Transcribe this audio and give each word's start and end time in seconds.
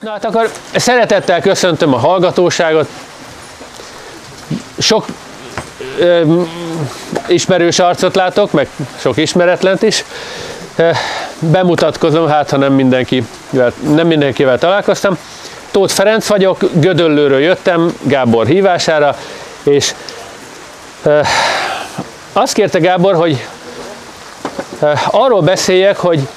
Na 0.00 0.10
hát 0.10 0.24
akkor 0.24 0.50
szeretettel 0.74 1.40
köszöntöm 1.40 1.94
a 1.94 1.98
hallgatóságot. 1.98 2.88
Sok 4.78 5.06
ö, 5.98 6.42
ismerős 7.26 7.78
arcot 7.78 8.14
látok, 8.14 8.52
meg 8.52 8.68
sok 8.98 9.16
ismeretlent 9.16 9.82
is. 9.82 10.04
Bemutatkozom, 11.38 12.28
hát 12.28 12.50
ha 12.50 12.56
nem, 12.56 12.72
mindenki, 12.72 13.24
nem 13.80 14.06
mindenkivel 14.06 14.58
találkoztam. 14.58 15.18
Tóth 15.70 15.94
Ferenc 15.94 16.26
vagyok, 16.26 16.58
Gödöllőről 16.72 17.40
jöttem 17.40 17.94
Gábor 18.02 18.46
hívására, 18.46 19.16
és 19.62 19.94
ö, 21.02 21.20
azt 22.32 22.52
kérte 22.52 22.78
Gábor, 22.78 23.14
hogy 23.14 23.46
ö, 24.80 24.92
arról 25.10 25.40
beszéljek, 25.40 25.96
hogy 25.96 26.28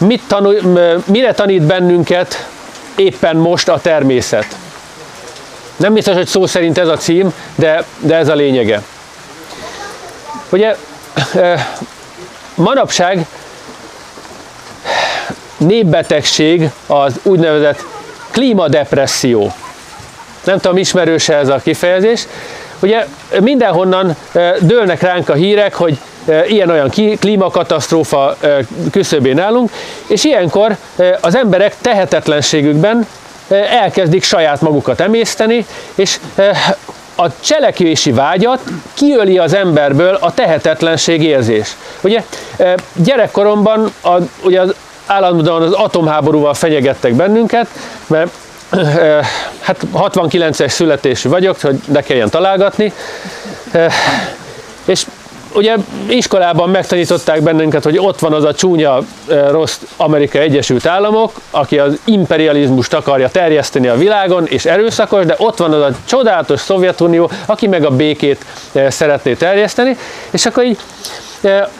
mit 0.00 0.22
tanul, 0.26 0.60
mire 1.04 1.34
tanít 1.34 1.62
bennünket 1.62 2.48
éppen 2.96 3.36
most 3.36 3.68
a 3.68 3.80
természet. 3.80 4.56
Nem 5.76 5.94
biztos, 5.94 6.14
hogy 6.14 6.26
szó 6.26 6.46
szerint 6.46 6.78
ez 6.78 6.88
a 6.88 6.96
cím, 6.96 7.34
de, 7.54 7.84
de 7.98 8.16
ez 8.16 8.28
a 8.28 8.34
lényege. 8.34 8.82
Ugye 10.50 10.76
manapság 12.54 13.26
népbetegség 15.56 16.70
az 16.86 17.14
úgynevezett 17.22 17.84
klímadepresszió. 18.30 19.52
Nem 20.44 20.58
tudom, 20.58 20.76
ismerőse 20.76 21.34
ez 21.36 21.48
a 21.48 21.60
kifejezés. 21.62 22.26
Ugye 22.80 23.06
mindenhonnan 23.40 24.16
dőlnek 24.60 25.00
ránk 25.00 25.28
a 25.28 25.34
hírek, 25.34 25.74
hogy 25.74 25.98
ilyen-olyan 26.46 26.90
klímakatasztrófa 27.18 28.36
küszöbén 28.90 29.38
állunk, 29.38 29.70
és 30.06 30.24
ilyenkor 30.24 30.76
az 31.20 31.36
emberek 31.36 31.76
tehetetlenségükben 31.80 33.06
elkezdik 33.80 34.22
saját 34.22 34.60
magukat 34.60 35.00
emészteni, 35.00 35.66
és 35.94 36.18
a 37.14 37.26
cselekvési 37.40 38.12
vágyat 38.12 38.60
kiöli 38.94 39.38
az 39.38 39.54
emberből 39.54 40.14
a 40.14 40.34
tehetetlenség 40.34 41.22
érzés. 41.22 41.76
Ugye 42.00 42.24
gyerekkoromban 42.94 43.92
a, 44.02 44.16
ugye 44.42 44.60
az 44.60 44.74
állandóan 45.06 45.62
az 45.62 45.72
atomháborúval 45.72 46.54
fenyegettek 46.54 47.14
bennünket, 47.14 47.66
mert 48.06 48.30
hát 49.60 49.86
69-es 49.94 50.68
születésű 50.68 51.28
vagyok, 51.28 51.60
hogy 51.60 51.80
ne 51.86 52.00
kelljen 52.00 52.30
találgatni, 52.30 52.92
és 54.84 55.06
ugye 55.54 55.74
iskolában 56.08 56.70
megtanították 56.70 57.42
bennünket, 57.42 57.84
hogy 57.84 57.98
ott 57.98 58.18
van 58.18 58.32
az 58.32 58.44
a 58.44 58.54
csúnya, 58.54 59.00
rossz 59.50 59.78
Amerika 59.96 60.38
Egyesült 60.38 60.86
Államok, 60.86 61.40
aki 61.50 61.78
az 61.78 61.98
imperializmust 62.04 62.94
akarja 62.94 63.28
terjeszteni 63.28 63.88
a 63.88 63.96
világon, 63.96 64.46
és 64.46 64.64
erőszakos, 64.64 65.24
de 65.24 65.34
ott 65.38 65.58
van 65.58 65.72
az 65.72 65.82
a 65.82 65.96
csodálatos 66.04 66.60
Szovjetunió, 66.60 67.30
aki 67.46 67.66
meg 67.66 67.84
a 67.84 67.90
békét 67.90 68.44
szeretné 68.88 69.34
terjeszteni, 69.34 69.96
és 70.30 70.46
akkor 70.46 70.64
így 70.64 70.78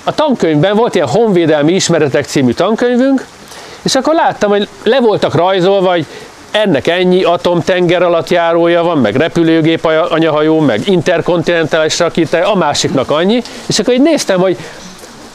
a 0.05 0.15
tankönyvben 0.15 0.77
volt 0.77 0.95
ilyen 0.95 1.09
honvédelmi 1.09 1.73
ismeretek 1.73 2.25
című 2.25 2.53
tankönyvünk, 2.53 3.27
és 3.83 3.95
akkor 3.95 4.15
láttam, 4.15 4.51
hogy 4.51 4.69
le 4.83 5.01
voltak 5.01 5.35
rajzolva, 5.35 5.91
hogy 5.91 6.07
ennek 6.51 6.87
ennyi 6.87 7.23
atomtenger 7.23 8.03
alatt 8.03 8.31
járója 8.31 8.83
van, 8.83 8.99
meg 8.99 9.17
repülőgép 9.17 9.85
anyahajó, 10.09 10.61
meg 10.61 10.81
interkontinentális 10.89 11.99
rakéta, 11.99 12.51
a 12.53 12.55
másiknak 12.55 13.11
annyi, 13.11 13.43
és 13.67 13.79
akkor 13.79 13.95
így 13.95 14.03
néztem, 14.03 14.41
hogy 14.41 14.57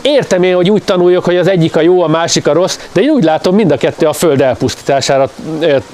értem 0.01 0.43
én, 0.43 0.55
hogy 0.55 0.69
úgy 0.69 0.83
tanuljak, 0.83 1.23
hogy 1.23 1.37
az 1.37 1.47
egyik 1.47 1.75
a 1.75 1.81
jó, 1.81 2.01
a 2.01 2.07
másik 2.07 2.47
a 2.47 2.53
rossz, 2.53 2.79
de 2.91 3.01
én 3.01 3.09
úgy 3.09 3.23
látom, 3.23 3.55
mind 3.55 3.71
a 3.71 3.77
kettő 3.77 4.05
a 4.05 4.13
föld 4.13 4.41
elpusztítására 4.41 5.29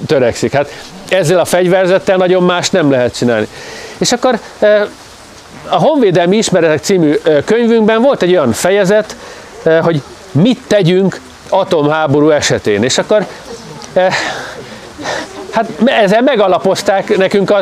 törekszik. 0.06 0.52
Hát 0.52 0.70
ezzel 1.08 1.38
a 1.38 1.44
fegyverzettel 1.44 2.16
nagyon 2.16 2.42
más 2.42 2.70
nem 2.70 2.90
lehet 2.90 3.16
csinálni. 3.16 3.46
És 3.98 4.12
akkor 4.12 4.38
a 5.68 5.76
Honvédelmi 5.76 6.36
Ismeretek 6.36 6.82
című 6.82 7.14
könyvünkben 7.44 8.02
volt 8.02 8.22
egy 8.22 8.30
olyan 8.30 8.52
fejezet, 8.52 9.16
hogy 9.82 10.02
mit 10.30 10.60
tegyünk 10.66 11.20
atomháború 11.48 12.30
esetén. 12.30 12.82
És 12.82 12.98
akkor 12.98 13.26
Hát 15.52 15.68
ezzel 15.84 16.22
megalapozták 16.22 17.16
nekünk 17.16 17.50
a, 17.50 17.58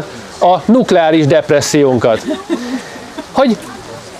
a 0.46 0.62
nukleáris 0.64 1.26
depressziónkat. 1.26 2.22
Hogy, 3.32 3.56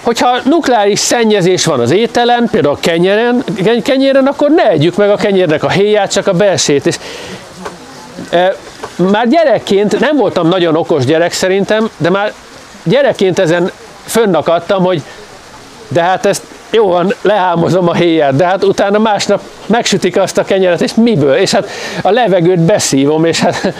hogyha 0.03 0.39
nukleáris 0.45 0.99
szennyezés 0.99 1.65
van 1.65 1.81
az 1.81 1.91
ételen, 1.91 2.49
például 2.51 2.75
a 2.75 2.79
kenyeren, 2.81 3.45
kenyéren, 3.83 4.27
akkor 4.27 4.51
ne 4.51 4.69
együk 4.69 4.97
meg 4.97 5.11
a 5.11 5.17
kenyérnek 5.17 5.65
a 5.65 5.69
héját, 5.69 6.13
csak 6.13 6.27
a 6.27 6.33
belsét. 6.33 6.87
És, 6.87 6.97
e, 8.31 8.55
már 8.97 9.29
gyerekként, 9.29 10.01
nem 10.01 10.17
voltam 10.17 10.49
nagyon 10.49 10.77
okos 10.77 11.05
gyerek 11.05 11.33
szerintem, 11.33 11.91
de 11.97 12.11
már 12.11 12.33
gyerekként 12.83 13.39
ezen 13.39 13.71
fönnakadtam, 14.05 14.85
hogy 14.85 15.03
de 15.89 16.03
hát 16.03 16.27
ezt 16.27 16.43
jó 16.71 16.87
van, 16.87 17.15
lehámozom 17.23 17.89
a 17.89 17.95
héját, 17.95 18.37
de 18.37 18.45
hát 18.45 18.65
utána 18.65 18.99
másnap 18.99 19.43
megsütik 19.67 20.17
azt 20.17 20.39
a 20.39 20.45
kenyeret, 20.45 20.81
és 20.81 20.95
miből? 20.95 21.35
És 21.35 21.51
hát 21.51 21.69
a 22.03 22.11
levegőt 22.11 22.61
beszívom, 22.61 23.25
és 23.25 23.41
hát 23.41 23.61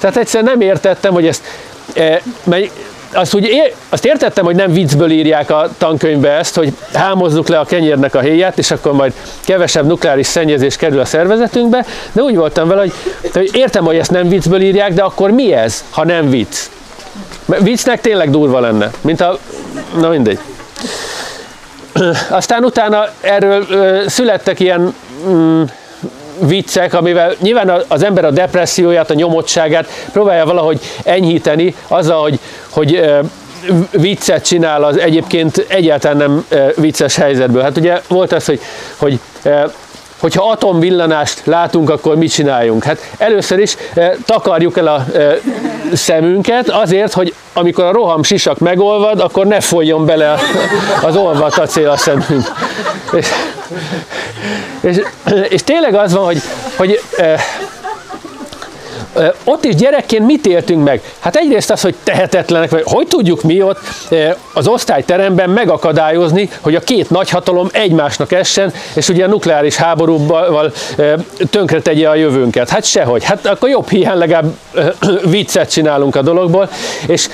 tehát 0.00 0.16
egyszerűen 0.16 0.50
nem 0.50 0.60
értettem, 0.60 1.12
hogy 1.12 1.26
ezt, 1.26 1.42
e, 1.94 2.20
mert 2.44 2.70
azt, 3.12 3.34
úgy, 3.34 3.74
azt 3.88 4.04
értettem, 4.04 4.44
hogy 4.44 4.56
nem 4.56 4.72
viccből 4.72 5.10
írják 5.10 5.50
a 5.50 5.68
tankönyvbe 5.78 6.30
ezt, 6.30 6.54
hogy 6.54 6.72
hámozzuk 6.92 7.48
le 7.48 7.58
a 7.58 7.64
kenyérnek 7.64 8.14
a 8.14 8.20
héját, 8.20 8.58
és 8.58 8.70
akkor 8.70 8.92
majd 8.92 9.12
kevesebb 9.44 9.86
nukleáris 9.86 10.26
szennyezés 10.26 10.76
kerül 10.76 11.00
a 11.00 11.04
szervezetünkbe, 11.04 11.84
de 12.12 12.22
úgy 12.22 12.36
voltam 12.36 12.68
vele, 12.68 12.80
hogy, 12.80 12.92
hogy 13.32 13.50
értem, 13.52 13.84
hogy 13.84 13.96
ezt 13.96 14.10
nem 14.10 14.28
viccből 14.28 14.60
írják, 14.60 14.92
de 14.92 15.02
akkor 15.02 15.30
mi 15.30 15.52
ez, 15.52 15.84
ha 15.90 16.04
nem 16.04 16.30
vicc? 16.30 16.56
Mert 17.44 17.62
viccnek 17.62 18.00
tényleg 18.00 18.30
durva 18.30 18.60
lenne, 18.60 18.90
mint 19.00 19.20
a... 19.20 19.38
Na 20.00 20.08
mindegy. 20.08 20.38
Aztán 22.30 22.64
utána 22.64 23.04
erről 23.20 23.64
születtek 24.08 24.60
ilyen 24.60 24.94
mm, 25.28 25.62
viccek, 26.40 26.94
amivel 26.94 27.34
nyilván 27.40 27.72
az 27.88 28.02
ember 28.02 28.24
a 28.24 28.30
depresszióját, 28.30 29.10
a 29.10 29.14
nyomottságát 29.14 29.88
próbálja 30.12 30.44
valahogy 30.44 30.80
enyhíteni 31.04 31.74
azzal, 31.88 32.20
hogy, 32.20 32.38
hogy 32.70 33.10
viccet 33.90 34.44
csinál 34.44 34.84
az 34.84 34.98
egyébként 34.98 35.64
egyáltalán 35.68 36.16
nem 36.16 36.46
vicces 36.76 37.16
helyzetből. 37.16 37.62
Hát 37.62 37.76
ugye 37.76 38.00
volt 38.08 38.32
az, 38.32 38.44
hogy, 38.44 38.60
hogy 38.96 39.20
hogyha 40.20 40.50
atomvillanást 40.50 41.40
látunk, 41.44 41.90
akkor 41.90 42.16
mit 42.16 42.32
csináljunk? 42.32 42.84
Hát 42.84 42.98
először 43.18 43.58
is 43.58 43.76
e, 43.94 44.16
takarjuk 44.24 44.78
el 44.78 44.86
a 44.86 45.04
e, 45.16 45.38
szemünket 45.92 46.68
azért, 46.68 47.12
hogy 47.12 47.34
amikor 47.52 47.84
a 47.84 47.92
roham 47.92 48.22
sisak 48.22 48.58
megolvad, 48.58 49.20
akkor 49.20 49.46
ne 49.46 49.60
folyjon 49.60 50.06
bele 50.06 50.38
az 51.02 51.16
olvat 51.16 51.58
acél 51.58 51.88
a 51.88 51.96
szemünk. 51.96 52.52
És, 53.12 53.28
és, 54.80 55.00
és 55.48 55.62
tényleg 55.62 55.94
az 55.94 56.12
van, 56.12 56.24
hogy, 56.24 56.42
hogy 56.76 57.00
e, 57.16 57.40
ott 59.44 59.64
is 59.64 59.74
gyerekként 59.74 60.26
mit 60.26 60.46
éltünk 60.46 60.84
meg? 60.84 61.00
Hát 61.18 61.36
egyrészt 61.36 61.70
az, 61.70 61.80
hogy 61.80 61.94
tehetetlenek, 62.02 62.70
vagy 62.70 62.82
hogy 62.84 63.06
tudjuk 63.06 63.42
mi 63.42 63.62
ott 63.62 63.78
az 64.52 64.66
osztályteremben 64.66 65.50
megakadályozni, 65.50 66.50
hogy 66.60 66.74
a 66.74 66.80
két 66.80 67.10
nagyhatalom 67.10 67.68
egymásnak 67.72 68.32
essen, 68.32 68.72
és 68.94 69.08
ugye 69.08 69.24
a 69.24 69.28
nukleáris 69.28 69.76
háborúval 69.76 70.72
tönkre 71.50 71.80
tegye 71.80 72.08
a 72.08 72.14
jövőnket. 72.14 72.68
Hát 72.68 72.84
sehogy. 72.84 73.24
Hát 73.24 73.46
akkor 73.46 73.68
jobb 73.68 73.88
hiány 73.88 74.18
legalább 74.18 74.56
viccet 75.24 75.70
csinálunk 75.70 76.16
a 76.16 76.22
dologból. 76.22 76.70
És, 77.06 77.28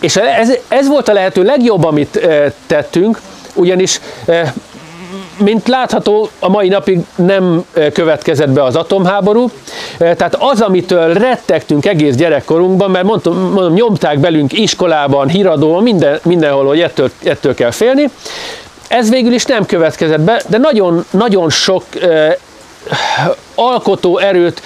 és 0.00 0.16
ez, 0.16 0.52
ez 0.68 0.88
volt 0.88 1.08
a 1.08 1.12
lehető 1.12 1.42
legjobb, 1.42 1.84
amit 1.84 2.28
tettünk, 2.66 3.20
ugyanis 3.54 4.00
mint 5.38 5.68
látható, 5.68 6.28
a 6.38 6.48
mai 6.48 6.68
napig 6.68 6.98
nem 7.14 7.64
következett 7.92 8.50
be 8.50 8.62
az 8.62 8.76
atomháború, 8.76 9.50
tehát 9.98 10.36
az, 10.38 10.60
amitől 10.60 11.12
rettegtünk 11.12 11.86
egész 11.86 12.14
gyerekkorunkban, 12.14 12.90
mert 12.90 13.04
mondtam, 13.04 13.38
mondom, 13.38 13.72
nyomták 13.72 14.18
belünk 14.18 14.52
iskolában, 14.52 15.28
híradóban, 15.28 15.82
minden, 15.82 16.18
mindenhol, 16.22 16.66
hogy 16.66 16.80
ettől, 16.80 17.10
ettől 17.24 17.54
kell 17.54 17.70
félni, 17.70 18.10
ez 18.88 19.10
végül 19.10 19.32
is 19.32 19.44
nem 19.44 19.66
következett 19.66 20.20
be, 20.20 20.42
de 20.48 20.58
nagyon, 20.58 21.04
nagyon 21.10 21.50
sok 21.50 21.84
eh, 22.00 22.34
alkotó 23.54 24.18
erőt 24.18 24.62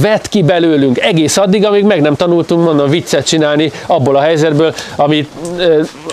vett 0.00 0.28
ki 0.28 0.42
belőlünk 0.42 0.98
egész 0.98 1.36
addig, 1.36 1.64
amíg 1.64 1.84
meg 1.84 2.00
nem 2.00 2.16
tanultunk, 2.16 2.64
mondom, 2.64 2.90
viccet 2.90 3.26
csinálni 3.26 3.72
abból 3.86 4.16
a 4.16 4.20
helyzetből, 4.20 4.74
amit, 4.96 5.28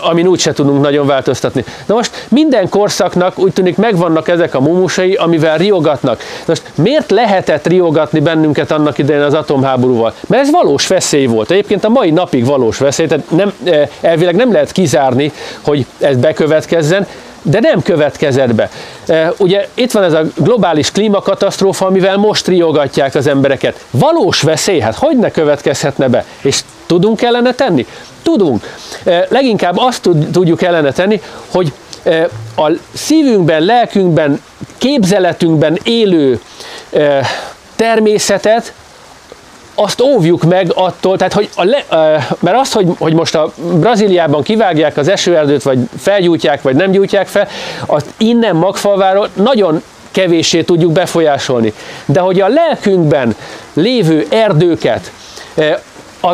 amin 0.01 0.27
úgyse 0.27 0.53
tudunk 0.53 0.81
nagyon 0.81 1.07
változtatni. 1.07 1.65
Na 1.85 1.95
most 1.95 2.25
minden 2.29 2.69
korszaknak 2.69 3.39
úgy 3.39 3.53
tűnik 3.53 3.77
megvannak 3.77 4.27
ezek 4.27 4.55
a 4.55 4.59
mumusai, 4.59 5.13
amivel 5.13 5.57
riogatnak. 5.57 6.21
Most 6.45 6.63
miért 6.75 7.11
lehetett 7.11 7.67
riogatni 7.67 8.19
bennünket 8.19 8.71
annak 8.71 8.97
idején 8.97 9.21
az 9.21 9.33
atomháborúval? 9.33 10.13
Mert 10.27 10.41
ez 10.41 10.51
valós 10.51 10.87
veszély 10.87 11.25
volt. 11.25 11.51
Egyébként 11.51 11.83
a 11.83 11.89
mai 11.89 12.11
napig 12.11 12.45
valós 12.45 12.77
veszély, 12.77 13.07
tehát 13.07 13.29
nem, 13.29 13.53
elvileg 14.01 14.35
nem 14.35 14.51
lehet 14.51 14.71
kizárni, 14.71 15.31
hogy 15.61 15.85
ez 15.99 16.15
bekövetkezzen, 16.15 17.07
de 17.43 17.59
nem 17.59 17.81
következett 17.81 18.55
be. 18.55 18.69
ugye 19.37 19.67
itt 19.73 19.91
van 19.91 20.03
ez 20.03 20.13
a 20.13 20.23
globális 20.35 20.91
klímakatasztrófa, 20.91 21.85
amivel 21.85 22.17
most 22.17 22.47
riogatják 22.47 23.15
az 23.15 23.27
embereket. 23.27 23.85
Valós 23.91 24.41
veszély, 24.41 24.79
hát 24.79 24.95
hogy 24.95 25.17
ne 25.17 25.31
következhetne 25.31 26.07
be? 26.07 26.25
És 26.41 26.61
tudunk 26.85 27.21
ellene 27.21 27.53
tenni? 27.53 27.85
Tudunk. 28.21 28.63
Leginkább 29.27 29.77
azt 29.77 30.09
tudjuk 30.31 30.61
ellene 30.61 30.91
tenni, 30.91 31.21
hogy 31.47 31.73
a 32.55 32.71
szívünkben, 32.93 33.61
lelkünkben, 33.61 34.41
képzeletünkben 34.77 35.79
élő 35.83 36.39
természetet 37.75 38.73
azt 39.75 40.01
óvjuk 40.01 40.43
meg 40.43 40.71
attól, 40.75 41.17
tehát 41.17 41.33
hogy 41.33 41.49
a 41.55 41.63
le, 41.63 41.85
mert 42.39 42.57
azt, 42.57 42.73
hogy, 42.73 42.87
hogy 42.97 43.13
most 43.13 43.35
a 43.35 43.51
Brazíliában 43.73 44.43
kivágják 44.43 44.97
az 44.97 45.07
esőerdőt, 45.07 45.63
vagy 45.63 45.79
felgyújtják, 45.97 46.61
vagy 46.61 46.75
nem 46.75 46.91
gyújtják 46.91 47.27
fel, 47.27 47.47
azt 47.85 48.05
innen 48.17 48.55
magfalváról 48.55 49.29
nagyon 49.33 49.81
kevéssé 50.11 50.61
tudjuk 50.61 50.91
befolyásolni. 50.91 51.73
De 52.05 52.19
hogy 52.19 52.41
a 52.41 52.47
lelkünkben 52.47 53.35
lévő 53.73 54.25
erdőket, 54.29 55.11
a, 56.21 56.31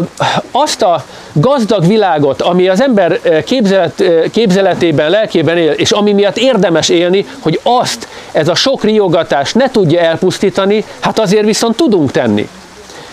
azt 0.52 0.82
a 0.82 1.04
gazdag 1.34 1.88
világot, 1.88 2.42
ami 2.42 2.68
az 2.68 2.82
ember 2.82 3.20
képzelet, 3.44 4.04
képzeletében, 4.32 5.10
lelkében 5.10 5.58
él, 5.58 5.72
és 5.72 5.92
ami 5.92 6.14
miatt 6.14 6.38
érdemes 6.38 6.90
élni, 6.90 7.26
hogy 7.40 7.60
azt 7.64 8.08
ez 8.32 8.48
a 8.48 8.56
sok 8.56 8.84
riogatás 8.84 9.54
ne 9.54 9.72
tudja 9.72 10.00
elpusztítani, 10.00 10.84
hát 11.00 11.20
azért 11.20 11.46
viszont 11.46 11.76
tudunk 11.76 12.12
tenni. 12.12 12.50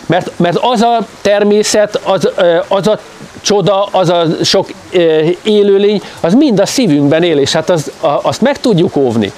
Mert, 0.06 0.30
mert 0.36 0.56
az 0.60 0.80
a 0.80 1.06
természet, 1.20 2.00
az, 2.02 2.28
az 2.68 2.86
a 2.86 2.98
csoda, 3.40 3.88
az 3.90 4.08
a 4.08 4.26
sok 4.42 4.68
élőlény, 5.42 6.02
az 6.20 6.34
mind 6.34 6.60
a 6.60 6.66
szívünkben 6.66 7.22
él, 7.22 7.38
és 7.38 7.52
hát 7.52 7.70
az, 7.70 7.90
azt 8.00 8.40
meg 8.40 8.60
tudjuk 8.60 8.96
óvni. 8.96 9.32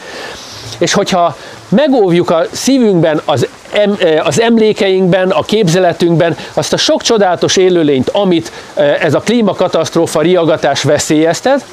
És 0.78 0.92
hogyha 0.92 1.36
megóvjuk 1.68 2.30
a 2.30 2.42
szívünkben, 2.52 3.20
az, 3.24 3.46
em, 3.72 3.98
az 4.24 4.40
emlékeinkben, 4.40 5.30
a 5.30 5.42
képzeletünkben 5.42 6.36
azt 6.54 6.72
a 6.72 6.76
sok 6.76 7.02
csodálatos 7.02 7.56
élőlényt, 7.56 8.08
amit 8.08 8.52
ez 9.00 9.14
a 9.14 9.20
klímakatasztrófa 9.20 10.20
riagatás 10.20 10.82
veszélyeztet, 10.82 11.64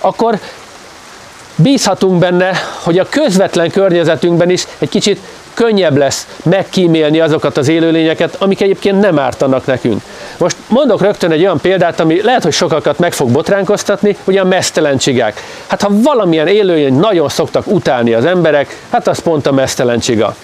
akkor 0.00 0.38
bízhatunk 1.56 2.18
benne, 2.18 2.52
hogy 2.82 2.98
a 2.98 3.08
közvetlen 3.08 3.70
környezetünkben 3.70 4.50
is 4.50 4.66
egy 4.78 4.88
kicsit 4.88 5.20
könnyebb 5.56 5.96
lesz 5.96 6.26
megkímélni 6.44 7.20
azokat 7.20 7.56
az 7.56 7.68
élőlényeket, 7.68 8.36
amik 8.38 8.60
egyébként 8.60 9.00
nem 9.00 9.18
ártanak 9.18 9.66
nekünk. 9.66 10.02
Most 10.38 10.56
mondok 10.68 11.00
rögtön 11.00 11.30
egy 11.30 11.40
olyan 11.40 11.60
példát, 11.60 12.00
ami 12.00 12.22
lehet, 12.22 12.42
hogy 12.42 12.52
sokakat 12.52 12.98
meg 12.98 13.12
fog 13.12 13.30
botránkoztatni, 13.30 14.16
ugye 14.24 14.40
a 14.40 14.44
mesztelen 14.44 14.98
csigák. 14.98 15.42
Hát 15.66 15.82
ha 15.82 15.88
valamilyen 15.90 16.46
élőlény 16.46 16.94
nagyon 16.94 17.28
szoktak 17.28 17.66
utálni 17.66 18.12
az 18.12 18.24
emberek, 18.24 18.76
hát 18.90 19.08
az 19.08 19.18
pont 19.18 19.46
a 19.46 19.52
mesztelen 19.52 19.98
csiga. 19.98 20.34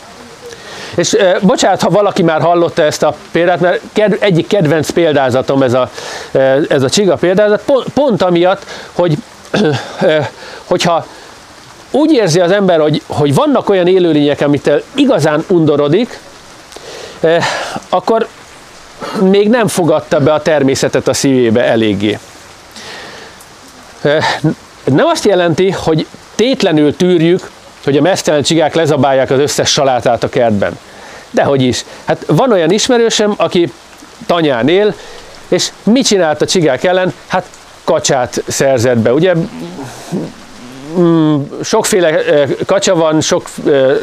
És 0.94 1.12
e, 1.12 1.38
bocsánat, 1.40 1.82
ha 1.82 1.90
valaki 1.90 2.22
már 2.22 2.40
hallotta 2.40 2.82
ezt 2.82 3.02
a 3.02 3.14
példát, 3.32 3.60
mert 3.60 3.80
ked, 3.92 4.16
egyik 4.20 4.46
kedvenc 4.46 4.90
példázatom 4.90 5.62
ez 5.62 5.72
a, 5.72 5.90
e, 6.32 6.58
ez 6.68 6.82
a 6.82 6.90
csiga 6.90 7.14
példázat, 7.14 7.62
pont, 7.64 7.86
pont 7.94 8.22
amiatt, 8.22 8.64
hogy 8.92 9.16
e, 10.00 10.30
hogyha 10.64 11.06
úgy 11.92 12.12
érzi 12.12 12.40
az 12.40 12.50
ember, 12.50 12.80
hogy, 12.80 13.02
hogy 13.06 13.34
vannak 13.34 13.68
olyan 13.68 13.86
élőlények, 13.86 14.40
amit 14.40 14.70
igazán 14.94 15.44
undorodik, 15.48 16.20
eh, 17.20 17.44
akkor 17.88 18.26
még 19.20 19.48
nem 19.48 19.68
fogadta 19.68 20.20
be 20.20 20.32
a 20.32 20.42
természetet 20.42 21.08
a 21.08 21.12
szívébe 21.12 21.64
eléggé. 21.64 22.18
Eh, 24.02 24.24
nem 24.84 25.06
azt 25.06 25.24
jelenti, 25.24 25.70
hogy 25.70 26.06
tétlenül 26.34 26.96
tűrjük, 26.96 27.50
hogy 27.84 27.96
a 27.96 28.02
mesztelen 28.02 28.42
csigák 28.42 28.74
lezabálják 28.74 29.30
az 29.30 29.38
összes 29.38 29.70
salátát 29.70 30.22
a 30.22 30.28
kertben. 30.28 30.78
Dehogy 31.30 31.62
is. 31.62 31.84
Hát 32.04 32.24
van 32.26 32.52
olyan 32.52 32.70
ismerősem, 32.70 33.34
aki 33.36 33.72
tanyán 34.26 34.68
él, 34.68 34.94
és 35.48 35.68
mit 35.82 36.06
csinált 36.06 36.42
a 36.42 36.46
csigák 36.46 36.84
ellen? 36.84 37.12
Hát 37.26 37.46
kacsát 37.84 38.42
szerzett 38.46 38.98
be. 38.98 39.12
Ugye 39.12 39.32
sokféle 41.62 42.20
kacsa 42.66 42.94
van, 42.94 43.20
sok, 43.20 43.48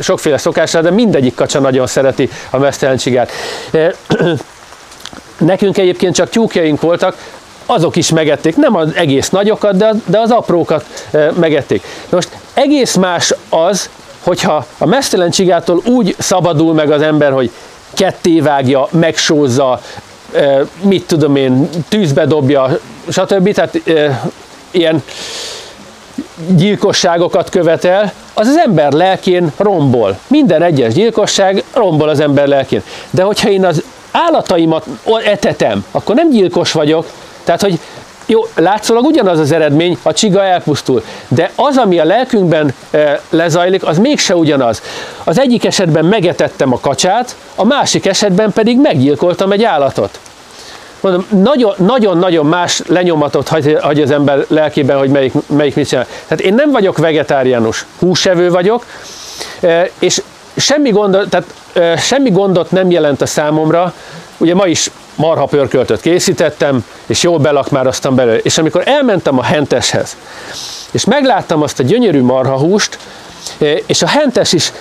sokféle 0.01 0.37
szokásra, 0.37 0.81
de 0.81 0.91
mindegyik 0.91 1.35
kacsa 1.35 1.59
nagyon 1.59 1.87
szereti 1.87 2.29
a 2.49 2.57
mesztelencsigát. 2.57 3.31
Nekünk 5.37 5.77
egyébként 5.77 6.15
csak 6.15 6.29
tyúkjaink 6.29 6.81
voltak, 6.81 7.15
azok 7.65 7.95
is 7.95 8.09
megették, 8.09 8.55
nem 8.55 8.75
az 8.75 8.89
egész 8.95 9.29
nagyokat, 9.29 9.77
de, 9.77 9.93
de 10.05 10.19
az 10.19 10.31
aprókat 10.31 10.85
megették. 11.39 11.83
Most 12.09 12.29
egész 12.53 12.95
más 12.95 13.33
az, 13.49 13.89
hogyha 14.23 14.65
a 14.77 14.85
mesztelen 14.85 15.31
csigától 15.31 15.81
úgy 15.85 16.15
szabadul 16.17 16.73
meg 16.73 16.91
az 16.91 17.01
ember, 17.01 17.31
hogy 17.31 17.51
ketté 17.93 18.39
vágja, 18.39 18.87
megsózza, 18.91 19.81
mit 20.81 21.07
tudom 21.07 21.35
én, 21.35 21.69
tűzbe 21.89 22.25
dobja, 22.25 22.79
stb. 23.09 23.53
Tehát 23.53 23.81
ilyen 24.71 25.03
gyilkosságokat 26.47 27.49
követel, 27.49 28.13
az 28.33 28.47
az 28.47 28.57
ember 28.57 28.91
lelkén 28.91 29.51
rombol. 29.57 30.17
Minden 30.27 30.61
egyes 30.61 30.93
gyilkosság 30.93 31.63
rombol 31.73 32.09
az 32.09 32.19
ember 32.19 32.47
lelkén. 32.47 32.83
De 33.09 33.23
hogyha 33.23 33.49
én 33.49 33.65
az 33.65 33.83
állataimat 34.11 34.85
etetem, 35.25 35.85
akkor 35.91 36.15
nem 36.15 36.29
gyilkos 36.29 36.71
vagyok, 36.71 37.05
tehát, 37.43 37.61
hogy 37.61 37.79
jó, 38.25 38.41
látszólag 38.55 39.05
ugyanaz 39.05 39.39
az 39.39 39.51
eredmény, 39.51 39.97
a 40.01 40.13
csiga 40.13 40.43
elpusztul, 40.43 41.03
de 41.27 41.51
az, 41.55 41.77
ami 41.77 41.99
a 41.99 42.03
lelkünkben 42.03 42.73
e, 42.91 43.21
lezajlik, 43.29 43.85
az 43.85 43.97
mégse 43.97 44.35
ugyanaz. 44.35 44.81
Az 45.23 45.39
egyik 45.39 45.65
esetben 45.65 46.05
megetettem 46.05 46.73
a 46.73 46.79
kacsát, 46.79 47.35
a 47.55 47.65
másik 47.65 48.05
esetben 48.05 48.51
pedig 48.51 48.79
meggyilkoltam 48.79 49.51
egy 49.51 49.63
állatot. 49.63 50.19
Mondom, 51.01 51.25
nagyon-nagyon 51.77 52.45
más 52.45 52.81
lenyomatot 52.87 53.47
hagy, 53.47 54.01
az 54.01 54.11
ember 54.11 54.45
lelkében, 54.47 54.97
hogy 54.97 55.09
melyik, 55.09 55.33
melyik 55.47 55.75
mit 55.75 55.87
csinál. 55.87 56.07
Tehát 56.27 56.43
én 56.43 56.53
nem 56.53 56.71
vagyok 56.71 56.97
vegetáriánus, 56.97 57.85
húsevő 57.99 58.49
vagyok, 58.49 58.85
e, 59.59 59.89
és 59.99 60.21
semmi 60.55 60.89
gondot, 60.89 61.29
tehát 61.29 61.53
e, 61.73 61.97
semmi 61.97 62.29
gondot 62.29 62.71
nem 62.71 62.91
jelent 62.91 63.21
a 63.21 63.25
számomra, 63.25 63.93
ugye 64.37 64.53
ma 64.53 64.67
is 64.67 64.91
marha 65.15 65.45
pörköltöt 65.45 66.01
készítettem, 66.01 66.85
és 67.05 67.23
jól 67.23 67.37
belakmároztam 67.37 68.15
belőle. 68.15 68.37
És 68.37 68.57
amikor 68.57 68.81
elmentem 68.85 69.39
a 69.39 69.43
henteshez, 69.43 70.17
és 70.91 71.05
megláttam 71.05 71.61
azt 71.61 71.79
a 71.79 71.83
gyönyörű 71.83 72.21
marhahúst, 72.21 72.97
e, 73.57 73.65
és 73.85 74.01
a 74.01 74.07
hentes 74.07 74.53
is 74.53 74.71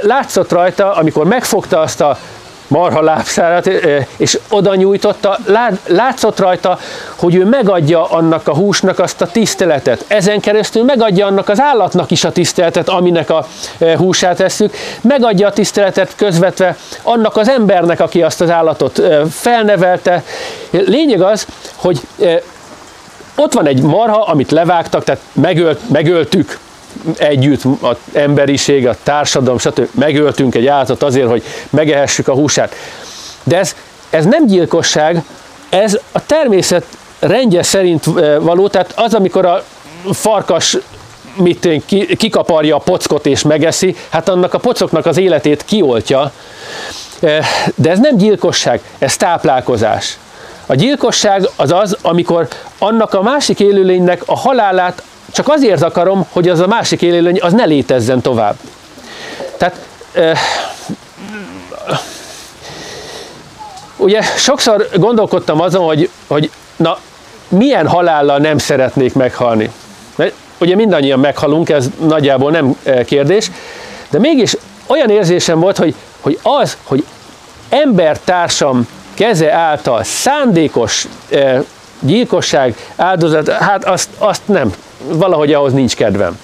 látszott 0.00 0.52
rajta, 0.52 0.92
amikor 0.92 1.26
megfogta 1.26 1.80
azt 1.80 2.00
a 2.00 2.18
marha 2.68 3.02
lábszárat, 3.02 3.66
és 4.16 4.38
oda 4.50 4.74
nyújtotta, 4.74 5.38
látszott 5.86 6.38
rajta, 6.38 6.78
hogy 7.16 7.34
ő 7.34 7.44
megadja 7.44 8.04
annak 8.04 8.48
a 8.48 8.54
húsnak 8.54 8.98
azt 8.98 9.20
a 9.20 9.26
tiszteletet. 9.26 10.04
Ezen 10.06 10.40
keresztül 10.40 10.84
megadja 10.84 11.26
annak 11.26 11.48
az 11.48 11.60
állatnak 11.60 12.10
is 12.10 12.24
a 12.24 12.32
tiszteletet, 12.32 12.88
aminek 12.88 13.30
a 13.30 13.46
húsát 13.96 14.36
tesszük, 14.36 14.74
megadja 15.00 15.46
a 15.46 15.52
tiszteletet 15.52 16.14
közvetve 16.16 16.76
annak 17.02 17.36
az 17.36 17.48
embernek, 17.48 18.00
aki 18.00 18.22
azt 18.22 18.40
az 18.40 18.50
állatot 18.50 19.02
felnevelte. 19.30 20.22
Lényeg 20.70 21.22
az, 21.22 21.46
hogy 21.76 22.00
ott 23.36 23.52
van 23.52 23.66
egy 23.66 23.82
marha, 23.82 24.22
amit 24.22 24.50
levágtak, 24.50 25.04
tehát 25.04 25.20
megölt, 25.32 25.88
megöltük, 25.88 26.58
együtt 27.16 27.62
az 27.80 27.96
emberiség, 28.12 28.86
a 28.86 28.96
társadalom, 29.02 29.58
stb. 29.58 29.88
megöltünk 29.94 30.54
egy 30.54 30.66
állatot 30.66 31.02
azért, 31.02 31.28
hogy 31.28 31.42
megehessük 31.70 32.28
a 32.28 32.32
húsát. 32.32 32.74
De 33.42 33.58
ez, 33.58 33.74
ez 34.10 34.24
nem 34.24 34.46
gyilkosság, 34.46 35.22
ez 35.68 35.98
a 36.12 36.26
természet 36.26 36.84
rendje 37.18 37.62
szerint 37.62 38.04
való, 38.40 38.68
tehát 38.68 38.92
az, 38.96 39.14
amikor 39.14 39.46
a 39.46 39.64
farkas 40.12 40.76
mit 41.34 41.68
kikaparja 42.16 42.76
a 42.76 42.78
pockot 42.78 43.26
és 43.26 43.42
megeszi, 43.42 43.96
hát 44.08 44.28
annak 44.28 44.54
a 44.54 44.58
pocoknak 44.58 45.06
az 45.06 45.16
életét 45.16 45.64
kioltja. 45.64 46.32
De 47.74 47.90
ez 47.90 47.98
nem 47.98 48.16
gyilkosság, 48.16 48.80
ez 48.98 49.16
táplálkozás. 49.16 50.18
A 50.66 50.74
gyilkosság 50.74 51.48
az 51.56 51.72
az, 51.72 51.96
amikor 52.02 52.48
annak 52.78 53.14
a 53.14 53.22
másik 53.22 53.60
élőlénynek 53.60 54.22
a 54.26 54.36
halálát 54.36 55.02
csak 55.32 55.48
azért 55.48 55.82
akarom, 55.82 56.26
hogy 56.32 56.48
az 56.48 56.60
a 56.60 56.66
másik 56.66 57.02
élőlény 57.02 57.38
az 57.40 57.52
ne 57.52 57.64
létezzen 57.64 58.20
tovább. 58.20 58.56
Tehát 59.56 59.86
euh, 60.12 60.38
ugye 63.96 64.22
sokszor 64.22 64.88
gondolkodtam 64.94 65.60
azon, 65.60 65.84
hogy, 65.84 66.10
hogy 66.26 66.50
na, 66.76 66.98
milyen 67.48 67.88
halállal 67.88 68.38
nem 68.38 68.58
szeretnék 68.58 69.14
meghalni. 69.14 69.70
Mert 70.16 70.34
ugye 70.60 70.74
mindannyian 70.74 71.18
meghalunk, 71.18 71.68
ez 71.68 71.86
nagyjából 72.00 72.50
nem 72.50 72.76
kérdés, 73.04 73.50
de 74.10 74.18
mégis 74.18 74.56
olyan 74.86 75.10
érzésem 75.10 75.60
volt, 75.60 75.76
hogy, 75.76 75.94
hogy 76.20 76.38
az, 76.42 76.76
hogy 76.82 77.04
embertársam 77.68 78.88
keze 79.14 79.52
által 79.52 80.02
szándékos 80.04 81.06
gyilkosság 82.00 82.74
áldozat, 82.96 83.48
hát 83.48 83.84
azt, 83.84 84.08
azt 84.18 84.42
nem 84.44 84.72
valahogy 85.12 85.52
ahhoz 85.52 85.72
nincs 85.72 85.94
kedvem. 85.94 86.38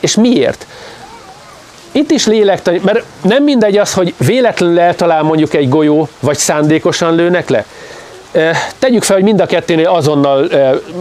és 0.00 0.14
miért? 0.14 0.66
Itt 1.92 2.10
is 2.10 2.26
lélektani, 2.26 2.80
mert 2.84 3.04
nem 3.22 3.42
mindegy 3.42 3.76
az, 3.76 3.92
hogy 3.92 4.14
véletlenül 4.16 4.80
eltalál 4.80 5.22
mondjuk 5.22 5.54
egy 5.54 5.68
golyó, 5.68 6.08
vagy 6.20 6.36
szándékosan 6.36 7.14
lőnek 7.14 7.48
le. 7.48 7.64
Tegyük 8.78 9.02
fel, 9.02 9.16
hogy 9.16 9.24
mind 9.24 9.40
a 9.40 9.46
ketténél 9.46 9.88
azonnal 9.88 10.48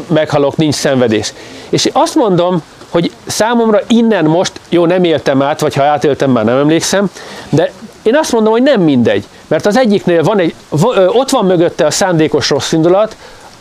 meghalok, 0.07 0.57
nincs 0.57 0.75
szenvedés. 0.75 1.33
És 1.69 1.89
azt 1.93 2.15
mondom, 2.15 2.63
hogy 2.89 3.11
számomra 3.25 3.79
innen 3.87 4.25
most, 4.25 4.51
jó, 4.69 4.85
nem 4.85 5.03
éltem 5.03 5.41
át, 5.41 5.59
vagy 5.59 5.75
ha 5.75 5.83
átéltem, 5.83 6.31
már 6.31 6.45
nem 6.45 6.57
emlékszem, 6.57 7.11
de 7.49 7.71
én 8.03 8.15
azt 8.15 8.31
mondom, 8.31 8.51
hogy 8.51 8.63
nem 8.63 8.81
mindegy, 8.81 9.23
mert 9.47 9.65
az 9.65 9.77
egyiknél 9.77 10.23
van 10.23 10.39
egy, 10.39 10.53
ott 11.07 11.29
van 11.29 11.45
mögötte 11.45 11.85
a 11.85 11.91
szándékos 11.91 12.49
rossz 12.49 12.71
indulat, 12.71 13.15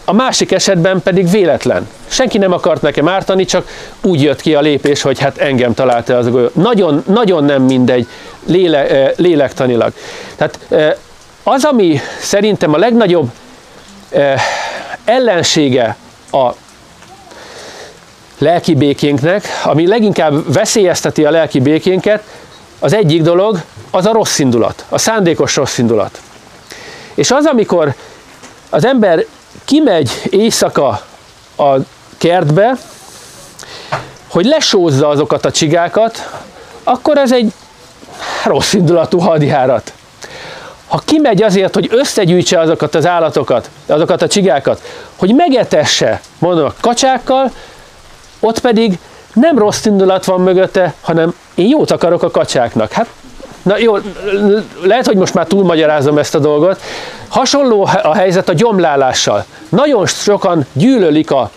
a 0.04 0.12
másik 0.12 0.52
esetben 0.52 1.02
pedig 1.02 1.30
véletlen. 1.30 1.88
Senki 2.06 2.38
nem 2.38 2.52
akart 2.52 2.82
nekem 2.82 3.08
ártani, 3.08 3.44
csak 3.44 3.68
úgy 4.02 4.22
jött 4.22 4.40
ki 4.40 4.54
a 4.54 4.60
lépés, 4.60 5.02
hogy 5.02 5.18
hát 5.18 5.38
engem 5.38 5.74
találta 5.74 6.16
az 6.16 6.26
a 6.26 6.30
golyó. 6.30 6.48
Nagyon, 6.52 7.02
nagyon 7.06 7.44
nem 7.44 7.62
mindegy 7.62 8.06
léle, 8.46 9.12
lélektanilag. 9.16 9.92
Tehát 10.36 10.58
az, 11.42 11.64
ami 11.64 12.00
szerintem 12.20 12.74
a 12.74 12.78
legnagyobb 12.78 13.30
ellensége 15.04 15.96
a 16.32 16.50
lelki 18.38 18.74
békénknek, 18.74 19.44
ami 19.64 19.86
leginkább 19.86 20.52
veszélyezteti 20.52 21.24
a 21.24 21.30
lelki 21.30 21.60
békénket, 21.60 22.22
az 22.78 22.92
egyik 22.92 23.22
dolog, 23.22 23.62
az 23.90 24.06
a 24.06 24.12
rossz 24.12 24.38
indulat, 24.38 24.84
a 24.88 24.98
szándékos 24.98 25.56
rossz 25.56 25.78
indulat. 25.78 26.20
És 27.14 27.30
az, 27.30 27.44
amikor 27.44 27.94
az 28.70 28.84
ember 28.84 29.24
kimegy 29.64 30.10
éjszaka 30.30 31.00
a 31.56 31.74
kertbe, 32.18 32.76
hogy 34.28 34.44
lesózza 34.44 35.08
azokat 35.08 35.44
a 35.44 35.50
csigákat, 35.50 36.40
akkor 36.82 37.18
ez 37.18 37.32
egy 37.32 37.52
rossz 38.44 38.72
indulatú 38.72 39.18
hadjárat. 39.18 39.92
Ha 40.88 41.02
kimegy 41.04 41.42
azért, 41.42 41.74
hogy 41.74 41.88
összegyűjtse 41.92 42.60
azokat 42.60 42.94
az 42.94 43.06
állatokat, 43.06 43.70
azokat 43.86 44.22
a 44.22 44.28
csigákat, 44.28 44.82
hogy 45.16 45.34
megetesse, 45.34 46.20
mondom, 46.38 46.64
a 46.64 46.74
kacsákkal, 46.80 47.52
ott 48.40 48.60
pedig 48.60 48.98
nem 49.40 49.58
rossz 49.58 49.84
indulat 49.84 50.24
van 50.24 50.40
mögötte, 50.40 50.94
hanem 51.00 51.34
én 51.54 51.68
jót 51.68 51.90
akarok 51.90 52.22
a 52.22 52.30
kacsáknak. 52.30 52.92
Hát, 52.92 53.06
na 53.62 53.78
jó, 53.78 53.96
lehet, 54.82 55.06
hogy 55.06 55.16
most 55.16 55.34
már 55.34 55.46
túlmagyarázom 55.46 56.18
ezt 56.18 56.34
a 56.34 56.38
dolgot. 56.38 56.80
Hasonló 57.28 57.88
a 58.02 58.14
helyzet 58.14 58.48
a 58.48 58.52
gyomlálással. 58.52 59.44
Nagyon 59.68 60.06
sokan 60.06 60.66
gyűlölik 60.72 61.30
a 61.30 61.50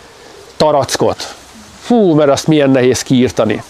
tarackot. 0.57 1.35
Fú, 1.81 2.13
mert 2.13 2.29
azt 2.29 2.47
milyen 2.47 2.69
nehéz 2.69 3.01
kiírtani. 3.01 3.63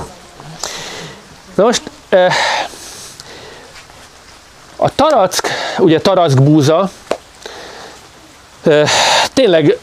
Na 1.55 1.63
most, 1.63 1.81
eh, 2.09 2.33
a 4.75 4.95
tarack, 4.95 5.47
ugye 5.77 5.99
tarack 5.99 6.43
búza, 6.43 6.89
eh, 8.63 8.89
tényleg 9.33 9.77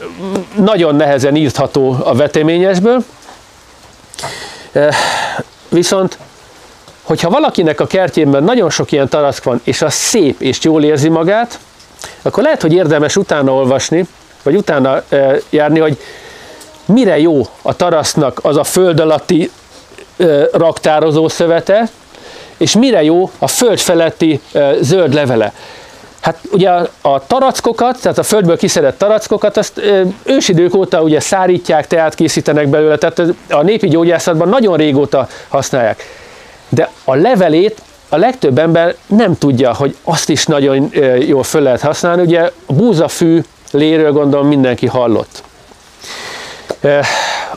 nagyon 0.55 0.95
nehezen 0.95 1.37
írtható 1.37 1.97
a 2.05 2.15
veteményesből, 2.15 3.05
Viszont, 5.69 6.19
hogyha 7.03 7.31
valakinek 7.31 7.81
a 7.81 7.87
kertjében 7.87 8.45
nagyon 8.45 8.71
sok 8.71 8.93
ilyen 8.93 9.09
tarack 9.09 9.45
van, 9.45 9.61
és 9.65 9.83
az 9.83 9.95
szép 9.95 10.41
és 10.41 10.59
jól 10.63 10.85
érzi 10.85 11.09
magát, 11.09 11.59
akkor 12.23 12.43
lehet, 12.43 12.63
hogy 12.63 12.73
érdemes 12.73 13.17
utána 13.17 13.53
olvasni, 13.53 14.07
vagy 14.43 14.57
utána 14.57 15.03
járni, 15.51 15.79
hogy 15.79 15.99
mire 16.85 17.19
jó 17.19 17.47
a 17.63 17.77
tarasznak 17.77 18.41
az 18.43 18.57
a 18.57 18.65
föld 18.65 19.01
alatti 19.01 19.51
raktározó 20.53 21.29
szövete, 21.29 21.89
és 22.57 22.75
mire 22.75 23.03
jó 23.03 23.31
a 23.39 23.49
föld 23.49 23.79
feletti 23.79 24.41
zöld 24.81 25.15
levele. 25.15 25.53
Hát 26.21 26.39
ugye 26.53 26.71
a 27.01 27.27
tarackokat, 27.27 28.01
tehát 28.03 28.19
a 28.19 28.23
földből 28.23 28.57
kiszedett 28.57 28.99
tarackokat, 28.99 29.57
azt 29.57 29.81
ősidők 30.25 30.75
óta 30.75 31.03
ugye 31.03 31.21
szárítják, 31.21 31.87
teát 31.87 32.15
készítenek 32.15 32.69
belőle, 32.69 32.97
tehát 32.97 33.23
a 33.49 33.63
népi 33.63 33.89
gyógyászatban 33.89 34.49
nagyon 34.49 34.77
régóta 34.77 35.29
használják. 35.49 36.05
De 36.69 36.91
a 37.05 37.15
levelét 37.15 37.83
a 38.09 38.17
legtöbb 38.17 38.59
ember 38.59 38.95
nem 39.07 39.39
tudja, 39.39 39.75
hogy 39.75 39.97
azt 40.05 40.29
is 40.29 40.47
nagyon 40.47 40.91
jól 41.19 41.43
föl 41.43 41.63
lehet 41.63 41.81
használni. 41.81 42.23
Ugye 42.23 42.41
a 42.67 42.73
búzafű 42.73 43.43
léről 43.71 44.13
gondolom 44.13 44.47
mindenki 44.47 44.87
hallott. 44.87 45.43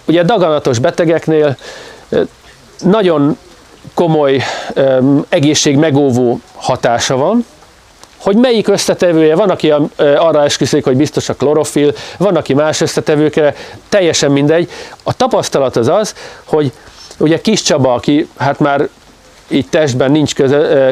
Ugye 0.05 0.23
daganatos 0.23 0.79
betegeknél 0.79 1.57
nagyon 2.79 3.37
komoly 3.93 4.41
egészségmegóvó 5.29 6.39
hatása 6.55 7.17
van, 7.17 7.45
hogy 8.21 8.35
melyik 8.35 8.67
összetevője, 8.67 9.35
van, 9.35 9.49
aki 9.49 9.73
arra 9.97 10.43
esküszik, 10.43 10.83
hogy 10.83 10.97
biztos 10.97 11.29
a 11.29 11.33
klorofil, 11.33 11.93
van, 12.17 12.35
aki 12.35 12.53
más 12.53 12.81
összetevőkre, 12.81 13.55
teljesen 13.89 14.31
mindegy. 14.31 14.69
A 15.03 15.15
tapasztalat 15.15 15.75
az 15.75 15.87
az, 15.87 16.15
hogy 16.43 16.71
ugye 17.17 17.41
Kis 17.41 17.61
Csaba, 17.61 17.93
aki 17.93 18.27
hát 18.37 18.59
már 18.59 18.87
így 19.47 19.67
testben 19.69 20.11
nincs 20.11 20.33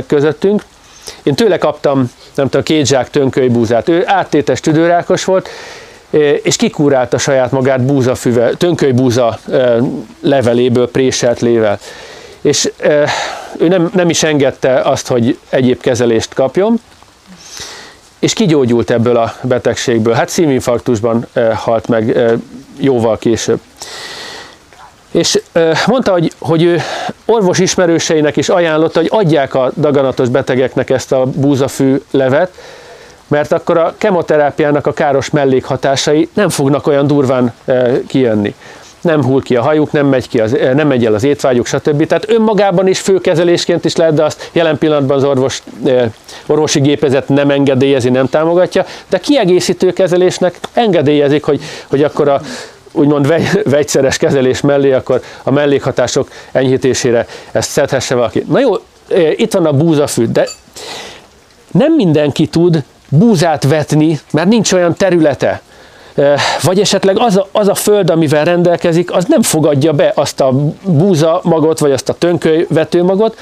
közöttünk, 0.07 0.63
én 1.23 1.35
tőle 1.35 1.57
kaptam, 1.57 2.11
nem 2.35 2.45
tudom, 2.45 2.63
két 2.63 2.85
zsák 2.85 3.09
tönkölybúzát. 3.09 3.89
Ő 3.89 4.03
áttétes 4.05 4.59
tüdőrákos 4.59 5.23
volt, 5.23 5.49
és 6.41 6.55
kikúrálta 6.55 7.17
saját 7.17 7.51
magát 7.51 7.85
búzafüve, 7.85 8.49
tönkölybúza 8.49 9.39
leveléből, 10.21 10.91
préselt 10.91 11.39
lével. 11.39 11.79
És 12.41 12.71
ő 13.57 13.67
nem, 13.67 13.91
nem 13.93 14.09
is 14.09 14.23
engedte 14.23 14.79
azt, 14.79 15.07
hogy 15.07 15.37
egyéb 15.49 15.81
kezelést 15.81 16.33
kapjon, 16.33 16.81
és 18.19 18.33
kigyógyult 18.33 18.89
ebből 18.91 19.17
a 19.17 19.33
betegségből. 19.41 20.13
Hát 20.13 20.29
szívinfarktusban 20.29 21.25
halt 21.53 21.87
meg 21.87 22.19
jóval 22.77 23.17
később. 23.17 23.59
És 25.11 25.41
mondta, 25.85 26.11
hogy, 26.11 26.31
hogy 26.39 26.63
ő 26.63 26.81
orvos 27.25 27.59
ismerőseinek 27.59 28.37
is 28.37 28.49
ajánlotta, 28.49 28.99
hogy 28.99 29.09
adják 29.11 29.53
a 29.53 29.71
daganatos 29.75 30.29
betegeknek 30.29 30.89
ezt 30.89 31.11
a 31.11 31.25
búzafű 31.25 32.01
levet, 32.11 32.51
mert 33.27 33.51
akkor 33.51 33.77
a 33.77 33.93
kemoterápiának 33.97 34.87
a 34.87 34.93
káros 34.93 35.29
mellékhatásai 35.29 36.29
nem 36.33 36.49
fognak 36.49 36.87
olyan 36.87 37.07
durván 37.07 37.53
kijönni 38.07 38.55
nem 39.01 39.23
hull 39.23 39.41
ki 39.41 39.55
a 39.55 39.61
hajuk, 39.61 39.91
nem 39.91 40.07
megy, 40.07 40.27
ki 40.27 40.39
az, 40.39 40.53
eh, 40.53 40.73
nem 40.73 40.87
megy 40.87 41.05
el 41.05 41.13
az 41.13 41.23
étvágyuk, 41.23 41.65
stb. 41.65 42.05
Tehát 42.05 42.29
önmagában 42.29 42.87
is 42.87 42.99
főkezelésként 42.99 43.85
is 43.85 43.95
lehet, 43.95 44.13
de 44.13 44.23
azt 44.23 44.49
jelen 44.51 44.77
pillanatban 44.77 45.17
az 45.17 45.23
orvos, 45.23 45.63
eh, 45.85 46.11
orvosi 46.45 46.79
gépezet 46.79 47.27
nem 47.27 47.49
engedélyezi, 47.49 48.09
nem 48.09 48.29
támogatja, 48.29 48.85
de 49.09 49.17
kiegészítő 49.17 49.93
kezelésnek 49.93 50.59
engedélyezik, 50.73 51.43
hogy, 51.43 51.61
hogy 51.87 52.03
akkor 52.03 52.27
a 52.27 52.41
úgymond 52.91 53.33
vegyszeres 53.63 54.17
kezelés 54.17 54.61
mellé, 54.61 54.91
akkor 54.91 55.21
a 55.43 55.51
mellékhatások 55.51 56.29
enyhítésére 56.51 57.27
ezt 57.51 57.69
szedhesse 57.69 58.15
valaki. 58.15 58.43
Na 58.47 58.59
jó, 58.59 58.73
eh, 59.07 59.39
itt 59.39 59.53
van 59.53 59.65
a 59.65 59.71
búzafű, 59.71 60.25
de 60.25 60.47
nem 61.71 61.93
mindenki 61.93 62.47
tud 62.47 62.83
búzát 63.09 63.63
vetni, 63.63 64.19
mert 64.31 64.47
nincs 64.47 64.71
olyan 64.71 64.95
területe 64.95 65.61
vagy 66.61 66.79
esetleg 66.79 67.19
az 67.19 67.37
a, 67.37 67.47
az 67.51 67.67
a 67.67 67.75
föld, 67.75 68.09
amivel 68.09 68.45
rendelkezik, 68.45 69.11
az 69.11 69.25
nem 69.27 69.41
fogadja 69.41 69.91
be 69.91 70.11
azt 70.15 70.41
a 70.41 70.53
búza 70.83 71.39
magot, 71.43 71.79
vagy 71.79 71.91
azt 71.91 72.09
a 72.09 72.13
tönköly 72.13 72.65
vetőmagot, 72.69 73.37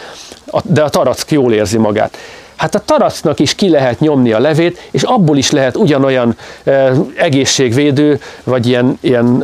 de 0.64 0.82
a 0.82 0.90
tarack 0.90 1.32
jól 1.32 1.54
érzi 1.54 1.78
magát. 1.78 2.18
Hát 2.56 2.76
a 2.76 2.82
taracnak 2.86 3.40
is 3.40 3.56
ki 3.56 3.70
lehet 3.70 4.00
nyomni 4.00 4.32
a 4.32 4.40
levét, 4.40 4.90
és 4.92 5.04
abból 5.04 5.38
is 5.38 5.52
lehet 5.52 5.76
ugyanolyan 5.76 6.38
e, 6.64 6.92
egészségvédő, 7.16 8.20
vagy 8.44 8.68
ilyen, 8.68 8.98
ilyen 9.02 9.44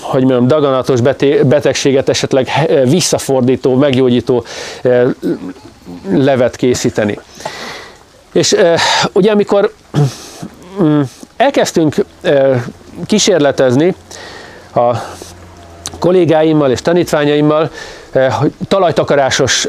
hogy 0.00 0.20
mondjam, 0.20 0.46
daganatos 0.46 1.00
betegséget 1.44 2.08
esetleg 2.08 2.48
visszafordító, 2.84 3.74
meggyógyító 3.74 4.44
levet 6.10 6.56
készíteni. 6.56 7.18
És 8.32 8.56
ugye 9.12 9.30
amikor 9.30 9.72
mm, 10.82 11.00
elkezdtünk 11.40 11.94
kísérletezni 13.06 13.94
a 14.74 14.96
kollégáimmal 15.98 16.70
és 16.70 16.82
tanítványaimmal, 16.82 17.70
talajtakarásos 18.68 19.68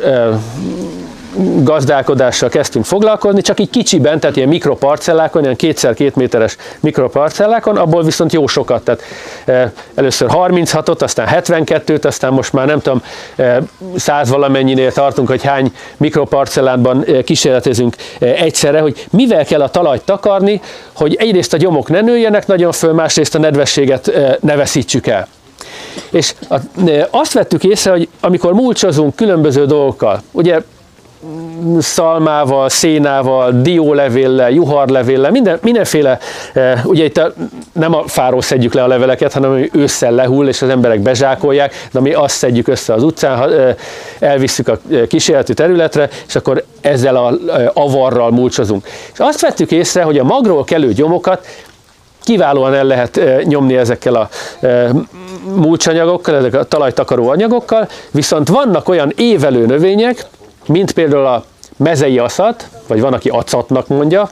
gazdálkodással 1.63 2.50
kezdtünk 2.50 2.85
foglalkozni, 2.85 3.41
csak 3.41 3.59
így 3.59 3.69
kicsiben, 3.69 4.19
tehát 4.19 4.35
ilyen 4.35 4.47
mikroparcellákon, 4.47 5.43
ilyen 5.43 5.55
kétszer 5.55 5.93
két 5.93 6.15
méteres 6.15 6.57
mikroparcellákon, 6.79 7.77
abból 7.77 8.03
viszont 8.03 8.33
jó 8.33 8.47
sokat, 8.47 8.83
tehát 8.83 9.01
e, 9.45 9.71
először 9.95 10.29
36-ot, 10.33 11.01
aztán 11.01 11.27
72-t, 11.31 12.05
aztán 12.05 12.33
most 12.33 12.53
már 12.53 12.65
nem 12.65 12.79
tudom, 12.79 13.03
e, 13.35 13.61
100 13.95 14.29
valamennyinél 14.29 14.91
tartunk, 14.91 15.27
hogy 15.27 15.43
hány 15.43 15.71
mikroparcellánban 15.97 17.03
e, 17.03 17.21
kísérletezünk 17.21 17.95
egyszerre, 18.19 18.79
hogy 18.79 19.07
mivel 19.11 19.45
kell 19.45 19.61
a 19.61 19.69
talajt 19.69 20.01
takarni, 20.05 20.61
hogy 20.93 21.15
egyrészt 21.15 21.53
a 21.53 21.57
gyomok 21.57 21.89
ne 21.89 22.01
nőjenek 22.01 22.47
nagyon 22.47 22.71
föl, 22.71 22.93
másrészt 22.93 23.35
a 23.35 23.39
nedvességet 23.39 24.11
ne 24.41 24.55
veszítsük 24.55 25.07
el. 25.07 25.27
És 26.11 26.33
azt 27.09 27.33
vettük 27.33 27.63
észre, 27.63 27.91
hogy 27.91 28.07
amikor 28.19 28.53
mulcsozunk 28.53 29.15
különböző 29.15 29.65
dolgokkal, 29.65 30.21
ugye 30.31 30.61
szalmával, 31.80 32.70
szénával, 32.70 33.51
diólevéllel, 33.62 34.51
juharlevéllel, 34.51 35.32
minden, 35.32 35.60
mindenféle, 35.62 36.20
ugye 36.84 37.04
itt 37.04 37.18
a, 37.18 37.34
nem 37.74 37.94
a 37.94 38.04
fáról 38.08 38.42
szedjük 38.42 38.74
le 38.74 38.84
a 38.84 38.88
leveleket, 38.88 39.34
hanem 39.34 39.51
ami 39.51 39.70
ősszel 39.74 40.12
lehull, 40.12 40.48
és 40.48 40.62
az 40.62 40.70
emberek 40.70 41.00
bezsákolják, 41.00 41.88
de 41.92 42.00
mi 42.00 42.13
azt 42.13 42.36
szedjük 42.36 42.68
össze 42.68 42.94
az 42.94 43.04
utcán, 43.04 43.51
elvisszük 44.20 44.68
a 44.68 44.80
kísérleti 45.08 45.54
területre, 45.54 46.10
és 46.28 46.36
akkor 46.36 46.63
ezzel 46.82 47.16
a 47.16 47.34
avarral 47.74 48.32
mulcsozunk. 48.32 48.88
És 49.13 49.20
azt 49.20 49.42
vettük 49.42 49.72
észre, 49.72 50.04
hogy 50.04 50.18
a 50.18 50.24
magról 50.24 50.63
kelő 50.63 50.94
gyomokat 50.94 51.46
kiválóan 52.24 52.74
el 52.74 52.84
lehet 52.86 53.22
nyomni 53.44 53.78
ezekkel 53.78 54.16
a 54.16 54.30
mulcsanyagokkal, 55.56 56.36
ezek 56.36 56.54
a 56.54 56.63
talajtakaró 56.63 57.30
anyagokkal, 57.30 57.88
viszont 58.12 58.48
vannak 58.48 58.90
olyan 58.90 59.12
évelő 59.16 59.66
növények, 59.66 60.25
mint 60.72 60.92
például 60.92 61.25
a 61.25 61.44
mezei 61.78 62.18
aszat, 62.18 62.70
vagy 62.88 63.01
van, 63.01 63.13
aki 63.13 63.30
acatnak 63.30 63.88
mondja, 63.88 64.30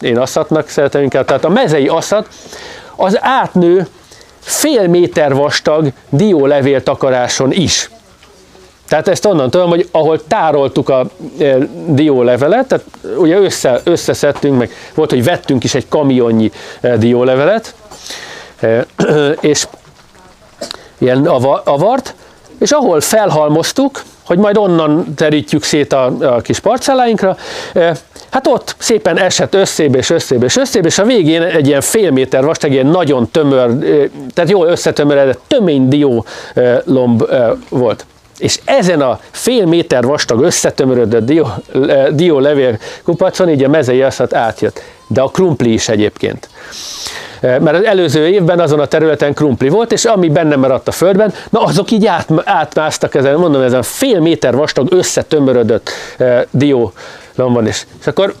én 0.00 0.18
aszatnak 0.18 0.68
szeretem 0.68 1.02
inkább, 1.02 1.24
tehát 1.24 1.44
a 1.44 1.48
mezei 1.48 1.88
aszat, 1.88 2.28
az 2.96 3.18
átnő 3.20 3.86
fél 4.38 4.88
méter 4.88 5.34
vastag 5.34 5.92
diólevél 6.08 6.82
takaráson 6.82 7.52
is. 7.52 7.90
Tehát 8.88 9.08
ezt 9.08 9.24
onnan 9.24 9.50
tudom, 9.50 9.68
hogy 9.68 9.88
ahol 9.90 10.26
tároltuk 10.26 10.88
a 10.88 11.06
e, 11.38 11.56
diólevelet, 11.86 12.66
tehát 12.66 12.84
ugye 13.16 13.38
össze, 13.38 13.80
összeszedtünk, 13.84 14.58
meg. 14.58 14.70
Volt, 14.94 15.10
hogy 15.10 15.24
vettünk 15.24 15.64
is 15.64 15.74
egy 15.74 15.88
kamionnyi 15.88 16.52
e, 16.80 16.96
diólevelet, 16.96 17.74
e, 18.60 18.86
és 19.40 19.66
ilyen 20.98 21.26
avart, 21.64 22.14
és 22.58 22.70
ahol 22.70 23.00
felhalmoztuk, 23.00 24.02
hogy 24.26 24.38
majd 24.38 24.56
onnan 24.56 25.14
terítjük 25.14 25.62
szét 25.62 25.92
a, 25.92 26.34
a 26.34 26.40
kis 26.40 26.58
parcelláinkra, 26.58 27.36
hát 28.30 28.46
ott 28.46 28.74
szépen 28.78 29.18
esett 29.18 29.54
összébe 29.54 29.98
és 29.98 30.10
összébe 30.10 30.44
és 30.44 30.56
összébe, 30.56 30.86
és 30.86 30.98
a 30.98 31.04
végén 31.04 31.42
egy 31.42 31.66
ilyen 31.66 31.80
fél 31.80 32.10
méter 32.10 32.44
vastag, 32.44 32.72
ilyen 32.72 32.86
nagyon 32.86 33.28
tömör, 33.30 33.70
tehát 34.34 34.50
jól 34.50 34.66
összetömöredett 34.66 35.40
tömény 35.46 35.88
dió 35.88 36.24
lomb 36.84 37.24
volt. 37.68 38.06
És 38.38 38.60
ezen 38.64 39.00
a 39.00 39.20
fél 39.30 39.66
méter 39.66 40.04
vastag 40.04 40.42
összetömörödött 40.42 41.24
dió, 41.24 41.46
dió 42.10 42.38
levél 42.38 42.78
kupacon 43.04 43.48
így 43.48 43.64
a 43.64 43.68
mezei 43.68 44.02
aszat 44.02 44.34
átjött. 44.34 44.82
De 45.06 45.20
a 45.20 45.28
krumpli 45.28 45.72
is 45.72 45.88
egyébként. 45.88 46.48
Eh, 47.40 47.58
mert 47.58 47.76
az 47.76 47.84
előző 47.84 48.28
évben 48.28 48.60
azon 48.60 48.80
a 48.80 48.86
területen 48.86 49.34
krumpli 49.34 49.68
volt, 49.68 49.92
és 49.92 50.04
ami 50.04 50.28
benne 50.28 50.56
maradt 50.56 50.88
a 50.88 50.92
földben, 50.92 51.34
na 51.50 51.60
azok 51.60 51.90
így 51.90 52.06
át, 52.06 52.28
átmásztak 52.44 53.14
ezen, 53.14 53.34
mondom, 53.34 53.62
ezen 53.62 53.82
fél 53.82 54.20
méter 54.20 54.56
vastag 54.56 54.92
összetömörödött 54.92 55.90
eh, 56.16 56.42
diólomban 56.50 57.66
is. 57.66 57.86
És 58.00 58.06
akkor 58.06 58.34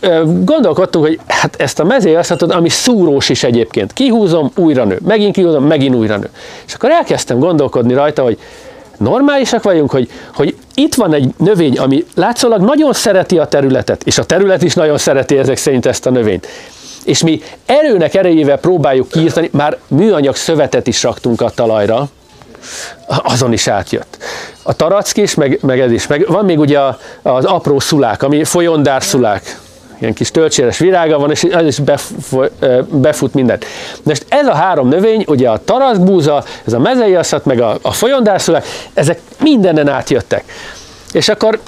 eh, 0.00 0.20
gondolkodtunk, 0.24 1.04
hogy 1.04 1.20
hát 1.26 1.56
ezt 1.58 1.80
a 1.80 1.84
mezőaszatot, 1.84 2.52
ami 2.52 2.68
szúrós 2.68 3.28
is 3.28 3.42
egyébként, 3.42 3.92
kihúzom, 3.92 4.50
újra 4.56 4.84
nő, 4.84 4.98
megint 5.04 5.34
kihúzom, 5.34 5.64
megint 5.64 5.94
újra 5.94 6.16
nő. 6.16 6.28
És 6.66 6.74
akkor 6.74 6.90
elkezdtem 6.90 7.38
gondolkodni 7.38 7.94
rajta, 7.94 8.22
hogy 8.22 8.38
normálisak 8.98 9.62
vagyunk, 9.62 9.90
hogy, 9.90 10.10
hogy 10.34 10.56
itt 10.74 10.94
van 10.94 11.14
egy 11.14 11.34
növény, 11.38 11.78
ami 11.78 12.04
látszólag 12.14 12.60
nagyon 12.60 12.92
szereti 12.92 13.38
a 13.38 13.46
területet, 13.46 14.02
és 14.02 14.18
a 14.18 14.24
terület 14.24 14.62
is 14.62 14.74
nagyon 14.74 14.98
szereti 14.98 15.38
ezek 15.38 15.56
szerint 15.56 15.86
ezt 15.86 16.06
a 16.06 16.10
növényt 16.10 16.46
és 17.04 17.22
mi 17.22 17.42
erőnek 17.66 18.14
erejével 18.14 18.58
próbáljuk 18.58 19.08
kiírtani, 19.08 19.48
már 19.52 19.78
műanyag 19.88 20.36
szövetet 20.36 20.86
is 20.86 21.02
raktunk 21.02 21.40
a 21.40 21.50
talajra, 21.50 22.08
azon 23.06 23.52
is 23.52 23.68
átjött. 23.68 24.18
A 24.62 24.72
tarack 24.72 25.16
is, 25.16 25.34
meg, 25.34 25.58
meg 25.62 25.80
ez 25.80 25.90
is. 25.90 26.06
Meg 26.06 26.26
van 26.28 26.44
még 26.44 26.58
ugye 26.58 26.80
az 27.22 27.44
apró 27.44 27.80
szulák, 27.80 28.22
ami 28.22 28.44
folyondár 28.44 29.02
szulák. 29.02 29.58
Ilyen 30.04 30.16
kis 30.16 30.30
töltséres 30.30 30.78
virága 30.78 31.18
van, 31.18 31.30
és 31.30 31.46
az 31.52 31.66
is 31.66 31.80
befut 32.90 33.34
mindent. 33.34 33.64
Most 34.02 34.24
ez 34.28 34.46
a 34.46 34.54
három 34.54 34.88
növény, 34.88 35.24
ugye 35.28 35.50
a 35.50 35.64
tarackbúza, 35.64 36.44
ez 36.64 36.72
a 36.72 36.78
mezei 36.78 37.14
asszat, 37.14 37.44
meg 37.44 37.60
a, 37.60 37.78
a 37.82 37.92
folyondárszulák, 37.92 38.66
ezek 38.94 39.20
mindenen 39.40 39.88
átjöttek. 39.88 40.44
És 41.12 41.28
akkor 41.28 41.60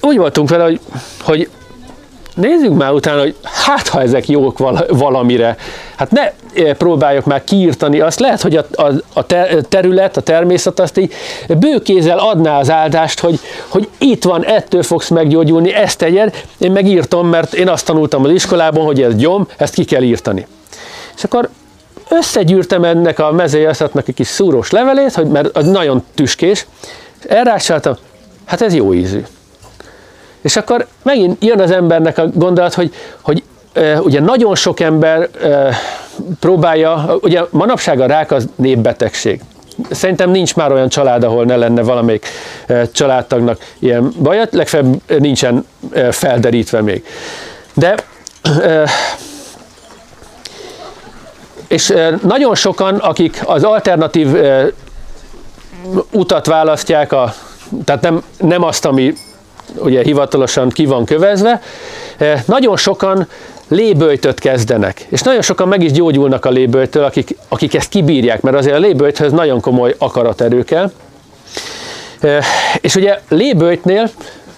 úgy 0.00 0.16
voltunk 0.16 0.48
vele, 0.48 0.64
hogy, 0.64 0.80
hogy 1.22 1.48
nézzük 2.34 2.74
már 2.74 2.92
utána, 2.92 3.20
hogy 3.20 3.34
hát 3.42 3.88
ha 3.88 4.00
ezek 4.00 4.28
jók 4.28 4.58
valamire, 4.88 5.56
hát 5.96 6.10
ne 6.10 6.20
eh, 6.54 6.74
próbáljuk 6.74 7.24
már 7.24 7.44
kiírtani, 7.44 8.00
azt 8.00 8.20
lehet, 8.20 8.40
hogy 8.40 8.56
a, 8.56 8.66
a, 8.72 8.92
a 9.12 9.26
terület, 9.68 10.16
a 10.16 10.20
természet 10.20 10.80
azt 10.80 10.98
így 10.98 11.12
bőkézzel 11.58 12.18
adná 12.18 12.58
az 12.58 12.70
áldást, 12.70 13.20
hogy, 13.20 13.40
hogy 13.68 13.88
itt 13.98 14.24
van, 14.24 14.44
ettől 14.44 14.82
fogsz 14.82 15.08
meggyógyulni, 15.08 15.72
ezt 15.72 15.98
tegyed, 15.98 16.44
én 16.58 16.72
megírtam, 16.72 17.28
mert 17.28 17.54
én 17.54 17.68
azt 17.68 17.86
tanultam 17.86 18.24
az 18.24 18.30
iskolában, 18.30 18.84
hogy 18.84 19.02
ez 19.02 19.16
gyom, 19.16 19.48
ezt 19.56 19.74
ki 19.74 19.84
kell 19.84 20.02
írtani. 20.02 20.46
És 21.16 21.24
akkor 21.24 21.48
összegyűrtem 22.08 22.84
ennek 22.84 23.18
a 23.18 23.32
mezőjaszatnak 23.32 24.08
egy 24.08 24.14
kis 24.14 24.26
szúrós 24.26 24.70
levelét, 24.70 25.14
hogy, 25.14 25.26
mert 25.26 25.56
az 25.56 25.66
nagyon 25.66 26.04
tüskés, 26.14 26.66
és 27.18 27.26
elrácsoltam, 27.28 27.96
hát 28.44 28.60
ez 28.60 28.74
jó 28.74 28.94
ízű. 28.94 29.22
És 30.42 30.56
akkor 30.56 30.86
megint 31.02 31.44
jön 31.44 31.60
az 31.60 31.70
embernek 31.70 32.18
a 32.18 32.28
gondolat, 32.34 32.74
hogy, 32.74 32.94
hogy 33.20 33.42
ugye 34.00 34.20
nagyon 34.20 34.54
sok 34.54 34.80
ember 34.80 35.28
próbálja, 36.40 37.16
ugye 37.20 37.42
manapság 37.50 38.00
a 38.00 38.06
rák 38.06 38.30
az 38.30 38.48
népbetegség. 38.54 39.40
Szerintem 39.90 40.30
nincs 40.30 40.54
már 40.54 40.72
olyan 40.72 40.88
család, 40.88 41.24
ahol 41.24 41.44
ne 41.44 41.56
lenne 41.56 41.82
valamelyik 41.82 42.26
családtagnak 42.92 43.58
ilyen 43.78 44.12
baja, 44.22 44.44
legfeljebb 44.50 45.00
nincsen 45.18 45.66
felderítve 46.10 46.82
még. 46.82 47.04
De 47.74 47.94
és 51.68 51.94
nagyon 52.22 52.54
sokan, 52.54 52.96
akik 52.96 53.40
az 53.44 53.64
alternatív 53.64 54.28
utat 56.10 56.46
választják, 56.46 57.12
a, 57.12 57.34
tehát 57.84 58.02
nem, 58.02 58.22
nem 58.38 58.62
azt, 58.62 58.84
ami 58.84 59.14
ugye 59.78 60.02
hivatalosan 60.02 60.68
ki 60.68 60.84
van 60.84 61.04
kövezve, 61.04 61.62
eh, 62.16 62.42
nagyon 62.46 62.76
sokan 62.76 63.26
léböjtöt 63.68 64.38
kezdenek, 64.38 65.06
és 65.08 65.20
nagyon 65.20 65.42
sokan 65.42 65.68
meg 65.68 65.82
is 65.82 65.92
gyógyulnak 65.92 66.44
a 66.44 66.50
léböjtől, 66.50 67.04
akik, 67.04 67.36
akik 67.48 67.74
ezt 67.74 67.88
kibírják, 67.88 68.40
mert 68.40 68.56
azért 68.56 68.76
a 68.76 68.78
léböjthöz 68.78 69.32
nagyon 69.32 69.60
komoly 69.60 69.94
akaraterő 69.98 70.64
kell. 70.64 70.90
Eh, 72.20 72.44
és 72.80 72.94
ugye 72.94 73.20
léböjtnél 73.28 74.10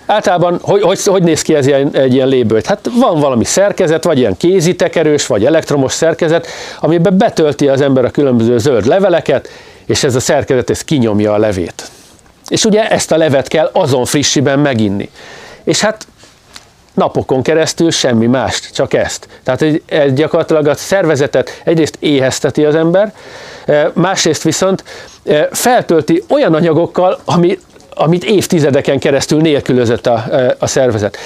általában, 0.07 0.59
hogy, 0.63 0.83
hogy, 0.83 1.05
hogy 1.05 1.23
néz 1.23 1.43
ki 1.43 1.55
ez 1.55 1.67
ilyen, 1.67 1.91
egy 1.93 2.15
ilyen 2.15 2.29
léböjt? 2.29 2.67
Hát 2.67 2.91
van 2.99 3.21
valami 3.21 3.45
szerkezet, 3.45 4.05
vagy 4.05 4.19
ilyen 4.19 4.37
kézitekerős, 4.37 5.27
vagy 5.27 5.45
elektromos 5.45 5.93
szerkezet, 5.93 6.47
amiben 6.81 7.17
betölti 7.17 7.69
az 7.69 7.81
ember 7.81 8.05
a 8.05 8.11
különböző 8.11 8.59
zöld 8.59 8.87
leveleket, 8.87 9.49
és 9.87 10.05
ez 10.05 10.15
a 10.15 10.21
szerkezet 10.21 10.71
ez 10.71 10.83
kinyomja 10.83 11.33
a 11.33 11.39
levét. 11.39 11.91
És 12.49 12.65
ugye 12.65 12.89
ezt 12.89 13.13
a 13.13 13.17
levet 13.17 13.49
kell 13.49 13.71
azon 13.73 14.05
frissiben 14.05 14.59
meginni. 14.59 15.11
És 15.65 15.81
hát 15.81 16.07
napokon 16.95 17.43
keresztül 17.43 17.91
semmi 17.91 18.27
mást, 18.27 18.75
csak 18.75 18.95
ezt. 18.95 19.29
Tehát 19.43 19.65
ez 19.87 20.13
gyakorlatilag 20.13 20.67
a 20.67 20.75
szervezetet 20.75 21.61
egyrészt 21.65 21.97
éhezteti 21.99 22.65
az 22.65 22.75
ember, 22.75 23.13
e, 23.67 23.91
másrészt 23.95 24.43
viszont 24.43 24.85
e, 25.25 25.49
feltölti 25.53 26.25
olyan 26.29 26.55
anyagokkal, 26.55 27.19
ami, 27.25 27.59
amit 27.95 28.25
évtizedeken 28.25 28.99
keresztül 28.99 29.41
nélkülözött 29.41 30.07
a, 30.07 30.25
e, 30.31 30.57
a 30.59 30.67
szervezet. 30.67 31.17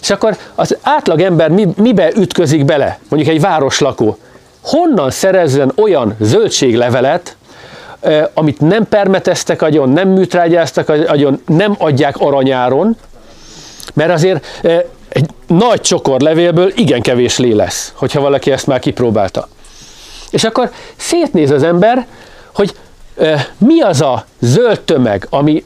És 0.00 0.10
akkor 0.10 0.36
az 0.54 0.76
átlag 0.82 1.20
ember 1.20 1.50
mi, 1.50 1.66
mibe 1.76 2.12
ütközik 2.16 2.64
bele, 2.64 2.98
mondjuk 3.08 3.34
egy 3.34 3.40
városlakó, 3.40 4.18
honnan 4.60 5.10
szerezzen 5.10 5.72
olyan 5.76 6.16
zöldséglevelet, 6.20 7.36
amit 8.34 8.60
nem 8.60 8.88
permeteztek 8.88 9.62
agyon, 9.62 9.88
nem 9.88 10.08
műtrágyáztak 10.08 10.88
agyon, 10.88 11.42
nem 11.46 11.74
adják 11.78 12.16
aranyáron, 12.16 12.96
mert 13.94 14.10
azért 14.10 14.62
egy 15.08 15.26
nagy 15.46 15.80
csokor 15.80 16.20
levélből 16.20 16.72
igen 16.74 17.00
kevés 17.00 17.38
lé 17.38 17.52
lesz, 17.52 17.92
hogyha 17.94 18.20
valaki 18.20 18.50
ezt 18.50 18.66
már 18.66 18.78
kipróbálta. 18.78 19.48
És 20.30 20.44
akkor 20.44 20.70
szétnéz 20.96 21.50
az 21.50 21.62
ember, 21.62 22.06
hogy 22.54 22.74
mi 23.58 23.80
az 23.80 24.00
a 24.00 24.24
zöld 24.38 24.80
tömeg, 24.80 25.26
ami 25.30 25.64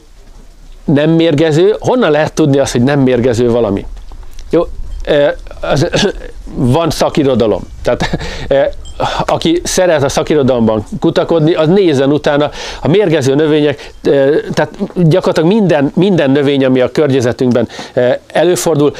nem 0.85 1.09
mérgező, 1.09 1.75
honnan 1.79 2.11
lehet 2.11 2.33
tudni 2.33 2.59
azt, 2.59 2.71
hogy 2.71 2.83
nem 2.83 2.99
mérgező 2.99 3.51
valami. 3.51 3.85
Jó, 4.49 4.63
az, 5.61 5.87
van 6.55 6.89
szakirodalom. 6.89 7.61
Tehát 7.81 8.17
aki 9.25 9.61
szeret 9.63 10.03
a 10.03 10.09
szakirodalomban 10.09 10.85
kutakodni, 10.99 11.53
az 11.53 11.67
nézzen 11.67 12.11
utána 12.11 12.49
a 12.81 12.87
mérgező 12.87 13.35
növények, 13.35 13.91
tehát 14.53 14.69
gyakorlatilag 14.95 15.49
minden, 15.49 15.91
minden 15.95 16.31
növény, 16.31 16.65
ami 16.65 16.81
a 16.81 16.91
környezetünkben 16.91 17.67
előfordul, 18.27 18.93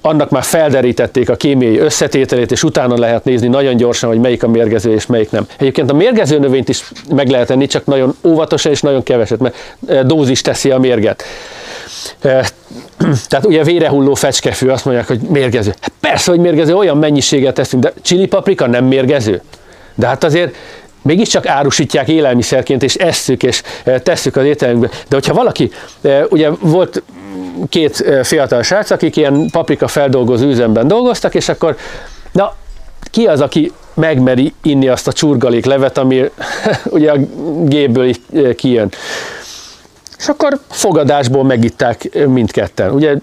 annak 0.00 0.30
már 0.30 0.42
felderítették 0.42 1.30
a 1.30 1.36
kémiai 1.36 1.78
összetételét, 1.78 2.52
és 2.52 2.62
utána 2.62 2.98
lehet 2.98 3.24
nézni 3.24 3.48
nagyon 3.48 3.76
gyorsan, 3.76 4.08
hogy 4.08 4.18
melyik 4.18 4.42
a 4.42 4.48
mérgező 4.48 4.92
és 4.92 5.06
melyik 5.06 5.30
nem. 5.30 5.46
Egyébként 5.58 5.90
a 5.90 5.94
mérgező 5.94 6.38
növényt 6.38 6.68
is 6.68 6.92
meg 7.14 7.28
lehet 7.28 7.50
enni, 7.50 7.66
csak 7.66 7.86
nagyon 7.86 8.14
óvatosan 8.24 8.72
és 8.72 8.80
nagyon 8.80 9.02
keveset, 9.02 9.38
mert 9.38 10.06
dózis 10.06 10.40
teszi 10.40 10.70
a 10.70 10.78
mérget. 10.78 11.24
Tehát 13.28 13.46
ugye 13.46 13.62
vérehulló 13.62 14.14
fecskefű, 14.14 14.68
azt 14.68 14.84
mondják, 14.84 15.06
hogy 15.06 15.20
mérgező. 15.20 15.74
Hát 15.80 15.92
persze, 16.00 16.30
hogy 16.30 16.40
mérgező, 16.40 16.74
olyan 16.74 16.96
mennyiséget 16.96 17.54
teszünk, 17.54 17.82
de 17.82 17.92
csili 18.02 18.26
paprika 18.26 18.66
nem 18.66 18.84
mérgező. 18.84 19.41
De 19.94 20.06
hát 20.06 20.24
azért 20.24 20.54
mégiscsak 21.02 21.46
árusítják 21.46 22.08
élelmiszerként, 22.08 22.82
és 22.82 22.94
esszük, 22.94 23.42
és 23.42 23.62
tesszük 24.02 24.36
az 24.36 24.44
ételünkbe. 24.44 24.88
De 24.88 25.14
hogyha 25.14 25.34
valaki, 25.34 25.70
ugye 26.28 26.50
volt 26.50 27.02
két 27.68 28.04
fiatal 28.22 28.62
srác, 28.62 28.90
akik 28.90 29.16
ilyen 29.16 29.48
paprika 29.50 29.88
feldolgozó 29.88 30.46
üzemben 30.46 30.88
dolgoztak, 30.88 31.34
és 31.34 31.48
akkor, 31.48 31.76
na, 32.32 32.54
ki 33.10 33.26
az, 33.26 33.40
aki 33.40 33.72
megmeri 33.94 34.54
inni 34.62 34.88
azt 34.88 35.08
a 35.08 35.12
csurgalék 35.12 35.64
levet, 35.64 35.98
ami 35.98 36.30
ugye 36.84 37.12
a 37.12 37.16
gépből 37.64 38.14
kijön. 38.56 38.92
És 40.18 40.28
akkor 40.28 40.58
fogadásból 40.70 41.44
megitták 41.44 42.26
mindketten, 42.26 42.90
ugye 42.90 43.16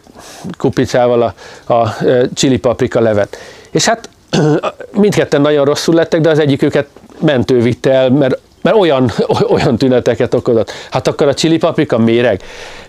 kupicával 0.57 1.21
a, 1.65 1.73
a 1.73 1.95
csili 2.33 2.57
paprika 2.57 2.99
levet. 2.99 3.37
És 3.71 3.85
hát 3.85 4.09
mindketten 4.91 5.41
nagyon 5.41 5.65
rosszul 5.65 5.95
lettek, 5.95 6.21
de 6.21 6.29
az 6.29 6.39
egyik 6.39 6.61
őket 6.61 6.87
mentő 7.19 7.59
vitte 7.59 7.91
el, 7.91 8.09
mert, 8.09 8.39
mert 8.61 8.75
olyan, 8.75 9.11
olyan 9.55 9.77
tüneteket 9.77 10.33
okozott. 10.33 10.71
Hát 10.91 11.07
akkor 11.07 11.27
a 11.27 11.33
csili 11.33 11.57
paprika 11.57 11.97
méreg. 11.97 12.41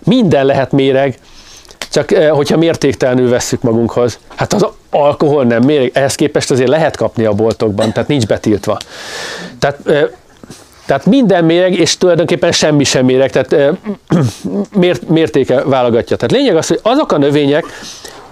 Minden 0.03 0.45
lehet 0.45 0.71
méreg, 0.71 1.17
csak 1.91 2.11
hogyha 2.11 2.57
mértéktelenül 2.57 3.29
vesszük 3.29 3.61
magunkhoz. 3.61 4.19
Hát 4.35 4.53
az 4.53 4.65
alkohol 4.89 5.43
nem 5.43 5.63
méreg, 5.63 5.91
ehhez 5.93 6.15
képest 6.15 6.51
azért 6.51 6.69
lehet 6.69 6.97
kapni 6.97 7.25
a 7.25 7.33
boltokban, 7.33 7.91
tehát 7.91 8.09
nincs 8.09 8.25
betiltva. 8.25 8.77
Tehát 9.59 9.79
tehát 10.85 11.05
minden 11.05 11.45
méreg, 11.45 11.73
és 11.73 11.97
tulajdonképpen 11.97 12.51
semmi 12.51 12.83
sem 12.83 13.05
méreg, 13.05 13.31
tehát 13.31 13.77
mért, 14.75 15.09
mértéke 15.09 15.63
válogatja. 15.63 16.15
Tehát 16.15 16.31
lényeg 16.31 16.55
az, 16.55 16.67
hogy 16.67 16.79
azok 16.81 17.11
a 17.11 17.17
növények, 17.17 17.65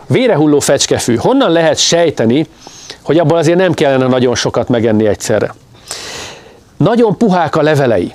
vérehulló 0.08 0.60
fecskefű, 0.60 1.16
honnan 1.16 1.52
lehet 1.52 1.78
sejteni, 1.78 2.48
hogy 3.10 3.18
abból 3.18 3.38
azért 3.38 3.58
nem 3.58 3.74
kellene 3.74 4.08
nagyon 4.08 4.36
sokat 4.36 4.68
megenni 4.68 5.08
egyszerre. 5.08 5.54
Nagyon 6.78 7.18
puhák 7.18 7.56
a 7.56 7.62
levelei, 7.62 8.14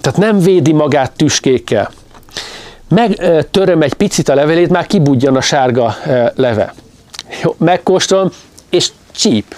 tehát 0.00 0.18
nem 0.18 0.38
védi 0.38 0.72
magát 0.72 1.12
tüskékkel. 1.12 1.90
Megtöröm 2.88 3.82
egy 3.82 3.94
picit 3.94 4.28
a 4.28 4.34
levelét, 4.34 4.70
már 4.70 4.86
kibudjan 4.86 5.36
a 5.36 5.40
sárga 5.40 5.96
leve. 6.34 6.74
Jó, 7.42 7.54
megkóstolom, 7.58 8.30
és 8.70 8.88
csíp. 9.12 9.56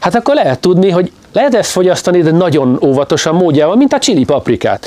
Hát 0.00 0.14
akkor 0.14 0.34
lehet 0.34 0.60
tudni, 0.60 0.90
hogy 0.90 1.12
lehet 1.32 1.54
ezt 1.54 1.70
fogyasztani, 1.70 2.22
de 2.22 2.30
nagyon 2.30 2.78
óvatosan 2.84 3.34
módjával, 3.34 3.76
mint 3.76 3.92
a 3.92 3.98
csili 3.98 4.24
paprikát. 4.24 4.86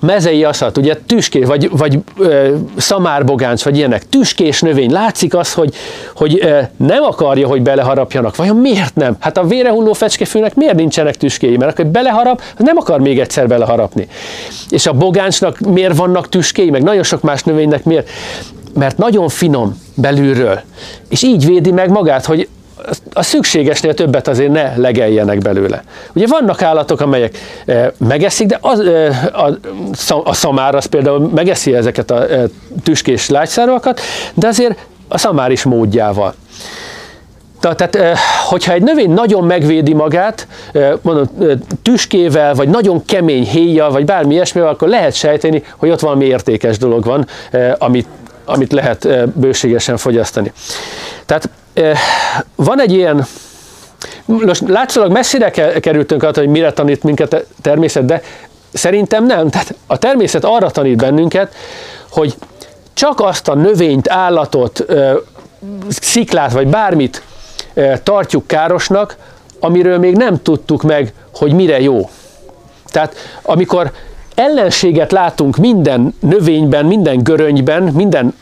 Mezei 0.00 0.44
aszat, 0.44 0.76
ugye 0.78 0.96
tüské, 1.06 1.44
vagy, 1.44 1.70
vagy 1.70 1.98
ö, 2.18 2.54
szamárbogánc, 2.76 3.62
vagy 3.62 3.76
ilyenek, 3.76 4.08
tüskés 4.08 4.60
növény, 4.60 4.90
látszik 4.90 5.34
az, 5.34 5.52
hogy, 5.52 5.74
hogy 6.14 6.38
ö, 6.42 6.58
nem 6.76 7.02
akarja, 7.02 7.46
hogy 7.46 7.62
beleharapjanak. 7.62 8.36
Vajon 8.36 8.56
miért 8.56 8.94
nem? 8.94 9.16
Hát 9.20 9.38
a 9.38 9.46
vérehulló 9.46 9.92
fecskefűnek 9.92 10.54
miért 10.54 10.76
nincsenek 10.76 11.16
tüskéi? 11.16 11.56
Mert 11.56 11.72
akkor 11.72 11.86
beleharap, 11.86 12.42
nem 12.56 12.76
akar 12.76 13.00
még 13.00 13.20
egyszer 13.20 13.48
beleharapni. 13.48 14.08
És 14.68 14.86
a 14.86 14.92
bogáncsnak 14.92 15.58
miért 15.58 15.96
vannak 15.96 16.28
tüskéi, 16.28 16.70
meg 16.70 16.82
nagyon 16.82 17.02
sok 17.02 17.22
más 17.22 17.42
növénynek 17.42 17.84
miért? 17.84 18.10
Mert 18.74 18.96
nagyon 18.96 19.28
finom 19.28 19.80
belülről. 19.94 20.60
És 21.08 21.22
így 21.22 21.46
védi 21.46 21.70
meg 21.70 21.90
magát, 21.90 22.24
hogy 22.24 22.48
a 23.12 23.22
szükségesnél 23.22 23.94
többet 23.94 24.28
azért 24.28 24.52
ne 24.52 24.76
legeljenek 24.76 25.38
belőle. 25.38 25.84
Ugye 26.12 26.26
vannak 26.26 26.62
állatok, 26.62 27.00
amelyek 27.00 27.38
e, 27.66 27.92
megeszik, 27.98 28.46
de 28.46 28.58
az, 28.60 28.80
e, 28.80 29.06
a, 29.32 29.58
a 30.24 30.34
szamár 30.34 30.74
az 30.74 30.84
például 30.84 31.30
megeszi 31.34 31.74
ezeket 31.74 32.10
a 32.10 32.30
e, 32.30 32.44
tüskés 32.82 33.28
lágyszáróakat, 33.28 34.00
de 34.34 34.46
azért 34.46 34.78
a 35.08 35.18
szamár 35.18 35.50
is 35.50 35.62
módjával. 35.62 36.34
Tehát, 37.60 37.98
hogyha 38.48 38.72
egy 38.72 38.82
növény 38.82 39.10
nagyon 39.10 39.44
megvédi 39.44 39.94
magát, 39.94 40.46
mondom, 41.02 41.24
tüskével, 41.82 42.54
vagy 42.54 42.68
nagyon 42.68 43.04
kemény 43.04 43.44
héjjal, 43.44 43.90
vagy 43.90 44.04
bármi 44.04 44.34
ilyesmivel, 44.34 44.68
akkor 44.68 44.88
lehet 44.88 45.14
sejteni, 45.14 45.62
hogy 45.76 45.90
ott 45.90 46.00
valami 46.00 46.24
értékes 46.24 46.78
dolog 46.78 47.04
van, 47.04 47.26
amit, 47.78 48.06
amit 48.44 48.72
lehet 48.72 49.28
bőségesen 49.38 49.96
fogyasztani. 49.96 50.52
Tehát 51.26 51.48
van 52.54 52.80
egy 52.80 52.92
ilyen, 52.92 53.26
most 54.24 54.62
látszólag 54.68 55.12
messzire 55.12 55.50
kerültünk 55.80 56.22
attól, 56.22 56.42
hogy 56.44 56.52
mire 56.52 56.72
tanít 56.72 57.02
minket 57.02 57.32
a 57.32 57.40
természet, 57.62 58.04
de 58.04 58.22
szerintem 58.72 59.26
nem. 59.26 59.50
Tehát 59.50 59.74
a 59.86 59.96
természet 59.98 60.44
arra 60.44 60.70
tanít 60.70 60.96
bennünket, 60.96 61.54
hogy 62.10 62.34
csak 62.94 63.20
azt 63.20 63.48
a 63.48 63.54
növényt, 63.54 64.10
állatot, 64.10 64.84
sziklát 65.88 66.52
vagy 66.52 66.68
bármit 66.68 67.22
tartjuk 68.02 68.46
károsnak, 68.46 69.16
amiről 69.60 69.98
még 69.98 70.16
nem 70.16 70.42
tudtuk 70.42 70.82
meg, 70.82 71.12
hogy 71.34 71.52
mire 71.52 71.80
jó. 71.80 72.10
Tehát 72.90 73.14
amikor 73.42 73.92
ellenséget 74.34 75.12
látunk 75.12 75.56
minden 75.56 76.14
növényben, 76.20 76.84
minden 76.84 77.22
görönyben, 77.22 77.82
minden 77.82 78.34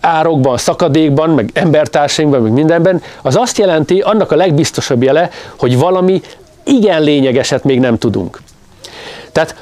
árokban, 0.00 0.56
szakadékban, 0.56 1.30
meg 1.30 1.50
embertársainkban, 1.52 2.42
meg 2.42 2.52
mindenben, 2.52 3.02
az 3.22 3.36
azt 3.36 3.58
jelenti, 3.58 4.00
annak 4.00 4.32
a 4.32 4.36
legbiztosabb 4.36 5.02
jele, 5.02 5.30
hogy 5.58 5.78
valami 5.78 6.20
igen 6.64 7.02
lényegeset 7.02 7.64
még 7.64 7.80
nem 7.80 7.98
tudunk. 7.98 8.40
Tehát 9.32 9.54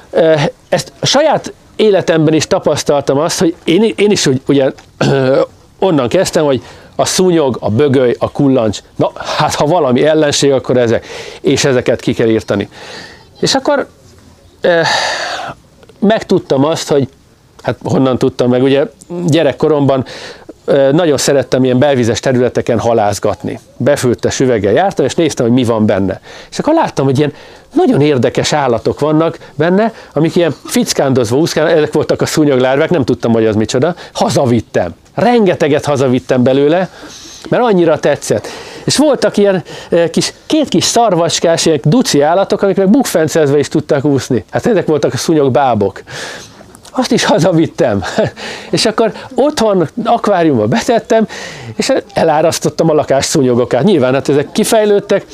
ezt 0.68 0.92
a 1.00 1.06
saját 1.06 1.52
életemben 1.76 2.34
is 2.34 2.46
tapasztaltam 2.46 3.18
azt, 3.18 3.38
hogy 3.38 3.54
én, 3.64 3.92
én 3.96 4.10
is 4.10 4.26
úgy, 4.26 4.40
ugye 4.46 4.70
onnan 5.78 6.08
kezdtem, 6.08 6.44
hogy 6.44 6.62
a 6.96 7.04
szúnyog, 7.04 7.56
a 7.60 7.70
bögöly, 7.70 8.14
a 8.18 8.30
kullancs, 8.30 8.78
na 8.96 9.10
hát 9.14 9.54
ha 9.54 9.66
valami 9.66 10.04
ellenség, 10.04 10.52
akkor 10.52 10.76
ezek, 10.76 11.06
és 11.40 11.64
ezeket 11.64 12.00
ki 12.00 12.14
kell 12.14 12.28
írtani. 12.28 12.68
És 13.40 13.54
akkor 13.54 13.88
eh, 14.60 14.86
megtudtam 15.98 16.64
azt, 16.64 16.88
hogy 16.88 17.08
hát 17.66 17.78
honnan 17.84 18.18
tudtam 18.18 18.50
meg, 18.50 18.62
ugye 18.62 18.86
gyerekkoromban 19.26 20.04
nagyon 20.92 21.16
szerettem 21.16 21.64
ilyen 21.64 21.78
belvizes 21.78 22.20
területeken 22.20 22.78
halázgatni. 22.78 23.60
Befültes 23.76 24.40
üveggel 24.40 24.72
jártam, 24.72 25.04
és 25.04 25.14
néztem, 25.14 25.46
hogy 25.46 25.54
mi 25.54 25.64
van 25.64 25.86
benne. 25.86 26.20
És 26.50 26.58
akkor 26.58 26.74
láttam, 26.74 27.04
hogy 27.04 27.18
ilyen 27.18 27.32
nagyon 27.72 28.00
érdekes 28.00 28.52
állatok 28.52 29.00
vannak 29.00 29.38
benne, 29.54 29.92
amik 30.12 30.36
ilyen 30.36 30.54
fickándozva 30.64 31.36
úszkálnak, 31.36 31.76
ezek 31.76 31.92
voltak 31.92 32.20
a 32.20 32.26
szúnyoglárvák, 32.26 32.90
nem 32.90 33.04
tudtam, 33.04 33.32
hogy 33.32 33.46
az 33.46 33.54
micsoda. 33.54 33.94
Hazavittem. 34.12 34.94
Rengeteget 35.14 35.84
hazavittem 35.84 36.42
belőle, 36.42 36.90
mert 37.48 37.62
annyira 37.62 37.98
tetszett. 37.98 38.46
És 38.84 38.96
voltak 38.96 39.36
ilyen 39.36 39.62
kis, 40.10 40.32
két 40.46 40.68
kis 40.68 40.84
szarvacskás, 40.84 41.66
ilyen 41.66 41.80
duci 41.82 42.20
állatok, 42.20 42.62
amik 42.62 42.76
meg 42.76 42.90
bukfencezve 42.90 43.58
is 43.58 43.68
tudtak 43.68 44.04
úszni. 44.04 44.44
Hát 44.50 44.66
ezek 44.66 44.86
voltak 44.86 45.12
a 45.12 45.16
szúnyogbábok 45.16 46.02
azt 46.98 47.12
is 47.12 47.24
hazavittem. 47.24 48.02
és 48.70 48.86
akkor 48.86 49.12
otthon 49.34 49.88
akváriumba 50.04 50.66
betettem, 50.66 51.26
és 51.76 51.92
elárasztottam 52.12 52.90
a 52.90 52.94
lakás 52.94 53.24
szúnyogokat. 53.24 53.82
Nyilván 53.82 54.12
hát 54.12 54.28
ezek 54.28 54.52
kifejlődtek, 54.52 55.26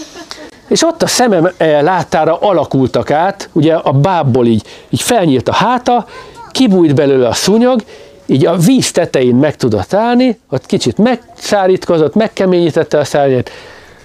és 0.68 0.82
ott 0.82 1.02
a 1.02 1.06
szemem 1.06 1.50
eh, 1.56 1.82
láttára 1.82 2.38
alakultak 2.38 3.10
át, 3.10 3.48
ugye 3.52 3.74
a 3.74 3.92
bábból 3.92 4.46
így, 4.46 4.62
így 4.90 5.02
felnyílt 5.02 5.48
a 5.48 5.52
háta, 5.52 6.06
kibújt 6.50 6.94
belőle 6.94 7.28
a 7.28 7.32
szúnyog, 7.32 7.82
így 8.26 8.46
a 8.46 8.56
víz 8.56 8.92
tetején 8.92 9.34
meg 9.34 9.56
tudott 9.56 9.94
állni, 9.94 10.40
ott 10.50 10.66
kicsit 10.66 10.98
megszárítkozott, 10.98 12.14
megkeményítette 12.14 12.98
a 12.98 13.04
szárnyát, 13.04 13.50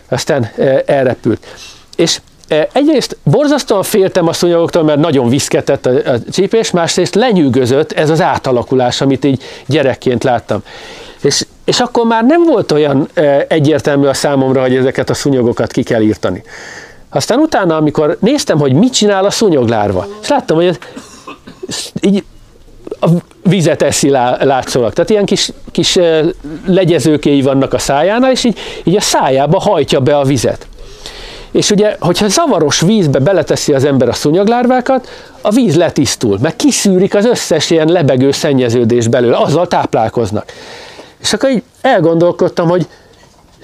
aztán 0.10 0.50
eh, 0.56 0.80
elrepült. 0.86 1.46
És 1.96 2.20
egyrészt 2.74 3.18
borzasztóan 3.24 3.84
féltem 3.84 4.28
a 4.28 4.34
szúnyogoktól, 4.34 4.84
mert 4.84 5.00
nagyon 5.00 5.30
viszketett 5.30 5.86
a, 5.86 5.90
a 5.90 6.20
csípés, 6.32 6.72
másrészt 6.72 7.16
lenyűgözött 7.16 7.92
ez 7.92 8.10
az 8.10 8.22
átalakulás, 8.22 9.02
amit 9.02 9.26
így 9.26 9.44
gyerekként 9.66 10.24
láttam. 10.24 10.64
És, 11.22 11.46
és 11.66 11.80
akkor 11.80 12.06
már 12.06 12.24
nem 12.24 12.44
volt 12.44 12.72
olyan 12.72 13.08
e, 13.14 13.46
egyértelmű 13.50 14.06
a 14.06 14.14
számomra, 14.14 14.62
hogy 14.62 14.76
ezeket 14.76 15.10
a 15.10 15.14
szúnyogokat 15.14 15.72
ki 15.72 15.84
kell 15.84 16.02
írtani. 16.02 16.44
Aztán 17.10 17.40
utána, 17.40 17.76
amikor 17.76 18.18
néztem, 18.20 18.60
hogy 18.60 18.74
mit 18.74 18.94
csinál 18.94 19.26
a 19.26 19.30
szúnyoglárva, 19.30 20.08
és 20.22 20.28
láttam, 20.28 20.58
hogy 20.58 20.66
ez, 20.66 20.78
így 22.02 22.24
a 23.00 23.08
vizet 23.44 23.82
eszi 23.82 24.10
látszólag. 24.10 24.94
Tehát 24.94 25.10
ilyen 25.10 25.26
kis, 25.26 25.52
kis 25.72 26.00
legyezőkéi 26.66 27.42
vannak 27.42 27.74
a 27.74 27.78
szájánál, 27.78 28.32
és 28.32 28.44
így, 28.44 28.58
így 28.84 28.96
a 28.96 29.02
szájába 29.02 29.60
hajtja 29.60 30.00
be 30.00 30.18
a 30.18 30.24
vizet. 30.24 30.68
És 31.58 31.70
ugye, 31.70 31.96
hogyha 32.00 32.28
zavaros 32.28 32.80
vízbe 32.80 33.20
beleteszi 33.20 33.74
az 33.74 33.84
ember 33.84 34.08
a 34.08 34.14
szúnyoglárvákat, 34.14 35.10
a 35.42 35.50
víz 35.50 35.76
letisztul, 35.76 36.38
meg 36.42 36.56
kiszűrik 36.56 37.16
az 37.16 37.26
összes 37.26 37.70
ilyen 37.70 37.88
lebegő 37.88 38.32
szennyeződés 38.32 39.08
belőle, 39.08 39.38
azzal 39.38 39.68
táplálkoznak. 39.68 40.52
És 41.22 41.34
akkor 41.34 41.50
így 41.50 41.64
elgondolkodtam, 41.82 42.70
hogy 42.70 42.88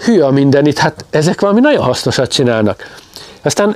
hű 0.06 0.20
a 0.20 0.32
mindenit, 0.32 0.78
hát 0.78 1.06
ezek 1.10 1.42
valami 1.42 1.60
nagyon 1.60 1.84
hasznosat 1.84 2.32
csinálnak. 2.32 2.98
Aztán 3.42 3.76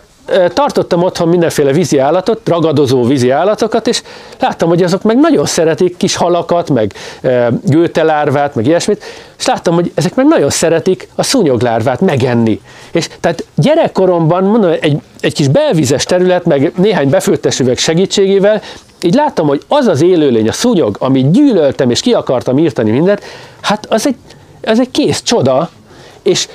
tartottam 0.54 1.04
otthon 1.04 1.28
mindenféle 1.28 1.72
vízi 1.72 1.98
állatot, 1.98 2.42
ragadozó 2.46 3.04
vízi 3.04 3.30
állatokat, 3.30 3.88
és 3.88 4.02
láttam, 4.40 4.70
hogy 4.70 4.84
azok 4.84 5.02
meg 5.02 5.20
nagyon 5.20 5.46
szeretik 5.46 5.98
kis 5.98 6.16
halakat, 6.16 6.70
meg 6.70 6.94
gőtelárvát, 7.64 8.56
meg 8.56 8.66
ilyesmit, 8.66 9.04
és 9.38 9.46
láttam, 9.46 9.74
hogy 9.74 9.92
ezek 9.96 10.16
meg 10.16 10.28
nagyon 10.28 10.50
szeretik 10.50 11.08
a 11.16 11.24
szúnyoglárvát 11.24 12.02
megenni. 12.02 12.62
És 12.92 13.10
tehát 13.20 13.46
gyerekkoromban, 13.56 14.44
mondom, 14.44 14.72
egy, 14.80 14.98
egy 15.20 15.34
kis 15.34 15.48
belvizes 15.48 16.04
terület, 16.04 16.46
meg 16.46 16.72
néhány 16.76 17.10
befőttes 17.10 17.60
üveg 17.60 17.78
segítségével, 17.78 18.62
így 19.02 19.14
láttam, 19.14 19.48
hogy 19.48 19.64
az 19.68 19.88
az 19.88 20.02
élőlény, 20.02 20.48
a 20.48 20.52
szúnyog, 20.52 20.96
amit 21.00 21.32
gyűlöltem, 21.32 21.90
és 21.90 22.00
ki 22.00 22.14
akartam 22.14 22.58
írtani 22.58 22.92
mindent, 22.92 23.24
hát 23.62 23.86
az 23.90 24.08
egy, 24.08 24.16
az 24.64 24.80
egy 24.80 24.92
kész 24.92 25.22
csoda, 25.22 25.70
és 26.28 26.48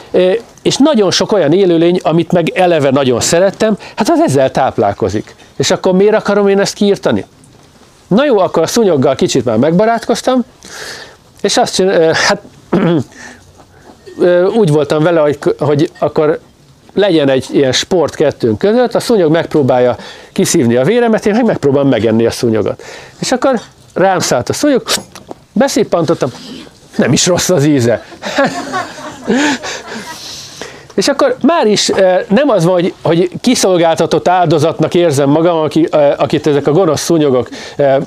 és 0.62 0.76
nagyon 0.76 1.10
sok 1.10 1.32
olyan 1.32 1.52
élőlény, 1.52 2.00
amit 2.02 2.32
meg 2.32 2.48
eleve 2.48 2.90
nagyon 2.90 3.20
szerettem, 3.20 3.76
hát 3.96 4.08
az 4.08 4.20
ezzel 4.20 4.50
táplálkozik. 4.50 5.34
És 5.56 5.70
akkor 5.70 5.92
miért 5.92 6.14
akarom 6.14 6.48
én 6.48 6.60
ezt 6.60 6.74
kiírtani? 6.74 7.24
Na 8.06 8.24
jó, 8.24 8.38
akkor 8.38 8.62
a 8.62 8.66
szúnyoggal 8.66 9.14
kicsit 9.14 9.44
már 9.44 9.56
megbarátkoztam, 9.56 10.44
és 11.40 11.56
azt 11.56 11.74
csinál, 11.74 12.12
hát 12.12 12.42
úgy 14.60 14.70
voltam 14.70 15.02
vele, 15.02 15.20
hogy, 15.20 15.38
hogy 15.58 15.90
akkor 15.98 16.40
legyen 16.94 17.28
egy 17.28 17.46
ilyen 17.52 17.72
sport 17.72 18.14
kettőnk 18.14 18.58
között, 18.58 18.94
a 18.94 19.00
szúnyog 19.00 19.32
megpróbálja 19.32 19.96
kiszívni 20.32 20.76
a 20.76 20.84
véremet, 20.84 21.26
én 21.26 21.32
meg 21.32 21.44
megpróbálom 21.44 21.88
megenni 21.88 22.26
a 22.26 22.30
szúnyogot. 22.30 22.82
És 23.20 23.32
akkor 23.32 23.60
rám 23.94 24.18
szállt 24.18 24.48
a 24.48 24.52
szúnyog, 24.52 24.82
beszippantottam, 25.52 26.32
nem 26.96 27.12
is 27.12 27.26
rossz 27.26 27.48
az 27.48 27.64
íze. 27.64 28.04
És 30.94 31.08
akkor 31.08 31.36
már 31.42 31.66
is 31.66 31.90
nem 32.28 32.48
az 32.48 32.64
van, 32.64 32.72
hogy, 32.74 32.94
hogy 33.02 33.30
kiszolgáltatott 33.40 34.28
áldozatnak 34.28 34.94
érzem 34.94 35.30
magam, 35.30 35.56
aki, 35.56 35.88
akit 36.16 36.46
ezek 36.46 36.66
a 36.66 36.72
gonosz 36.72 37.02
szúnyogok 37.02 37.48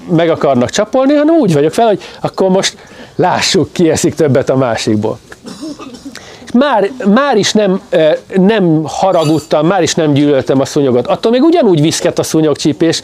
meg 0.10 0.30
akarnak 0.30 0.70
csapolni, 0.70 1.14
hanem 1.14 1.36
úgy 1.36 1.54
vagyok 1.54 1.74
fel, 1.74 1.88
hogy 1.88 2.02
akkor 2.22 2.50
most 2.50 2.78
lássuk, 3.16 3.74
ki 3.74 3.90
eszik 3.90 4.16
többet 4.16 4.50
a 4.50 4.56
másikból. 4.56 5.20
Már, 6.54 6.90
már 7.06 7.38
is 7.38 7.52
nem, 7.52 7.82
nem 8.36 8.82
haragudtam, 8.84 9.68
már 9.68 9.82
is 9.82 9.96
nem 9.96 10.14
gyűlöltem 10.14 10.60
a 10.60 10.66
szúnyogot. 10.66 11.08
Attól 11.08 11.32
még 11.32 11.44
ugyanúgy 11.44 11.82
viszket 11.82 12.20
a 12.20 12.24
szúnyogcsípés, 12.24 13.02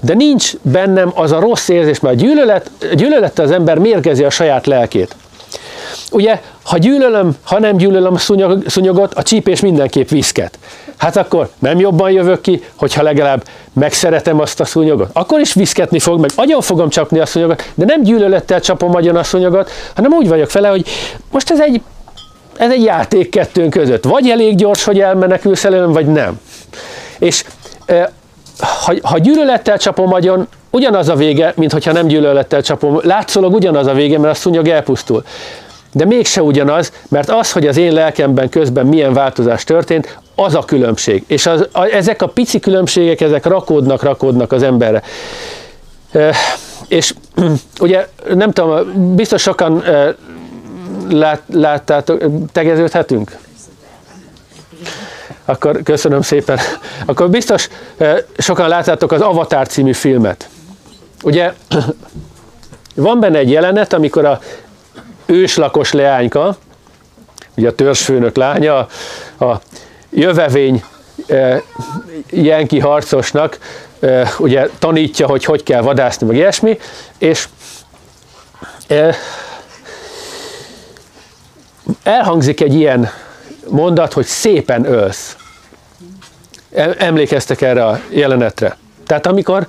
de 0.00 0.14
nincs 0.14 0.52
bennem 0.62 1.12
az 1.14 1.32
a 1.32 1.40
rossz 1.40 1.68
érzés, 1.68 2.00
mert 2.00 2.14
a 2.14 2.18
gyűlölet, 2.18 2.70
gyűlölette 2.94 3.42
az 3.42 3.50
ember 3.50 3.78
mérgezi 3.78 4.24
a 4.24 4.30
saját 4.30 4.66
lelkét. 4.66 5.16
Ugye, 6.10 6.40
ha 6.62 6.78
gyűlölöm, 6.78 7.36
ha 7.42 7.58
nem 7.58 7.76
gyűlölöm 7.76 8.16
szúnyog, 8.16 8.62
szúnyogot, 8.66 9.14
a 9.14 9.22
csípés 9.22 9.60
mindenképp 9.60 10.08
viszket. 10.08 10.58
Hát 10.96 11.16
akkor 11.16 11.48
nem 11.58 11.78
jobban 11.78 12.10
jövök 12.10 12.40
ki, 12.40 12.62
hogyha 12.74 13.02
legalább 13.02 13.44
megszeretem 13.72 14.40
azt 14.40 14.60
a 14.60 14.64
szúnyogot. 14.64 15.10
Akkor 15.12 15.40
is 15.40 15.54
viszketni 15.54 15.98
fog, 15.98 16.20
meg 16.20 16.30
agyon 16.36 16.60
fogom 16.60 16.88
csapni 16.88 17.18
a 17.18 17.26
szúnyogot, 17.26 17.62
de 17.74 17.84
nem 17.84 18.02
gyűlölettel 18.02 18.60
csapom 18.60 18.94
agyon 18.94 19.16
a 19.16 19.22
szúnyogot, 19.22 19.70
hanem 19.94 20.12
úgy 20.12 20.28
vagyok 20.28 20.50
fele, 20.50 20.68
hogy 20.68 20.86
most 21.30 21.50
ez 21.50 21.60
egy, 21.60 21.82
ez 22.56 22.70
egy 22.70 22.82
játék 22.82 23.30
kettőnk 23.30 23.70
között. 23.70 24.04
Vagy 24.04 24.28
elég 24.28 24.56
gyors, 24.56 24.84
hogy 24.84 25.00
elmenekülsz 25.00 25.64
előlem, 25.64 25.92
vagy 25.92 26.06
nem. 26.06 26.40
És 27.18 27.44
ha, 28.58 28.94
ha 29.02 29.18
gyűlölettel 29.18 29.78
csapom 29.78 30.12
agyon, 30.12 30.48
ugyanaz 30.70 31.08
a 31.08 31.14
vége, 31.14 31.52
mint 31.56 31.72
hogyha 31.72 31.92
nem 31.92 32.06
gyűlölettel 32.06 32.62
csapom. 32.62 33.00
Látszólag 33.02 33.54
ugyanaz 33.54 33.86
a 33.86 33.92
vége, 33.92 34.18
mert 34.18 34.34
a 34.34 34.36
szúnyog 34.36 34.68
elpusztul. 34.68 35.24
De 35.92 36.04
mégse 36.04 36.42
ugyanaz, 36.42 36.92
mert 37.08 37.30
az, 37.30 37.52
hogy 37.52 37.66
az 37.66 37.76
én 37.76 37.92
lelkemben 37.92 38.48
közben 38.48 38.86
milyen 38.86 39.12
változás 39.12 39.64
történt, 39.64 40.18
az 40.34 40.54
a 40.54 40.64
különbség. 40.64 41.24
És 41.26 41.46
az, 41.46 41.68
a, 41.72 41.84
ezek 41.84 42.22
a 42.22 42.26
pici 42.26 42.60
különbségek, 42.60 43.20
ezek 43.20 43.46
rakódnak, 43.46 44.02
rakódnak 44.02 44.52
az 44.52 44.62
emberre. 44.62 45.02
E, 46.12 46.34
és 46.88 47.14
ugye 47.80 48.08
nem 48.34 48.50
tudom, 48.50 49.14
biztos 49.14 49.42
sokan 49.42 49.82
e, 49.82 50.14
lát, 51.10 51.42
láttátok, 51.52 52.22
tegeződhetünk? 52.52 53.36
Akkor 55.44 55.82
köszönöm 55.82 56.22
szépen. 56.22 56.58
Akkor 57.06 57.30
biztos 57.30 57.68
e, 57.96 58.24
sokan 58.38 58.68
láttátok 58.68 59.12
az 59.12 59.20
Avatar 59.20 59.66
című 59.66 59.92
filmet. 59.92 60.48
Ugye 61.22 61.52
van 62.94 63.20
benne 63.20 63.38
egy 63.38 63.50
jelenet, 63.50 63.92
amikor 63.92 64.24
a 64.24 64.40
őslakos 65.32 65.92
leányka, 65.92 66.56
ugye 67.56 67.68
a 67.68 67.74
törzsfőnök 67.74 68.36
lánya, 68.36 68.78
a 69.40 69.60
jövevény 70.10 70.84
e, 71.26 71.62
jenki 72.30 72.78
harcosnak 72.78 73.58
e, 74.00 74.32
ugye 74.38 74.68
tanítja, 74.78 75.26
hogy 75.26 75.44
hogy 75.44 75.62
kell 75.62 75.80
vadászni, 75.80 76.26
meg 76.26 76.36
ilyesmi, 76.36 76.78
és 77.18 77.48
e, 78.86 79.14
elhangzik 82.02 82.60
egy 82.60 82.74
ilyen 82.74 83.10
mondat, 83.68 84.12
hogy 84.12 84.26
szépen 84.26 84.84
ölsz. 84.84 85.36
Emlékeztek 86.98 87.60
erre 87.60 87.86
a 87.86 88.00
jelenetre. 88.08 88.76
Tehát 89.06 89.26
amikor 89.26 89.66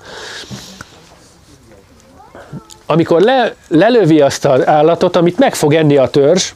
amikor 2.93 3.21
le, 3.21 3.55
lelövi 3.67 4.21
azt 4.21 4.45
az 4.45 4.67
állatot, 4.67 5.15
amit 5.15 5.37
meg 5.37 5.55
fog 5.55 5.73
enni 5.73 5.97
a 5.97 6.07
törzs, 6.07 6.53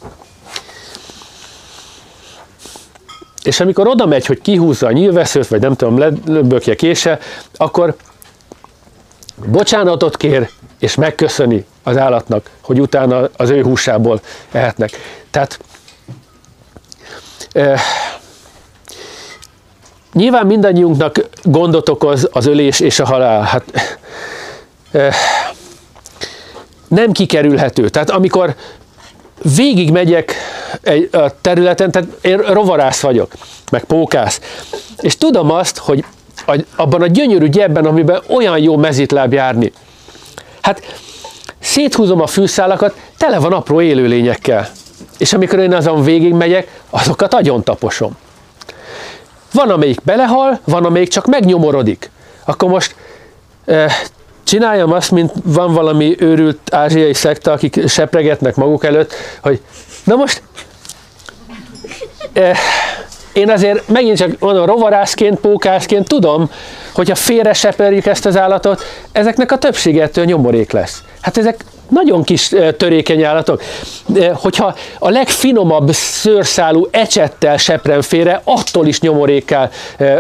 és 3.43 3.60
amikor 3.60 3.88
oda 3.88 4.06
megy, 4.06 4.26
hogy 4.26 4.41
kihúzza 4.41 4.88
a 4.88 4.91
nyilvesszőt, 4.91 5.47
vagy 5.47 5.62
nem 5.62 5.76
tudom, 5.76 5.97
lebökje 6.26 6.76
kése, 6.76 7.19
akkor 7.56 7.95
bocsánatot 9.45 10.17
kér, 10.17 10.50
és 10.80 10.95
megköszöni 10.95 11.65
az 11.84 11.97
állatnak, 11.97 12.50
hogy 12.62 12.82
utána 12.82 13.30
az 13.38 13.50
ő 13.50 13.63
húsából 13.63 14.21
ehetnek. 14.52 14.91
Tehát 15.32 15.60
eh, 17.52 17.82
nyilván 20.13 20.45
mindannyiunknak 20.45 21.30
gondot 21.43 21.89
okoz 21.89 22.30
az 22.32 22.45
ölés 22.45 22.80
és 22.80 23.00
a 23.00 23.06
halál. 23.06 23.41
Hát, 23.41 23.63
eh, 24.91 25.13
nem 26.88 27.12
kikerülhető. 27.12 27.89
Tehát 27.89 28.10
amikor 28.10 28.56
végig 29.56 29.91
megyek 29.91 30.34
egy 30.82 31.10
a 31.12 31.41
területen, 31.41 31.91
tehát 31.91 32.08
én 32.21 32.38
rovarász 32.38 33.02
vagyok, 33.02 33.32
meg 33.71 33.84
pókász, 33.84 34.41
és 34.97 35.17
tudom 35.17 35.52
azt, 35.52 35.78
hogy 35.78 36.06
abban 36.76 37.02
a 37.02 37.08
gyönyörű 37.08 37.47
gyebben, 37.47 37.86
amiben 37.86 38.21
olyan 38.28 38.60
jó 38.60 38.78
mezitláb 38.78 39.34
járni. 39.34 39.71
Hát 40.62 40.82
széthúzom 41.60 42.21
a 42.21 42.28
fűszálakat, 42.28 42.95
tele 43.17 43.39
van 43.39 43.54
apró 43.54 43.82
élőlényekkel. 43.82 44.69
És 45.17 45.34
amikor 45.34 45.60
én 45.60 45.73
azon 45.73 46.04
végig 46.04 46.34
megyek, 46.34 46.82
azokat 46.89 47.34
agyon 47.34 47.63
taposom. 47.63 48.17
Van, 49.54 49.69
amelyik 49.69 50.02
belehal, 50.04 50.60
van, 50.63 50.86
amelyik 50.86 51.10
csak 51.10 51.26
megnyomorodik. 51.26 52.12
Akkor 52.45 52.69
most 52.69 52.95
eh, 53.65 53.93
csináljam 54.47 54.91
azt, 54.91 55.12
mint 55.12 55.31
van 55.43 55.73
valami 55.73 56.15
őrült 56.19 56.73
ázsiai 56.73 57.13
szekta, 57.13 57.51
akik 57.51 57.88
sepregetnek 57.88 58.55
maguk 58.55 58.86
előtt, 58.86 59.13
hogy 59.41 59.62
na 60.03 60.15
most 60.15 60.41
eh, 62.33 62.57
én 63.33 63.49
azért 63.49 63.88
megint 63.88 64.17
csak 64.17 64.39
mondom, 64.39 64.65
rovarászként, 64.65 65.39
pókászként 65.39 66.07
tudom, 66.07 66.51
hogyha 66.93 67.15
félre 67.15 67.53
seperjük 67.53 68.05
ezt 68.05 68.25
az 68.25 68.38
állatot, 68.38 68.83
ezeknek 69.12 69.51
a 69.51 69.57
többségettől 69.57 70.25
nyomorék 70.25 70.71
lesz. 70.71 71.03
Hát 71.21 71.38
ezek 71.38 71.63
nagyon 71.89 72.23
kis 72.23 72.52
törékeny 72.78 73.23
állatok. 73.23 73.62
Hogyha 74.34 74.76
a 75.00 75.10
legfinomabb 75.10 75.91
szőrszálú 75.91 76.88
ecsettel 76.91 77.58
seprem 77.58 78.02
félre, 78.02 78.41
attól 78.43 78.88
is 78.88 79.00
nyomorékká 79.00 79.69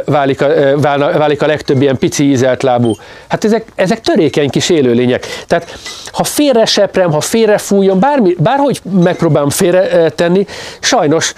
válik 0.05 0.41
a, 0.41 0.79
válik 1.17 1.41
a 1.41 1.47
legtöbb 1.47 1.81
ilyen 1.81 1.97
pici 1.97 2.23
ízelt 2.23 2.63
lábú. 2.63 2.95
Hát 3.27 3.43
ezek, 3.43 3.65
ezek 3.75 4.01
törékeny 4.01 4.49
kis 4.49 4.69
élőlények. 4.69 5.25
Tehát 5.47 5.77
ha 6.11 6.23
félre 6.23 6.65
seprem, 6.65 7.11
ha 7.11 7.21
félre 7.21 7.57
fújom, 7.57 7.99
bármi, 7.99 8.35
bárhogy 8.39 8.81
megpróbálom 8.91 9.49
félre 9.49 10.09
tenni, 10.09 10.45
sajnos 10.79 11.33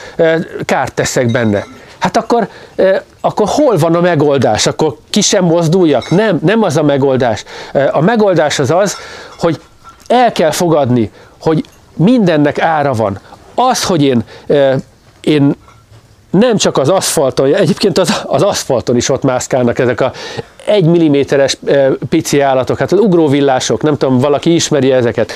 kárt 0.65 0.93
teszek 0.93 1.31
benne. 1.31 1.65
hát 1.99 2.17
akkor, 2.17 2.47
akkor 3.21 3.47
hol 3.49 3.77
van 3.77 3.95
a 3.95 4.01
megoldás? 4.01 4.67
Akkor 4.67 4.97
ki 5.09 5.21
sem 5.21 5.43
mozduljak? 5.43 6.09
Nem, 6.09 6.39
nem 6.45 6.63
az 6.63 6.77
a 6.77 6.83
megoldás. 6.83 7.43
A 7.91 8.01
megoldás 8.01 8.59
az 8.59 8.71
az, 8.71 8.95
hogy 9.39 9.59
el 10.09 10.31
kell 10.31 10.51
fogadni, 10.51 11.11
hogy 11.41 11.63
mindennek 11.95 12.59
ára 12.59 12.93
van. 12.93 13.19
Az, 13.55 13.83
hogy 13.83 14.03
én, 14.03 14.23
én 15.21 15.55
nem 16.29 16.57
csak 16.57 16.77
az 16.77 16.89
aszfalton, 16.89 17.55
egyébként 17.55 17.97
az, 17.97 18.21
az 18.25 18.41
aszfalton 18.41 18.95
is 18.95 19.09
ott 19.09 19.23
mászkálnak 19.23 19.79
ezek 19.79 20.01
a 20.01 20.11
egy 20.65 20.85
milliméteres 20.85 21.57
pici 22.09 22.39
állatok, 22.39 22.77
hát 22.77 22.91
az 22.91 22.99
ugróvillások, 22.99 23.81
nem 23.81 23.97
tudom, 23.97 24.19
valaki 24.19 24.53
ismeri 24.53 24.91
ezeket. 24.91 25.31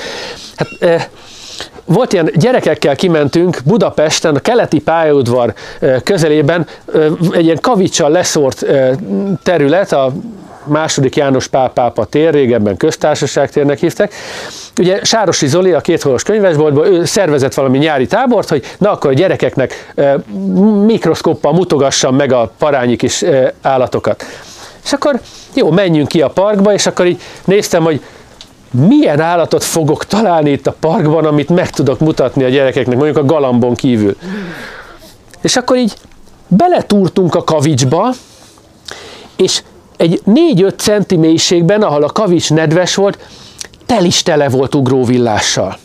Hát, 0.56 1.10
volt 1.86 2.14
ilyen, 2.14 2.30
gyerekekkel 2.36 2.96
kimentünk 2.96 3.58
Budapesten, 3.66 4.36
a 4.36 4.40
keleti 4.40 4.80
pályaudvar 4.80 5.54
közelében, 6.04 6.68
egy 7.32 7.44
ilyen 7.44 7.60
kavicsal 7.62 8.10
leszórt 8.10 8.66
terület, 9.44 9.92
a 9.92 10.12
második 10.66 11.16
János 11.16 11.48
Pál 11.48 11.70
pápa 11.70 12.06
tér, 12.06 12.34
régebben 12.34 12.78
köztársaságtérnek 12.78 13.80
hívták. 13.80 14.14
Ugye 14.80 15.00
Sárosi 15.04 15.48
Zoli, 15.48 15.72
a 15.72 15.82
kétholos 15.82 16.24
könyvesboltban, 16.24 16.94
ő 16.94 17.06
szervezett 17.06 17.54
valami 17.54 17.78
nyári 17.78 18.08
tábort, 18.08 18.50
hogy 18.50 18.64
na 18.78 18.92
akkor 18.92 19.10
a 19.10 19.14
gyerekeknek 19.14 19.94
mikroszkóppal 20.86 21.54
mutogassam 21.54 22.16
meg 22.16 22.32
a 22.32 22.52
parányi 22.58 22.96
kis 22.96 23.24
állatokat. 23.62 24.26
És 24.84 24.94
akkor 24.94 25.20
jó, 25.54 25.72
menjünk 25.72 26.08
ki 26.08 26.22
a 26.22 26.28
parkba, 26.28 26.74
és 26.74 26.86
akkor 26.86 27.06
így 27.06 27.22
néztem, 27.46 27.84
hogy 27.84 28.02
milyen 28.74 29.20
állatot 29.20 29.64
fogok 29.64 30.06
találni 30.06 30.52
itt 30.52 30.68
a 30.68 30.76
parkban, 30.80 31.26
amit 31.26 31.50
meg 31.50 31.70
tudok 31.70 32.00
mutatni 32.00 32.44
a 32.44 32.50
gyerekeknek, 32.50 32.96
mondjuk 32.96 33.18
a 33.18 33.26
galambon 33.26 33.76
kívül. 33.76 34.16
És 35.42 35.56
akkor 35.56 35.78
így 35.78 35.94
beletúrtunk 36.48 37.36
a 37.36 37.44
kavicsba, 37.44 38.14
és 39.36 39.64
egy 39.98 40.22
4-5 40.26 40.78
centi 40.78 41.16
mélységben, 41.16 41.82
ahol 41.82 42.04
a 42.04 42.12
kavics 42.12 42.50
nedves 42.50 42.96
volt, 42.96 43.18
tel 43.86 44.06
is 44.06 44.24
tele 44.24 44.50
volt 44.50 44.76
ugróvillással. 44.76 45.78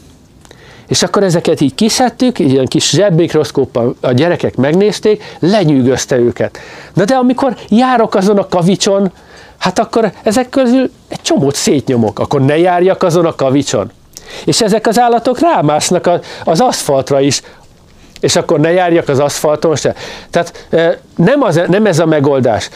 És 0.86 1.02
akkor 1.02 1.22
ezeket 1.22 1.60
így 1.60 1.74
kiszedtük, 1.74 2.38
így 2.38 2.52
ilyen 2.52 2.66
kis 2.66 2.90
zsebbikroszkóppal 2.90 3.94
a 4.00 4.12
gyerekek 4.12 4.56
megnézték, 4.56 5.36
lenyűgözte 5.38 6.16
őket. 6.16 6.58
Na 6.94 7.04
de 7.04 7.14
amikor 7.14 7.56
járok 7.68 8.14
azon 8.14 8.38
a 8.38 8.48
kavicson, 8.48 9.12
hát 9.58 9.78
akkor 9.78 10.12
ezek 10.22 10.48
közül 10.48 10.90
egy 11.08 11.20
csomót 11.22 11.54
szétnyomok, 11.54 12.18
akkor 12.18 12.40
ne 12.40 12.58
járjak 12.58 13.02
azon 13.02 13.26
a 13.26 13.34
kavicson. 13.34 13.90
És 14.44 14.60
ezek 14.60 14.86
az 14.86 14.98
állatok 14.98 15.38
rámásznak 15.40 16.10
az 16.44 16.60
aszfaltra 16.60 17.20
is, 17.20 17.42
és 18.20 18.36
akkor 18.36 18.60
ne 18.60 18.72
járjak 18.72 19.08
az 19.08 19.18
aszfalton 19.18 19.76
se. 19.76 19.94
Tehát 20.30 20.66
nem, 21.16 21.42
az, 21.42 21.60
nem 21.68 21.86
ez 21.86 21.98
a 21.98 22.06
megoldás. 22.06 22.70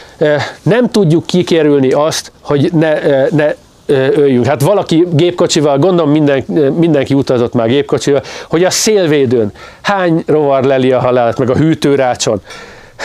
Nem 0.63 0.91
tudjuk 0.91 1.27
kikérülni 1.27 1.91
azt, 1.91 2.33
hogy 2.41 2.73
ne, 2.73 2.99
ne 3.29 3.55
öljünk. 3.87 4.47
Hát 4.47 4.63
valaki 4.63 5.07
gépkocsival, 5.13 5.79
gondolom 5.79 6.11
minden, 6.11 6.45
mindenki 6.79 7.15
utazott 7.15 7.53
már 7.53 7.69
gépkocsival, 7.69 8.23
hogy 8.49 8.65
a 8.65 8.71
szélvédőn 8.71 9.53
hány 9.83 10.23
rovar 10.27 10.65
leli 10.65 10.93
a 10.93 11.01
halált, 11.01 11.39
meg 11.39 11.51
a 11.51 11.57
hűtőrácson. 11.57 12.41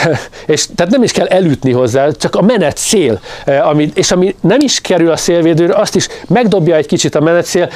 és 0.45 0.67
tehát 0.75 0.91
nem 0.91 1.03
is 1.03 1.11
kell 1.11 1.25
elütni 1.25 1.71
hozzá, 1.71 2.11
csak 2.11 2.35
a 2.35 2.41
menet 2.41 2.77
szél, 2.77 3.19
ami, 3.45 3.91
és 3.93 4.11
ami 4.11 4.35
nem 4.41 4.59
is 4.61 4.81
kerül 4.81 5.11
a 5.11 5.17
szélvédőre, 5.17 5.75
azt 5.75 5.95
is 5.95 6.07
megdobja 6.27 6.75
egy 6.75 6.85
kicsit 6.85 7.15
a 7.15 7.19
menet 7.21 7.45
szél, 7.45 7.69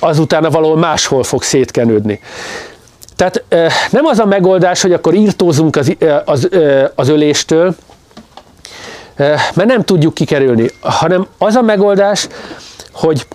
azután 0.00 0.42
valahol 0.42 0.76
máshol 0.76 1.22
fog 1.22 1.42
szétkenődni. 1.42 2.20
Tehát 3.16 3.44
nem 3.90 4.04
az 4.04 4.18
a 4.18 4.24
megoldás, 4.24 4.82
hogy 4.82 4.92
akkor 4.92 5.14
írtózunk 5.14 5.76
az, 5.76 5.96
az, 6.24 6.48
az 6.94 7.08
öléstől, 7.08 7.74
mert 9.54 9.64
nem 9.64 9.84
tudjuk 9.84 10.14
kikerülni, 10.14 10.70
hanem 10.80 11.26
az 11.38 11.54
a 11.54 11.62
megoldás, 11.62 12.28
hogy 12.92 13.26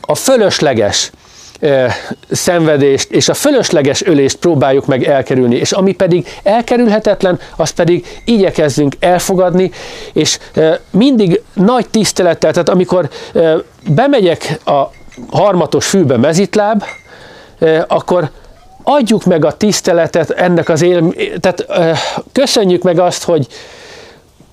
a 0.00 0.14
fölösleges 0.14 1.10
szenvedést 2.30 3.10
és 3.10 3.28
a 3.28 3.34
fölösleges 3.34 4.04
ölést 4.04 4.36
próbáljuk 4.36 4.86
meg 4.86 5.04
elkerülni, 5.04 5.56
és 5.56 5.72
ami 5.72 5.92
pedig 5.92 6.28
elkerülhetetlen, 6.42 7.40
azt 7.56 7.74
pedig 7.74 8.20
igyekezzünk 8.24 8.94
elfogadni, 8.98 9.70
és 10.12 10.38
mindig 10.90 11.42
nagy 11.52 11.88
tisztelettel, 11.88 12.50
tehát 12.50 12.68
amikor 12.68 13.08
bemegyek 13.88 14.60
a 14.64 14.82
harmatos 15.30 15.86
fűbe 15.86 16.16
mezitláb, 16.16 16.84
akkor 17.86 18.30
adjuk 18.82 19.24
meg 19.24 19.44
a 19.44 19.56
tiszteletet 19.56 20.30
ennek 20.30 20.68
az 20.68 20.82
élmény, 20.82 21.14
tehát 21.40 21.66
köszönjük 22.32 22.82
meg 22.82 22.98
azt, 22.98 23.24
hogy, 23.24 23.46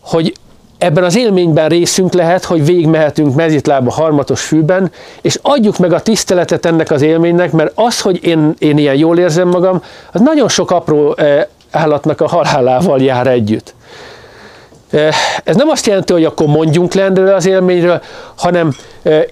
hogy 0.02 0.34
ebben 0.84 1.04
az 1.04 1.16
élményben 1.18 1.70
részünk 1.70 2.14
lehet, 2.14 2.44
hogy 2.46 2.66
végigmehetünk 2.66 3.36
mezitlába 3.36 3.92
harmatos 3.92 4.42
fűben, 4.42 4.92
és 5.22 5.40
adjuk 5.42 5.78
meg 5.78 5.94
a 5.94 6.02
tiszteletet 6.02 6.66
ennek 6.66 6.92
az 6.92 7.02
élménynek, 7.02 7.52
mert 7.52 7.72
az, 7.76 8.02
hogy 8.02 8.26
én, 8.26 8.54
én 8.60 8.78
ilyen 8.78 8.96
jól 8.96 9.18
érzem 9.18 9.48
magam, 9.48 9.84
az 10.12 10.22
nagyon 10.22 10.50
sok 10.50 10.72
apró 10.72 11.16
állatnak 11.72 12.22
a 12.22 12.28
halálával 12.28 13.02
jár 13.02 13.28
együtt. 13.28 13.74
Ez 15.44 15.56
nem 15.56 15.70
azt 15.70 15.86
jelenti, 15.86 16.14
hogy 16.14 16.26
akkor 16.26 16.48
mondjunk 16.48 16.94
le 16.94 17.36
az 17.36 17.46
élményről, 17.46 18.02
hanem 18.36 18.74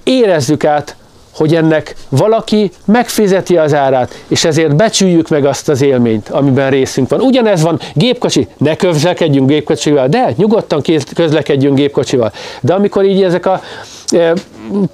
érezzük 0.03 0.65
át 0.65 0.95
hogy 1.33 1.55
ennek 1.55 1.95
valaki 2.09 2.71
megfizeti 2.85 3.57
az 3.57 3.73
árát, 3.73 4.23
és 4.27 4.45
ezért 4.45 4.75
becsüljük 4.75 5.29
meg 5.29 5.45
azt 5.45 5.69
az 5.69 5.81
élményt, 5.81 6.29
amiben 6.29 6.69
részünk 6.69 7.09
van. 7.09 7.21
Ugyanez 7.21 7.61
van 7.61 7.79
gépkocsi, 7.93 8.47
ne 8.57 8.75
közlekedjünk 8.75 9.49
gépkocsival, 9.49 10.07
de 10.07 10.33
nyugodtan 10.35 10.81
közlekedjünk 11.15 11.75
gépkocsival. 11.75 12.31
De 12.61 12.73
amikor 12.73 13.05
így 13.05 13.23
ezek 13.23 13.45
a 13.45 13.61
e, 14.09 14.33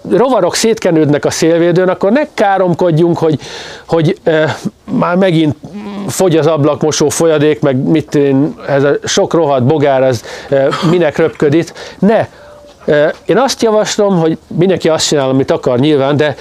rovarok 0.09 0.55
szétkenődnek 0.55 1.25
a 1.25 1.29
szélvédőn, 1.29 1.89
akkor 1.89 2.11
ne 2.11 2.21
káromkodjunk, 2.33 3.17
hogy, 3.17 3.39
hogy 3.87 4.17
e, 4.23 4.57
már 4.91 5.15
megint 5.15 5.55
fogy 6.07 6.37
az 6.37 6.47
ablakmosó 6.47 7.09
folyadék, 7.09 7.59
meg 7.59 7.75
mit 7.75 8.19
ez 8.67 8.83
a 8.83 8.95
sok 9.03 9.33
rohadt 9.33 9.63
bogár, 9.63 10.03
ez 10.03 10.23
e, 10.49 10.67
minek 10.89 11.17
röpködik. 11.17 11.71
Ne, 11.99 12.27
én 13.25 13.37
azt 13.37 13.61
javaslom, 13.61 14.19
hogy 14.19 14.37
mindenki 14.47 14.89
azt 14.89 15.07
csinál, 15.07 15.29
amit 15.29 15.51
akar 15.51 15.79
nyilván, 15.79 16.17
de, 16.17 16.35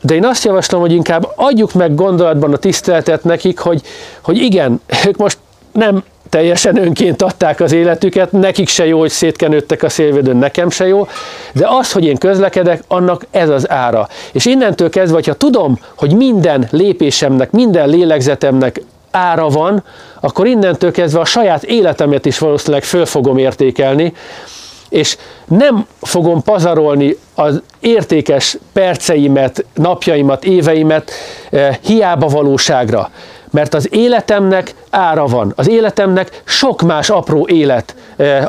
de 0.00 0.14
én 0.14 0.24
azt 0.24 0.44
javaslom, 0.44 0.80
hogy 0.80 0.92
inkább 0.92 1.32
adjuk 1.36 1.72
meg 1.72 1.94
gondolatban 1.94 2.52
a 2.52 2.56
tiszteletet 2.56 3.24
nekik, 3.24 3.58
hogy, 3.58 3.82
hogy 4.22 4.36
igen, 4.36 4.80
ők 5.06 5.16
most 5.16 5.38
nem 5.72 6.04
teljesen 6.28 6.76
önként 6.76 7.22
adták 7.22 7.60
az 7.60 7.72
életüket, 7.72 8.32
nekik 8.32 8.68
se 8.68 8.86
jó, 8.86 8.98
hogy 8.98 9.10
szétkenődtek 9.10 9.82
a 9.82 9.88
szélvédőn, 9.88 10.36
nekem 10.36 10.70
se 10.70 10.86
jó, 10.86 11.06
de 11.52 11.66
az, 11.68 11.92
hogy 11.92 12.04
én 12.04 12.16
közlekedek, 12.16 12.82
annak 12.88 13.26
ez 13.30 13.48
az 13.48 13.70
ára. 13.70 14.08
És 14.32 14.44
innentől 14.44 14.90
kezdve, 14.90 15.14
hogyha 15.14 15.34
tudom, 15.34 15.78
hogy 15.96 16.14
minden 16.14 16.68
lépésemnek, 16.70 17.50
minden 17.50 17.88
lélegzetemnek 17.88 18.80
ára 19.10 19.48
van, 19.48 19.84
akkor 20.20 20.46
innentől 20.46 20.92
kezdve 20.92 21.20
a 21.20 21.24
saját 21.24 21.62
életemet 21.62 22.26
is 22.26 22.38
valószínűleg 22.38 22.82
föl 22.84 23.06
fogom 23.06 23.38
értékelni, 23.38 24.12
és 24.94 25.16
nem 25.44 25.86
fogom 26.02 26.42
pazarolni 26.42 27.16
az 27.34 27.62
értékes 27.80 28.58
perceimet, 28.72 29.64
napjaimat, 29.74 30.44
éveimet 30.44 31.10
eh, 31.50 31.76
hiába 31.80 32.26
valóságra. 32.26 33.10
Mert 33.50 33.74
az 33.74 33.94
életemnek 33.94 34.74
ára 34.90 35.26
van. 35.26 35.52
Az 35.56 35.68
életemnek 35.68 36.42
sok 36.44 36.82
más 36.82 37.10
apró 37.10 37.46
élet 37.46 37.94
eh, 38.16 38.44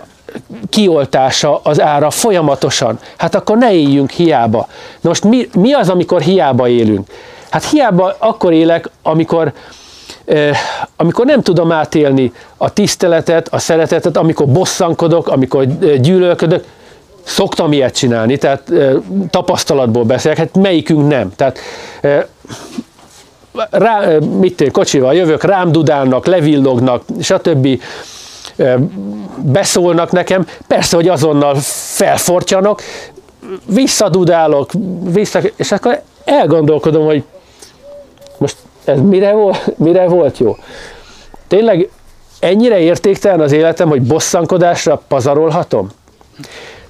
kioltása 0.69 1.59
az 1.63 1.81
ára 1.81 2.09
folyamatosan. 2.09 2.99
Hát 3.17 3.35
akkor 3.35 3.57
ne 3.57 3.73
éljünk 3.73 4.09
hiába. 4.09 4.67
Most 5.01 5.23
mi, 5.23 5.49
mi 5.53 5.73
az, 5.73 5.89
amikor 5.89 6.21
hiába 6.21 6.67
élünk? 6.67 7.07
Hát 7.49 7.63
hiába 7.63 8.15
akkor 8.19 8.53
élek, 8.53 8.89
amikor 9.03 9.53
amikor 10.95 11.25
nem 11.25 11.41
tudom 11.41 11.71
átélni 11.71 12.33
a 12.57 12.73
tiszteletet, 12.73 13.47
a 13.53 13.59
szeretetet, 13.59 14.17
amikor 14.17 14.47
bosszankodok, 14.47 15.27
amikor 15.27 15.65
gyűlölködök, 15.99 16.65
szoktam 17.23 17.71
ilyet 17.71 17.95
csinálni, 17.95 18.37
tehát 18.37 18.71
tapasztalatból 19.29 20.03
beszélek, 20.03 20.37
hát 20.37 20.55
melyikünk 20.55 21.07
nem. 21.07 21.31
Tehát 21.35 21.59
rá, 23.69 24.17
mit 24.39 24.61
én, 24.61 24.71
kocsival 24.71 25.13
jövök, 25.13 25.43
rám 25.43 25.71
dudálnak, 25.71 26.25
levillognak, 26.25 27.03
stb. 27.21 27.81
beszólnak 29.37 30.11
nekem, 30.11 30.47
persze, 30.67 30.95
hogy 30.95 31.07
azonnal 31.07 31.55
felfortjanak, 31.95 32.81
visszadudálok, 33.65 34.71
vissza, 35.03 35.39
és 35.55 35.71
akkor 35.71 36.01
elgondolkodom, 36.25 37.05
hogy 37.05 37.23
most 38.37 38.55
ez 38.85 38.99
mire 38.99 39.33
volt, 39.33 39.77
mire 39.77 40.07
volt 40.07 40.37
jó? 40.37 40.57
Tényleg 41.47 41.89
ennyire 42.39 42.79
értéktelen 42.79 43.39
az 43.39 43.51
életem, 43.51 43.89
hogy 43.89 44.01
bosszankodásra 44.01 45.01
pazarolhatom? 45.07 45.89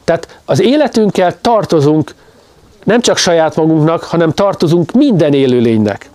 Tehát 0.04 0.40
az 0.46 0.62
életünkkel 0.62 1.42
tartozunk 1.42 2.16
nem 2.84 3.02
csak 3.02 3.18
saját 3.18 3.56
magunknak, 3.56 4.04
hanem 4.04 4.32
tartozunk 4.32 4.92
minden 4.92 5.34
élőlénynek. 5.34 6.10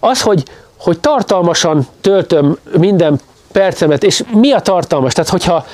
Az, 0.00 0.20
hogy, 0.20 0.42
hogy 0.78 1.00
tartalmasan 1.00 1.86
töltöm 2.00 2.56
minden 2.78 3.20
percemet, 3.52 4.04
és 4.04 4.22
mi 4.32 4.52
a 4.52 4.60
tartalmas? 4.60 5.12
Tehát, 5.12 5.30
hogyha 5.30 5.66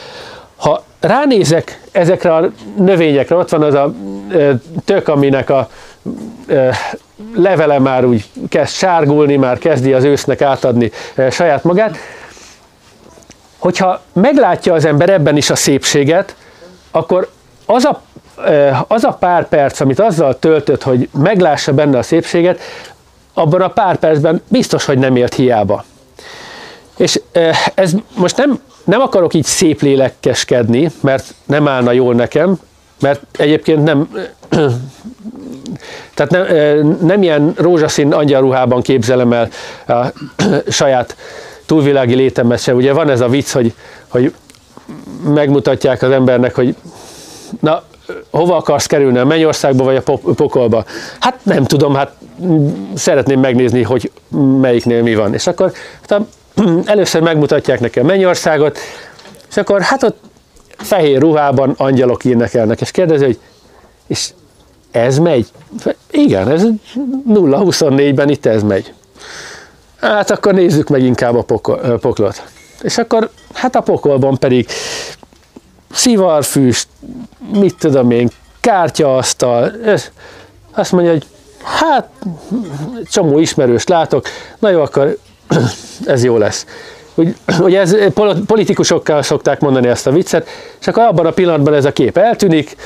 ha 0.56 0.82
ránézek 1.00 1.80
ezekre 1.92 2.34
a 2.34 2.50
növényekre, 2.76 3.36
ott 3.36 3.48
van 3.48 3.62
az 3.62 3.74
a 3.74 3.94
tök, 4.84 5.08
aminek 5.08 5.50
a 5.50 5.68
levele 7.34 7.78
már 7.78 8.04
úgy 8.04 8.24
kezd 8.48 8.74
sárgulni, 8.74 9.36
már 9.36 9.58
kezdi 9.58 9.92
az 9.92 10.04
ősznek 10.04 10.42
átadni 10.42 10.90
saját 11.30 11.64
magát. 11.64 11.96
Hogyha 13.58 14.00
meglátja 14.12 14.74
az 14.74 14.84
ember 14.84 15.08
ebben 15.08 15.36
is 15.36 15.50
a 15.50 15.56
szépséget, 15.56 16.36
akkor 16.90 17.30
az 17.66 17.84
a, 17.84 18.02
az 18.86 19.04
a 19.04 19.12
pár 19.12 19.48
perc, 19.48 19.80
amit 19.80 20.00
azzal 20.00 20.38
töltött, 20.38 20.82
hogy 20.82 21.08
meglássa 21.12 21.72
benne 21.72 21.98
a 21.98 22.02
szépséget, 22.02 22.60
abban 23.34 23.60
a 23.60 23.68
pár 23.68 23.96
percben 23.96 24.42
biztos, 24.48 24.84
hogy 24.84 24.98
nem 24.98 25.16
élt 25.16 25.34
hiába. 25.34 25.84
És 26.96 27.20
ez 27.74 27.92
most 28.16 28.36
nem, 28.36 28.60
nem 28.84 29.00
akarok 29.00 29.34
így 29.34 29.44
szép 29.44 29.80
lélekeskedni, 29.80 30.90
mert 31.00 31.34
nem 31.44 31.68
állna 31.68 31.92
jól 31.92 32.14
nekem, 32.14 32.58
mert 33.00 33.20
egyébként 33.32 33.84
nem, 33.84 34.08
tehát 36.14 36.30
nem, 36.30 36.96
nem 37.02 37.22
ilyen 37.22 37.52
rózsaszín 37.56 38.12
angyalruhában 38.12 38.82
képzelem 38.82 39.32
el 39.32 39.48
a 39.86 40.06
saját 40.68 41.16
túlvilági 41.66 42.14
létemet 42.14 42.60
se. 42.60 42.74
Ugye 42.74 42.92
van 42.92 43.10
ez 43.10 43.20
a 43.20 43.28
vicc, 43.28 43.50
hogy, 43.50 43.74
hogy 44.08 44.34
megmutatják 45.24 46.02
az 46.02 46.10
embernek, 46.10 46.54
hogy 46.54 46.76
na, 47.60 47.82
hova 48.30 48.56
akarsz 48.56 48.86
kerülni, 48.86 49.18
a 49.18 49.24
mennyországba 49.24 49.84
vagy 49.84 49.96
a 49.96 50.32
pokolba? 50.34 50.84
Hát 51.20 51.38
nem 51.42 51.64
tudom, 51.64 51.94
hát 51.94 52.12
szeretném 52.94 53.40
megnézni, 53.40 53.82
hogy 53.82 54.10
melyiknél 54.60 55.02
mi 55.02 55.14
van. 55.14 55.34
És 55.34 55.46
akkor 55.46 55.72
először 56.84 57.20
megmutatják 57.20 57.80
nekem 57.80 58.06
Mennyországot, 58.06 58.78
és 59.50 59.56
akkor 59.56 59.80
hát 59.80 60.02
ott 60.02 60.18
fehér 60.80 61.20
ruhában 61.20 61.74
angyalok 61.76 62.24
énekelnek, 62.24 62.80
és 62.80 62.90
kérdezi, 62.90 63.24
hogy 63.24 63.38
és 64.06 64.32
ez 64.90 65.18
megy? 65.18 65.46
Igen, 66.10 66.48
ez 66.48 66.62
0-24-ben 67.28 68.28
itt 68.28 68.46
ez 68.46 68.62
megy. 68.62 68.92
Hát 70.00 70.30
akkor 70.30 70.54
nézzük 70.54 70.88
meg 70.88 71.02
inkább 71.02 71.36
a 71.36 71.42
pokol, 71.42 71.98
poklot. 71.98 72.42
És 72.82 72.98
akkor, 72.98 73.30
hát 73.52 73.76
a 73.76 73.80
pokolban 73.80 74.38
pedig 74.38 74.68
szivarfüst, 75.90 76.88
mit 77.52 77.76
tudom 77.78 78.10
én, 78.10 78.30
kártyaasztal, 78.60 79.72
azt 80.72 80.92
mondja, 80.92 81.10
hogy 81.10 81.26
hát 81.62 82.08
csomó 83.10 83.38
ismerőst 83.38 83.88
látok, 83.88 84.26
na 84.58 84.70
jó, 84.70 84.80
akkor 84.80 85.18
ez 86.04 86.24
jó 86.24 86.36
lesz. 86.36 86.66
Úgy, 87.20 87.36
ugye 87.60 87.80
ez 87.86 87.96
politikusokkal 88.46 89.22
szokták 89.22 89.60
mondani 89.60 89.88
ezt 89.88 90.06
a 90.06 90.10
viccet, 90.10 90.48
és 90.80 90.86
akkor 90.86 91.02
abban 91.02 91.26
a 91.26 91.30
pillanatban 91.30 91.74
ez 91.74 91.84
a 91.84 91.92
kép 91.92 92.16
eltűnik, 92.16 92.76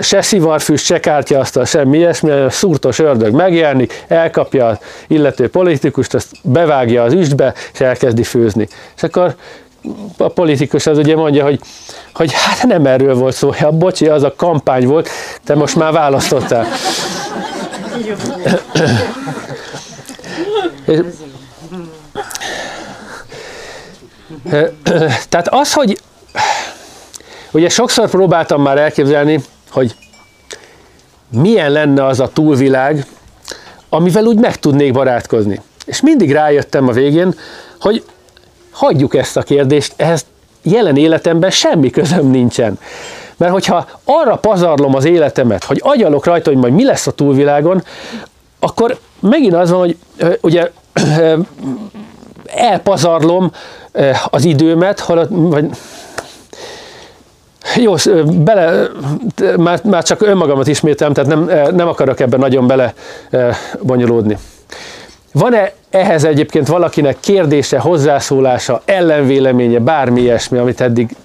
se 0.00 0.22
szivarfüst, 0.22 0.84
se 0.84 1.00
kártyaasztal, 1.00 1.64
semmi 1.64 1.98
ilyesmi, 1.98 2.30
a 2.30 2.50
szúrtos 2.50 2.98
ördög 2.98 3.34
megjelenik, 3.34 4.04
elkapja 4.08 4.66
az 4.66 4.76
illető 5.06 5.48
politikust, 5.48 6.14
azt 6.14 6.28
bevágja 6.42 7.02
az 7.02 7.12
üstbe, 7.12 7.54
és 7.72 7.80
elkezdi 7.80 8.22
főzni. 8.22 8.68
És 8.96 9.02
akkor 9.02 9.34
a 10.16 10.28
politikus 10.28 10.86
az 10.86 10.98
ugye 10.98 11.16
mondja, 11.16 11.44
hogy, 11.44 11.60
hogy 12.14 12.32
hát 12.32 12.66
nem 12.66 12.86
erről 12.86 13.14
volt 13.14 13.34
szó, 13.34 13.50
ja, 13.60 13.70
bocsi, 13.70 14.06
az 14.06 14.22
a 14.22 14.34
kampány 14.36 14.86
volt, 14.86 15.08
te 15.44 15.54
most 15.54 15.76
már 15.76 15.92
választottál. 15.92 16.66
Tehát 25.28 25.48
az, 25.48 25.72
hogy 25.72 26.00
ugye 27.50 27.68
sokszor 27.68 28.10
próbáltam 28.10 28.62
már 28.62 28.78
elképzelni, 28.78 29.40
hogy 29.70 29.94
milyen 31.28 31.70
lenne 31.70 32.06
az 32.06 32.20
a 32.20 32.28
túlvilág, 32.28 33.06
amivel 33.88 34.24
úgy 34.24 34.38
meg 34.38 34.56
tudnék 34.56 34.92
barátkozni. 34.92 35.60
És 35.84 36.00
mindig 36.00 36.32
rájöttem 36.32 36.88
a 36.88 36.92
végén, 36.92 37.34
hogy 37.80 38.04
hagyjuk 38.70 39.14
ezt 39.14 39.36
a 39.36 39.42
kérdést, 39.42 39.92
ehhez 39.96 40.24
jelen 40.62 40.96
életemben 40.96 41.50
semmi 41.50 41.90
közöm 41.90 42.30
nincsen. 42.30 42.78
Mert 43.36 43.52
hogyha 43.52 43.86
arra 44.04 44.36
pazarlom 44.36 44.94
az 44.94 45.04
életemet, 45.04 45.64
hogy 45.64 45.80
agyalok 45.84 46.24
rajta, 46.24 46.50
hogy 46.50 46.58
majd 46.58 46.72
mi 46.72 46.84
lesz 46.84 47.06
a 47.06 47.10
túlvilágon, 47.10 47.84
akkor 48.58 48.98
megint 49.20 49.54
az 49.54 49.70
van, 49.70 49.78
hogy 49.78 49.96
ugye 50.40 50.70
elpazarlom 52.46 53.52
az 54.30 54.44
időmet, 54.44 55.04
vagy 55.28 55.70
jó, 57.76 57.94
bele, 58.24 58.88
már, 59.56 59.84
már 59.84 60.02
csak 60.02 60.22
önmagamat 60.22 60.66
ismételem, 60.66 61.12
tehát 61.12 61.30
nem, 61.30 61.74
nem 61.74 61.88
akarok 61.88 62.20
ebben 62.20 62.40
nagyon 62.40 62.66
bele 62.66 62.94
bonyolódni. 63.82 64.38
Van-e 65.32 65.72
ehhez 65.90 66.24
egyébként 66.24 66.66
valakinek 66.66 67.20
kérdése, 67.20 67.78
hozzászólása, 67.78 68.82
ellenvéleménye, 68.84 69.78
bármi 69.78 70.20
ilyesmi, 70.20 70.58
amit 70.58 70.80
eddig 70.80 71.16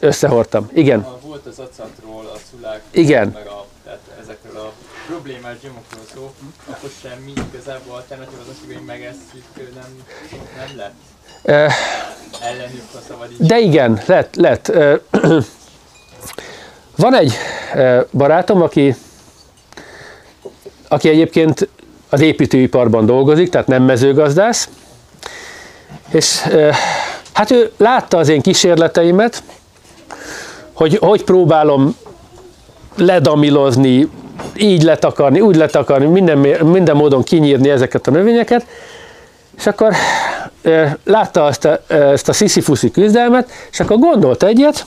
összehordtam? 0.00 0.68
Igen. 0.72 1.06
Volt 1.26 1.46
az 1.46 1.58
acatról, 1.58 2.24
a 2.34 2.38
szulák, 2.50 2.80
Igen. 2.90 3.30
meg 3.34 3.46
a, 3.46 3.64
tehát 3.84 4.00
ezekről 4.22 4.56
a 4.60 4.72
problémás 5.06 5.56
gyomokról 5.62 6.04
szó, 6.14 6.30
akkor 6.70 6.90
semmi 7.02 7.32
igazából 7.52 7.94
alternatív 7.94 8.38
az, 8.40 8.56
hogy 8.66 8.84
megesszük, 8.86 9.44
nem, 9.74 10.02
nem 10.56 10.76
lett? 10.76 10.94
De 13.38 13.58
igen, 13.58 14.00
lett, 14.06 14.34
lett. 14.34 14.72
Van 16.96 17.14
egy 17.14 17.32
barátom, 18.10 18.62
aki, 18.62 18.94
aki 20.88 21.08
egyébként 21.08 21.68
az 22.08 22.20
építőiparban 22.20 23.06
dolgozik, 23.06 23.50
tehát 23.50 23.66
nem 23.66 23.82
mezőgazdász, 23.82 24.68
és 26.10 26.40
hát 27.32 27.50
ő 27.50 27.72
látta 27.76 28.18
az 28.18 28.28
én 28.28 28.40
kísérleteimet, 28.40 29.42
hogy 30.72 30.96
hogy 31.00 31.24
próbálom 31.24 31.96
ledamilozni, 32.96 34.08
így 34.56 34.82
letakarni, 34.82 35.40
úgy 35.40 35.56
letakarni, 35.56 36.06
minden, 36.06 36.38
minden 36.64 36.96
módon 36.96 37.22
kinyírni 37.22 37.70
ezeket 37.70 38.06
a 38.06 38.10
növényeket, 38.10 38.66
és 39.58 39.66
akkor 39.66 39.94
látta 41.04 41.48
ezt 41.48 41.64
a, 41.64 41.80
ezt 41.92 42.28
a 42.28 42.32
sziszifuszi 42.32 42.90
küzdelmet, 42.90 43.50
és 43.70 43.80
akkor 43.80 43.98
gondolt 43.98 44.42
egyet, 44.42 44.86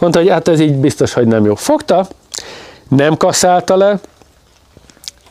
mondta, 0.00 0.18
hogy 0.18 0.28
hát 0.28 0.48
ez 0.48 0.60
így 0.60 0.74
biztos, 0.74 1.12
hogy 1.12 1.26
nem 1.26 1.44
jó. 1.44 1.54
Fogta, 1.54 2.06
nem 2.88 3.16
kasszálta 3.16 3.76
le, 3.76 3.98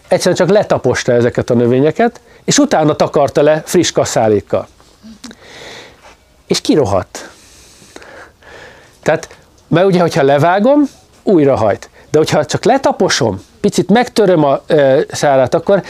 egyszerűen 0.08 0.36
csak 0.36 0.50
letaposta 0.50 1.12
ezeket 1.12 1.50
a 1.50 1.54
növényeket, 1.54 2.22
és 2.44 2.58
utána 2.58 2.96
takarta 2.96 3.42
le 3.42 3.62
friss 3.66 3.92
kasszálékkal. 3.92 4.68
És 6.48 6.62
kirohadt. 6.62 7.30
Tehát, 9.02 9.28
mert 9.68 9.86
ugye, 9.86 10.00
hogyha 10.00 10.24
levágom, 10.24 10.84
újra 11.24 11.56
hajt. 11.56 11.90
De 12.10 12.18
hogyha 12.18 12.46
csak 12.46 12.64
letaposom, 12.64 13.42
picit 13.60 13.90
megtöröm 13.90 14.44
a 14.44 14.62
e, 14.68 15.06
szálát, 15.12 15.54
akkor 15.54 15.84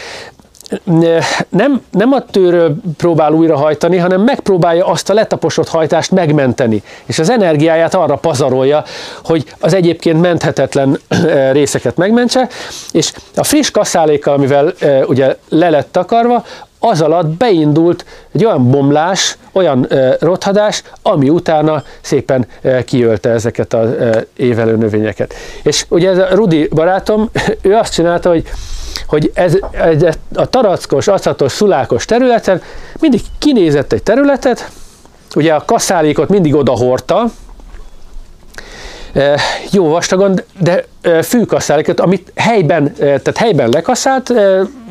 nem, 1.49 1.81
nem 1.91 2.11
a 2.11 2.25
tőről 2.25 2.75
próbál 2.97 3.31
újrahajtani, 3.31 3.97
hanem 3.97 4.21
megpróbálja 4.21 4.85
azt 4.85 5.09
a 5.09 5.13
letaposott 5.13 5.67
hajtást 5.67 6.11
megmenteni, 6.11 6.83
és 7.05 7.19
az 7.19 7.29
energiáját 7.29 7.95
arra 7.95 8.15
pazarolja, 8.15 8.83
hogy 9.23 9.45
az 9.59 9.73
egyébként 9.73 10.21
menthetetlen 10.21 10.99
részeket 11.51 11.97
megmentse, 11.97 12.47
és 12.91 13.13
a 13.35 13.43
friss 13.43 13.71
kasszálékkal, 13.71 14.33
amivel 14.33 14.73
ugye 15.05 15.35
le 15.49 15.69
lett 15.69 15.91
takarva, 15.91 16.43
az 16.79 17.01
alatt 17.01 17.27
beindult 17.27 18.05
egy 18.31 18.45
olyan 18.45 18.71
bomlás, 18.71 19.37
olyan 19.51 19.87
rothadás, 20.19 20.83
ami 21.01 21.29
utána 21.29 21.83
szépen 22.01 22.47
kiölte 22.85 23.29
ezeket 23.29 23.73
az 23.73 23.89
évelő 24.35 24.75
növényeket. 24.75 25.33
És 25.63 25.85
ugye 25.89 26.09
ez 26.09 26.17
a 26.17 26.27
Rudi 26.31 26.67
barátom, 26.67 27.29
ő 27.61 27.75
azt 27.75 27.93
csinálta, 27.93 28.29
hogy 28.29 28.43
hogy 29.07 29.31
ez, 29.33 29.57
ez 29.71 30.03
a 30.35 30.45
tarackos, 30.45 31.07
aszatos, 31.07 31.51
szulákos 31.51 32.05
területen 32.05 32.61
mindig 32.99 33.21
kinézett 33.39 33.93
egy 33.93 34.03
területet, 34.03 34.69
ugye 35.35 35.53
a 35.53 35.65
kaszálékot 35.65 36.29
mindig 36.29 36.55
oda 36.55 36.71
hordta, 36.71 37.25
e, 39.13 39.39
jó 39.71 39.89
vastagon, 39.89 40.41
de 40.59 40.85
e, 41.01 41.21
fűkaszálékot, 41.21 41.99
amit 41.99 42.31
helyben, 42.35 42.87
e, 42.87 42.93
tehát 42.97 43.37
helyben 43.37 43.69
lekaszált, 43.69 44.33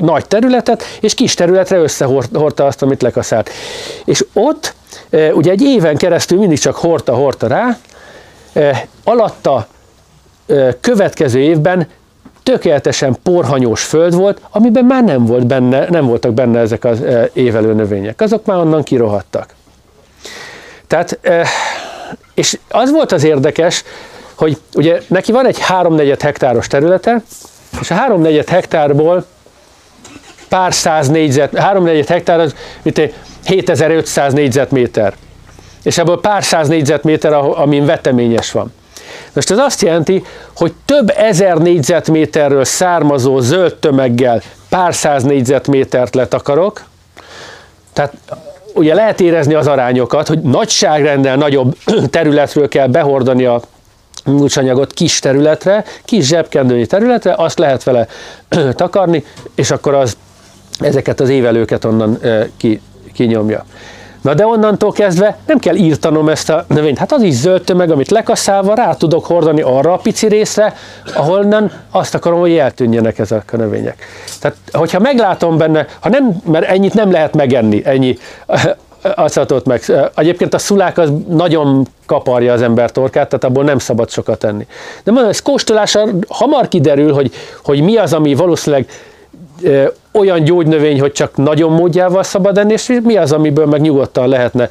nagy 0.00 0.26
területet, 0.26 0.82
és 1.00 1.14
kis 1.14 1.34
területre 1.34 1.76
összehordta 1.76 2.66
azt, 2.66 2.82
amit 2.82 3.02
lekaszált. 3.02 3.50
És 4.04 4.24
ott 4.32 4.74
ugye 5.32 5.50
egy 5.50 5.62
éven 5.62 5.96
keresztül 5.96 6.38
mindig 6.38 6.59
csak 6.59 6.76
hordta 6.76 7.46
rá, 7.46 7.78
alatta 9.04 9.66
következő 10.80 11.40
évben 11.40 11.88
tökéletesen 12.47 13.16
porhanyós 13.22 13.82
föld 13.82 14.14
volt, 14.14 14.40
amiben 14.51 14.84
már 14.84 15.05
nem, 15.05 15.24
volt 15.24 15.47
benne, 15.47 15.86
nem 15.90 16.07
voltak 16.07 16.34
benne 16.34 16.59
ezek 16.59 16.84
az 16.84 17.03
e, 17.03 17.30
évelő 17.32 17.72
növények. 17.72 18.20
Azok 18.20 18.44
már 18.44 18.59
onnan 18.59 18.82
kirohadtak. 18.82 19.55
Tehát, 20.86 21.18
és 22.34 22.59
az 22.68 22.90
volt 22.90 23.12
az 23.12 23.24
érdekes, 23.24 23.84
hogy 24.34 24.59
ugye 24.74 25.01
neki 25.07 25.32
van 25.32 25.47
egy 25.47 25.59
háromnegyed 25.61 26.22
hektáros 26.22 26.66
területe, 26.66 27.22
és 27.80 27.90
a 27.90 27.94
háromnegyed 27.94 28.49
hektárból 28.49 29.24
pár 30.49 30.74
száz 30.74 31.09
négyzet, 31.09 31.59
háromnegyed 31.59 32.07
hektár 32.07 32.40
az 32.40 32.55
mint 32.82 33.01
7500 33.44 34.32
négyzetméter. 34.32 35.14
És 35.82 35.99
ebből 35.99 36.20
pár 36.20 36.44
száz 36.44 36.68
négyzetméter, 36.68 37.32
amin 37.34 37.84
veteményes 37.84 38.53
van. 38.53 38.72
Most 39.33 39.51
ez 39.51 39.59
azt 39.59 39.83
jelenti, 39.83 40.25
hogy 40.57 40.73
több 40.85 41.12
ezer 41.17 41.57
négyzetméterről 41.57 42.64
származó 42.64 43.39
zöld 43.41 43.75
tömeggel 43.75 44.43
pár 44.69 44.95
száz 44.95 45.23
négyzetmétert 45.23 46.14
letakarok, 46.14 46.85
tehát 47.93 48.12
ugye 48.75 48.95
lehet 48.95 49.21
érezni 49.21 49.55
az 49.55 49.67
arányokat, 49.67 50.29
hogy 50.29 50.41
nagyságrendel 50.41 51.37
nagyobb 51.37 51.77
területről 52.11 52.69
kell 52.69 52.87
behordani 52.87 53.45
a 53.45 53.61
mulcsanyagot 54.25 54.93
kis 54.93 55.19
területre, 55.19 55.85
kis 56.05 56.27
zsebkendőnyi 56.27 56.87
területre, 56.87 57.35
azt 57.37 57.59
lehet 57.59 57.83
vele 57.83 58.07
takarni, 58.73 59.25
és 59.55 59.71
akkor 59.71 59.95
az 59.95 60.17
ezeket 60.79 61.21
az 61.21 61.29
évelőket 61.29 61.85
onnan 61.85 62.19
ki, 62.57 62.81
kinyomja. 63.12 63.64
Na 64.27 64.35
de 64.35 64.47
onnantól 64.47 64.93
kezdve 64.93 65.37
nem 65.47 65.59
kell 65.59 65.74
írtanom 65.74 66.29
ezt 66.29 66.51
a 66.51 66.64
növényt. 66.68 66.99
Hát 66.99 67.12
az 67.12 67.22
is 67.22 67.35
zöld 67.35 67.62
tömeg, 67.62 67.91
amit 67.91 68.11
lekaszálva 68.11 68.74
rá 68.74 68.95
tudok 68.95 69.27
hordani 69.27 69.61
arra 69.61 69.93
a 69.93 69.97
pici 69.97 70.27
részre, 70.27 70.74
ahonnan 71.14 71.72
azt 71.91 72.14
akarom, 72.14 72.41
hogy 72.41 72.57
eltűnjenek 72.57 73.18
ezek 73.18 73.53
a 73.53 73.57
növények. 73.57 74.07
Tehát, 74.41 74.57
hogyha 74.72 74.99
meglátom 74.99 75.57
benne, 75.59 75.87
ha 76.01 76.09
nem, 76.09 76.37
mert 76.45 76.68
ennyit 76.68 76.95
nem 76.95 77.11
lehet 77.11 77.35
megenni, 77.35 77.83
ennyi 77.85 78.18
asszatot 79.14 79.66
meg. 79.66 79.83
Egyébként 80.14 80.55
a 80.55 80.59
szulák 80.59 80.99
az 80.99 81.11
nagyon 81.29 81.87
kaparja 82.07 82.53
az 82.53 82.62
ember 82.62 82.91
torkát, 82.91 83.29
tehát 83.29 83.45
abból 83.45 83.64
nem 83.64 83.79
szabad 83.79 84.11
sokat 84.11 84.39
tenni. 84.39 84.66
De 85.05 85.12
mondom, 85.12 85.31
ez 85.31 85.43
kóstolásra 85.43 86.05
hamar 86.29 86.68
kiderül, 86.68 87.12
hogy, 87.12 87.33
hogy 87.64 87.81
mi 87.81 87.97
az, 87.97 88.12
ami 88.12 88.35
valószínűleg 88.35 88.87
olyan 90.17 90.45
gyógynövény, 90.45 91.01
hogy 91.01 91.12
csak 91.12 91.37
nagyon 91.37 91.73
módjával 91.73 92.23
szabad 92.23 92.59
enni, 92.59 92.73
és 92.73 92.99
mi 93.03 93.17
az, 93.17 93.33
amiből 93.33 93.67
meg 93.67 93.81
nyugodtan 93.81 94.29
lehetne 94.29 94.69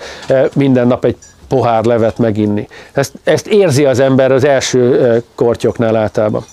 minden 0.53 0.87
nap 0.87 1.05
egy 1.05 1.17
pohár 1.47 1.83
levet 1.83 2.17
meginni. 2.17 2.67
Ezt, 2.93 3.13
ezt 3.23 3.47
érzi 3.47 3.85
az 3.85 3.99
ember 3.99 4.31
az 4.31 4.43
első 4.43 5.23
kortyoknál 5.35 5.95
általában. 5.95 6.45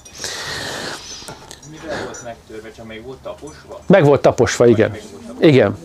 Mivel 1.70 1.96
volt 2.04 2.24
megtörve, 2.24 2.70
csak 2.76 2.86
még 2.86 3.02
volt 3.04 3.18
taposva? 3.22 3.80
Meg 3.86 4.04
volt 4.04 4.20
taposva, 4.20 4.66
igen. 4.66 4.96
Igen. 5.40 5.78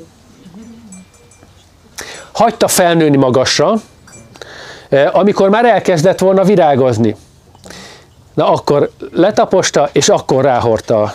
Hagyta 2.32 2.68
felnőni 2.68 3.18
magasra, 3.18 3.74
amikor 5.12 5.49
már 5.49 5.66
elkezdett 5.66 6.20
volna 6.20 6.43
virágozni. 6.43 7.16
Na 8.34 8.51
akkor 8.51 8.89
letaposta, 9.12 9.89
és 9.91 10.10
akkor 10.10 10.43
ráhordta 10.43 11.14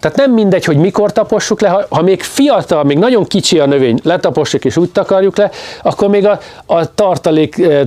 tehát 0.00 0.16
nem 0.16 0.32
mindegy, 0.32 0.64
hogy 0.64 0.76
mikor 0.76 1.12
tapossuk 1.12 1.60
le, 1.60 1.68
ha, 1.68 1.86
ha 1.88 2.02
még 2.02 2.22
fiatal, 2.22 2.84
még 2.84 2.98
nagyon 2.98 3.24
kicsi 3.24 3.58
a 3.58 3.66
növény, 3.66 4.00
letapossuk 4.02 4.64
és 4.64 4.76
úgy 4.76 4.90
takarjuk 4.90 5.36
le, 5.36 5.50
akkor 5.82 6.08
még 6.08 6.26
a, 6.26 6.38
a 6.66 6.94
tartalék, 6.94 7.58
eh, 7.58 7.80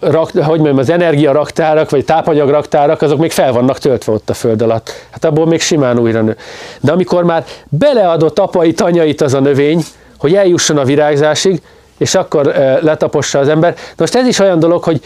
rak, 0.00 0.30
hogy 0.30 0.44
mondjam, 0.44 0.78
az 0.78 0.90
energiaraktárak, 0.90 1.90
vagy 1.90 2.04
tápanyagraktárak, 2.04 3.02
azok 3.02 3.18
még 3.18 3.30
fel 3.30 3.52
vannak 3.52 3.78
töltve 3.78 4.12
ott 4.12 4.30
a 4.30 4.34
föld 4.34 4.62
alatt. 4.62 4.92
Hát 5.10 5.24
abból 5.24 5.46
még 5.46 5.60
simán 5.60 5.98
újra 5.98 6.20
nő. 6.20 6.36
De 6.80 6.92
amikor 6.92 7.24
már 7.24 7.44
beleadott 7.68 8.38
apai 8.38 8.72
tanyait 8.72 9.20
az 9.20 9.34
a 9.34 9.40
növény, 9.40 9.82
hogy 10.18 10.34
eljusson 10.34 10.78
a 10.78 10.84
virágzásig, 10.84 11.62
és 11.98 12.14
akkor 12.14 12.54
letapossa 12.80 13.38
az 13.38 13.48
ember. 13.48 13.74
Most 13.96 14.14
ez 14.14 14.26
is 14.26 14.38
olyan 14.38 14.58
dolog, 14.58 14.82
hogy 14.82 15.00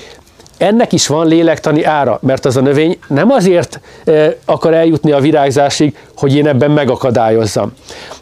ennek 0.59 0.93
is 0.93 1.07
van 1.07 1.27
lélektani 1.27 1.85
ára, 1.85 2.19
mert 2.23 2.45
az 2.45 2.57
a 2.57 2.61
növény 2.61 2.99
nem 3.09 3.31
azért 3.31 3.81
e, 4.05 4.37
akar 4.45 4.75
eljutni 4.75 5.13
a 5.13 5.21
virágzásig, 5.21 5.97
hogy 6.17 6.35
én 6.37 6.47
ebben 6.47 6.71
megakadályozzam. 6.71 7.73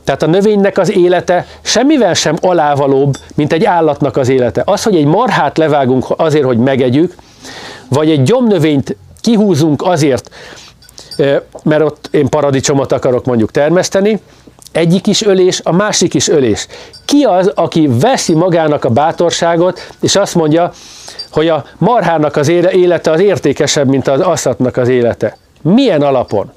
Tehát 0.04 0.22
a 0.22 0.26
növénynek 0.26 0.78
az 0.78 0.96
élete 0.96 1.46
semmivel 1.62 2.14
sem 2.14 2.36
alávalóbb, 2.40 3.16
mint 3.34 3.52
egy 3.52 3.64
állatnak 3.64 4.16
az 4.16 4.28
élete. 4.28 4.62
Az, 4.64 4.82
hogy 4.82 4.96
egy 4.96 5.04
marhát 5.04 5.58
levágunk 5.58 6.06
azért, 6.16 6.44
hogy 6.44 6.58
megegyük, 6.58 7.14
vagy 7.88 8.10
egy 8.10 8.22
gyomnövényt 8.22 8.96
kihúzunk 9.20 9.82
azért, 9.82 10.30
e, 11.16 11.42
mert 11.62 11.82
ott 11.82 12.08
én 12.10 12.28
paradicsomot 12.28 12.92
akarok 12.92 13.24
mondjuk 13.24 13.50
termeszteni, 13.50 14.20
egyik 14.72 15.06
is 15.06 15.22
ölés, 15.22 15.60
a 15.64 15.72
másik 15.72 16.14
is 16.14 16.28
ölés. 16.28 16.66
Ki 17.04 17.22
az, 17.22 17.52
aki 17.54 17.88
veszi 18.00 18.34
magának 18.34 18.84
a 18.84 18.88
bátorságot, 18.90 19.80
és 20.00 20.16
azt 20.16 20.34
mondja, 20.34 20.72
hogy 21.32 21.48
a 21.48 21.64
marhának 21.78 22.36
az 22.36 22.48
élete 22.48 23.10
az 23.10 23.20
értékesebb, 23.20 23.88
mint 23.88 24.08
az 24.08 24.20
asszatnak 24.20 24.76
az 24.76 24.88
élete. 24.88 25.36
Milyen 25.62 26.02
alapon? 26.02 26.52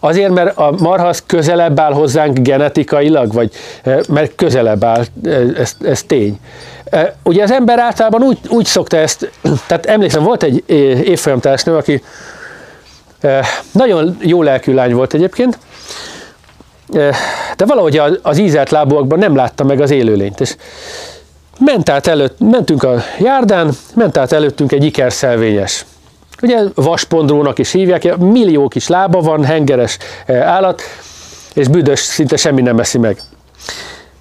Azért, 0.00 0.30
mert 0.30 0.56
a 0.56 0.74
marha 0.78 1.06
az 1.06 1.22
közelebb 1.26 1.80
áll 1.80 1.92
hozzánk 1.92 2.38
genetikailag, 2.38 3.32
vagy 3.32 3.50
eh, 3.82 3.98
mert 4.08 4.34
közelebb 4.34 4.84
áll, 4.84 5.04
eh, 5.24 5.40
ez, 5.58 5.76
ez 5.84 6.02
tény. 6.02 6.38
Eh, 6.84 7.10
ugye 7.22 7.42
az 7.42 7.50
ember 7.50 7.78
általában 7.78 8.22
úgy, 8.22 8.38
úgy 8.48 8.64
szokta 8.64 8.96
ezt, 8.96 9.30
tehát 9.66 9.86
emlékszem, 9.86 10.22
volt 10.22 10.42
egy 10.42 10.64
évfolyamtársnő, 11.04 11.76
aki 11.76 12.02
nagyon 13.72 14.16
jó 14.20 14.42
lelkű 14.42 14.74
lány 14.74 14.94
volt 14.94 15.14
egyébként, 15.14 15.58
de 17.56 17.64
valahogy 17.66 18.00
az 18.22 18.38
ízelt 18.38 18.70
lábúakban 18.70 19.18
nem 19.18 19.36
látta 19.36 19.64
meg 19.64 19.80
az 19.80 19.90
élőlényt, 19.90 20.40
és 20.40 20.56
ment 21.58 21.88
át 21.88 22.06
előtt, 22.06 22.38
mentünk 22.38 22.82
a 22.82 23.02
járdán, 23.18 23.72
ment 23.94 24.16
át 24.16 24.32
előttünk 24.32 24.72
egy 24.72 24.84
ikerszelvényes. 24.84 25.84
Ugye 26.42 26.62
vaspondrónak 26.74 27.58
is 27.58 27.72
hívják, 27.72 28.16
millió 28.16 28.68
kis 28.68 28.88
lába 28.88 29.20
van, 29.20 29.44
hengeres 29.44 29.98
eh, 30.26 30.48
állat, 30.48 30.82
és 31.54 31.68
büdös, 31.68 31.98
szinte 31.98 32.36
semmi 32.36 32.62
nem 32.62 32.78
eszi 32.78 32.98
meg. 32.98 33.20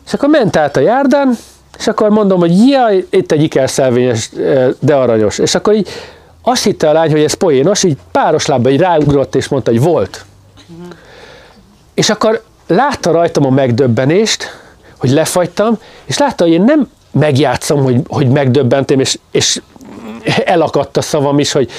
És 0.06 0.14
akkor 0.14 0.30
ment 0.30 0.56
át 0.56 0.78
a 0.78 0.80
járdán, 0.80 1.38
és 1.78 1.88
akkor 1.88 2.10
mondom, 2.10 2.40
hogy 2.40 2.68
jaj, 2.68 3.06
itt 3.10 3.32
egy 3.32 3.44
ikerszelvényes, 3.44 4.30
eh, 4.38 4.68
de 4.80 4.96
aranyos. 4.96 5.38
És 5.38 5.56
akkor 5.56 5.74
így 5.74 5.90
azt 6.42 6.64
hitte 6.64 6.90
a 6.90 6.94
lány, 6.94 7.12
hogy 7.12 7.24
ez 7.24 7.34
poénos, 7.34 7.84
így 7.84 7.98
páros 8.12 8.46
lábba 8.46 8.70
így 8.70 8.80
ráugrott, 8.80 9.36
és 9.36 9.48
mondta, 9.48 9.72
hogy 9.72 9.82
volt. 9.82 10.26
Uh-huh. 10.78 10.94
És 11.94 12.10
akkor 12.10 12.44
látta 12.68 13.12
rajtam 13.12 13.46
a 13.46 13.50
megdöbbenést, 13.50 14.62
hogy 14.98 15.10
lefagytam, 15.10 15.78
és 16.06 16.18
látta, 16.18 16.44
hogy 16.44 16.54
én 16.54 16.62
nem 16.62 16.90
megjátszom, 17.14 17.84
hogy, 17.84 18.02
hogy 18.08 18.28
megdöbbentem, 18.28 19.00
és, 19.00 19.18
és 19.32 19.62
elakadt 20.46 20.98
a 20.98 21.02
szavam 21.02 21.40
is, 21.40 21.52
hogy, 21.52 21.70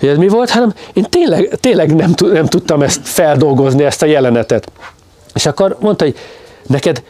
hogy 0.00 0.08
ez 0.08 0.16
mi 0.16 0.28
volt, 0.28 0.50
hanem 0.50 0.74
én 0.92 1.04
tényleg, 1.10 1.56
tényleg 1.60 1.94
nem, 1.94 2.14
nem 2.32 2.46
tudtam 2.46 2.82
ezt 2.82 3.00
feldolgozni, 3.02 3.84
ezt 3.84 4.02
a 4.02 4.06
jelenetet. 4.06 4.70
És 5.34 5.46
akkor 5.46 5.76
mondta, 5.80 6.04
hogy 6.04 6.16
neked 6.66 7.02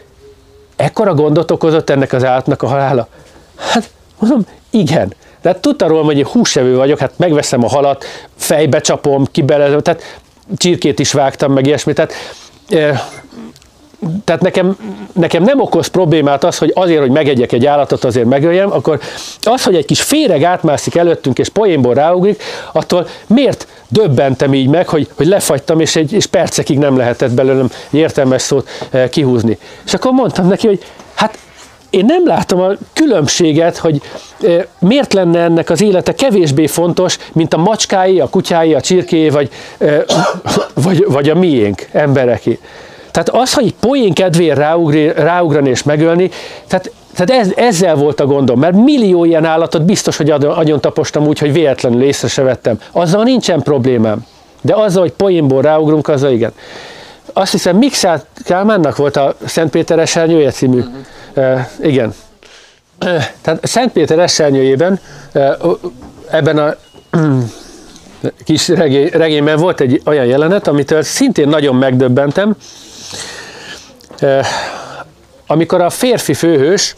ekkora 0.77 1.15
gondot 1.15 1.51
okozott 1.51 1.91
ennek 1.91 2.13
az 2.13 2.25
állatnak 2.25 2.63
a 2.63 2.67
halála? 2.67 3.09
Hát 3.57 3.91
mondom, 4.19 4.47
igen. 4.71 5.15
De 5.43 5.49
hát 5.49 5.61
tudta 5.61 5.87
róla, 5.87 6.05
hogy 6.05 6.19
én 6.19 6.27
húsevő 6.27 6.77
vagyok, 6.77 6.99
hát 6.99 7.13
megveszem 7.17 7.65
a 7.65 7.69
halat, 7.69 8.05
fejbe 8.37 8.81
csapom, 8.81 9.25
kibelezem, 9.31 9.81
tehát 9.81 10.21
csirkét 10.57 10.99
is 10.99 11.13
vágtam, 11.13 11.53
meg 11.53 11.67
ilyesmi. 11.67 11.93
Tehát 11.93 12.13
tehát 14.25 14.43
nekem, 14.43 14.77
nekem 15.13 15.43
nem 15.43 15.61
okoz 15.61 15.87
problémát 15.87 16.45
az, 16.45 16.59
hogy 16.59 16.73
azért, 16.75 17.01
hogy 17.01 17.11
megegyek 17.11 17.53
egy 17.53 17.67
állatot, 17.67 18.05
azért 18.05 18.27
megöljem, 18.27 18.73
akkor 18.73 19.01
az, 19.41 19.65
hogy 19.65 19.75
egy 19.75 19.85
kis 19.85 20.03
féreg 20.03 20.43
átmászik 20.43 20.95
előttünk, 20.95 21.39
és 21.39 21.49
poénból 21.49 21.95
ráugrik, 21.95 22.43
attól 22.73 23.07
miért 23.27 23.67
döbbentem 23.89 24.55
így 24.55 24.69
meg, 24.69 24.89
hogy, 24.89 25.09
hogy 25.15 25.27
lefagytam, 25.27 25.81
és, 25.81 25.97
egy, 25.97 26.13
és 26.13 26.27
percekig 26.27 26.79
nem 26.79 26.97
lehetett 26.97 27.31
belőlem 27.31 27.71
értelmes 27.91 28.43
szót 28.43 28.69
eh, 28.91 29.09
kihúzni. 29.09 29.59
És 29.85 29.95
akkor 29.95 30.13
mondtam 30.13 30.49
neki, 30.49 30.67
hogy 30.67 30.85
hát 31.15 31.39
én 31.91 32.05
nem 32.05 32.27
látom 32.27 32.61
a 32.61 32.71
különbséget, 32.93 33.77
hogy 33.77 34.01
eh, 34.43 34.65
miért 34.79 35.13
lenne 35.13 35.41
ennek 35.41 35.71
az 35.71 35.83
élete 35.83 36.15
kevésbé 36.15 36.67
fontos, 36.67 37.19
mint 37.33 37.55
a 37.55 37.59
macskái, 37.59 38.21
a 38.21 38.29
kutyái, 38.29 38.75
a 38.75 38.81
csirkéi, 38.81 39.29
vagy, 39.29 39.51
eh, 39.79 40.03
vagy, 40.75 41.05
vagy 41.09 41.29
a 41.29 41.35
miénk, 41.35 41.89
embereké. 41.93 42.59
Tehát 43.15 43.29
az, 43.29 43.55
hogy 43.55 43.75
poén 43.75 44.13
kedvéért 44.13 44.59
ráugri, 44.59 45.13
ráugrani 45.13 45.69
és 45.69 45.83
megölni, 45.83 46.31
tehát, 46.67 46.91
tehát 47.15 47.43
ez, 47.43 47.53
ezzel 47.57 47.95
volt 47.95 48.21
a 48.21 48.27
gondom, 48.27 48.59
mert 48.59 48.75
millió 48.77 49.25
ilyen 49.25 49.45
állatot 49.45 49.85
biztos, 49.85 50.17
hogy 50.17 50.31
agyon 50.31 50.81
tapostam 50.81 51.27
úgy, 51.27 51.39
hogy 51.39 51.53
véletlenül 51.53 52.03
észre 52.03 52.29
se 52.29 52.43
vettem. 52.43 52.79
Azzal 52.93 53.23
nincsen 53.23 53.63
problémám. 53.63 54.27
De 54.61 54.75
azzal, 54.75 55.03
hogy 55.03 55.13
poénból 55.13 55.63
ráugrunk, 55.63 56.09
azzal 56.09 56.31
igen. 56.31 56.53
Azt 57.33 57.53
hiszem, 57.53 57.77
Mixát 57.77 58.27
Kálmánnak 58.45 58.97
volt 58.97 59.17
a 59.17 59.35
Szent 59.45 59.71
Péter 59.71 59.99
esernyője 59.99 60.51
című. 60.51 60.79
Uh-huh. 60.79 61.55
Uh, 61.55 61.87
igen. 61.87 62.15
Tehát 63.41 63.59
Szent 63.63 63.93
Péter 63.93 64.19
esernyőjében 64.19 65.01
uh, 65.35 65.45
ebben 66.31 66.59
a 66.59 66.75
kis 68.45 68.69
regény, 68.69 69.09
regényben 69.13 69.57
volt 69.57 69.81
egy 69.81 70.03
olyan 70.05 70.25
jelenet, 70.25 70.69
amitől 70.69 71.03
szintén 71.03 71.49
nagyon 71.49 71.77
megdöbbentem, 71.77 72.57
amikor 75.47 75.81
a 75.81 75.91
férfi 75.91 76.35
főhős 76.35 76.95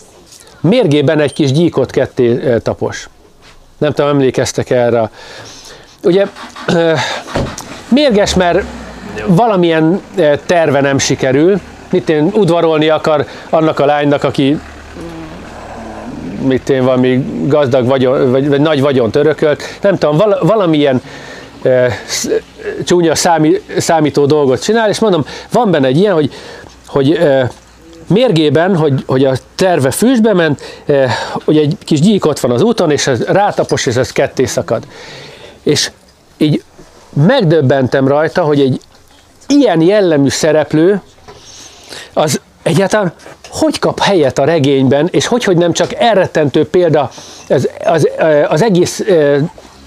mérgében 0.60 1.20
egy 1.20 1.32
kis 1.32 1.52
gyíkot 1.52 1.90
ketté 1.90 2.58
tapos. 2.62 3.08
Nem 3.78 3.92
tudom, 3.92 4.10
emlékeztek 4.10 4.70
erre. 4.70 5.10
Ugye 6.02 6.26
mérges, 7.88 8.34
mert 8.34 8.62
valamilyen 9.26 10.00
terve 10.46 10.80
nem 10.80 10.98
sikerül, 10.98 11.60
mit 11.90 12.08
én 12.08 12.30
udvarolni 12.32 12.88
akar 12.88 13.26
annak 13.50 13.78
a 13.78 13.84
lánynak, 13.84 14.24
aki 14.24 14.60
mit 16.42 16.68
én 16.68 16.84
valami 16.84 17.26
gazdag 17.46 17.86
vagyon, 17.86 18.30
vagy, 18.30 18.48
vagy 18.48 18.60
nagy 18.60 18.80
vagyont 18.80 19.16
örökölt, 19.16 19.62
nem 19.80 19.96
tudom, 19.96 20.16
val, 20.16 20.38
valamilyen 20.42 21.02
e, 21.62 21.98
csúnya 22.84 23.14
számi, 23.14 23.60
számító 23.78 24.26
dolgot 24.26 24.62
csinál, 24.62 24.88
és 24.88 24.98
mondom, 24.98 25.24
van 25.52 25.70
benne 25.70 25.86
egy 25.86 25.96
ilyen, 25.96 26.14
hogy, 26.14 26.32
hogy 26.86 27.18
mérgében, 28.06 28.76
hogy, 28.76 29.04
hogy 29.06 29.24
a 29.24 29.32
terve 29.54 29.90
fűsbe 29.90 30.32
ment, 30.32 30.60
hogy 31.44 31.56
egy 31.56 31.76
kis 31.84 32.00
gyík 32.00 32.26
ott 32.26 32.40
van 32.40 32.50
az 32.50 32.62
úton, 32.62 32.90
és 32.90 33.06
ez 33.06 33.22
rátapos, 33.22 33.86
és 33.86 33.96
ez 33.96 34.12
ketté 34.12 34.44
szakad. 34.44 34.86
És 35.62 35.90
így 36.36 36.62
megdöbbentem 37.12 38.08
rajta, 38.08 38.42
hogy 38.42 38.60
egy 38.60 38.80
ilyen 39.46 39.80
jellemű 39.80 40.28
szereplő, 40.28 41.00
az 42.12 42.40
egyáltalán 42.62 43.12
hogy 43.50 43.78
kap 43.78 44.00
helyet 44.00 44.38
a 44.38 44.44
regényben, 44.44 45.08
és 45.10 45.26
hogy, 45.26 45.44
hogy 45.44 45.56
nem 45.56 45.72
csak 45.72 45.94
elrettentő 45.94 46.68
példa 46.68 47.10
az, 47.48 47.68
az, 47.84 48.08
az 48.48 48.62
egész 48.62 49.02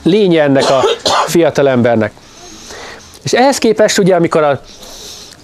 lénye 0.03 0.43
ennek 0.43 0.69
a 0.69 0.83
fiatalembernek. 1.27 2.11
És 3.23 3.33
ehhez 3.33 3.57
képest 3.57 3.97
ugye, 3.97 4.15
amikor 4.15 4.43
a 4.43 4.61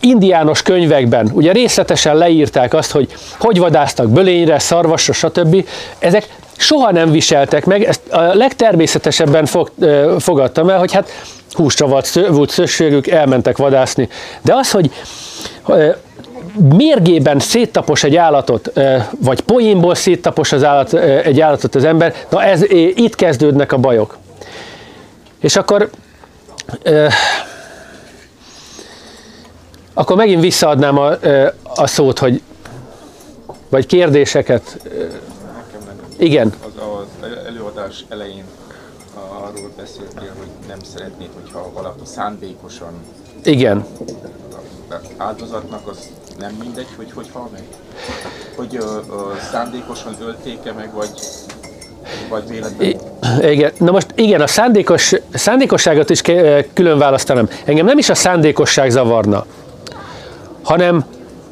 indiános 0.05 0.61
könyvekben 0.61 1.29
ugye 1.33 1.51
részletesen 1.51 2.15
leírták 2.15 2.73
azt, 2.73 2.91
hogy 2.91 3.13
hogy 3.39 3.59
vadáztak 3.59 4.09
bölényre, 4.09 4.59
szarvasra, 4.59 5.13
stb. 5.13 5.67
Ezek 5.99 6.27
soha 6.57 6.91
nem 6.91 7.11
viseltek 7.11 7.65
meg, 7.65 7.83
ezt 7.83 8.01
a 8.09 8.21
legtermészetesebben 8.33 9.45
fog, 9.45 9.71
fogadtam 10.19 10.69
el, 10.69 10.79
hogy 10.79 10.93
hát 10.93 11.09
húsra 11.51 11.87
volt 12.29 12.49
szükségük, 12.49 13.07
elmentek 13.07 13.57
vadászni. 13.57 14.09
De 14.41 14.53
az, 14.55 14.71
hogy 14.71 14.91
mérgében 16.75 17.39
széttapos 17.39 18.03
egy 18.03 18.15
állatot, 18.15 18.71
vagy 19.19 19.41
poénból 19.41 19.95
széttapos 19.95 20.51
az 20.51 20.63
állat, 20.63 20.93
egy 21.23 21.41
állatot 21.41 21.75
az 21.75 21.83
ember, 21.83 22.13
na 22.29 22.43
ez, 22.43 22.63
itt 22.95 23.15
kezdődnek 23.15 23.71
a 23.71 23.77
bajok. 23.77 24.17
És 25.39 25.55
akkor 25.55 25.89
akkor 29.97 30.15
megint 30.15 30.41
visszaadnám 30.41 30.97
a, 30.97 31.11
a 31.75 31.87
szót, 31.87 32.19
hogy 32.19 32.41
vagy 33.69 33.85
kérdéseket. 33.85 34.77
Igen. 36.17 36.53
Az, 36.61 36.83
az 37.21 37.27
előadás 37.47 38.05
elején 38.09 38.43
arról 39.15 39.71
beszéltél, 39.77 40.31
hogy 40.37 40.47
nem 40.67 40.77
szeretnéd, 40.93 41.29
hogyha 41.41 41.71
valaki 41.73 42.01
szándékosan 42.03 42.93
Igen. 43.43 43.85
áldozatnak 45.17 45.87
az 45.87 45.97
nem 46.39 46.55
mindegy, 46.59 46.87
hogy 46.95 47.11
hogy 47.13 47.29
hal 47.33 47.49
meg? 47.51 47.63
Hogy 48.55 48.75
ö, 48.75 48.83
ö, 49.09 49.15
szándékosan 49.51 50.15
ölték-e 50.21 50.71
meg, 50.71 50.93
vagy, 50.93 51.09
vagy 52.29 52.47
véletlenül? 52.47 52.95
Igen, 53.51 53.71
na 53.77 53.91
most 53.91 54.07
igen, 54.15 54.41
a 54.41 54.47
szándékos, 54.47 55.13
szándékosságot 55.33 56.09
is 56.09 56.21
külön 56.73 56.97
választanám. 56.97 57.49
Engem 57.65 57.85
nem 57.85 57.97
is 57.97 58.09
a 58.09 58.15
szándékosság 58.15 58.89
zavarna, 58.89 59.45
hanem 60.65 61.05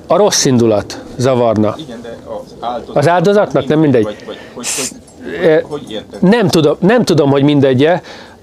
a 0.08 0.18
rossz 0.18 0.46
indulat 0.46 1.04
zavarna. 1.18 1.76
Igen, 1.78 2.02
de 2.02 2.18
az 2.26 2.54
áldozatnak, 2.60 2.96
az 2.98 3.08
áldozatnak 3.08 3.68
nem 3.68 3.80
mindegy. 3.80 4.04
Vagy, 4.04 4.24
vagy, 4.26 4.38
hogy, 4.54 4.68
hogy, 4.76 5.62
hogy, 5.70 6.04
hogy 6.10 6.30
nem, 6.30 6.48
tudom, 6.48 6.76
nem 6.80 7.04
tudom, 7.04 7.30
hogy 7.30 7.44
mindegy 7.44 7.84
-e. 7.84 8.02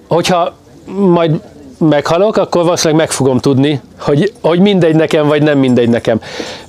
Hogyha 0.08 0.54
majd 0.94 1.40
meghalok, 1.78 2.36
akkor 2.36 2.62
valószínűleg 2.62 3.00
meg 3.00 3.10
fogom 3.10 3.38
tudni, 3.38 3.80
hogy, 3.98 4.34
hogy 4.40 4.60
mindegy 4.60 4.94
nekem, 4.94 5.26
vagy 5.26 5.42
nem 5.42 5.58
mindegy 5.58 5.88
nekem. 5.88 6.20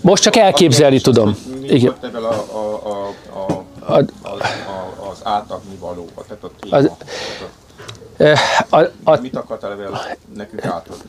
Most 0.01 0.23
csak 0.23 0.35
elképzelni 0.35 0.95
az, 0.95 1.01
tudom. 1.01 1.37
Igen. 1.63 1.93
a, 2.01 2.17
a, 2.17 2.81
a, 2.89 3.93
a, 3.93 3.97
a, 3.97 4.37
az, 5.11 5.19
átadni 5.23 5.75
való, 5.79 6.05
tehát 6.27 6.43
a 6.43 6.49
téma? 6.59 6.77
Az, 6.77 6.89
a, 8.69 8.77
a, 8.77 8.89
a, 9.03 9.19
mit 9.21 9.35
akartál 9.35 9.71
ebben 9.71 9.99
nekünk 10.35 10.65
átadni? 10.65 11.03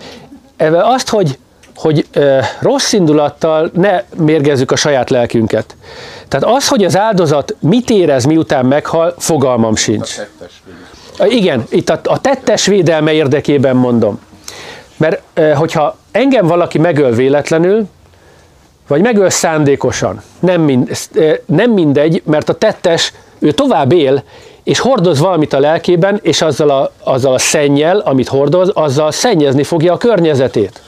Ebben 0.57 0.85
azt, 0.85 1.09
hogy, 1.09 1.39
hogy 1.77 2.07
ö, 2.13 2.39
rossz 2.61 2.93
indulattal 2.93 3.71
ne 3.75 4.03
mérgezzük 4.17 4.71
a 4.71 4.77
saját 4.77 5.11
lelkünket. 5.11 5.77
Tehát 6.29 6.57
az, 6.57 6.69
hogy 6.69 6.85
az 6.85 6.97
áldozat 6.97 7.57
mit 7.61 7.91
érez, 7.91 8.25
miután 8.25 8.67
meghal, 8.67 9.15
fogalmam 9.19 9.77
sincs. 9.77 10.19
A 11.19 11.25
igen, 11.27 11.65
itt 11.69 11.89
a, 11.89 12.01
a 12.03 12.21
tettes 12.21 12.67
védelme 12.67 13.13
érdekében 13.13 13.77
mondom. 13.77 14.21
Mert 14.97 15.23
hogyha 15.55 15.97
engem 16.11 16.47
valaki 16.47 16.79
megöl 16.79 17.11
véletlenül, 17.11 17.87
vagy 18.89 19.01
megöl 19.01 19.31
szándékosan, 19.31 20.23
nem, 20.41 20.61
mind, 20.61 20.91
nem 21.47 21.71
mindegy, 21.71 22.23
mert 22.25 22.49
a 22.49 22.55
tettes, 22.55 23.13
ő 23.39 23.53
tovább 23.53 23.93
él, 23.93 24.23
és 24.63 24.79
hordoz 24.79 25.19
valamit 25.19 25.53
a 25.53 25.61
lelkében, 25.61 26.19
és 26.23 26.43
azzal 26.43 26.71
a, 26.71 26.93
azzal 27.05 27.35
a 27.35 27.39
szennyel, 27.39 27.99
amit 27.99 28.29
hordoz, 28.29 28.69
azzal 28.75 29.13
szennyezni 29.13 29.63
fogja 29.63 29.93
a 29.93 29.97
környezetét. 29.97 30.81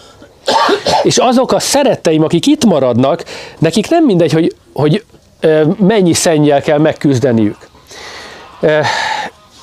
És 1.02 1.16
azok 1.16 1.52
a 1.52 1.58
szeretteim, 1.58 2.22
akik 2.22 2.46
itt 2.46 2.64
maradnak, 2.64 3.24
nekik 3.58 3.90
nem 3.90 4.04
mindegy, 4.04 4.32
hogy, 4.32 4.54
hogy 4.72 5.04
mennyi 5.78 6.12
szennyel 6.12 6.62
kell 6.62 6.78
megküzdeniük. 6.78 7.56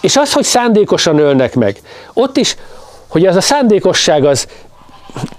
És 0.01 0.15
az, 0.15 0.33
hogy 0.33 0.43
szándékosan 0.43 1.17
ölnek 1.17 1.55
meg, 1.55 1.81
ott 2.13 2.37
is, 2.37 2.55
hogy 3.07 3.25
ez 3.25 3.35
a 3.35 3.41
szándékosság 3.41 4.25
az 4.25 4.47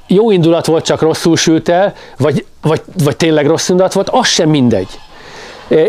jó 0.07 0.31
indulat 0.31 0.67
volt, 0.67 0.85
csak 0.85 1.01
rosszul 1.01 1.37
sült 1.37 1.69
el, 1.69 1.95
vagy, 2.19 2.45
vagy, 2.63 2.83
vagy 3.05 3.17
tényleg 3.17 3.47
rossz 3.47 3.69
indulat 3.69 3.93
volt, 3.93 4.09
az 4.11 4.27
sem 4.27 4.49
mindegy. 4.49 5.01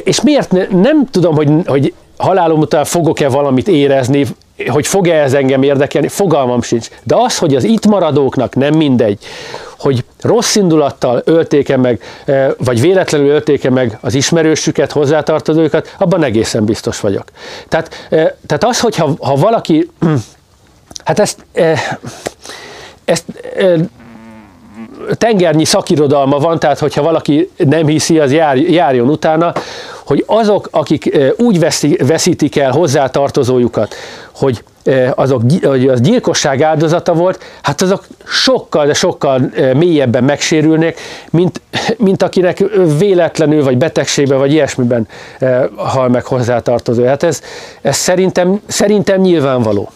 És 0.04 0.22
miért 0.22 0.52
ne, 0.52 0.66
nem 0.70 1.10
tudom, 1.12 1.36
hogy, 1.36 1.50
hogy 1.66 1.94
halálom 2.18 2.60
után 2.60 2.86
fogok-e 2.86 3.30
valamit 3.30 3.68
érezni, 3.68 4.28
hogy 4.68 4.88
fog-e 4.88 5.22
ez 5.22 5.34
engem 5.34 5.64
érdekelni, 5.64 6.08
fogalmam 6.08 6.62
sincs. 6.62 6.88
De 7.04 7.16
az, 7.16 7.38
hogy 7.38 7.56
az 7.56 7.64
itt 7.64 7.86
maradóknak 7.86 8.56
nem 8.56 8.74
mindegy, 8.74 9.20
hogy 9.78 10.06
rossz 10.22 10.56
indulattal 10.56 11.22
öltéke 11.26 11.78
meg, 11.78 12.02
eh, 12.26 12.50
vagy 12.58 12.82
véletlenül 12.82 13.30
öltéke 13.30 13.70
meg 13.70 13.98
az 14.02 14.14
ismerősüket, 14.14 14.92
hozzátartozókat, 14.92 15.96
abban 15.98 16.24
egészen 16.24 16.66
biztos 16.66 17.00
vagyok. 17.00 17.26
Tehát, 17.68 18.08
eh, 18.10 18.32
tehát 18.48 18.64
az, 18.64 18.80
hogyha 18.80 19.16
ha 19.20 19.36
valaki, 19.36 19.90
hát 21.06 21.20
ezt, 21.20 21.46
eh, 21.54 21.82
ezt 23.06 23.26
tengernyi 25.18 25.66
szakirodalma 25.66 26.38
van, 26.38 26.60
tehát 26.60 26.80
hogyha 26.80 27.02
valaki 27.02 27.52
nem 27.58 27.88
hiszi, 27.88 28.20
az 28.20 28.32
jár, 28.32 28.58
járjon 28.58 29.10
utána, 29.10 29.54
hogy 30.06 30.24
azok, 30.28 30.68
akik 30.72 31.18
úgy 31.38 31.60
veszi, 31.60 31.98
veszítik 32.06 32.58
el 32.58 32.72
hozzátartozójukat, 32.72 33.96
hogy 34.36 34.64
azok, 35.16 35.42
hogy 35.62 35.88
az 35.88 36.02
gyilkosság 36.02 36.62
áldozata 36.62 37.14
volt, 37.14 37.44
hát 37.62 37.82
azok 37.82 38.04
sokkal, 38.26 38.86
de 38.86 38.94
sokkal 38.94 39.52
mélyebben 39.74 40.24
megsérülnek, 40.24 41.00
mint, 41.30 41.62
mint 41.98 42.24
akinek 42.24 42.64
véletlenül, 42.98 43.64
vagy 43.64 43.78
betegségben, 43.78 44.38
vagy 44.38 44.52
ilyesmiben 44.52 45.08
hal 45.76 46.10
meg 46.10 46.26
hozzátartozó. 46.26 47.06
Hát 47.06 47.24
ez, 47.24 47.42
ez 47.82 47.96
szerintem, 47.96 48.62
szerintem 48.68 49.22
nyilvánvaló. 49.22 49.92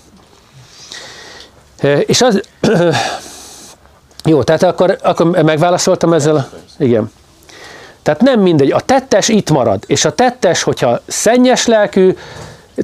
És 2.05 2.21
az, 2.21 2.41
jó, 4.27 4.43
tehát 4.43 4.63
akkor, 4.63 4.97
akkor 5.03 5.25
megválaszoltam 5.25 6.13
ezzel? 6.13 6.35
A, 6.35 6.47
igen. 6.77 7.11
Tehát 8.03 8.21
nem 8.21 8.39
mindegy, 8.39 8.71
a 8.71 8.79
tettes 8.79 9.27
itt 9.27 9.49
marad, 9.49 9.83
és 9.87 10.05
a 10.05 10.11
tettes, 10.11 10.63
hogyha 10.63 10.99
szennyes 11.07 11.65
lelkű, 11.65 12.15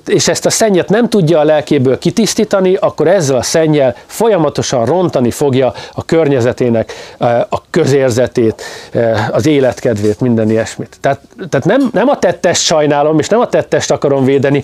és 0.05 0.27
ezt 0.27 0.45
a 0.45 0.49
szennyet 0.49 0.89
nem 0.89 1.09
tudja 1.09 1.39
a 1.39 1.43
lelkéből 1.43 1.97
kitisztítani, 1.97 2.75
akkor 2.75 3.07
ezzel 3.07 3.37
a 3.37 3.41
szennyel 3.41 3.95
folyamatosan 4.05 4.85
rontani 4.85 5.31
fogja 5.31 5.73
a 5.93 6.05
környezetének 6.05 6.93
a 7.49 7.61
közérzetét, 7.69 8.63
az 9.31 9.45
életkedvét, 9.45 10.19
minden 10.19 10.49
ilyesmit. 10.49 10.97
Tehát, 11.01 11.19
tehát 11.49 11.65
nem, 11.65 11.89
nem 11.93 12.09
a 12.09 12.19
tettest 12.19 12.61
sajnálom, 12.61 13.19
és 13.19 13.27
nem 13.27 13.39
a 13.39 13.47
tettest 13.47 13.91
akarom 13.91 14.25
védeni, 14.25 14.63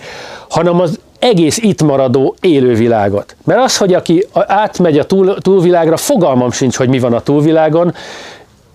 hanem 0.50 0.80
az 0.80 1.00
egész 1.20 1.58
itt 1.58 1.82
maradó 1.82 2.36
élővilágot. 2.42 3.36
Mert 3.44 3.60
az, 3.60 3.78
hogy 3.78 3.94
aki 3.94 4.28
átmegy 4.34 5.00
a 5.00 5.06
túl, 5.06 5.38
túlvilágra, 5.38 5.98
fogalmam 5.98 6.52
sincs, 6.52 6.76
hogy 6.76 6.90
mi 6.90 7.00
van 7.00 7.14
a 7.14 7.22
túlvilágon, 7.22 7.94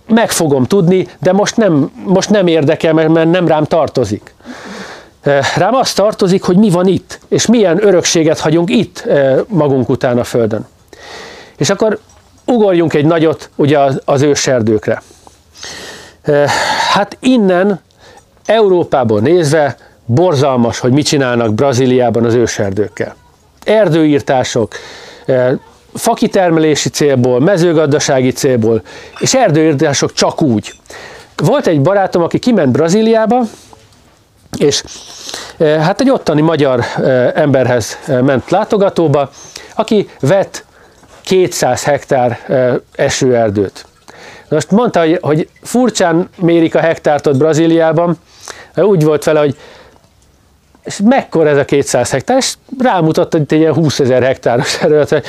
meg 0.09 0.31
fogom 0.31 0.65
tudni, 0.65 1.09
de 1.21 1.33
most 1.33 1.57
nem, 1.57 1.91
most 2.05 2.31
nem 2.31 2.47
érdekel, 2.47 2.93
mert 2.93 3.31
nem 3.31 3.49
rám 3.49 3.65
tartozik. 3.65 4.35
Rám 5.57 5.75
azt 5.75 5.97
tartozik, 5.97 6.43
hogy 6.43 6.57
mi 6.57 6.71
van 6.71 6.87
itt, 6.87 7.19
és 7.29 7.47
milyen 7.47 7.85
örökséget 7.87 8.39
hagyunk 8.39 8.71
itt 8.71 9.05
magunk 9.47 9.89
után 9.89 10.19
a 10.19 10.25
Földön. 10.25 10.67
És 11.57 11.71
akkor 11.71 11.99
ugorjunk 12.47 12.95
egy 12.95 13.07
nagyot 13.07 13.51
ugye 13.57 13.79
az, 13.79 14.01
az 14.05 14.23
őserdőkre. 14.23 15.03
Hát 16.93 17.17
innen 17.21 17.81
Európából 18.47 19.21
nézve 19.21 19.77
borzalmas, 20.07 20.79
hogy 20.79 20.93
mit 20.93 21.07
csinálnak 21.07 21.55
Brazíliában 21.55 22.25
az 22.25 22.35
őserdőkkel. 22.35 23.17
Erdőírtások, 23.65 24.75
fakitermelési 25.95 26.89
célból, 26.89 27.41
mezőgazdasági 27.41 28.31
célból, 28.31 28.83
és 29.19 29.35
erdőírtások 29.35 30.13
csak 30.13 30.43
úgy. 30.43 30.73
Volt 31.37 31.67
egy 31.67 31.81
barátom, 31.81 32.23
aki 32.23 32.39
kiment 32.39 32.71
Brazíliába, 32.71 33.41
és 34.59 34.83
hát 35.59 36.01
egy 36.01 36.11
ottani 36.11 36.41
magyar 36.41 36.85
emberhez 37.35 37.99
ment 38.07 38.51
látogatóba, 38.51 39.31
aki 39.75 40.09
vett 40.21 40.65
200 41.23 41.85
hektár 41.85 42.39
esőerdőt. 42.95 43.87
Most 44.49 44.71
mondta, 44.71 45.05
hogy, 45.21 45.49
furcsán 45.63 46.29
mérik 46.37 46.75
a 46.75 46.81
hektárt 46.81 47.27
ott 47.27 47.37
Brazíliában, 47.37 48.19
úgy 48.77 49.05
volt 49.05 49.25
vele, 49.25 49.41
hogy 49.41 49.57
és 50.85 51.01
mekkora 51.05 51.49
ez 51.49 51.57
a 51.57 51.65
200 51.65 52.11
hektár, 52.11 52.37
és 52.37 52.55
rámutatta, 52.79 53.37
hogy 53.37 53.47
egy 53.53 53.59
ilyen 53.59 53.75
20 53.75 54.01
ezer 54.01 54.23
hektáros 54.23 54.77
terület, 54.79 55.09
hogy 55.09 55.25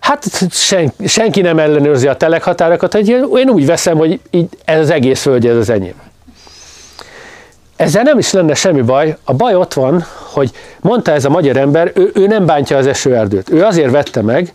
hát 0.00 0.24
sen, 0.50 0.92
senki 1.06 1.40
nem 1.40 1.58
ellenőrzi 1.58 2.08
a 2.08 2.16
telekhatárokat, 2.16 2.92
hogy 2.92 3.08
én 3.08 3.48
úgy 3.48 3.66
veszem, 3.66 3.96
hogy 3.96 4.20
így 4.30 4.48
ez 4.64 4.80
az 4.80 4.90
egész 4.90 5.20
földje, 5.20 5.50
ez 5.50 5.56
az 5.56 5.70
enyém. 5.70 6.05
Ezzel 7.76 8.02
nem 8.02 8.18
is 8.18 8.32
lenne 8.32 8.54
semmi 8.54 8.80
baj, 8.80 9.16
a 9.24 9.34
baj 9.34 9.54
ott 9.54 9.72
van, 9.72 10.04
hogy 10.32 10.50
mondta 10.80 11.12
ez 11.12 11.24
a 11.24 11.28
magyar 11.28 11.56
ember, 11.56 11.92
ő, 11.94 12.10
ő 12.14 12.26
nem 12.26 12.46
bántja 12.46 12.76
az 12.76 12.86
esőerdőt. 12.86 13.50
Ő 13.50 13.64
azért 13.64 13.90
vette 13.90 14.22
meg, 14.22 14.52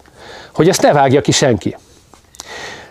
hogy 0.54 0.70
ezt 0.70 0.82
ne 0.82 0.94
vágja 0.94 1.22
ki 1.22 1.32
senki. 1.32 1.78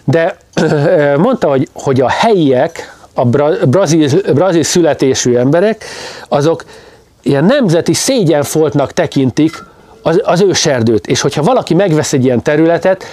De 0.05 0.37
mondta, 1.17 1.49
hogy, 1.49 1.69
hogy 1.73 2.01
a 2.01 2.09
helyiek, 2.09 2.95
a 3.15 3.25
brazil, 3.25 4.09
brazil 4.35 4.63
születésű 4.63 5.37
emberek, 5.37 5.85
azok 6.29 6.65
ilyen 7.23 7.45
nemzeti 7.45 7.95
szégyenfoltnak 7.95 8.93
tekintik 8.93 9.65
az, 10.03 10.21
az 10.25 10.41
őserdőt. 10.41 11.07
És 11.07 11.21
hogyha 11.21 11.43
valaki 11.43 11.75
megvesz 11.75 12.13
egy 12.13 12.25
ilyen 12.25 12.43
területet, 12.43 13.05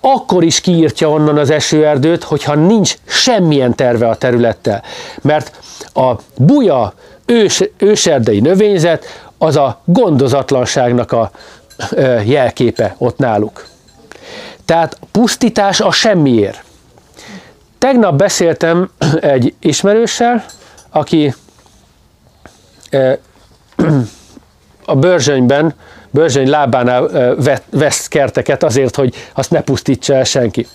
akkor 0.00 0.44
is 0.44 0.60
kiírtja 0.60 1.10
onnan 1.10 1.38
az 1.38 1.50
esőerdőt, 1.50 2.24
hogyha 2.24 2.54
nincs 2.54 2.94
semmilyen 3.04 3.74
terve 3.74 4.08
a 4.08 4.16
területtel. 4.16 4.82
Mert 5.22 5.58
a 5.94 6.12
buja 6.36 6.92
ős, 7.26 7.62
őserdei 7.76 8.40
növényzet 8.40 9.04
az 9.38 9.56
a 9.56 9.80
gondozatlanságnak 9.84 11.12
a 11.12 11.30
jelképe 12.24 12.94
ott 12.98 13.18
náluk. 13.18 13.66
Tehát 14.64 14.98
pusztítás 15.12 15.80
a 15.80 15.90
semmiért. 15.90 16.62
Tegnap 17.78 18.14
beszéltem 18.14 18.90
egy 19.20 19.54
ismerőssel, 19.60 20.44
aki 20.90 21.34
a 24.84 24.96
Börzsönyben, 24.96 25.74
Börzsöny 26.10 26.48
lábánál 26.48 27.08
vesz 27.70 28.08
kerteket 28.08 28.62
azért, 28.62 28.96
hogy 28.96 29.14
azt 29.34 29.50
ne 29.50 29.60
pusztítsa 29.60 30.14
el 30.14 30.24
senki. 30.24 30.66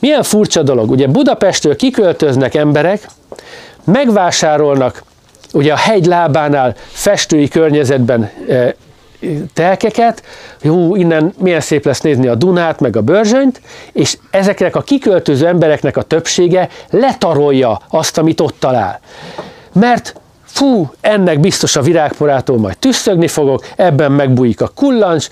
Milyen 0.00 0.22
furcsa 0.22 0.62
dolog, 0.62 0.90
ugye 0.90 1.06
Budapestről 1.06 1.76
kiköltöznek 1.76 2.54
emberek, 2.54 3.08
megvásárolnak 3.84 5.02
ugye 5.52 5.72
a 5.72 5.76
hegy 5.76 6.06
lábánál 6.06 6.74
festői 6.88 7.48
környezetben 7.48 8.30
telkeket, 9.54 10.22
jó, 10.62 10.96
innen 10.96 11.34
milyen 11.38 11.60
szép 11.60 11.84
lesz 11.84 12.00
nézni 12.00 12.26
a 12.26 12.34
Dunát, 12.34 12.80
meg 12.80 12.96
a 12.96 13.00
Börzsönyt, 13.00 13.60
és 13.92 14.18
ezeknek 14.30 14.76
a 14.76 14.80
kiköltöző 14.80 15.46
embereknek 15.46 15.96
a 15.96 16.02
többsége 16.02 16.68
letarolja 16.90 17.80
azt, 17.88 18.18
amit 18.18 18.40
ott 18.40 18.56
talál. 18.58 19.00
Mert 19.72 20.14
fú, 20.56 20.90
ennek 21.00 21.40
biztos 21.40 21.76
a 21.76 21.80
virágporától 21.80 22.58
majd 22.58 22.78
tüsszögni 22.78 23.28
fogok, 23.28 23.64
ebben 23.76 24.12
megbújik 24.12 24.60
a 24.60 24.70
kullancs, 24.74 25.28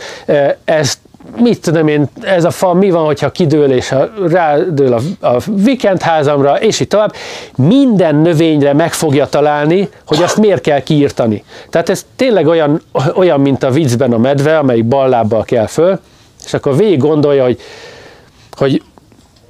ez 0.64 0.98
mit 1.38 1.60
tudom 1.60 1.88
én, 1.88 2.08
ez 2.22 2.44
a 2.44 2.50
fa 2.50 2.72
mi 2.72 2.90
van, 2.90 3.04
hogyha 3.04 3.30
kidől 3.30 3.72
és 3.72 3.92
a, 3.92 4.10
rádől 4.28 4.92
a, 4.92 5.26
a 5.26 5.40
vikendházamra, 5.46 6.60
és 6.60 6.80
így 6.80 6.88
tovább. 6.88 7.14
Minden 7.56 8.16
növényre 8.16 8.72
meg 8.72 8.92
fogja 8.92 9.26
találni, 9.26 9.88
hogy 10.06 10.22
azt 10.22 10.36
miért 10.36 10.60
kell 10.60 10.80
kiírtani. 10.80 11.44
Tehát 11.70 11.88
ez 11.88 12.06
tényleg 12.16 12.46
olyan, 12.46 12.82
olyan 13.14 13.40
mint 13.40 13.62
a 13.62 13.70
viccben 13.70 14.12
a 14.12 14.18
medve, 14.18 14.58
amelyik 14.58 14.84
bal 14.84 15.08
lábbal 15.08 15.44
kell 15.44 15.66
föl, 15.66 16.00
és 16.44 16.54
akkor 16.54 16.76
végig 16.76 16.98
gondolja, 16.98 17.44
hogy, 17.44 17.60
hogy 18.56 18.82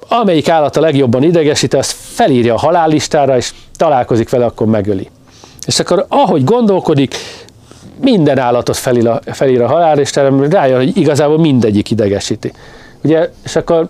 amelyik 0.08 0.48
állat 0.48 0.76
a 0.76 0.80
legjobban 0.80 1.22
idegesít, 1.22 1.74
azt 1.74 1.92
felírja 1.92 2.54
a 2.54 2.58
halállistára, 2.58 3.36
és 3.36 3.52
találkozik 3.76 4.30
vele, 4.30 4.44
akkor 4.44 4.66
megöli. 4.66 5.10
És 5.66 5.78
akkor 5.78 6.06
ahogy 6.08 6.44
gondolkodik, 6.44 7.14
minden 8.00 8.38
állatot 8.38 8.76
felír 8.76 9.08
a, 9.08 9.20
felír 9.24 9.62
a 9.62 9.66
halál, 9.66 9.98
és 9.98 10.14
rájön, 10.50 10.76
hogy 10.76 10.96
igazából 10.96 11.38
mindegyik 11.38 11.90
idegesíti. 11.90 12.52
Ugye, 13.02 13.30
és 13.44 13.56
akkor 13.56 13.88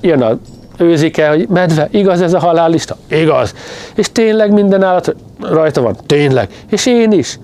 jön 0.00 0.22
a 0.22 0.38
őzike, 0.78 1.28
hogy 1.28 1.48
medve, 1.48 1.88
igaz 1.90 2.20
ez 2.20 2.32
a 2.32 2.38
halállista? 2.38 2.96
Igaz. 3.08 3.54
És 3.94 4.12
tényleg 4.12 4.52
minden 4.52 4.82
állat 4.82 5.14
rajta 5.40 5.80
van? 5.80 5.96
Tényleg. 6.06 6.48
És 6.70 6.86
én 6.86 7.12
is? 7.12 7.38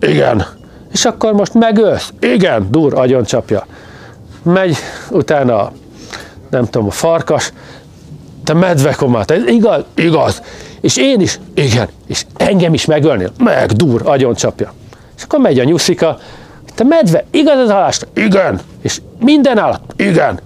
Igen. 0.00 0.44
És 0.92 1.04
akkor 1.04 1.32
most 1.32 1.54
megölsz? 1.54 2.12
Igen. 2.20 2.66
Dur, 2.70 2.94
agyon 2.94 3.24
csapja. 3.24 3.66
Megy 4.42 4.76
utána, 5.10 5.72
nem 6.50 6.64
tudom, 6.64 6.86
a 6.86 6.90
farkas, 6.90 7.52
te 8.44 8.52
medvekomát, 8.52 9.30
ez 9.30 9.46
igaz? 9.46 9.82
Igaz. 9.94 10.42
És 10.82 10.96
én 10.96 11.20
is? 11.20 11.38
Igen. 11.54 11.88
És 12.06 12.24
engem 12.36 12.74
is 12.74 12.84
megölnél? 12.84 13.32
Meg, 13.38 13.72
dur, 13.72 14.02
agyon 14.04 14.34
csapja. 14.34 14.72
És 15.16 15.22
akkor 15.22 15.38
megy 15.38 15.58
a 15.58 15.64
nyuszika, 15.64 16.18
te 16.74 16.84
medve, 16.84 17.24
igaz 17.30 17.58
ez 17.58 17.68
a 17.68 17.72
halást? 17.72 18.06
Igen. 18.14 18.60
És 18.82 19.00
minden 19.20 19.58
állat? 19.58 19.80
Igen. 19.96 20.40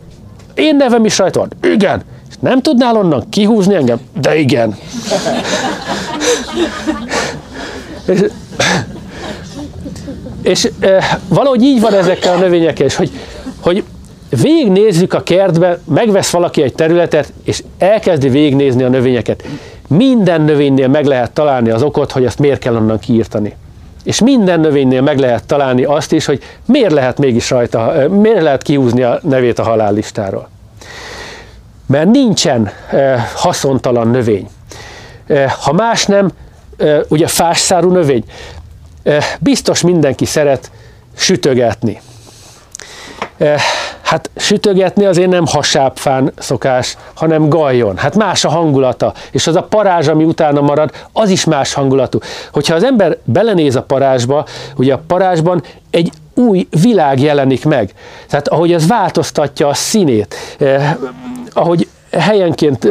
Én 0.54 0.76
nevem 0.76 1.04
is 1.04 1.18
rajta 1.18 1.38
van? 1.38 1.72
Igen. 1.72 2.02
És 2.28 2.34
nem 2.40 2.60
tudnál 2.60 2.96
onnan 2.96 3.28
kihúzni 3.28 3.74
engem? 3.74 4.00
De 4.20 4.38
igen. 4.38 4.76
és, 8.06 8.24
és 10.42 10.70
e, 10.80 11.20
valahogy 11.28 11.62
így 11.62 11.80
van 11.80 11.94
ezekkel 11.94 12.34
a 12.34 12.38
növényekkel, 12.38 12.86
és 12.86 12.94
hogy, 12.94 13.10
hogy 13.60 13.84
végignézzük 14.42 15.12
a 15.12 15.22
kertbe, 15.22 15.78
megvesz 15.84 16.30
valaki 16.30 16.62
egy 16.62 16.74
területet, 16.74 17.32
és 17.44 17.62
elkezdi 17.78 18.28
végignézni 18.28 18.82
a 18.82 18.88
növényeket. 18.88 19.44
Minden 19.88 20.40
növénynél 20.40 20.88
meg 20.88 21.04
lehet 21.04 21.30
találni 21.30 21.70
az 21.70 21.82
okot, 21.82 22.12
hogy 22.12 22.24
azt 22.24 22.38
miért 22.38 22.58
kell 22.60 22.74
onnan 22.76 22.98
kiírtani. 22.98 23.56
És 24.04 24.20
minden 24.20 24.60
növénynél 24.60 25.00
meg 25.00 25.18
lehet 25.18 25.44
találni 25.44 25.84
azt 25.84 26.12
is, 26.12 26.24
hogy 26.24 26.42
miért 26.64 26.92
lehet 26.92 27.18
mégis 27.18 27.50
rajta, 27.50 28.08
miért 28.10 28.42
lehet 28.42 28.62
kihúzni 28.62 29.02
a 29.02 29.20
nevét 29.22 29.58
a 29.58 29.62
halállistáról. 29.62 30.48
Mert 31.86 32.10
nincsen 32.10 32.70
haszontalan 33.34 34.08
növény. 34.08 34.48
Ha 35.60 35.72
más 35.72 36.06
nem, 36.06 36.30
ugye 37.08 37.26
fásszárú 37.26 37.90
növény, 37.90 38.24
biztos 39.40 39.80
mindenki 39.80 40.24
szeret 40.24 40.70
sütögetni. 41.16 42.00
Hát 44.06 44.30
sütögetni 44.36 45.04
azért 45.04 45.30
nem 45.30 45.46
hasábfán 45.46 46.32
szokás, 46.38 46.96
hanem 47.14 47.48
gajjon. 47.48 47.96
Hát 47.96 48.16
más 48.16 48.44
a 48.44 48.48
hangulata, 48.48 49.12
és 49.30 49.46
az 49.46 49.56
a 49.56 49.62
parázs, 49.62 50.08
ami 50.08 50.24
utána 50.24 50.60
marad, 50.60 50.90
az 51.12 51.28
is 51.28 51.44
más 51.44 51.72
hangulatú. 51.72 52.18
Hogyha 52.52 52.74
az 52.74 52.84
ember 52.84 53.18
belenéz 53.24 53.76
a 53.76 53.82
parázsba, 53.82 54.46
ugye 54.76 54.94
a 54.94 55.02
parázsban 55.06 55.62
egy 55.90 56.12
új 56.34 56.66
világ 56.82 57.20
jelenik 57.20 57.64
meg. 57.64 57.92
Tehát 58.28 58.48
ahogy 58.48 58.72
ez 58.72 58.86
változtatja 58.86 59.68
a 59.68 59.74
színét, 59.74 60.34
eh, 60.58 60.96
ahogy 61.52 61.88
helyenként 62.18 62.88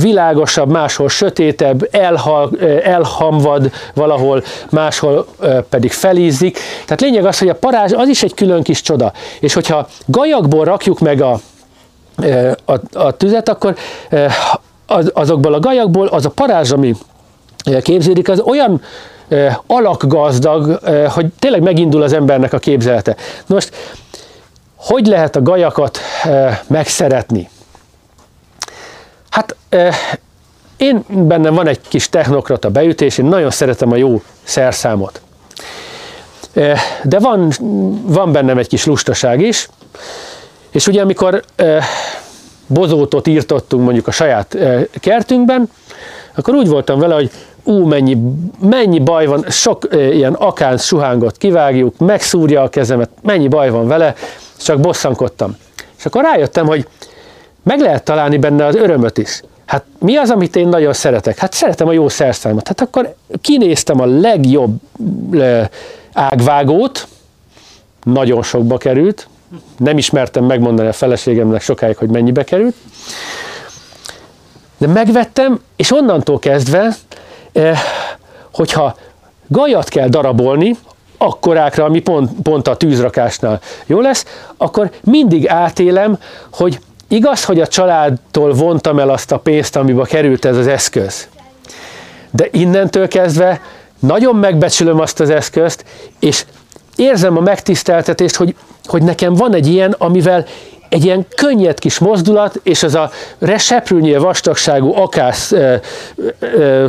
világosabb, 0.00 0.70
máshol 0.70 1.08
sötétebb, 1.08 1.88
elhal, 1.90 2.50
elhamvad 2.82 3.70
valahol, 3.94 4.42
máshol 4.70 5.26
pedig 5.68 5.92
felízzik. 5.92 6.58
Tehát 6.84 7.00
lényeg 7.00 7.24
az, 7.24 7.38
hogy 7.38 7.48
a 7.48 7.54
parázs 7.54 7.92
az 7.92 8.08
is 8.08 8.22
egy 8.22 8.34
külön 8.34 8.62
kis 8.62 8.80
csoda. 8.80 9.12
És 9.40 9.54
hogyha 9.54 9.88
gajakból 10.06 10.64
rakjuk 10.64 10.98
meg 10.98 11.20
a, 11.20 11.40
a, 12.64 12.78
a 12.92 13.10
tüzet, 13.16 13.48
akkor 13.48 13.76
az, 14.86 15.10
azokból 15.14 15.54
a 15.54 15.60
gajakból 15.60 16.06
az 16.06 16.26
a 16.26 16.30
parázs, 16.30 16.70
ami 16.70 16.94
képződik, 17.82 18.28
az 18.28 18.40
olyan 18.40 18.82
alakgazdag, 19.66 20.78
hogy 21.08 21.26
tényleg 21.38 21.62
megindul 21.62 22.02
az 22.02 22.12
embernek 22.12 22.52
a 22.52 22.58
képzelete. 22.58 23.16
Most, 23.46 23.70
hogy 24.76 25.06
lehet 25.06 25.36
a 25.36 25.42
gajakat 25.42 25.98
megszeretni? 26.66 27.48
Hát 29.34 29.56
én 30.76 31.04
bennem 31.08 31.54
van 31.54 31.66
egy 31.66 31.80
kis 31.88 32.08
technokrata 32.08 32.70
beütés, 32.70 33.18
én 33.18 33.24
nagyon 33.24 33.50
szeretem 33.50 33.92
a 33.92 33.96
jó 33.96 34.22
szerszámot. 34.42 35.20
De 37.02 37.18
van, 37.18 37.52
van 38.02 38.32
bennem 38.32 38.58
egy 38.58 38.68
kis 38.68 38.84
lustaság 38.84 39.40
is, 39.40 39.68
és 40.70 40.86
ugye 40.86 41.02
amikor 41.02 41.42
bozótot 42.66 43.26
írtottunk 43.26 43.84
mondjuk 43.84 44.06
a 44.06 44.10
saját 44.10 44.56
kertünkben, 45.00 45.70
akkor 46.34 46.54
úgy 46.54 46.68
voltam 46.68 46.98
vele, 46.98 47.14
hogy 47.14 47.30
ú, 47.64 47.86
mennyi, 47.86 48.16
mennyi 48.60 48.98
baj 48.98 49.26
van, 49.26 49.44
sok 49.48 49.88
ilyen 49.90 50.34
akánc 50.34 50.82
suhángot 50.82 51.36
kivágjuk, 51.36 51.98
megszúrja 51.98 52.62
a 52.62 52.68
kezemet, 52.68 53.10
mennyi 53.22 53.48
baj 53.48 53.70
van 53.70 53.86
vele, 53.86 54.14
csak 54.56 54.80
bosszankodtam. 54.80 55.56
És 55.98 56.06
akkor 56.06 56.22
rájöttem, 56.22 56.66
hogy 56.66 56.86
meg 57.64 57.80
lehet 57.80 58.04
találni 58.04 58.38
benne 58.38 58.66
az 58.66 58.74
örömöt 58.74 59.18
is. 59.18 59.42
Hát 59.64 59.84
mi 59.98 60.16
az, 60.16 60.30
amit 60.30 60.56
én 60.56 60.68
nagyon 60.68 60.92
szeretek? 60.92 61.38
Hát 61.38 61.52
szeretem 61.52 61.88
a 61.88 61.92
jó 61.92 62.08
szerszámot. 62.08 62.68
Hát 62.68 62.80
akkor 62.80 63.14
kinéztem 63.40 64.00
a 64.00 64.06
legjobb 64.06 64.80
ágvágót, 66.12 67.06
nagyon 68.02 68.42
sokba 68.42 68.76
került, 68.76 69.28
nem 69.76 69.98
ismertem 69.98 70.44
megmondani 70.44 70.88
a 70.88 70.92
feleségemnek 70.92 71.60
sokáig, 71.60 71.96
hogy 71.96 72.08
mennyibe 72.08 72.44
került, 72.44 72.74
de 74.78 74.86
megvettem, 74.86 75.60
és 75.76 75.92
onnantól 75.92 76.38
kezdve, 76.38 76.96
hogyha 78.52 78.96
gajat 79.46 79.88
kell 79.88 80.08
darabolni, 80.08 80.76
akkorákra, 81.18 81.84
ami 81.84 82.00
pont, 82.00 82.30
pont 82.42 82.68
a 82.68 82.76
tűzrakásnál 82.76 83.60
jó 83.86 84.00
lesz, 84.00 84.24
akkor 84.56 84.90
mindig 85.02 85.48
átélem, 85.48 86.18
hogy 86.52 86.78
igaz, 87.08 87.44
hogy 87.44 87.60
a 87.60 87.66
családtól 87.66 88.52
vontam 88.52 88.98
el 88.98 89.08
azt 89.08 89.32
a 89.32 89.38
pénzt, 89.38 89.76
amiben 89.76 90.04
került 90.04 90.44
ez 90.44 90.56
az 90.56 90.66
eszköz. 90.66 91.28
De 92.30 92.48
innentől 92.50 93.08
kezdve 93.08 93.60
nagyon 93.98 94.36
megbecsülöm 94.36 95.00
azt 95.00 95.20
az 95.20 95.30
eszközt, 95.30 95.84
és 96.20 96.44
érzem 96.96 97.36
a 97.36 97.40
megtiszteltetést, 97.40 98.36
hogy, 98.36 98.54
hogy 98.84 99.02
nekem 99.02 99.34
van 99.34 99.54
egy 99.54 99.66
ilyen, 99.66 99.94
amivel 99.98 100.46
egy 100.88 101.04
ilyen 101.04 101.26
könnyed 101.36 101.78
kis 101.78 101.98
mozdulat, 101.98 102.60
és 102.62 102.82
az 102.82 102.94
a 102.94 103.10
seprűnyé 103.58 104.16
vastagságú 104.16 104.94
akász 104.94 105.52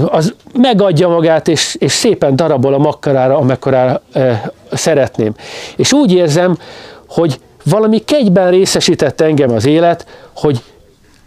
az 0.06 0.34
megadja 0.54 1.08
magát, 1.08 1.48
és, 1.48 1.76
és 1.80 1.92
szépen 1.92 2.36
darabol 2.36 2.74
a 2.74 2.78
makkarára, 2.78 3.38
amekkorára 3.38 4.02
szeretném. 4.72 5.34
És 5.76 5.94
úgy 5.94 6.14
érzem, 6.14 6.58
hogy 7.08 7.40
valami 7.66 8.00
kegyben 8.00 8.50
részesített 8.50 9.22
engem 9.22 9.52
az 9.52 9.66
élet, 9.66 10.06
hogy, 10.36 10.64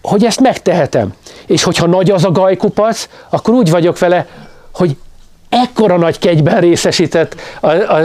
hogy 0.03 0.25
ezt 0.25 0.41
megtehetem. 0.41 1.15
És 1.47 1.63
hogyha 1.63 1.87
nagy 1.87 2.11
az 2.11 2.25
a 2.25 2.31
gajkupac, 2.31 3.09
akkor 3.29 3.55
úgy 3.55 3.71
vagyok 3.71 3.99
vele, 3.99 4.27
hogy 4.75 4.97
ekkora 5.49 5.97
nagy 5.97 6.19
kegyben 6.19 6.61
részesített 6.61 7.35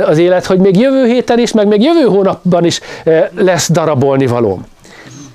az 0.05 0.17
élet, 0.17 0.45
hogy 0.45 0.59
még 0.59 0.79
jövő 0.79 1.05
héten 1.05 1.39
is, 1.39 1.51
meg 1.51 1.67
még 1.67 1.81
jövő 1.81 2.05
hónapban 2.05 2.65
is 2.65 2.79
eh, 3.03 3.27
lesz 3.35 3.71
darabolni 3.71 4.27
valóm. 4.27 4.65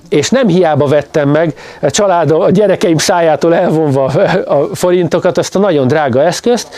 És 0.09 0.31
nem 0.31 0.49
hiába 0.49 0.87
vettem 0.87 1.29
meg 1.29 1.55
a 1.81 1.91
család, 1.91 2.31
a 2.31 2.51
gyerekeim 2.51 2.99
szájától 2.99 3.55
elvonva 3.55 4.05
a 4.45 4.75
forintokat, 4.75 5.39
azt 5.39 5.57
a 5.57 5.59
nagyon 5.59 5.87
drága 5.87 6.23
eszközt, 6.23 6.69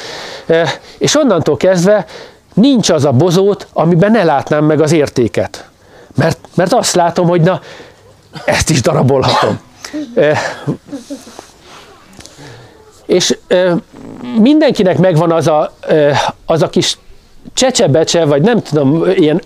eh, 0.46 0.70
és 0.98 1.16
onnantól 1.16 1.56
kezdve 1.56 2.04
nincs 2.54 2.90
az 2.90 3.04
a 3.04 3.12
bozót, 3.12 3.66
amiben 3.72 4.10
ne 4.10 4.24
látnám 4.24 4.64
meg 4.64 4.80
az 4.80 4.92
értéket. 4.92 5.69
Mert, 6.16 6.38
mert 6.54 6.72
azt 6.72 6.94
látom, 6.94 7.28
hogy 7.28 7.40
na, 7.40 7.60
ezt 8.44 8.70
is 8.70 8.80
darabolhatom. 8.80 9.60
Eh, 10.14 10.38
és 13.06 13.38
mindenkinek 14.38 14.98
megvan 14.98 15.32
az 15.32 15.46
a, 15.46 15.74
az 16.46 16.62
a 16.62 16.68
kis 16.68 16.98
csecsebecse, 17.54 18.24
vagy 18.24 18.42
nem 18.42 18.62
tudom, 18.62 19.04
ilyen 19.14 19.42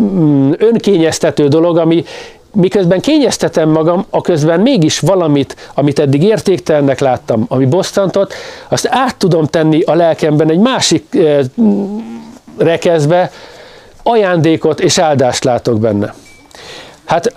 mm, 0.00 0.52
önkényeztető 0.58 1.48
dolog, 1.48 1.78
ami 1.78 2.04
miközben 2.52 3.00
kényeztetem 3.00 3.68
magam, 3.68 4.04
a 4.10 4.20
közben 4.20 4.60
mégis 4.60 4.98
valamit, 4.98 5.70
amit 5.74 5.98
eddig 5.98 6.22
értéktelennek 6.22 7.00
láttam, 7.00 7.44
ami 7.48 7.66
bosszantott, 7.66 8.34
azt 8.68 8.88
át 8.90 9.16
tudom 9.16 9.46
tenni 9.46 9.80
a 9.80 9.94
lelkemben 9.94 10.50
egy 10.50 10.58
másik 10.58 11.18
rekezbe, 12.58 13.30
ajándékot 14.02 14.80
és 14.80 14.98
áldást 14.98 15.44
látok 15.44 15.80
benne. 15.80 16.14
Hát 17.04 17.34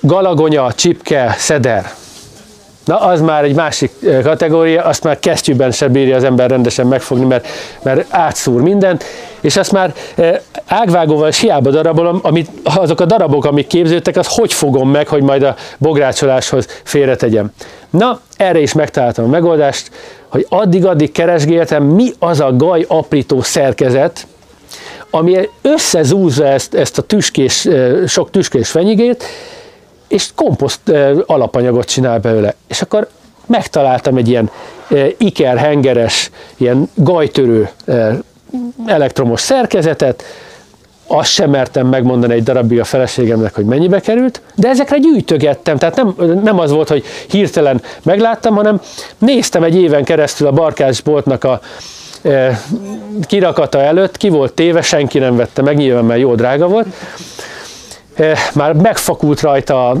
galagonya, 0.00 0.72
csipke, 0.72 1.34
szeder. 1.38 1.92
Na, 2.84 3.00
az 3.00 3.20
már 3.20 3.44
egy 3.44 3.54
másik 3.54 3.92
kategória, 4.22 4.82
azt 4.82 5.04
már 5.04 5.18
kesztyűben 5.18 5.70
se 5.70 5.88
bírja 5.88 6.16
az 6.16 6.24
ember 6.24 6.50
rendesen 6.50 6.86
megfogni, 6.86 7.24
mert, 7.24 7.48
mert 7.82 8.14
átszúr 8.14 8.62
mindent, 8.62 9.04
és 9.46 9.56
azt 9.56 9.72
már 9.72 9.94
ágvágóval 10.66 11.30
siába 11.30 11.70
darabolom, 11.70 12.18
amit, 12.22 12.50
azok 12.62 13.00
a 13.00 13.04
darabok, 13.04 13.44
amik 13.44 13.66
képződtek, 13.66 14.16
az 14.16 14.26
hogy 14.28 14.52
fogom 14.52 14.90
meg, 14.90 15.08
hogy 15.08 15.22
majd 15.22 15.42
a 15.42 15.56
bográcsoláshoz 15.78 16.66
félretegyem. 16.82 17.52
Na, 17.90 18.20
erre 18.36 18.58
is 18.58 18.72
megtaláltam 18.72 19.24
a 19.24 19.28
megoldást, 19.28 19.90
hogy 20.28 20.46
addig-addig 20.48 21.12
keresgéltem, 21.12 21.82
mi 21.82 22.10
az 22.18 22.40
a 22.40 22.56
gaj 22.56 22.84
aprító 22.88 23.42
szerkezet, 23.42 24.26
ami 25.10 25.48
összezúzza 25.62 26.46
ezt, 26.46 26.74
ezt 26.74 26.98
a 26.98 27.02
tüskés, 27.02 27.68
sok 28.06 28.30
tüskés 28.30 28.70
fenyigét, 28.70 29.24
és 30.08 30.28
komposzt 30.34 30.92
alapanyagot 31.26 31.84
csinál 31.84 32.18
belőle. 32.18 32.54
És 32.68 32.82
akkor 32.82 33.08
megtaláltam 33.46 34.16
egy 34.16 34.28
ilyen 34.28 34.50
iker 35.16 35.56
hengeres, 35.56 36.30
ilyen 36.56 36.90
gajtörő 36.94 37.70
elektromos 38.86 39.40
szerkezetet, 39.40 40.24
azt 41.06 41.30
sem 41.30 41.50
mertem 41.50 41.86
megmondani 41.86 42.34
egy 42.34 42.42
darabig 42.42 42.80
a 42.80 42.84
feleségemnek, 42.84 43.54
hogy 43.54 43.64
mennyibe 43.64 44.00
került, 44.00 44.40
de 44.54 44.68
ezekre 44.68 44.98
gyűjtögettem, 44.98 45.76
tehát 45.76 45.96
nem, 45.96 46.14
nem 46.42 46.58
az 46.58 46.70
volt, 46.70 46.88
hogy 46.88 47.04
hirtelen 47.28 47.82
megláttam, 48.02 48.54
hanem 48.54 48.80
néztem 49.18 49.62
egy 49.62 49.76
éven 49.76 50.04
keresztül 50.04 50.46
a 50.46 50.52
barkásboltnak 50.52 51.44
a 51.44 51.60
e, 52.22 52.60
kirakata 53.22 53.80
előtt, 53.80 54.16
ki 54.16 54.28
volt 54.28 54.52
téve, 54.52 54.82
senki 54.82 55.18
nem 55.18 55.36
vette 55.36 55.62
meg, 55.62 55.76
nyilván 55.76 56.04
mert 56.04 56.20
jó 56.20 56.34
drága 56.34 56.68
volt, 56.68 56.86
Eh, 58.16 58.38
már 58.54 58.72
megfakult 58.72 59.40
rajta 59.40 59.88
a 59.88 59.96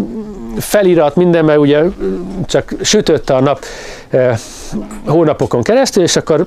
felirat, 0.58 1.16
minden, 1.16 1.44
mert 1.44 1.58
ugye 1.58 1.82
csak 2.46 2.74
sütötte 2.82 3.34
a 3.34 3.40
nap 3.40 3.64
eh, 4.08 4.38
hónapokon 5.06 5.62
keresztül, 5.62 6.02
és 6.02 6.16
akkor 6.16 6.46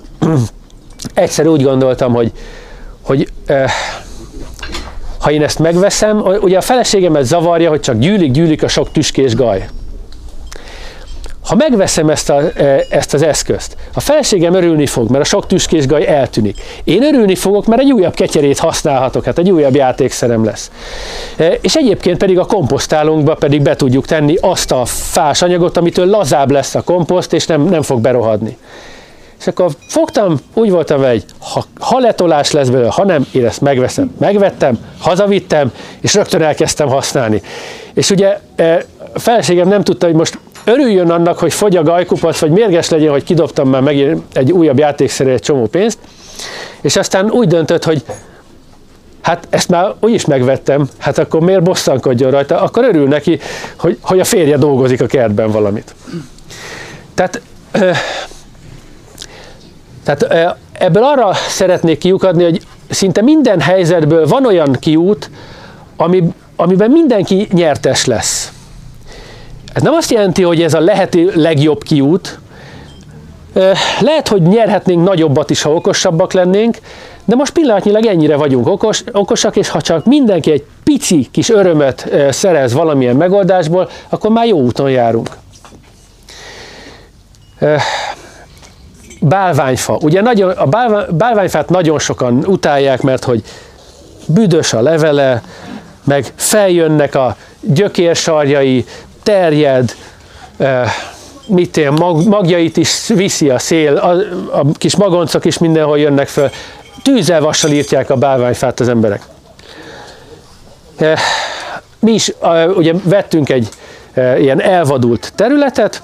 egyszer 1.13 1.47
úgy 1.47 1.63
gondoltam, 1.63 2.13
hogy, 2.13 2.31
hogy 3.01 3.27
eh, 3.45 3.71
ha 5.19 5.31
én 5.31 5.43
ezt 5.43 5.59
megveszem, 5.59 6.17
ugye 6.41 6.57
a 6.57 6.61
feleségemet 6.61 7.23
zavarja, 7.23 7.69
hogy 7.69 7.79
csak 7.79 7.97
gyűlik, 7.97 8.31
gyűlik 8.31 8.63
a 8.63 8.67
sok 8.67 8.91
tüskés 8.91 9.35
gaj. 9.35 9.67
Ha 11.49 11.55
megveszem 11.55 12.09
ezt, 12.09 12.29
a, 12.29 12.41
ezt 12.89 13.13
az 13.13 13.21
eszközt, 13.21 13.75
a 13.93 13.99
feleségem 13.99 14.53
örülni 14.53 14.85
fog, 14.85 15.09
mert 15.09 15.23
a 15.23 15.27
sok 15.27 15.47
tüskésgaj 15.47 16.07
eltűnik. 16.07 16.61
Én 16.83 17.03
örülni 17.03 17.35
fogok, 17.35 17.65
mert 17.65 17.81
egy 17.81 17.91
újabb 17.91 18.13
ketyerét 18.13 18.59
használhatok, 18.59 19.23
hát 19.23 19.37
egy 19.37 19.51
újabb 19.51 19.75
játékszerem 19.75 20.45
lesz. 20.45 20.71
És 21.61 21.75
egyébként 21.75 22.17
pedig 22.17 22.39
a 22.39 22.45
komposztálónkba 22.45 23.33
pedig 23.33 23.61
be 23.61 23.75
tudjuk 23.75 24.05
tenni 24.05 24.35
azt 24.41 24.71
a 24.71 24.85
fás 24.85 25.41
anyagot, 25.41 25.77
amitől 25.77 26.05
lazább 26.05 26.51
lesz 26.51 26.75
a 26.75 26.81
komposzt, 26.81 27.33
és 27.33 27.45
nem, 27.45 27.61
nem 27.61 27.81
fog 27.81 28.01
berohadni. 28.01 28.57
És 29.39 29.47
akkor 29.47 29.71
fogtam, 29.87 30.37
úgy 30.53 30.69
voltam 30.69 31.03
egy, 31.03 31.25
ha, 31.39 31.63
ha 31.79 31.99
letolás 31.99 32.51
lesz 32.51 32.67
belőle, 32.67 32.91
ha 32.91 33.05
nem, 33.05 33.27
én 33.31 33.45
ezt 33.45 33.61
megveszem. 33.61 34.15
Megvettem, 34.19 34.79
hazavittem, 34.99 35.71
és 36.01 36.13
rögtön 36.13 36.41
elkezdtem 36.41 36.87
használni. 36.87 37.41
És 37.93 38.09
ugye 38.09 38.39
e, 38.55 38.85
a 39.13 39.19
feleségem 39.19 39.67
nem 39.67 39.83
tudta, 39.83 40.05
hogy 40.05 40.15
most 40.15 40.39
örüljön 40.63 41.09
annak, 41.09 41.39
hogy 41.39 41.53
fogy 41.53 41.75
a 41.75 41.83
gajkupac, 41.83 42.39
vagy 42.39 42.51
mérges 42.51 42.89
legyen, 42.89 43.11
hogy 43.11 43.23
kidobtam 43.23 43.69
már 43.69 43.81
megint 43.81 44.23
egy 44.33 44.51
újabb 44.51 44.77
játékszerre 44.77 45.31
egy 45.31 45.41
csomó 45.41 45.65
pénzt, 45.65 45.97
és 46.81 46.95
aztán 46.95 47.29
úgy 47.29 47.47
döntött, 47.47 47.83
hogy 47.83 48.03
hát 49.21 49.47
ezt 49.49 49.69
már 49.69 49.93
úgyis 49.99 50.25
megvettem, 50.25 50.89
hát 50.97 51.17
akkor 51.17 51.41
miért 51.41 51.63
bosszankodjon 51.63 52.31
rajta, 52.31 52.61
akkor 52.61 52.83
örül 52.83 53.07
neki, 53.07 53.39
hogy, 53.77 53.97
hogy 54.01 54.19
a 54.19 54.23
férje 54.23 54.57
dolgozik 54.57 55.01
a 55.01 55.05
kertben 55.05 55.51
valamit. 55.51 55.95
Tehát, 57.13 57.41
tehát 60.03 60.55
ebből 60.71 61.03
arra 61.03 61.33
szeretnék 61.33 61.97
kiukadni, 61.97 62.43
hogy 62.43 62.61
szinte 62.89 63.21
minden 63.21 63.59
helyzetből 63.59 64.27
van 64.27 64.45
olyan 64.45 64.71
kiút, 64.79 65.29
ami, 65.97 66.23
amiben 66.55 66.91
mindenki 66.91 67.47
nyertes 67.51 68.05
lesz. 68.05 68.51
Ez 69.73 69.81
nem 69.81 69.93
azt 69.93 70.11
jelenti, 70.11 70.43
hogy 70.43 70.61
ez 70.61 70.73
a 70.73 70.79
lehető 70.79 71.31
legjobb 71.35 71.83
kiút. 71.83 72.39
Lehet, 73.99 74.27
hogy 74.27 74.41
nyerhetnénk 74.41 75.03
nagyobbat 75.03 75.49
is, 75.49 75.61
ha 75.61 75.73
okosabbak 75.73 76.33
lennénk, 76.33 76.77
de 77.25 77.35
most 77.35 77.53
pillanatnyilag 77.53 78.05
ennyire 78.05 78.35
vagyunk 78.35 78.67
okos, 78.67 79.03
okosak, 79.11 79.55
és 79.55 79.69
ha 79.69 79.81
csak 79.81 80.05
mindenki 80.05 80.51
egy 80.51 80.65
pici 80.83 81.27
kis 81.31 81.49
örömet 81.49 82.09
szerez 82.29 82.73
valamilyen 82.73 83.15
megoldásból, 83.15 83.89
akkor 84.09 84.29
már 84.29 84.45
jó 84.45 84.59
úton 84.59 84.89
járunk. 84.89 85.29
Bálványfa. 89.19 89.97
Ugye 90.01 90.21
nagyon, 90.21 90.49
a 90.49 90.65
bálványfát 91.11 91.69
nagyon 91.69 91.99
sokan 91.99 92.43
utálják, 92.45 93.01
mert 93.01 93.23
hogy 93.23 93.43
büdös 94.25 94.73
a 94.73 94.81
levele, 94.81 95.41
meg 96.03 96.31
feljönnek 96.35 97.15
a 97.15 97.35
gyökérsarjai, 97.61 98.85
terjed, 99.23 99.95
mit 101.45 101.77
én, 101.77 101.91
mag, 101.91 102.27
magjait 102.27 102.77
is 102.77 103.07
viszi 103.07 103.49
a 103.49 103.59
szél, 103.59 103.95
a, 103.95 104.09
a 104.59 104.65
kis 104.73 104.95
magoncok 104.95 105.45
is 105.45 105.57
mindenhol 105.57 105.99
jönnek 105.99 106.27
föl. 106.27 106.49
Tűzzel 107.03 107.41
vassal 107.41 107.71
írtják 107.71 108.09
a 108.09 108.15
bálványfát 108.15 108.79
az 108.79 108.87
emberek. 108.87 109.21
Mi 111.99 112.11
is 112.11 112.33
ugye 112.75 112.93
vettünk 113.03 113.49
egy 113.49 113.69
ilyen 114.15 114.61
elvadult 114.61 115.31
területet, 115.35 116.01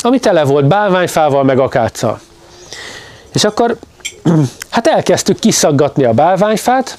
ami 0.00 0.18
tele 0.18 0.44
volt 0.44 0.66
bálványfával, 0.66 1.44
meg 1.44 1.58
akáccal. 1.58 2.20
És 3.36 3.44
akkor 3.44 3.76
hát 4.70 4.86
elkezdtük 4.86 5.38
kiszaggatni 5.38 6.04
a 6.04 6.12
bálványfát 6.12 6.98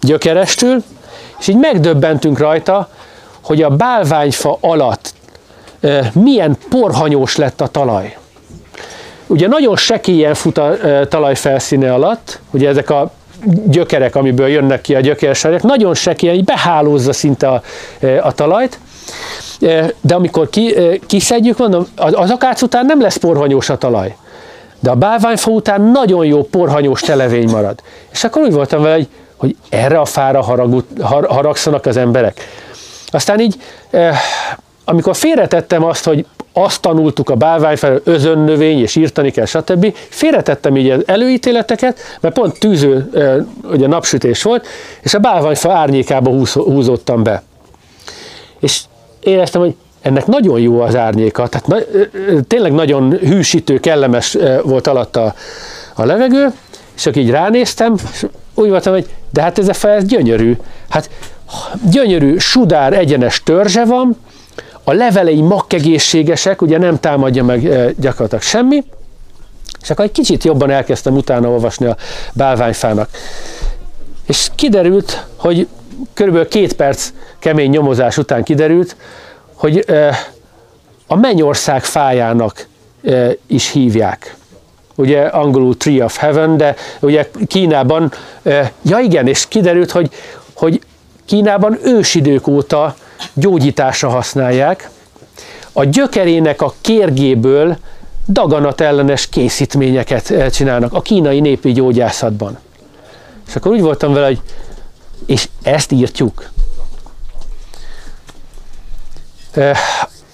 gyökerestül, 0.00 0.82
és 1.38 1.48
így 1.48 1.56
megdöbbentünk 1.56 2.38
rajta, 2.38 2.88
hogy 3.40 3.62
a 3.62 3.68
bálványfa 3.68 4.58
alatt 4.60 5.14
milyen 6.12 6.56
porhanyós 6.68 7.36
lett 7.36 7.60
a 7.60 7.66
talaj. 7.66 8.16
Ugye 9.26 9.48
nagyon 9.48 9.76
sekélyen 9.76 10.34
fut 10.34 10.58
a 10.58 10.76
talaj 11.08 11.34
felszíne 11.34 11.94
alatt, 11.94 12.40
ugye 12.50 12.68
ezek 12.68 12.90
a 12.90 13.10
gyökerek, 13.66 14.16
amiből 14.16 14.48
jönnek 14.48 14.80
ki 14.80 14.94
a 14.94 15.00
gyökérsarjak, 15.00 15.62
nagyon 15.62 15.94
sekélyen, 15.94 16.34
így 16.34 16.44
behálózza 16.44 17.12
szinte 17.12 17.48
a, 17.48 17.62
a 18.22 18.32
talajt, 18.32 18.78
de 20.00 20.14
amikor 20.14 20.50
ki, 20.50 20.74
kiszedjük, 21.06 21.58
mondom, 21.58 21.86
az 21.96 22.30
akác 22.30 22.62
után 22.62 22.86
nem 22.86 23.00
lesz 23.00 23.16
porhanyós 23.16 23.68
a 23.68 23.78
talaj, 23.78 24.16
de 24.80 24.90
a 24.90 24.94
bálványfa 24.94 25.50
után 25.50 25.82
nagyon 25.82 26.26
jó 26.26 26.42
porhanyós 26.42 27.00
televény 27.00 27.50
marad. 27.50 27.82
És 28.12 28.24
akkor 28.24 28.42
úgy 28.42 28.52
voltam 28.52 28.82
vele, 28.82 28.94
hogy, 28.94 29.08
hogy 29.36 29.56
erre 29.68 30.00
a 30.00 30.04
fára 30.04 30.42
haragut, 30.42 30.86
har, 31.00 31.26
haragszanak 31.26 31.86
az 31.86 31.96
emberek. 31.96 32.40
Aztán 33.06 33.40
így, 33.40 33.56
amikor 34.84 35.16
félretettem 35.16 35.84
azt, 35.84 36.04
hogy 36.04 36.26
azt 36.52 36.80
tanultuk 36.80 37.30
a 37.30 37.34
bálványfára, 37.34 37.98
özönnövény, 38.04 38.80
és 38.80 38.96
írtani 38.96 39.30
kell, 39.30 39.44
stb. 39.44 39.94
Félretettem 40.08 40.76
így 40.76 40.90
az 40.90 41.02
előítéleteket, 41.06 41.98
mert 42.20 42.34
pont 42.34 42.58
tűző, 42.58 43.10
ugye 43.70 43.86
napsütés 43.86 44.42
volt, 44.42 44.66
és 45.00 45.14
a 45.14 45.18
bálványfa 45.18 45.72
árnyékába 45.72 46.30
húzottam 46.52 47.22
be. 47.22 47.42
És 48.60 48.80
éreztem, 49.20 49.60
hogy 49.60 49.74
ennek 50.00 50.26
nagyon 50.26 50.60
jó 50.60 50.80
az 50.80 50.96
árnyéka, 50.96 51.48
tehát 51.48 51.66
na, 51.66 51.76
tényleg 52.46 52.72
nagyon 52.72 53.10
hűsítő, 53.10 53.80
kellemes 53.80 54.36
volt 54.62 54.86
alatt 54.86 55.16
a, 55.16 55.34
a 55.94 56.04
levegő, 56.04 56.52
és 56.96 57.06
akkor 57.06 57.22
így 57.22 57.30
ránéztem, 57.30 57.94
és 58.12 58.26
úgy 58.54 58.68
voltam, 58.68 58.92
hogy 58.92 59.06
de 59.32 59.42
hát 59.42 59.58
ez 59.58 59.68
a 59.68 59.72
fel, 59.72 59.90
ez 59.90 60.04
gyönyörű. 60.04 60.56
Hát 60.88 61.10
gyönyörű, 61.90 62.38
sudár, 62.38 62.92
egyenes 62.92 63.42
törzse 63.42 63.84
van, 63.84 64.16
a 64.84 64.92
levelei 64.92 65.40
makkegészségesek, 65.40 66.62
ugye 66.62 66.78
nem 66.78 67.00
támadja 67.00 67.44
meg 67.44 67.60
gyakorlatilag 67.98 68.42
semmi, 68.42 68.84
és 69.82 69.90
akkor 69.90 70.04
egy 70.04 70.12
kicsit 70.12 70.44
jobban 70.44 70.70
elkezdtem 70.70 71.16
utána 71.16 71.48
olvasni 71.48 71.86
a 71.86 71.96
bálványfának. 72.32 73.08
És 74.26 74.48
kiderült, 74.54 75.26
hogy 75.36 75.66
körülbelül 76.14 76.48
két 76.48 76.72
perc 76.72 77.10
kemény 77.38 77.70
nyomozás 77.70 78.18
után 78.18 78.42
kiderült, 78.42 78.96
hogy 79.60 79.84
a 81.06 81.16
mennyország 81.16 81.84
fájának 81.84 82.66
is 83.46 83.70
hívják. 83.70 84.36
Ugye 84.94 85.22
angolul 85.22 85.76
Tree 85.76 86.04
of 86.04 86.16
Heaven, 86.16 86.56
de 86.56 86.74
ugye 87.00 87.30
Kínában, 87.46 88.12
ja 88.82 88.98
igen, 88.98 89.26
és 89.26 89.48
kiderült, 89.48 89.90
hogy, 89.90 90.10
hogy 90.52 90.80
Kínában 91.24 91.78
ősidők 91.82 92.46
óta 92.46 92.94
gyógyításra 93.32 94.08
használják. 94.08 94.90
A 95.72 95.84
gyökerének 95.84 96.62
a 96.62 96.74
kérgéből 96.80 97.76
daganat 98.28 98.80
ellenes 98.80 99.28
készítményeket 99.28 100.52
csinálnak 100.52 100.92
a 100.92 101.00
kínai 101.00 101.40
népi 101.40 101.72
gyógyászatban. 101.72 102.58
És 103.48 103.56
akkor 103.56 103.72
úgy 103.72 103.80
voltam 103.80 104.12
vele, 104.12 104.26
hogy 104.26 104.40
és 105.26 105.48
ezt 105.62 105.92
írtjuk. 105.92 106.50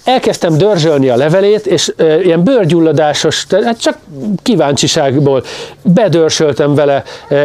Elkezdtem 0.03 0.57
dörzsölni 0.57 1.09
a 1.09 1.15
levelét, 1.15 1.65
és 1.65 1.93
ilyen 2.23 2.43
bőrgyulladásos, 2.43 3.45
hát 3.63 3.81
csak 3.81 3.97
kíváncsiságból 4.43 5.43
bedörzsöltem 5.81 6.75
vele 6.75 7.03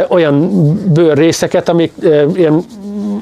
olyan 0.08 0.48
bőrrészeket, 0.92 1.68
amik 1.68 1.92
ilyen 2.34 2.64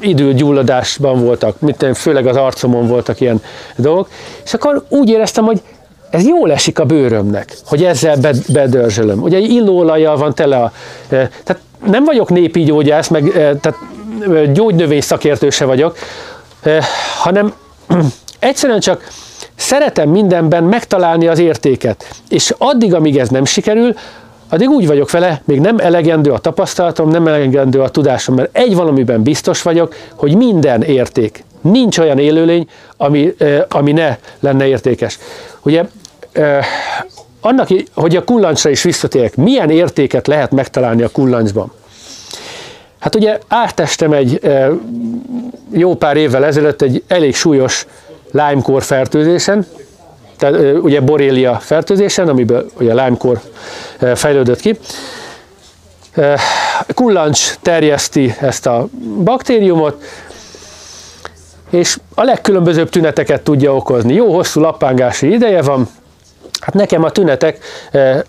időgyulladásban 0.00 1.24
voltak, 1.24 1.60
mint 1.60 1.86
főleg 1.94 2.26
az 2.26 2.36
arcomon 2.36 2.86
voltak 2.86 3.20
ilyen 3.20 3.42
dolgok, 3.76 4.08
és 4.44 4.54
akkor 4.54 4.84
úgy 4.88 5.08
éreztem, 5.08 5.44
hogy 5.44 5.60
ez 6.10 6.26
jól 6.26 6.52
esik 6.52 6.78
a 6.78 6.84
bőrömnek, 6.84 7.56
hogy 7.66 7.84
ezzel 7.84 8.16
bedörzsölöm. 8.48 9.22
Ugye 9.22 9.38
illóolajjal 9.38 10.16
van 10.16 10.34
tele 10.34 10.56
a... 10.56 10.72
Tehát 11.08 11.58
nem 11.86 12.04
vagyok 12.04 12.30
népi 12.30 12.62
gyógyász, 12.62 13.08
meg 13.08 13.32
tehát 13.60 13.78
gyógynövény 14.52 15.00
szakértő 15.00 15.50
se 15.50 15.64
vagyok, 15.64 15.96
hanem 17.18 17.52
egyszerűen 18.40 18.80
csak 18.80 19.08
szeretem 19.54 20.08
mindenben 20.08 20.64
megtalálni 20.64 21.26
az 21.26 21.38
értéket. 21.38 22.08
És 22.28 22.54
addig, 22.58 22.94
amíg 22.94 23.18
ez 23.18 23.28
nem 23.28 23.44
sikerül, 23.44 23.94
addig 24.48 24.68
úgy 24.68 24.86
vagyok 24.86 25.10
vele, 25.10 25.42
még 25.44 25.60
nem 25.60 25.78
elegendő 25.78 26.30
a 26.32 26.38
tapasztalatom, 26.38 27.08
nem 27.10 27.26
elegendő 27.26 27.80
a 27.80 27.88
tudásom, 27.88 28.34
mert 28.34 28.56
egy 28.56 28.74
valamiben 28.74 29.22
biztos 29.22 29.62
vagyok, 29.62 29.94
hogy 30.14 30.36
minden 30.36 30.82
érték. 30.82 31.44
Nincs 31.60 31.98
olyan 31.98 32.18
élőlény, 32.18 32.68
ami, 32.96 33.34
ami 33.68 33.92
ne 33.92 34.16
lenne 34.40 34.66
értékes. 34.66 35.18
Ugye 35.62 35.84
annak, 37.40 37.68
hogy 37.94 38.16
a 38.16 38.24
kullancsra 38.24 38.70
is 38.70 38.82
visszatérek, 38.82 39.36
milyen 39.36 39.70
értéket 39.70 40.26
lehet 40.26 40.50
megtalálni 40.50 41.02
a 41.02 41.08
kullancsban? 41.08 41.72
Hát 42.98 43.14
ugye 43.14 43.38
átestem 43.48 44.12
egy 44.12 44.40
jó 45.72 45.94
pár 45.94 46.16
évvel 46.16 46.44
ezelőtt 46.44 46.82
egy 46.82 47.02
elég 47.08 47.34
súlyos 47.34 47.86
Lyme-kór 48.32 48.82
fertőzésen, 48.82 49.66
tehát 50.38 50.78
ugye 50.82 51.00
borélia 51.00 51.58
fertőzésen, 51.58 52.28
amiből 52.28 52.70
ugye 52.78 52.92
Lyme-kór 52.92 53.40
fejlődött 54.14 54.60
ki. 54.60 54.78
Kullancs 56.94 57.54
terjeszti 57.62 58.34
ezt 58.40 58.66
a 58.66 58.88
baktériumot, 59.24 60.02
és 61.70 61.98
a 62.14 62.22
legkülönbözőbb 62.22 62.88
tüneteket 62.88 63.42
tudja 63.42 63.74
okozni. 63.74 64.14
Jó 64.14 64.34
hosszú 64.34 64.60
lappángási 64.60 65.32
ideje 65.32 65.62
van, 65.62 65.88
hát 66.60 66.74
nekem 66.74 67.04
a 67.04 67.10
tünetek 67.10 67.64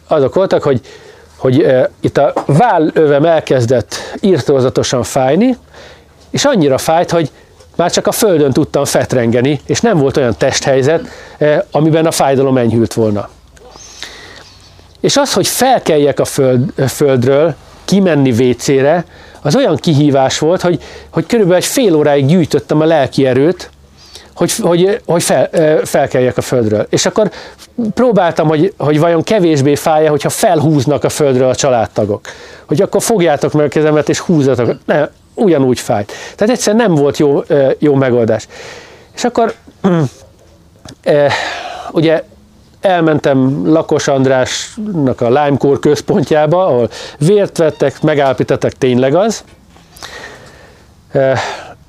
azok 0.08 0.36
voltak, 0.36 0.64
hogy, 0.64 0.82
hogy 1.38 1.76
itt 2.00 2.18
a 2.18 2.34
vállövem 2.46 3.26
elkezdett 3.26 3.96
írtózatosan 4.20 5.04
fájni, 5.04 5.58
és 6.30 6.46
annyira 6.46 6.78
fájt, 6.78 7.12
hogy 7.12 7.32
már 7.82 7.92
csak 7.92 8.08
a 8.08 8.12
földön 8.12 8.52
tudtam 8.52 8.86
fetrengeni, 8.86 9.62
és 9.66 9.82
nem 9.82 9.98
volt 9.98 10.18
olyan 10.18 10.36
testhelyzet, 10.38 11.08
amiben 11.72 12.06
a 12.06 12.12
fájdalom 12.12 12.58
enyhült 12.58 12.94
volna. 12.94 13.30
És 15.00 15.18
az, 15.18 15.34
hogy 15.34 15.48
felkeljek 15.48 16.20
a 16.20 16.26
föld, 16.26 16.74
földről, 16.88 17.56
kimenni 17.86 18.32
vécére, 18.32 19.06
az 19.42 19.56
olyan 19.56 19.76
kihívás 19.76 20.40
volt, 20.40 20.62
hogy, 20.62 20.82
hogy 21.10 21.26
körülbelül 21.26 21.58
egy 21.58 21.66
fél 21.66 21.96
óráig 21.96 22.26
gyűjtöttem 22.26 22.82
a 22.82 22.86
lelki 22.86 23.26
erőt, 23.26 23.70
hogy, 24.36 24.56
hogy, 24.56 25.02
hogy 25.06 25.24
fel, 25.24 25.50
felkeljek 25.84 26.38
a 26.38 26.42
földről. 26.42 26.88
És 26.90 27.06
akkor 27.06 27.32
próbáltam, 27.94 28.48
hogy, 28.48 28.74
hogy 28.78 29.00
vajon 29.00 29.24
kevésbé 29.24 29.76
fáj 29.76 30.06
hogyha 30.06 30.30
felhúznak 30.30 31.04
a 31.04 31.10
földről 31.10 31.50
a 31.50 31.56
családtagok. 31.56 32.22
Hogy 32.66 32.82
akkor 32.82 33.02
fogjátok 33.02 33.54
meg 33.54 33.66
a 33.66 33.70
kezemet 33.70 34.10
és 34.10 34.20
húzatok. 34.20 34.78
Nem, 34.86 35.10
ugyanúgy 35.42 35.80
fájt. 35.80 36.12
Tehát 36.36 36.56
egyszer 36.56 36.76
nem 36.76 36.96
volt 36.96 37.18
jó, 37.18 37.44
jó 37.80 37.96
megoldás. 37.96 38.48
És 39.16 39.24
akkor 39.24 39.54
ugye 41.92 42.24
elmentem 42.82 43.68
Lakos 43.72 44.08
Andrásnak 44.08 45.22
a 45.22 45.28
Limekor 45.28 45.80
központjába, 45.80 46.66
ahol 46.66 46.90
vért 47.18 47.58
vettek, 47.58 48.02
megállapítottak 48.02 48.72
tényleg 48.72 49.16
az. 49.16 49.44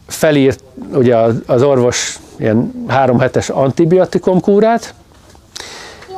Felírt 0.07 0.61
ugye 0.93 1.17
az 1.47 1.63
orvos 1.63 2.19
ilyen 2.39 2.85
három 2.89 3.19
hetes 3.19 3.49
antibiotikum 3.49 4.41
kúrát. 4.41 4.95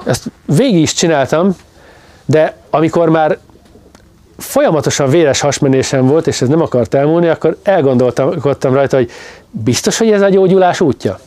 Ezt 0.05 0.25
végig 0.47 0.83
is 0.83 0.93
csináltam, 0.93 1.57
de 2.25 2.57
amikor 2.71 3.09
már 3.09 3.39
folyamatosan 4.45 5.11
véres 5.11 5.41
hasmenésem 5.41 6.07
volt, 6.07 6.27
és 6.27 6.41
ez 6.43 6.49
nem 6.49 6.61
akart 6.61 6.95
elmúlni, 6.95 7.29
akkor 7.29 7.57
elgondoltam 7.63 8.73
rajta, 8.73 8.97
hogy 8.97 9.11
biztos, 9.51 9.99
hogy 9.99 10.11
ez 10.11 10.21
a 10.21 10.29
gyógyulás 10.29 10.81
útja. 10.81 11.19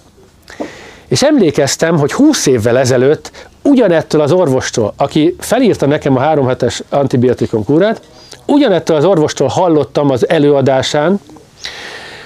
És 1.08 1.24
emlékeztem, 1.24 1.98
hogy 1.98 2.14
20 2.14 2.46
évvel 2.46 2.78
ezelőtt 2.78 3.32
ugyanettől 3.62 4.22
az 4.22 4.32
orvostól, 4.32 4.94
aki 4.98 5.36
felírta 5.40 5.86
nekem 5.86 6.16
a 6.16 6.20
három 6.20 6.48
hetes 6.48 6.84
antibiotikum 6.90 7.64
kúrát, 7.64 8.02
ugyanettől 8.46 8.98
az 8.98 9.06
orvostól 9.06 9.48
hallottam 9.48 10.10
az 10.10 10.30
előadásán, 10.30 11.20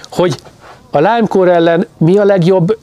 hogy 0.09 0.35
a 0.89 0.97
Lymekor 0.97 1.49
ellen 1.49 1.87
mi 1.97 2.17
a 2.17 2.23
legjobb 2.23 2.77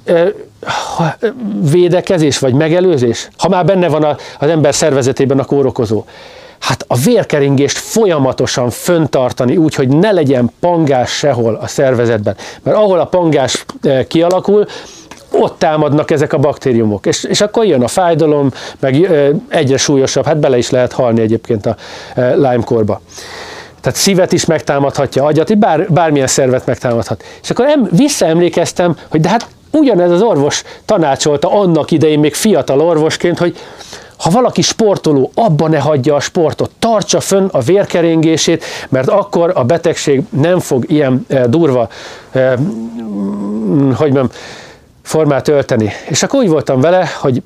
védekezés 1.70 2.38
vagy 2.38 2.54
megelőzés? 2.54 3.28
Ha 3.38 3.48
már 3.48 3.64
benne 3.64 3.88
van 3.88 4.16
az 4.38 4.48
ember 4.48 4.74
szervezetében 4.74 5.38
a 5.38 5.44
kórokozó. 5.44 6.04
Hát 6.58 6.84
a 6.88 6.96
vérkeringést 6.96 7.78
folyamatosan 7.78 8.70
föntartani 8.70 9.56
úgy, 9.56 9.74
hogy 9.74 9.88
ne 9.88 10.12
legyen 10.12 10.50
pangás 10.60 11.10
sehol 11.10 11.54
a 11.54 11.66
szervezetben. 11.66 12.36
Mert 12.62 12.76
ahol 12.76 12.98
a 12.98 13.04
pangás 13.04 13.64
kialakul, 14.08 14.66
ott 15.30 15.58
támadnak 15.58 16.10
ezek 16.10 16.32
a 16.32 16.38
baktériumok, 16.38 17.06
és, 17.06 17.24
és 17.24 17.40
akkor 17.40 17.64
jön 17.64 17.82
a 17.82 17.88
fájdalom, 17.88 18.50
meg 18.80 19.10
egyre 19.48 19.76
súlyosabb, 19.76 20.24
hát 20.24 20.38
bele 20.38 20.58
is 20.58 20.70
lehet 20.70 20.92
halni 20.92 21.20
egyébként 21.20 21.66
a 21.66 21.76
Lyme-korba. 22.16 23.00
Tehát 23.80 23.98
szívet 23.98 24.32
is 24.32 24.44
megtámadhatja, 24.44 25.24
agyat, 25.24 25.58
bár, 25.58 25.92
bármilyen 25.92 26.26
szervet 26.26 26.66
megtámadhat. 26.66 27.24
És 27.42 27.50
akkor 27.50 27.64
em, 27.64 27.88
visszaemlékeztem, 27.90 28.96
hogy 29.08 29.20
de 29.20 29.28
hát 29.28 29.46
ugyanez 29.70 30.10
az 30.10 30.22
orvos 30.22 30.62
tanácsolta 30.84 31.52
annak 31.52 31.90
idején 31.90 32.18
még 32.18 32.34
fiatal 32.34 32.80
orvosként, 32.80 33.38
hogy 33.38 33.56
ha 34.18 34.30
valaki 34.30 34.62
sportoló, 34.62 35.30
abba 35.34 35.68
ne 35.68 35.78
hagyja 35.78 36.14
a 36.14 36.20
sportot, 36.20 36.70
tartsa 36.78 37.20
fönn 37.20 37.48
a 37.52 37.60
vérkeringését, 37.60 38.64
mert 38.88 39.08
akkor 39.08 39.52
a 39.54 39.64
betegség 39.64 40.22
nem 40.30 40.58
fog 40.58 40.84
ilyen 40.90 41.24
e, 41.28 41.46
durva, 41.46 41.88
e, 42.32 42.48
hogy 43.94 44.12
mondjam, 44.12 44.30
formát 45.02 45.48
ölteni. 45.48 45.92
És 46.08 46.22
akkor 46.22 46.40
úgy 46.40 46.48
voltam 46.48 46.80
vele, 46.80 47.08
hogy 47.20 47.42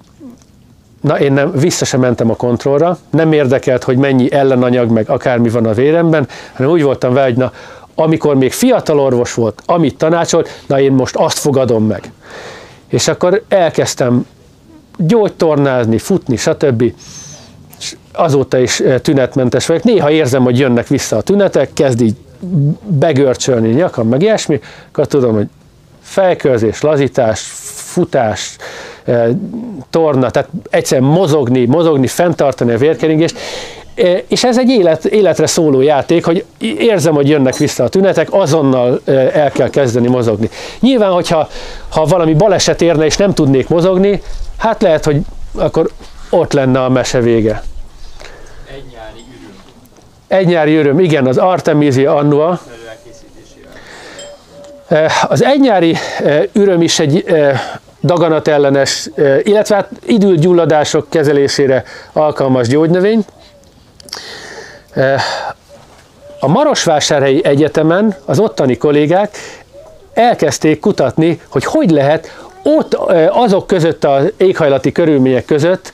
na 1.00 1.18
én 1.18 1.32
nem, 1.32 1.52
vissza 1.52 1.84
sem 1.84 2.00
mentem 2.00 2.30
a 2.30 2.36
kontrollra, 2.36 2.98
nem 3.10 3.32
érdekelt, 3.32 3.84
hogy 3.84 3.96
mennyi 3.96 4.32
ellenanyag, 4.32 4.90
meg 4.90 5.10
akármi 5.10 5.48
van 5.48 5.66
a 5.66 5.72
véremben, 5.72 6.28
hanem 6.52 6.72
úgy 6.72 6.82
voltam 6.82 7.12
vele, 7.12 7.26
hogy 7.26 7.36
na, 7.36 7.52
amikor 7.94 8.36
még 8.36 8.52
fiatal 8.52 9.00
orvos 9.00 9.34
volt, 9.34 9.62
amit 9.66 9.96
tanácsolt, 9.96 10.62
na 10.66 10.80
én 10.80 10.92
most 10.92 11.16
azt 11.16 11.38
fogadom 11.38 11.86
meg. 11.86 12.12
És 12.88 13.08
akkor 13.08 13.42
elkezdtem 13.48 14.26
gyógytornázni, 14.96 15.98
futni, 15.98 16.36
stb. 16.36 16.92
És 17.78 17.96
azóta 18.12 18.58
is 18.58 18.80
eh, 18.80 18.98
tünetmentes 18.98 19.66
vagyok. 19.66 19.82
Néha 19.82 20.10
érzem, 20.10 20.42
hogy 20.42 20.58
jönnek 20.58 20.88
vissza 20.88 21.16
a 21.16 21.20
tünetek, 21.20 21.72
kezd 21.72 22.00
így 22.00 22.16
begörcsölni 22.86 23.68
nyakam, 23.68 24.08
meg 24.08 24.22
ilyesmi, 24.22 24.60
akkor 24.88 25.06
tudom, 25.06 25.34
hogy 25.34 25.46
fejkőzés, 26.00 26.80
lazítás, 26.80 27.40
futás, 27.92 28.56
eh, 29.04 29.28
torna, 29.90 30.30
tehát 30.30 30.48
egyszerűen 30.70 31.10
mozogni, 31.10 31.64
mozogni, 31.64 32.06
fenntartani 32.06 32.72
a 32.72 32.78
vérkeringést, 32.78 33.38
eh, 33.94 34.22
és 34.28 34.44
ez 34.44 34.58
egy 34.58 34.68
élet, 34.68 35.04
életre 35.04 35.46
szóló 35.46 35.80
játék, 35.80 36.24
hogy 36.24 36.44
érzem, 36.58 37.14
hogy 37.14 37.28
jönnek 37.28 37.56
vissza 37.56 37.84
a 37.84 37.88
tünetek, 37.88 38.28
azonnal 38.32 39.00
el 39.32 39.50
kell 39.50 39.70
kezdeni 39.70 40.08
mozogni. 40.08 40.50
Nyilván, 40.80 41.10
hogyha 41.10 41.48
ha 41.88 42.04
valami 42.04 42.34
baleset 42.34 42.82
érne, 42.82 43.04
és 43.04 43.16
nem 43.16 43.34
tudnék 43.34 43.68
mozogni, 43.68 44.22
Hát 44.62 44.82
lehet, 44.82 45.04
hogy 45.04 45.20
akkor 45.54 45.90
ott 46.30 46.52
lenne 46.52 46.84
a 46.84 46.88
mese 46.88 47.20
vége. 47.20 47.62
Egy 48.70 48.84
nyári 48.92 49.24
üröm. 49.38 49.54
Egy 50.28 50.46
nyári 50.46 50.76
üröm, 50.76 50.98
igen, 51.00 51.26
az 51.26 51.36
Artemisia 51.38 52.14
annua. 52.14 52.60
Eh, 54.88 55.30
az 55.30 55.44
egynyári 55.44 55.96
eh, 56.24 56.42
üröm 56.52 56.82
is 56.82 56.98
egy 56.98 57.24
eh, 57.26 57.60
daganatellenes, 58.02 59.10
illetve 59.42 59.74
hát 59.74 59.90
időgyulladások 60.06 61.10
kezelésére 61.10 61.84
alkalmas 62.12 62.68
gyógynövény. 62.68 63.24
A 66.40 66.48
Marosvásárhelyi 66.48 67.44
Egyetemen 67.44 68.16
az 68.24 68.38
ottani 68.38 68.76
kollégák 68.76 69.36
elkezdték 70.12 70.80
kutatni, 70.80 71.40
hogy 71.48 71.64
hogy 71.64 71.90
lehet 71.90 72.42
ott 72.62 72.94
azok 73.30 73.66
között 73.66 74.04
az 74.04 74.32
éghajlati 74.36 74.92
körülmények 74.92 75.44
között 75.44 75.92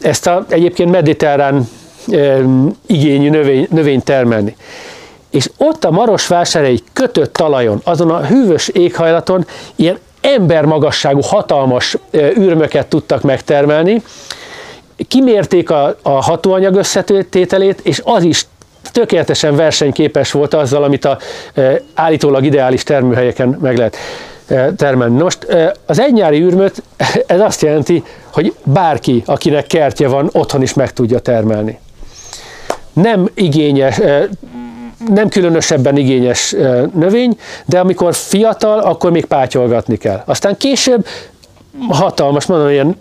ezt 0.00 0.26
a 0.26 0.44
egyébként 0.48 0.90
mediterrán 0.90 1.68
igényű 2.86 3.30
növény, 3.30 3.66
növényt 3.70 4.04
termelni. 4.04 4.56
És 5.30 5.50
ott 5.56 5.84
a 5.84 5.90
Marosvásárhelyi 5.90 6.82
kötött 6.92 7.32
talajon, 7.32 7.80
azon 7.84 8.10
a 8.10 8.24
hűvös 8.24 8.68
éghajlaton 8.68 9.46
ilyen 9.74 9.98
embermagasságú 10.20 11.20
hatalmas 11.20 11.96
űrmöket 12.16 12.86
tudtak 12.86 13.22
megtermelni, 13.22 14.02
kimérték 15.08 15.70
a, 15.70 15.96
a 16.02 16.10
hatóanyag 16.10 16.74
összetételét, 16.74 17.80
és 17.82 18.00
az 18.04 18.22
is 18.22 18.46
tökéletesen 18.92 19.56
versenyképes 19.56 20.32
volt 20.32 20.54
azzal, 20.54 20.84
amit 20.84 21.04
a 21.04 21.18
e, 21.54 21.80
állítólag 21.94 22.44
ideális 22.44 22.82
termőhelyeken 22.82 23.58
meg 23.60 23.76
lehet 23.76 23.96
termelni. 24.76 25.22
Most 25.22 25.46
az 25.86 26.00
egynyári 26.00 26.40
űrmöt, 26.40 26.82
ez 27.26 27.40
azt 27.40 27.62
jelenti, 27.62 28.02
hogy 28.30 28.54
bárki, 28.64 29.22
akinek 29.26 29.66
kertje 29.66 30.08
van, 30.08 30.28
otthon 30.32 30.62
is 30.62 30.74
meg 30.74 30.92
tudja 30.92 31.18
termelni. 31.18 31.78
Nem 32.92 33.28
igényes, 33.34 34.00
nem 35.08 35.28
különösebben 35.28 35.96
igényes 35.96 36.54
növény, 36.94 37.38
de 37.64 37.80
amikor 37.80 38.14
fiatal, 38.14 38.78
akkor 38.78 39.10
még 39.10 39.24
pátyolgatni 39.24 39.96
kell. 39.96 40.22
Aztán 40.26 40.56
később 40.56 41.06
hatalmas, 41.88 42.46
mondom, 42.46 42.68
ilyen, 42.68 43.00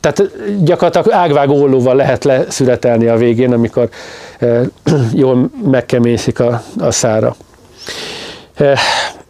tehát 0.00 0.22
gyakorlatilag 0.64 1.18
ágvágó 1.18 1.62
ollóval 1.62 1.96
lehet 1.96 2.24
leszületelni 2.24 3.06
a 3.06 3.16
végén, 3.16 3.52
amikor 3.52 3.88
jól 5.12 5.50
megkemészik 5.70 6.40
a, 6.40 6.62
a 6.78 6.90
szára. 6.90 7.36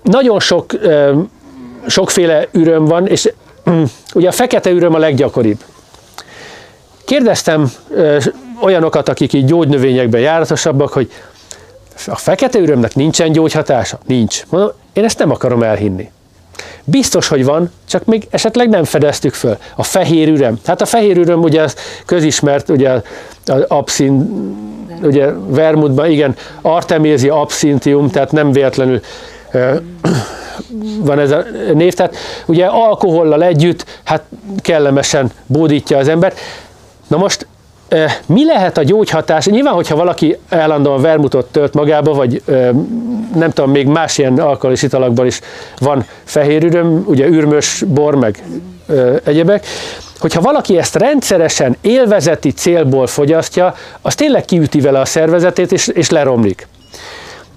Nagyon 0.02 0.40
sok, 0.40 0.72
sokféle 1.86 2.48
üröm 2.52 2.84
van, 2.84 3.06
és 3.06 3.32
ugye 4.14 4.28
a 4.28 4.32
fekete 4.32 4.70
üröm 4.70 4.94
a 4.94 4.98
leggyakoribb. 4.98 5.58
Kérdeztem 7.04 7.72
olyanokat, 8.60 9.08
akik 9.08 9.32
így 9.32 9.44
gyógynövényekben 9.44 10.20
járatosabbak, 10.20 10.92
hogy 10.92 11.10
a 12.06 12.16
fekete 12.16 12.58
ürömnek 12.58 12.94
nincsen 12.94 13.32
gyógyhatása? 13.32 13.98
Nincs. 14.06 14.42
Mondom, 14.48 14.72
én 14.92 15.04
ezt 15.04 15.18
nem 15.18 15.30
akarom 15.30 15.62
elhinni. 15.62 16.10
Biztos, 16.84 17.28
hogy 17.28 17.44
van, 17.44 17.70
csak 17.88 18.04
még 18.04 18.26
esetleg 18.30 18.68
nem 18.68 18.84
fedeztük 18.84 19.34
föl. 19.34 19.56
A 19.76 19.82
fehér 19.82 20.28
üröm. 20.28 20.58
Hát 20.66 20.80
a 20.80 20.86
fehér 20.86 21.16
üröm 21.16 21.42
ugye 21.42 21.62
az 21.62 21.76
közismert, 22.06 22.68
ugye 22.68 22.90
az 23.46 23.64
abszint, 23.68 24.30
ugye 25.02 25.26
vermutban, 25.46 26.10
igen, 26.10 26.36
Artemisia 26.62 27.40
abszintium, 27.40 28.10
tehát 28.10 28.32
nem 28.32 28.52
véletlenül 28.52 29.00
van 30.98 31.18
ez 31.18 31.30
a 31.30 31.44
név, 31.74 31.94
tehát 31.94 32.16
ugye 32.46 32.66
alkohollal 32.66 33.42
együtt 33.42 33.84
hát 34.04 34.22
kellemesen 34.56 35.30
bódítja 35.46 35.98
az 35.98 36.08
embert. 36.08 36.38
Na 37.06 37.16
most 37.16 37.46
mi 38.26 38.44
lehet 38.44 38.78
a 38.78 38.82
gyógyhatás? 38.82 39.46
Nyilván, 39.46 39.74
hogyha 39.74 39.96
valaki 39.96 40.36
állandóan 40.48 41.00
vermutot 41.00 41.46
tölt 41.46 41.74
magába, 41.74 42.12
vagy 42.12 42.42
nem 43.34 43.50
tudom, 43.50 43.70
még 43.70 43.86
más 43.86 44.18
ilyen 44.18 44.38
alkoholis 44.38 44.82
italakban 44.82 45.26
is 45.26 45.40
van 45.78 46.06
fehér 46.24 46.64
üröm, 46.64 47.04
ugye 47.06 47.26
ürmös 47.26 47.84
bor, 47.86 48.14
meg 48.14 48.42
egyebek, 49.24 49.66
hogyha 50.18 50.40
valaki 50.40 50.78
ezt 50.78 50.96
rendszeresen 50.96 51.76
élvezeti 51.80 52.50
célból 52.50 53.06
fogyasztja, 53.06 53.74
az 54.02 54.14
tényleg 54.14 54.44
kiüti 54.44 54.80
vele 54.80 55.00
a 55.00 55.04
szervezetét, 55.04 55.72
és, 55.72 55.86
és 55.86 56.10
leromlik. 56.10 56.66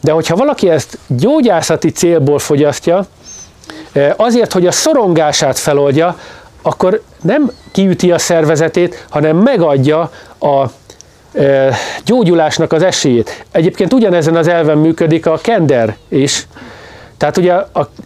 De 0.05 0.11
hogyha 0.11 0.35
valaki 0.35 0.69
ezt 0.69 0.97
gyógyászati 1.07 1.91
célból 1.91 2.39
fogyasztja, 2.39 3.05
eh, 3.91 4.13
azért, 4.17 4.53
hogy 4.53 4.67
a 4.67 4.71
szorongását 4.71 5.57
feloldja, 5.57 6.19
akkor 6.61 7.01
nem 7.21 7.51
kiüti 7.71 8.11
a 8.11 8.17
szervezetét, 8.17 9.05
hanem 9.09 9.37
megadja 9.37 10.11
a 10.39 10.65
eh, 11.31 11.75
gyógyulásnak 12.05 12.73
az 12.73 12.83
esélyét. 12.83 13.45
Egyébként 13.51 13.93
ugyanezen 13.93 14.35
az 14.35 14.47
elven 14.47 14.77
működik 14.77 15.25
a 15.25 15.37
kender 15.41 15.95
is. 16.07 16.47
Tehát 17.17 17.37
ugye 17.37 17.53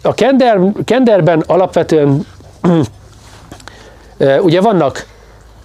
a, 0.02 0.14
kender, 0.14 0.58
kenderben 0.84 1.44
alapvetően 1.46 2.26
eh, 4.18 4.44
ugye 4.48 4.60
vannak 4.60 5.06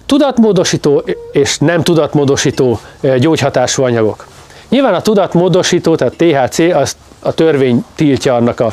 tudatmódosító 0.06 1.04
és 1.32 1.58
nem 1.58 1.82
tudatmódosító 1.82 2.80
gyógyhatású 3.18 3.82
anyagok. 3.82 4.26
Nyilván 4.68 4.94
a 4.94 5.00
tudatmódosító, 5.00 5.94
tehát 5.94 6.14
THC, 6.16 6.58
az 6.58 6.96
a 7.20 7.32
törvény 7.32 7.84
tiltja 7.94 8.34
annak 8.34 8.60
a 8.60 8.72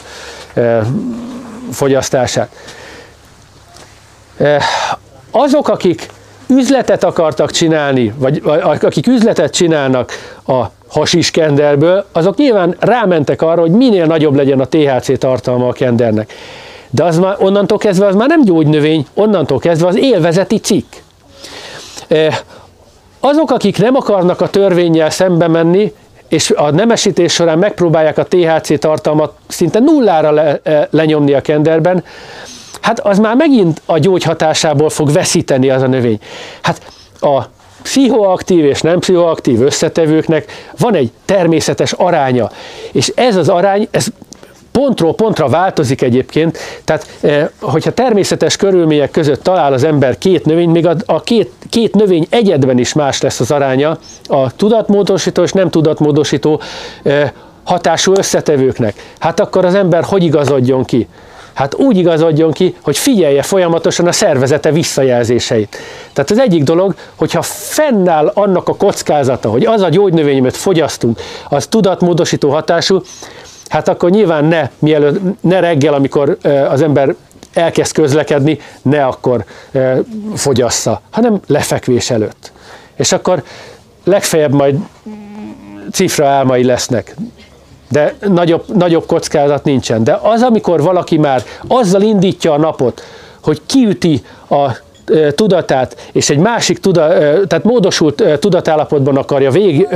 e, 0.54 0.86
fogyasztását. 1.72 2.50
E, 4.38 4.62
azok, 5.32 5.68
akik 5.68 6.08
üzletet 6.48 7.04
akartak 7.04 7.52
csinálni, 7.52 8.14
vagy 8.18 8.42
akik 8.82 9.08
üzletet 9.08 9.54
csinálnak 9.54 10.12
a 10.48 10.64
hasis 10.88 11.32
kenderből, 11.32 12.06
azok 12.12 12.38
nyilván 12.38 12.76
rámentek 12.80 13.42
arra, 13.42 13.62
hogy 13.62 13.72
minél 13.72 14.06
nagyobb 14.06 14.36
legyen 14.36 14.60
a 14.60 14.66
THC 14.66 15.20
tartalma 15.20 15.68
a 15.68 15.74
kendernek. 15.74 16.34
De 16.90 17.04
az 17.04 17.18
már, 17.18 17.36
onnantól 17.40 17.78
kezdve 17.78 18.06
az 18.06 18.16
már 18.16 18.28
nem 18.28 18.44
gyógynövény, 18.44 19.06
onnantól 19.14 19.60
kezdve 19.60 19.88
az 19.88 19.96
élvezeti 19.96 20.60
cikk. 20.60 20.94
E, 23.24 23.28
azok, 23.28 23.52
akik 23.52 23.78
nem 23.78 23.96
akarnak 23.96 24.42
a 24.42 24.50
törvényel 24.50 25.10
szembe 25.10 25.48
menni, 25.48 25.94
és 26.28 26.52
a 26.52 26.72
nemesítés 26.72 27.34
során 27.34 27.58
megpróbálják 27.58 28.18
a 28.18 28.26
THC 28.26 28.80
tartalmat 28.80 29.34
szinte 29.48 29.80
nullára 29.80 30.32
le, 30.32 30.60
lenyomni 30.90 31.34
a 31.34 31.42
kenderben, 31.42 32.04
hát 32.82 33.00
az 33.00 33.20
már 33.20 33.36
megint 33.36 33.82
a 33.86 33.98
gyógyhatásából 33.98 34.90
fog 34.90 35.12
veszíteni 35.12 35.70
az 35.70 35.82
a 35.82 35.88
növény. 35.88 36.20
Hát 36.62 36.82
a 37.20 37.44
pszichoaktív 37.82 38.66
és 38.66 38.82
nem 38.82 39.00
pszichoaktív 39.00 39.62
összetevőknek 39.62 40.52
van 40.80 40.96
egy 40.96 41.12
természetes 41.26 41.92
aránya, 41.92 42.52
és 42.92 43.12
ez 43.16 43.36
az 43.36 43.50
arány, 43.50 43.88
ez 43.92 44.08
pontról 44.74 45.16
pontra 45.16 45.48
változik 45.48 46.02
egyébként, 46.02 46.58
tehát 46.84 47.08
eh, 47.22 47.48
hogyha 47.62 47.92
természetes 47.92 48.56
körülmények 48.56 49.12
között 49.12 49.44
talál 49.44 49.74
az 49.74 49.84
ember 49.84 50.18
két 50.18 50.46
növény, 50.46 50.70
még 50.70 50.88
a, 50.88 50.96
a 51.06 51.22
két, 51.22 51.52
két 51.70 51.96
növény 51.96 52.28
egyedben 52.30 52.78
is 52.78 52.94
más 52.94 53.22
lesz 53.22 53.40
az 53.40 53.52
aránya 53.52 53.98
a 54.28 54.56
tudatmódosító 54.56 55.44
és 55.44 55.52
nem 55.52 55.70
tudatmódosító 55.70 56.62
eh, 57.04 57.32
hatású 57.64 58.14
összetevőknek. 58.16 59.14
Hát 59.20 59.40
akkor 59.40 59.66
az 59.66 59.76
ember 59.76 60.04
hogy 60.04 60.24
igazodjon 60.24 60.84
ki? 60.84 61.08
Hát 61.54 61.76
úgy 61.76 61.98
igazodjon 61.98 62.52
ki, 62.52 62.76
hogy 62.82 62.98
figyelje 62.98 63.42
folyamatosan 63.42 64.08
a 64.08 64.12
szervezete 64.12 64.72
visszajelzéseit. 64.72 65.78
Tehát 66.14 66.32
az 66.32 66.40
egyik 66.40 66.64
dolog, 66.64 66.96
hogyha 67.16 67.42
fennáll 67.42 68.32
annak 68.34 68.70
a 68.70 68.76
kockázata, 68.76 69.50
hogy 69.50 69.66
az 69.66 69.82
a 69.82 69.90
gyógynövény, 69.90 70.40
amit 70.40 70.58
fogyasztunk, 70.58 71.20
az 71.50 71.68
tudatmódosító 71.68 72.50
hatású, 72.50 73.02
hát 73.68 73.88
akkor 73.88 74.10
nyilván 74.10 74.46
ne, 74.46 74.70
mielőtt, 74.80 75.42
ne 75.42 75.60
reggel, 75.60 75.94
amikor 75.94 76.38
az 76.70 76.82
ember 76.82 77.16
elkezd 77.54 77.94
közlekedni, 77.94 78.60
ne 78.82 79.06
akkor 79.06 79.46
fogyassza, 80.36 81.02
hanem 81.12 81.40
lefekvés 81.48 82.10
előtt. 82.10 82.52
És 82.96 83.12
akkor 83.12 83.44
legfeljebb 84.04 84.54
majd 84.54 84.80
cifra 85.92 86.28
álmai 86.28 86.64
lesznek, 86.64 87.16
de 87.90 88.16
nagyobb, 88.20 88.64
nagyobb 88.76 89.06
kockázat 89.06 89.64
nincsen. 89.64 90.04
De 90.04 90.20
az, 90.22 90.42
amikor 90.42 90.82
valaki 90.82 91.18
már 91.18 91.44
azzal 91.68 92.02
indítja 92.02 92.54
a 92.54 92.58
napot, 92.58 93.04
hogy 93.42 93.62
kiüti 93.66 94.22
a 94.50 94.72
tudatát, 95.36 96.10
és 96.12 96.30
egy 96.30 96.38
másik 96.38 96.80
tuda, 96.80 97.08
tehát 97.48 97.64
módosult 97.64 98.24
tudatállapotban 98.40 99.18
akarja 99.18 99.52
végig 99.52 99.88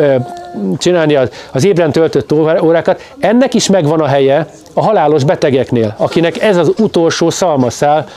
csinálni 0.78 1.16
az, 1.52 1.64
ébren 1.64 1.92
töltött 1.92 2.34
órákat, 2.62 3.14
ennek 3.20 3.54
is 3.54 3.70
megvan 3.70 4.00
a 4.00 4.06
helye 4.06 4.48
a 4.74 4.82
halálos 4.82 5.24
betegeknél, 5.24 5.96
akinek 5.98 6.42
ez 6.42 6.58
az 6.58 6.72
utolsó 6.78 7.30
szalmaszál, 7.30 8.08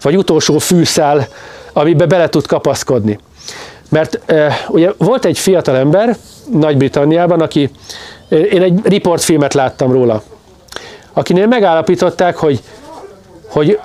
vagy 0.00 0.16
utolsó 0.16 0.58
fűszál, 0.58 1.26
amibe 1.72 2.06
bele 2.06 2.28
tud 2.28 2.46
kapaszkodni. 2.46 3.18
Mert 3.88 4.20
ugye 4.68 4.90
volt 4.96 5.24
egy 5.24 5.38
fiatal 5.38 5.76
ember 5.76 6.16
Nagy-Britanniában, 6.52 7.40
aki, 7.40 7.70
én 8.28 8.62
egy 8.62 8.80
riportfilmet 8.84 9.54
láttam 9.54 9.92
róla, 9.92 10.22
akinél 11.12 11.46
megállapították, 11.46 12.36
hogy, 12.36 12.60
hogy 13.48 13.78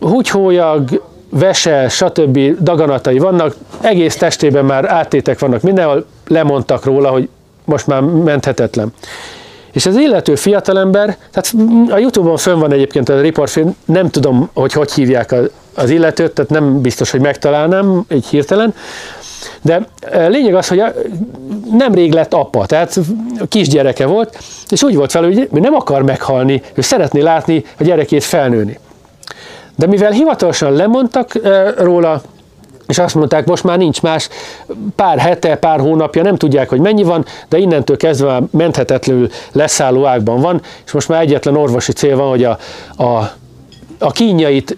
húgyhólyag, 0.00 1.02
vese, 1.34 1.88
stb. 1.88 2.38
daganatai 2.60 3.18
vannak, 3.18 3.54
egész 3.80 4.16
testében 4.16 4.64
már 4.64 4.90
áttétek 4.90 5.38
vannak 5.38 5.62
mindenhol, 5.62 6.06
lemondtak 6.28 6.84
róla, 6.84 7.10
hogy 7.10 7.28
most 7.64 7.86
már 7.86 8.00
menthetetlen. 8.00 8.92
És 9.72 9.86
az 9.86 9.96
illető 9.96 10.34
fiatalember, 10.34 11.16
tehát 11.30 11.54
a 11.90 11.98
Youtube-on 11.98 12.36
fönn 12.36 12.58
van 12.58 12.72
egyébként 12.72 13.08
a 13.08 13.20
riportfilm, 13.20 13.76
nem 13.84 14.10
tudom, 14.10 14.50
hogy 14.54 14.72
hogy 14.72 14.92
hívják 14.92 15.34
az 15.74 15.90
illetőt, 15.90 16.32
tehát 16.32 16.50
nem 16.50 16.80
biztos, 16.80 17.10
hogy 17.10 17.20
megtalálnám 17.20 18.04
egy 18.08 18.26
hirtelen, 18.26 18.74
de 19.62 19.86
e, 20.00 20.26
lényeg 20.26 20.54
az, 20.54 20.68
hogy 20.68 20.82
nemrég 21.78 22.12
lett 22.12 22.34
apa, 22.34 22.66
tehát 22.66 23.00
kisgyereke 23.48 24.06
volt, 24.06 24.38
és 24.68 24.82
úgy 24.82 24.94
volt 24.94 25.10
fel, 25.10 25.22
hogy 25.22 25.48
nem 25.50 25.74
akar 25.74 26.02
meghalni, 26.02 26.62
ő 26.74 26.80
szeretné 26.80 27.20
látni 27.20 27.64
a 27.78 27.84
gyerekét 27.84 28.24
felnőni. 28.24 28.78
De 29.76 29.86
mivel 29.86 30.10
hivatalosan 30.10 30.72
lemondtak 30.72 31.40
róla, 31.78 32.22
és 32.86 32.98
azt 32.98 33.14
mondták, 33.14 33.46
most 33.46 33.64
már 33.64 33.78
nincs 33.78 34.02
más, 34.02 34.28
pár 34.96 35.18
hete, 35.18 35.56
pár 35.56 35.80
hónapja, 35.80 36.22
nem 36.22 36.36
tudják, 36.36 36.68
hogy 36.68 36.80
mennyi 36.80 37.02
van, 37.02 37.24
de 37.48 37.58
innentől 37.58 37.96
kezdve 37.96 38.26
már 38.26 38.42
menthetetlenül 38.50 39.28
leszálló 39.52 40.06
ágban 40.06 40.40
van, 40.40 40.60
és 40.84 40.92
most 40.92 41.08
már 41.08 41.20
egyetlen 41.20 41.56
orvosi 41.56 41.92
cél 41.92 42.16
van, 42.16 42.28
hogy 42.28 42.44
a, 42.44 42.58
a, 42.96 43.30
a 43.98 44.10
kínjait 44.10 44.76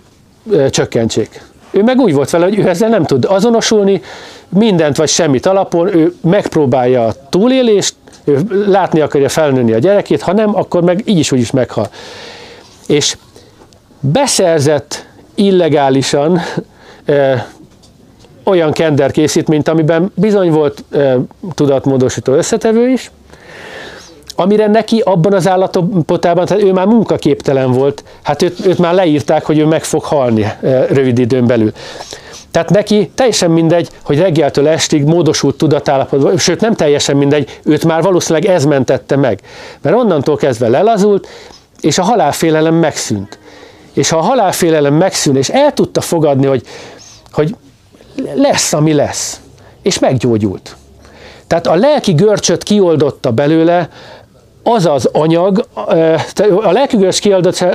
e, 0.52 0.68
csökkentsék. 0.68 1.42
Ő 1.70 1.82
meg 1.82 1.98
úgy 1.98 2.14
volt 2.14 2.30
vele, 2.30 2.44
hogy 2.44 2.58
ő 2.58 2.68
ezzel 2.68 2.88
nem 2.88 3.04
tud 3.04 3.24
azonosulni, 3.24 4.02
mindent 4.48 4.96
vagy 4.96 5.08
semmit 5.08 5.46
alapon, 5.46 5.96
ő 5.96 6.14
megpróbálja 6.20 7.06
a 7.06 7.14
túlélést, 7.30 7.94
ő 8.24 8.64
látni 8.66 9.00
akarja 9.00 9.28
felnőni 9.28 9.72
a 9.72 9.78
gyerekét, 9.78 10.22
ha 10.22 10.32
nem, 10.32 10.56
akkor 10.56 10.82
meg 10.82 11.02
így 11.04 11.18
is 11.18 11.32
úgy 11.32 11.40
is 11.40 11.50
meghal. 11.50 11.88
És 12.86 13.16
beszerzett 14.12 15.06
illegálisan 15.34 16.40
e, 17.04 17.46
olyan 18.44 18.72
kender 18.72 19.10
készítményt, 19.10 19.68
amiben 19.68 20.12
bizony 20.14 20.50
volt 20.50 20.84
e, 20.90 21.16
tudatmódosító 21.54 22.32
összetevő 22.32 22.88
is, 22.88 23.10
amire 24.36 24.66
neki 24.66 25.00
abban 25.04 25.32
az 25.32 25.48
állapotában, 25.48 26.46
tehát 26.46 26.62
ő 26.62 26.72
már 26.72 26.86
munkaképtelen 26.86 27.72
volt, 27.72 28.04
hát 28.22 28.42
őt, 28.42 28.66
őt 28.66 28.78
már 28.78 28.94
leírták, 28.94 29.44
hogy 29.44 29.58
ő 29.58 29.66
meg 29.66 29.84
fog 29.84 30.02
halni 30.02 30.42
e, 30.42 30.86
rövid 30.86 31.18
időn 31.18 31.46
belül. 31.46 31.72
Tehát 32.50 32.70
neki 32.70 33.10
teljesen 33.14 33.50
mindegy, 33.50 33.88
hogy 34.02 34.18
reggeltől 34.18 34.68
estig 34.68 35.04
módosult 35.04 35.56
tudatállapotban, 35.56 36.38
sőt 36.38 36.60
nem 36.60 36.74
teljesen 36.74 37.16
mindegy, 37.16 37.60
őt 37.64 37.84
már 37.84 38.02
valószínűleg 38.02 38.50
ez 38.50 38.64
mentette 38.64 39.16
meg. 39.16 39.40
Mert 39.82 39.96
onnantól 39.96 40.36
kezdve 40.36 40.68
lelazult, 40.68 41.28
és 41.80 41.98
a 41.98 42.02
halálfélelem 42.02 42.74
megszűnt 42.74 43.38
és 43.94 44.08
ha 44.08 44.16
a 44.16 44.22
halálfélelem 44.22 44.94
megszűn, 44.94 45.36
és 45.36 45.48
el 45.48 45.72
tudta 45.72 46.00
fogadni, 46.00 46.46
hogy, 46.46 46.62
hogy 47.32 47.56
lesz, 48.34 48.72
ami 48.72 48.92
lesz, 48.92 49.40
és 49.82 49.98
meggyógyult. 49.98 50.76
Tehát 51.46 51.66
a 51.66 51.74
lelki 51.74 52.12
görcsöt 52.12 52.62
kioldotta 52.62 53.30
belőle, 53.30 53.88
az 54.64 54.86
az 54.86 55.08
anyag, 55.12 55.66
a 56.62 56.72
lelki 56.72 56.96
görcs 56.96 57.20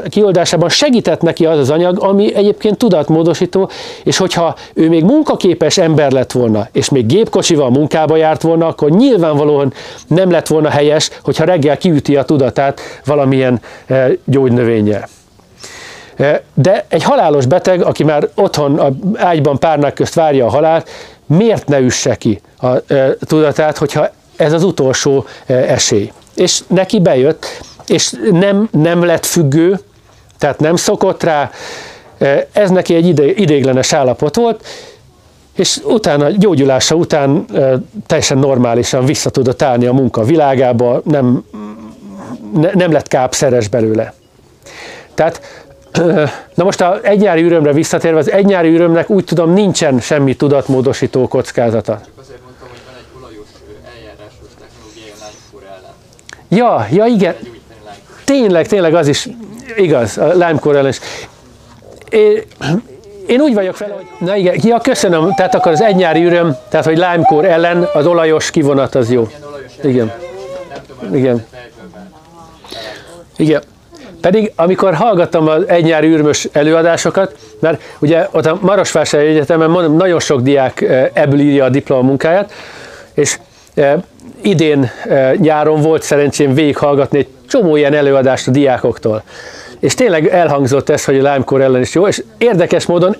kioldásában 0.10 0.70
segített 0.70 1.22
neki 1.22 1.46
az 1.46 1.58
az 1.58 1.70
anyag, 1.70 2.04
ami 2.04 2.36
egyébként 2.36 2.78
tudatmódosító, 2.78 3.70
és 4.04 4.18
hogyha 4.18 4.56
ő 4.74 4.90
még 4.90 5.04
munkaképes 5.04 5.78
ember 5.78 6.12
lett 6.12 6.32
volna, 6.32 6.68
és 6.72 6.90
még 6.90 7.06
gépkocsival 7.06 7.70
munkába 7.70 8.16
járt 8.16 8.42
volna, 8.42 8.68
akkor 8.68 8.90
nyilvánvalóan 8.90 9.74
nem 10.08 10.32
lett 10.32 10.48
volna 10.48 10.70
helyes, 10.70 11.10
hogyha 11.24 11.44
reggel 11.44 11.78
kiüti 11.78 12.16
a 12.16 12.24
tudatát 12.24 12.82
valamilyen 13.06 13.62
gyógynövényel. 14.26 15.08
De 16.54 16.86
egy 16.88 17.04
halálos 17.04 17.46
beteg, 17.46 17.82
aki 17.82 18.04
már 18.04 18.30
otthon 18.36 18.80
a 18.80 18.90
ágyban 19.16 19.60
párnák 19.60 19.94
közt 19.94 20.14
várja 20.14 20.46
a 20.46 20.50
halált, 20.50 20.90
miért 21.26 21.68
ne 21.68 21.80
üsse 21.80 22.16
ki 22.16 22.42
a 22.62 22.70
tudatát, 23.20 23.78
hogyha 23.78 24.10
ez 24.36 24.54
az 24.54 24.64
utolsó 24.64 25.26
esély. 25.46 26.12
És 26.36 26.62
neki 26.68 27.00
bejött, 27.00 27.46
és 27.88 28.14
nem, 28.32 28.70
nem 28.72 29.04
lett 29.04 29.26
függő, 29.26 29.80
tehát 30.38 30.60
nem 30.60 30.76
szokott 30.76 31.24
rá, 31.24 31.52
ez 32.52 32.70
neki 32.70 32.96
egy 32.96 33.08
ide, 33.08 33.26
idéglenes 33.26 33.94
állapot 33.94 34.36
volt, 34.36 34.66
és 35.56 35.80
utána, 35.84 36.30
gyógyulása 36.30 36.96
után 36.96 37.46
teljesen 38.08 38.38
normálisan 38.38 39.06
vissza 39.06 39.30
tudott 39.30 39.62
állni 39.62 39.86
a 39.86 39.94
munka 39.94 40.24
világába, 40.24 41.02
nem, 41.04 41.44
ne, 42.54 42.70
nem 42.74 42.92
lett 42.92 43.08
kápszeres 43.08 43.68
belőle. 43.68 44.14
Tehát 45.14 45.42
Na 46.54 46.64
most 46.64 46.82
a 46.82 47.00
egynyári 47.02 47.44
ürömre 47.44 47.74
visszatérve, 47.74 48.20
az 48.20 48.32
egynyári 48.32 48.74
ürömnek 48.74 49.10
úgy 49.10 49.24
tudom 49.24 49.54
nincsen 49.54 50.00
semmi 50.00 50.36
tudatmódosító 50.36 51.28
kockázata. 51.28 52.00
Csak 52.06 52.14
azért 52.22 52.40
mondtam, 52.44 52.68
hogy 52.70 52.80
van 52.86 52.96
egy 52.98 53.06
olajos 53.20 53.48
eljárásos 53.96 54.50
technológiai 54.60 55.12
Limekor 55.14 55.64
ellen. 55.68 55.94
Ja, 56.50 56.88
ja 56.92 57.06
igen. 57.06 57.36
Tényleg, 58.24 58.68
tényleg 58.68 58.94
az 58.94 59.08
is 59.08 59.28
igaz, 59.76 60.18
a 60.18 60.28
Limekor 60.28 60.76
ellen 60.76 60.90
is. 60.90 61.00
Én, 62.10 62.44
én 63.28 63.40
úgy 63.42 63.54
vagyok 63.54 63.76
fel, 63.76 63.92
hogy... 63.92 64.28
Na 64.28 64.36
igen, 64.36 64.56
ja, 64.64 64.80
köszönöm. 64.80 65.34
Tehát 65.34 65.56
akkor 65.56 65.72
az 65.72 65.82
egynyári 65.82 66.24
üröm, 66.24 66.56
tehát 66.70 66.86
hogy 66.86 66.98
Limekor 66.98 67.46
ellen 67.46 67.90
az 67.94 68.06
olajos 68.06 68.52
kivonat 68.52 68.96
az 68.96 69.12
jó. 69.12 69.28
Igen. 69.84 70.12
Igen. 71.14 71.46
Igen. 73.38 73.62
Pedig 74.22 74.52
amikor 74.56 74.94
hallgattam 74.94 75.48
az 75.48 75.68
egynyári 75.68 76.08
űrmös 76.08 76.48
előadásokat, 76.52 77.36
mert 77.60 77.82
ugye 78.00 78.28
ott 78.32 78.46
a 78.46 78.58
Marosvásárhely 78.62 79.30
Egyetemen 79.30 79.70
mondom, 79.70 79.96
nagyon 79.96 80.20
sok 80.20 80.42
diák 80.42 80.82
eh, 80.82 81.10
ebből 81.14 81.40
írja 81.40 81.66
a 81.66 81.70
diplomamunkáját, 81.70 82.52
és 83.14 83.40
eh, 83.74 83.94
idén 84.42 84.92
eh, 85.04 85.34
nyáron 85.34 85.82
volt 85.82 86.04
szerencsém 86.04 86.54
végighallgatni 86.54 87.18
egy 87.18 87.28
csomó 87.48 87.76
ilyen 87.76 87.94
előadást 87.94 88.48
a 88.48 88.52
diákoktól. 88.52 89.24
És 89.80 89.94
tényleg 89.94 90.28
elhangzott 90.28 90.90
ez, 90.90 91.06
hogy 91.06 91.20
a 91.20 91.32
Limekor 91.32 91.62
ellen 91.62 91.82
is 91.82 91.94
jó, 91.94 92.08
és 92.08 92.24
érdekes 92.38 92.86
módon 92.86 93.16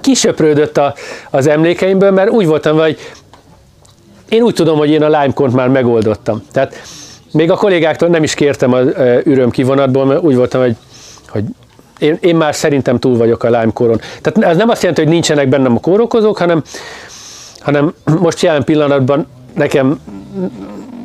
kisöprődött 0.00 0.76
a, 0.76 0.94
az 1.30 1.46
emlékeimből, 1.46 2.10
mert 2.10 2.30
úgy 2.30 2.46
voltam, 2.46 2.78
hogy 2.78 2.98
én 4.28 4.42
úgy 4.42 4.54
tudom, 4.54 4.78
hogy 4.78 4.90
én 4.90 5.02
a 5.02 5.08
limekont 5.08 5.52
már 5.52 5.68
megoldottam. 5.68 6.42
Tehát 6.52 6.74
még 7.32 7.50
a 7.50 7.56
kollégáktól 7.56 8.08
nem 8.08 8.22
is 8.22 8.34
kértem 8.34 8.72
az 8.72 8.86
üröm 9.24 9.50
kivonatból, 9.50 10.04
mert 10.04 10.22
úgy 10.22 10.36
voltam, 10.36 10.60
hogy, 10.60 10.76
hogy 11.28 11.44
én, 11.98 12.18
én 12.20 12.36
már 12.36 12.54
szerintem 12.54 12.98
túl 12.98 13.16
vagyok 13.16 13.42
a 13.42 13.50
limekoron. 13.50 14.00
Tehát 14.22 14.50
ez 14.50 14.56
nem 14.56 14.68
azt 14.68 14.80
jelenti, 14.80 15.02
hogy 15.02 15.12
nincsenek 15.12 15.48
bennem 15.48 15.76
a 15.76 15.80
kórokozók, 15.80 16.38
hanem, 16.38 16.62
hanem 17.60 17.94
most 18.20 18.40
jelen 18.40 18.64
pillanatban 18.64 19.26
nekem 19.54 20.00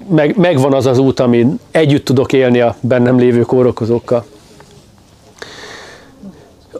meg, 0.10 0.38
megvan 0.38 0.74
az 0.74 0.86
az 0.86 0.98
út, 0.98 1.20
amin 1.20 1.60
együtt 1.72 2.06
tudok 2.06 2.34
élni 2.34 2.62
a 2.62 2.76
bennem 2.80 3.20
lévő 3.20 3.42
kórokozókkal. 3.42 4.26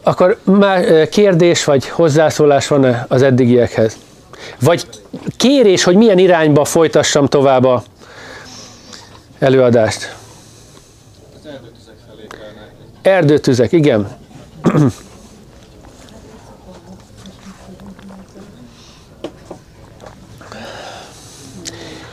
Akkor 0.02 0.38
már 0.44 1.08
kérdés 1.08 1.64
vagy 1.64 1.88
hozzászólás 1.88 2.68
van 2.68 3.04
az 3.08 3.22
eddigiekhez? 3.22 3.96
Vagy 4.60 4.86
kérés, 5.36 5.84
hogy 5.84 5.96
milyen 5.96 6.18
irányba 6.18 6.64
folytassam 6.64 7.26
tovább 7.26 7.64
a 7.64 7.82
előadást? 9.38 10.14
Az 11.34 11.46
erdőtüzek 11.46 11.94
felé 12.08 12.26
Erdőtüzek, 13.02 13.72
igen. 13.72 14.08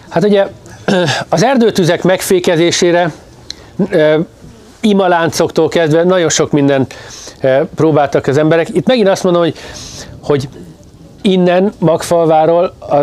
Hát 0.09 0.23
ugye 0.23 0.47
az 1.29 1.43
erdőtüzek 1.43 2.03
megfékezésére 2.03 3.11
imaláncoktól 4.79 5.67
kezdve 5.67 6.03
nagyon 6.03 6.29
sok 6.29 6.51
minden 6.51 6.87
próbáltak 7.75 8.27
az 8.27 8.37
emberek. 8.37 8.69
Itt 8.69 8.87
megint 8.87 9.07
azt 9.07 9.23
mondom, 9.23 9.41
hogy, 9.41 9.55
hogy 10.23 10.49
innen 11.21 11.73
Magfalváról 11.79 12.73
a, 12.79 12.95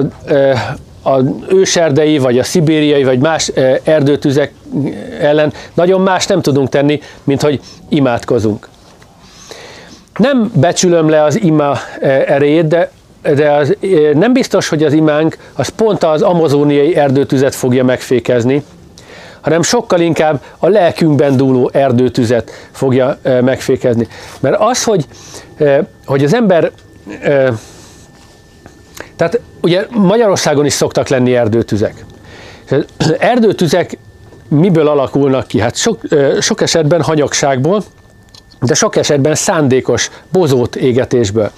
a 1.02 1.20
őserdei, 1.48 2.18
vagy 2.18 2.38
a 2.38 2.44
szibériai, 2.44 3.04
vagy 3.04 3.18
más 3.18 3.48
erdőtüzek 3.84 4.52
ellen 5.20 5.52
nagyon 5.74 6.00
más 6.00 6.26
nem 6.26 6.42
tudunk 6.42 6.68
tenni, 6.68 7.00
mint 7.24 7.42
hogy 7.42 7.60
imádkozunk. 7.88 8.68
Nem 10.16 10.52
becsülöm 10.54 11.08
le 11.08 11.22
az 11.22 11.40
ima 11.40 11.78
erejét, 12.26 12.66
de, 12.66 12.90
de 13.34 13.50
az, 13.50 13.76
nem 14.12 14.32
biztos, 14.32 14.68
hogy 14.68 14.82
az 14.82 14.92
imánk 14.92 15.36
az 15.52 15.68
pont 15.68 16.04
az 16.04 16.22
amazóniai 16.22 16.96
erdőtüzet 16.96 17.54
fogja 17.54 17.84
megfékezni, 17.84 18.64
hanem 19.40 19.62
sokkal 19.62 20.00
inkább 20.00 20.42
a 20.58 20.68
lelkünkben 20.68 21.36
dúló 21.36 21.70
erdőtüzet 21.72 22.50
fogja 22.70 23.18
megfékezni. 23.22 24.08
Mert 24.40 24.56
az, 24.58 24.84
hogy, 24.84 25.06
hogy 26.06 26.24
az 26.24 26.34
ember 26.34 26.70
tehát 29.20 29.40
ugye 29.60 29.86
Magyarországon 29.90 30.66
is 30.66 30.72
szoktak 30.72 31.08
lenni 31.08 31.36
erdőtüzek. 31.36 32.04
Erdőtüzek 33.18 33.98
miből 34.48 34.88
alakulnak 34.88 35.46
ki? 35.46 35.60
Hát 35.60 35.76
sok, 35.76 36.00
sok 36.40 36.60
esetben 36.60 37.02
hanyagságból, 37.02 37.82
de 38.60 38.74
sok 38.74 38.96
esetben 38.96 39.34
szándékos 39.34 40.10
bozót 40.32 40.76
égetésből. 40.76 41.50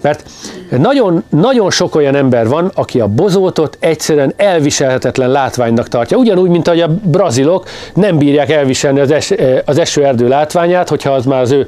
Mert 0.00 0.24
nagyon, 0.70 1.24
nagyon 1.28 1.70
sok 1.70 1.94
olyan 1.94 2.14
ember 2.14 2.48
van, 2.48 2.70
aki 2.74 3.00
a 3.00 3.06
bozótot 3.06 3.76
egyszerűen 3.80 4.32
elviselhetetlen 4.36 5.30
látványnak 5.30 5.88
tartja. 5.88 6.16
Ugyanúgy, 6.16 6.50
mint 6.50 6.68
ahogy 6.68 6.80
a 6.80 6.94
brazilok 7.02 7.68
nem 7.94 8.18
bírják 8.18 8.50
elviselni 8.50 9.00
az, 9.00 9.10
es, 9.10 9.34
az 9.64 9.78
esőerdő 9.78 10.28
látványát, 10.28 10.88
hogyha 10.88 11.10
az 11.10 11.24
már 11.24 11.40
az 11.40 11.50
ő 11.50 11.66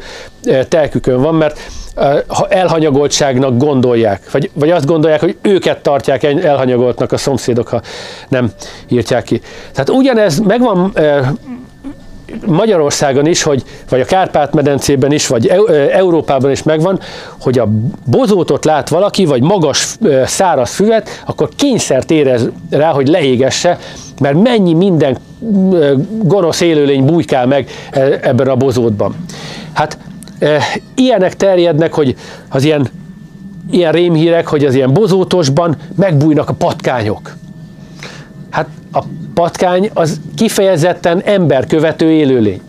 telkükön 0.68 1.20
van, 1.20 1.34
mert 1.34 1.58
elhanyagoltságnak 2.48 3.56
gondolják, 3.56 4.30
vagy, 4.30 4.50
vagy 4.54 4.70
azt 4.70 4.86
gondolják, 4.86 5.20
hogy 5.20 5.36
őket 5.42 5.82
tartják 5.82 6.22
elhanyagoltnak 6.22 7.12
a 7.12 7.16
szomszédok, 7.16 7.68
ha 7.68 7.82
nem 8.28 8.50
írtják 8.88 9.24
ki. 9.24 9.40
Tehát 9.72 9.90
ugyanez 9.90 10.38
megvan 10.38 10.92
Magyarországon 12.46 13.26
is, 13.26 13.42
hogy, 13.42 13.62
vagy 13.88 14.00
a 14.00 14.04
Kárpát-medencében 14.04 15.12
is, 15.12 15.26
vagy 15.26 15.46
Európában 15.92 16.50
is 16.50 16.62
megvan, 16.62 17.00
hogy 17.40 17.58
a 17.58 17.68
bozótot 18.06 18.64
lát 18.64 18.88
valaki, 18.88 19.24
vagy 19.24 19.42
magas 19.42 19.96
száraz 20.24 20.70
füvet, 20.70 21.22
akkor 21.26 21.48
kényszert 21.56 22.10
érez 22.10 22.48
rá, 22.70 22.90
hogy 22.90 23.08
leégesse, 23.08 23.78
mert 24.20 24.42
mennyi 24.42 24.72
minden 24.72 25.18
gonosz 26.22 26.60
élőlény 26.60 27.04
bújkál 27.04 27.46
meg 27.46 27.70
ebben 28.22 28.48
a 28.48 28.56
bozótban. 28.56 29.14
Hát 29.72 29.98
ilyenek 30.94 31.36
terjednek, 31.36 31.92
hogy 31.92 32.16
az 32.48 32.64
ilyen, 32.64 32.88
ilyen 33.70 33.92
rémhírek, 33.92 34.46
hogy 34.46 34.64
az 34.64 34.74
ilyen 34.74 34.92
bozótosban 34.92 35.76
megbújnak 35.96 36.48
a 36.48 36.52
patkányok. 36.52 37.36
Hát 38.50 38.68
a 38.92 39.04
patkány 39.34 39.90
az 39.94 40.20
kifejezetten 40.36 41.22
emberkövető 41.24 42.10
élőlény. 42.10 42.60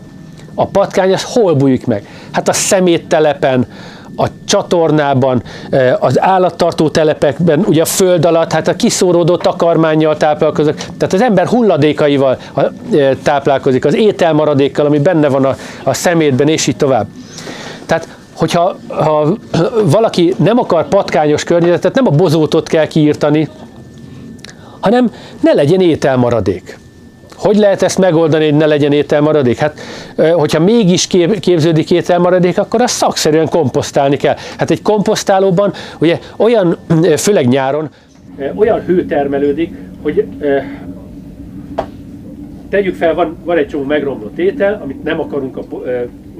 A 0.54 0.66
patkány 0.66 1.12
az 1.12 1.22
hol 1.22 1.54
bújik 1.54 1.86
meg? 1.86 2.06
Hát 2.30 2.48
a 2.48 2.52
szeméttelepen, 2.52 3.66
a 4.16 4.26
csatornában, 4.44 5.42
az 5.98 6.20
állattartó 6.20 6.88
telepekben, 6.88 7.64
ugye 7.66 7.82
a 7.82 7.84
föld 7.84 8.24
alatt, 8.24 8.52
hát 8.52 8.68
a 8.68 8.76
kiszóródó 8.76 9.36
takarmányjal 9.36 10.16
táplálkozik, 10.16 10.74
tehát 10.74 11.12
az 11.12 11.22
ember 11.22 11.46
hulladékaival 11.46 12.38
táplálkozik, 13.22 13.84
az 13.84 13.94
ételmaradékkal, 13.94 14.86
ami 14.86 14.98
benne 14.98 15.28
van 15.28 15.44
a, 15.44 15.56
a 15.82 15.94
szemétben, 15.94 16.48
és 16.48 16.66
így 16.66 16.76
tovább. 16.76 17.06
Tehát, 17.86 18.08
hogyha 18.32 18.76
ha 18.88 19.36
valaki 19.84 20.34
nem 20.38 20.58
akar 20.58 20.88
patkányos 20.88 21.44
környezetet, 21.44 21.94
nem 21.94 22.06
a 22.06 22.10
bozótot 22.10 22.68
kell 22.68 22.86
kiírtani, 22.86 23.48
hanem 24.80 25.10
ne 25.40 25.52
legyen 25.52 25.80
ételmaradék. 25.80 26.78
Hogy 27.34 27.56
lehet 27.56 27.82
ezt 27.82 27.98
megoldani, 27.98 28.44
hogy 28.44 28.54
ne 28.54 28.66
legyen 28.66 28.92
ételmaradék? 28.92 29.58
Hát, 29.58 29.80
hogyha 30.32 30.60
mégis 30.60 31.06
képződik 31.40 31.90
ételmaradék, 31.90 32.58
akkor 32.58 32.80
azt 32.80 32.94
szakszerűen 32.94 33.48
komposztálni 33.48 34.16
kell. 34.16 34.36
Hát 34.58 34.70
egy 34.70 34.82
komposztálóban 34.82 35.72
ugye 35.98 36.18
olyan, 36.36 36.76
főleg 37.16 37.48
nyáron, 37.48 37.88
olyan 38.54 38.80
hő 38.80 39.04
termelődik, 39.04 39.74
hogy 40.02 40.24
tegyük 42.68 42.94
fel, 42.94 43.14
van, 43.14 43.36
van 43.44 43.56
egy 43.56 43.68
csomó 43.68 43.84
megromlott 43.84 44.38
étel, 44.38 44.80
amit 44.82 45.02
nem 45.02 45.20
akarunk, 45.20 45.56
a, 45.56 45.62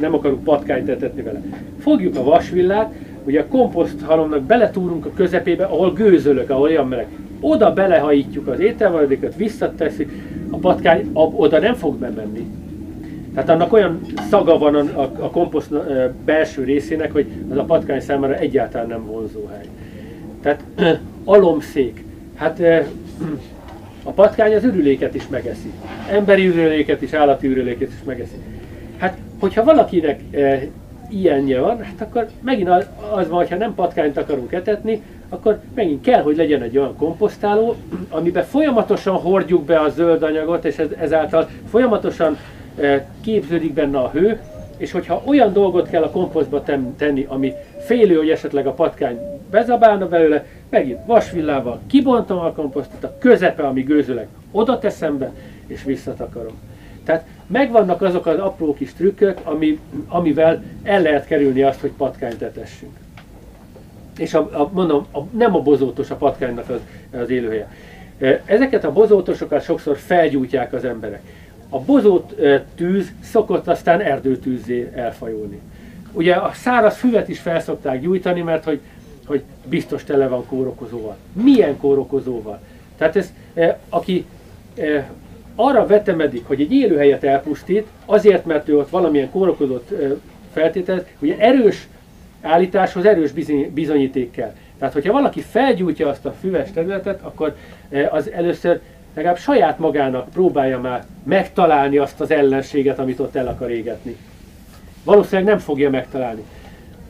nem 0.00 0.14
akarunk 0.14 0.44
patkányt 0.44 0.88
etetni 0.88 1.22
vele. 1.22 1.42
Fogjuk 1.78 2.16
a 2.16 2.24
vasvillát, 2.24 2.94
ugye 3.24 3.40
a 3.40 3.46
komposzthalomnak 3.46 4.42
beletúrunk 4.42 5.06
a 5.06 5.10
közepébe, 5.14 5.64
ahol 5.64 5.92
gőzölök, 5.92 6.50
ahol 6.50 6.62
olyan 6.62 6.88
meleg. 6.88 7.06
Oda 7.40 7.72
belehajítjuk 7.72 8.46
az 8.46 8.60
ételmaradékot, 8.60 9.34
visszateszik, 9.36 10.10
a 10.50 10.56
patkány 10.56 11.10
oda 11.12 11.58
nem 11.58 11.74
fog 11.74 11.96
bemenni. 11.96 12.46
Tehát 13.34 13.48
annak 13.48 13.72
olyan 13.72 14.00
szaga 14.30 14.58
van 14.58 14.74
a, 14.74 15.00
a, 15.00 15.02
a 15.02 15.30
komposzt 15.30 15.74
belső 16.24 16.64
részének, 16.64 17.12
hogy 17.12 17.26
az 17.50 17.56
a 17.56 17.64
patkány 17.64 18.00
számára 18.00 18.34
egyáltalán 18.34 18.86
nem 18.86 19.06
vonzó 19.06 19.46
hely. 19.46 19.66
Tehát 20.42 20.64
alomszék. 21.24 22.04
Hát 22.34 22.60
a 24.02 24.10
patkány 24.10 24.54
az 24.54 24.64
ürüléket 24.64 25.14
is 25.14 25.28
megeszi. 25.28 25.72
Emberi 26.10 26.46
ürüléket 26.46 27.02
is, 27.02 27.12
állati 27.12 27.46
ürüléket 27.46 27.88
is 27.88 28.04
megeszi. 28.04 28.36
Hát, 28.98 29.18
hogyha 29.44 29.64
valakinek 29.64 30.20
e, 30.30 30.66
ilyenje 31.08 31.60
van, 31.60 31.82
hát 31.82 32.00
akkor 32.00 32.28
megint 32.40 32.68
az, 32.68 32.88
az 33.14 33.28
van, 33.28 33.38
hogyha 33.38 33.56
nem 33.56 33.74
patkányt 33.74 34.16
akarunk 34.16 34.52
etetni, 34.52 35.02
akkor 35.28 35.60
megint 35.74 36.02
kell, 36.02 36.22
hogy 36.22 36.36
legyen 36.36 36.62
egy 36.62 36.78
olyan 36.78 36.96
komposztáló, 36.96 37.74
amiben 38.08 38.44
folyamatosan 38.44 39.14
hordjuk 39.14 39.64
be 39.64 39.80
a 39.80 39.88
zöld 39.88 40.22
anyagot, 40.22 40.64
és 40.64 40.76
ez, 40.76 40.88
ezáltal 40.98 41.48
folyamatosan 41.70 42.38
e, 42.80 43.06
képződik 43.20 43.72
benne 43.72 43.98
a 43.98 44.10
hő, 44.10 44.40
és 44.76 44.90
hogyha 44.90 45.22
olyan 45.24 45.52
dolgot 45.52 45.88
kell 45.88 46.02
a 46.02 46.10
komposztba 46.10 46.62
tenni, 46.96 47.26
ami 47.28 47.52
félő, 47.78 48.16
hogy 48.16 48.30
esetleg 48.30 48.66
a 48.66 48.72
patkány 48.72 49.18
bezabálna 49.50 50.08
belőle, 50.08 50.44
megint 50.68 50.98
vasvillával 51.06 51.80
kibontom 51.86 52.38
a 52.38 52.52
komposztot, 52.52 53.04
a 53.04 53.14
közepe, 53.18 53.62
ami 53.62 53.82
gőzöleg, 53.82 54.26
oda 54.50 54.78
teszem 54.78 55.18
be, 55.18 55.32
és 55.66 55.82
visszatakarom. 55.82 56.54
Tehát 57.04 57.26
megvannak 57.46 58.02
azok 58.02 58.26
az 58.26 58.38
apró 58.38 58.74
kis 58.74 58.92
trükkök, 58.92 59.38
ami, 59.44 59.78
amivel 60.08 60.62
el 60.82 61.02
lehet 61.02 61.26
kerülni 61.26 61.62
azt, 61.62 61.80
hogy 61.80 61.92
patkányt 61.96 62.42
etessünk. 62.42 62.92
És 64.18 64.34
a, 64.34 64.40
a, 64.52 64.70
mondom, 64.72 65.06
a, 65.12 65.18
nem 65.30 65.54
a 65.54 65.60
bozótos 65.60 66.10
a 66.10 66.16
patkánynak 66.16 66.68
az, 66.68 66.80
az 67.20 67.30
élőhelye. 67.30 67.68
Ezeket 68.44 68.84
a 68.84 68.92
bozótosokat 68.92 69.62
sokszor 69.62 69.96
felgyújtják 69.96 70.72
az 70.72 70.84
emberek. 70.84 71.22
A 71.68 71.80
bozót 71.80 72.34
tűz 72.74 73.12
szokott 73.22 73.68
aztán 73.68 74.00
erdőtűzzé 74.00 74.90
elfajulni. 74.94 75.60
Ugye 76.12 76.34
a 76.34 76.52
száraz 76.52 76.96
füvet 76.96 77.28
is 77.28 77.40
felszokták 77.40 78.00
gyújtani, 78.00 78.40
mert 78.40 78.64
hogy, 78.64 78.80
hogy 79.26 79.42
biztos 79.64 80.04
tele 80.04 80.28
van 80.28 80.46
kórokozóval. 80.46 81.16
Milyen 81.32 81.76
kórokozóval? 81.76 82.60
Tehát 82.98 83.16
ez, 83.16 83.32
aki 83.88 84.26
arra 85.54 85.86
vetemedik, 85.86 86.46
hogy 86.46 86.60
egy 86.60 86.72
élőhelyet 86.72 87.24
elpusztít, 87.24 87.86
azért, 88.04 88.44
mert 88.44 88.68
ő 88.68 88.78
ott 88.78 88.90
valamilyen 88.90 89.30
kórokozót 89.30 89.92
feltételez, 90.52 91.02
hogy 91.18 91.36
erős 91.38 91.88
állításhoz 92.42 93.04
erős 93.04 93.32
bizonyíték 93.72 94.30
kell. 94.30 94.54
Tehát, 94.78 94.94
hogyha 94.94 95.12
valaki 95.12 95.40
felgyújtja 95.40 96.08
azt 96.08 96.24
a 96.24 96.34
füves 96.40 96.72
területet, 96.72 97.22
akkor 97.22 97.56
az 98.10 98.30
először 98.30 98.80
legalább 99.14 99.38
saját 99.38 99.78
magának 99.78 100.30
próbálja 100.30 100.80
már 100.80 101.04
megtalálni 101.24 101.96
azt 101.96 102.20
az 102.20 102.30
ellenséget, 102.30 102.98
amit 102.98 103.20
ott 103.20 103.34
el 103.34 103.46
akar 103.46 103.70
égetni. 103.70 104.16
Valószínűleg 105.04 105.44
nem 105.44 105.58
fogja 105.58 105.90
megtalálni. 105.90 106.42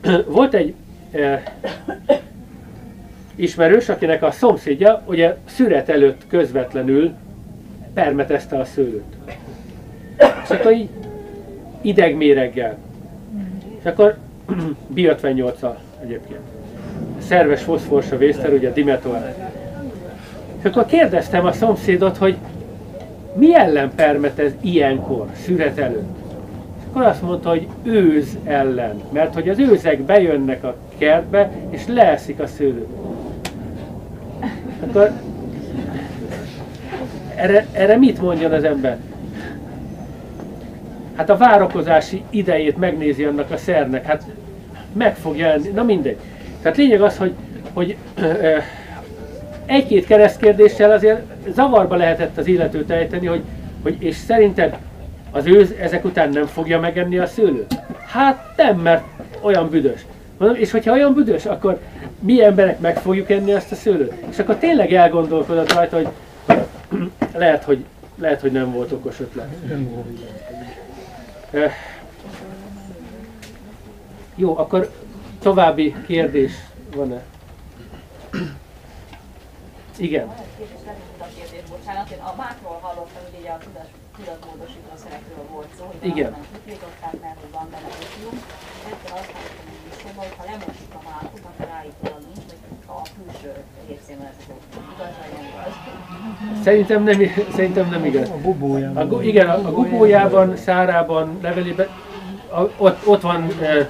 Volt 0.27 0.53
egy 0.53 0.73
eh, 1.11 1.43
ismerős, 3.35 3.89
akinek 3.89 4.23
a 4.23 4.31
szomszédja 4.31 5.03
ugye 5.05 5.35
szüret 5.45 5.89
előtt 5.89 6.21
közvetlenül 6.27 7.13
permetezte 7.95 8.57
a 8.57 8.65
szőlőt. 8.65 9.15
És 10.43 10.49
akkor 10.49 10.71
így 10.71 10.89
idegméreggel. 11.81 12.77
És 13.79 13.85
akkor 13.85 14.17
B58-al 14.95 15.75
egyébként. 16.03 16.39
Szerves 17.17 17.63
foszforsa 17.63 18.17
vészter, 18.17 18.53
ugye 18.53 18.71
dimetor. 18.71 19.33
És 20.59 20.65
akkor 20.65 20.85
kérdeztem 20.85 21.45
a 21.45 21.51
szomszédot, 21.51 22.17
hogy 22.17 22.37
mi 23.35 23.55
ellen 23.55 23.91
permetez 23.95 24.51
ilyenkor, 24.61 25.27
szüret 25.43 25.77
előtt? 25.77 26.17
És 26.77 26.83
akkor 26.89 27.01
azt 27.01 27.21
mondta, 27.21 27.49
hogy 27.49 27.67
őz 27.83 28.37
ellen, 28.43 29.01
mert 29.11 29.33
hogy 29.33 29.49
az 29.49 29.59
őzek 29.59 30.01
bejönnek 30.01 30.63
a 30.63 30.75
kertbe, 30.97 31.51
és 31.69 31.87
leeszik 31.87 32.39
a 32.39 32.47
szőlőt. 32.47 32.87
Akkor 34.79 35.11
erre, 37.35 37.65
erre 37.71 37.97
mit 37.97 38.21
mondjon 38.21 38.51
az 38.51 38.63
ember? 38.63 38.97
Hát 41.15 41.29
a 41.29 41.37
várakozási 41.37 42.23
idejét 42.29 42.77
megnézi 42.77 43.23
annak 43.23 43.51
a 43.51 43.57
szernek, 43.57 44.05
hát 44.05 44.23
meg 44.93 45.15
fog 45.15 45.37
jelenni, 45.37 45.67
na 45.67 45.83
mindegy. 45.83 46.17
Tehát 46.61 46.77
lényeg 46.77 47.01
az, 47.01 47.17
hogy, 47.17 47.33
hogy 47.73 47.95
egy-két 49.65 50.05
keresztkérdéssel 50.05 50.91
azért 50.91 51.21
zavarba 51.53 51.95
lehetett 51.95 52.37
az 52.37 52.47
illetőt 52.47 52.89
ejteni, 52.89 53.25
hogy, 53.25 53.41
hogy 53.83 53.95
és 53.99 54.15
szerinted 54.15 54.77
az 55.31 55.45
őz 55.45 55.73
ezek 55.81 56.05
után 56.05 56.29
nem 56.29 56.45
fogja 56.45 56.79
megenni 56.79 57.17
a 57.17 57.25
szőlőt? 57.25 57.79
Hát 58.05 58.53
nem, 58.55 58.77
mert 58.77 59.03
olyan 59.41 59.69
büdös. 59.69 60.05
Mondom, 60.37 60.57
és 60.57 60.71
hogyha 60.71 60.91
olyan 60.91 61.13
büdös, 61.13 61.45
akkor 61.45 61.79
mi 62.19 62.43
emberek 62.43 62.79
meg 62.79 62.97
fogjuk 62.97 63.29
enni 63.29 63.53
azt 63.53 63.71
a 63.71 63.75
szőlőt? 63.75 64.13
És 64.29 64.39
akkor 64.39 64.55
tényleg 64.55 64.93
elgondolkodott 64.93 65.73
rajta, 65.73 65.95
hogy 65.95 66.07
lehet, 67.33 67.63
hogy, 67.63 67.85
lehet, 68.15 68.41
hogy 68.41 68.51
nem 68.51 68.71
volt 68.71 68.91
okos 68.91 69.19
ötlet. 69.19 69.55
Eh, 71.51 71.73
jó, 74.35 74.57
akkor 74.57 74.91
további 75.41 75.95
kérdés 76.05 76.51
van-e? 76.95 77.23
Igen. 79.97 80.33
Bocsánat, 81.69 82.09
én 82.09 82.19
a 82.19 82.33
mákról 82.37 82.79
hallottam, 82.81 83.21
hogy 83.23 83.39
ugye 83.39 83.49
a 83.49 83.57
tudat, 83.57 83.89
tudatmódosító 84.17 84.93
szerekről 85.03 85.45
volt 85.51 85.67
szó, 85.77 85.83
hogy 85.85 86.09
Igen. 86.09 86.31
nem 86.31 86.45
mert 87.21 87.39
hogy 87.41 87.51
van 87.51 87.67
benne 87.71 87.89
litium. 88.01 88.37
Egyszer 88.89 89.11
azt 89.19 89.31
hallottam, 89.35 89.65
hogy 89.83 89.97
szóval, 90.01 90.25
hogy 90.25 90.35
ha 90.39 90.43
lemossuk 90.51 90.93
a 90.99 91.01
mákot, 91.09 91.43
akkor 91.49 91.69
állítólag 91.77 92.21
nincs, 92.29 92.45
vagy 92.51 92.61
a 92.95 92.99
külső 93.15 93.51
részémeletek 93.87 94.47
igaz, 94.93 95.13
vagy 95.21 95.31
nem 95.35 95.45
igaz. 95.51 95.75
Szerintem 96.63 97.03
nem, 97.03 97.19
szerintem 97.55 97.89
nem 97.89 98.05
igaz. 98.05 98.29
A 98.29 98.37
gubójában. 98.41 99.13
A, 99.13 99.23
igen, 99.23 99.49
a, 99.49 99.53
a 99.53 99.71
gubójában, 99.71 100.55
szárában, 100.57 101.37
levelében, 101.41 101.87
a, 102.49 102.61
ott, 102.77 103.07
ott 103.07 103.21
van 103.21 103.47
e, 103.61 103.89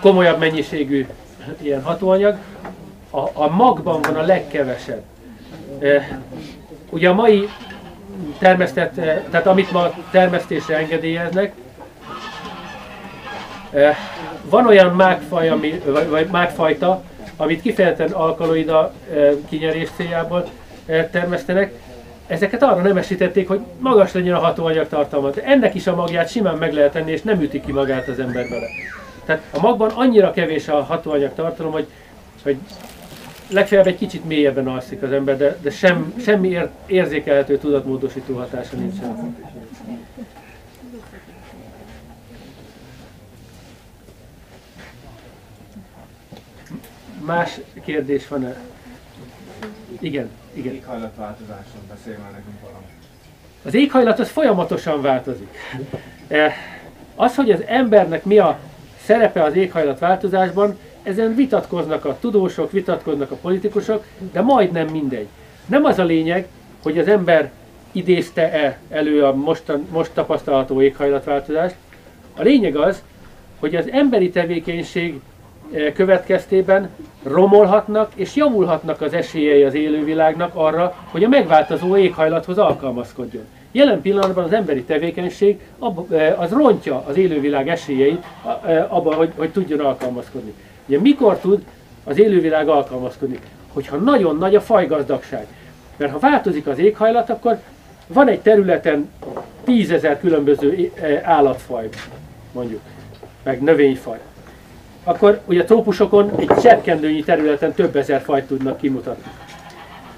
komolyabb 0.00 0.38
mennyiségű 0.38 1.06
ilyen 1.60 1.82
hatóanyag. 1.82 2.36
A, 3.10 3.18
a 3.32 3.48
magban 3.48 4.00
van 4.02 4.16
a 4.16 4.22
legkevesebb. 4.22 5.02
E, 5.80 6.20
ugye 6.90 7.08
a 7.08 7.14
mai 7.14 7.48
termesztett, 8.38 8.98
e, 8.98 9.24
tehát 9.30 9.46
amit 9.46 9.72
ma 9.72 9.92
termesztésre 10.10 10.76
engedélyeznek, 10.76 11.52
e, 13.72 13.96
van 14.50 14.66
olyan 14.66 14.94
mágfaj, 14.94 15.48
ami, 15.48 15.82
vagy, 15.86 16.08
vagy 16.08 16.28
mágfajta, 16.30 17.02
amit 17.36 17.62
kifejezetten 17.62 18.10
alkaloida 18.10 18.92
e, 19.14 19.30
kinyerés 19.48 19.88
céljából 19.96 20.48
termesztenek, 21.10 21.72
ezeket 22.26 22.62
arra 22.62 22.82
nem 22.82 22.96
esítették, 22.96 23.48
hogy 23.48 23.60
magas 23.78 24.12
legyen 24.12 24.34
a 24.34 24.38
hatóanyag 24.38 24.88
tartalma. 24.88 25.30
De 25.30 25.42
ennek 25.42 25.74
is 25.74 25.86
a 25.86 25.94
magját 25.94 26.30
simán 26.30 26.56
meg 26.56 26.72
lehet 26.72 26.92
tenni, 26.92 27.10
és 27.10 27.22
nem 27.22 27.40
üti 27.40 27.60
ki 27.60 27.72
magát 27.72 28.08
az 28.08 28.18
ember 28.18 28.48
bele. 28.48 28.66
Tehát 29.24 29.42
a 29.54 29.60
magban 29.60 29.90
annyira 29.90 30.30
kevés 30.30 30.68
a 30.68 30.82
hatóanyag 30.82 31.34
tartalom, 31.34 31.72
hogy, 31.72 31.86
hogy 32.42 32.56
legfeljebb 33.48 33.86
egy 33.86 33.96
kicsit 33.96 34.24
mélyebben 34.24 34.68
alszik 34.68 35.02
az 35.02 35.12
ember, 35.12 35.36
de, 35.36 35.56
de 35.62 35.70
sem, 35.70 36.14
semmi 36.24 36.48
ér, 36.48 36.68
érzékelhető 36.86 37.58
tudatmódosító 37.58 38.36
hatása 38.36 38.76
nincsen. 38.76 39.36
Más 47.24 47.60
kérdés 47.84 48.28
van-e? 48.28 48.56
Igen, 50.00 50.30
igen. 50.52 50.74
Éghajlatváltozásról 50.74 51.82
beszél 51.88 52.18
már 52.22 52.30
nekünk 52.30 52.60
valamit. 52.60 52.88
Az 53.64 53.74
éghajlat 53.74 54.18
az 54.18 54.28
folyamatosan 54.28 55.02
változik. 55.02 55.56
Eh, 56.28 56.54
az, 57.16 57.34
hogy 57.34 57.50
az 57.50 57.62
embernek 57.66 58.24
mi 58.24 58.38
a 58.38 58.58
szerepe 59.02 59.42
az 59.42 59.54
éghajlatváltozásban, 59.54 60.78
ezen 61.02 61.34
vitatkoznak 61.34 62.04
a 62.04 62.16
tudósok, 62.20 62.72
vitatkoznak 62.72 63.30
a 63.30 63.36
politikusok, 63.36 64.04
de 64.32 64.40
majdnem 64.40 64.86
mindegy. 64.86 65.26
Nem 65.66 65.84
az 65.84 65.98
a 65.98 66.04
lényeg, 66.04 66.46
hogy 66.82 66.98
az 66.98 67.08
ember 67.08 67.50
idézte-e 67.92 68.78
elő 68.90 69.24
a 69.24 69.34
mostan, 69.34 69.86
most 69.90 70.10
tapasztalható 70.12 70.82
éghajlatváltozást. 70.82 71.74
A 72.36 72.42
lényeg 72.42 72.76
az, 72.76 73.02
hogy 73.58 73.76
az 73.76 73.90
emberi 73.90 74.30
tevékenység 74.30 75.20
következtében 75.94 76.88
romolhatnak 77.22 78.12
és 78.14 78.36
javulhatnak 78.36 79.00
az 79.00 79.12
esélyei 79.12 79.62
az 79.62 79.74
élővilágnak 79.74 80.54
arra, 80.54 80.94
hogy 81.10 81.24
a 81.24 81.28
megváltozó 81.28 81.96
éghajlathoz 81.96 82.58
alkalmazkodjon. 82.58 83.44
Jelen 83.72 84.00
pillanatban 84.00 84.44
az 84.44 84.52
emberi 84.52 84.82
tevékenység 84.82 85.60
eh, 86.10 86.40
az 86.40 86.50
rontja 86.50 87.04
az 87.06 87.16
élővilág 87.16 87.68
esélyeit 87.68 88.24
eh, 88.64 88.96
abban, 88.96 89.14
hogy, 89.14 89.32
hogy 89.36 89.50
tudjon 89.50 89.80
alkalmazkodni. 89.80 90.54
Ugye 90.86 91.00
mikor 91.00 91.36
tud 91.36 91.64
az 92.04 92.18
élővilág 92.18 92.68
alkalmazkodni? 92.68 93.38
Hogyha 93.72 93.96
nagyon 93.96 94.36
nagy 94.36 94.54
a 94.54 94.60
fajgazdagság. 94.60 95.46
Mert 95.96 96.12
ha 96.12 96.18
változik 96.18 96.66
az 96.66 96.78
éghajlat, 96.78 97.30
akkor 97.30 97.58
van 98.06 98.28
egy 98.28 98.40
területen 98.40 99.10
tízezer 99.64 100.20
különböző 100.20 100.90
eh, 100.94 101.20
állatfaj, 101.24 101.88
mondjuk, 102.52 102.80
meg 103.42 103.62
növényfaj. 103.62 104.18
Akkor 105.04 105.40
ugye 105.46 105.62
a 105.62 105.64
trópusokon 105.64 106.32
egy 106.36 106.50
cseppkendőnyi 106.60 107.22
területen 107.22 107.72
több 107.72 107.96
ezer 107.96 108.20
fajt 108.20 108.46
tudnak 108.46 108.80
kimutatni. 108.80 109.30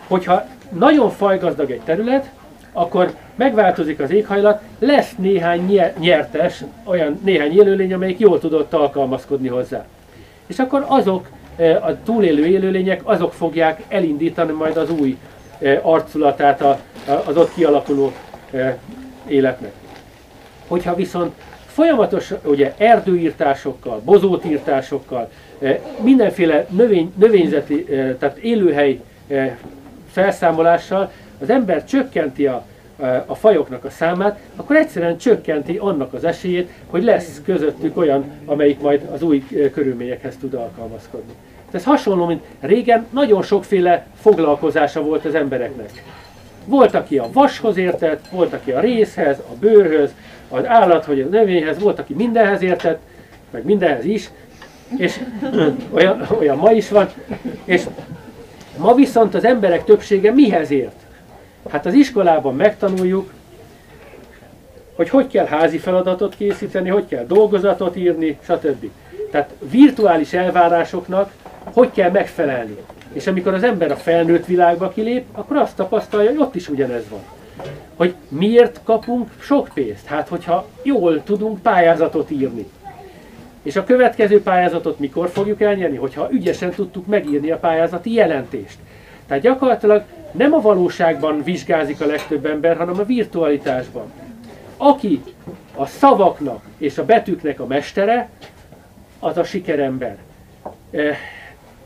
Hogyha 0.06 0.44
nagyon 0.72 1.10
fajgazdag 1.10 1.70
egy 1.70 1.80
terület, 1.80 2.30
akkor 2.72 3.14
megváltozik 3.34 4.00
az 4.00 4.10
éghajlat, 4.10 4.62
lesz 4.78 5.14
néhány 5.18 5.80
nyertes, 5.98 6.64
olyan 6.84 7.20
néhány 7.24 7.52
élőlény, 7.52 7.92
amelyik 7.92 8.18
jól 8.18 8.38
tudott 8.38 8.72
alkalmazkodni 8.72 9.48
hozzá 9.48 9.84
és 10.52 10.58
akkor 10.58 10.84
azok, 10.88 11.28
e, 11.56 11.76
a 11.84 12.02
túlélő 12.02 12.46
élőlények, 12.46 13.00
azok 13.04 13.32
fogják 13.32 13.82
elindítani 13.88 14.52
majd 14.52 14.76
az 14.76 14.90
új 14.90 15.16
e, 15.58 15.80
arculatát 15.82 16.64
az 17.26 17.36
ott 17.36 17.54
kialakuló 17.54 18.12
e, 18.52 18.78
életnek. 19.26 19.72
Hogyha 20.68 20.94
viszont 20.94 21.34
folyamatos 21.72 22.32
ugye, 22.44 22.74
erdőírtásokkal, 22.76 24.00
bozótírtásokkal, 24.04 25.30
mindenféle 26.00 26.66
növény, 26.70 27.12
növényzeti, 27.16 27.84
tehát 28.18 28.36
élőhely 28.36 29.00
felszámolással 30.10 31.12
az 31.40 31.50
ember 31.50 31.84
csökkenti 31.84 32.46
a 32.46 32.64
a 33.26 33.34
fajoknak 33.34 33.84
a 33.84 33.90
számát, 33.90 34.38
akkor 34.56 34.76
egyszerűen 34.76 35.18
csökkenti 35.18 35.76
annak 35.76 36.12
az 36.12 36.24
esélyét, 36.24 36.70
hogy 36.86 37.04
lesz 37.04 37.40
közöttük 37.44 37.96
olyan, 37.96 38.24
amelyik 38.44 38.80
majd 38.80 39.08
az 39.12 39.22
új 39.22 39.46
körülményekhez 39.72 40.36
tud 40.36 40.54
alkalmazkodni. 40.54 41.32
Ez 41.70 41.84
hasonló, 41.84 42.26
mint 42.26 42.44
régen 42.60 43.06
nagyon 43.10 43.42
sokféle 43.42 44.06
foglalkozása 44.20 45.02
volt 45.02 45.24
az 45.24 45.34
embereknek. 45.34 45.90
Volt, 46.64 46.94
aki 46.94 47.18
a 47.18 47.28
vashoz 47.32 47.76
értett, 47.76 48.28
volt, 48.30 48.52
aki 48.52 48.70
a 48.70 48.80
részhez, 48.80 49.38
a 49.38 49.54
bőrhöz, 49.60 50.14
az 50.48 50.66
állat, 50.66 51.06
vagy 51.06 51.20
a 51.20 51.26
növényhez, 51.26 51.78
volt, 51.78 51.98
aki 51.98 52.14
mindenhez 52.14 52.62
értett, 52.62 53.00
meg 53.50 53.64
mindenhez 53.64 54.04
is, 54.04 54.30
és 54.96 55.20
olyan, 55.90 56.26
olyan 56.38 56.56
ma 56.56 56.72
is 56.72 56.88
van, 56.88 57.08
és 57.64 57.82
ma 58.78 58.94
viszont 58.94 59.34
az 59.34 59.44
emberek 59.44 59.84
többsége 59.84 60.32
mihez 60.32 60.70
ért? 60.70 60.96
Hát 61.70 61.86
az 61.86 61.94
iskolában 61.94 62.56
megtanuljuk, 62.56 63.32
hogy 64.94 65.08
hogy 65.08 65.26
kell 65.26 65.46
házi 65.46 65.78
feladatot 65.78 66.36
készíteni, 66.36 66.88
hogy 66.88 67.06
kell 67.06 67.24
dolgozatot 67.24 67.96
írni, 67.96 68.38
stb. 68.42 68.90
Tehát 69.30 69.50
virtuális 69.70 70.32
elvárásoknak 70.32 71.32
hogy 71.64 71.90
kell 71.92 72.10
megfelelni. 72.10 72.76
És 73.12 73.26
amikor 73.26 73.54
az 73.54 73.62
ember 73.62 73.90
a 73.90 73.96
felnőtt 73.96 74.46
világba 74.46 74.88
kilép, 74.88 75.24
akkor 75.32 75.56
azt 75.56 75.76
tapasztalja, 75.76 76.30
hogy 76.30 76.38
ott 76.38 76.54
is 76.54 76.68
ugyanez 76.68 77.08
van. 77.08 77.20
Hogy 77.96 78.14
miért 78.28 78.80
kapunk 78.84 79.30
sok 79.40 79.70
pénzt? 79.74 80.06
Hát, 80.06 80.28
hogyha 80.28 80.66
jól 80.82 81.22
tudunk 81.22 81.62
pályázatot 81.62 82.30
írni. 82.30 82.66
És 83.62 83.76
a 83.76 83.84
következő 83.84 84.42
pályázatot 84.42 84.98
mikor 84.98 85.28
fogjuk 85.28 85.60
elnyerni? 85.60 85.96
Hogyha 85.96 86.28
ügyesen 86.30 86.70
tudtuk 86.70 87.06
megírni 87.06 87.50
a 87.50 87.58
pályázati 87.58 88.12
jelentést. 88.12 88.78
Tehát 89.26 89.42
gyakorlatilag 89.42 90.02
nem 90.32 90.52
a 90.52 90.60
valóságban 90.60 91.42
vizsgázik 91.42 92.00
a 92.00 92.06
legtöbb 92.06 92.46
ember, 92.46 92.76
hanem 92.76 92.98
a 92.98 93.04
virtualitásban. 93.04 94.12
Aki 94.76 95.22
a 95.74 95.86
szavaknak 95.86 96.62
és 96.78 96.98
a 96.98 97.04
betűknek 97.04 97.60
a 97.60 97.66
mestere, 97.66 98.28
az 99.18 99.36
a 99.36 99.44
sikerember. 99.44 100.16
E, 100.90 101.16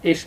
és 0.00 0.24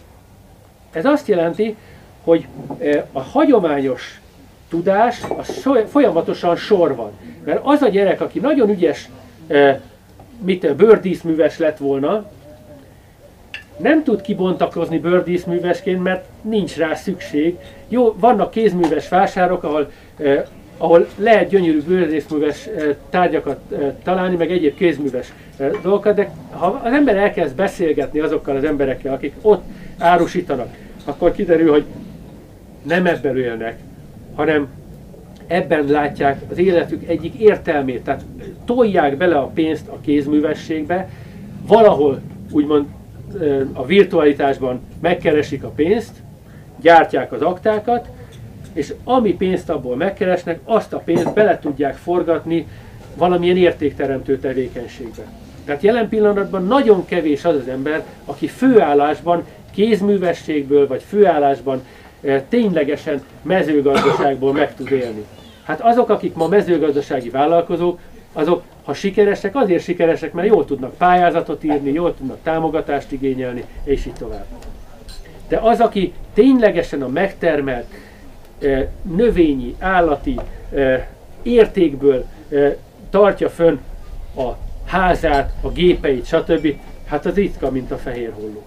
ez 0.91 1.05
azt 1.05 1.27
jelenti, 1.27 1.75
hogy 2.23 2.47
e, 2.79 3.05
a 3.11 3.21
hagyományos 3.21 4.21
tudás 4.69 5.21
az 5.37 5.67
folyamatosan 5.87 6.55
sor 6.55 6.95
van. 6.95 7.11
Mert 7.43 7.59
az 7.63 7.81
a 7.81 7.87
gyerek, 7.87 8.21
aki 8.21 8.39
nagyon 8.39 8.69
ügyes, 8.69 9.09
e, 9.47 9.81
mit 10.41 10.75
bőrdíszműves 10.75 11.57
lett 11.57 11.77
volna, 11.77 12.25
nem 13.79 14.03
tud 14.03 14.21
kibontakozni 14.21 14.99
bőrdíszművesként, 14.99 16.03
mert 16.03 16.25
nincs 16.41 16.75
rá 16.75 16.93
szükség. 16.93 17.57
Jó, 17.87 18.15
vannak 18.19 18.51
kézműves 18.51 19.09
vásárok, 19.09 19.63
ahol, 19.63 19.91
eh, 20.17 20.43
ahol 20.77 21.07
lehet 21.17 21.49
gyönyörű 21.49 21.81
bőrdíszműves 21.81 22.65
eh, 22.65 22.95
tárgyakat 23.09 23.59
eh, 23.71 23.93
találni, 24.03 24.35
meg 24.35 24.51
egyéb 24.51 24.75
kézműves 24.75 25.27
eh, 25.29 25.35
dolgokat, 25.81 26.15
de 26.15 26.31
ha 26.51 26.81
az 26.83 26.93
ember 26.93 27.17
elkezd 27.17 27.55
beszélgetni 27.55 28.19
azokkal 28.19 28.55
az 28.55 28.63
emberekkel, 28.63 29.13
akik 29.13 29.33
ott 29.41 29.63
árusítanak, 29.97 30.67
akkor 31.05 31.31
kiderül, 31.31 31.71
hogy 31.71 31.85
nem 32.83 33.05
ebből 33.05 33.39
élnek, 33.39 33.79
hanem 34.35 34.67
ebben 35.47 35.85
látják 35.85 36.41
az 36.49 36.57
életük 36.57 37.09
egyik 37.09 37.33
értelmét. 37.33 38.03
Tehát 38.03 38.25
tolják 38.65 39.17
bele 39.17 39.37
a 39.37 39.45
pénzt 39.45 39.87
a 39.87 39.97
kézművességbe, 40.01 41.09
valahol 41.67 42.21
úgymond 42.51 42.85
a 43.73 43.85
virtualitásban 43.85 44.79
megkeresik 45.01 45.63
a 45.63 45.69
pénzt, 45.69 46.11
gyártják 46.81 47.31
az 47.31 47.41
aktákat, 47.41 48.09
és 48.73 48.93
ami 49.03 49.33
pénzt 49.33 49.69
abból 49.69 49.95
megkeresnek, 49.95 50.59
azt 50.63 50.93
a 50.93 50.99
pénzt 50.99 51.33
bele 51.33 51.59
tudják 51.59 51.95
forgatni 51.95 52.67
valamilyen 53.15 53.57
értékteremtő 53.57 54.39
tevékenységbe. 54.39 55.23
Tehát 55.69 55.83
jelen 55.83 56.09
pillanatban 56.09 56.65
nagyon 56.65 57.05
kevés 57.05 57.45
az 57.45 57.55
az 57.55 57.67
ember, 57.67 58.03
aki 58.25 58.47
főállásban, 58.47 59.43
kézművességből 59.71 60.87
vagy 60.87 61.03
főállásban 61.07 61.81
ténylegesen 62.49 63.23
mezőgazdaságból 63.41 64.53
meg 64.53 64.75
tud 64.75 64.91
élni. 64.91 65.25
Hát 65.63 65.81
azok, 65.81 66.09
akik 66.09 66.35
ma 66.35 66.47
mezőgazdasági 66.47 67.29
vállalkozók, 67.29 67.99
azok 68.33 68.63
ha 68.83 68.93
sikeresek, 68.93 69.55
azért 69.55 69.83
sikeresek, 69.83 70.33
mert 70.33 70.47
jól 70.47 70.65
tudnak 70.65 70.97
pályázatot 70.97 71.63
írni, 71.63 71.91
jól 71.91 72.15
tudnak 72.15 72.37
támogatást 72.43 73.11
igényelni, 73.11 73.63
és 73.83 74.05
így 74.05 74.13
tovább. 74.13 74.45
De 75.47 75.57
az, 75.57 75.79
aki 75.79 76.13
ténylegesen 76.33 77.01
a 77.01 77.07
megtermelt 77.07 77.85
eh, 78.59 78.87
növényi, 79.15 79.75
állati 79.79 80.39
eh, 80.73 81.05
értékből 81.41 82.25
eh, 82.49 82.75
tartja 83.09 83.49
fönn 83.49 83.77
a 84.35 84.67
házát, 84.89 85.53
a 85.61 85.69
gépeit, 85.71 86.25
stb., 86.25 86.75
hát 87.07 87.25
az 87.25 87.35
ritka, 87.35 87.71
mint 87.71 87.91
a 87.91 87.97
fehér 87.97 88.31
holló. 88.33 88.63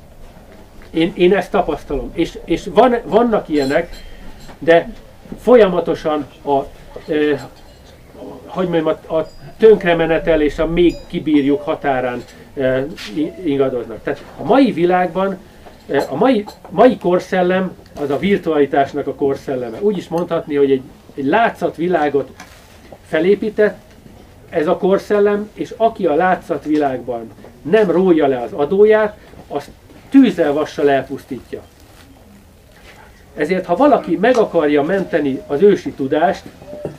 Én, 0.90 1.12
én 1.14 1.34
ezt 1.36 1.50
tapasztalom. 1.50 2.10
És, 2.14 2.38
és 2.44 2.68
van, 2.74 2.96
vannak 3.04 3.48
ilyenek, 3.48 3.88
de 4.58 4.92
folyamatosan 5.40 6.26
a, 6.44 6.58
eh, 7.12 7.40
hogy 8.46 8.68
mondjam, 8.68 8.96
a, 9.06 9.14
a 9.14 9.28
tönkremenetel 9.58 10.40
és 10.40 10.58
a 10.58 10.66
még 10.66 10.94
kibírjuk 11.06 11.62
határán 11.62 12.22
e, 12.56 12.86
ingadoznak. 13.44 14.02
Tehát 14.02 14.24
a 14.38 14.44
mai 14.44 14.72
világban 14.72 15.38
a 16.08 16.14
mai, 16.14 16.44
mai 16.68 16.98
korszellem 16.98 17.76
az 18.00 18.10
a 18.10 18.18
virtualitásnak 18.18 19.06
a 19.06 19.14
korszelleme. 19.14 19.80
Úgy 19.80 19.96
is 19.96 20.08
mondhatni, 20.08 20.54
hogy 20.54 20.70
egy, 20.70 20.82
egy 21.14 21.24
látszatvilágot 21.24 22.30
felépített 23.06 23.78
ez 24.52 24.66
a 24.66 24.76
korszellem, 24.76 25.50
és 25.54 25.74
aki 25.76 26.06
a 26.06 26.14
látszatvilágban 26.14 27.30
nem 27.62 27.90
rója 27.90 28.26
le 28.26 28.40
az 28.40 28.52
adóját, 28.52 29.16
azt 29.48 29.68
tűzzel 30.10 30.52
vassal 30.52 30.90
elpusztítja. 30.90 31.60
Ezért, 33.36 33.66
ha 33.66 33.76
valaki 33.76 34.16
meg 34.16 34.36
akarja 34.36 34.82
menteni 34.82 35.40
az 35.46 35.62
ősi 35.62 35.90
tudást, 35.90 36.42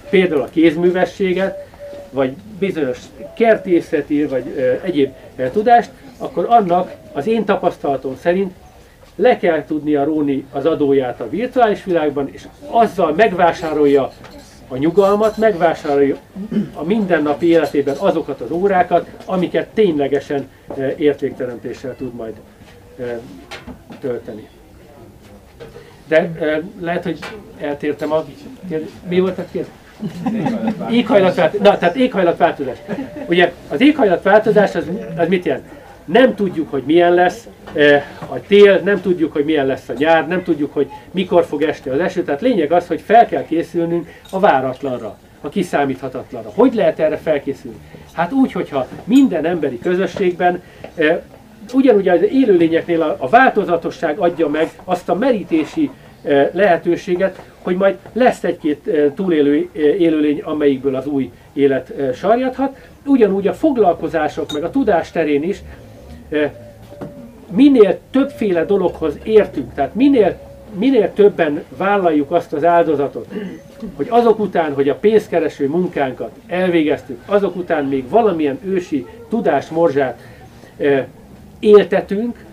például 0.09 0.41
a 0.41 0.49
kézművességet, 0.51 1.67
vagy 2.11 2.35
bizonyos 2.59 2.97
kertészeti, 3.38 4.25
vagy 4.25 4.53
ö, 4.57 4.73
egyéb 4.84 5.13
ö, 5.35 5.49
tudást, 5.49 5.89
akkor 6.17 6.45
annak 6.49 6.93
az 7.11 7.27
én 7.27 7.45
tapasztalatom 7.45 8.17
szerint 8.17 8.53
le 9.15 9.38
kell 9.38 9.65
tudnia 9.65 10.03
róni 10.03 10.45
az 10.51 10.65
adóját 10.65 11.21
a 11.21 11.30
virtuális 11.30 11.84
világban, 11.84 12.30
és 12.31 12.47
azzal 12.69 13.13
megvásárolja 13.13 14.11
a 14.73 14.77
nyugalmat, 14.77 15.37
megvásárolja 15.37 16.15
a 16.73 16.83
mindennapi 16.83 17.47
életében 17.47 17.95
azokat 17.95 18.41
az 18.41 18.51
órákat, 18.51 19.07
amiket 19.25 19.67
ténylegesen 19.67 20.47
értékteremtéssel 20.97 21.95
tud 21.95 22.13
majd 22.13 22.33
tölteni. 23.99 24.47
De 26.07 26.31
lehet, 26.81 27.03
hogy 27.03 27.19
eltértem 27.59 28.11
a... 28.11 28.25
Mi 29.07 29.19
volt 29.19 29.37
a 29.37 29.45
kérdés? 29.51 29.71
Éghajlatváltozás. 30.91 31.67
Na, 31.71 31.77
tehát 31.77 31.95
éghajlatváltozás. 31.95 32.77
Ugye 33.27 33.53
az 33.69 33.81
éghajlatváltozás 33.81 34.75
az, 34.75 34.89
az 35.17 35.27
mit 35.27 35.45
jelent? 35.45 35.65
Nem 36.05 36.35
tudjuk, 36.35 36.71
hogy 36.71 36.84
milyen 36.85 37.13
lesz 37.13 37.47
eh, 37.73 38.03
a 38.30 38.41
tél, 38.47 38.80
nem 38.84 39.01
tudjuk, 39.01 39.34
hogy 39.34 39.45
milyen 39.45 39.65
lesz 39.65 39.89
a 39.89 39.93
nyár, 39.97 40.27
nem 40.27 40.43
tudjuk, 40.43 40.73
hogy 40.73 40.89
mikor 41.11 41.45
fog 41.45 41.61
esni 41.61 41.91
az 41.91 41.99
eső. 41.99 42.23
Tehát 42.23 42.41
lényeg 42.41 42.71
az, 42.71 42.88
hogy 42.88 43.01
fel 43.01 43.27
kell 43.27 43.45
készülnünk 43.45 44.07
a 44.31 44.39
váratlanra, 44.39 45.17
a 45.41 45.49
kiszámíthatatlanra. 45.49 46.51
Hogy 46.55 46.73
lehet 46.73 46.99
erre 46.99 47.17
felkészülni? 47.17 47.77
Hát 48.13 48.31
úgy, 48.31 48.51
hogyha 48.51 48.88
minden 49.03 49.45
emberi 49.45 49.80
közösségben 49.80 50.61
eh, 50.95 51.19
ugyanúgy 51.73 52.07
az 52.07 52.21
élőlényeknél 52.21 53.01
a, 53.01 53.30
változatosság 53.30 54.17
adja 54.17 54.47
meg 54.47 54.69
azt 54.84 55.09
a 55.09 55.15
merítési 55.15 55.89
eh, 56.23 56.49
lehetőséget, 56.53 57.39
hogy 57.61 57.75
majd 57.75 57.97
lesz 58.13 58.43
egy-két 58.43 58.89
túlélő 59.15 59.69
élőlény, 59.73 60.41
amelyikből 60.41 60.95
az 60.95 61.05
új 61.05 61.31
élet 61.53 61.93
sarjadhat. 62.15 62.77
Ugyanúgy 63.05 63.47
a 63.47 63.53
foglalkozások, 63.53 64.51
meg 64.51 64.63
a 64.63 64.69
tudás 64.69 65.11
terén 65.11 65.43
is 65.43 65.61
minél 67.51 67.99
többféle 68.11 68.65
dologhoz 68.65 69.17
értünk, 69.23 69.73
tehát 69.73 69.95
minél, 69.95 70.37
minél 70.73 71.13
többen 71.13 71.63
vállaljuk 71.77 72.31
azt 72.31 72.53
az 72.53 72.63
áldozatot, 72.63 73.27
hogy 73.95 74.07
azok 74.09 74.39
után, 74.39 74.73
hogy 74.73 74.89
a 74.89 74.95
pénzkereső 74.95 75.67
munkánkat 75.67 76.31
elvégeztük, 76.47 77.21
azok 77.25 77.55
után 77.55 77.85
még 77.85 78.09
valamilyen 78.09 78.59
ősi 78.65 79.05
tudásmorzsát 79.29 80.21
éltetünk, 81.59 82.45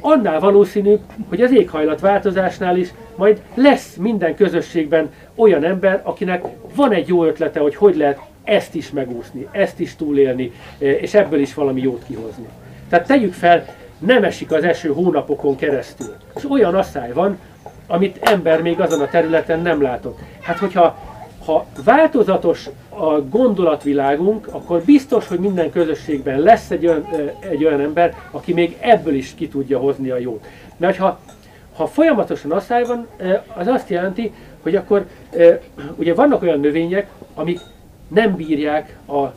annál 0.00 0.40
valószínűbb, 0.40 1.00
hogy 1.28 1.40
az 1.40 1.52
éghajlatváltozásnál 1.52 2.76
is 2.76 2.92
majd 3.16 3.42
lesz 3.54 3.96
minden 3.96 4.34
közösségben 4.34 5.12
olyan 5.34 5.64
ember, 5.64 6.00
akinek 6.02 6.44
van 6.74 6.92
egy 6.92 7.08
jó 7.08 7.24
ötlete, 7.24 7.60
hogy 7.60 7.76
hogy 7.76 7.96
lehet 7.96 8.20
ezt 8.44 8.74
is 8.74 8.90
megúszni, 8.90 9.48
ezt 9.50 9.80
is 9.80 9.96
túlélni, 9.96 10.52
eh, 10.78 10.88
és 11.02 11.14
ebből 11.14 11.40
is 11.40 11.54
valami 11.54 11.80
jót 11.80 12.04
kihozni. 12.06 12.48
Tehát 12.88 13.06
tegyük 13.06 13.32
fel, 13.32 13.64
nem 13.98 14.24
esik 14.24 14.52
az 14.52 14.64
eső 14.64 14.88
hónapokon 14.88 15.56
keresztül, 15.56 16.14
és 16.36 16.50
olyan 16.50 16.74
asszály 16.74 17.12
van, 17.12 17.38
amit 17.86 18.18
ember 18.20 18.62
még 18.62 18.80
azon 18.80 19.00
a 19.00 19.08
területen 19.08 19.60
nem 19.60 19.82
látott. 19.82 20.18
Hát 20.40 20.58
hogyha 20.58 21.12
ha 21.44 21.66
változatos 21.84 22.68
a 22.88 23.20
gondolatvilágunk, 23.20 24.48
akkor 24.50 24.82
biztos, 24.82 25.28
hogy 25.28 25.38
minden 25.38 25.70
közösségben 25.70 26.38
lesz 26.38 26.70
egy 26.70 26.86
olyan, 26.86 27.08
egy 27.50 27.64
olyan 27.64 27.80
ember, 27.80 28.14
aki 28.30 28.52
még 28.52 28.76
ebből 28.80 29.14
is 29.14 29.34
ki 29.34 29.48
tudja 29.48 29.78
hozni 29.78 30.10
a 30.10 30.18
jót. 30.18 30.46
Mert 30.76 30.96
ha, 30.96 31.18
ha 31.76 31.86
folyamatosan 31.86 32.50
asszály 32.50 32.84
van, 32.84 33.06
az 33.54 33.66
azt 33.66 33.88
jelenti, 33.88 34.32
hogy 34.62 34.76
akkor 34.76 35.06
ugye 35.96 36.14
vannak 36.14 36.42
olyan 36.42 36.60
növények, 36.60 37.06
amik 37.34 37.60
nem 38.08 38.36
bírják 38.36 38.96
a 39.08 39.32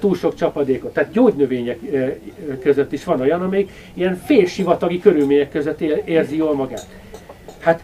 túl 0.00 0.14
sok 0.14 0.34
csapadékot. 0.34 0.92
Tehát 0.92 1.12
gyógynövények 1.12 1.78
között 2.60 2.92
is 2.92 3.04
van 3.04 3.20
olyan, 3.20 3.42
amelyik 3.42 3.70
ilyen 3.94 4.16
félsivatagi 4.16 5.00
körülmények 5.00 5.50
között 5.50 5.80
érzi 6.04 6.36
jól 6.36 6.54
magát. 6.54 6.86
Hát 7.58 7.82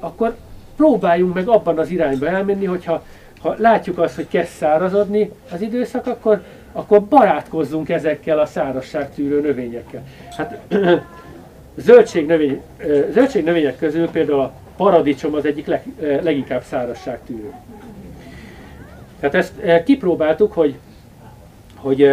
akkor 0.00 0.34
próbáljunk 0.76 1.34
meg 1.34 1.48
abban 1.48 1.78
az 1.78 1.90
irányba 1.90 2.28
elmenni, 2.28 2.64
hogyha 2.64 3.02
ha 3.40 3.54
látjuk 3.58 3.98
azt, 3.98 4.14
hogy 4.14 4.28
kezd 4.28 4.50
szárazodni 4.50 5.30
az 5.52 5.60
időszak, 5.60 6.06
akkor, 6.06 6.42
akkor 6.72 7.02
barátkozzunk 7.02 7.88
ezekkel 7.88 8.38
a 8.38 8.46
szárazságtűrő 8.46 9.40
növényekkel. 9.40 10.02
Hát 10.36 10.60
zöldség 11.76 12.26
növény, 12.26 12.60
zöldség 13.12 13.44
növények 13.44 13.78
közül 13.78 14.10
például 14.10 14.40
a 14.40 14.52
paradicsom 14.76 15.34
az 15.34 15.44
egyik 15.44 15.66
leg, 15.66 15.84
leginkább 16.22 16.62
szárazságtűrő. 16.62 17.52
Tehát 19.22 19.36
ezt 19.36 19.84
kipróbáltuk, 19.84 20.52
hogy, 20.52 20.74
hogy 21.76 22.08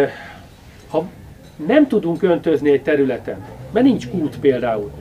ha 0.90 1.06
nem 1.68 1.88
tudunk 1.88 2.24
öntözni 2.24 2.72
egy 2.72 2.82
területen, 2.82 3.46
mert 3.72 3.86
nincs 3.86 4.08
út 4.12 4.40
például, 4.40 4.92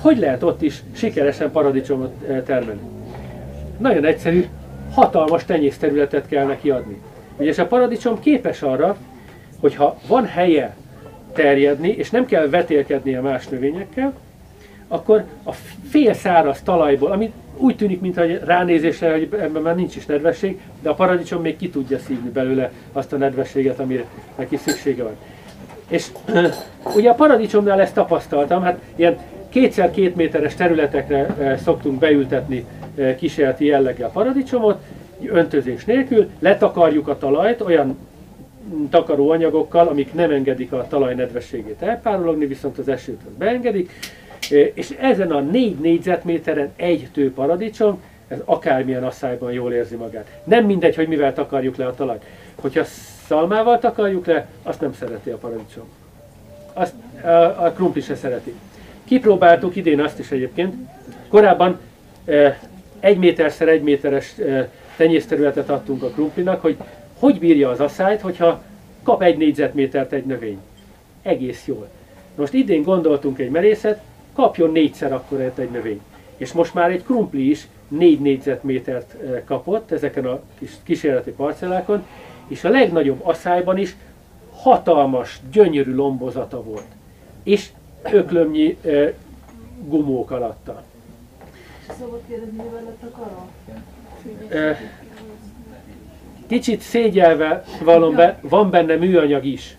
hogy 0.00 0.18
lehet 0.18 0.42
ott 0.42 0.62
is 0.62 0.82
sikeresen 0.92 1.50
paradicsomot 1.50 2.12
termelni? 2.44 2.80
Nagyon 3.78 4.04
egyszerű, 4.04 4.46
hatalmas 4.92 5.44
tenyészterületet 5.44 6.28
kell 6.28 6.46
neki 6.46 6.70
adni. 6.70 7.00
Ugyanis 7.36 7.58
a 7.58 7.66
paradicsom 7.66 8.20
képes 8.20 8.62
arra, 8.62 8.96
hogyha 9.60 9.98
van 10.06 10.26
helye 10.26 10.76
terjedni, 11.32 11.88
és 11.88 12.10
nem 12.10 12.26
kell 12.26 12.48
vetélkedni 12.48 13.14
a 13.14 13.22
más 13.22 13.48
növényekkel, 13.48 14.12
akkor 14.88 15.24
a 15.44 15.52
fél 15.88 16.14
száraz 16.14 16.62
talajból, 16.62 17.12
ami 17.12 17.32
úgy 17.58 17.76
tűnik, 17.76 18.00
mintha 18.00 18.24
ránézésre, 18.44 19.12
hogy 19.12 19.28
ebben 19.32 19.62
már 19.62 19.74
nincs 19.74 19.96
is 19.96 20.06
nedvesség, 20.06 20.60
de 20.82 20.88
a 20.88 20.94
paradicsom 20.94 21.42
még 21.42 21.56
ki 21.56 21.70
tudja 21.70 21.98
szívni 21.98 22.30
belőle 22.30 22.72
azt 22.92 23.12
a 23.12 23.16
nedvességet, 23.16 23.78
amire 23.80 24.04
neki 24.36 24.56
szüksége 24.56 25.02
van. 25.02 25.16
És 25.88 26.06
ugye 26.96 27.10
a 27.10 27.14
paradicsomnál 27.14 27.80
ezt 27.80 27.94
tapasztaltam, 27.94 28.62
hát 28.62 28.78
ilyen 28.96 29.18
kétszer 29.48 29.90
két 29.90 30.16
méteres 30.16 30.54
területekre 30.54 31.56
szoktunk 31.62 31.98
beültetni 31.98 32.64
kísérleti 33.18 33.64
jelleggel 33.64 34.10
paradicsomot, 34.10 34.82
öntözés 35.26 35.84
nélkül, 35.84 36.28
letakarjuk 36.38 37.08
a 37.08 37.18
talajt 37.18 37.60
olyan 37.60 37.98
takaró 38.90 39.30
anyagokkal, 39.30 39.88
amik 39.88 40.14
nem 40.14 40.30
engedik 40.30 40.72
a 40.72 40.86
talaj 40.88 41.14
nedvességét 41.14 41.82
elpárologni, 41.82 42.46
viszont 42.46 42.78
az 42.78 42.88
esőt 42.88 43.20
beengedik, 43.38 43.90
és 44.74 44.90
ezen 45.00 45.30
a 45.30 45.40
négy 45.40 45.78
négyzetméteren 45.78 46.72
egy 46.76 47.08
tő 47.12 47.32
paradicsom, 47.32 48.02
ez 48.28 48.38
akármilyen 48.44 49.04
asszályban 49.04 49.52
jól 49.52 49.72
érzi 49.72 49.96
magát. 49.96 50.40
Nem 50.44 50.64
mindegy, 50.64 50.94
hogy 50.94 51.08
mivel 51.08 51.34
takarjuk 51.34 51.76
le 51.76 51.86
a 51.86 51.94
talajt. 51.94 52.24
Hogyha 52.54 52.84
szalmával 53.26 53.78
takarjuk 53.78 54.26
le, 54.26 54.46
azt 54.62 54.80
nem 54.80 54.94
szereti 54.94 55.30
a 55.30 55.36
paradicsom. 55.36 55.88
Azt 56.72 56.94
a, 57.22 57.28
a 57.64 57.72
krumpli 57.74 58.00
se 58.00 58.14
szereti. 58.14 58.54
Kipróbáltuk 59.04 59.76
idén 59.76 60.00
azt 60.00 60.18
is 60.18 60.30
egyébként. 60.30 60.74
Korábban 61.28 61.78
egy 63.00 63.18
méterszer 63.18 63.68
egy 63.68 63.82
méteres 63.82 64.34
tenyészterületet 64.96 65.68
adtunk 65.68 66.02
a 66.02 66.08
krumplinak, 66.08 66.60
hogy 66.60 66.76
hogy 67.18 67.38
bírja 67.38 67.70
az 67.70 67.80
asszályt, 67.80 68.20
hogyha 68.20 68.62
kap 69.02 69.22
egy 69.22 69.36
négyzetmétert 69.36 70.12
egy 70.12 70.24
növény. 70.24 70.58
Egész 71.22 71.66
jól. 71.66 71.88
Most 72.34 72.52
idén 72.52 72.82
gondoltunk 72.82 73.38
egy 73.38 73.50
merészet, 73.50 74.00
kapjon 74.38 74.72
négyszer 74.72 75.12
akkor 75.12 75.40
egy 75.40 75.70
növény. 75.70 76.00
És 76.36 76.52
most 76.52 76.74
már 76.74 76.90
egy 76.90 77.04
krumpli 77.04 77.50
is 77.50 77.68
négy 77.88 78.20
négyzetmétert 78.20 79.16
kapott 79.44 79.90
ezeken 79.90 80.26
a 80.26 80.40
kis 80.58 80.70
kísérleti 80.82 81.30
parcellákon, 81.30 82.06
és 82.48 82.64
a 82.64 82.68
legnagyobb 82.68 83.20
asszályban 83.22 83.78
is 83.78 83.96
hatalmas, 84.52 85.40
gyönyörű 85.52 85.94
lombozata 85.94 86.62
volt. 86.62 86.86
És 87.42 87.68
öklömnyi 88.02 88.78
e, 88.84 89.14
gumók 89.84 90.30
alatta. 90.30 90.82
Szabad 91.98 92.20
kérdezni, 92.28 92.62
mivel 92.62 92.82
lett 92.84 93.02
a 93.02 93.18
kara? 93.18 93.48
E, 94.68 94.80
kicsit 96.46 96.80
szégyelve 96.80 97.64
valom 97.82 98.14
be, 98.14 98.38
van 98.42 98.70
benne 98.70 98.96
műanyag 98.96 99.44
is. 99.44 99.76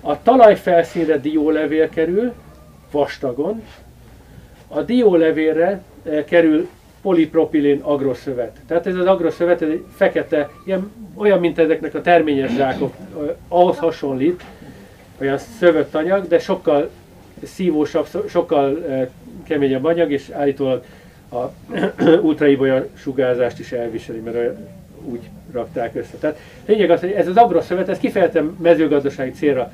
A 0.00 0.22
talajfelszínre 0.22 1.18
diólevél 1.18 1.88
kerül, 1.88 2.32
vastagon, 2.90 3.62
a 4.68 4.82
diólevélre 4.82 5.82
kerül 6.26 6.68
polipropilén 7.02 7.80
agroszövet. 7.80 8.58
Tehát 8.66 8.86
ez 8.86 8.94
az 8.94 9.06
agroszövet, 9.06 9.62
ez 9.62 9.68
egy 9.68 9.84
fekete, 9.94 10.50
ilyen, 10.64 10.90
olyan, 11.14 11.40
mint 11.40 11.58
ezeknek 11.58 11.94
a 11.94 12.00
terményes 12.00 12.54
zsákok, 12.54 12.94
ahhoz 13.48 13.78
hasonlít, 13.78 14.44
olyan 15.20 15.38
szövött 15.38 15.94
anyag, 15.94 16.28
de 16.28 16.38
sokkal 16.38 16.90
szívósabb, 17.42 18.06
sokkal 18.28 18.78
keményebb 19.44 19.84
anyag, 19.84 20.10
és 20.12 20.30
állítólag 20.30 20.84
a 21.32 21.44
ultraibolya 22.26 22.86
sugárzást 22.94 23.58
is 23.58 23.72
elviseli, 23.72 24.18
mert 24.18 24.58
úgy 25.04 25.20
rakták 25.52 25.94
össze. 25.94 26.16
Tehát 26.20 26.38
lényeg 26.66 26.90
az, 26.90 27.00
hogy 27.00 27.10
ez 27.10 27.28
az 27.28 27.36
agroszövet, 27.36 27.88
ez 27.88 27.98
kifejezetten 27.98 28.56
mezőgazdasági 28.62 29.30
célra 29.30 29.72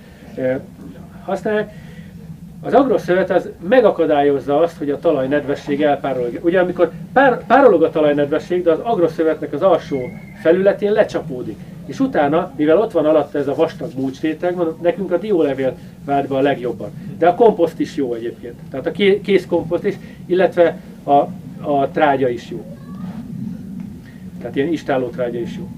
használják, 1.24 1.72
az 2.64 2.74
agroszövet 2.74 3.30
az 3.30 3.48
megakadályozza 3.68 4.60
azt, 4.60 4.78
hogy 4.78 4.90
a 4.90 4.98
talaj 4.98 5.28
nedvesség 5.28 5.82
elpárolog. 5.82 6.38
Ugye 6.42 6.60
amikor 6.60 6.90
pár, 7.12 7.46
párolog 7.46 7.82
a 7.82 7.90
talaj 7.90 8.14
nedvesség, 8.14 8.62
de 8.62 8.70
az 8.70 8.78
agroszövetnek 8.82 9.52
az 9.52 9.62
alsó 9.62 9.98
felületén 10.42 10.92
lecsapódik. 10.92 11.58
És 11.86 12.00
utána, 12.00 12.52
mivel 12.56 12.78
ott 12.78 12.92
van 12.92 13.06
alatt 13.06 13.34
ez 13.34 13.48
a 13.48 13.54
vastag 13.54 13.90
múcsréteg, 13.96 14.56
nekünk 14.82 15.12
a 15.12 15.16
diólevél 15.16 15.76
vált 16.04 16.28
be 16.28 16.36
a 16.36 16.40
legjobban. 16.40 16.90
De 17.18 17.26
a 17.28 17.34
komposzt 17.34 17.80
is 17.80 17.96
jó 17.96 18.14
egyébként. 18.14 18.54
Tehát 18.70 18.86
a 18.86 18.90
kész 19.22 19.46
komposzt 19.46 19.84
is, 19.84 19.94
illetve 20.26 20.78
a, 21.02 21.18
a 21.70 21.88
trágya 21.92 22.28
is 22.28 22.50
jó. 22.50 22.64
Tehát 24.38 24.56
ilyen 24.56 24.72
istáló 24.72 25.08
trágya 25.08 25.38
is 25.38 25.56
jó. 25.56 25.68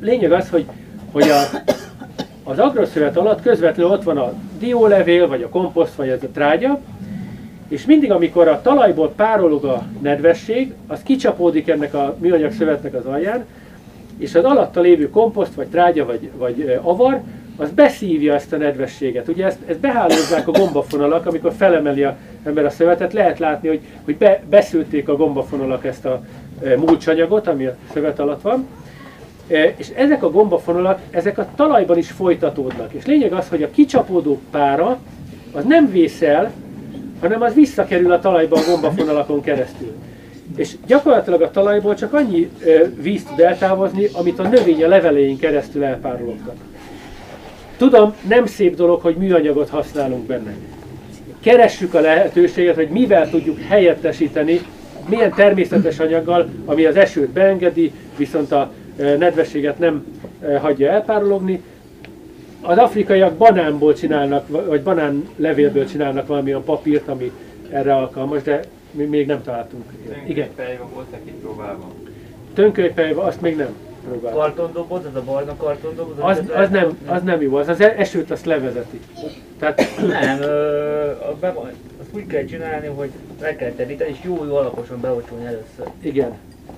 Lényeg 0.00 0.32
az, 0.32 0.48
hogy, 0.48 0.66
hogy 1.12 1.28
a, 1.28 1.42
az 2.44 2.58
agroszövet 2.58 3.16
alatt 3.16 3.42
közvetlenül 3.42 3.92
ott 3.92 4.02
van 4.02 4.18
a 4.18 4.32
diólevél, 4.58 5.28
vagy 5.28 5.42
a 5.42 5.48
komposzt, 5.48 5.94
vagy 5.94 6.08
ez 6.08 6.22
a 6.22 6.28
trágya, 6.32 6.80
és 7.68 7.84
mindig, 7.84 8.10
amikor 8.10 8.48
a 8.48 8.60
talajból 8.62 9.12
párolog 9.16 9.64
a 9.64 9.82
nedvesség, 10.00 10.72
az 10.86 11.02
kicsapódik 11.02 11.68
ennek 11.68 11.94
a 11.94 12.16
műanyag 12.18 12.52
szövetnek 12.52 12.94
az 12.94 13.04
alján, 13.04 13.44
és 14.18 14.34
az 14.34 14.44
alatta 14.44 14.80
lévő 14.80 15.10
komposzt, 15.10 15.54
vagy 15.54 15.66
trágya, 15.66 16.06
vagy, 16.06 16.30
vagy 16.36 16.78
avar, 16.82 17.20
az 17.56 17.70
beszívja 17.70 18.34
ezt 18.34 18.52
a 18.52 18.56
nedvességet. 18.56 19.28
Ugye 19.28 19.46
ezt, 19.46 19.58
ezt 19.66 19.78
behálózzák 19.78 20.48
a 20.48 20.50
gombafonalak, 20.50 21.26
amikor 21.26 21.52
felemeli 21.56 22.02
a 22.02 22.16
ember 22.44 22.64
a 22.64 22.70
szövetet, 22.70 23.12
lehet 23.12 23.38
látni, 23.38 23.68
hogy, 23.68 23.80
hogy 24.04 24.16
be, 24.16 24.42
beszülték 24.50 25.08
a 25.08 25.16
gombafonalak 25.16 25.84
ezt 25.84 26.04
a 26.04 26.22
e, 26.64 26.78
ami 27.44 27.66
a 27.66 27.76
szövet 27.92 28.18
alatt 28.18 28.42
van, 28.42 28.66
és 29.76 29.88
ezek 29.94 30.22
a 30.22 30.30
gombafonalak, 30.30 31.00
ezek 31.10 31.38
a 31.38 31.48
talajban 31.56 31.98
is 31.98 32.10
folytatódnak. 32.10 32.92
És 32.92 33.06
lényeg 33.06 33.32
az, 33.32 33.48
hogy 33.48 33.62
a 33.62 33.70
kicsapódó 33.70 34.40
pára 34.50 34.98
az 35.52 35.64
nem 35.64 35.90
vészel, 35.90 36.52
hanem 37.20 37.42
az 37.42 37.54
visszakerül 37.54 38.12
a 38.12 38.20
talajba 38.20 38.56
a 38.56 38.64
gombafonalakon 38.70 39.40
keresztül. 39.40 39.92
És 40.56 40.74
gyakorlatilag 40.86 41.42
a 41.42 41.50
talajból 41.50 41.94
csak 41.94 42.12
annyi 42.12 42.50
e, 42.64 42.68
vízt 43.00 43.28
tud 43.28 43.40
eltávozni, 43.40 44.08
amit 44.12 44.38
a 44.38 44.48
növény 44.48 44.84
a 44.84 44.88
levelein 44.88 45.38
keresztül 45.38 45.84
elpárologtat. 45.84 46.56
Tudom, 47.76 48.14
nem 48.28 48.46
szép 48.46 48.76
dolog, 48.76 49.00
hogy 49.00 49.16
műanyagot 49.16 49.68
használunk 49.68 50.26
benne. 50.26 50.54
Keressük 51.40 51.94
a 51.94 52.00
lehetőséget, 52.00 52.74
hogy 52.74 52.88
mivel 52.88 53.30
tudjuk 53.30 53.60
helyettesíteni, 53.60 54.60
milyen 55.08 55.34
természetes 55.34 55.98
anyaggal, 55.98 56.48
ami 56.64 56.84
az 56.84 56.96
esőt 56.96 57.28
beengedi, 57.28 57.92
viszont 58.16 58.52
a 58.52 58.72
nedvességet 58.96 59.78
nem 59.78 60.06
hagyja 60.60 60.90
elpárologni. 60.90 61.62
Az 62.60 62.78
afrikaiak 62.78 63.34
banánból 63.34 63.94
csinálnak, 63.94 64.66
vagy 64.66 64.82
banán 64.82 65.28
levélből 65.36 65.86
csinálnak 65.86 66.26
valamilyen 66.26 66.62
papírt, 66.64 67.08
ami 67.08 67.32
erre 67.70 67.94
alkalmas, 67.94 68.42
de 68.42 68.60
mi 68.90 69.04
még 69.04 69.26
nem 69.26 69.42
találtunk. 69.42 69.84
Igen. 70.26 70.48
Volt 70.94 71.10
neki 71.10 71.30
próbálva? 71.30 71.92
Tönkölypejva, 72.54 73.22
azt 73.22 73.40
még 73.40 73.56
nem 73.56 73.74
próbáltam. 74.08 74.40
Kartondoboz, 74.40 75.04
az 75.04 75.14
a 75.14 75.22
barna 75.22 75.56
kartondoboz? 75.56 76.14
Az, 76.18 76.38
az, 76.38 76.44
az, 76.54 76.70
nem, 76.70 76.98
az 77.06 77.22
nem 77.22 77.42
jó, 77.42 77.56
az 77.56 77.68
az 77.68 77.80
esőt 77.80 78.30
azt 78.30 78.44
levezeti. 78.44 79.00
Tehát... 79.58 79.80
Nem, 80.06 80.40
ö, 80.40 81.12
be, 81.40 81.48
azt 82.00 82.14
úgy 82.14 82.26
kell 82.26 82.44
csinálni, 82.44 82.86
hogy 82.86 83.10
le 83.40 83.56
kell 83.56 83.70
teríteni, 83.70 84.10
és 84.10 84.18
jó, 84.22 84.44
jó 84.44 84.54
alaposan 84.54 85.00
beocsolni 85.00 85.44
először. 85.44 85.86
Igen 86.00 86.32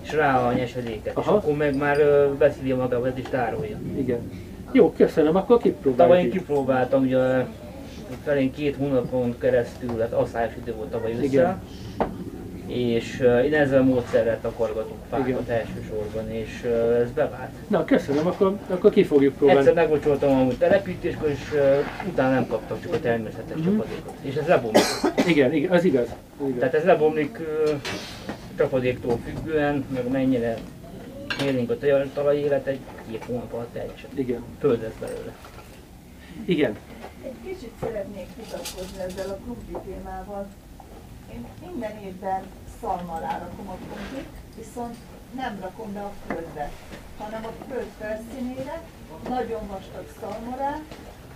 és 0.05 0.13
rá 0.13 0.39
a 0.39 0.53
nyesedéket, 0.53 1.17
Aha. 1.17 1.37
és 1.37 1.43
akkor 1.43 1.57
meg 1.57 1.77
már 1.77 1.99
beszívja 2.39 2.77
magába, 2.77 3.07
ez 3.07 3.19
is 3.19 3.29
tárolja. 3.31 3.77
Igen. 3.97 4.31
Jó, 4.73 4.93
köszönöm, 4.93 5.37
akkor 5.37 5.59
kipróbáljuk. 5.59 5.97
Tavaly 5.97 6.23
én 6.23 6.31
kipróbáltam, 6.31 7.03
ugye 7.03 7.45
felén 8.25 8.53
két 8.53 8.77
hónapon 8.77 9.39
keresztül, 9.39 10.01
hát 10.01 10.13
asszályos 10.13 10.53
idő 10.63 10.75
volt 10.75 10.91
tavaly 10.91 11.17
össze. 11.23 11.63
És 12.67 13.21
uh, 13.21 13.45
én 13.45 13.55
ezzel 13.55 13.81
a 13.81 13.85
módszerrel 13.85 14.39
takargatunk 14.41 14.99
fákat 15.11 15.49
elsősorban, 15.49 16.31
és 16.31 16.63
uh, 16.65 17.01
ez 17.01 17.11
bevált. 17.11 17.51
Na, 17.69 17.85
köszönöm, 17.85 18.27
akkor, 18.27 18.57
akkor 18.69 18.91
ki 18.91 19.05
fogjuk 19.05 19.35
próbálni. 19.35 19.61
Egyszer 19.61 19.75
megbocsoltam 19.75 20.49
a 20.49 20.57
telepítéskor, 20.59 21.29
és 21.29 21.53
uh, 21.53 22.09
utána 22.09 22.35
nem 22.35 22.47
kaptak 22.47 22.83
csak 22.83 22.93
a 22.93 23.01
természetes 23.01 23.57
mm-hmm. 23.57 23.65
csapadékot. 23.65 24.13
És 24.21 24.35
ez 24.35 24.47
lebomlik. 24.47 24.83
Igen, 25.27 25.53
igen, 25.53 25.71
az 25.71 25.85
igaz. 25.85 26.07
Az 26.41 26.47
igaz. 26.47 26.59
Tehát 26.59 26.75
ez 26.75 26.85
lebomlik 26.85 27.39
uh, 27.41 27.71
csapadéktól 28.57 29.19
függően, 29.25 29.85
meg 29.89 30.09
mennyire 30.09 30.59
mérnénk 31.41 31.71
a 31.71 31.77
talaj 32.15 32.37
élet 32.37 32.67
egy 32.67 32.81
két 33.11 33.25
hónap 33.25 33.53
alatt 33.53 33.73
teljesen. 33.73 34.11
Igen. 34.15 34.45
Föld 34.59 34.83
lesz 34.83 34.99
belőle. 35.01 35.37
Igen. 36.45 36.77
Egy 37.25 37.35
kicsit 37.45 37.73
szeretnék 37.81 38.27
vitatkozni 38.37 39.03
ezzel 39.03 39.29
a 39.31 39.37
krumpli 39.45 39.93
témával. 39.93 40.47
Én 41.33 41.47
minden 41.67 42.03
évben 42.05 42.43
szalma 42.81 43.19
rakom 43.21 43.69
a 43.69 43.77
krumplit, 43.87 44.29
viszont 44.57 44.95
nem 45.35 45.59
rakom 45.61 45.93
be 45.93 46.01
a 46.01 46.13
földbe, 46.27 46.71
hanem 47.19 47.45
a 47.45 47.65
föld 47.71 47.89
felszínére, 47.99 48.81
nagyon 49.29 49.67
vastag 49.67 50.07
szalma 50.21 50.57
rá, 50.57 50.81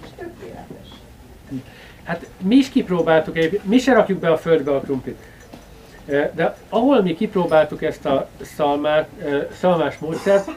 és 0.02 0.08
tökéletes. 0.16 0.88
Hát 2.02 2.30
mi 2.40 2.56
is 2.56 2.68
kipróbáltuk, 2.68 3.38
mi 3.62 3.78
se 3.78 3.92
rakjuk 3.92 4.18
be 4.18 4.30
a 4.30 4.38
földbe 4.38 4.74
a 4.74 4.80
krumplit. 4.80 5.18
De 6.08 6.56
ahol 6.68 7.02
mi 7.02 7.14
kipróbáltuk 7.14 7.82
ezt 7.82 8.06
a 8.06 8.28
szalmát, 8.56 9.08
szalmás 9.58 9.98
módszert, 9.98 10.50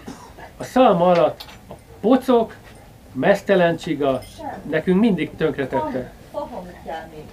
a 0.57 0.63
szalma 0.63 1.05
alatt 1.05 1.45
a 1.69 1.73
pocok, 2.01 2.55
mesztelen 3.13 3.77
csiga, 3.77 4.21
nekünk 4.69 4.99
mindig 4.99 5.35
tönkretette. 5.35 6.11
Faham 6.31 6.67
kell 6.85 7.07
még. 7.13 7.25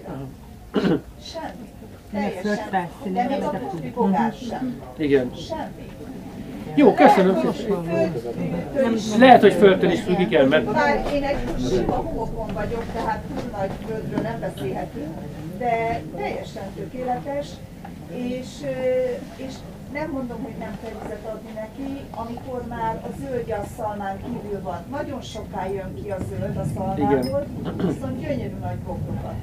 Semmi. 1.23 1.69
Teljesen. 2.13 2.89
De 3.05 3.27
még 3.29 3.43
a 3.95 4.33
sem. 4.49 4.83
Igen. 4.97 5.35
Semmi. 5.35 5.89
Jó, 6.75 6.95
köszönöm 6.95 7.53
szépen. 7.53 8.15
Lehet, 9.19 9.41
hogy 9.41 9.53
földtől 9.53 9.91
is 9.91 10.01
függ, 10.01 10.19
igen, 10.19 10.49
mert... 10.49 10.65
Bár 10.65 11.07
én 11.15 11.23
egy 11.23 11.37
sima 11.69 11.95
homokon 11.95 12.51
vagyok, 12.55 12.85
tehát 12.93 13.23
túl 13.23 13.51
nagy 13.59 13.71
földről 13.87 14.21
nem 14.21 14.41
beszélhetünk, 14.41 15.19
de 15.59 16.03
teljesen 16.17 16.63
tökéletes, 16.77 17.47
és, 18.15 18.47
és 19.37 19.53
nem 19.93 20.11
mondom, 20.11 20.43
hogy 20.43 20.55
nem 20.59 20.79
kell 20.83 20.93
vizet 21.03 21.25
adni 21.35 21.51
neki, 21.55 22.01
amikor 22.11 22.63
már 22.69 22.95
a 23.05 23.09
zöldje 23.21 23.57
a 23.57 23.65
szalmán 23.77 24.17
kívül 24.17 24.63
van. 24.63 24.79
Nagyon 24.91 25.21
soká 25.21 25.67
jön 25.67 25.95
ki 26.03 26.11
a 26.11 26.17
zöld 26.29 26.57
a 26.57 26.65
szalmából, 26.75 27.47
viszont 27.77 28.21
gyönyörű 28.21 28.57
nagy 28.61 28.79
bokrokat 28.87 29.35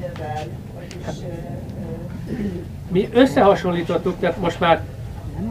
növel, 0.00 0.44
vagyis 0.74 1.24
mi 2.88 3.08
összehasonlítottuk, 3.12 4.18
tehát 4.18 4.40
most 4.40 4.60
már 4.60 4.82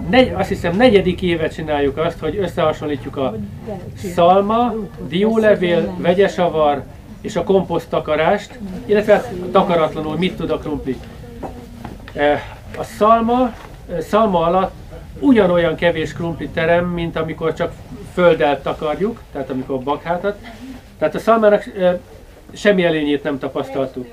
negy, 0.10 0.34
azt 0.34 0.50
hiszem 0.50 0.76
negyedik 0.76 1.22
évet 1.22 1.54
csináljuk 1.54 1.98
azt, 1.98 2.20
hogy 2.20 2.38
összehasonlítjuk 2.38 3.18
a 3.18 3.36
szalma, 3.96 4.74
diólevél, 5.08 5.96
vegyesavar 5.98 6.84
és 7.26 7.36
a 7.36 7.44
komposzt 7.44 7.90
takarást, 7.90 8.60
illetve 8.86 9.14
hát 9.14 9.34
takaratlanul 9.52 10.18
mit 10.18 10.36
tud 10.36 10.50
a 10.50 10.58
krumpli. 10.58 10.98
A 12.78 12.84
szalma, 12.84 13.54
szalma 14.00 14.40
alatt 14.40 14.74
ugyanolyan 15.20 15.76
kevés 15.76 16.14
krumpli 16.14 16.48
terem, 16.48 16.86
mint 16.86 17.16
amikor 17.16 17.54
csak 17.54 17.74
földdel 18.14 18.62
takarjuk, 18.62 19.22
tehát 19.32 19.50
amikor 19.50 19.80
bakhátat. 19.80 20.38
Tehát 20.98 21.16
a 21.16 21.20
szalmának 21.20 21.64
semmi 22.54 22.84
elényét 22.84 23.24
nem 23.24 23.40
tapasztaltuk. 23.40 24.08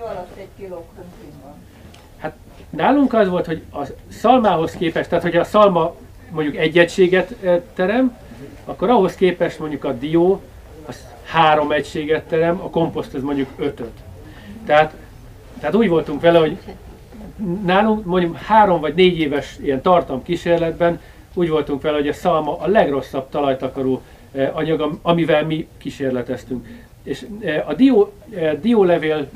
Nálunk 2.71 3.15
az 3.15 3.29
volt, 3.29 3.47
hogy 3.47 3.63
a 3.73 3.87
szalmához 4.09 4.73
képest, 4.73 5.09
tehát 5.09 5.25
hogy 5.25 5.37
a 5.37 5.45
szalma 5.45 5.95
mondjuk 6.31 6.57
egy 6.57 6.79
egységet 6.79 7.35
terem, 7.75 8.17
akkor 8.65 8.91
ahhoz 8.91 9.15
képest 9.15 9.59
mondjuk 9.59 9.85
a 9.85 9.93
dió 9.93 10.41
három 11.33 11.73
egységet 11.73 12.25
terem, 12.25 12.61
a 12.61 12.71
komposzt 12.71 13.15
az 13.15 13.23
mondjuk 13.23 13.49
ötöt. 13.57 13.93
Tehát, 14.67 14.95
tehát 15.61 15.75
úgy 15.75 15.89
voltunk 15.89 16.21
vele, 16.21 16.39
hogy 16.39 16.57
nálunk 17.65 18.05
mondjuk 18.05 18.37
három 18.37 18.81
vagy 18.81 18.95
négy 18.95 19.19
éves 19.19 19.57
ilyen 19.63 19.83
tartam 19.83 20.23
kísérletben 20.23 21.01
úgy 21.35 21.49
voltunk 21.49 21.83
vele, 21.83 21.97
hogy 21.97 22.09
a 22.09 22.13
szalma 22.13 22.59
a 22.59 22.67
legrosszabb 22.67 23.29
talajtakaró 23.29 24.03
anyag, 24.53 24.99
amivel 25.03 25.45
mi 25.45 25.69
kísérleteztünk. 25.79 26.67
És 27.03 27.27
a 27.67 27.75
dió, 27.75 28.13
diólevél, 28.61 29.29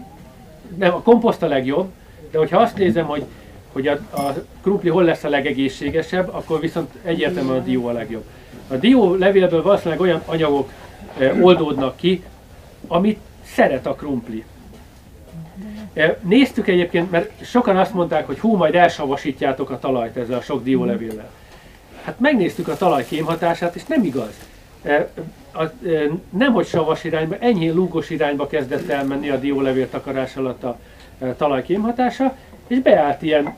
nem, 0.76 0.94
a 0.94 1.02
komposzt 1.02 1.42
a 1.42 1.46
legjobb, 1.46 1.88
de 2.30 2.38
hogyha 2.38 2.58
azt 2.58 2.76
nézem, 2.76 3.06
hogy, 3.06 3.24
hogy 3.72 3.86
a, 3.86 3.92
a 3.92 4.34
krumpli 4.62 4.88
hol 4.88 5.04
lesz 5.04 5.24
a 5.24 5.28
legegészségesebb, 5.28 6.34
akkor 6.34 6.60
viszont 6.60 6.90
egyértelműen 7.02 7.58
a 7.58 7.62
dió 7.62 7.86
a 7.86 7.92
legjobb. 7.92 8.24
A 8.68 8.74
dió 8.74 9.14
levélből 9.14 9.62
valószínűleg 9.62 10.00
olyan 10.00 10.22
anyagok 10.26 10.70
oldódnak 11.40 11.96
ki, 11.96 12.22
amit 12.86 13.18
szeret 13.44 13.86
a 13.86 13.94
krumpli. 13.94 14.44
E, 15.94 16.18
néztük 16.22 16.68
egyébként, 16.68 17.10
mert 17.10 17.44
sokan 17.44 17.76
azt 17.76 17.94
mondták, 17.94 18.26
hogy 18.26 18.38
hú, 18.38 18.56
majd 18.56 18.74
elsavasítjátok 18.74 19.70
a 19.70 19.78
talajt 19.78 20.16
ezzel 20.16 20.38
a 20.38 20.40
sok 20.40 20.62
diólevéllel. 20.62 21.30
Hát 22.02 22.20
megnéztük 22.20 22.68
a 22.68 22.76
talaj 22.76 23.04
kémhatását, 23.04 23.74
és 23.74 23.84
nem 23.84 24.04
igaz. 24.04 24.34
E, 24.82 25.08
a, 25.52 25.62
e, 25.62 25.70
nem 26.30 26.52
hogy 26.52 26.66
savas 26.66 27.04
irányba, 27.04 27.36
enyhén 27.38 27.74
lúgos 27.74 28.10
irányba 28.10 28.46
kezdett 28.46 28.88
elmenni 28.88 29.30
a 29.30 29.38
diólevél 29.38 29.90
takarás 29.90 30.36
alatt 30.36 30.64
a, 30.64 30.78
talajkémhatása, 31.36 32.36
és 32.66 32.78
beállt 32.78 33.22
ilyen, 33.22 33.54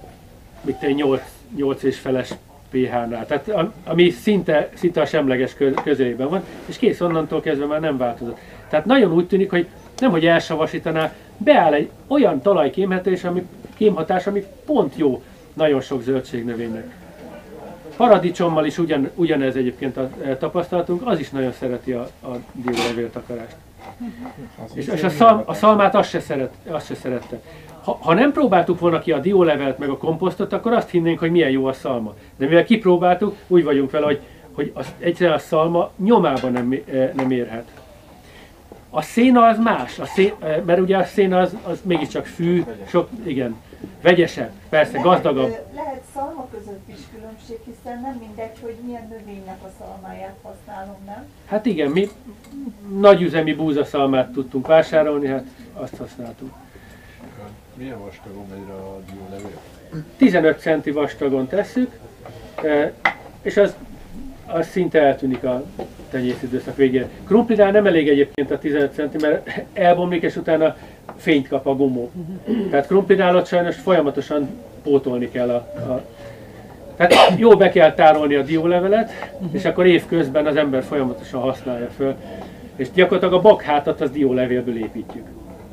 mit 0.61 0.95
8, 0.95 1.23
8 1.57 1.83
és 1.83 1.99
feles 1.99 2.35
pH-nál, 2.71 3.27
tehát 3.27 3.51
ami 3.85 4.11
szinte, 4.11 4.69
szinte 4.75 5.01
a 5.01 5.07
semleges 5.07 5.55
közelében 5.85 6.29
van, 6.29 6.43
és 6.67 6.77
kész 6.77 7.01
onnantól 7.01 7.41
kezdve 7.41 7.67
már 7.67 7.81
nem 7.81 7.97
változott. 7.97 8.39
Tehát 8.69 8.87
nagyon 8.87 9.13
úgy 9.13 9.27
tűnik, 9.27 9.51
hogy 9.51 9.67
nem 9.99 10.11
hogy 10.11 10.27
elsavasítaná, 10.27 11.13
beáll 11.37 11.73
egy 11.73 11.91
olyan 12.07 12.43
talajkémhatás, 12.43 13.25
ami, 13.25 13.47
kémhatás, 13.77 14.27
ami 14.27 14.45
pont 14.67 14.97
jó 14.97 15.23
nagyon 15.55 15.81
sok 15.81 16.03
zöldségnövénynek. 16.03 16.97
Paradicsommal 17.97 18.67
is 18.67 18.79
ugyan, 18.79 19.11
ugyanez 19.15 19.57
egyébként 19.57 19.97
a, 19.97 20.11
a 20.31 20.37
tapasztalatunk, 20.39 21.07
az 21.07 21.19
is 21.19 21.31
nagyon 21.31 21.53
szereti 21.53 21.93
a, 21.93 22.09
a 22.23 22.37
diólevéltakarást. 22.53 23.57
És, 24.75 24.87
és 24.87 25.03
a, 25.03 25.09
szal, 25.09 25.43
a 25.47 25.55
szalmát 25.55 25.95
azt 25.95 26.09
se, 26.09 26.21
szeret, 26.21 26.53
azt 26.69 26.87
se 26.87 26.95
szerette. 26.95 27.41
Ha, 27.89 27.99
ha 28.01 28.15
nem 28.15 28.33
próbáltuk 28.33 28.81
volna 28.81 28.99
ki 28.99 29.13
a 29.13 29.19
diólevelet 29.19 29.79
meg 29.79 29.89
a 29.89 29.97
komposztot, 29.97 30.53
akkor 30.53 30.73
azt 30.73 30.91
hinnénk, 30.91 31.19
hogy 31.19 31.31
milyen 31.31 31.51
jó 31.51 31.67
a 31.67 31.73
szalma. 31.73 32.15
De 32.37 32.47
mivel 32.47 32.65
kipróbáltuk, 32.65 33.37
úgy 33.47 33.65
vagyunk 33.65 33.91
vele, 33.91 34.05
hogy, 34.05 34.21
hogy 34.53 34.71
az, 34.75 34.95
egyszerűen 34.99 35.37
a 35.37 35.39
szalma 35.39 35.91
nyomában 35.97 36.53
nem, 36.53 36.83
eh, 36.93 37.11
nem 37.15 37.31
érhet. 37.31 37.71
A 38.91 39.03
széna 39.03 39.47
az 39.47 39.59
más, 39.59 39.99
a 39.99 40.05
szén, 40.05 40.33
eh, 40.39 40.63
mert 40.67 40.81
ugye 40.81 40.97
a 40.97 41.05
széna 41.05 41.39
az, 41.39 41.57
az 41.63 41.81
mégiscsak 41.83 42.27
fű, 42.27 42.65
sok, 42.89 43.09
igen, 43.25 43.57
vegyesebb, 44.03 44.51
persze, 44.69 44.93
lehet, 44.93 45.07
gazdagabb. 45.07 45.59
Lehet 45.75 46.03
szalma 46.15 46.49
között 46.51 46.89
is 46.89 47.01
különbség, 47.15 47.59
hiszen 47.65 48.01
nem 48.01 48.17
mindegy, 48.21 48.59
hogy 48.61 48.75
milyen 48.87 49.09
növénynek 49.09 49.59
a 49.63 49.69
szalmáját 49.79 50.37
használom, 50.43 50.97
nem? 51.07 51.27
Hát 51.47 51.67
igen, 51.67 51.91
mi 51.91 52.09
nagyüzemi 52.99 53.55
búzaszalmát 53.55 54.33
tudtunk 54.33 54.67
vásárolni, 54.67 55.27
hát 55.27 55.45
azt 55.75 55.97
használtuk. 55.97 56.51
Milyen 57.79 57.99
vastagon 58.05 58.45
megy 58.51 58.71
a 58.71 58.99
diólevél? 59.13 59.61
15 60.17 60.59
centi 60.59 60.91
vastagon 60.91 61.47
tesszük, 61.47 61.99
és 63.43 63.57
az, 63.57 63.77
az 64.47 64.67
szinte 64.67 65.01
eltűnik 65.01 65.45
a 65.45 65.65
tenyészidőszak 66.11 66.77
végére. 66.77 67.09
Krumplinál 67.27 67.71
nem 67.71 67.87
elég 67.87 68.09
egyébként 68.09 68.51
a 68.51 68.59
15 68.59 68.95
centi, 68.95 69.17
mert 69.21 69.51
elbomlik, 69.73 70.23
és 70.23 70.37
utána 70.37 70.77
fényt 71.17 71.49
kap 71.49 71.67
a 71.67 71.77
gumó. 71.77 72.11
Tehát 72.71 72.87
krumplinál 72.87 73.37
ott 73.37 73.47
sajnos 73.47 73.77
folyamatosan 73.77 74.49
pótolni 74.83 75.31
kell 75.31 75.51
a, 75.51 75.57
a 75.93 76.03
tehát 76.97 77.39
jó 77.39 77.57
be 77.57 77.69
kell 77.71 77.95
tárolni 77.95 78.35
a 78.35 78.43
diólevelet, 78.43 79.11
és 79.53 79.65
akkor 79.65 79.87
évközben 79.87 80.47
az 80.47 80.57
ember 80.57 80.83
folyamatosan 80.83 81.41
használja 81.41 81.89
föl. 81.97 82.15
És 82.77 82.91
gyakorlatilag 82.91 83.35
a 83.35 83.49
bakhátat 83.49 84.01
az 84.01 84.11
diólevélből 84.11 84.77
építjük. 84.77 85.27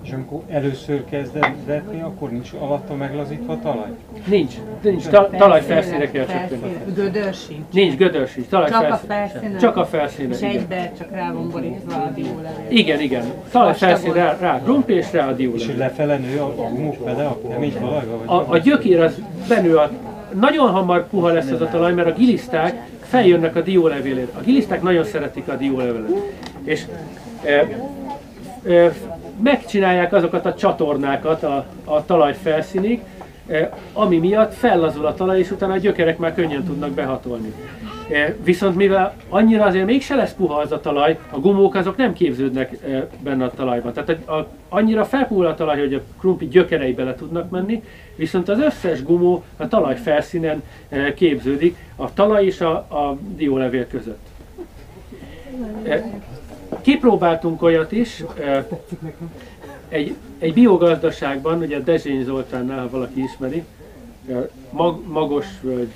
És 0.06 0.11
amikor 0.11 0.41
először 0.49 1.03
kezded 1.10 1.53
vetni, 1.65 2.02
akkor 2.02 2.32
nincs 2.32 2.52
alatta 2.60 2.95
meglazítva 2.95 3.53
a 3.53 3.60
talaj? 3.60 3.90
Nincs, 4.26 4.53
nincs, 4.82 5.07
ta, 5.07 5.30
talaj 5.30 5.61
felszínre 5.61 6.11
kell 6.11 6.26
csökkenteni. 6.26 6.77
Gödör 6.95 7.34
sincs. 7.34 7.64
Nincs 7.72 7.95
gödör 7.95 8.27
sincs, 8.27 8.48
talaj 8.48 8.69
csak 8.69 8.82
felszín. 8.82 9.10
a 9.10 9.14
felszínen? 9.14 9.57
Csak 9.57 9.77
a 9.77 9.86
felszínen, 9.86 10.32
És 10.32 10.41
egybe 10.41 10.91
csak 10.98 11.11
rá 11.11 11.32
van 11.32 11.49
borítva 11.49 11.95
a 11.95 12.11
diólevél. 12.15 12.65
Igen, 12.69 12.99
igen. 12.99 13.23
Talaj 13.52 13.73
felszín 13.73 14.14
rá, 14.14 14.38
rá 14.40 14.61
és 14.86 15.11
rá 15.11 15.27
a 15.27 15.34
diólevél. 15.34 15.69
És 15.69 15.76
lefele 15.77 16.18
nő 16.18 16.40
a 16.40 16.53
gumuk 16.53 17.03
vele 17.03 17.26
a 17.26 17.40
kemény 17.49 17.73
talajba? 17.73 18.18
Vagy 18.18 18.27
a, 18.27 18.52
a 18.52 18.57
gyökér 18.57 18.99
az 18.99 19.22
benő 19.48 19.77
a 19.77 19.90
nagyon 20.40 20.72
hamar 20.72 21.07
puha 21.07 21.30
lesz 21.30 21.49
ez 21.49 21.61
a 21.61 21.68
talaj, 21.68 21.94
mert 21.94 22.07
a 22.07 22.14
giliszták 22.14 22.88
feljönnek 23.02 23.56
a 23.56 23.61
diólevélét. 23.61 24.30
A 24.38 24.41
giliszták 24.41 24.82
nagyon 24.82 25.03
szeretik 25.03 25.48
a 25.48 25.56
diólevelet. 25.56 26.11
És 26.64 26.86
e, 27.44 27.68
e, 28.72 28.94
megcsinálják 29.44 30.14
azokat 30.14 30.45
a 30.45 30.53
csatornákat 30.53 31.44
a, 31.44 31.66
a 31.84 32.06
talaj 32.06 32.34
felszínig, 32.34 33.02
ami 33.94 34.18
miatt 34.18 34.53
fellazul 34.53 35.06
a 35.06 35.14
talaj, 35.14 35.40
és 35.40 35.52
utána 35.52 35.74
a 35.74 35.78
gyökerek 35.78 36.18
már 36.18 36.34
könnyen 36.34 36.64
tudnak 36.64 36.91
behatolni. 36.91 37.53
Viszont 38.44 38.76
mivel 38.76 39.16
annyira 39.30 39.64
azért 39.66 39.86
mégse 39.86 40.16
lesz 40.16 40.34
puha 40.34 40.60
az 40.60 40.72
a 40.72 40.80
talaj, 40.80 41.20
a 41.30 41.40
gumók 41.40 41.76
azok 41.76 41.98
nem 41.98 42.14
képződnek 42.14 42.78
benne 43.20 43.44
a 43.44 43.52
talajban. 43.52 43.94
Tehát 43.94 44.28
a, 44.28 44.48
annyira 44.70 45.06
felpuhul 45.06 45.45
a 45.45 45.56
talaj, 45.56 45.80
hogy 45.80 45.94
a 45.94 46.02
krumpli 46.20 46.48
gyökerei 46.48 46.94
bele 46.94 47.16
tudnak 47.16 47.49
menni, 47.49 47.84
viszont 48.16 48.49
az 48.49 48.60
összes 48.60 49.03
gumó 49.03 49.44
a 49.57 49.68
talaj 49.68 49.95
felszínen 49.95 50.64
képződik, 51.16 51.78
a 51.95 52.14
talaj 52.14 52.45
és 52.45 52.62
a, 52.62 52.72
a 52.74 53.18
diólevél 53.36 53.88
között. 53.88 54.28
Kipróbáltunk 56.81 57.61
olyat 57.61 57.91
is, 57.91 58.23
egy, 59.89 60.15
egy 60.37 60.53
biogazdaságban, 60.53 61.61
ugye 61.61 61.79
Dezsény 61.79 62.23
Zoltánnál, 62.23 62.79
ha 62.79 62.89
valaki 62.89 63.23
ismeri, 63.23 63.63
mag, 64.71 65.07
Magos 65.07 65.45
völgy 65.61 65.93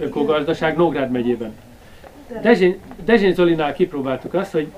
ökogazdaság 0.00 0.76
Nógrád 0.76 1.10
megyében. 1.10 1.52
Dezsény, 2.42 2.80
Dezsény 3.04 3.34
Zolinál 3.34 3.72
kipróbáltuk 3.72 4.34
azt, 4.34 4.52
hogy 4.52 4.72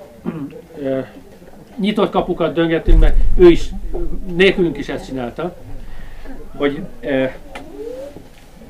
nyitott 1.76 2.10
kapukat 2.10 2.54
döngettünk, 2.54 3.00
mert 3.00 3.16
ő 3.36 3.50
is, 3.50 3.70
nélkülünk 4.36 4.78
is 4.78 4.88
ezt 4.88 5.06
csinálta, 5.06 5.56
hogy 6.56 6.80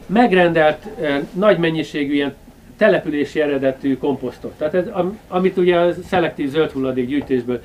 megrendelt 0.07 0.87
nagy 1.33 1.59
mennyiségű 1.59 2.13
ilyen 2.13 2.35
települési 2.77 3.41
eredetű 3.41 3.97
komposztot. 3.97 4.53
Tehát 4.53 4.75
ez, 4.75 4.85
amit 5.29 5.57
ugye 5.57 5.77
a 5.77 5.93
szelektív 6.07 6.49
zöld 6.49 6.71
hulladék 6.71 7.09
gyűjtésből 7.09 7.63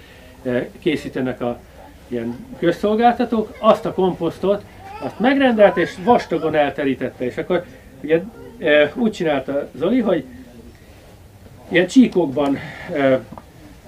készítenek 0.80 1.42
a 1.42 1.60
ilyen 2.08 2.46
közszolgáltatók, 2.60 3.58
azt 3.60 3.86
a 3.86 3.94
komposztot, 3.94 4.64
azt 5.02 5.20
megrendelt 5.20 5.78
és 5.78 5.96
vastagon 6.04 6.56
elterítette. 6.56 7.26
És 7.26 7.38
akkor 7.38 7.66
ugye 8.04 8.22
úgy 8.94 9.12
csinálta 9.12 9.70
Zoli, 9.76 10.00
hogy 10.00 10.24
ilyen 11.68 11.88
csíkokban, 11.88 12.58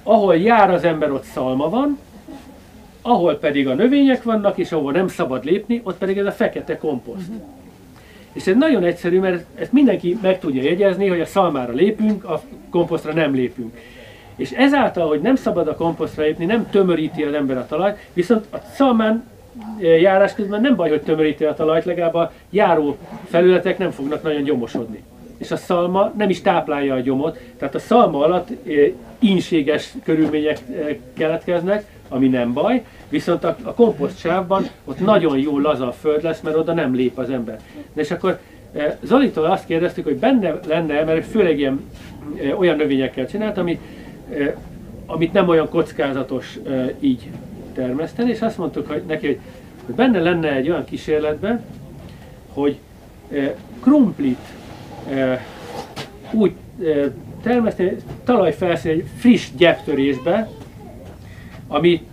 ahol 0.04 0.38
jár 0.38 0.72
az 0.72 0.84
ember, 0.84 1.12
ott 1.12 1.24
szalma 1.24 1.70
van, 1.70 2.00
ahol 3.02 3.36
pedig 3.36 3.68
a 3.68 3.74
növények 3.74 4.24
vannak, 4.24 4.58
és 4.58 4.72
ahol 4.72 4.92
nem 4.92 5.08
szabad 5.08 5.46
lépni, 5.46 5.82
ott 5.84 5.98
pedig 5.98 6.18
ez 6.18 6.26
a 6.26 6.32
fekete 6.32 6.78
komposzt. 6.78 7.30
Uh-huh. 7.30 7.44
És 8.34 8.48
ez 8.48 8.56
nagyon 8.56 8.84
egyszerű, 8.84 9.20
mert 9.20 9.46
ezt 9.56 9.72
mindenki 9.72 10.18
meg 10.22 10.40
tudja 10.40 10.64
jegyezni, 10.64 11.08
hogy 11.08 11.22
a 11.22 11.26
szalmára 11.26 11.74
lépünk, 11.74 12.24
a 12.24 12.42
komposztra 12.70 13.14
nem 13.14 13.34
lépünk. 13.34 13.78
És 14.36 14.52
ezáltal, 14.52 15.08
hogy 15.08 15.22
nem 15.22 15.36
szabad 15.36 15.68
a 15.68 15.76
komposztra 15.76 16.24
lépni, 16.24 16.46
nem 16.46 16.70
tömöríti 16.70 17.24
az 17.24 17.34
ember 17.34 17.58
a 17.58 17.66
talajt, 17.66 17.98
viszont 18.14 18.46
a 18.52 18.58
szalmán 18.74 19.24
e, 19.82 19.86
járás 19.86 20.34
közben 20.34 20.62
nem 20.62 20.76
baj, 20.76 20.90
hogy 20.90 21.02
tömöríti 21.02 21.44
a 21.44 21.54
talajt, 21.54 21.86
legalább 21.86 22.14
a 22.14 22.32
járó 22.50 22.98
felületek 23.30 23.78
nem 23.78 23.92
fognak 23.92 24.24
nagyon 24.24 24.44
gyomosodni. 24.44 25.04
És 25.38 25.52
a 25.52 25.56
szalma 25.56 26.14
nem 26.18 26.30
is 26.30 26.42
táplálja 26.42 26.94
a 26.94 27.00
gyomot, 27.00 27.40
tehát 27.58 27.76
a 27.76 27.80
szalma 27.80 28.24
alatt 28.24 28.50
e, 28.50 28.72
ínséges 29.20 29.94
körülmények 30.04 30.58
e, 30.58 30.98
keletkeznek, 31.14 31.86
ami 32.12 32.28
nem 32.28 32.54
baj, 32.54 32.84
viszont 33.10 33.44
a, 33.44 33.56
a 33.64 33.74
komposzt 33.74 34.20
sávban 34.20 34.68
ott 34.86 35.00
nagyon 35.00 35.38
jó 35.38 35.60
laza 35.60 35.88
a 35.88 35.92
föld 35.92 36.24
lesz, 36.24 36.42
mert 36.42 36.56
oda 36.56 36.74
nem 36.74 36.96
lép 36.96 37.18
az 37.18 37.30
ember. 37.30 37.60
De 37.94 38.02
és 38.02 38.12
akkor 38.12 38.40
Zolitól 39.02 39.46
azt 39.46 39.66
kérdeztük, 39.66 40.04
hogy 40.04 40.18
benne 40.18 40.60
lenne, 40.68 41.04
mert 41.04 41.26
főleg 41.26 41.60
ilyen 41.60 41.90
olyan 42.58 42.76
növényekkel 42.76 43.28
csinált, 43.28 43.58
ami 43.58 43.80
amit 45.06 45.34
nem 45.34 45.48
olyan 45.48 45.70
kockázatos 45.70 46.60
így 47.00 47.30
termeszteni, 47.74 48.30
és 48.30 48.42
azt 48.42 48.58
mondtuk 48.58 48.88
hogy 48.88 49.04
neki, 49.08 49.26
hogy, 49.26 49.40
hogy 49.86 49.96
benne 49.96 50.20
lenne 50.20 50.52
egy 50.52 50.70
olyan 50.70 50.86
kísérletben, 50.86 51.64
hogy 52.54 52.78
krumplit 53.82 54.46
úgy 56.32 56.54
termeszteni 57.44 57.96
talajfelszín 58.24 58.92
egy 58.92 59.06
friss 59.18 59.48
gyeptörésbe, 59.58 60.50
ami 61.72 62.08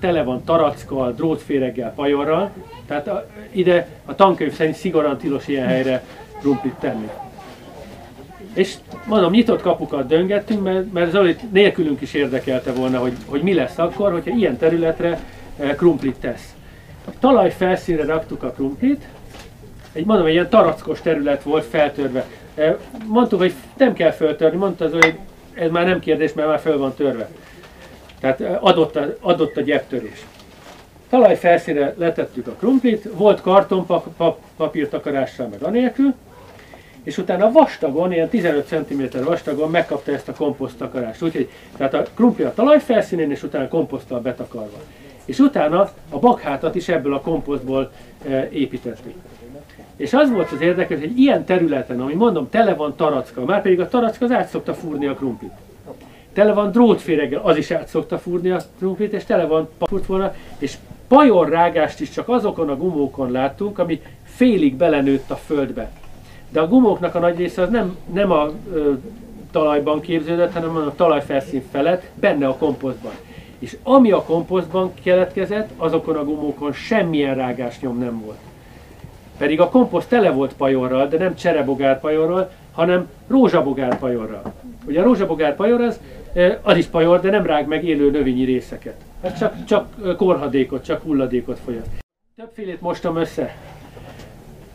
tele 0.00 0.22
van 0.22 0.44
tarackkal, 0.44 1.12
drótféreggel, 1.12 1.92
pajorral, 1.94 2.50
tehát 2.86 3.08
a, 3.08 3.26
ide 3.50 3.88
a 4.04 4.14
tankönyv 4.14 4.52
szerint 4.52 4.76
szigorúan 4.76 5.18
tilos 5.18 5.48
ilyen 5.48 5.66
helyre 5.66 6.04
krumplit 6.40 6.74
tenni. 6.74 7.08
És 8.54 8.74
mondom, 9.06 9.30
nyitott 9.30 9.62
kapukat 9.62 10.06
döngettünk, 10.06 10.62
mert, 10.62 10.92
mert 10.92 11.10
Zoli 11.10 11.36
nélkülünk 11.52 12.00
is 12.00 12.14
érdekelte 12.14 12.72
volna, 12.72 12.98
hogy, 12.98 13.12
hogy 13.26 13.42
mi 13.42 13.54
lesz 13.54 13.78
akkor, 13.78 14.12
hogyha 14.12 14.36
ilyen 14.36 14.56
területre 14.56 15.18
krumplit 15.76 16.16
tesz. 16.20 16.54
A 17.06 17.10
talaj 17.20 17.50
felszínre 17.50 18.04
raktuk 18.04 18.42
a 18.42 18.50
krumplit, 18.50 19.08
egy 19.92 20.04
mondom, 20.04 20.26
egy 20.26 20.32
ilyen 20.32 20.48
tarackos 20.48 21.00
terület 21.00 21.42
volt 21.42 21.64
feltörve. 21.64 22.26
Mondtuk, 23.06 23.38
hogy 23.38 23.52
nem 23.76 23.92
kell 23.92 24.10
föltörni, 24.10 24.56
mondta 24.56 24.84
az, 24.84 24.92
hogy 24.92 25.14
ez 25.54 25.70
már 25.70 25.86
nem 25.86 26.00
kérdés, 26.00 26.32
mert 26.32 26.48
már 26.48 26.60
föl 26.60 26.78
van 26.78 26.94
törve. 26.94 27.28
Tehát 28.20 28.40
eh, 28.40 28.64
adott 28.64 28.96
a, 28.96 29.16
adott 29.20 29.56
a 29.56 29.60
gyeptörés. 29.60 30.26
Talaj 31.08 31.36
felszínre 31.36 31.94
letettük 31.98 32.46
a 32.46 32.52
krumplit, 32.52 33.08
volt 33.12 33.40
kartonpapírtakarással 33.40 35.46
meg 35.46 35.62
anélkül, 35.62 36.14
és 37.02 37.18
utána 37.18 37.52
vastagon, 37.52 38.12
ilyen 38.12 38.28
15 38.28 38.66
cm 38.66 39.02
vastagon 39.24 39.70
megkapta 39.70 40.12
ezt 40.12 40.28
a 40.28 40.32
komposzttakarást. 40.32 41.22
Úgyhogy 41.22 41.48
tehát 41.76 41.94
a 41.94 42.02
krumpli 42.14 42.44
a 42.44 42.54
talajfelszínén, 42.54 43.30
és 43.30 43.42
utána 43.42 43.68
komposzttal 43.68 44.20
betakarva. 44.20 44.78
És 45.24 45.38
utána 45.38 45.90
a 46.10 46.18
bakhátat 46.18 46.74
is 46.74 46.88
ebből 46.88 47.14
a 47.14 47.20
komposztból 47.20 47.90
e, 48.28 48.48
építettük. 48.50 49.14
És 49.96 50.12
az 50.12 50.30
volt 50.30 50.52
az 50.52 50.60
érdekes, 50.60 50.98
hogy 50.98 51.18
ilyen 51.18 51.44
területen, 51.44 52.00
ami 52.00 52.14
mondom, 52.14 52.50
tele 52.50 52.74
van 52.74 52.96
taracka, 52.96 53.44
már 53.44 53.62
pedig 53.62 53.80
a 53.80 53.88
taracka 53.88 54.24
az 54.24 54.30
át 54.30 54.48
szokta 54.48 54.74
fúrni 54.74 55.06
a 55.06 55.14
krumplit. 55.14 55.52
Tele 56.32 56.52
van 56.52 56.70
drótféreggel, 56.70 57.40
az 57.40 57.56
is 57.56 57.70
át 57.70 57.88
szokta 57.88 58.18
fúrni 58.18 58.50
a 58.50 58.60
krumplit, 58.78 59.12
és 59.12 59.24
tele 59.24 59.46
van 59.46 59.68
furt 59.80 60.06
volna, 60.06 60.34
és 60.58 60.76
pajorrágást 61.08 62.00
is 62.00 62.10
csak 62.10 62.28
azokon 62.28 62.68
a 62.68 62.76
gumókon 62.76 63.30
láttunk, 63.30 63.78
ami 63.78 64.00
félig 64.24 64.74
belenőtt 64.74 65.30
a 65.30 65.36
földbe. 65.36 65.90
De 66.50 66.60
a 66.60 66.68
gumóknak 66.68 67.14
a 67.14 67.18
nagy 67.18 67.36
része 67.36 67.62
az 67.62 67.70
nem, 67.70 67.96
nem 68.12 68.30
a 68.30 68.50
ö, 68.72 68.92
talajban 69.50 70.00
képződött, 70.00 70.52
hanem 70.52 70.76
a 70.76 70.94
talajfelszín 70.94 71.62
felett, 71.70 72.04
benne 72.14 72.48
a 72.48 72.56
komposztban. 72.56 73.12
És 73.58 73.76
ami 73.82 74.10
a 74.10 74.22
komposztban 74.22 74.92
keletkezett, 75.02 75.68
azokon 75.76 76.16
a 76.16 76.24
gumókon 76.24 76.72
semmilyen 76.72 77.34
rágásnyom 77.34 77.98
nem 77.98 78.20
volt. 78.24 78.38
Pedig 79.38 79.60
a 79.60 79.68
komposzt 79.68 80.08
tele 80.08 80.30
volt 80.30 80.52
pajorral, 80.52 81.06
de 81.06 81.18
nem 81.18 81.34
cserebogár 81.34 82.00
pajorral, 82.00 82.50
hanem 82.72 83.08
rózsabogár 83.28 83.98
pajorral. 83.98 84.52
Ugye 84.86 85.00
a 85.00 85.04
rózsabogár 85.04 85.56
pajor 85.56 85.80
az, 85.80 86.00
az 86.62 86.76
is 86.76 86.86
pajor, 86.86 87.20
de 87.20 87.30
nem 87.30 87.46
rág 87.46 87.66
meg 87.66 87.84
élő 87.84 88.10
növényi 88.10 88.44
részeket. 88.44 88.94
Ez 89.20 89.38
csak, 89.38 89.64
csak 89.64 90.16
korhadékot, 90.16 90.84
csak 90.84 91.02
hulladékot 91.02 91.58
folyat. 91.64 91.86
Többfélét 92.36 92.80
mostam 92.80 93.16
össze. 93.16 93.56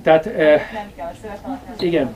Tehát, 0.03 0.25
eh, 0.25 0.61
nem 0.73 0.91
kell, 0.95 1.07
a 1.07 1.11
szövet 1.21 1.39
alatt 1.43 1.65
nem 1.67 1.87
igen. 1.87 2.15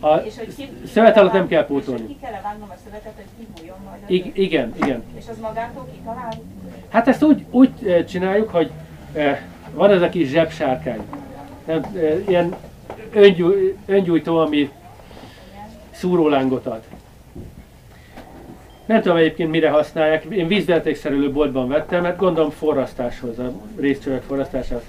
A 0.00 0.14
és 0.16 0.38
hogy 0.38 0.54
ki, 0.54 0.68
szövet 0.86 1.16
alatt 1.16 1.32
nem 1.32 1.48
kell 1.48 1.66
pótolni. 1.66 2.06
ki 2.06 2.16
kell 2.20 2.40
vágnom 2.42 2.70
a 2.70 2.74
szövetet, 2.84 3.12
hogy 3.16 3.24
kibújjon 3.38 3.76
majd 3.84 4.10
I- 4.10 4.42
Igen, 4.42 4.74
igen. 4.82 5.02
És 5.16 5.24
az 5.30 5.38
magától 5.40 5.88
kitalál? 5.94 6.32
Hát 6.88 7.08
ezt 7.08 7.22
úgy, 7.22 7.44
úgy 7.50 8.04
csináljuk, 8.08 8.48
hogy 8.50 8.70
eh, 9.12 9.40
van 9.74 9.90
ez 9.90 10.02
a 10.02 10.08
kis 10.08 10.28
zsebsárkány. 10.28 11.00
Nem, 11.64 11.82
eh, 11.94 12.28
ilyen 12.28 12.54
öngyúj, 13.12 13.76
öngyújtó, 13.86 14.38
ami 14.38 14.70
szúrólángot 15.90 16.66
ad. 16.66 16.82
Nem 18.88 19.00
tudom 19.00 19.16
egyébként 19.16 19.50
mire 19.50 19.70
használják, 19.70 20.24
én 20.24 20.46
vízvezetékszerelő 20.46 21.32
boltban 21.32 21.68
vettem, 21.68 22.02
mert 22.02 22.16
gondolom 22.16 22.50
forrasztáshoz, 22.50 23.38
a 23.38 23.52
részcsövek 23.78 24.22
forrasztásához. 24.22 24.84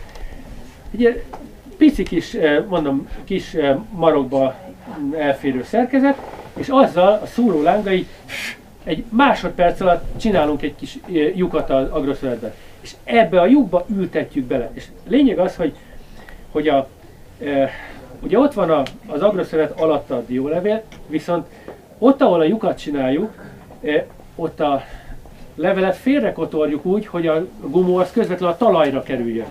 Ugye 0.91 1.23
pici 1.77 2.03
kis, 2.03 2.33
eh, 2.33 2.63
mondom, 2.69 3.07
kis 3.23 3.53
eh, 3.53 3.75
marokba 3.91 4.55
elférő 5.17 5.63
szerkezet, 5.63 6.17
és 6.57 6.67
azzal 6.69 7.19
a 7.23 7.25
szúró 7.25 7.61
lángai 7.61 8.07
egy 8.83 9.03
másodperc 9.09 9.79
alatt 9.79 10.19
csinálunk 10.19 10.61
egy 10.61 10.75
kis 10.75 10.97
eh, 11.13 11.37
lyukat 11.37 11.69
az 11.69 11.89
agroszövetbe. 11.89 12.53
És 12.81 12.95
ebbe 13.03 13.41
a 13.41 13.45
lyukba 13.45 13.85
ültetjük 13.89 14.45
bele. 14.45 14.69
És 14.73 14.85
lényeg 15.07 15.39
az, 15.39 15.55
hogy, 15.55 15.75
hogy 16.51 16.67
a, 16.67 16.87
e, 17.43 17.69
ugye 18.19 18.39
ott 18.39 18.53
van 18.53 18.69
a, 18.69 18.83
az 19.07 19.21
agroszövet 19.21 19.79
alatt 19.79 20.11
a 20.11 20.23
diólevél, 20.27 20.83
viszont 21.07 21.47
ott, 21.97 22.21
ahol 22.21 22.39
a 22.39 22.43
lyukat 22.43 22.77
csináljuk, 22.77 23.48
ott 24.35 24.59
a 24.59 24.83
levelet 25.55 25.95
félrekotorjuk 25.95 26.85
úgy, 26.85 27.05
hogy 27.05 27.27
a 27.27 27.45
gumó 27.61 27.97
az 27.97 28.11
közvetlenül 28.11 28.53
a 28.53 28.57
talajra 28.57 29.03
kerüljön. 29.03 29.47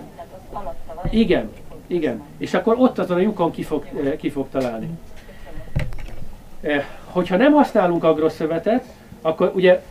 Igen. 1.09 1.49
Igen, 1.89 2.21
és 2.37 2.53
akkor 2.53 2.75
ott 2.77 2.99
azon 2.99 3.17
a 3.17 3.19
lyukon 3.19 3.51
ki 3.51 3.63
fog, 3.63 3.85
eh, 4.03 4.15
ki 4.17 4.29
fog 4.29 4.47
találni. 4.51 4.89
Eh, 6.61 6.85
hogyha 7.05 7.37
nem 7.37 7.53
használunk 7.53 8.03
agroszövetet, 8.03 8.85
akkor 9.21 9.51
ugye 9.55 9.81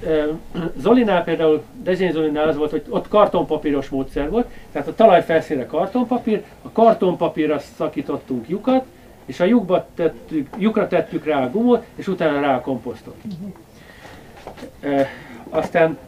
Zolinál 0.77 1.25
például, 1.25 1.63
Dezsén 1.83 2.13
Zolinál 2.13 2.49
az 2.49 2.57
volt, 2.57 2.71
hogy 2.71 2.85
ott 2.89 3.09
kartonpapíros 3.09 3.89
módszer 3.89 4.31
volt, 4.31 4.47
tehát 4.73 4.89
a 4.89 4.95
talaj 4.95 5.23
felszínre 5.23 5.67
kartonpapír, 5.67 6.45
a 6.63 6.71
kartonpapírra 6.73 7.59
szakítottunk 7.59 8.49
lyukat, 8.49 8.85
és 9.25 9.41
a 9.41 9.45
lyukba 9.45 9.87
tettük, 9.95 10.49
lyukra 10.59 10.89
tettük 10.89 11.25
rá 11.25 11.45
a 11.45 11.51
gumót, 11.51 11.85
és 11.95 12.09
utána 12.09 12.41
rá 12.41 12.57
a 12.57 12.61
komposztot. 12.61 13.17
E, 14.81 15.09
aztán 15.51 15.99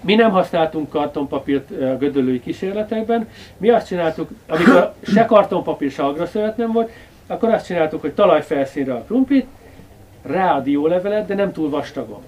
mi 0.00 0.14
nem 0.14 0.30
használtunk 0.30 0.88
kartonpapírt 0.88 1.70
a 1.70 1.96
gödöllői 1.96 2.40
kísérletekben, 2.40 3.28
mi 3.56 3.68
azt 3.68 3.86
csináltuk, 3.86 4.28
amikor 4.48 4.92
se 5.14 5.24
kartonpapír, 5.24 5.90
se 5.90 6.02
agraszövet 6.02 6.56
nem 6.56 6.72
volt, 6.72 6.90
akkor 7.26 7.48
azt 7.48 7.66
csináltuk, 7.66 8.00
hogy 8.00 8.12
talajfelszínre 8.12 8.94
a 8.94 9.02
krumplit, 9.02 9.46
rá 10.22 10.56
a 10.56 10.60
diólevelet, 10.60 11.26
de 11.26 11.34
nem 11.34 11.52
túl 11.52 11.70
vastagon. 11.70 12.22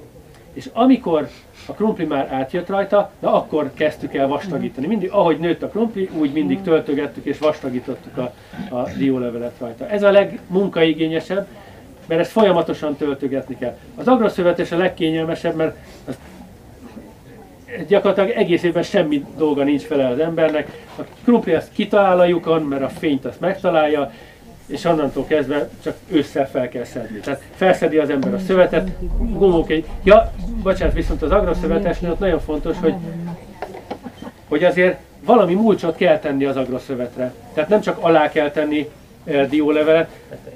És 0.53 0.69
amikor 0.73 1.29
a 1.67 1.73
krumpli 1.73 2.05
már 2.05 2.33
átjött 2.33 2.69
rajta, 2.69 3.11
na 3.19 3.35
akkor 3.35 3.71
kezdtük 3.75 4.15
el 4.15 4.29
vastagítani. 4.29 4.87
Mindig, 4.87 5.11
ahogy 5.11 5.39
nőtt 5.39 5.63
a 5.63 5.69
krumpli, 5.69 6.09
úgy 6.19 6.33
mindig 6.33 6.63
töltögettük 6.63 7.25
és 7.25 7.39
vastagítottuk 7.39 8.17
a, 8.17 8.33
a 8.75 8.89
diólevelet 8.99 9.59
rajta. 9.59 9.89
Ez 9.89 10.03
a 10.03 10.11
legmunkaigényesebb, 10.11 11.47
mert 12.07 12.21
ezt 12.21 12.31
folyamatosan 12.31 12.97
töltögetni 12.97 13.57
kell. 13.59 13.77
Az 13.97 14.09
agroszövetes 14.09 14.73
a 14.73 14.77
legkényelmesebb, 14.77 15.55
mert 15.55 15.77
az 16.07 16.17
gyakorlatilag 17.89 18.31
egész 18.31 18.63
évben 18.63 18.83
semmi 18.83 19.25
dolga 19.37 19.63
nincs 19.63 19.83
fele 19.83 20.07
az 20.07 20.19
embernek. 20.19 20.85
A 20.99 21.03
krumpli 21.25 21.53
azt 21.53 21.73
kitalál 21.73 22.21
a 22.21 22.25
lyukon, 22.25 22.63
mert 22.63 22.83
a 22.83 22.89
fényt 22.89 23.25
azt 23.25 23.41
megtalálja, 23.41 24.13
és 24.67 24.85
onnantól 24.85 25.25
kezdve 25.27 25.69
csak 25.83 25.97
ősszel 26.09 26.49
fel 26.49 26.69
kell 26.69 26.85
szedni. 26.85 27.19
Tehát 27.19 27.43
felszedi 27.55 27.97
az 27.97 28.11
ember 28.11 28.35
a 28.35 28.39
szövetet, 28.39 28.91
gumók 29.19 29.71
egy... 29.71 29.85
Ja, 30.03 30.33
bocsánat, 30.63 30.95
viszont 30.95 31.23
az 31.23 31.31
agroszövetesnél 31.31 32.11
ott 32.11 32.19
nagyon 32.19 32.41
fontos, 32.41 32.77
hogy, 32.81 32.95
hogy 34.49 34.65
azért 34.65 34.99
valami 35.25 35.55
mulcsot 35.55 35.97
kell 35.97 36.19
tenni 36.19 36.45
az 36.45 36.57
agroszövetre. 36.57 37.33
Tehát 37.55 37.69
nem 37.69 37.81
csak 37.81 37.99
alá 38.01 38.31
kell 38.31 38.51
tenni 38.51 38.91
diólevelet, 39.49 40.11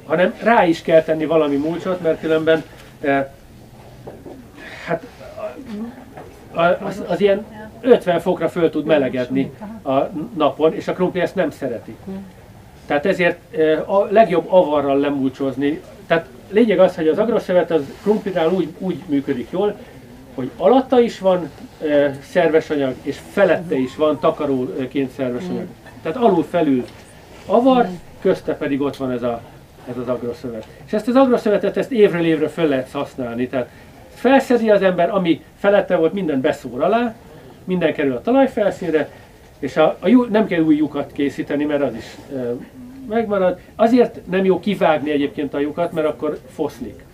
hanem 0.04 0.34
rá 0.42 0.66
is 0.66 0.82
kell 0.82 1.02
tenni 1.02 1.26
valami 1.26 1.56
mulcsot, 1.56 2.02
mert 2.02 2.20
különben 2.20 2.64
e, 3.00 3.34
hát 4.86 5.04
az, 6.80 7.02
az 7.06 7.20
ilyen 7.20 7.44
50 7.80 8.20
fokra 8.20 8.48
föl 8.48 8.70
tud 8.70 8.84
melegedni 8.84 9.52
a 9.82 9.98
napon, 10.36 10.74
és 10.74 10.88
a 10.88 10.92
krumpli 10.92 11.20
ezt 11.20 11.34
nem 11.34 11.50
szereti. 11.50 11.96
Tehát 12.86 13.06
ezért 13.06 13.38
a 13.86 14.04
legjobb 14.04 14.46
avarral 14.52 14.98
lemulcsozni. 14.98 15.80
Tehát 16.06 16.26
lényeg 16.48 16.78
az, 16.78 16.96
hogy 16.96 17.08
az 17.08 17.18
agroszövet 17.18 17.70
az 17.70 17.82
krumplinál 18.02 18.52
úgy, 18.52 18.68
úgy 18.78 19.02
működik 19.06 19.50
jól, 19.50 19.76
hogy 20.34 20.50
alatta 20.56 21.00
is 21.00 21.18
van 21.18 21.50
e, 21.82 22.18
szerves 22.30 22.70
anyag, 22.70 22.94
és 23.02 23.18
felette 23.30 23.76
is 23.76 23.96
van 23.96 24.18
takaróként 24.18 25.10
szerves 25.10 25.42
anyag. 25.48 25.66
Tehát 26.02 26.18
alul 26.18 26.44
felül 26.50 26.84
avar, 27.46 27.88
közte 28.20 28.54
pedig 28.54 28.80
ott 28.80 28.96
van 28.96 29.10
ez, 29.10 29.22
a, 29.22 29.40
ez 29.88 29.96
az 29.96 30.08
agroszövet. 30.08 30.66
És 30.86 30.92
ezt 30.92 31.08
az 31.08 31.16
agroszövetet 31.16 31.76
ezt 31.76 31.92
évről 31.92 32.24
évre 32.24 32.48
fel 32.48 32.66
lehet 32.66 32.90
használni. 32.90 33.48
Tehát 33.48 33.68
felszedi 34.14 34.70
az 34.70 34.82
ember, 34.82 35.10
ami 35.10 35.42
felette 35.58 35.96
volt, 35.96 36.12
minden 36.12 36.40
beszór 36.40 36.82
alá, 36.82 37.14
minden 37.64 37.92
kerül 37.92 38.12
a 38.12 38.20
talajfelszínre, 38.20 39.08
és 39.58 39.76
a, 39.76 39.96
a 40.00 40.26
nem 40.30 40.46
kell 40.46 40.60
új 40.60 40.76
lyukat 40.76 41.12
készíteni, 41.12 41.64
mert 41.64 41.82
az 41.82 41.94
is 41.94 42.16
e, 42.36 42.54
megmarad. 43.08 43.58
Azért 43.76 44.20
nem 44.30 44.44
jó 44.44 44.60
kivágni 44.60 45.10
egyébként 45.10 45.54
a 45.54 45.58
lyukat, 45.58 45.92
mert 45.92 46.06
akkor 46.06 46.38
foszlik. 46.50 47.04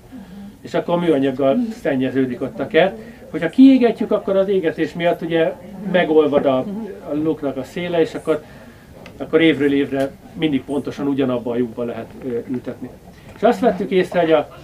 És 0.60 0.74
akkor 0.74 0.94
a 0.94 0.98
műanyaggal 0.98 1.58
szennyeződik 1.80 2.42
ott 2.42 2.60
a 2.60 2.66
kert. 2.66 2.98
Hogyha 3.30 3.48
kiégetjük, 3.48 4.10
akkor 4.10 4.36
az 4.36 4.48
égetés 4.48 4.92
miatt 4.92 5.22
ugye 5.22 5.52
megolvad 5.92 6.46
a, 6.46 6.58
a 7.10 7.14
luknak 7.14 7.56
a 7.56 7.64
széle, 7.64 8.00
és 8.00 8.14
akkor, 8.14 8.42
akkor 9.16 9.40
évről 9.40 9.72
évre 9.72 10.10
mindig 10.32 10.64
pontosan 10.64 11.06
ugyanabban 11.06 11.52
a 11.52 11.56
lyukba 11.56 11.84
lehet 11.84 12.10
ültetni. 12.48 12.90
És 13.36 13.42
azt 13.42 13.60
vettük 13.60 13.90
észre, 13.90 14.20
hogy 14.20 14.32
a, 14.32 14.58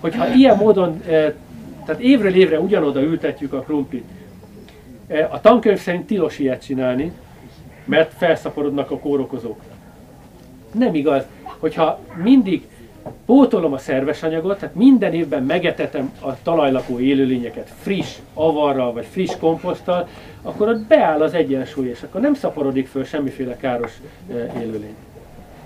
hogyha 0.00 0.34
ilyen 0.34 0.56
módon, 0.56 1.02
tehát 1.84 2.00
évről 2.00 2.34
évre 2.34 2.60
ugyanoda 2.60 3.02
ültetjük 3.02 3.52
a 3.52 3.60
krumplit, 3.60 4.04
a 5.30 5.40
tankönyv 5.40 5.78
szerint 5.78 6.06
tilos 6.06 6.38
ilyet 6.38 6.64
csinálni, 6.64 7.12
mert 7.84 8.12
felszaporodnak 8.16 8.90
a 8.90 8.98
kórokozók. 8.98 9.60
Nem 10.72 10.94
igaz. 10.94 11.24
Hogyha 11.42 12.00
mindig 12.22 12.66
pótolom 13.26 13.72
a 13.72 13.78
szerves 13.78 14.22
anyagot, 14.22 14.58
tehát 14.58 14.74
minden 14.74 15.12
évben 15.12 15.42
megetetem 15.42 16.12
a 16.20 16.42
talajlakó 16.42 16.98
élőlényeket 16.98 17.72
friss 17.80 18.16
avarral 18.34 18.92
vagy 18.92 19.06
friss 19.10 19.36
komposzttal, 19.40 20.08
akkor 20.42 20.68
ott 20.68 20.80
beáll 20.80 21.22
az 21.22 21.34
egyensúly, 21.34 21.88
és 21.88 22.02
akkor 22.02 22.20
nem 22.20 22.34
szaporodik 22.34 22.86
föl 22.86 23.04
semmiféle 23.04 23.56
káros 23.56 23.92
élőlény. 24.60 24.94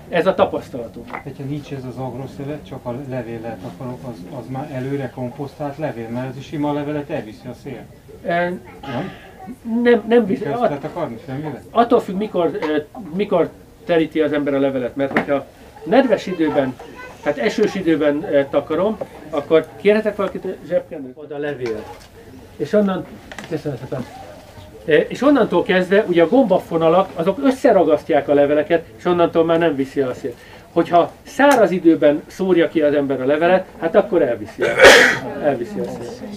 Ez 0.09 0.27
a 0.27 0.33
tapasztalatunk. 0.33 1.09
Ha 1.09 1.21
nincs 1.47 1.71
ez 1.71 1.83
az 1.85 1.97
agroszövet, 1.97 2.65
csak 2.67 2.85
a 2.85 2.95
levélet 3.09 3.59
akarok, 3.73 3.99
az, 4.03 4.39
az 4.39 4.45
már 4.47 4.71
előre 4.71 5.11
komposztált 5.15 5.77
levél, 5.77 6.09
mert 6.09 6.29
ez 6.29 6.37
is 6.37 6.45
sima 6.45 6.73
levelet 6.73 7.09
elviszi 7.09 7.47
a 7.47 7.53
szél. 7.63 7.85
E, 8.25 8.49
nem? 8.81 9.11
Nem, 9.83 10.03
nem 10.07 10.25
viszi. 10.25 10.45
At? 10.45 10.83
Attól 11.71 11.99
függ, 11.99 12.15
mikor, 12.15 12.59
mikor 13.13 13.49
teríti 13.85 14.21
az 14.21 14.33
ember 14.33 14.53
a 14.53 14.59
levelet, 14.59 14.95
mert 14.95 15.11
hogyha 15.11 15.45
nedves 15.83 16.27
időben, 16.27 16.75
tehát 17.25 17.39
esős 17.39 17.75
időben 17.75 18.23
e, 18.23 18.45
takarom, 18.45 18.97
akkor 19.29 19.65
kérhetek 19.81 20.15
valakit 20.15 20.45
zsebkendőt? 20.67 21.13
Oda 21.15 21.35
a 21.35 21.37
levél. 21.37 21.83
És 22.57 22.73
onnan, 22.73 23.05
köszönöm 23.49 23.77
szépen. 23.77 24.05
E, 24.85 24.95
és 24.95 25.21
onnantól 25.21 25.63
kezdve 25.63 26.03
ugye 26.07 26.23
a 26.23 26.27
gombafonalak, 26.27 27.09
azok 27.15 27.37
összeragasztják 27.43 28.27
a 28.27 28.33
leveleket, 28.33 28.85
és 28.97 29.05
onnantól 29.05 29.45
már 29.45 29.59
nem 29.59 29.75
viszi 29.75 30.01
el 30.01 30.09
a 30.09 30.13
szél. 30.13 30.33
Hogyha 30.71 31.11
száraz 31.23 31.71
időben 31.71 32.23
szórja 32.27 32.67
ki 32.67 32.81
az 32.81 32.93
ember 32.93 33.21
a 33.21 33.25
levelet, 33.25 33.65
hát 33.79 33.95
akkor 33.95 34.21
elviszi 34.21 34.63
el, 34.63 34.75
elviszi 35.43 35.79
a 35.79 35.83
szél. 35.83 36.29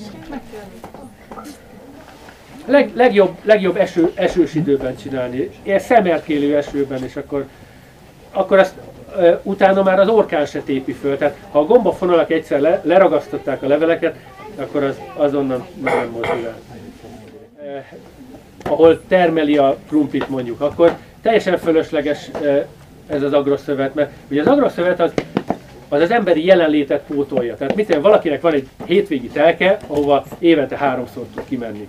Leg, 2.66 2.90
legjobb, 2.94 3.36
legjobb 3.42 3.76
eső, 3.76 4.12
esős 4.14 4.54
időben 4.54 4.96
csinálni, 4.96 5.50
ilyen 5.62 5.78
szemerkélő 5.78 6.56
esőben, 6.56 7.04
és 7.04 7.16
akkor, 7.16 7.46
akkor 8.32 8.58
azt 8.58 8.74
utána 9.42 9.82
már 9.82 10.00
az 10.00 10.08
orkán 10.08 10.46
se 10.46 10.60
tépi 10.60 10.92
föl. 10.92 11.16
Tehát 11.16 11.36
ha 11.50 11.58
a 11.58 11.64
gombafonalak 11.64 12.30
egyszer 12.30 12.60
le, 12.60 12.80
leragasztották 12.84 13.62
a 13.62 13.66
leveleket, 13.66 14.16
akkor 14.56 14.82
az 14.82 15.00
azonnal 15.14 15.66
nem 15.82 16.10
mozdul 16.10 16.46
el. 16.46 16.56
E, 17.66 17.84
ahol 18.68 19.00
termeli 19.08 19.56
a 19.56 19.76
krumplit 19.88 20.28
mondjuk, 20.28 20.60
akkor 20.60 20.96
teljesen 21.22 21.58
fölösleges 21.58 22.28
e, 22.42 22.66
ez 23.06 23.22
az 23.22 23.32
agroszövet, 23.32 23.94
mert 23.94 24.10
ugye 24.30 24.40
az 24.40 24.46
agroszövet 24.46 25.00
az 25.00 25.12
az 25.90 26.00
az 26.00 26.10
emberi 26.10 26.44
jelenlétet 26.44 27.02
pótolja. 27.06 27.56
Tehát 27.56 27.74
mit 27.74 27.94
valakinek 27.94 28.40
van 28.40 28.52
egy 28.52 28.68
hétvégi 28.84 29.28
telke, 29.28 29.76
ahova 29.86 30.24
évente 30.38 30.76
háromszor 30.76 31.24
tud 31.34 31.44
kimenni 31.48 31.88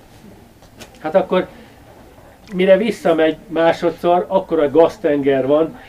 hát 0.99 1.15
akkor 1.15 1.47
mire 2.53 2.77
visszamegy 2.77 3.35
másodszor, 3.47 4.25
akkor 4.27 4.59
a 4.59 4.71
gaztenger 4.71 5.47
van, 5.47 5.79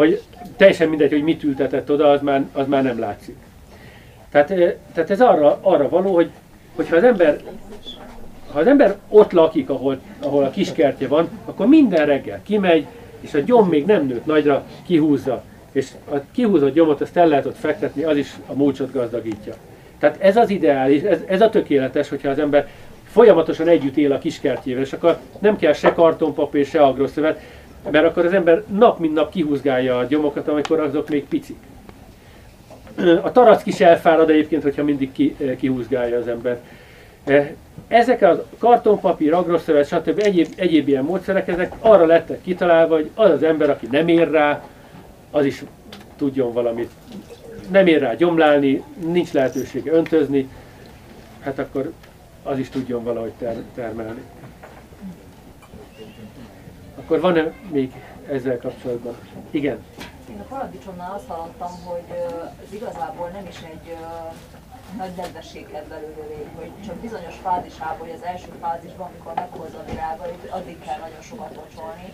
hogy 0.00 0.22
teljesen 0.56 0.88
mindegy, 0.88 1.10
hogy 1.10 1.22
mit 1.22 1.42
ültetett 1.42 1.90
oda, 1.90 2.10
az 2.10 2.20
már, 2.20 2.44
az 2.52 2.66
már 2.66 2.82
nem 2.82 2.98
látszik. 2.98 3.36
Tehát, 4.30 4.46
tehát 4.94 5.10
ez 5.10 5.20
arra, 5.20 5.58
arra 5.62 5.88
való, 5.88 6.14
hogy 6.14 6.30
hogyha 6.74 6.96
az 6.96 7.04
ember 7.04 7.40
ha 8.52 8.58
az 8.58 8.66
ember 8.66 8.96
ott 9.08 9.32
lakik, 9.32 9.70
ahol, 9.70 10.00
ahol 10.22 10.44
a 10.44 10.50
kiskertje 10.50 11.08
van, 11.08 11.28
akkor 11.44 11.66
minden 11.66 12.06
reggel 12.06 12.40
kimegy, 12.42 12.86
és 13.20 13.34
a 13.34 13.38
gyom 13.38 13.68
még 13.68 13.86
nem 13.86 14.06
nőtt 14.06 14.26
nagyra, 14.26 14.66
kihúzza. 14.86 15.42
És 15.72 15.90
a 16.10 16.16
kihúzott 16.32 16.74
gyomot 16.74 17.00
azt 17.00 17.16
el 17.16 17.28
lehet 17.28 17.46
ott 17.46 17.56
fektetni, 17.56 18.02
az 18.02 18.16
is 18.16 18.36
a 18.46 18.52
múlcsot 18.52 18.92
gazdagítja. 18.92 19.54
Tehát 19.98 20.20
ez 20.20 20.36
az 20.36 20.50
ideális, 20.50 21.02
ez, 21.02 21.20
ez 21.26 21.40
a 21.40 21.50
tökéletes, 21.50 22.08
hogyha 22.08 22.28
az 22.28 22.38
ember 22.38 22.68
folyamatosan 23.04 23.68
együtt 23.68 23.96
él 23.96 24.12
a 24.12 24.18
kiskertjével, 24.18 24.82
és 24.82 24.92
akkor 24.92 25.18
nem 25.38 25.56
kell 25.56 25.72
se 25.72 25.92
kartonpapír, 25.92 26.66
se 26.66 26.82
agroszövet, 26.82 27.40
mert 27.90 28.06
akkor 28.06 28.24
az 28.24 28.32
ember 28.32 28.62
nap 28.66 28.98
mint 28.98 29.14
nap 29.14 29.30
kihúzgálja 29.30 29.98
a 29.98 30.04
gyomokat, 30.04 30.48
amikor 30.48 30.80
azok 30.80 31.08
még 31.08 31.24
picik. 31.24 31.56
A 33.22 33.32
tarack 33.32 33.66
is 33.66 33.80
elfárad 33.80 34.30
egyébként, 34.30 34.62
hogyha 34.62 34.84
mindig 34.84 35.12
ki, 35.12 35.36
kihúzgálja 35.58 36.18
az 36.18 36.28
ember. 36.28 36.60
Ezek 37.88 38.22
a 38.22 38.44
kartonpapír, 38.58 39.32
agroszövet, 39.32 39.86
stb. 39.86 40.18
Egyéb, 40.18 40.46
egyéb 40.56 40.88
ilyen 40.88 41.04
módszerek, 41.04 41.48
ezek 41.48 41.72
arra 41.78 42.06
lettek 42.06 42.42
kitalálva, 42.42 42.94
hogy 42.94 43.10
az 43.14 43.30
az 43.30 43.42
ember, 43.42 43.70
aki 43.70 43.88
nem 43.90 44.08
ér 44.08 44.30
rá, 44.30 44.64
az 45.30 45.44
is 45.44 45.62
tudjon 46.16 46.52
valamit. 46.52 46.90
Nem 47.70 47.86
ér 47.86 48.00
rá 48.00 48.14
gyomlálni, 48.14 48.82
nincs 49.06 49.32
lehetősége 49.32 49.92
öntözni, 49.92 50.48
hát 51.40 51.58
akkor 51.58 51.92
az 52.42 52.58
is 52.58 52.68
tudjon 52.68 53.04
valahogy 53.04 53.32
ter- 53.38 53.64
termelni. 53.74 54.20
Akkor 57.10 57.22
van-e 57.22 57.52
még 57.70 57.92
ezzel 58.28 58.58
kapcsolatban? 58.58 59.14
Igen. 59.50 59.78
Én 60.30 60.40
a 60.40 60.48
paradicsomnál 60.48 61.12
azt 61.16 61.28
hallottam, 61.28 61.72
hogy 61.84 62.06
ez 62.64 62.72
igazából 62.72 63.28
nem 63.28 63.46
is 63.48 63.56
egy 63.72 63.96
nagy 64.98 65.10
nedvesség 65.16 65.66
lett 65.72 65.88
belőle 65.88 66.24
végig, 66.28 66.52
hogy 66.56 66.70
csak 66.86 66.96
bizonyos 66.96 67.34
fázisában, 67.42 67.98
hogy 67.98 68.14
az 68.18 68.24
első 68.24 68.48
fázisban, 68.60 69.08
amikor 69.10 69.32
meghozza 69.34 69.78
a 69.78 69.90
virágait, 69.90 70.50
addig 70.50 70.76
kell 70.86 70.98
nagyon 70.98 71.22
sokat 71.30 71.52
locsolni, 71.60 72.08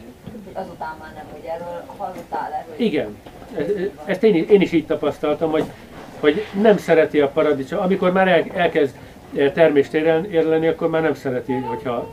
hogy 0.45 0.55
azután 0.63 0.95
már 1.01 1.13
nem, 1.15 1.27
hogy 1.33 1.45
erről 1.45 1.83
hallottál 1.97 2.53
erről. 2.53 2.75
Igen, 2.77 3.09
ezt 4.05 4.23
én, 4.23 4.35
én 4.49 4.61
is 4.61 4.73
így 4.73 4.87
tapasztaltam, 4.87 5.51
hogy, 5.51 5.67
hogy 6.21 6.45
nem 6.61 6.77
szereti 6.77 7.21
a 7.21 7.29
paradicsom, 7.29 7.81
amikor 7.83 8.13
már 8.13 8.29
el, 8.29 8.45
elkezd 8.55 8.95
termést 9.53 9.95
érleni, 9.95 10.67
akkor 10.67 10.91
már 10.91 11.03
nem 11.03 11.15
szereti, 11.15 11.53
hogyha 11.53 12.09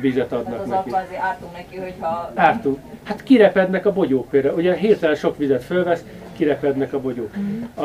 vizet 0.00 0.32
adnak 0.32 0.60
az 0.60 0.68
neki. 0.68 0.90
azért 0.90 1.20
ártunk 1.20 1.52
neki, 1.52 1.76
hogyha... 1.76 2.32
Ártunk. 2.34 2.78
Hát 3.04 3.22
kirepednek 3.22 3.86
a 3.86 3.92
bogyók 3.92 4.28
például. 4.28 4.58
Ugye 4.58 4.74
hirtelen 4.74 5.14
sok 5.14 5.36
vizet 5.36 5.64
fölvesz, 5.64 6.04
kirepednek 6.36 6.92
a 6.92 7.00
bogyók. 7.00 7.30
A, 7.74 7.84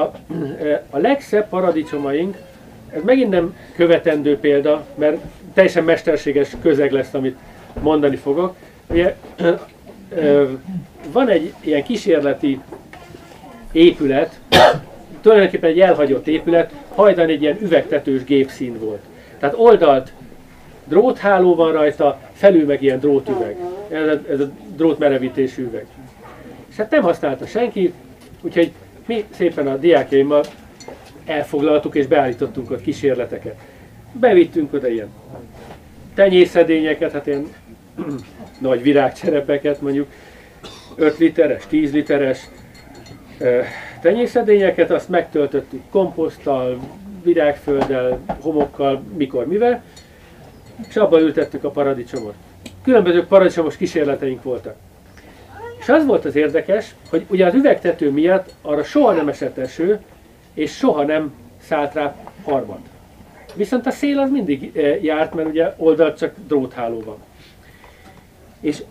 a 0.89 0.97
legszebb 0.97 1.49
paradicsomaink, 1.49 2.37
ez 2.89 3.01
megint 3.03 3.29
nem 3.29 3.55
követendő 3.75 4.39
példa, 4.39 4.85
mert 4.95 5.17
teljesen 5.53 5.83
mesterséges 5.83 6.55
közeg 6.61 6.91
lesz, 6.91 7.13
amit 7.13 7.37
mondani 7.81 8.15
fogok. 8.15 8.55
Ugye, 8.87 9.15
van 11.11 11.29
egy 11.29 11.53
ilyen 11.59 11.83
kísérleti 11.83 12.61
épület, 13.71 14.39
tulajdonképpen 15.21 15.69
egy 15.69 15.79
elhagyott 15.79 16.27
épület, 16.27 16.73
hajdan 16.95 17.29
egy 17.29 17.41
ilyen 17.41 17.57
üvegtetős 17.61 18.23
gépszín 18.23 18.79
volt. 18.79 19.01
Tehát 19.39 19.55
oldalt 19.57 20.13
drótháló 20.83 21.55
van 21.55 21.71
rajta, 21.71 22.19
felül 22.33 22.65
meg 22.65 22.81
ilyen 22.81 22.99
drótüveg. 22.99 23.57
Ez 23.89 24.07
a, 24.07 24.21
ez 24.29 24.39
a 24.39 24.49
drótmerevítésű 24.75 25.63
üveg. 25.63 25.85
És 26.69 26.75
hát 26.75 26.91
nem 26.91 27.01
használta 27.01 27.45
senki, 27.45 27.93
úgyhogy 28.41 28.71
mi 29.05 29.25
szépen 29.29 29.67
a 29.67 29.77
diákjaimmal 29.77 30.43
elfoglaltuk 31.25 31.95
és 31.95 32.07
beállítottunk 32.07 32.71
ott 32.71 32.81
kísérleteket. 32.81 33.55
Bevittünk 34.11 34.73
oda 34.73 34.87
ilyen 34.87 35.09
tenyészedényeket, 36.13 37.11
hát 37.11 37.27
ilyen 37.27 37.47
nagy 38.59 38.81
virágcserepeket 38.81 39.81
mondjuk, 39.81 40.07
5 40.95 41.17
literes, 41.17 41.63
10 41.67 41.93
literes 41.93 42.47
tenyészedényeket, 44.01 44.91
azt 44.91 45.09
megtöltöttük 45.09 45.81
komposzttal, 45.91 46.80
virágfölddel, 47.23 48.19
homokkal, 48.41 49.03
mikor, 49.17 49.47
mivel, 49.47 49.84
és 50.88 50.95
abba 50.95 51.19
ültettük 51.19 51.63
a 51.63 51.69
paradicsomot. 51.69 52.34
Különböző 52.84 53.26
paradicsomos 53.26 53.77
kísérleteink 53.77 54.43
voltak. 54.43 54.76
És 55.80 55.89
az 55.89 56.05
volt 56.05 56.26
az 56.26 56.35
érdekes, 56.35 56.95
hogy 57.09 57.26
ugye 57.27 57.45
az 57.45 57.53
üvegtető 57.53 58.11
miatt 58.11 58.53
arra 58.61 58.84
soha 58.84 59.11
nem 59.11 59.27
esett 59.27 59.57
eső, 59.57 59.99
és 60.53 60.76
soha 60.76 61.03
nem 61.03 61.34
szállt 61.61 61.93
rá 61.93 62.15
harmad. 62.43 62.80
Viszont 63.53 63.85
a 63.85 63.91
szél 63.91 64.19
az 64.19 64.30
mindig 64.30 64.71
eh, 64.77 65.03
járt, 65.03 65.34
mert 65.34 65.49
ugye 65.49 65.73
oldalt 65.77 66.17
csak 66.17 66.34
drótháló 66.47 67.01
van. 67.05 67.17
És 68.59 68.84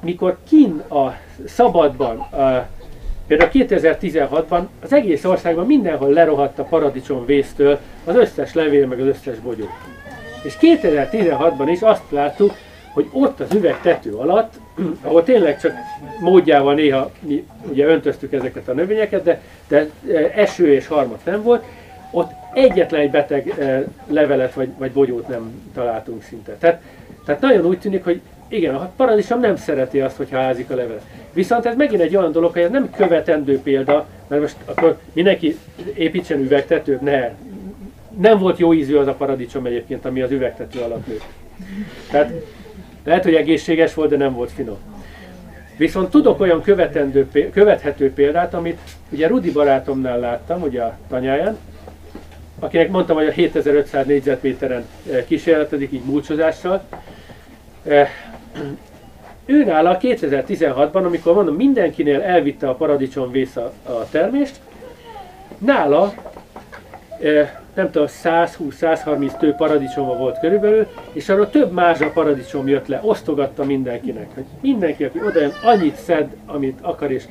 mikor 0.00 0.38
kin 0.48 0.78
a 0.78 1.16
szabadban, 1.46 2.18
a, 2.18 2.68
például 3.36 3.68
2016-ban 3.68 4.62
az 4.82 4.92
egész 4.92 5.24
országban 5.24 5.66
mindenhol 5.66 6.12
lerohadt 6.12 6.58
a 6.58 6.64
paradicsom 6.64 7.26
vésztől 7.26 7.78
az 8.04 8.16
összes 8.16 8.54
levél, 8.54 8.86
meg 8.86 9.00
az 9.00 9.06
összes 9.06 9.38
bogyó. 9.38 9.64
És 10.42 10.54
2016-ban 10.60 11.66
is 11.66 11.80
azt 11.80 12.02
láttuk, 12.10 12.54
hogy 12.92 13.08
ott 13.12 13.40
az 13.40 13.54
üvegtető 13.54 14.14
alatt, 14.14 14.52
ahol 15.04 15.22
tényleg 15.22 15.60
csak 15.60 15.72
módjával 16.20 16.74
néha 16.74 17.10
mi 17.20 17.46
ugye 17.70 17.86
öntöztük 17.86 18.32
ezeket 18.32 18.68
a 18.68 18.72
növényeket, 18.72 19.22
de, 19.22 19.40
de 19.68 19.88
e, 20.12 20.32
eső 20.34 20.74
és 20.74 20.86
harmat 20.86 21.24
nem 21.24 21.42
volt, 21.42 21.64
ott 22.10 22.30
egyetlen 22.52 23.00
egy 23.00 23.10
beteg 23.10 23.48
e, 23.58 23.84
levelet 24.06 24.54
vagy, 24.54 24.68
vagy 24.78 24.92
bogyót 24.92 25.28
nem 25.28 25.70
találtunk 25.74 26.22
szinte. 26.22 26.52
Tehát, 26.52 26.82
tehát 27.24 27.40
nagyon 27.40 27.64
úgy 27.64 27.78
tűnik, 27.78 28.04
hogy 28.04 28.20
igen, 28.52 28.74
a 28.74 28.92
paradicsom 28.96 29.40
nem 29.40 29.56
szereti 29.56 30.00
azt, 30.00 30.16
hogy 30.16 30.30
házik 30.30 30.70
a 30.70 30.74
levelet. 30.74 31.02
Viszont 31.32 31.66
ez 31.66 31.76
megint 31.76 32.00
egy 32.00 32.16
olyan 32.16 32.32
dolog, 32.32 32.52
hogy 32.52 32.62
ez 32.62 32.70
nem 32.70 32.90
követendő 32.90 33.60
példa, 33.60 34.06
mert 34.28 34.42
most 34.42 34.56
akkor 34.64 34.98
mindenki 35.12 35.58
építsen 35.94 36.40
üvegtetőt, 36.40 37.00
ne. 37.00 37.30
Nem 38.18 38.38
volt 38.38 38.58
jó 38.58 38.74
ízű 38.74 38.96
az 38.96 39.06
a 39.06 39.14
paradicsom 39.14 39.66
egyébként, 39.66 40.04
ami 40.04 40.20
az 40.20 40.30
üvegtető 40.30 40.80
alatt 40.80 41.06
nőtt. 41.06 41.24
Tehát 42.10 42.32
lehet, 43.04 43.24
hogy 43.24 43.34
egészséges 43.34 43.94
volt, 43.94 44.10
de 44.10 44.16
nem 44.16 44.34
volt 44.34 44.50
finom. 44.50 44.78
Viszont 45.76 46.10
tudok 46.10 46.40
olyan 46.40 46.62
követendő, 46.62 47.50
követhető 47.52 48.12
példát, 48.12 48.54
amit 48.54 48.80
ugye 49.10 49.26
Rudi 49.26 49.50
barátomnál 49.50 50.18
láttam, 50.18 50.62
ugye 50.62 50.82
a 50.82 50.96
tanyáján, 51.08 51.58
akinek 52.58 52.90
mondtam, 52.90 53.16
hogy 53.16 53.26
a 53.26 53.30
7500 53.30 54.06
négyzetméteren 54.06 54.84
eh, 55.10 55.24
kísérletedik 55.26 55.92
így 55.92 56.04
múlcsozással. 56.04 56.82
Ő 59.46 59.64
nála 59.64 59.98
2016-ban, 60.00 61.04
amikor 61.04 61.34
mondom, 61.34 61.54
mindenkinél 61.54 62.20
elvitte 62.20 62.68
a 62.68 62.74
paradicsom 62.74 63.30
vész 63.30 63.56
a, 63.56 63.72
a 63.82 64.06
termést, 64.10 64.60
nála 65.58 66.14
eh, 67.20 67.50
nem 67.74 67.90
tudom, 67.90 68.08
120-130 68.24 69.36
tő 69.36 69.52
paradicsoma 69.52 70.16
volt 70.16 70.38
körülbelül, 70.38 70.86
és 71.12 71.28
arra 71.28 71.50
több 71.50 71.72
mázsa 71.72 72.10
paradicsom 72.10 72.68
jött 72.68 72.86
le, 72.86 73.00
osztogatta 73.02 73.64
mindenkinek. 73.64 74.34
Hogy 74.34 74.44
mindenki, 74.60 75.04
aki 75.04 75.18
oda 75.26 75.40
jön, 75.40 75.52
annyit 75.62 75.96
szed, 75.96 76.36
amit 76.46 76.78
akar, 76.80 77.10
és 77.10 77.24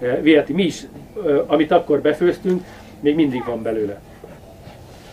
e, 0.00 0.20
viheti. 0.20 0.52
Mi 0.52 0.62
is, 0.62 0.82
e, 1.26 1.42
amit 1.46 1.70
akkor 1.70 2.00
befőztünk, 2.00 2.64
még 3.00 3.14
mindig 3.14 3.44
van 3.44 3.62
belőle. 3.62 4.00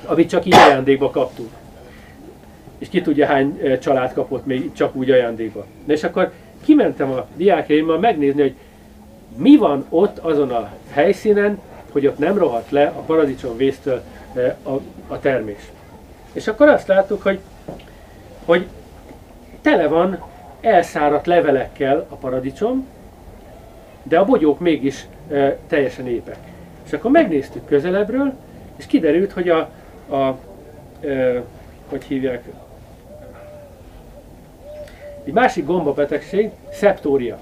Amit 0.06 0.30
csak 0.30 0.46
így 0.46 0.54
ajándékba 0.54 1.10
kaptunk. 1.10 1.50
És 2.84 2.90
ki 2.90 3.02
tudja 3.02 3.26
hány 3.26 3.60
e, 3.64 3.78
család 3.78 4.14
kapott 4.14 4.46
még 4.46 4.74
csak 4.74 4.96
úgy 4.96 5.12
ajándékba. 5.12 5.66
Na 5.86 5.94
és 5.94 6.04
akkor 6.04 6.32
kimentem 6.64 7.12
a 7.12 7.28
diákjaimmal 7.36 8.00
megnézni, 8.00 8.42
hogy 8.42 8.56
mi 9.36 9.58
van 9.58 9.86
ott 9.90 10.18
azon 10.18 10.50
a 10.50 10.70
helyszínen, 10.90 11.60
hogy 11.92 12.08
ott 12.08 12.18
nem 12.18 12.38
rohadt 12.38 12.72
le 12.72 12.86
a 12.86 13.00
paradicsom 13.00 13.58
vésztől 13.58 14.02
a, 14.64 14.72
a 15.08 15.20
termés. 15.20 15.72
És 16.34 16.48
akkor 16.48 16.68
azt 16.68 16.88
láttuk, 16.88 17.22
hogy, 17.22 17.40
hogy 18.46 18.66
tele 19.62 19.88
van 19.88 20.24
elszáradt 20.62 21.26
levelekkel 21.26 22.06
a 22.10 22.16
paradicsom, 22.16 22.88
de 24.04 24.20
a 24.20 24.26
bogyók 24.26 24.60
mégis 24.60 25.08
e, 25.32 25.58
teljesen 25.68 26.08
épek. 26.08 26.38
És 26.86 26.94
akkor 26.94 27.12
megnéztük 27.12 27.66
közelebbről, 27.66 28.34
és 28.76 28.86
kiderült, 28.86 29.32
hogy 29.32 29.50
a, 29.50 29.70
a 30.16 30.38
e, 31.08 31.44
hogy 31.90 32.04
hívják, 32.04 32.44
egy 35.24 35.34
másik 35.34 35.66
gombabetegség, 35.66 36.50
szeptória. 36.72 37.38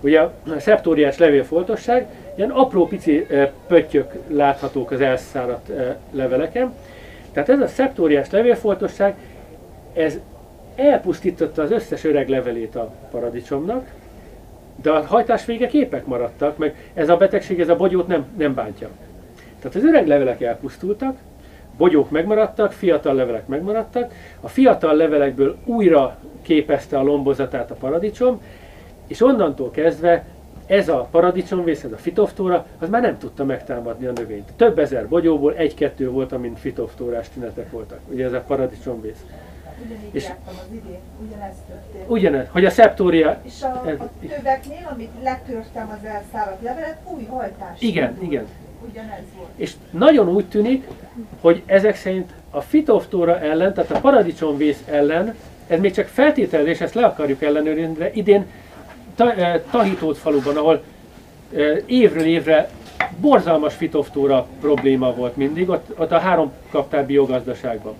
Ugye 0.00 0.20
a 0.20 0.32
szeptóriás 0.58 1.18
levélfoltosság, 1.18 2.06
ilyen 2.34 2.50
apró 2.50 2.86
pici 2.86 3.26
pöttyök 3.66 4.12
láthatók 4.28 4.90
az 4.90 5.00
elszáradt 5.00 5.70
leveleken. 6.10 6.74
Tehát 7.32 7.48
ez 7.48 7.60
a 7.60 7.66
szeptóriás 7.66 8.30
levélfoltosság, 8.30 9.14
ez 9.92 10.18
elpusztította 10.74 11.62
az 11.62 11.70
összes 11.70 12.04
öreg 12.04 12.28
levelét 12.28 12.76
a 12.76 12.92
paradicsomnak, 13.10 13.86
de 14.82 14.90
a 14.90 15.06
hajtásvége 15.06 15.66
képek 15.66 16.06
maradtak, 16.06 16.56
meg 16.56 16.90
ez 16.94 17.08
a 17.08 17.16
betegség, 17.16 17.60
ez 17.60 17.68
a 17.68 17.76
bogyót 17.76 18.06
nem, 18.06 18.26
nem 18.36 18.54
bántja. 18.54 18.88
Tehát 19.58 19.76
az 19.76 19.84
öreg 19.84 20.06
levelek 20.06 20.40
elpusztultak, 20.40 21.16
bogyók 21.76 22.10
megmaradtak, 22.10 22.72
fiatal 22.72 23.14
levelek 23.14 23.46
megmaradtak, 23.46 24.12
a 24.40 24.48
fiatal 24.48 24.94
levelekből 24.94 25.56
újra 25.64 26.16
képezte 26.42 26.98
a 26.98 27.02
lombozatát 27.02 27.70
a 27.70 27.74
paradicsom, 27.74 28.40
és 29.06 29.20
onnantól 29.20 29.70
kezdve 29.70 30.24
ez 30.66 30.88
a 30.88 31.08
paradicsomvész, 31.10 31.84
ez 31.84 31.92
a 31.92 31.96
fitoftóra, 31.96 32.66
az 32.78 32.88
már 32.88 33.02
nem 33.02 33.18
tudta 33.18 33.44
megtámadni 33.44 34.06
a 34.06 34.12
növényt. 34.12 34.52
Több 34.56 34.78
ezer 34.78 35.08
bogyóból 35.08 35.54
egy-kettő 35.54 36.10
volt, 36.10 36.32
amin 36.32 36.54
fitoftórás 36.54 37.28
tünetek 37.28 37.70
voltak. 37.70 38.00
Ugye 38.08 38.24
ez 38.24 38.32
a 38.32 38.40
paradicsomvész. 38.40 39.24
Ugyanígy 39.84 40.08
és 40.14 40.28
az 40.46 40.66
idén, 40.70 40.98
ugyanezt 41.26 41.58
történt. 41.68 42.10
Ugyanez, 42.10 42.46
hogy 42.50 42.64
a 42.64 42.70
szeptória... 42.70 43.40
És 43.42 43.62
a, 43.62 43.66
a 43.66 44.08
töveknél, 44.28 44.88
amit 44.92 45.10
letörtem 45.22 45.98
az 45.98 46.08
elszáradt 46.08 46.62
levelet, 46.62 46.98
új 47.14 47.24
hajtás. 47.24 47.80
Igen, 47.80 48.08
indult. 48.08 48.32
igen. 48.32 48.46
És 49.56 49.72
nagyon 49.90 50.28
úgy 50.28 50.46
tűnik, 50.46 50.86
hogy 51.40 51.62
ezek 51.66 51.96
szerint 51.96 52.30
a 52.50 52.60
fitoftóra 52.60 53.40
ellen, 53.40 53.74
tehát 53.74 53.90
a 53.90 54.00
paradicsomvész 54.00 54.82
ellen, 54.90 55.34
ez 55.66 55.80
még 55.80 55.92
csak 55.92 56.06
feltételezés, 56.06 56.80
ezt 56.80 56.94
le 56.94 57.04
akarjuk 57.04 57.42
ellenőrizni, 57.42 57.94
de 57.94 58.10
idén 58.12 58.46
Eh, 59.16 59.60
Tahitót 59.70 60.18
faluban, 60.18 60.56
ahol 60.56 60.82
eh, 61.54 61.78
évről 61.86 62.24
évre 62.24 62.68
borzalmas 63.20 63.74
fitoftóra 63.74 64.46
probléma 64.60 65.14
volt 65.14 65.36
mindig, 65.36 65.68
ott, 65.68 65.98
ott 65.98 66.12
a 66.12 66.18
három 66.18 66.52
kaptár 66.70 67.06
biogazdaságban. 67.06 67.94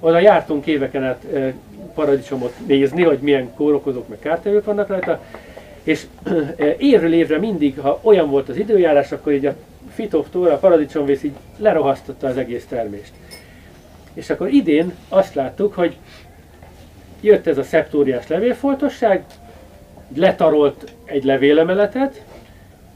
Oda 0.00 0.18
jártunk 0.18 0.66
éveken 0.66 1.04
át 1.04 1.24
eh, 1.32 1.52
paradicsomot 1.94 2.54
nézni, 2.66 3.02
hogy 3.02 3.18
milyen 3.18 3.54
kórokozók 3.54 4.08
meg 4.08 4.18
kártevők 4.18 4.64
vannak 4.64 4.88
rajta, 4.88 5.22
és 5.82 6.06
évről 6.78 7.12
évre 7.12 7.38
mindig, 7.38 7.78
ha 7.78 7.98
olyan 8.02 8.30
volt 8.30 8.48
az 8.48 8.56
időjárás, 8.56 9.12
akkor 9.12 9.32
így 9.32 9.46
a 9.46 9.54
fitoftóra, 9.94 10.52
a 10.52 10.58
paradicsomvész 10.58 11.22
így 11.22 11.34
lerohasztotta 11.56 12.26
az 12.26 12.36
egész 12.36 12.66
termést. 12.66 13.12
És 14.14 14.30
akkor 14.30 14.48
idén 14.48 14.94
azt 15.08 15.34
láttuk, 15.34 15.74
hogy 15.74 15.96
jött 17.20 17.46
ez 17.46 17.58
a 17.58 17.62
szeptóriás 17.62 18.26
levélfoltosság, 18.26 19.24
letarolt 20.16 20.92
egy 21.04 21.24
levélemeletet, 21.24 22.22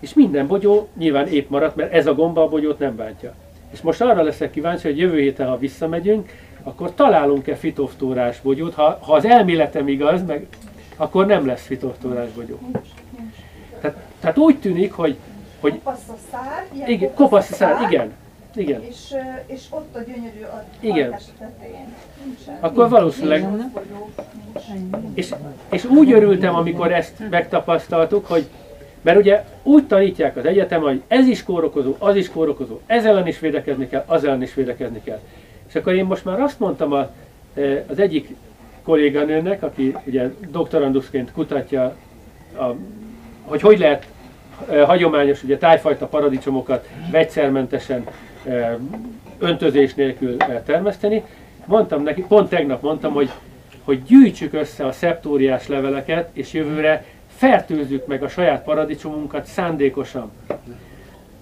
és 0.00 0.14
minden 0.14 0.46
bogyó 0.46 0.88
nyilván 0.96 1.26
épp 1.26 1.48
maradt, 1.48 1.76
mert 1.76 1.92
ez 1.92 2.06
a 2.06 2.14
gomba 2.14 2.42
a 2.42 2.48
bogyót 2.48 2.78
nem 2.78 2.96
bántja. 2.96 3.34
És 3.72 3.80
most 3.80 4.00
arra 4.00 4.22
leszek 4.22 4.50
kíváncsi, 4.50 4.88
hogy 4.88 4.98
jövő 4.98 5.18
héten, 5.18 5.48
ha 5.48 5.58
visszamegyünk, 5.58 6.30
akkor 6.62 6.94
találunk-e 6.94 7.54
fitoftórás 7.54 8.40
bogyót. 8.40 8.74
Ha, 8.74 8.98
ha 9.02 9.12
az 9.12 9.24
elméletem 9.24 9.88
igaz, 9.88 10.26
meg, 10.26 10.46
akkor 10.96 11.26
nem 11.26 11.46
lesz 11.46 11.66
fitoftórás 11.66 12.30
bogyó. 12.30 12.58
Tehát, 13.80 13.96
tehát 14.20 14.38
úgy 14.38 14.58
tűnik, 14.58 14.92
hogy... 14.92 15.16
hogy 15.60 15.72
kopasz 15.72 16.08
a 16.08 16.16
szár, 16.30 16.66
ilyen 16.74 16.88
igen, 16.88 17.14
kopasz 17.14 17.50
a 17.50 17.54
szár, 17.54 17.90
igen. 17.90 18.12
Igen. 18.54 18.82
És, 18.82 19.14
és 19.46 19.62
ott 19.70 19.96
a 19.96 19.98
gyönyörű 19.98 20.42
a 20.42 20.64
igen. 20.80 21.14
tetején. 21.38 21.94
Akkor 22.60 22.88
valószínűleg... 22.88 23.46
És, 25.14 25.34
és 25.70 25.84
úgy 25.84 26.12
örültem, 26.12 26.54
amikor 26.54 26.92
ezt 26.92 27.28
megtapasztaltuk, 27.30 28.26
hogy 28.26 28.46
mert 29.02 29.18
ugye 29.18 29.44
úgy 29.62 29.86
tanítják 29.86 30.36
az 30.36 30.44
egyetem, 30.44 30.80
hogy 30.80 31.02
ez 31.08 31.26
is 31.26 31.42
kórokozó, 31.42 31.94
az 31.98 32.16
is 32.16 32.30
kórokozó, 32.30 32.80
ez 32.86 33.04
ellen 33.04 33.26
is 33.26 33.38
védekezni 33.38 33.88
kell, 33.88 34.04
az 34.06 34.24
ellen 34.24 34.42
is 34.42 34.54
védekezni 34.54 35.00
kell. 35.04 35.20
És 35.68 35.74
akkor 35.74 35.92
én 35.92 36.04
most 36.04 36.24
már 36.24 36.40
azt 36.40 36.58
mondtam 36.58 36.92
a, 36.92 37.10
az 37.88 37.98
egyik 37.98 38.34
kolléganőnek, 38.82 39.62
aki 39.62 39.96
ugye 40.06 40.30
doktoranduszként 40.50 41.32
kutatja, 41.32 41.96
a, 42.58 42.64
hogy 43.42 43.60
hogy 43.60 43.78
lehet 43.78 44.06
hagyományos 44.86 45.42
ugye 45.42 45.58
tájfajta 45.58 46.06
paradicsomokat 46.06 46.88
vegyszermentesen 47.10 48.06
öntözés 49.38 49.94
nélkül 49.94 50.36
termeszteni. 50.64 51.24
Mondtam 51.64 52.02
neki, 52.02 52.24
pont 52.28 52.48
tegnap 52.48 52.82
mondtam, 52.82 53.12
hogy, 53.12 53.30
hogy 53.84 54.02
gyűjtsük 54.02 54.52
össze 54.52 54.86
a 54.86 54.92
szeptóriás 54.92 55.66
leveleket, 55.66 56.28
és 56.32 56.52
jövőre 56.52 57.04
fertőzzük 57.36 58.06
meg 58.06 58.22
a 58.22 58.28
saját 58.28 58.62
paradicsomunkat 58.62 59.44
szándékosan. 59.44 60.30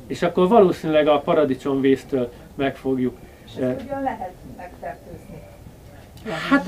És 0.07 0.23
akkor 0.23 0.49
valószínűleg 0.49 1.09
a 1.09 1.21
paradicsomvésztől 1.21 2.33
meg 2.55 2.77
fogjuk. 2.77 3.17
És 3.47 3.63
ezt 3.63 3.83
ugyan 3.83 4.03
lehet 4.03 4.33
megfertőzni? 4.57 5.06
Hát 6.51 6.67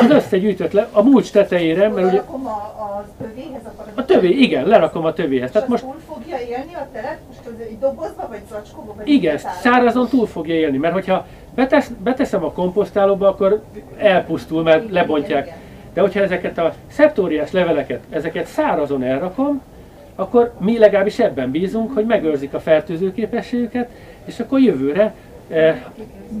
az 0.00 0.10
összegyűjtött 0.10 0.72
le, 0.72 0.88
a 0.92 1.02
mulcs 1.02 1.32
tetejére, 1.32 1.88
mert 1.88 2.06
ugye... 2.06 2.16
Lerakom 2.16 2.46
a, 2.46 2.50
a 2.50 3.04
tövéhez 3.18 3.62
a 3.94 4.04
tövé, 4.04 4.28
igen, 4.28 4.66
lerakom 4.66 5.04
a 5.04 5.12
tövéhez. 5.12 5.50
Tehát 5.50 5.68
most 5.68 5.82
túl 5.82 5.96
fogja 6.08 6.36
élni 6.38 6.74
a 6.74 6.88
teret? 6.92 7.18
Most 7.28 7.40
az 7.46 7.52
egy 7.60 7.78
dobozba, 7.78 8.26
vagy 8.28 8.40
zacskóba? 8.50 8.94
Vagy 8.96 9.08
igen, 9.08 9.38
szárazon 9.38 10.08
túl 10.08 10.26
fogja 10.26 10.54
élni, 10.54 10.76
mert 10.76 10.92
hogyha 10.92 11.26
betesz, 11.54 11.90
beteszem 12.02 12.44
a 12.44 12.52
komposztálóba, 12.52 13.28
akkor 13.28 13.62
elpusztul, 13.98 14.62
mert 14.62 14.82
igen, 14.82 14.92
lebontják. 14.92 15.46
Igen, 15.46 15.56
igen. 15.56 15.68
De 15.94 16.00
hogyha 16.00 16.20
ezeket 16.20 16.58
a 16.58 16.74
szeptóriás 16.90 17.50
leveleket, 17.50 18.00
ezeket 18.10 18.46
szárazon 18.46 19.02
elrakom, 19.02 19.62
akkor 20.14 20.52
mi 20.58 20.78
legalábbis 20.78 21.18
ebben 21.18 21.50
bízunk, 21.50 21.94
hogy 21.94 22.04
megőrzik 22.04 22.54
a 22.54 22.60
fertőző 22.60 23.12
képességüket, 23.12 23.90
és 24.24 24.40
akkor 24.40 24.60
jövőre 24.60 25.14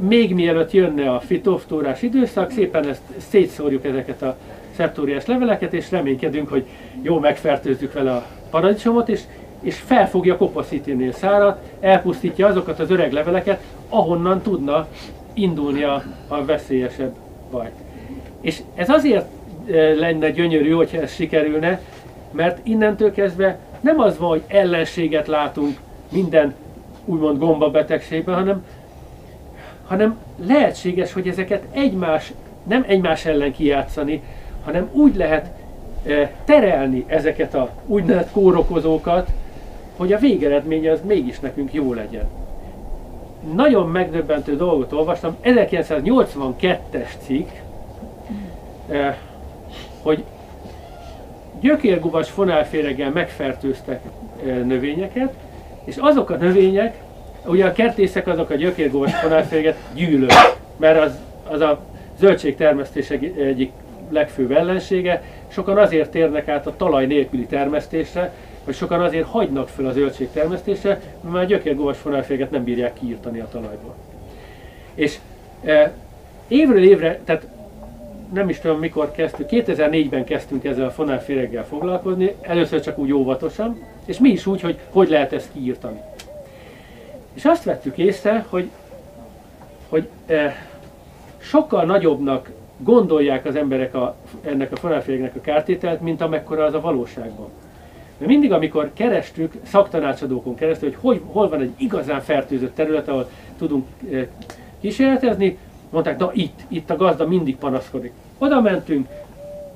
még 0.00 0.34
mielőtt 0.34 0.72
jönne 0.72 1.10
a 1.10 1.20
fitoftórás 1.20 2.02
időszak, 2.02 2.50
szépen 2.50 2.88
ezt 2.88 3.02
szétszórjuk 3.28 3.84
ezeket 3.84 4.22
a 4.22 4.36
szeptóriás 4.76 5.26
leveleket, 5.26 5.72
és 5.72 5.90
reménykedünk, 5.90 6.48
hogy 6.48 6.66
jó 7.02 7.18
megfertőzzük 7.18 7.92
vele 7.92 8.12
a 8.12 8.26
paradicsomot, 8.50 9.08
és, 9.08 9.20
és 9.60 9.76
fel 9.76 10.08
fogja 10.08 10.36
kopaszítani 10.36 11.08
a 11.08 11.12
szárat, 11.12 11.70
elpusztítja 11.80 12.46
azokat 12.46 12.78
az 12.80 12.90
öreg 12.90 13.12
leveleket, 13.12 13.62
ahonnan 13.88 14.42
tudna 14.42 14.86
indulni 15.34 15.82
a, 15.82 16.04
veszélyesebb 16.46 17.14
baj. 17.50 17.70
És 18.40 18.60
ez 18.74 18.88
azért 18.88 19.26
eh, 19.66 19.96
lenne 19.96 20.30
gyönyörű, 20.30 20.70
hogyha 20.70 21.00
ez 21.00 21.14
sikerülne, 21.14 21.80
mert 22.32 22.66
innentől 22.66 23.12
kezdve 23.12 23.58
nem 23.80 24.00
az 24.00 24.18
van, 24.18 24.28
hogy 24.28 24.42
ellenséget 24.46 25.26
látunk 25.26 25.78
minden 26.12 26.54
úgymond 27.04 27.38
gombabetegségben, 27.38 28.34
hanem 28.34 28.64
hanem 29.90 30.18
lehetséges, 30.46 31.12
hogy 31.12 31.28
ezeket 31.28 31.62
egymás, 31.72 32.32
nem 32.62 32.84
egymás 32.88 33.24
ellen 33.24 33.52
kijátszani, 33.52 34.22
hanem 34.64 34.88
úgy 34.92 35.16
lehet 35.16 35.50
e, 36.06 36.32
terelni 36.44 37.04
ezeket 37.06 37.54
a 37.54 37.70
úgynevezett 37.86 38.32
kórokozókat, 38.32 39.28
hogy 39.96 40.12
a 40.12 40.18
végeredmény 40.18 40.88
az 40.88 41.00
mégis 41.06 41.40
nekünk 41.40 41.72
jó 41.72 41.92
legyen. 41.94 42.28
Nagyon 43.54 43.88
megdöbbentő 43.88 44.56
dolgot 44.56 44.92
olvastam, 44.92 45.36
1982-es 45.44 47.10
cikk, 47.22 47.48
e, 48.90 49.18
hogy 50.02 50.24
gyökérgubas 51.60 52.30
fonálféreggel 52.30 53.10
megfertőztek 53.10 54.00
e, 54.46 54.50
növényeket, 54.50 55.34
és 55.84 55.96
azok 55.96 56.30
a 56.30 56.36
növények, 56.36 56.96
Ugye 57.46 57.66
a 57.66 57.72
kertészek 57.72 58.26
azok 58.26 58.50
a 58.50 58.54
gyökérgóvas 58.54 59.14
fonálféget 59.14 59.76
gyűlölik, 59.94 60.32
mert 60.76 61.00
az, 61.00 61.18
az 61.48 61.60
a 61.60 61.80
zöldségtermesztés 62.18 63.10
egyik 63.10 63.72
legfőbb 64.10 64.50
ellensége. 64.50 65.22
Sokan 65.48 65.78
azért 65.78 66.10
térnek 66.10 66.48
át 66.48 66.66
a 66.66 66.76
talaj 66.76 67.06
nélküli 67.06 67.46
termesztésre, 67.46 68.32
vagy 68.64 68.74
sokan 68.74 69.00
azért 69.00 69.26
hagynak 69.26 69.68
fel 69.68 69.86
a 69.86 69.92
zöldségtermesztésre, 69.92 70.88
mert 71.20 71.34
már 71.34 71.42
a 71.42 71.46
gyökérgóvas 71.46 71.98
fonálféget 71.98 72.50
nem 72.50 72.64
bírják 72.64 72.92
kiírtani 72.92 73.40
a 73.40 73.48
talajból. 73.52 73.94
És 74.94 75.18
e, 75.64 75.92
évről 76.48 76.84
évre, 76.84 77.20
tehát 77.24 77.46
nem 78.32 78.48
is 78.48 78.58
tudom 78.58 78.78
mikor 78.78 79.10
kezdtük, 79.10 79.48
2004-ben 79.50 80.24
kezdtünk 80.24 80.64
ezzel 80.64 80.86
a 80.86 80.90
fonálféreggel 80.90 81.64
foglalkozni, 81.64 82.34
először 82.40 82.80
csak 82.80 82.98
úgy 82.98 83.12
óvatosan, 83.12 83.82
és 84.04 84.18
mi 84.18 84.28
is 84.28 84.46
úgy, 84.46 84.60
hogy 84.60 84.78
hogy 84.90 85.08
lehet 85.08 85.32
ezt 85.32 85.48
kiírtani. 85.52 86.00
És 87.34 87.44
azt 87.44 87.64
vettük 87.64 87.98
észre, 87.98 88.44
hogy, 88.48 88.70
hogy 89.88 90.08
e, 90.26 90.66
sokkal 91.38 91.84
nagyobbnak 91.84 92.50
gondolják 92.76 93.44
az 93.44 93.56
emberek 93.56 93.94
a, 93.94 94.16
ennek 94.42 94.72
a 94.72 94.76
fonálfélegnek 94.76 95.36
a 95.36 95.40
kártételt, 95.40 96.00
mint 96.00 96.20
amekkora 96.20 96.64
az 96.64 96.74
a 96.74 96.80
valóságban. 96.80 97.48
Mert 98.18 98.30
mindig, 98.30 98.52
amikor 98.52 98.90
kerestük 98.92 99.52
szaktanácsadókon 99.62 100.54
keresztül, 100.54 100.88
hogy, 100.88 100.98
hogy 101.00 101.22
hol 101.32 101.48
van 101.48 101.60
egy 101.60 101.72
igazán 101.76 102.20
fertőzött 102.20 102.74
terület, 102.74 103.08
ahol 103.08 103.30
tudunk 103.58 103.86
e, 104.12 104.26
kísérletezni, 104.80 105.58
mondták, 105.90 106.18
na 106.18 106.30
itt, 106.32 106.60
itt 106.68 106.90
a 106.90 106.96
gazda 106.96 107.26
mindig 107.26 107.56
panaszkodik. 107.56 108.12
Oda 108.38 108.60
mentünk, 108.60 109.08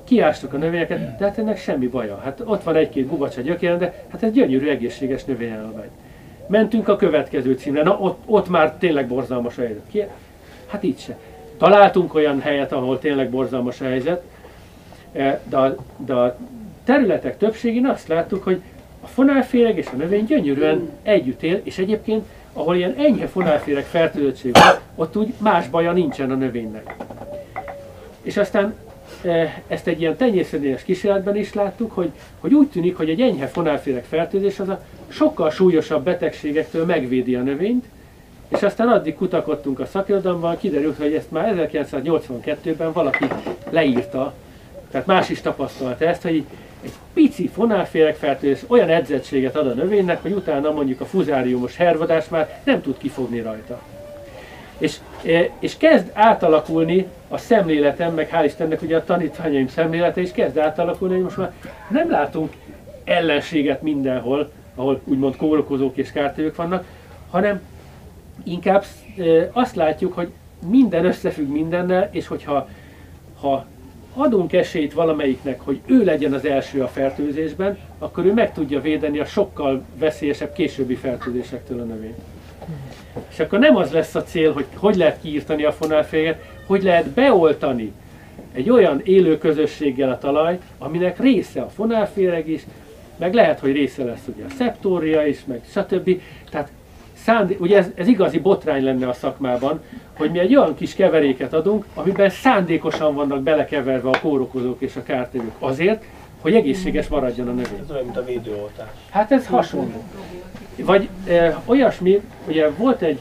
kiástuk 0.03 0.53
a 0.53 0.57
növényeket, 0.57 1.17
de 1.17 1.25
hát 1.25 1.37
ennek 1.37 1.57
semmi 1.57 1.87
baja. 1.87 2.17
Hát 2.23 2.41
ott 2.45 2.63
van 2.63 2.75
egy-két 2.75 3.09
gubacs 3.09 3.39
gyökéren, 3.39 3.77
de 3.77 4.05
hát 4.07 4.23
ez 4.23 4.31
gyönyörű, 4.31 4.69
egészséges 4.69 5.23
növényállvány. 5.23 5.89
Mentünk 6.47 6.87
a 6.87 6.95
következő 6.95 7.53
címre, 7.53 7.83
na 7.83 7.97
ott, 7.99 8.19
ott 8.25 8.49
már 8.49 8.75
tényleg 8.79 9.07
borzalmas 9.07 9.57
a 9.57 9.61
helyzet. 9.61 9.83
Ki? 9.91 10.03
Hát 10.67 10.83
így 10.83 10.99
se. 10.99 11.17
Találtunk 11.57 12.13
olyan 12.13 12.41
helyet, 12.41 12.71
ahol 12.71 12.99
tényleg 12.99 13.29
borzalmas 13.29 13.81
a 13.81 13.85
helyzet, 13.85 14.23
e, 15.13 15.41
de 15.43 15.57
a, 15.57 15.75
de 15.97 16.13
a 16.13 16.37
területek 16.83 17.37
többségén 17.37 17.85
azt 17.85 18.07
láttuk, 18.07 18.43
hogy 18.43 18.61
a 19.01 19.07
fonálféreg 19.07 19.77
és 19.77 19.87
a 19.93 19.95
növény 19.95 20.25
gyönyörűen 20.25 20.89
együtt 21.03 21.43
él, 21.43 21.61
és 21.63 21.77
egyébként, 21.77 22.25
ahol 22.53 22.75
ilyen 22.75 22.95
enyhe 22.97 23.27
fonálféreg 23.27 23.83
fertőzöttség 23.83 24.53
van, 24.53 24.79
ott 24.95 25.17
úgy 25.17 25.33
más 25.37 25.67
baja 25.67 25.91
nincsen 25.91 26.31
a 26.31 26.35
növénynek. 26.35 26.95
És 28.21 28.37
aztán 28.37 28.73
e, 29.23 29.61
ezt 29.67 29.87
egy 29.87 29.99
ilyen 29.99 30.15
tenyészedélyes 30.15 30.83
kísérletben 30.83 31.35
is 31.35 31.53
láttuk, 31.53 31.91
hogy, 31.91 32.11
hogy 32.39 32.53
úgy 32.53 32.67
tűnik, 32.67 32.97
hogy 32.97 33.09
egy 33.09 33.21
enyhe 33.21 33.47
fonálféreg 33.47 34.03
fertőzés 34.03 34.59
az 34.59 34.69
a 34.69 34.81
sokkal 35.07 35.49
súlyosabb 35.49 36.03
betegségektől 36.03 36.85
megvédi 36.85 37.35
a 37.35 37.41
növényt, 37.41 37.85
és 38.47 38.61
aztán 38.63 38.87
addig 38.87 39.15
kutakodtunk 39.15 39.79
a 39.79 39.85
szakirodalomban, 39.85 40.57
kiderült, 40.57 40.97
hogy 40.97 41.13
ezt 41.13 41.31
már 41.31 41.69
1982-ben 41.71 42.91
valaki 42.91 43.25
leírta, 43.69 44.33
tehát 44.91 45.07
más 45.07 45.29
is 45.29 45.41
tapasztalta 45.41 46.05
ezt, 46.05 46.21
hogy 46.21 46.43
egy 46.83 46.93
pici 47.13 47.47
fonálféregfertőzés 47.47 48.63
olyan 48.67 48.89
edzettséget 48.89 49.55
ad 49.55 49.67
a 49.67 49.73
növénynek, 49.73 50.21
hogy 50.21 50.31
utána 50.31 50.71
mondjuk 50.71 51.01
a 51.01 51.05
fuzáriumos 51.05 51.75
hervadás 51.75 52.29
már 52.29 52.59
nem 52.63 52.81
tud 52.81 52.97
kifogni 52.97 53.41
rajta. 53.41 53.81
És, 54.77 54.97
e, 55.25 55.49
és 55.59 55.77
kezd 55.77 56.11
átalakulni 56.13 57.07
a 57.27 57.37
szemléletem, 57.37 58.13
meg 58.13 58.29
hál' 58.31 58.45
Istennek 58.45 58.81
ugye 58.81 58.97
a 58.97 59.03
tanítványaim 59.03 59.67
szemlélete 59.67 60.21
is 60.21 60.31
kezd 60.31 60.57
átalakulni, 60.57 61.13
hogy 61.13 61.23
most 61.23 61.37
már 61.37 61.53
nem 61.89 62.09
látunk 62.09 62.53
ellenséget 63.03 63.81
mindenhol, 63.81 64.51
ahol 64.75 65.01
úgymond 65.03 65.35
kórokozók 65.35 65.97
és 65.97 66.11
kártevők 66.11 66.55
vannak, 66.55 66.85
hanem 67.29 67.61
inkább 68.43 68.83
azt 69.51 69.75
látjuk, 69.75 70.13
hogy 70.13 70.29
minden 70.67 71.05
összefügg 71.05 71.49
mindennel, 71.49 72.09
és 72.11 72.27
hogyha 72.27 72.69
ha 73.39 73.65
adunk 74.13 74.53
esélyt 74.53 74.93
valamelyiknek, 74.93 75.61
hogy 75.61 75.79
ő 75.85 76.03
legyen 76.03 76.33
az 76.33 76.45
első 76.45 76.81
a 76.81 76.87
fertőzésben, 76.87 77.77
akkor 77.99 78.25
ő 78.25 78.33
meg 78.33 78.53
tudja 78.53 78.81
védeni 78.81 79.19
a 79.19 79.25
sokkal 79.25 79.83
veszélyesebb 79.97 80.53
későbbi 80.53 80.95
fertőzésektől 80.95 81.79
a 81.79 81.83
növényt. 81.83 82.19
És 83.29 83.39
akkor 83.39 83.59
nem 83.59 83.75
az 83.75 83.91
lesz 83.91 84.15
a 84.15 84.23
cél, 84.23 84.53
hogy 84.53 84.65
hogy 84.75 84.95
lehet 84.95 85.21
kiírtani 85.21 85.63
a 85.63 85.71
fonálféget, 85.71 86.43
hogy 86.65 86.83
lehet 86.83 87.09
beoltani 87.09 87.93
egy 88.51 88.69
olyan 88.69 89.01
élő 89.03 89.37
közösséggel 89.37 90.09
a 90.09 90.17
talajt, 90.17 90.61
aminek 90.77 91.19
része 91.19 91.61
a 91.61 91.69
fonálféreg 91.69 92.49
is, 92.49 92.65
meg 93.17 93.33
lehet, 93.33 93.59
hogy 93.59 93.71
része 93.71 94.03
lesz 94.03 94.23
ugye 94.35 94.45
a 94.45 94.49
szeptória 94.57 95.25
is, 95.27 95.45
meg 95.45 95.61
stb. 95.69 96.21
Tehát 96.49 96.71
szándé- 97.25 97.59
ugye 97.59 97.77
ez, 97.77 97.87
ez 97.95 98.07
igazi 98.07 98.39
botrány 98.39 98.83
lenne 98.83 99.07
a 99.07 99.13
szakmában, 99.13 99.81
hogy 100.17 100.31
mi 100.31 100.39
egy 100.39 100.55
olyan 100.55 100.75
kis 100.75 100.95
keveréket 100.95 101.53
adunk, 101.53 101.85
amiben 101.93 102.29
szándékosan 102.29 103.15
vannak 103.15 103.41
belekeverve 103.41 104.09
a 104.09 104.19
kórokozók 104.19 104.81
és 104.81 104.95
a 104.95 105.03
kártevők 105.03 105.55
azért, 105.59 106.03
hogy 106.41 106.55
egészséges 106.55 107.07
maradjon 107.07 107.47
a 107.47 107.51
növény. 107.51 107.79
Ez 107.83 107.91
olyan, 107.91 108.03
mint 108.03 108.17
a 108.17 108.23
védőoltás. 108.25 108.87
Hát 109.09 109.31
ez 109.31 109.47
hasonló. 109.47 110.03
Vagy 110.75 111.09
e, 111.27 111.61
olyasmi, 111.65 112.21
ugye 112.47 112.69
volt 112.69 113.01
egy, 113.01 113.19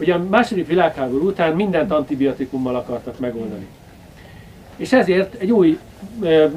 ugye 0.00 0.14
a 0.14 0.24
második 0.30 0.66
világháború 0.66 1.26
után 1.26 1.54
mindent 1.54 1.90
antibiotikummal 1.90 2.76
akartak 2.76 3.18
megoldani. 3.18 3.66
És 4.76 4.92
ezért 4.92 5.34
egy 5.34 5.50
új 5.50 5.78
e, 6.22 6.50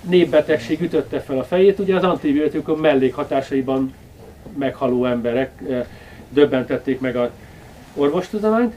népbetegség 0.00 0.80
ütötte 0.80 1.20
fel 1.20 1.38
a 1.38 1.44
fejét, 1.44 1.78
ugye 1.78 1.96
az 1.96 2.02
antibiotikum 2.02 2.80
mellékhatásaiban 2.80 3.94
meghaló 4.58 5.04
emberek 5.04 5.50
e, 5.70 5.86
döbbentették 6.28 7.00
meg 7.00 7.16
a 7.16 7.30
orvostudományt, 7.94 8.74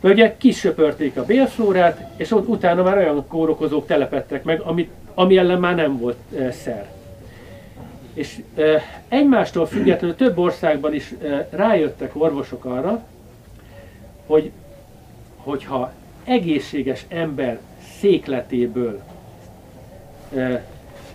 mert 0.00 0.14
ugye 0.14 0.36
kisöpörték 0.36 1.16
a 1.16 1.24
bélflórát, 1.24 2.10
és 2.16 2.30
ott 2.30 2.48
utána 2.48 2.82
már 2.82 2.96
olyan 2.96 3.26
kórokozók 3.26 3.86
telepettek 3.86 4.44
meg, 4.44 4.60
amit, 4.60 4.90
ami 5.14 5.36
ellen 5.36 5.60
már 5.60 5.74
nem 5.74 5.98
volt 5.98 6.16
e, 6.38 6.50
szer. 6.50 6.86
És 8.12 8.42
e, 8.56 8.82
egymástól 9.08 9.66
függetlenül 9.66 10.16
több 10.16 10.38
országban 10.38 10.94
is 10.94 11.14
rájöttek 11.50 12.10
orvosok 12.14 12.64
arra, 12.64 13.04
hogy 14.26 14.50
hogyha 15.36 15.92
egészséges 16.24 17.04
ember 17.08 17.58
székletéből 17.98 19.02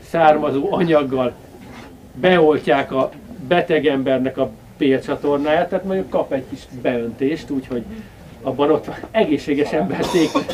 származó 0.10 0.74
anyaggal 0.74 1.34
beoltják 2.14 2.92
a 2.92 3.10
beteg 3.48 3.86
embernek 3.86 4.38
a 4.38 4.50
bélcsatornáját, 4.78 5.70
tehát 5.70 5.86
mondjuk 5.86 6.10
kap 6.10 6.32
egy 6.32 6.44
kis 6.50 6.60
beöntést, 6.82 7.50
úgyhogy 7.50 7.84
abban 8.42 8.72
ott 8.72 8.86
van 8.86 8.96
egészséges 9.12 9.72
ember 9.72 10.04
széklet. 10.04 10.54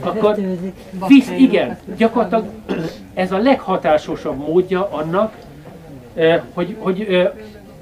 Akkor 0.00 0.36
visz, 1.06 1.30
igen, 1.36 1.78
gyakorlatilag 1.96 2.44
ez 3.14 3.32
a 3.32 3.38
leghatásosabb 3.38 4.38
módja 4.38 4.88
annak, 4.90 5.34
hogy, 6.54 6.76
hogy 6.78 7.28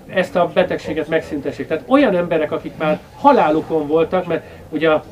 ezt 0.06 0.36
a 0.36 0.50
betegséget 0.54 1.08
megszüntessék. 1.08 1.66
Tehát 1.66 1.84
olyan 1.86 2.16
emberek, 2.16 2.52
akik 2.52 2.72
már 2.76 3.00
halálukon 3.16 3.86
voltak, 3.86 4.26
mert 4.26 4.44
ugye 4.68 4.90
a, 4.90 5.04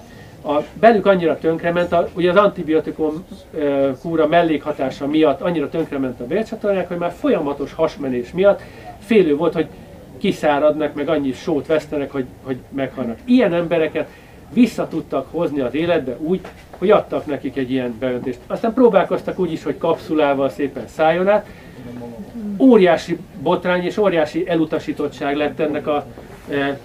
a 0.48 0.64
belük 0.80 1.06
annyira 1.06 1.38
tönkrement, 1.38 1.92
a, 1.92 2.08
ugye 2.14 2.30
az 2.30 2.36
antibiotikum 2.36 3.24
e, 3.58 3.92
kúra 4.02 4.26
mellékhatása 4.26 5.06
miatt 5.06 5.40
annyira 5.40 5.68
tönkrement 5.68 6.20
a 6.20 6.26
bélcsatornák, 6.26 6.88
hogy 6.88 6.96
már 6.96 7.12
folyamatos 7.12 7.72
hasmenés 7.72 8.32
miatt 8.32 8.62
félő 8.98 9.36
volt, 9.36 9.52
hogy 9.52 9.66
kiszáradnak, 10.18 10.94
meg 10.94 11.08
annyi 11.08 11.32
sót 11.32 11.66
vesztenek, 11.66 12.10
hogy, 12.10 12.24
hogy 12.42 12.56
meghalnak. 12.68 13.18
Ilyen 13.24 13.52
embereket 13.52 14.08
vissza 14.52 14.88
tudtak 14.88 15.26
hozni 15.30 15.60
az 15.60 15.74
életbe 15.74 16.16
úgy, 16.18 16.40
hogy 16.78 16.90
adtak 16.90 17.26
nekik 17.26 17.56
egy 17.56 17.70
ilyen 17.70 17.96
beöntést. 17.98 18.38
Aztán 18.46 18.72
próbálkoztak 18.74 19.38
úgy 19.38 19.52
is, 19.52 19.62
hogy 19.62 19.78
kapszulával 19.78 20.48
szépen 20.48 20.86
szálljon 20.86 21.28
át. 21.28 21.46
Óriási 22.58 23.18
botrány 23.42 23.84
és 23.84 23.96
óriási 23.96 24.48
elutasítottság 24.48 25.36
lett 25.36 25.60
ennek 25.60 25.86
a, 25.86 26.06
e, 26.50 26.78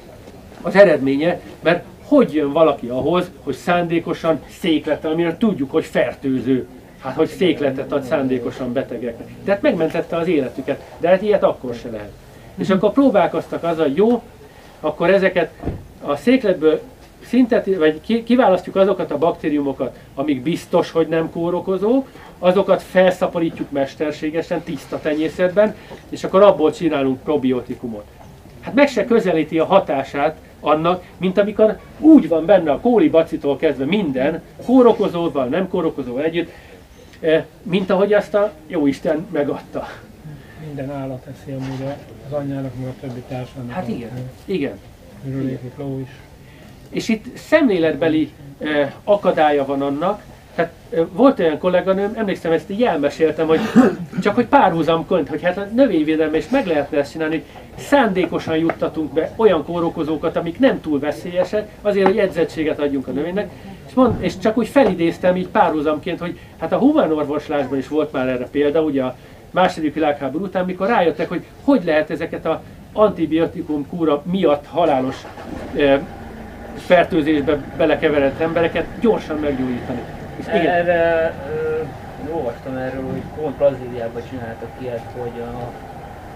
az 0.62 0.76
eredménye, 0.76 1.40
mert 1.62 1.84
hogy 2.04 2.34
jön 2.34 2.52
valaki 2.52 2.88
ahhoz, 2.88 3.32
hogy 3.44 3.56
szándékosan 3.56 4.42
székletel, 4.60 5.12
amire 5.12 5.38
tudjuk, 5.38 5.72
hogy 5.72 5.86
fertőző. 5.86 6.68
Hát, 7.00 7.16
hogy 7.16 7.28
székletet 7.28 7.92
ad 7.92 8.04
szándékosan 8.04 8.74
betegeknek. 8.74 9.28
Tehát 9.46 9.62
megmentette 9.62 10.18
az 10.18 10.28
életüket, 10.28 10.82
de 10.98 11.08
hát 11.08 11.22
ilyet 11.22 11.44
akkor 11.44 11.74
se 11.74 11.90
lehet. 11.90 12.12
És 12.58 12.70
akkor 12.70 12.92
próbálkoztak 12.92 13.64
azzal, 13.64 13.92
jó, 13.96 14.22
akkor 14.80 15.10
ezeket 15.10 15.52
a 16.02 16.16
székletből 16.16 16.82
szintet, 17.26 17.76
vagy 17.78 18.24
kiválasztjuk 18.24 18.76
azokat 18.76 19.12
a 19.12 19.18
baktériumokat, 19.18 19.98
amik 20.16 20.42
biztos, 20.42 20.92
hogy 20.92 21.08
nem 21.08 21.32
kórokozók, 21.32 22.08
azokat 22.40 22.82
felszaporítjuk 22.82 23.72
mesterségesen, 23.72 24.62
tiszta 24.62 25.00
tenyészetben, 25.00 25.76
és 26.10 26.24
akkor 26.24 26.42
abból 26.42 26.72
csinálunk 26.72 27.24
probiotikumot. 27.24 28.06
Hát 28.62 28.74
meg 28.74 28.88
se 28.88 29.06
közelíti 29.06 29.60
a 29.60 29.66
hatását 29.66 30.38
annak, 30.64 31.04
mint 31.18 31.38
amikor 31.38 31.80
úgy 32.00 32.28
van 32.28 32.46
benne 32.46 32.72
a 32.72 32.80
kólibacitól 32.80 33.58
kezdve 33.58 33.86
minden, 33.86 34.42
kórokozóval, 34.66 35.46
nem 35.46 35.68
kórokozóval 35.68 36.24
együtt, 36.24 36.52
eh, 37.20 37.44
mint 37.64 37.90
ahogy 37.90 38.14
azt 38.14 38.34
a 38.34 38.52
Jóisten 38.68 39.28
megadta. 39.32 39.88
Minden 40.66 40.92
állat 40.92 41.26
eszi 41.26 41.52
amúgy 41.52 41.84
az 42.28 42.34
anyjának, 42.34 42.72
meg 42.80 42.88
a 42.88 42.94
többi 43.02 43.24
társának. 43.28 43.72
Hát 43.72 43.88
igen, 43.88 44.30
igen. 44.46 44.80
Miről 45.24 45.60
ló 45.78 46.00
is. 46.00 46.10
És 46.90 47.10
itt 47.10 47.38
szemléletbeli 47.38 48.32
eh, 48.60 48.92
akadálya 49.04 49.66
van 49.66 49.82
annak, 49.82 50.24
tehát 50.56 50.72
eh, 50.90 51.04
volt 51.12 51.40
olyan 51.40 51.58
kolléganőm, 51.58 52.14
emlékszem, 52.16 52.52
ezt 52.52 52.70
így 52.70 52.84
elmeséltem, 52.84 53.48
hogy 53.48 53.60
csak 54.22 54.36
hogy 54.36 54.46
párhuzamként, 54.46 55.28
hogy 55.28 55.44
hát 55.44 55.58
a 55.58 55.68
növényvédelme 55.74 56.38
is 56.38 56.50
meg 56.50 56.66
lehetne 56.68 56.98
ezt 56.98 57.12
csinálni, 57.12 57.36
hogy 57.36 57.46
szándékosan 57.78 58.58
juttatunk 58.58 59.14
be 59.14 59.32
olyan 59.36 59.66
kórokozókat, 59.66 60.36
amik 60.36 60.60
nem 60.60 60.82
túl 60.82 61.00
veszélyesek, 61.00 61.70
azért, 61.82 62.08
hogy 62.08 62.18
edzettséget 62.18 62.80
adjunk 62.80 63.08
a 63.08 63.12
növénynek, 63.12 63.50
és, 63.88 63.94
mond, 63.94 64.24
és 64.24 64.38
csak 64.38 64.58
úgy 64.58 64.68
felidéztem 64.68 65.36
így 65.36 65.48
párhuzamként, 65.48 66.20
hogy 66.20 66.40
hát 66.60 66.72
a 66.72 66.78
humánorvoslásban 66.78 67.78
is 67.78 67.88
volt 67.88 68.12
már 68.12 68.28
erre 68.28 68.48
példa, 68.52 68.82
ugye 68.82 69.04
a 69.04 69.16
második 69.52 69.94
világháború 69.94 70.44
után, 70.44 70.66
mikor 70.66 70.88
rájöttek, 70.88 71.30
hogy 71.30 71.44
hogy 71.64 71.84
lehet 71.84 72.10
ezeket 72.10 72.46
a 72.46 72.62
antibiotikum 72.94 73.88
kúra 73.88 74.24
miatt 74.26 74.66
halálos 74.66 75.16
eh, 75.76 76.00
fertőzésbe 76.78 77.58
belekeveredett 77.78 78.40
embereket 78.40 78.86
gyorsan 79.00 79.38
meggyógyítani. 79.40 80.02
És 80.36 80.46
igen. 80.48 80.68
Erre 80.68 81.34
ö, 81.50 82.34
olvastam 82.34 82.76
erről, 82.76 83.04
hogy 83.04 83.22
pont 83.42 83.56
Brazíliában 83.56 84.22
csináltak 84.30 84.70
ilyet, 84.82 85.06
hogy 85.18 85.42
a 85.42 85.72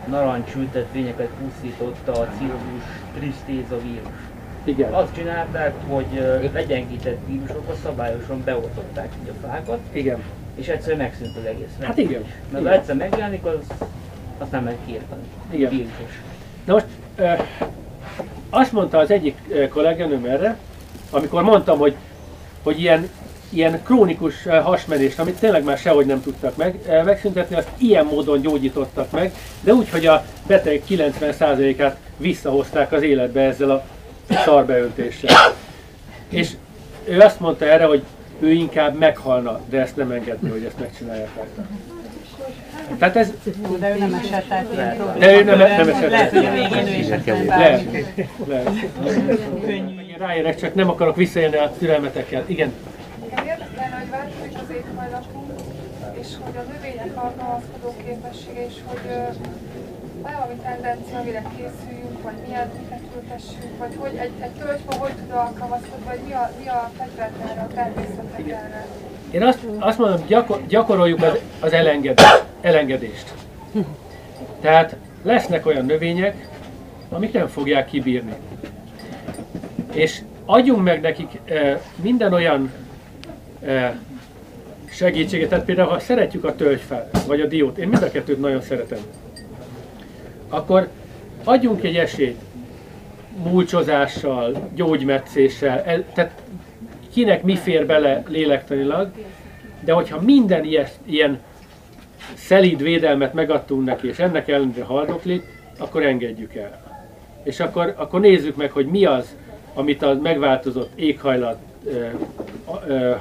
narancsültetvényeket 0.09 1.29
pusztította 1.41 2.11
a 2.11 2.27
cirrus 2.37 2.83
tristéza 3.17 3.81
vírus. 3.81 4.17
Igen. 4.63 4.93
Azt 4.93 5.15
csinálták, 5.15 5.73
hogy 5.87 6.39
legyengített 6.53 7.17
vírusokra 7.27 7.75
szabályosan 7.83 8.41
beoltották 8.43 9.09
így 9.21 9.29
a 9.29 9.47
fákat. 9.47 9.79
Igen. 9.91 10.23
És 10.55 10.67
egyszerűen 10.67 10.97
megszűnt 10.97 11.37
az 11.37 11.45
egész. 11.45 11.69
Hát 11.81 11.97
igen. 11.97 12.23
Mert 12.51 12.65
ha 12.65 12.71
egyszer 12.71 12.95
megjelenik, 12.95 13.45
az, 13.45 13.87
azt 14.37 14.51
nem 14.51 14.63
lehet 14.63 14.79
kiírtani. 14.85 15.21
Igen. 15.49 15.69
Vírusos. 15.69 16.21
Na 16.65 16.73
most 16.73 16.85
azt 18.49 18.71
mondta 18.71 18.97
az 18.97 19.11
egyik 19.11 19.37
kolléganőm 19.69 20.25
erre, 20.25 20.57
amikor 21.09 21.43
mondtam, 21.43 21.77
hogy, 21.77 21.95
hogy 22.63 22.79
ilyen, 22.79 23.09
ilyen 23.49 23.83
krónikus 23.83 24.43
hasmenést, 24.63 25.19
amit 25.19 25.39
tényleg 25.39 25.63
már 25.63 25.77
sehogy 25.77 26.05
nem 26.05 26.21
tudtak 26.21 26.55
meg, 26.55 27.03
megszüntetni, 27.05 27.55
azt 27.55 27.69
ilyen 27.77 28.05
módon 28.05 28.41
gyógyítottak 28.41 29.11
meg, 29.11 29.31
de 29.61 29.73
úgy, 29.73 29.89
hogy 29.89 30.05
a 30.05 30.25
beteg 30.47 30.81
90%-át 30.89 31.97
visszahozták 32.17 32.91
az 32.91 33.01
életbe 33.01 33.41
ezzel 33.41 33.71
a 33.71 33.83
szarbeöntéssel. 34.29 35.35
És 36.29 36.51
ő 37.05 37.19
azt 37.19 37.39
mondta 37.39 37.65
erre, 37.65 37.85
hogy 37.85 38.03
ő 38.39 38.51
inkább 38.51 38.97
meghalna, 38.97 39.59
de 39.69 39.79
ezt 39.81 39.95
nem 39.95 40.11
engedni, 40.11 40.49
hogy 40.49 40.63
ezt 40.63 40.79
megcsinálják 40.79 41.29
rajta. 41.35 41.65
Tehát 42.99 43.15
ez... 43.15 43.31
De 43.79 43.95
ő 43.95 43.97
nem 43.99 44.13
esett 44.13 44.51
át 44.51 44.65
ilyen 44.73 44.95
problémát. 44.95 45.19
De 45.19 45.37
ő 45.37 45.43
nem, 45.43 45.57
nem 45.57 45.89
esett 45.89 46.09
Lehet, 46.09 46.31
hogy 46.31 46.45
a 46.45 46.51
végén 46.51 46.87
ő 46.87 46.99
is 46.99 47.07
esett 47.07 47.45
Lehet. 47.45 47.83
Lehet. 48.47 48.69
Ráérek, 50.17 50.59
csak 50.59 50.73
nem 50.75 50.89
akarok 50.89 51.15
visszaélni 51.15 51.55
a 51.55 51.73
türelmetekkel. 51.79 52.43
Igen. 52.47 52.73
Igen, 53.25 53.45
érdekelne, 53.45 53.95
hogy 53.99 54.09
változik 54.09 54.57
az 54.63 54.75
éghajlatunk, 54.75 55.51
és 56.27 56.33
hogy 56.39 56.57
a 56.57 56.71
növények 56.73 57.11
alkalmazkodó 57.23 57.95
képessége, 58.05 58.65
és 58.65 58.73
hogy 58.85 59.05
valami 60.21 60.55
tendencia, 60.63 61.19
amire 61.19 61.43
készüljünk, 61.55 62.21
vagy 62.23 62.33
milyen 62.45 62.71
miket 62.79 63.01
ültessünk, 63.15 63.77
vagy 63.77 63.95
hogy 63.97 64.15
egy, 64.15 64.31
egy 64.39 64.51
tölgyfa 64.51 64.95
hogy 64.95 65.11
tud 65.11 65.31
alkalmazkodni, 65.31 66.05
vagy 66.05 66.19
mi 66.27 66.33
a, 66.33 66.51
mi 66.59 66.67
a 66.67 66.91
fegyvert 66.97 67.49
erre, 67.49 67.61
a 67.61 67.73
természetek 67.73 68.47
erre. 68.47 68.85
Én 69.31 69.43
azt, 69.43 69.59
azt 69.79 69.97
mondom, 69.97 70.25
gyakor, 70.27 70.65
gyakoroljuk 70.67 71.21
az, 71.21 71.39
az 71.59 71.73
elengedést, 71.73 72.43
elengedést. 72.61 73.33
Tehát 74.61 74.95
lesznek 75.23 75.65
olyan 75.65 75.85
növények, 75.85 76.47
amik 77.09 77.33
nem 77.33 77.47
fogják 77.47 77.85
kibírni. 77.85 78.33
És 79.93 80.21
adjunk 80.45 80.83
meg 80.83 81.01
nekik 81.01 81.39
e, 81.45 81.81
minden 81.95 82.33
olyan 82.33 82.71
segítséget. 84.97 85.49
Tehát 85.49 85.65
például, 85.65 85.89
ha 85.89 85.99
szeretjük 85.99 86.43
a 86.43 86.55
tölgyfát, 86.55 87.23
vagy 87.27 87.41
a 87.41 87.45
diót, 87.45 87.77
én 87.77 87.87
mind 87.87 88.03
a 88.03 88.11
kettőt 88.11 88.39
nagyon 88.39 88.61
szeretem, 88.61 88.99
akkor 90.49 90.87
adjunk 91.43 91.83
egy 91.83 91.95
esélyt 91.95 92.37
múlcsozással, 93.43 94.69
gyógymetszéssel, 94.75 96.05
tehát 96.13 96.41
kinek 97.13 97.43
mi 97.43 97.55
fér 97.55 97.85
bele 97.85 98.23
lélektanilag, 98.27 99.11
de 99.83 99.93
hogyha 99.93 100.21
minden 100.21 100.63
ilyen, 100.63 100.87
ilyen 101.05 101.39
szelíd 102.33 102.81
védelmet 102.81 103.33
megadtunk 103.33 103.85
neki, 103.85 104.07
és 104.07 104.19
ennek 104.19 104.47
ellenére 104.47 104.83
haldoklik, 104.83 105.43
akkor 105.77 106.03
engedjük 106.03 106.55
el. 106.55 107.01
És 107.43 107.59
akkor, 107.59 107.93
akkor 107.97 108.19
nézzük 108.19 108.55
meg, 108.55 108.71
hogy 108.71 108.85
mi 108.85 109.05
az, 109.05 109.35
amit 109.73 110.01
a 110.01 110.19
megváltozott 110.21 110.99
éghajlat 110.99 111.57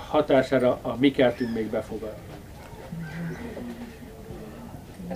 hatására 0.09 0.79
a 0.83 0.97
mi 0.99 1.11
kertünk 1.11 1.55
még 1.55 1.67
befogad. 1.71 2.15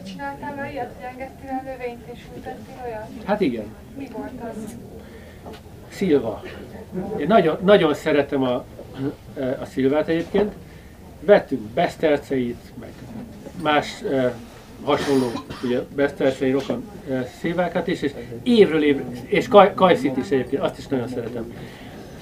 Csináltál 0.06 0.54
már 0.54 0.70
ilyet, 0.70 0.92
hogy 0.96 1.04
engedtél 1.10 1.50
a 1.50 1.62
növényt 1.64 2.06
és 2.12 2.20
ültettél 2.36 2.74
olyat? 2.84 3.08
Hát 3.24 3.40
igen. 3.40 3.64
Mi 3.96 4.08
volt 4.12 4.52
az? 4.52 4.76
Szilva. 5.88 6.42
Én 7.18 7.26
nagyon, 7.26 7.58
nagyon 7.64 7.94
szeretem 7.94 8.42
a, 8.42 8.54
a 9.60 9.64
szilvát 9.64 10.08
egyébként. 10.08 10.52
Vettünk 11.20 11.60
beszterceit, 11.60 12.72
meg 12.80 12.92
más 13.62 14.02
e, 14.02 14.34
hasonló, 14.84 15.30
ugye 15.64 15.80
besztercei 15.94 16.50
rokon 16.50 16.90
e, 17.10 17.28
szilvákat 17.40 17.86
is, 17.86 18.02
és 18.02 18.12
évről 18.42 18.84
évre, 18.84 19.04
és 19.26 19.48
kaj, 19.48 19.74
kajszit 19.74 20.16
is 20.16 20.30
egyébként, 20.30 20.62
azt 20.62 20.78
is 20.78 20.86
nagyon 20.86 21.08
szeretem. 21.08 21.52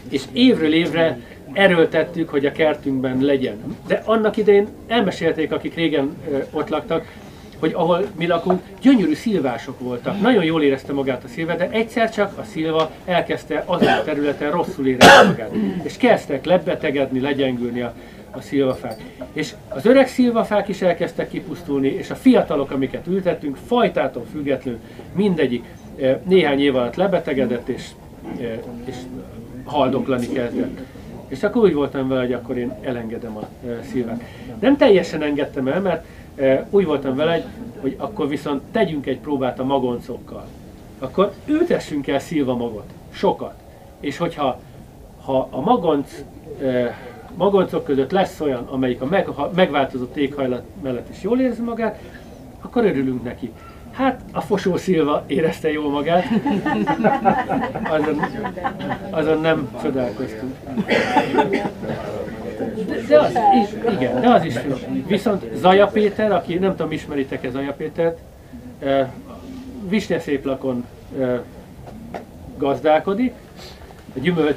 És 0.08 0.22
évről 0.32 0.72
évre 0.72 1.18
erőltettük, 1.52 2.28
hogy 2.28 2.46
a 2.46 2.52
kertünkben 2.52 3.20
legyen. 3.20 3.76
De 3.86 4.02
annak 4.04 4.36
idején 4.36 4.68
elmesélték, 4.86 5.52
akik 5.52 5.74
régen 5.74 6.16
ott 6.50 6.68
laktak, 6.68 7.12
hogy 7.58 7.72
ahol 7.74 8.04
mi 8.18 8.26
lakunk, 8.26 8.62
gyönyörű 8.80 9.14
szilvások 9.14 9.80
voltak. 9.80 10.20
Nagyon 10.20 10.44
jól 10.44 10.62
érezte 10.62 10.92
magát 10.92 11.24
a 11.24 11.28
szilva, 11.28 11.54
de 11.54 11.70
egyszer 11.70 12.10
csak 12.10 12.38
a 12.38 12.42
szilva 12.42 12.90
elkezdte 13.04 13.62
azon 13.66 13.88
a 13.88 14.02
területen 14.02 14.50
rosszul 14.50 14.86
érezni 14.86 15.26
magát. 15.26 15.50
És 15.82 15.96
kezdtek 15.96 16.44
lebetegedni, 16.44 17.20
legyengülni 17.20 17.80
a, 17.80 17.94
a 18.30 18.40
szilvafák. 18.40 19.02
És 19.32 19.54
az 19.68 19.86
öreg 19.86 20.08
szilvafák 20.08 20.68
is 20.68 20.82
elkezdtek 20.82 21.28
kipusztulni, 21.28 21.88
és 21.88 22.10
a 22.10 22.14
fiatalok, 22.14 22.70
amiket 22.70 23.06
ültettünk, 23.06 23.56
fajtától 23.66 24.26
függetlenül 24.32 24.80
mindegyik 25.14 25.64
néhány 26.24 26.60
év 26.60 26.76
alatt 26.76 26.96
lebetegedett, 26.96 27.68
és, 27.68 27.84
és 28.84 28.94
haldoklani 29.68 30.28
kezdett. 30.28 30.80
És 31.28 31.42
akkor 31.42 31.62
úgy 31.62 31.74
voltam 31.74 32.08
vele, 32.08 32.20
hogy 32.20 32.32
akkor 32.32 32.56
én 32.56 32.72
elengedem 32.82 33.36
a 33.36 33.48
szilvát. 33.90 34.22
Nem 34.60 34.76
teljesen 34.76 35.22
engedtem 35.22 35.66
el, 35.68 35.80
mert 35.80 36.06
úgy 36.70 36.84
voltam 36.84 37.16
vele, 37.16 37.44
hogy 37.80 37.94
akkor 37.98 38.28
viszont 38.28 38.62
tegyünk 38.72 39.06
egy 39.06 39.18
próbát 39.18 39.58
a 39.58 39.64
magoncokkal. 39.64 40.46
Akkor 40.98 41.32
ültessünk 41.46 42.06
el 42.06 42.18
szilva 42.18 42.56
magot, 42.56 42.90
sokat. 43.10 43.54
És 44.00 44.16
hogyha 44.16 44.60
ha 45.24 45.48
a 45.50 45.60
magonc, 45.60 46.24
magoncok 47.34 47.84
között 47.84 48.10
lesz 48.10 48.40
olyan, 48.40 48.66
amelyik 48.66 49.00
a 49.00 49.06
meg, 49.06 49.28
megváltozott 49.54 50.16
éghajlat 50.16 50.62
mellett 50.82 51.08
is 51.10 51.22
jól 51.22 51.40
érzi 51.40 51.62
magát, 51.62 52.02
akkor 52.60 52.84
örülünk 52.84 53.24
neki. 53.24 53.52
Hát 53.98 54.20
a 54.32 54.40
fosó 54.40 54.76
szilva 54.76 55.24
érezte 55.26 55.72
jól 55.72 55.90
magát, 55.90 56.24
azon, 57.90 58.20
azon 59.10 59.40
nem 59.40 59.78
csodálkoztunk. 59.82 60.56
De 63.08 63.18
az 63.18 63.38
is, 63.62 63.92
igen, 63.92 64.20
de 64.20 64.28
az 64.28 64.44
is 64.44 64.58
finom. 64.58 65.04
Viszont 65.06 65.44
Zaja 65.54 65.86
Péter, 65.86 66.32
aki 66.32 66.54
nem 66.54 66.76
tudom, 66.76 66.92
ismeritek-e 66.92 67.50
Zaja 67.50 67.72
Pétert, 67.72 68.18
visnyeszéplakon 69.88 70.84
gazdálkodik, 72.58 73.34
a 74.16 74.18
gyümöl, 74.18 74.54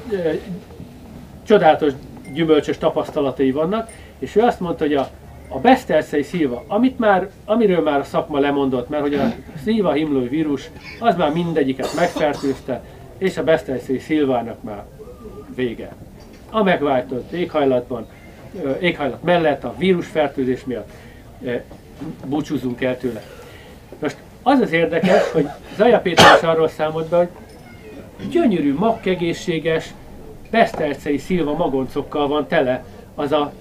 csodálatos 1.43 1.93
gyümölcsös 2.33 2.77
tapasztalatai 2.77 3.51
vannak, 3.51 3.89
és 4.19 4.35
ő 4.35 4.41
azt 4.41 4.59
mondta, 4.59 4.83
hogy 4.83 4.93
a, 4.93 5.09
a 5.53 5.59
Beszterszei 5.59 6.23
szilva, 6.23 6.63
amit 6.67 6.99
már, 6.99 7.29
amiről 7.45 7.81
már 7.81 7.99
a 7.99 8.03
szakma 8.03 8.39
lemondott, 8.39 8.89
mert 8.89 9.01
hogy 9.01 9.13
a 9.13 9.33
szilva 9.63 9.91
himlói 9.91 10.27
vírus, 10.27 10.69
az 10.99 11.15
már 11.15 11.33
mindegyiket 11.33 11.95
megfertőzte, 11.95 12.83
és 13.17 13.37
a 13.37 13.43
Beszterszei 13.43 13.99
szilvának 13.99 14.63
már 14.63 14.83
vége. 15.55 15.95
A 16.49 16.63
megváltott 16.63 17.31
éghajlatban 17.31 18.07
éghajlat 18.79 19.23
mellett, 19.23 19.63
a 19.63 19.75
vírusfertőzés 19.77 20.65
miatt 20.65 20.89
búcsúzunk 22.25 22.81
el 22.81 22.97
tőle. 22.97 23.23
Most 23.99 24.17
az 24.43 24.59
az 24.59 24.71
érdekes, 24.71 25.31
hogy 25.31 25.47
Zaja 25.75 25.99
Péter 25.99 26.35
is 26.35 26.43
arról 26.47 26.67
számolt 26.67 27.09
be, 27.09 27.17
hogy 27.17 27.29
gyönyörű, 28.29 28.73
magkegészséges, 28.73 29.93
besztercei 30.51 31.17
szilva 31.17 31.53
magoncokkal 31.53 32.27
van 32.27 32.47
tele 32.47 32.83
az 33.15 33.31
a, 33.31 33.53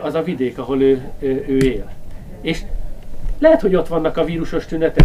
az 0.00 0.14
a 0.14 0.22
vidék, 0.22 0.58
ahol 0.58 0.82
ő, 0.82 1.10
ő 1.20 1.56
él. 1.56 1.92
És 2.40 2.62
lehet, 3.38 3.60
hogy 3.60 3.74
ott 3.74 3.88
vannak 3.88 4.16
a 4.16 4.24
vírusos 4.24 4.66
tünetek, 4.66 5.04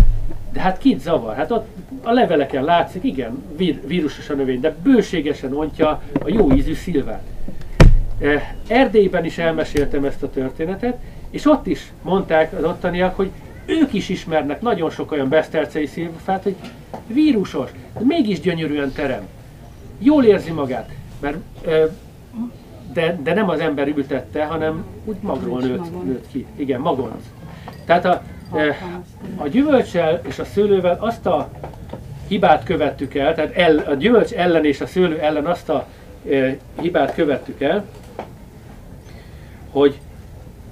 de 0.54 0.60
hát 0.60 0.78
kit 0.78 1.00
zavar? 1.00 1.36
Hát 1.36 1.52
ott 1.52 1.68
a 2.04 2.12
leveleken 2.12 2.64
látszik, 2.64 3.04
igen, 3.04 3.44
vírusos 3.86 4.30
a 4.30 4.34
növény, 4.34 4.60
de 4.60 4.76
bőségesen 4.84 5.54
ontja 5.54 6.02
a 6.24 6.30
jó 6.30 6.52
ízű 6.52 6.74
szilvát. 6.74 7.24
Erdélyben 8.68 9.26
is 9.26 9.38
elmeséltem 9.38 10.06
ezt 10.06 10.24
a 10.24 10.30
történetet, 10.30 10.98
és 11.30 11.46
ott 11.46 11.68
is 11.68 11.92
mondták 12.02 12.54
az 12.54 12.64
ottaniak, 12.64 13.16
hogy 13.16 13.30
ők 13.66 13.94
is 13.94 14.10
ismernek 14.10 14.62
nagyon 14.62 14.90
sok 14.90 15.12
olyan 15.12 15.30
besztercei 15.30 15.86
szilvafát, 15.86 16.44
hogy 16.44 16.56
vírusos, 17.08 17.70
de 17.94 18.06
mégis 18.06 18.40
gyönyörűen 18.40 18.92
terem. 18.92 19.28
Jól 20.00 20.24
érzi 20.24 20.52
magát, 20.52 20.90
mert 21.20 21.38
de, 22.94 23.20
de 23.24 23.34
nem 23.34 23.50
az 23.50 23.60
ember 23.60 23.88
ültette, 23.88 24.46
hanem 24.46 24.86
úgy 25.06 25.16
magról 25.22 25.62
nőtt, 25.62 26.04
nőtt 26.04 26.28
ki. 26.32 26.46
Igen, 26.56 26.80
magonc. 26.80 27.24
Tehát 27.86 28.06
a, 28.06 28.22
a 29.36 29.48
gyümölcsel 29.48 30.22
és 30.28 30.40
a 30.40 30.46
szőlővel 30.46 30.98
azt 31.00 31.26
a 31.26 31.50
hibát 32.28 32.64
követtük 32.64 33.16
el, 33.16 33.36
tehát 33.36 33.56
el, 33.56 33.78
a 33.78 33.94
gyümölcs 33.94 34.32
ellen 34.32 34.66
és 34.66 34.82
a 34.82 34.88
szőlő 34.88 35.20
ellen 35.20 35.46
azt 35.46 35.70
a 35.70 35.88
e, 36.30 36.58
hibát 36.82 37.14
követtük 37.14 37.62
el, 37.62 37.86
hogy 39.72 40.00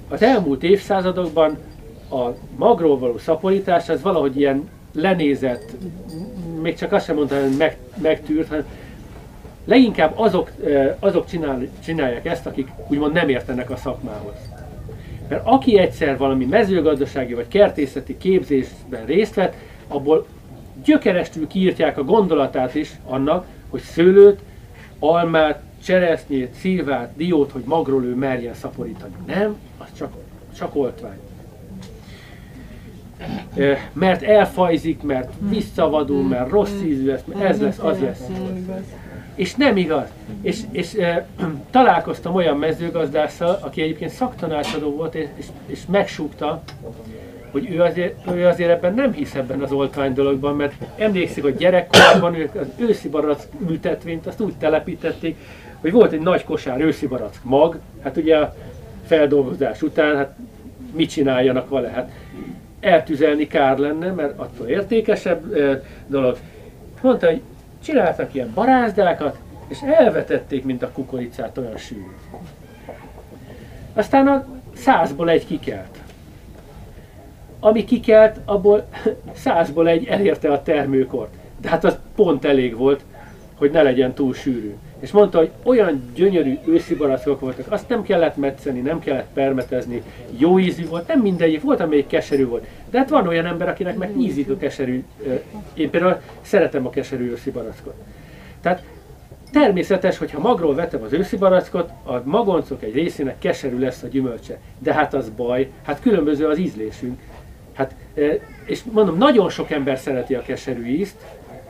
az 0.08 0.22
elmúlt 0.22 0.62
évszázadokban 0.62 1.58
a 2.10 2.28
magról 2.56 2.98
való 2.98 3.18
szaporítás 3.18 3.88
az 3.88 4.02
valahogy 4.02 4.36
ilyen 4.36 4.68
lenézett, 4.94 5.72
még 6.62 6.76
csak 6.76 6.92
azt 6.92 7.04
sem 7.04 7.16
mondta, 7.16 7.40
hogy 7.40 7.56
meg, 7.56 7.76
megtűrt, 8.02 8.48
hanem 8.48 8.64
leginkább 9.64 10.12
azok, 10.16 10.50
azok 10.98 11.26
csinál, 11.26 11.66
csinálják 11.84 12.26
ezt, 12.26 12.46
akik 12.46 12.68
úgymond 12.88 13.12
nem 13.12 13.28
értenek 13.28 13.70
a 13.70 13.76
szakmához. 13.76 14.34
Mert 15.28 15.42
aki 15.44 15.78
egyszer 15.78 16.16
valami 16.16 16.44
mezőgazdasági 16.44 17.34
vagy 17.34 17.48
kertészeti 17.48 18.16
képzésben 18.16 19.04
részt 19.06 19.34
vett, 19.34 19.54
abból 19.88 20.26
gyökerestül 20.84 21.46
kiírtják 21.46 21.98
a 21.98 22.04
gondolatát 22.04 22.74
is 22.74 22.90
annak, 23.06 23.46
hogy 23.70 23.80
szőlőt, 23.80 24.40
almát, 24.98 25.62
cseresznyét, 25.84 26.52
szilvát, 26.52 27.12
diót, 27.16 27.50
hogy 27.50 27.62
magról 27.64 28.04
ő 28.04 28.14
merjen 28.14 28.54
szaporítani. 28.54 29.12
Nem, 29.26 29.56
az 29.78 29.86
csak, 29.96 30.12
csak 30.56 30.76
oltvány. 30.76 31.18
Mert 33.92 34.22
elfajzik, 34.22 35.02
mert 35.02 35.32
visszavadul, 35.48 36.22
mert 36.22 36.50
rossz 36.50 36.82
ízű 36.84 37.06
lesz, 37.06 37.22
mert 37.26 37.40
ez 37.40 37.60
lesz, 37.60 37.78
az 37.78 38.00
lesz. 38.00 38.20
És 39.34 39.54
nem 39.54 39.76
igaz. 39.76 40.08
És, 40.42 40.60
és 40.70 40.94
e, 40.94 41.26
találkoztam 41.70 42.34
olyan 42.34 42.56
mezőgazdásszal, 42.56 43.58
aki 43.60 43.82
egyébként 43.82 44.10
szaktanácsadó 44.10 44.90
volt, 44.90 45.14
és, 45.14 45.28
és, 45.36 45.46
és 45.66 45.80
megsúgta, 45.88 46.62
hogy 47.50 47.70
ő 47.70 47.80
azért, 47.82 48.30
ő 48.34 48.46
azért 48.46 48.70
ebben 48.70 48.94
nem 48.94 49.12
hisz 49.12 49.34
ebben 49.34 49.60
az 49.60 49.72
oltvány 49.72 50.14
dologban, 50.14 50.56
mert 50.56 50.74
emlékszik, 50.96 51.42
hogy 51.42 51.56
gyerekkorban 51.56 52.34
ők 52.34 52.54
az 52.54 52.66
őszi 52.76 53.08
barack 53.08 53.46
ültetvényt 53.68 54.26
azt 54.26 54.40
úgy 54.40 54.54
telepítették, 54.56 55.36
hogy 55.80 55.92
volt 55.92 56.12
egy 56.12 56.20
nagy 56.20 56.44
kosár 56.44 56.80
őszi 56.80 57.06
barack 57.06 57.38
mag, 57.42 57.78
hát 58.02 58.16
ugye 58.16 58.36
a 58.36 58.54
feldolgozás 59.06 59.82
után, 59.82 60.16
hát 60.16 60.36
mit 60.92 61.10
csináljanak 61.10 61.68
vele? 61.68 61.88
Hát 61.88 62.10
eltüzelni 62.80 63.46
kár 63.46 63.78
lenne, 63.78 64.10
mert 64.10 64.38
attól 64.38 64.66
értékesebb 64.66 65.56
dolog. 66.06 66.36
Mondta, 67.02 67.26
hogy 67.26 67.40
csináltak 67.82 68.34
ilyen 68.34 68.52
barázdákat, 68.54 69.38
és 69.68 69.78
elvetették, 69.80 70.64
mint 70.64 70.82
a 70.82 70.92
kukoricát, 70.92 71.58
olyan 71.58 71.76
sűrű. 71.76 72.16
Aztán 73.94 74.26
a 74.26 74.44
százból 74.74 75.30
egy 75.30 75.46
kikelt. 75.46 75.98
Ami 77.60 77.84
kikelt, 77.84 78.40
abból 78.44 78.88
százból 79.32 79.88
egy 79.88 80.06
elérte 80.06 80.52
a 80.52 80.62
termőkort. 80.62 81.34
De 81.60 81.68
hát 81.68 81.84
az 81.84 81.98
pont 82.14 82.44
elég 82.44 82.76
volt, 82.76 83.04
hogy 83.54 83.70
ne 83.70 83.82
legyen 83.82 84.12
túl 84.12 84.34
sűrű. 84.34 84.74
És 85.02 85.10
mondta, 85.10 85.38
hogy 85.38 85.50
olyan 85.62 86.10
gyönyörű 86.14 86.58
őszi 86.66 86.94
barackok 86.94 87.40
voltak, 87.40 87.72
azt 87.72 87.88
nem 87.88 88.02
kellett 88.02 88.36
metszeni, 88.36 88.80
nem 88.80 88.98
kellett 88.98 89.28
permetezni, 89.34 90.02
jó 90.36 90.58
ízű 90.58 90.86
volt, 90.86 91.06
nem 91.06 91.20
mindegyik, 91.20 91.62
volt, 91.62 91.80
amelyik 91.80 92.06
keserű 92.06 92.46
volt. 92.46 92.66
De 92.90 92.98
hát 92.98 93.08
van 93.08 93.26
olyan 93.26 93.46
ember, 93.46 93.68
akinek 93.68 93.96
meg 93.96 94.20
ízik 94.20 94.50
a 94.50 94.56
keserű. 94.56 95.04
Én 95.74 95.90
például 95.90 96.20
szeretem 96.42 96.86
a 96.86 96.90
keserű 96.90 97.30
őszi 97.30 97.50
barackot. 97.50 97.94
Tehát 98.60 98.82
természetes, 99.52 100.18
hogyha 100.18 100.40
magról 100.40 100.74
vetem 100.74 101.02
az 101.02 101.12
őszi 101.12 101.36
barackot, 101.36 101.90
a 102.04 102.20
magoncok 102.24 102.82
egy 102.82 102.94
részének 102.94 103.38
keserű 103.38 103.78
lesz 103.78 104.02
a 104.02 104.08
gyümölcse. 104.08 104.58
De 104.78 104.92
hát 104.92 105.14
az 105.14 105.30
baj, 105.36 105.70
hát 105.82 106.00
különböző 106.00 106.46
az 106.46 106.58
ízlésünk. 106.58 107.20
Hát, 107.72 107.94
és 108.64 108.82
mondom, 108.92 109.16
nagyon 109.16 109.50
sok 109.50 109.70
ember 109.70 109.98
szereti 109.98 110.34
a 110.34 110.42
keserű 110.42 110.86
ízt, 110.86 111.16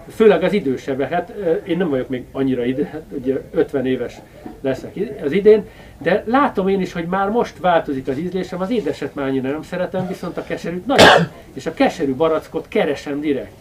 főleg 0.09 0.43
az 0.43 0.53
idősebbek, 0.53 1.13
hát 1.13 1.33
én 1.65 1.77
nem 1.77 1.89
vagyok 1.89 2.09
még 2.09 2.25
annyira 2.33 2.65
ide, 2.65 2.85
hát 2.85 3.03
ugye 3.11 3.41
50 3.51 3.87
éves 3.87 4.15
leszek 4.61 4.97
az 5.25 5.33
idén, 5.33 5.65
de 5.99 6.25
látom 6.27 6.69
én 6.69 6.81
is, 6.81 6.93
hogy 6.93 7.05
már 7.05 7.29
most 7.29 7.59
változik 7.59 8.09
az 8.09 8.19
ízlésem, 8.19 8.61
az 8.61 8.71
édeset 8.71 9.15
már 9.15 9.27
annyira 9.27 9.51
nem 9.51 9.63
szeretem, 9.63 10.07
viszont 10.09 10.37
a 10.37 10.45
keserűt 10.45 10.87
nagyon, 10.87 11.29
és 11.55 11.67
a 11.67 11.75
keserű 11.75 12.15
barackot 12.15 12.69
keresem 12.69 13.21
direkt. 13.21 13.53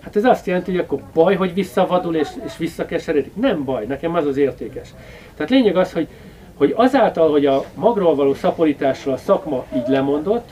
Hát 0.00 0.16
ez 0.16 0.24
azt 0.24 0.46
jelenti, 0.46 0.70
hogy 0.70 0.80
akkor 0.80 1.02
baj, 1.14 1.34
hogy 1.34 1.54
visszavadul 1.54 2.16
és, 2.16 2.28
és 2.46 2.56
visszakeseredik. 2.56 3.36
Nem 3.36 3.64
baj, 3.64 3.84
nekem 3.86 4.14
az 4.14 4.26
az 4.26 4.36
értékes. 4.36 4.88
Tehát 5.34 5.50
lényeg 5.50 5.76
az, 5.76 5.92
hogy, 5.92 6.08
hogy 6.54 6.72
azáltal, 6.76 7.30
hogy 7.30 7.46
a 7.46 7.64
magról 7.74 8.14
való 8.14 8.34
szaporításról 8.34 9.14
a 9.14 9.16
szakma 9.16 9.64
így 9.74 9.88
lemondott, 9.88 10.48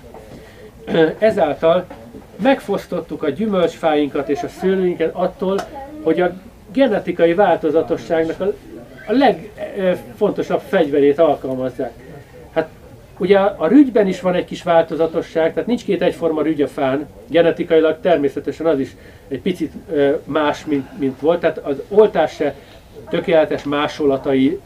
ezáltal 1.19 1.87
megfosztottuk 2.43 3.23
a 3.23 3.29
gyümölcsfáinkat 3.29 4.29
és 4.29 4.43
a 4.43 4.49
szőlőinket 4.49 5.15
attól, 5.15 5.61
hogy 6.03 6.21
a 6.21 6.33
genetikai 6.73 7.35
változatosságnak 7.35 8.41
a, 8.41 8.53
a 9.07 9.13
legfontosabb 9.13 10.61
fegyverét 10.61 11.19
alkalmazzák. 11.19 11.93
Hát 12.55 12.69
ugye 13.19 13.39
a 13.39 13.67
rügyben 13.67 14.07
is 14.07 14.21
van 14.21 14.35
egy 14.35 14.45
kis 14.45 14.63
változatosság, 14.63 15.53
tehát 15.53 15.69
nincs 15.69 15.85
két 15.85 16.03
egyforma 16.03 16.43
rügy 16.43 16.63
a 16.63 16.69
fán, 16.69 17.09
genetikailag 17.27 18.01
természetesen 18.01 18.67
az 18.67 18.79
is 18.79 18.97
egy 19.29 19.41
picit 19.41 19.73
más, 20.25 20.65
mint, 20.65 20.99
mint 20.99 21.21
volt, 21.21 21.41
tehát 21.41 21.59
az 21.59 21.77
oltás 21.89 22.33
se 22.35 22.55
tökéletes 23.11 23.65
másolatai, 23.65 24.61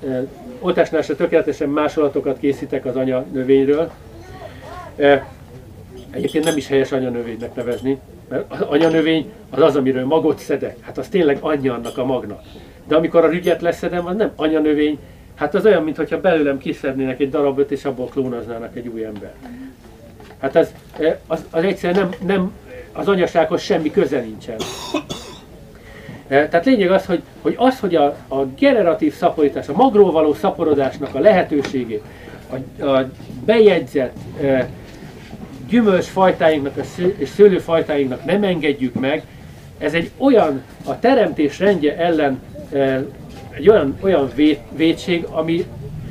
oltásnál 0.60 1.02
se 1.02 1.14
tökéletesen 1.14 1.68
másolatokat 1.68 2.38
készítek 2.38 2.84
az 2.84 2.96
anya 2.96 3.24
növényről. 3.32 3.90
Egyébként 6.14 6.44
nem 6.44 6.56
is 6.56 6.66
helyes 6.66 6.92
anyanövénynek 6.92 7.54
nevezni, 7.54 7.98
mert 8.28 8.44
az 8.52 8.60
anyanövény 8.60 9.32
az 9.50 9.60
az, 9.60 9.76
amiről 9.76 10.04
magot 10.04 10.38
szedek. 10.38 10.76
Hát 10.80 10.98
az 10.98 11.08
tényleg 11.08 11.38
anyja 11.40 11.74
annak 11.74 11.98
a 11.98 12.04
magnak. 12.04 12.42
De 12.88 12.96
amikor 12.96 13.24
a 13.24 13.28
rügyet 13.28 13.62
leszedem, 13.62 14.06
az 14.06 14.16
nem 14.16 14.30
anyanövény, 14.36 14.98
hát 15.34 15.54
az 15.54 15.64
olyan, 15.64 15.82
mintha 15.82 16.20
belőlem 16.20 16.58
kiszednének 16.58 17.20
egy 17.20 17.30
darabot, 17.30 17.70
és 17.70 17.84
abból 17.84 18.06
klónoznának 18.06 18.76
egy 18.76 18.88
új 18.88 19.04
ember. 19.04 19.32
Hát 20.38 20.56
az, 20.56 20.74
az, 21.26 21.44
az 21.50 21.64
egyszerűen 21.64 22.08
nem, 22.08 22.26
nem, 22.26 22.52
az 22.92 23.08
anyasághoz 23.08 23.62
semmi 23.62 23.90
köze 23.90 24.20
nincsen. 24.20 24.56
Tehát 26.28 26.64
lényeg 26.64 26.90
az, 26.90 27.06
hogy, 27.06 27.22
hogy 27.42 27.54
az, 27.58 27.80
hogy 27.80 27.94
a, 27.94 28.16
a 28.28 28.44
generatív 28.58 29.14
szaporítás, 29.14 29.68
a 29.68 29.72
magról 29.72 30.12
való 30.12 30.34
szaporodásnak 30.34 31.14
a 31.14 31.18
lehetőségét, 31.18 32.02
a, 32.78 32.84
a 32.84 33.08
bejegyzett 33.44 34.16
gyümölcsfajtáinknak 35.74 36.74
és 37.16 37.28
szőlőfajtáinknak 37.28 38.24
nem 38.24 38.42
engedjük 38.42 38.94
meg, 38.94 39.22
ez 39.78 39.94
egy 39.94 40.10
olyan, 40.16 40.62
a 40.84 40.98
teremtés 40.98 41.58
rendje 41.58 41.96
ellen 41.96 42.42
egy 43.50 43.68
olyan, 43.68 43.96
olyan 44.00 44.30
vét, 44.34 44.60
vétség, 44.76 45.26
ami 45.30 45.64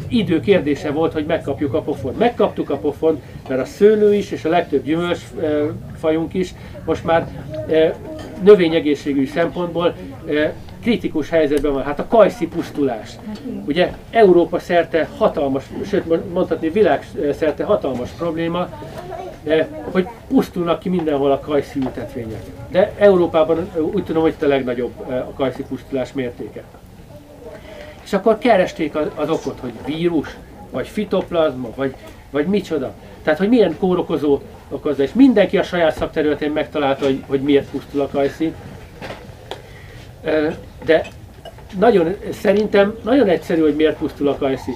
idő 0.08 0.40
kérdése 0.40 0.92
volt, 0.92 1.14
hogy 1.14 1.26
megkapjuk 1.26 1.74
a 1.74 1.82
pofont. 1.82 2.18
Megkaptuk 2.18 2.70
a 2.70 2.78
pofont, 2.78 3.22
mert 3.48 3.62
a 3.62 3.66
szőlő 3.66 4.14
is, 4.14 4.32
és 4.32 4.46
a 4.46 4.50
legtöbb 4.50 4.84
gyümölcsfajunk 4.84 6.34
is 6.34 6.54
most 6.86 7.04
már 7.04 7.28
növényegészségügyi 8.44 9.26
szempontból 9.26 9.96
kritikus 10.82 11.30
helyzetben 11.30 11.74
van. 11.74 11.84
Hát 11.84 12.00
a 12.00 12.08
kajszi 12.08 12.48
pusztulás. 12.48 13.10
Ugye 13.66 13.94
Európa 14.12 14.60
szerte 14.60 15.10
hatalmas, 15.18 15.64
sőt 15.86 16.34
mondhatni 16.34 16.70
világ 16.70 17.08
szerte 17.38 17.64
hatalmas 17.64 18.10
probléma, 18.10 18.70
hogy 19.92 20.08
pusztulnak 20.28 20.80
ki 20.80 20.90
mindenhol 20.90 21.32
a 21.32 21.40
kajszi 21.40 21.80
ültetvények. 21.80 22.44
De 22.70 22.94
Európában 22.98 23.70
úgy 23.92 24.04
tudom, 24.04 24.22
hogy 24.22 24.32
itt 24.32 24.44
a 24.44 24.48
legnagyobb 24.48 24.92
a 25.10 25.34
kajszi 25.36 25.64
pusztulás 25.64 26.14
mértéke. 26.14 26.64
És 28.04 28.14
akkor 28.14 28.38
keresték 28.38 28.96
az 29.16 29.30
okot, 29.30 29.60
hogy 29.60 29.74
vírus, 29.86 30.38
vagy 30.72 30.88
fitoplazma, 30.88 31.70
vagy, 31.76 31.96
vagy 32.30 32.46
micsoda. 32.46 32.94
Tehát, 33.24 33.40
hogy 33.40 33.50
milyen 33.50 33.78
kórokozó 33.78 34.40
okozza, 34.70 35.04
és 35.04 35.14
mindenki 35.14 35.58
a 35.58 35.64
saját 35.64 35.96
szakterületén 35.96 36.52
megtalálta, 36.52 37.06
hogy, 37.06 37.24
hogy 37.28 37.42
miért 37.42 37.70
pusztul 37.70 38.02
a 38.02 38.08
kajszi. 38.08 38.54
De 40.86 41.06
nagyon, 41.80 42.16
szerintem 42.32 42.96
nagyon 43.04 43.28
egyszerű, 43.28 43.62
hogy 43.62 43.76
miért 43.76 43.98
pusztul 43.98 44.28
a 44.28 44.38
kajszi. 44.38 44.72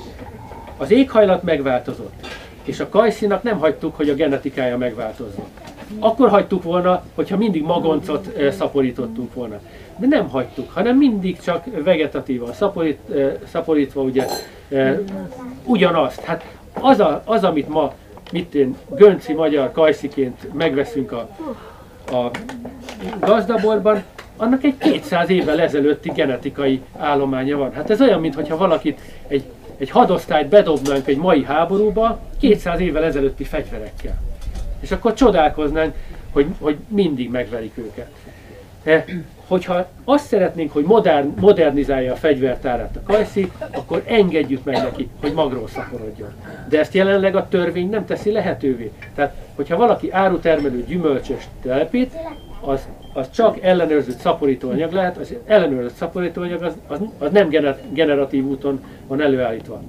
Az 0.78 0.92
éghajlat 0.92 1.44
megváltozott 1.44 2.28
és 2.68 2.80
a 2.80 2.90
kajszinak 2.90 3.44
nem 3.44 3.58
hagytuk, 3.60 3.96
hogy 3.96 4.10
a 4.10 4.14
genetikája 4.14 4.78
megváltozzon. 4.78 5.46
Akkor 6.00 6.30
hagytuk 6.30 6.64
volna, 6.64 7.04
hogyha 7.16 7.38
mindig 7.38 7.64
magoncot 7.64 8.52
szaporítottunk 8.52 9.34
volna. 9.34 9.60
De 9.98 10.08
nem 10.08 10.30
hagytuk, 10.30 10.72
hanem 10.72 10.98
mindig 10.98 11.40
csak 11.40 11.64
vegetatívan 11.84 12.54
szaporít, 12.54 13.00
szaporítva 13.52 14.02
ugye 14.02 14.26
ugyanazt. 15.64 16.22
Hát 16.22 16.44
az, 16.74 17.00
a, 17.00 17.22
az 17.26 17.44
amit 17.44 17.68
ma 17.68 17.94
mit 18.32 18.56
én, 18.56 18.76
gönci 18.96 19.34
magyar 19.34 19.72
kajsziként 19.72 20.54
megveszünk 20.54 21.12
a, 21.12 21.30
a 22.12 22.32
gazdaborban, 23.20 24.04
annak 24.38 24.64
egy 24.64 24.78
200 24.78 25.30
évvel 25.30 25.62
ezelőtti 25.62 26.12
genetikai 26.16 26.82
állománya 26.98 27.58
van. 27.58 27.74
Hát 27.74 27.90
ez 27.90 28.02
olyan, 28.02 28.20
mintha 28.20 28.58
valakit 28.58 29.00
egy 29.28 29.44
egy 29.78 29.90
hadosztályt 29.90 30.48
bedobnánk 30.48 31.08
egy 31.08 31.18
mai 31.18 31.44
háborúba 31.44 32.20
200 32.40 32.80
évvel 32.80 33.04
ezelőtti 33.04 33.44
fegyverekkel. 33.44 34.18
És 34.80 34.92
akkor 34.92 35.14
csodálkoznánk, 35.14 35.96
hogy, 36.32 36.46
hogy 36.60 36.78
mindig 36.88 37.30
megverik 37.30 37.78
őket. 37.78 38.10
E, 38.84 39.06
hogyha 39.48 39.88
azt 40.04 40.26
szeretnénk, 40.26 40.72
hogy 40.72 40.84
modern, 40.84 41.34
modernizálja 41.40 42.14
a 42.14 42.16
fegyvertárát 42.16 42.96
a 42.96 43.12
kajszi, 43.12 43.52
akkor 43.72 44.04
engedjük 44.06 44.64
meg 44.64 44.76
neki, 44.76 45.10
hogy 45.22 45.34
magról 45.34 45.68
szaporodjon. 45.68 46.30
De 46.70 46.80
ezt 46.80 46.94
jelenleg 46.94 47.36
a 47.36 47.48
törvény 47.48 47.90
nem 47.90 48.06
teszi 48.06 48.32
lehetővé. 48.32 48.92
Tehát, 49.16 49.36
hogyha 49.56 49.78
valaki 49.78 50.12
árutermelő 50.12 50.84
gyümölcsös 50.88 51.48
telepít, 51.62 52.14
az 52.62 52.88
az 53.18 53.32
csak 53.32 53.62
ellenőrzött 53.62 54.20
szaporítóanyag 54.20 54.92
lehet, 54.92 55.18
az 55.18 55.34
ellenőrzött 55.46 55.96
szaporítóanyag 55.96 56.64
az, 56.64 56.74
az, 56.88 57.00
az 57.18 57.32
nem 57.32 57.50
generatív 57.94 58.46
úton 58.46 58.84
van 59.08 59.22
előállítva. 59.22 59.82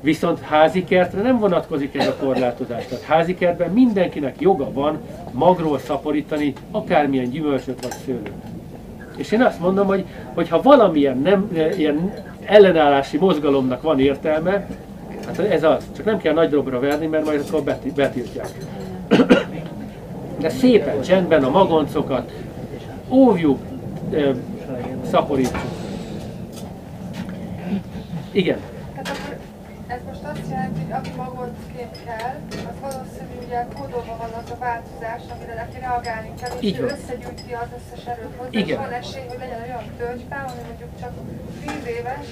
Viszont 0.00 0.40
házi 0.40 0.84
kertre 0.84 1.22
nem 1.22 1.38
vonatkozik 1.38 1.94
ez 1.94 2.06
a 2.06 2.14
korlátozás. 2.14 2.86
Tehát 2.86 3.04
házi 3.04 3.34
kertben 3.34 3.70
mindenkinek 3.70 4.40
joga 4.40 4.72
van 4.72 4.98
magról 5.32 5.78
szaporítani 5.78 6.52
akármilyen 6.70 7.30
gyümölcsöt 7.30 7.82
vagy 7.82 7.94
szőlőt. 8.04 8.30
És 9.16 9.32
én 9.32 9.42
azt 9.42 9.60
mondom, 9.60 9.86
hogy, 9.86 10.04
hogy 10.34 10.48
ha 10.48 10.62
valamilyen 10.62 11.18
nem, 11.18 11.50
ilyen 11.76 12.12
ellenállási 12.44 13.16
mozgalomnak 13.16 13.82
van 13.82 14.00
értelme, 14.00 14.66
hát 15.26 15.38
ez 15.38 15.62
az. 15.62 15.84
Csak 15.96 16.04
nem 16.04 16.18
kell 16.18 16.34
nagy 16.34 16.50
dobra 16.50 16.80
verni, 16.80 17.06
mert 17.06 17.24
majd 17.24 17.44
akkor 17.48 17.62
betiltják 17.94 18.48
de 20.38 20.48
szépen, 20.48 21.02
csendben 21.02 21.44
a 21.44 21.50
magoncokat 21.50 22.32
óvjuk, 23.08 23.58
szaporítsuk. 25.10 25.76
Igen. 28.32 28.58
ez 29.86 30.00
most 30.06 30.20
azt 30.32 30.50
jelenti, 30.50 30.80
hogy 30.80 30.92
aki 30.92 31.10
magoncként 31.16 31.96
kell, 32.04 32.34
az 32.50 32.76
valószínű 32.80 33.34
ugye 33.46 33.66
kódolva 33.74 34.16
van 34.22 34.32
az 34.42 34.50
a 34.50 34.56
változás, 34.58 35.22
amire 35.34 35.54
neki 35.54 35.78
reagálni 35.80 36.30
kell, 36.40 36.50
és 36.60 36.78
ő 36.78 36.84
összegyűjti 36.84 37.52
az 37.52 37.70
összes 37.78 38.06
erőt 38.06 38.34
hozzá, 38.36 38.58
és 38.58 38.74
van 38.74 38.92
esély, 38.92 39.26
hogy 39.28 39.38
legyen 39.38 39.60
olyan 39.66 39.84
tölgyfá, 39.98 40.44
ami 40.50 40.60
mondjuk 40.68 40.92
csak 41.00 41.12
10 41.60 41.96
éves, 41.98 42.26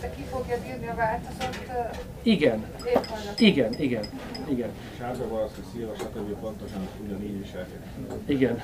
de 0.00 0.10
ki 0.16 0.22
fogja 0.30 0.56
bírni 0.62 0.88
a 0.88 0.94
változott 0.94 1.58
Igen. 2.22 2.64
Igen, 3.36 3.72
igen, 3.78 4.04
igen. 4.48 4.68
Sárga 4.98 5.28
valószínű, 5.28 5.66
szilva, 5.72 5.94
stb. 5.94 6.40
pontosan 6.40 6.88
ugyanígy 7.06 7.40
is 7.40 7.48
Igen. 8.26 8.62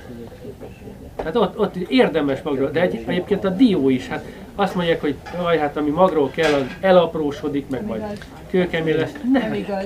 Hát 1.24 1.36
ott, 1.36 1.58
ott 1.58 1.76
érdemes 1.76 2.42
magra, 2.42 2.70
de 2.70 2.80
egy, 2.80 3.04
egyébként 3.06 3.44
a 3.44 3.48
dió 3.48 3.88
is, 3.88 4.08
hát 4.08 4.24
azt 4.54 4.74
mondják, 4.74 5.00
hogy 5.00 5.14
jaj, 5.34 5.58
hát 5.58 5.76
ami 5.76 5.90
magról 5.90 6.30
kell, 6.30 6.52
az 6.52 6.64
elaprósodik, 6.80 7.68
meg 7.68 7.86
majd 7.86 8.02
kőkemény 8.50 8.96
lesz. 8.96 9.12
Nem, 9.32 9.42
Nem 9.42 9.54
igaz. 9.54 9.84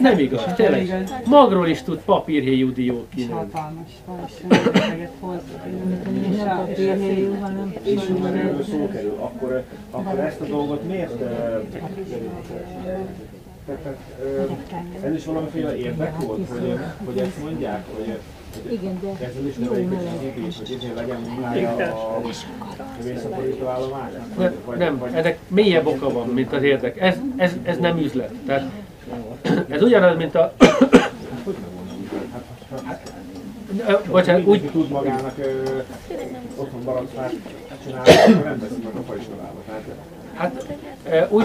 nem 0.00 0.18
igaz, 0.18 0.44
Nem 0.46 0.54
tényleg. 0.54 0.82
igaz. 0.84 1.12
Magról 1.26 1.68
is 1.68 1.82
tud 1.82 2.00
papírhéjú 2.04 2.72
dió 2.72 3.04
És 3.08 3.14
kinőni. 3.14 3.32
hatalmas. 3.32 3.90
És 4.28 4.34
nem 6.38 6.56
papírhéjú, 6.56 7.34
hanem 7.40 7.74
És 7.82 8.00
már 8.22 8.34
erről 8.34 8.62
szó 8.64 8.88
kerül, 8.88 9.16
akkor, 9.20 9.62
akkor 9.90 10.18
ezt 10.18 10.40
a 10.40 10.44
dolgot 10.44 10.86
miért... 10.88 11.20
eh, 11.20 11.60
Tehát, 13.66 13.78
tehát, 13.84 13.96
eh, 15.02 15.04
ez 15.10 15.14
is 15.14 15.24
valamiféle 15.24 15.76
érdek 15.76 16.20
volt, 16.20 16.48
hogy, 16.48 16.78
hogy 17.04 17.18
ezt 17.18 17.42
mondják, 17.44 17.84
hogy 17.96 18.18
Igen, 18.70 18.98
de 19.00 19.30
is 19.48 19.54
jó 19.58 19.72
meleg. 19.72 20.12
Ne- 24.36 24.76
Nem, 24.76 25.02
ennek 25.12 25.38
mélyebb 25.48 25.86
oka 25.86 26.12
van, 26.12 26.28
mint 26.28 26.52
az 26.52 26.62
érdek. 26.62 27.00
Ez, 27.00 27.16
ez, 27.36 27.52
ez 27.62 27.78
nem 27.78 27.98
üzlet. 27.98 28.32
Tehát 28.46 28.70
ez 29.68 29.82
ugyanaz, 29.82 30.16
mint 30.16 30.34
a... 30.34 30.54
Bocsánat, 34.10 34.46
úgy, 34.46 34.70
tud 34.70 34.88
magának 34.88 35.34
otthon 36.56 36.84
baracfát 36.84 37.32
csinálni, 37.84 38.10
akkor 38.10 38.44
nem 38.44 38.58
veszik 38.58 38.84
meg 38.84 38.94
a 38.94 39.02
faiskolába. 39.06 39.62
Hát 40.34 40.66
úgy, 41.28 41.44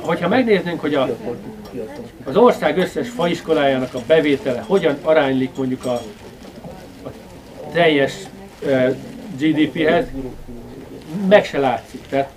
hogyha 0.00 0.28
megnéznénk, 0.28 0.80
hogy 0.80 0.94
a, 0.94 1.08
az 2.24 2.36
ország 2.36 2.78
összes 2.78 3.08
faiskolájának 3.08 3.94
a 3.94 4.00
bevétele 4.06 4.64
hogyan 4.66 4.98
aránylik 5.02 5.50
mondjuk 5.56 5.84
a, 5.84 6.00
a 7.04 7.10
teljes 7.72 8.12
e, 8.66 8.94
GDP-hez, 9.38 10.06
meg 11.28 11.44
se 11.44 11.58
látszik. 11.58 12.06
Tehát, 12.08 12.30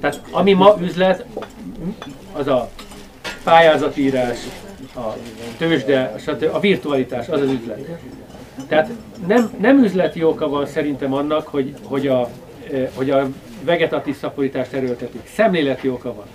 tehát 0.00 0.20
ami 0.30 0.52
ma 0.52 0.76
üzlet, 0.80 1.24
az 2.32 2.46
a 2.46 2.70
pályázatírás, 3.44 4.38
a 4.94 5.16
tőzsde, 5.58 6.14
a 6.52 6.60
virtualitás, 6.60 7.28
az 7.28 7.40
az 7.40 7.50
üzlet. 7.50 7.88
Tehát 8.68 8.90
nem, 9.26 9.50
nem 9.60 9.84
üzleti 9.84 10.22
oka 10.22 10.48
van 10.48 10.66
szerintem 10.66 11.12
annak, 11.12 11.46
hogy, 11.46 11.74
hogy, 11.82 12.06
a, 12.06 12.28
hogy 12.94 13.10
a 13.10 13.28
vegetatív 13.64 14.16
szaporítást 14.16 14.72
erőltetik. 14.72 15.30
Szemléleti 15.34 15.88
oka 15.88 16.14
van. 16.14 16.26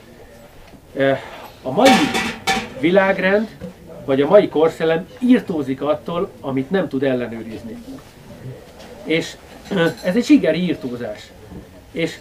A 1.64 1.72
mai 1.72 1.90
világrend, 2.80 3.48
vagy 4.06 4.22
a 4.22 4.28
mai 4.28 4.50
korszellem 4.50 5.08
írtózik 5.20 5.82
attól, 5.82 6.30
amit 6.40 6.70
nem 6.70 6.88
tud 6.88 7.04
ellenőrizni. 7.04 7.78
És 9.04 9.36
ez 10.04 10.16
egy 10.16 10.26
sigeri 10.26 10.64
írtózás. 10.64 11.32
És 11.92 12.20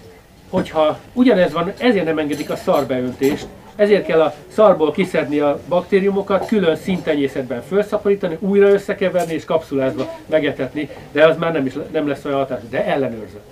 hogyha 0.51 0.99
ugyanez 1.13 1.53
van, 1.53 1.73
ezért 1.79 2.05
nem 2.05 2.19
engedik 2.19 2.51
a 2.51 2.57
szarbeöntést, 2.57 3.47
ezért 3.77 4.07
kell 4.07 4.21
a 4.21 4.35
szarból 4.49 4.91
kiszedni 4.91 5.39
a 5.39 5.61
baktériumokat, 5.69 6.47
külön 6.47 6.77
szintenyészetben 6.77 7.63
felszaporítani, 7.63 8.37
újra 8.41 8.69
összekeverni 8.69 9.33
és 9.33 9.45
kapszulázva 9.45 10.17
megetetni, 10.27 10.89
de 11.13 11.27
az 11.27 11.37
már 11.37 11.53
nem, 11.53 11.67
is, 11.67 11.73
nem 11.93 12.09
lesz 12.09 12.25
olyan 12.25 12.39
hatás, 12.39 12.61
de 12.71 12.85
ellenőrzött. 12.85 13.50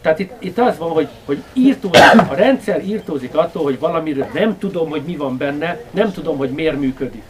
Tehát 0.00 0.18
itt, 0.18 0.32
itt 0.38 0.58
az 0.58 0.78
van, 0.78 0.90
hogy, 0.90 1.08
hogy 1.24 1.42
írtózik, 1.52 2.02
a 2.30 2.34
rendszer 2.34 2.84
írtózik 2.84 3.36
attól, 3.36 3.62
hogy 3.62 3.78
valamiről 3.78 4.26
nem 4.34 4.58
tudom, 4.58 4.88
hogy 4.88 5.02
mi 5.06 5.16
van 5.16 5.36
benne, 5.36 5.80
nem 5.90 6.12
tudom, 6.12 6.36
hogy 6.36 6.50
miért 6.50 6.80
működik. 6.80 7.22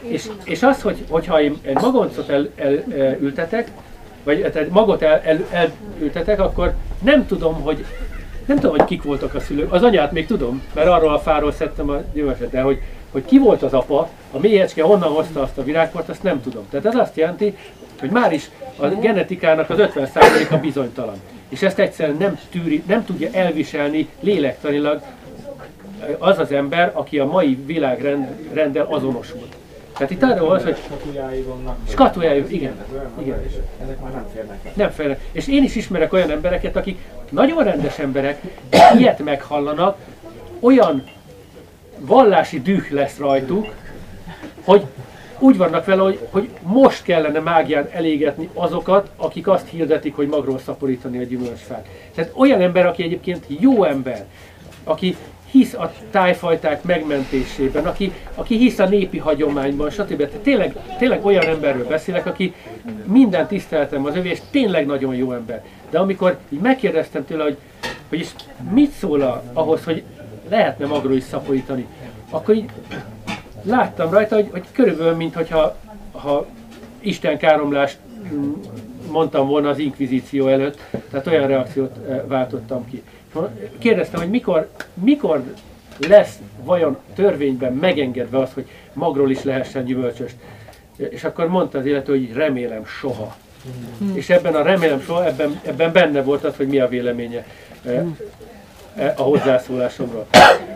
És, 0.00 0.28
és 0.44 0.62
az, 0.62 0.82
hogy, 0.82 1.04
hogyha 1.08 1.40
én 1.40 1.58
egy 1.62 1.74
magoncot 1.80 2.28
elültetek, 2.28 2.92
el, 2.96 3.04
el, 3.04 3.16
ültetek, 3.20 3.70
vagy 4.24 4.40
egy 4.40 4.70
magot 4.70 5.02
el, 5.02 5.20
el, 5.24 5.68
elültetek, 5.96 6.40
akkor 6.40 6.74
nem 7.02 7.26
tudom, 7.26 7.60
hogy 7.62 7.84
nem 8.46 8.58
tudom, 8.58 8.76
hogy 8.76 8.86
kik 8.86 9.02
voltak 9.02 9.34
a 9.34 9.40
szülők. 9.40 9.72
Az 9.72 9.82
anyát 9.82 10.12
még 10.12 10.26
tudom, 10.26 10.62
mert 10.74 10.88
arról 10.88 11.12
a 11.12 11.18
fáról 11.18 11.52
szedtem 11.52 11.90
a 11.90 12.02
gyümölcsöt, 12.12 12.50
de 12.50 12.60
hogy, 12.60 12.78
hogy 13.12 13.24
ki 13.24 13.38
volt 13.38 13.62
az 13.62 13.72
apa, 13.72 14.08
a 14.32 14.38
méhecske 14.38 14.82
honnan 14.82 15.12
hozta 15.12 15.42
azt 15.42 15.58
a 15.58 15.64
virágport, 15.64 16.08
azt 16.08 16.22
nem 16.22 16.42
tudom. 16.42 16.66
Tehát 16.70 16.86
ez 16.86 16.94
azt 16.94 17.16
jelenti, 17.16 17.56
hogy 18.00 18.10
már 18.10 18.32
is 18.32 18.50
a 18.76 18.86
genetikának 18.86 19.70
az 19.70 19.78
50%-a 19.78 20.56
bizonytalan. 20.56 21.16
És 21.48 21.62
ezt 21.62 21.78
egyszerűen 21.78 22.16
nem, 22.16 22.38
tűri, 22.50 22.82
nem 22.86 23.04
tudja 23.04 23.28
elviselni 23.32 24.08
lélektanilag 24.20 25.02
az 26.18 26.38
az 26.38 26.52
ember, 26.52 26.90
aki 26.94 27.18
a 27.18 27.26
mai 27.26 27.54
világrenddel 27.66 28.86
azonosul. 28.90 29.46
Tehát 29.92 30.12
itt 30.12 30.22
arról 30.22 30.48
van, 30.48 30.62
hogy 30.62 30.76
Skatujái 30.84 31.42
vannak. 31.42 31.78
Skatujái, 31.88 32.44
igen. 32.48 32.74
igen. 33.18 33.42
Ezek 33.82 34.00
már 34.00 34.12
nem 34.12 34.26
férnek. 34.34 34.74
Nem 34.76 34.90
félnek. 34.90 35.20
És 35.32 35.48
én 35.48 35.62
is 35.62 35.74
ismerek 35.74 36.12
olyan 36.12 36.30
embereket, 36.30 36.76
akik 36.76 36.98
nagyon 37.28 37.64
rendes 37.64 37.98
emberek, 37.98 38.40
ilyet 38.98 39.24
meghallanak, 39.24 39.98
olyan 40.60 41.04
vallási 42.00 42.60
düh 42.60 42.90
lesz 42.90 43.18
rajtuk, 43.18 43.66
hogy 44.64 44.84
úgy 45.38 45.56
vannak 45.56 45.84
vele, 45.84 46.02
hogy, 46.02 46.18
hogy 46.30 46.48
most 46.62 47.02
kellene 47.02 47.40
mágián 47.40 47.88
elégetni 47.92 48.48
azokat, 48.54 49.10
akik 49.16 49.48
azt 49.48 49.68
hirdetik, 49.68 50.14
hogy 50.14 50.28
magról 50.28 50.58
szaporítani 50.58 51.18
a 51.18 51.22
gyümölcsfát. 51.22 51.88
Tehát 52.14 52.32
olyan 52.34 52.60
ember, 52.60 52.86
aki 52.86 53.02
egyébként 53.02 53.44
jó 53.48 53.84
ember, 53.84 54.24
aki 54.84 55.16
hisz 55.50 55.74
a 55.74 55.92
tájfajták 56.10 56.82
megmentésében, 56.82 57.86
aki, 57.86 58.12
aki 58.34 58.56
hisz 58.56 58.78
a 58.78 58.88
népi 58.88 59.18
hagyományban, 59.18 59.90
stb. 59.90 60.16
Tehát 60.16 60.40
tényleg, 60.42 60.76
tényleg 60.98 61.24
olyan 61.24 61.46
emberről 61.46 61.86
beszélek, 61.86 62.26
aki 62.26 62.54
minden 63.04 63.46
tiszteltem 63.46 64.04
az 64.04 64.16
övé, 64.16 64.28
és 64.28 64.40
tényleg 64.50 64.86
nagyon 64.86 65.14
jó 65.14 65.32
ember. 65.32 65.64
De 65.90 65.98
amikor 65.98 66.38
így 66.48 66.60
megkérdeztem 66.60 67.24
tőle, 67.24 67.42
hogy, 67.42 67.56
hogy 68.08 68.20
is 68.20 68.28
mit 68.70 68.90
szól 68.90 69.42
ahhoz, 69.52 69.84
hogy 69.84 70.02
lehetne 70.48 70.86
magról 70.86 71.16
is 71.16 71.22
szaporítani, 71.22 71.86
akkor 72.30 72.54
így 72.54 72.70
láttam 73.62 74.10
rajta, 74.10 74.34
hogy, 74.34 74.48
hogy 74.50 74.64
körülbelül, 74.72 75.14
mintha 75.14 75.76
ha 76.12 76.46
Isten 77.00 77.38
káromlást 77.38 77.98
mm, 78.32 78.52
mondtam 79.10 79.46
volna 79.46 79.68
az 79.68 79.78
inkvizíció 79.78 80.46
előtt, 80.46 80.80
tehát 81.10 81.26
olyan 81.26 81.46
reakciót 81.46 81.96
eh, 82.08 82.20
váltottam 82.26 82.88
ki. 82.90 83.02
Kérdeztem, 83.78 84.20
hogy 84.20 84.30
mikor, 84.30 84.68
mikor 84.94 85.42
lesz 86.08 86.38
vajon 86.64 86.96
törvényben 87.14 87.72
megengedve 87.72 88.38
az, 88.38 88.52
hogy 88.52 88.66
magról 88.92 89.30
is 89.30 89.42
lehessen 89.42 89.84
gyümölcsöst. 89.84 90.36
És 90.96 91.24
akkor 91.24 91.48
mondta 91.48 91.78
az 91.78 91.86
illető, 91.86 92.12
hogy 92.12 92.32
remélem 92.32 92.84
soha. 92.86 93.36
És 94.14 94.30
ebben 94.30 94.54
a 94.54 94.62
remélem 94.62 95.00
soha, 95.00 95.26
ebben, 95.26 95.60
ebben 95.64 95.92
benne 95.92 96.22
volt 96.22 96.44
az, 96.44 96.56
hogy 96.56 96.66
mi 96.66 96.78
a 96.78 96.88
véleménye 96.88 97.46
eh, 97.84 98.02
a 99.16 99.22
hozzászólásomról. 99.22 100.26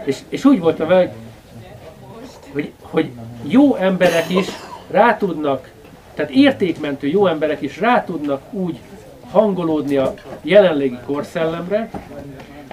És, 0.05 0.19
és 0.29 0.45
úgy 0.45 0.61
voltam 0.61 0.89
vele, 0.89 1.13
hogy 2.53 2.73
hogy, 2.81 3.11
jó 3.43 3.77
emberek 3.77 4.31
is 4.31 4.47
rá 4.91 5.17
tudnak, 5.17 5.71
tehát 6.15 6.31
értékmentő 6.31 7.07
jó 7.07 7.27
emberek 7.27 7.63
is 7.63 7.81
rá 7.81 8.05
tudnak 8.05 8.43
úgy 8.51 8.79
hangolódni 9.31 9.97
a 9.97 10.15
jelenlegi 10.43 10.99
korszellemre, 11.07 11.91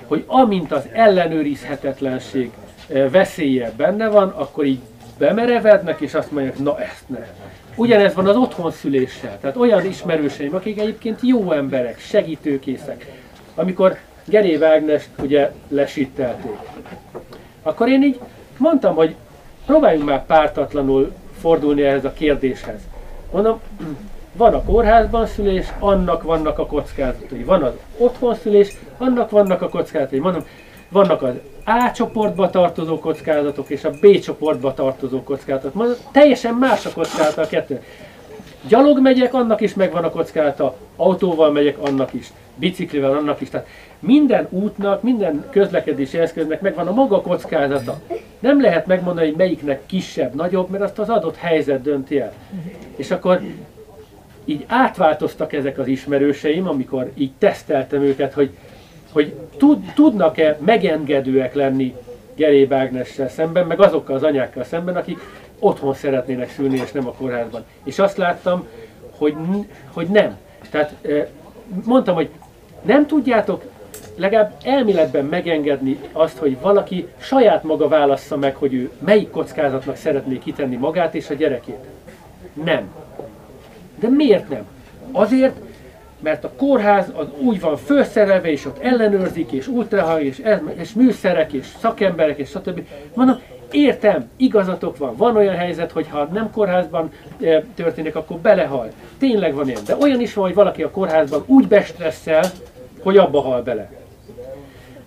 hogy 0.06 0.24
amint 0.28 0.72
az 0.72 0.84
ellenőrizhetetlenség 0.92 2.52
eh, 2.88 3.10
veszélye 3.10 3.72
benne 3.78 4.08
van, 4.08 4.30
akkor 4.30 4.66
így 4.66 4.80
bemerevednek, 5.18 6.00
és 6.00 6.14
azt 6.14 6.32
mondják, 6.32 6.58
na 6.58 6.80
ezt 6.80 7.04
ne. 7.08 7.28
Ugyanez 7.76 8.14
van 8.14 8.28
az 8.28 8.36
otthon 8.36 8.72
szüléssel. 8.72 9.38
Tehát 9.42 9.56
olyan 9.56 9.86
ismerőseim, 9.86 10.56
akik 10.56 10.80
egyébként 10.80 11.20
jó 11.22 11.52
emberek, 11.52 12.00
segítőkészek. 12.00 13.12
Amikor 13.56 13.98
Geré 14.30 14.58
Vágnest 14.58 15.10
ugye 15.22 15.52
lesittelték, 15.68 16.58
akkor 17.64 17.88
én 17.88 18.04
így 18.04 18.20
mondtam, 18.58 18.96
hogy 18.96 19.16
próbáljunk 19.66 20.10
már 20.10 20.26
pártatlanul 20.26 21.14
fordulni 21.40 21.82
ehhez 21.82 22.06
a 22.06 22.14
kérdéshez. 22.14 22.80
Mondom, 23.32 23.60
van 24.34 24.54
a 24.54 24.64
kórházban 24.64 25.26
szülés, 25.26 25.68
annak 25.80 26.24
vannak 26.24 26.60
a 26.60 26.66
kockázatai. 26.66 27.44
Van 27.44 27.64
az 27.64 27.74
otthon 27.98 28.36
szülés, 28.36 28.76
annak 28.98 29.30
vannak 29.30 29.62
a 29.62 29.70
kockázatai. 29.70 30.20
Mondom, 30.20 30.44
vannak 30.90 31.22
az 31.22 31.34
A 31.66 31.92
csoportba 31.92 32.50
tartozó 32.50 33.00
kockázatok 33.00 33.70
és 33.70 33.84
a 33.84 33.90
B 34.02 34.20
csoportba 34.20 34.74
tartozó 34.74 35.24
kockázatok. 35.24 35.74
Mondom, 35.74 35.96
teljesen 36.12 36.54
más 36.54 36.86
a 36.86 36.92
kockázata 36.94 37.42
a 37.42 37.48
kettő. 37.48 37.82
Gyalog 38.68 39.00
megyek, 39.02 39.34
annak 39.34 39.62
is 39.62 39.74
megvan 39.74 40.04
a 40.04 40.10
kockázata, 40.10 40.76
autóval 40.96 41.52
megyek, 41.52 41.78
annak 41.78 42.14
is, 42.14 42.28
biciklivel, 42.56 43.12
annak 43.12 43.42
is. 43.42 43.50
Tehát 43.50 43.68
minden 44.00 44.48
útnak, 44.50 45.04
minden 45.04 45.46
közlekedési 45.50 46.18
eszköznek 46.18 46.62
megvan 46.62 46.88
a 46.88 46.94
maga 46.94 47.22
kockázata. 47.22 48.00
Nem 48.40 48.62
lehet 48.62 48.86
megmondani, 48.86 49.28
hogy 49.28 49.38
melyiknek 49.38 49.86
kisebb, 49.86 50.36
nagyobb, 50.36 50.70
mert 50.70 50.84
azt 50.84 51.00
az 51.00 51.10
adott 51.10 51.36
helyzet 51.36 51.82
dönti 51.82 52.20
el. 52.20 52.34
És 52.96 53.12
akkor 53.12 53.42
így 54.46 54.66
átváltoztak 54.68 55.54
ezek 55.54 55.78
az 55.78 55.88
ismerőseim, 55.88 56.68
amikor 56.68 57.12
így 57.16 57.32
teszteltem 57.38 58.02
őket, 58.02 58.34
hogy, 58.34 58.50
hogy 59.12 59.34
tud, 59.58 59.92
tudnak-e 59.96 60.58
megengedőek 60.66 61.54
lenni 61.54 61.96
Geré 62.36 62.68
Ágnessel 62.70 63.30
szemben, 63.30 63.68
meg 63.68 63.82
azokkal 63.82 64.16
az 64.16 64.24
anyákkal 64.24 64.64
szemben, 64.64 64.96
akik 64.96 65.20
otthon 65.60 65.94
szeretnének 65.94 66.50
szülni, 66.50 66.80
és 66.80 66.92
nem 66.92 67.08
a 67.08 67.12
kórházban. 67.12 67.64
És 67.84 68.00
azt 68.00 68.18
láttam, 68.18 68.68
hogy, 69.18 69.36
hogy 69.94 70.08
nem. 70.08 70.38
Tehát 70.72 70.94
mondtam, 71.86 72.16
hogy 72.16 72.30
nem 72.82 73.08
tudjátok 73.08 73.64
legalább 74.16 74.54
elméletben 74.64 75.26
megengedni 75.26 76.00
azt, 76.12 76.38
hogy 76.38 76.60
valaki 76.62 77.08
saját 77.18 77.64
maga 77.64 77.88
válassza 77.88 78.38
meg, 78.38 78.56
hogy 78.56 78.74
ő 78.74 78.92
melyik 79.00 79.30
kockázatnak 79.30 79.96
szeretné 79.96 80.38
kitenni 80.38 80.76
magát 80.76 81.16
és 81.16 81.30
a 81.30 81.34
gyerekét. 81.34 81.86
Nem. 82.64 82.94
De 84.00 84.08
miért 84.08 84.50
nem? 84.50 84.66
Azért, 85.12 85.56
mert 86.20 86.44
a 86.44 86.52
kórház 86.58 87.12
az 87.16 87.28
úgy 87.38 87.60
van 87.60 87.78
felszerelve, 87.78 88.52
és 88.52 88.66
ott 88.66 88.80
ellenőrzik, 88.80 89.52
és 89.52 89.68
ultrahang, 89.68 90.24
és, 90.24 90.42
és 90.76 90.94
műszerek, 90.94 91.54
és 91.54 91.68
szakemberek, 91.80 92.38
és 92.38 92.50
stb. 92.50 92.88
Mondom, 93.14 93.40
értem, 93.72 94.30
igazatok 94.38 94.98
van. 94.98 95.16
Van 95.16 95.36
olyan 95.36 95.56
helyzet, 95.56 95.92
hogy 95.92 96.08
ha 96.10 96.24
nem 96.24 96.52
kórházban 96.52 97.12
e, 97.42 97.64
történik, 97.76 98.16
akkor 98.16 98.38
belehal. 98.38 98.90
Tényleg 99.18 99.54
van 99.54 99.68
ilyen. 99.68 99.82
De 99.86 99.96
olyan 100.02 100.20
is 100.22 100.34
van, 100.34 100.46
hogy 100.46 100.56
valaki 100.56 100.84
a 100.84 100.92
kórházban 100.92 101.44
úgy 101.46 101.68
bestresszel, 101.68 102.44
hogy 103.02 103.18
abba 103.18 103.42
hal 103.42 103.62
bele. 103.62 103.92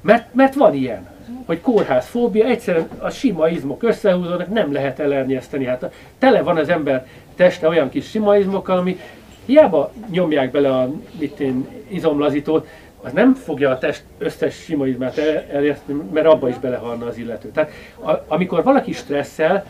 Mert, 0.00 0.34
mert 0.34 0.54
van 0.54 0.74
ilyen, 0.74 1.08
hogy 1.46 1.60
kórházfóbia, 1.60 2.46
egyszerűen 2.46 2.88
a 2.98 3.10
sima 3.10 3.48
izmok 3.48 3.82
összehúzódnak, 3.82 4.48
nem 4.48 4.72
lehet 4.72 4.98
elernyeszteni. 4.98 5.64
Hát 5.64 5.92
tele 6.18 6.42
van 6.42 6.56
az 6.56 6.68
ember 6.68 7.06
teste 7.36 7.68
olyan 7.68 7.88
kis 7.88 8.08
sima 8.08 8.36
izmokkal, 8.36 8.78
ami 8.78 8.98
hiába 9.44 9.92
nyomják 10.10 10.50
bele 10.50 10.74
a 10.74 10.90
mit 11.18 11.40
én, 11.40 11.68
izomlazítót, 11.88 12.66
az 13.02 13.12
nem 13.12 13.34
fogja 13.34 13.70
a 13.70 13.78
test 13.78 14.02
összes 14.18 14.54
sima 14.54 14.86
izmát 14.86 15.18
elerjeszteni, 15.18 15.98
mert 16.12 16.26
abba 16.26 16.48
is 16.48 16.58
belehalna 16.58 17.06
az 17.06 17.18
illető. 17.18 17.50
Tehát 17.50 17.70
a, 18.04 18.10
amikor 18.26 18.62
valaki 18.62 18.92
stresszel, 18.92 19.64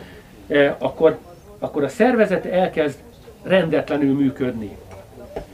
eh, 0.46 0.74
akkor, 0.78 1.18
akkor 1.58 1.84
a 1.84 1.88
szervezet 1.88 2.46
elkezd 2.46 2.98
rendetlenül 3.42 4.14
működni. 4.14 4.76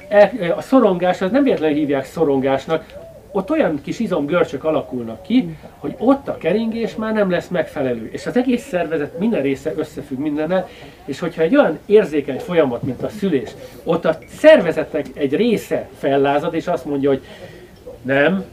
El, 0.09 0.31
a 0.57 0.61
szorongás, 0.61 1.21
az 1.21 1.31
nem 1.31 1.43
véletlenül 1.43 1.77
hívják 1.77 2.05
szorongásnak, 2.05 2.85
ott 3.33 3.51
olyan 3.51 3.81
kis 3.83 3.99
izomgörcsök 3.99 4.65
alakulnak 4.65 5.23
ki, 5.23 5.57
hogy 5.79 5.95
ott 5.99 6.29
a 6.29 6.37
keringés 6.37 6.95
már 6.95 7.13
nem 7.13 7.31
lesz 7.31 7.49
megfelelő. 7.49 8.09
És 8.13 8.27
az 8.27 8.37
egész 8.37 8.67
szervezet 8.67 9.19
minden 9.19 9.43
része 9.43 9.73
összefügg 9.77 10.19
mindennel, 10.19 10.69
és 11.05 11.19
hogyha 11.19 11.43
egy 11.43 11.57
olyan 11.57 11.79
érzékeny 11.87 12.39
folyamat, 12.39 12.83
mint 12.83 13.03
a 13.03 13.09
szülés, 13.09 13.51
ott 13.85 14.05
a 14.05 14.19
szervezetnek 14.39 15.07
egy 15.15 15.35
része 15.35 15.89
fellázad, 15.99 16.55
és 16.55 16.67
azt 16.67 16.85
mondja, 16.85 17.09
hogy 17.09 17.23
nem, 18.09 18.45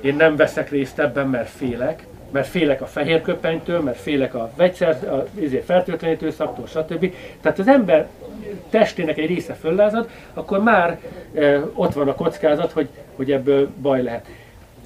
én 0.00 0.14
nem 0.14 0.36
veszek 0.36 0.70
részt 0.70 0.98
ebben, 0.98 1.28
mert 1.28 1.48
félek, 1.48 2.06
mert 2.30 2.48
félek 2.48 2.80
a 2.82 2.86
fehér 2.86 3.22
köpenytől, 3.22 3.80
mert 3.80 3.98
félek 3.98 4.34
a 4.34 4.50
vegyszer, 4.56 5.08
a 5.08 5.26
izé, 5.40 5.62
fertőtlenítő 5.66 6.30
szaktól, 6.30 6.66
stb. 6.66 7.14
Tehát 7.40 7.58
az 7.58 7.68
ember 7.68 8.06
testének 8.70 9.18
egy 9.18 9.26
része 9.26 9.54
föllázad, 9.54 10.08
akkor 10.34 10.62
már 10.62 10.98
e, 11.34 11.60
ott 11.74 11.92
van 11.92 12.08
a 12.08 12.14
kockázat, 12.14 12.72
hogy, 12.72 12.88
hogy 13.16 13.32
ebből 13.32 13.70
baj 13.82 14.02
lehet. 14.02 14.26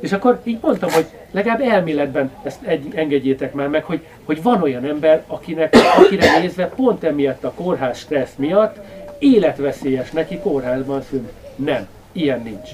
És 0.01 0.13
akkor 0.13 0.41
így 0.45 0.59
mondtam, 0.61 0.91
hogy 0.91 1.07
legalább 1.31 1.61
elméletben 1.61 2.31
ezt 2.43 2.63
egy, 2.63 2.93
engedjétek 2.95 3.53
már 3.53 3.69
meg, 3.69 3.85
hogy, 3.85 4.01
hogy 4.25 4.43
van 4.43 4.63
olyan 4.63 4.85
ember, 4.85 5.23
akinek, 5.27 5.77
akire 5.99 6.39
nézve 6.39 6.67
pont 6.67 7.05
emiatt 7.05 7.45
a 7.45 7.53
kórház 7.55 7.99
stressz 7.99 8.35
miatt 8.37 8.77
életveszélyes 9.19 10.11
neki 10.11 10.39
kórházban 10.39 11.03
szülni. 11.03 11.29
Nem, 11.57 11.89
ilyen 12.13 12.43
nincs. 12.43 12.71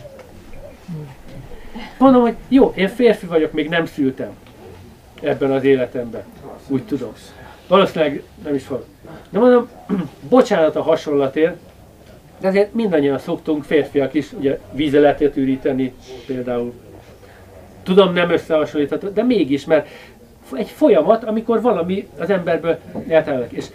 Mondom, 1.98 2.22
hogy 2.22 2.34
jó, 2.48 2.72
én 2.76 2.88
férfi 2.88 3.26
vagyok, 3.26 3.52
még 3.52 3.68
nem 3.68 3.86
szültem 3.86 4.30
ebben 5.22 5.50
az 5.50 5.64
életemben. 5.64 6.22
Úgy 6.68 6.82
tudom. 6.82 7.12
Valószínűleg 7.68 8.22
nem 8.44 8.54
is 8.54 8.64
fog. 8.64 8.84
De 9.30 9.38
mondom, 9.38 9.68
bocsánat 10.28 10.76
a 10.76 10.82
hasonlatért, 10.82 11.56
de 12.40 12.48
azért 12.48 12.74
mindannyian 12.74 13.18
szoktunk 13.18 13.64
férfiak 13.64 14.14
is 14.14 14.32
ugye 14.32 14.58
vízeletét 14.72 15.36
üríteni 15.36 15.94
például. 16.26 16.72
Tudom, 17.82 18.12
nem 18.12 18.30
összehasonlítható, 18.30 19.08
de 19.08 19.22
mégis, 19.22 19.64
mert 19.64 19.88
egy 20.52 20.68
folyamat, 20.68 21.24
amikor 21.24 21.60
valami 21.60 22.08
az 22.18 22.30
emberből 22.30 22.78
eltelik. 23.08 23.52
És 23.52 23.66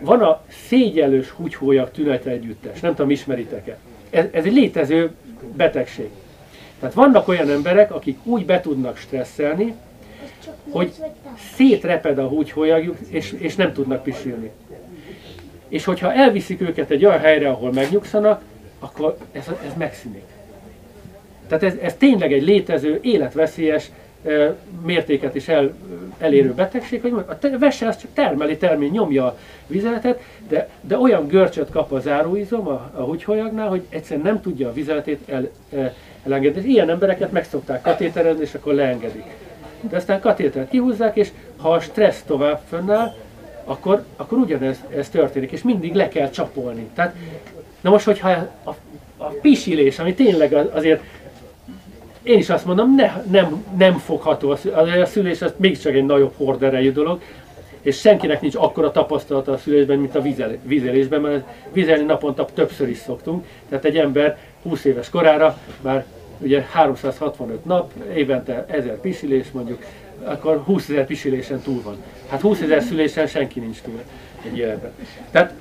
van 0.00 0.20
a 0.20 0.42
szégyellős 0.48 1.28
húgyhólyag 1.28 1.90
tünete 1.90 2.30
együttes, 2.30 2.80
nem 2.80 2.94
tudom, 2.94 3.10
ismeritek-e. 3.10 3.78
Ez, 4.10 4.24
ez 4.30 4.44
egy 4.44 4.52
létező 4.52 5.10
betegség. 5.56 6.10
Tehát 6.80 6.94
vannak 6.94 7.28
olyan 7.28 7.50
emberek, 7.50 7.94
akik 7.94 8.18
úgy 8.24 8.46
be 8.46 8.60
tudnak 8.60 8.96
stresszelni, 8.96 9.74
hogy 10.70 10.92
szétreped 11.54 12.18
a 12.18 12.26
húgyhólyagjuk, 12.26 12.96
és, 13.08 13.34
és 13.38 13.54
nem 13.54 13.72
tudnak 13.72 14.02
pisilni. 14.02 14.50
És 15.68 15.84
hogyha 15.84 16.12
elviszik 16.12 16.60
őket 16.60 16.90
egy 16.90 17.04
olyan 17.04 17.18
helyre, 17.18 17.48
ahol 17.48 17.72
megnyugszanak, 17.72 18.42
akkor 18.78 19.16
ez, 19.32 19.46
ez 19.66 19.72
megszűnik. 19.76 20.24
Tehát 21.48 21.62
ez, 21.64 21.74
ez 21.82 21.94
tényleg 21.94 22.32
egy 22.32 22.42
létező, 22.42 22.98
életveszélyes 23.02 23.90
mértéket 24.84 25.34
is 25.34 25.48
el, 25.48 25.74
elérő 26.18 26.52
betegség, 26.54 27.00
hogy 27.00 27.12
a 27.28 27.58
vese 27.58 27.88
az 27.88 27.96
csak 27.96 28.10
termeli, 28.12 28.56
termény, 28.56 28.90
nyomja 28.90 29.24
a 29.24 29.38
vizeletet, 29.66 30.22
de, 30.48 30.68
de 30.80 30.98
olyan 30.98 31.26
görcsöt 31.26 31.70
kap 31.70 31.92
a 31.92 32.00
záróizom 32.00 32.68
a, 32.68 32.90
a 32.94 33.00
húgyhólyagnál, 33.00 33.68
hogy 33.68 33.82
egyszerűen 33.88 34.26
nem 34.26 34.40
tudja 34.40 34.68
a 34.68 34.72
vizeletét 34.72 35.28
el, 35.28 35.50
elengedni. 36.26 36.60
És 36.60 36.66
ilyen 36.66 36.90
embereket 36.90 37.32
meg 37.32 37.44
szokták 37.44 37.82
katéterezni, 37.82 38.42
és 38.42 38.54
akkor 38.54 38.74
leengedik. 38.74 39.24
De 39.80 39.96
aztán 39.96 40.20
katétert 40.20 40.68
kihúzzák, 40.68 41.16
és 41.16 41.28
ha 41.56 41.72
a 41.72 41.80
stressz 41.80 42.22
tovább 42.22 42.60
fönnáll, 42.68 43.14
akkor, 43.64 44.04
akkor 44.16 44.38
ugyanez 44.38 44.80
ez 44.96 45.08
történik, 45.08 45.52
és 45.52 45.62
mindig 45.62 45.94
le 45.94 46.08
kell 46.08 46.30
csapolni. 46.30 46.88
Tehát, 46.94 47.14
na 47.80 47.90
most, 47.90 48.04
hogyha 48.04 48.30
a, 48.64 48.70
a 49.16 49.26
pisilés, 49.26 49.98
ami 49.98 50.14
tényleg 50.14 50.52
azért, 50.52 51.02
én 52.22 52.38
is 52.38 52.50
azt 52.50 52.64
mondom, 52.64 52.94
ne, 52.94 53.22
nem, 53.30 53.64
nem 53.76 53.98
fogható, 53.98 54.50
a 54.50 55.06
szülés 55.06 55.42
az 55.42 55.52
mégiscsak 55.56 55.94
egy 55.94 56.06
nagyobb 56.06 56.32
horderejű 56.36 56.92
dolog, 56.92 57.20
és 57.80 57.98
senkinek 57.98 58.40
nincs 58.40 58.54
akkora 58.54 58.90
tapasztalata 58.90 59.52
a 59.52 59.56
szülésben, 59.56 59.98
mint 59.98 60.14
a 60.14 60.20
vizel, 60.20 60.56
vizelésben, 60.62 61.20
mert 61.20 61.44
vizelni 61.72 62.04
naponta 62.04 62.44
többször 62.54 62.88
is 62.88 62.98
szoktunk. 62.98 63.44
Tehát 63.68 63.84
egy 63.84 63.96
ember 63.96 64.38
20 64.62 64.84
éves 64.84 65.10
korára 65.10 65.58
már 65.80 66.04
ugye 66.38 66.66
365 66.70 67.64
nap, 67.64 67.92
évente 68.14 68.64
1000 68.68 69.00
pisilés 69.00 69.46
mondjuk, 69.52 69.82
akkor 70.24 70.62
20 70.64 70.88
ezer 70.88 71.06
pisilésen 71.06 71.60
túl 71.60 71.82
van. 71.82 71.96
Hát 72.28 72.40
20 72.40 72.60
ezer 72.60 72.82
szülésen 72.82 73.26
senki 73.26 73.60
nincs 73.60 73.80
túl 73.80 74.00
egy 74.44 74.58
életben. 74.58 74.90
Tehát, 75.30 75.54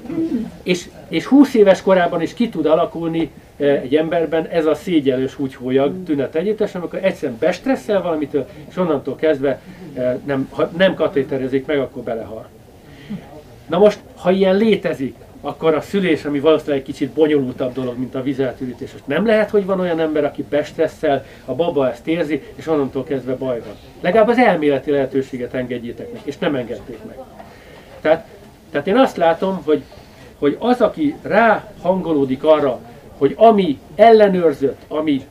és, 0.64 0.90
és 1.08 1.26
20 1.26 1.54
éves 1.54 1.82
korában 1.82 2.22
is 2.22 2.34
ki 2.34 2.50
tud 2.50 2.66
alakulni 2.66 3.32
eh, 3.58 3.82
egy 3.82 3.96
emberben 3.96 4.48
ez 4.48 4.66
a 4.66 4.76
szégyelős 4.76 5.34
húgyhólyag 5.34 6.04
tünet 6.06 6.36
együttesen, 6.36 6.82
amikor 6.82 7.00
egyszerűen 7.04 7.38
bestresszel 7.40 8.02
valamitől, 8.02 8.48
és 8.70 8.78
onnantól 8.78 9.16
kezdve 9.16 9.62
eh, 9.94 10.16
nem, 10.26 10.48
ha 10.52 10.70
nem 10.78 10.94
katéterezik 10.94 11.66
meg, 11.66 11.80
akkor 11.80 12.04
belehal. 12.04 12.48
Na 13.68 13.78
most, 13.78 14.00
ha 14.16 14.32
ilyen 14.32 14.56
létezik, 14.56 15.16
akkor 15.46 15.76
a 15.76 15.82
szülés, 15.82 16.26
ami 16.26 16.40
valószínűleg 16.40 16.80
egy 16.80 16.86
kicsit 16.86 17.10
bonyolultabb 17.10 17.74
dolog, 17.74 17.98
mint 17.98 18.16
a 18.16 18.22
vizeltürítés. 18.22 18.92
Most 18.92 19.08
nem 19.08 19.26
lehet, 19.26 19.50
hogy 19.50 19.66
van 19.66 19.80
olyan 19.80 20.00
ember, 20.00 20.24
aki 20.24 20.46
bestresszel, 20.50 21.26
a 21.46 21.54
baba 21.54 21.90
ezt 21.90 22.08
érzi, 22.08 22.42
és 22.56 22.68
onnantól 22.68 23.04
kezdve 23.04 23.36
baj 23.36 23.60
van. 23.60 23.76
Legalább 24.02 24.28
az 24.28 24.38
elméleti 24.38 24.92
lehetőséget 24.92 25.54
engedjétek 25.54 26.12
meg, 26.12 26.22
és 26.24 26.38
nem 26.38 26.56
engedték 26.56 27.00
meg. 27.08 27.18
Tehát, 28.02 28.28
tehát 28.72 28.88
én 28.88 28.98
azt 28.98 29.18
látom, 29.18 29.62
hogy, 29.64 29.82
hogy 30.40 30.58
az, 30.60 30.82
aki 30.82 31.16
rá 31.22 31.72
hangolódik 31.82 32.44
arra, 32.44 32.80
hogy 33.18 33.34
ami 33.38 33.80
ellenőrzött, 33.96 34.82
ami, 34.88 35.26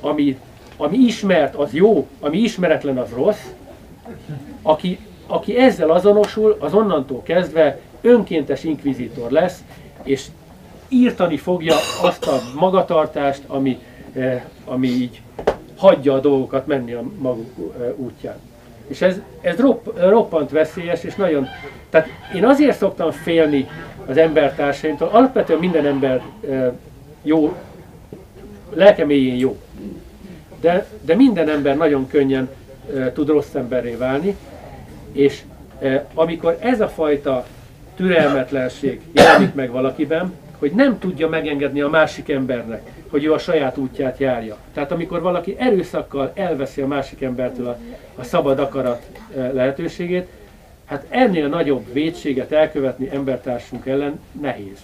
ami, 0.00 0.38
ami 0.76 0.96
ismert, 0.96 1.54
az 1.54 1.72
jó, 1.72 2.06
ami 2.20 2.38
ismeretlen, 2.38 2.98
az 2.98 3.10
rossz, 3.14 3.46
aki, 4.62 4.98
aki 5.26 5.56
ezzel 5.56 5.90
azonosul, 5.90 6.56
az 6.60 6.74
onnantól 6.74 7.22
kezdve 7.22 7.78
önkéntes 8.02 8.64
inkvizitor 8.64 9.30
lesz, 9.30 9.62
és 10.02 10.26
írtani 10.88 11.36
fogja 11.36 11.74
azt 12.02 12.26
a 12.26 12.40
magatartást, 12.58 13.42
ami, 13.46 13.78
eh, 14.12 14.42
ami 14.64 14.88
így 14.88 15.20
hagyja 15.76 16.14
a 16.14 16.20
dolgokat 16.20 16.66
menni 16.66 16.92
a 16.92 17.02
maguk 17.18 17.74
eh, 17.80 17.92
útján. 17.96 18.36
És 18.86 19.02
ez, 19.02 19.20
ez 19.40 19.58
ropp, 19.58 19.86
roppant 19.98 20.50
veszélyes, 20.50 21.04
és 21.04 21.14
nagyon... 21.14 21.46
Tehát 21.90 22.08
én 22.34 22.44
azért 22.44 22.76
szoktam 22.76 23.10
félni 23.10 23.68
az 24.06 24.16
embertársaimtól, 24.16 25.08
alapvetően 25.08 25.58
minden 25.58 25.86
ember 25.86 26.22
eh, 26.48 26.70
jó, 27.22 27.56
lelkeméjén 28.74 29.36
jó. 29.36 29.56
De, 30.60 30.86
de 31.00 31.14
minden 31.14 31.48
ember 31.48 31.76
nagyon 31.76 32.06
könnyen 32.06 32.48
tud 33.12 33.28
rossz 33.28 33.54
emberré 33.54 33.94
válni, 33.94 34.36
és 35.12 35.42
amikor 36.14 36.56
ez 36.60 36.80
a 36.80 36.88
fajta 36.88 37.46
türelmetlenség 38.02 39.00
jelenik 39.12 39.54
meg 39.54 39.70
valakiben, 39.70 40.32
hogy 40.58 40.72
nem 40.72 40.98
tudja 40.98 41.28
megengedni 41.28 41.80
a 41.80 41.88
másik 41.88 42.28
embernek, 42.28 42.82
hogy 43.10 43.24
ő 43.24 43.32
a 43.32 43.38
saját 43.38 43.76
útját 43.76 44.18
járja. 44.18 44.56
Tehát 44.74 44.92
amikor 44.92 45.20
valaki 45.20 45.56
erőszakkal 45.58 46.32
elveszi 46.34 46.80
a 46.80 46.86
másik 46.86 47.22
embertől 47.22 47.66
a, 47.66 47.78
a 48.16 48.24
szabad 48.24 48.58
akarat 48.58 49.02
lehetőségét, 49.34 50.26
hát 50.84 51.04
ennél 51.08 51.48
nagyobb 51.48 51.92
védséget 51.92 52.52
elkövetni 52.52 53.08
embertársunk 53.12 53.86
ellen 53.86 54.20
nehéz. 54.40 54.78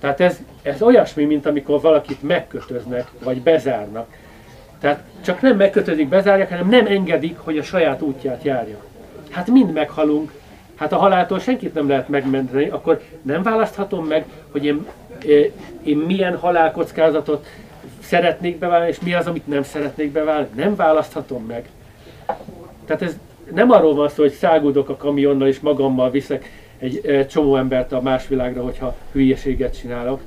Tehát 0.00 0.20
ez, 0.20 0.38
ez 0.62 0.82
olyasmi, 0.82 1.24
mint 1.24 1.46
amikor 1.46 1.80
valakit 1.80 2.22
megkötöznek, 2.22 3.10
vagy 3.24 3.42
bezárnak. 3.42 4.08
Tehát 4.80 5.02
csak 5.24 5.40
nem 5.40 5.56
megkötözik, 5.56 6.08
bezárják, 6.08 6.48
hanem 6.48 6.68
nem 6.68 6.86
engedik, 6.86 7.38
hogy 7.38 7.58
a 7.58 7.62
saját 7.62 8.02
útját 8.02 8.42
járja. 8.42 8.76
Hát 9.30 9.48
mind 9.48 9.72
meghalunk, 9.72 10.32
hát 10.78 10.92
a 10.92 10.96
haláltól 10.96 11.38
senkit 11.38 11.74
nem 11.74 11.88
lehet 11.88 12.08
megmenteni, 12.08 12.68
akkor 12.68 13.00
nem 13.22 13.42
választhatom 13.42 14.06
meg, 14.06 14.24
hogy 14.50 14.64
én, 14.64 14.86
én 15.82 15.96
milyen 15.96 16.36
halálkockázatot 16.36 17.46
szeretnék 18.00 18.58
beválni, 18.58 18.88
és 18.88 19.00
mi 19.00 19.14
az, 19.14 19.26
amit 19.26 19.46
nem 19.46 19.62
szeretnék 19.62 20.12
beválni. 20.12 20.48
Nem 20.54 20.76
választhatom 20.76 21.44
meg. 21.44 21.68
Tehát 22.86 23.02
ez 23.02 23.18
nem 23.54 23.70
arról 23.70 23.94
van 23.94 24.08
szó, 24.08 24.22
hogy 24.22 24.32
szágudok 24.32 24.88
a 24.88 24.96
kamionnal 24.96 25.48
és 25.48 25.60
magammal 25.60 26.10
viszek 26.10 26.50
egy 26.78 27.26
csomó 27.30 27.56
embert 27.56 27.92
a 27.92 28.00
más 28.00 28.28
világra, 28.28 28.62
hogyha 28.62 28.96
hülyeséget 29.12 29.78
csinálok, 29.78 30.20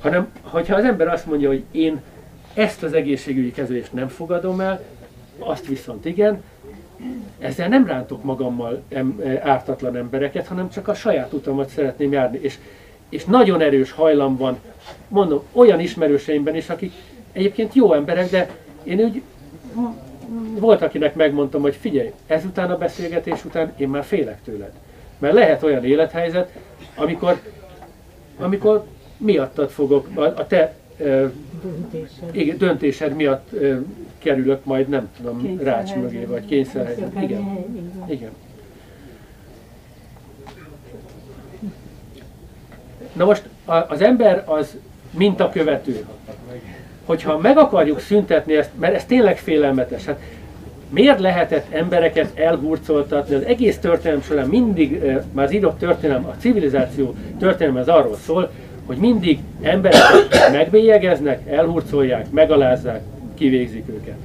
hanem 0.00 0.28
hogyha 0.42 0.76
az 0.76 0.84
ember 0.84 1.08
azt 1.08 1.26
mondja, 1.26 1.48
hogy 1.48 1.62
én 1.70 2.02
ezt 2.54 2.82
az 2.82 2.92
egészségügyi 2.92 3.50
kezelést 3.50 3.92
nem 3.92 4.08
fogadom 4.08 4.60
el, 4.60 4.82
azt 5.38 5.66
viszont 5.66 6.04
igen, 6.04 6.42
ezzel 7.38 7.68
nem 7.68 7.86
rántok 7.86 8.24
magammal 8.24 8.82
em, 8.88 9.22
ártatlan 9.42 9.96
embereket, 9.96 10.46
hanem 10.46 10.70
csak 10.70 10.88
a 10.88 10.94
saját 10.94 11.32
utamat 11.32 11.68
szeretném 11.68 12.12
járni. 12.12 12.38
És, 12.42 12.58
és 13.08 13.24
nagyon 13.24 13.60
erős 13.60 13.92
hajlam 13.92 14.36
van, 14.36 14.58
mondom, 15.08 15.42
olyan 15.52 15.80
ismerőseimben 15.80 16.56
is, 16.56 16.68
akik 16.68 16.92
egyébként 17.32 17.74
jó 17.74 17.92
emberek, 17.92 18.30
de 18.30 18.50
én 18.82 19.00
úgy 19.00 19.22
volt, 20.58 20.82
akinek 20.82 21.14
megmondtam, 21.14 21.60
hogy 21.60 21.76
figyelj, 21.80 22.12
ezután 22.26 22.70
a 22.70 22.78
beszélgetés 22.78 23.44
után 23.44 23.72
én 23.76 23.88
már 23.88 24.04
félek 24.04 24.42
tőled. 24.42 24.72
Mert 25.18 25.34
lehet 25.34 25.62
olyan 25.62 25.84
élethelyzet, 25.84 26.52
amikor, 26.94 27.40
amikor 28.38 28.84
miattad 29.16 29.70
fogok, 29.70 30.08
a 30.14 30.46
te 30.46 30.74
döntésed. 31.62 32.28
Igen, 32.30 32.58
döntésed 32.58 33.14
miatt 33.14 33.48
kerülök 34.18 34.64
majd, 34.64 34.88
nem 34.88 35.08
tudom, 35.16 35.42
kényszer 35.42 35.66
rács 35.66 35.94
mögé, 35.94 36.24
vagy 36.24 36.44
kényszerhelyzet. 36.46 37.22
Igen. 37.22 37.64
Igen. 38.08 38.30
Na 43.12 43.24
most 43.24 43.42
az 43.64 44.00
ember 44.00 44.42
az 44.46 44.76
mintakövető. 45.10 46.06
Hogyha 47.04 47.38
meg 47.38 47.58
akarjuk 47.58 48.00
szüntetni 48.00 48.56
ezt, 48.56 48.70
mert 48.78 48.94
ez 48.94 49.04
tényleg 49.04 49.38
félelmetes, 49.38 50.04
hát 50.04 50.20
miért 50.90 51.20
lehetett 51.20 51.72
embereket 51.72 52.38
elhurcoltatni? 52.38 53.34
Az 53.34 53.42
egész 53.42 53.78
történelem 53.78 54.22
során 54.22 54.48
mindig, 54.48 55.02
már 55.32 55.44
az 55.44 55.52
írott 55.52 55.78
történelem, 55.78 56.26
a 56.26 56.34
civilizáció 56.38 57.14
történelem 57.38 57.80
az 57.80 57.88
arról 57.88 58.16
szól, 58.16 58.50
hogy 58.88 58.96
mindig 58.96 59.38
embereket 59.62 60.50
megbélyegeznek, 60.52 61.50
elhurcolják, 61.50 62.30
megalázzák, 62.30 63.02
kivégzik 63.34 63.84
őket. 63.88 64.16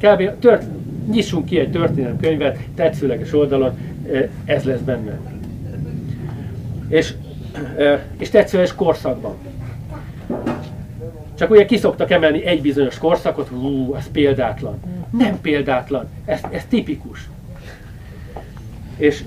Kb. 0.00 0.38
Tört, 0.38 0.64
nyissunk 1.10 1.44
ki 1.44 1.58
egy 1.58 1.70
történelemkönyvet, 1.70 2.58
tetszőleges 2.74 3.32
oldalon, 3.32 3.78
ez 4.44 4.64
lesz 4.64 4.80
benne. 4.80 5.20
És, 6.88 7.14
és 8.18 8.30
tetszőleges 8.30 8.74
korszakban. 8.74 9.34
Csak 11.34 11.50
ugye 11.50 11.64
kiszoktak 11.64 12.10
emelni 12.10 12.44
egy 12.44 12.60
bizonyos 12.60 12.98
korszakot, 12.98 13.48
hú, 13.48 13.94
ez 13.94 14.10
példátlan. 14.10 14.80
Nem 15.10 15.40
példátlan, 15.40 16.08
ez, 16.24 16.40
ez 16.50 16.64
tipikus. 16.68 17.28
És, 18.96 19.24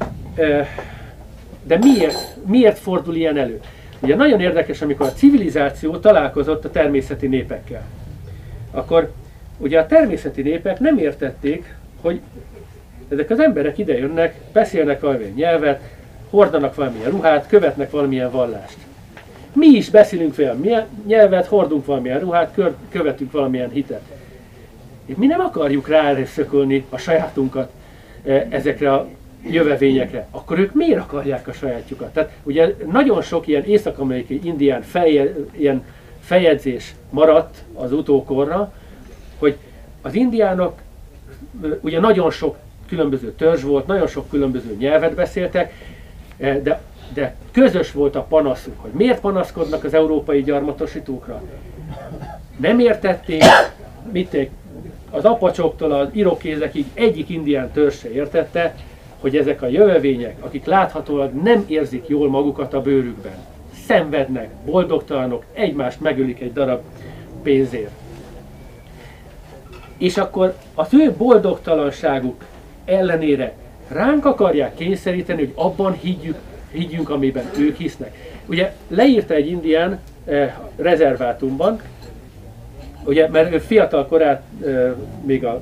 de 1.63 1.77
miért, 1.77 2.37
miért 2.45 2.77
fordul 2.77 3.15
ilyen 3.15 3.37
elő? 3.37 3.59
Ugye 3.99 4.15
nagyon 4.15 4.39
érdekes, 4.39 4.81
amikor 4.81 5.05
a 5.05 5.13
civilizáció 5.13 5.97
találkozott 5.97 6.65
a 6.65 6.71
természeti 6.71 7.27
népekkel. 7.27 7.83
Akkor 8.71 9.11
ugye 9.57 9.79
a 9.79 9.85
természeti 9.85 10.41
népek 10.41 10.79
nem 10.79 10.97
értették, 10.97 11.75
hogy 12.01 12.21
ezek 13.09 13.29
az 13.29 13.39
emberek 13.39 13.77
ide 13.77 13.97
jönnek, 13.97 14.35
beszélnek 14.53 14.99
valamilyen 14.99 15.33
nyelvet, 15.33 15.81
hordanak 16.29 16.75
valamilyen 16.75 17.09
ruhát, 17.09 17.47
követnek 17.47 17.91
valamilyen 17.91 18.31
vallást. 18.31 18.77
Mi 19.53 19.67
is 19.67 19.89
beszélünk 19.89 20.35
valamilyen 20.35 20.85
nyelvet, 21.05 21.45
hordunk 21.45 21.85
valamilyen 21.85 22.19
ruhát, 22.19 22.57
követünk 22.89 23.31
valamilyen 23.31 23.69
hitet. 23.69 24.01
Mi 25.05 25.25
nem 25.25 25.39
akarjuk 25.39 25.87
ráerőszökölni 25.87 26.85
a 26.89 26.97
sajátunkat 26.97 27.71
e, 28.25 28.47
ezekre 28.49 28.93
a 28.93 29.07
jövevényekre, 29.43 30.27
akkor 30.31 30.59
ők 30.59 30.73
miért 30.73 30.99
akarják 30.99 31.47
a 31.47 31.53
sajátjukat? 31.53 32.13
Tehát 32.13 32.31
ugye 32.43 32.75
nagyon 32.91 33.21
sok 33.21 33.47
ilyen 33.47 33.63
észak-amerikai 33.63 34.39
indián 34.43 34.81
feje, 34.81 35.33
ilyen 35.51 35.83
feljegyzés 36.19 36.95
maradt 37.09 37.63
az 37.73 37.93
utókorra, 37.93 38.73
hogy 39.37 39.55
az 40.01 40.13
indiánok 40.13 40.79
ugye 41.81 41.99
nagyon 41.99 42.31
sok 42.31 42.57
különböző 42.87 43.31
törzs 43.31 43.63
volt, 43.63 43.87
nagyon 43.87 44.07
sok 44.07 44.29
különböző 44.29 44.75
nyelvet 44.79 45.13
beszéltek, 45.13 45.73
de, 46.37 46.81
de 47.13 47.35
közös 47.51 47.91
volt 47.91 48.15
a 48.15 48.21
panaszuk, 48.21 48.81
hogy 48.81 48.91
miért 48.91 49.19
panaszkodnak 49.19 49.83
az 49.83 49.93
európai 49.93 50.43
gyarmatosítókra. 50.43 51.41
Nem 52.57 52.79
értették, 52.79 53.43
mit 54.11 54.37
az 55.11 55.25
apacsoktól 55.25 55.91
az 55.91 56.07
irokézekig 56.11 56.85
egyik 56.93 57.29
indián 57.29 57.71
törzs 57.71 57.97
se 57.97 58.11
értette, 58.11 58.75
hogy 59.19 59.37
ezek 59.37 59.61
a 59.61 59.67
jövevények, 59.67 60.35
akik 60.39 60.65
láthatólag 60.65 61.33
nem 61.33 61.63
érzik 61.67 62.07
jól 62.07 62.29
magukat 62.29 62.73
a 62.73 62.81
bőrükben, 62.81 63.37
szenvednek, 63.85 64.49
boldogtalanok, 64.65 65.43
egymást 65.53 66.01
megölik 66.01 66.41
egy 66.41 66.53
darab 66.53 66.81
pénzért. 67.43 67.91
És 69.97 70.17
akkor 70.17 70.55
az 70.75 70.93
ő 70.93 71.13
boldogtalanságuk 71.17 72.45
ellenére 72.85 73.53
ránk 73.87 74.25
akarják 74.25 74.75
kényszeríteni, 74.75 75.39
hogy 75.39 75.53
abban 75.55 75.93
higgyük, 75.93 76.37
higgyünk, 76.71 77.09
amiben 77.09 77.49
ők 77.57 77.77
hisznek. 77.77 78.15
Ugye 78.45 78.73
leírta 78.87 79.33
egy 79.33 79.47
indián 79.47 79.99
eh, 80.25 80.53
rezervátumban, 80.75 81.81
ugye, 83.03 83.27
mert 83.27 83.53
ő 83.53 83.57
fiatal 83.57 84.05
korát 84.05 84.43
eh, 84.65 84.91
még 85.25 85.45
a 85.45 85.61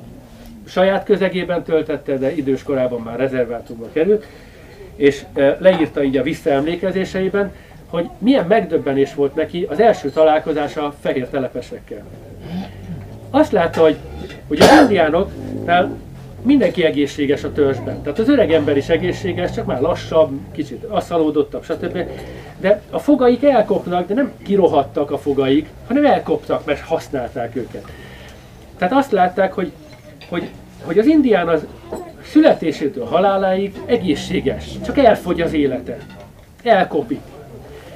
saját 0.68 1.04
közegében 1.04 1.62
töltette, 1.62 2.16
de 2.16 2.34
idős 2.34 2.62
korában 2.62 3.00
már 3.00 3.18
rezervátumba 3.18 3.86
került, 3.92 4.24
és 4.96 5.24
leírta 5.58 6.02
így 6.02 6.16
a 6.16 6.22
visszaemlékezéseiben, 6.22 7.52
hogy 7.88 8.08
milyen 8.18 8.46
megdöbbenés 8.46 9.14
volt 9.14 9.34
neki 9.34 9.66
az 9.70 9.80
első 9.80 10.10
találkozása 10.10 10.94
fehér 11.00 11.28
telepesekkel. 11.28 12.04
Azt 13.30 13.52
látta, 13.52 13.80
hogy, 13.80 13.96
hogy 14.48 14.60
az 14.60 14.80
indiánoknál 14.80 15.96
mindenki 16.42 16.84
egészséges 16.84 17.44
a 17.44 17.52
törzsben. 17.52 18.02
Tehát 18.02 18.18
az 18.18 18.28
öreg 18.28 18.52
ember 18.52 18.76
is 18.76 18.88
egészséges, 18.88 19.52
csak 19.52 19.66
már 19.66 19.80
lassabb, 19.80 20.30
kicsit 20.52 20.84
asszalódottabb, 20.84 21.64
stb. 21.64 21.98
De 22.60 22.82
a 22.90 22.98
fogaik 22.98 23.44
elkopnak, 23.44 24.06
de 24.06 24.14
nem 24.14 24.32
kirohadtak 24.44 25.10
a 25.10 25.18
fogaik, 25.18 25.68
hanem 25.86 26.04
elkoptak, 26.04 26.64
mert 26.64 26.80
használták 26.80 27.56
őket. 27.56 27.84
Tehát 28.78 28.94
azt 28.94 29.12
látták, 29.12 29.52
hogy 29.52 29.72
hogy, 30.28 30.48
hogy 30.82 30.98
az 30.98 31.06
indián 31.06 31.48
az 31.48 31.66
születésétől 32.22 33.04
haláláig 33.04 33.80
egészséges, 33.86 34.64
csak 34.84 34.98
elfogy 34.98 35.40
az 35.40 35.52
élete, 35.52 35.98
elkopik. 36.62 37.20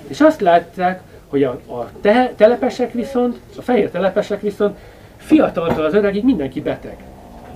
És 0.07 0.21
azt 0.21 0.41
látták, 0.41 1.01
hogy 1.29 1.43
a, 1.43 1.51
a 1.51 1.91
te, 2.01 2.33
telepesek 2.37 2.93
viszont, 2.93 3.41
a 3.57 3.63
fehér 3.63 3.91
telepesek 3.91 4.41
viszont 4.41 4.79
fiataltól 5.17 5.85
az 5.85 5.95
öregig 5.95 6.25
mindenki 6.25 6.61
beteg, 6.61 6.97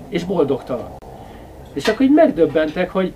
és 0.08 0.24
boldogtalan. 0.24 0.90
És 1.72 1.88
akkor 1.88 2.06
így 2.06 2.12
megdöbbentek, 2.12 2.90
hogy 2.90 3.12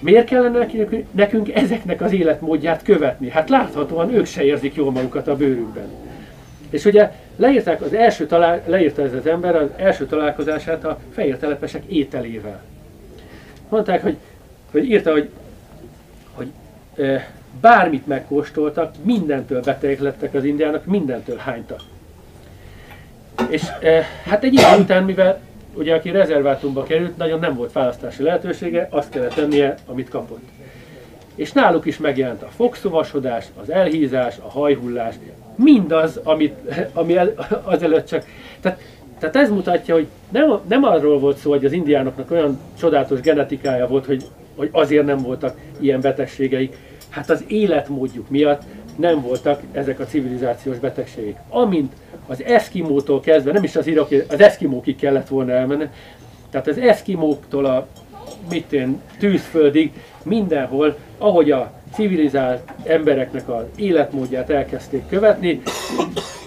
miért 0.00 0.26
kellene 0.26 0.66
nekünk, 1.10 1.54
ezeknek 1.54 2.00
az 2.00 2.12
életmódját 2.12 2.82
követni? 2.82 3.30
Hát 3.30 3.48
láthatóan 3.48 4.14
ők 4.14 4.26
se 4.26 4.44
érzik 4.44 4.74
jól 4.74 4.90
magukat 4.90 5.28
a 5.28 5.36
bőrükben. 5.36 5.88
És 6.70 6.84
ugye 6.84 7.12
leírták 7.36 7.80
az 7.80 7.92
első 7.92 8.26
talál, 8.26 8.62
leírta 8.66 9.02
ez 9.02 9.12
az 9.12 9.26
ember 9.26 9.56
az 9.56 9.68
első 9.76 10.06
találkozását 10.06 10.84
a 10.84 10.98
fehér 11.14 11.36
telepesek 11.36 11.84
ételével. 11.84 12.62
Mondták, 13.68 14.02
hogy, 14.02 14.16
hogy 14.70 14.84
írta, 14.84 15.12
hogy, 15.12 15.28
hogy 16.34 16.50
e, 16.96 17.30
bármit 17.60 18.06
megkóstoltak, 18.06 18.94
mindentől 19.02 19.60
betegek 19.60 20.00
lettek 20.00 20.34
az 20.34 20.44
indiának, 20.44 20.84
mindentől 20.84 21.36
hánytak. 21.36 21.80
És 23.48 23.62
e, 23.80 24.02
hát 24.24 24.44
egy 24.44 24.52
idő 24.52 24.62
után, 24.78 25.04
mivel 25.04 25.40
ugye 25.74 25.94
aki 25.94 26.10
rezervátumba 26.10 26.82
került, 26.82 27.16
nagyon 27.16 27.38
nem 27.38 27.54
volt 27.54 27.72
választási 27.72 28.22
lehetősége, 28.22 28.88
azt 28.90 29.10
kellett 29.10 29.34
tennie, 29.34 29.74
amit 29.86 30.08
kapott. 30.08 30.48
És 31.34 31.52
náluk 31.52 31.86
is 31.86 31.98
megjelent 31.98 32.42
a 32.42 32.48
fogszovasodás, 32.56 33.46
az 33.60 33.70
elhízás, 33.70 34.36
a 34.38 34.50
hajhullás, 34.50 35.14
mindaz, 35.56 36.20
amit, 36.22 36.54
ami 36.92 37.16
el, 37.16 37.34
azelőtt 37.62 38.06
csak... 38.06 38.24
Tehát, 38.60 38.80
tehát 39.18 39.36
ez 39.36 39.50
mutatja, 39.50 39.94
hogy 39.94 40.06
nem, 40.28 40.58
nem 40.68 40.84
arról 40.84 41.18
volt 41.18 41.36
szó, 41.36 41.50
hogy 41.50 41.64
az 41.64 41.72
indiánoknak 41.72 42.30
olyan 42.30 42.58
csodálatos 42.78 43.20
genetikája 43.20 43.86
volt, 43.86 44.06
hogy, 44.06 44.24
hogy 44.56 44.68
azért 44.72 45.06
nem 45.06 45.18
voltak 45.18 45.56
ilyen 45.80 46.00
betegségeik. 46.00 46.76
Hát 47.08 47.30
az 47.30 47.44
életmódjuk 47.46 48.30
miatt 48.30 48.62
nem 48.96 49.20
voltak 49.20 49.60
ezek 49.72 50.00
a 50.00 50.04
civilizációs 50.04 50.78
betegségek. 50.78 51.40
Amint 51.48 51.92
az 52.26 52.42
eszkimótól 52.42 53.20
kezdve, 53.20 53.52
nem 53.52 53.62
is 53.62 53.76
az 53.76 53.86
iraki, 53.86 54.22
az 54.28 54.40
eszkimókig 54.40 54.96
kellett 54.96 55.28
volna 55.28 55.52
elmenni, 55.52 55.88
tehát 56.50 56.66
az 56.66 56.78
eszkimóktól 56.78 57.64
a 57.64 57.86
mit 58.50 58.72
én, 58.72 59.00
tűzföldig, 59.18 59.92
mindenhol, 60.22 60.96
ahogy 61.18 61.50
a 61.50 61.72
civilizált 61.94 62.72
embereknek 62.84 63.48
az 63.48 63.64
életmódját 63.76 64.50
elkezdték 64.50 65.06
követni, 65.08 65.62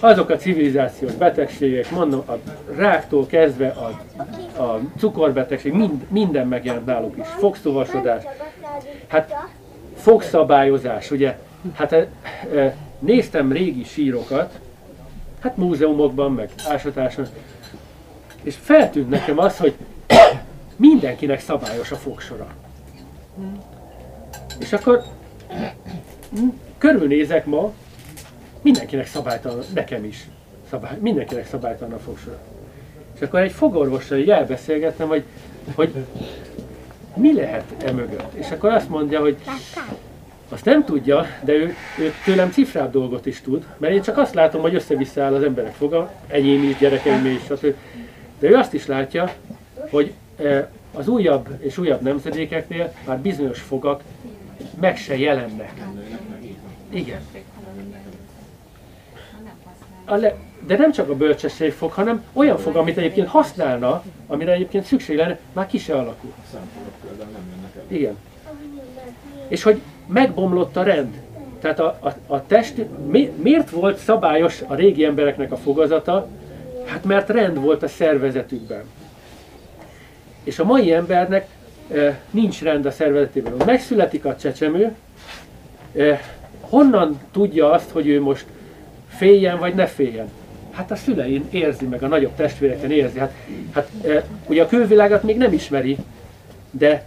azok 0.00 0.30
a 0.30 0.36
civilizációs 0.36 1.12
betegségek, 1.12 1.90
mondom, 1.90 2.22
a 2.26 2.32
ráktól 2.76 3.26
kezdve 3.26 3.68
a, 3.68 3.86
a 4.62 4.80
cukorbetegség, 4.98 5.72
mind, 5.72 6.06
minden 6.08 6.46
megjelent 6.46 6.86
náluk 6.86 7.16
is, 7.18 7.26
fogszovasodás, 7.26 8.22
hát 9.06 9.34
fogszabályozás, 9.96 11.10
ugye, 11.10 11.38
hát 11.74 11.92
e, 11.92 12.08
e, 12.54 12.76
néztem 12.98 13.52
régi 13.52 13.84
sírokat, 13.84 14.58
hát 15.40 15.56
múzeumokban, 15.56 16.32
meg 16.32 16.50
ásatáson, 16.68 17.26
és 18.42 18.56
feltűnt 18.62 19.10
nekem 19.10 19.38
az, 19.38 19.58
hogy 19.58 19.74
mindenkinek 20.78 21.40
szabályos 21.40 21.90
a 21.90 21.96
fogsora. 21.96 22.46
És 24.60 24.72
akkor 24.72 25.02
körülnézek 26.78 27.46
ma, 27.46 27.72
mindenkinek 28.62 29.06
szabálytalan, 29.06 29.64
nekem 29.74 30.04
is, 30.04 30.28
szabály, 30.70 30.98
mindenkinek 31.00 31.46
szabálytalan 31.46 31.92
a 31.92 31.98
fogsora. 31.98 32.38
És 33.14 33.20
akkor 33.20 33.40
egy 33.40 33.52
fogorvossal 33.52 34.18
így 34.18 34.30
elbeszélgettem, 34.30 35.08
hogy, 35.08 35.24
hogy 35.74 35.94
mi 37.14 37.34
lehet 37.34 37.74
e 37.84 37.92
mögött. 37.92 38.34
És 38.34 38.50
akkor 38.50 38.70
azt 38.70 38.88
mondja, 38.88 39.20
hogy 39.20 39.36
azt 40.48 40.64
nem 40.64 40.84
tudja, 40.84 41.26
de 41.44 41.52
ő, 41.52 41.74
ő 41.98 42.12
tőlem 42.24 42.50
cifrább 42.50 42.92
dolgot 42.92 43.26
is 43.26 43.40
tud, 43.40 43.66
mert 43.76 43.92
én 43.94 44.02
csak 44.02 44.18
azt 44.18 44.34
látom, 44.34 44.60
hogy 44.60 44.74
össze 44.74 45.22
áll 45.22 45.34
az 45.34 45.42
emberek 45.42 45.74
foga, 45.74 46.12
enyém 46.26 46.62
is, 46.62 46.78
gyerekeim 46.78 47.26
is, 47.26 47.42
stb. 47.42 47.74
De 48.38 48.48
ő 48.48 48.54
azt 48.54 48.74
is 48.74 48.86
látja, 48.86 49.32
hogy 49.90 50.12
az 50.94 51.08
újabb 51.08 51.48
és 51.58 51.78
újabb 51.78 52.00
nemzedékeknél 52.00 52.92
már 53.06 53.18
bizonyos 53.18 53.60
fogak 53.60 54.02
meg 54.80 54.96
se 54.96 55.18
jelennek. 55.18 55.72
Igen. 56.90 57.20
De 60.66 60.76
nem 60.76 60.92
csak 60.92 61.08
a 61.08 61.16
bölcsesség 61.16 61.72
fog, 61.72 61.92
hanem 61.92 62.24
olyan 62.32 62.58
fog, 62.58 62.76
amit 62.76 62.96
egyébként 62.96 63.28
használna, 63.28 64.02
amire 64.26 64.52
egyébként 64.52 64.84
szükség 64.84 65.16
lenne, 65.16 65.38
már 65.52 65.66
ki 65.66 65.78
se 65.78 65.94
alakul. 65.94 66.32
Igen. 67.86 68.16
És 69.48 69.62
hogy 69.62 69.80
megbomlott 70.06 70.76
a 70.76 70.82
rend. 70.82 71.20
Tehát 71.60 71.80
a, 71.80 71.98
a, 72.00 72.34
a 72.34 72.46
test, 72.46 72.74
mi, 73.06 73.32
miért 73.42 73.70
volt 73.70 73.98
szabályos 73.98 74.62
a 74.66 74.74
régi 74.74 75.04
embereknek 75.04 75.52
a 75.52 75.56
fogazata? 75.56 76.28
Hát 76.84 77.04
mert 77.04 77.28
rend 77.28 77.60
volt 77.60 77.82
a 77.82 77.88
szervezetükben. 77.88 78.82
És 80.48 80.58
a 80.58 80.64
mai 80.64 80.92
embernek 80.92 81.46
e, 81.94 82.20
nincs 82.30 82.62
rend 82.62 82.86
a 82.86 82.90
szervezetében. 82.90 83.52
Megszületik 83.66 84.24
a 84.24 84.36
csecsemő, 84.36 84.94
e, 85.96 86.20
honnan 86.60 87.20
tudja 87.32 87.70
azt, 87.70 87.90
hogy 87.90 88.08
ő 88.08 88.20
most 88.20 88.46
féljen 89.08 89.58
vagy 89.58 89.74
ne 89.74 89.86
féljen? 89.86 90.28
Hát 90.70 90.90
a 90.90 90.96
szülein 90.96 91.46
érzi 91.50 91.86
meg, 91.86 92.02
a 92.02 92.06
nagyobb 92.06 92.34
testvéreken 92.36 92.90
érzi. 92.90 93.18
Hát, 93.18 93.34
hát 93.74 93.88
e, 94.06 94.24
ugye 94.46 94.62
a 94.62 94.66
külvilágot 94.66 95.22
még 95.22 95.36
nem 95.36 95.52
ismeri, 95.52 95.96
de, 96.70 97.04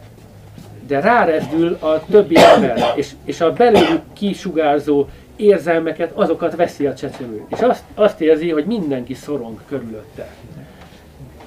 de 0.87 0.99
rárezdül 0.99 1.77
a 1.79 2.05
többi 2.05 2.37
ember, 2.37 2.93
és, 2.95 3.11
és 3.25 3.41
a 3.41 3.53
belőlük 3.53 4.01
kisugárzó 4.13 5.07
érzelmeket, 5.35 6.11
azokat 6.13 6.55
veszi 6.55 6.85
a 6.85 6.93
csecsemő. 6.93 7.43
És 7.47 7.59
azt, 7.59 7.83
azt 7.93 8.21
érzi, 8.21 8.49
hogy 8.49 8.65
mindenki 8.65 9.13
szorong 9.13 9.59
körülötte. 9.67 10.27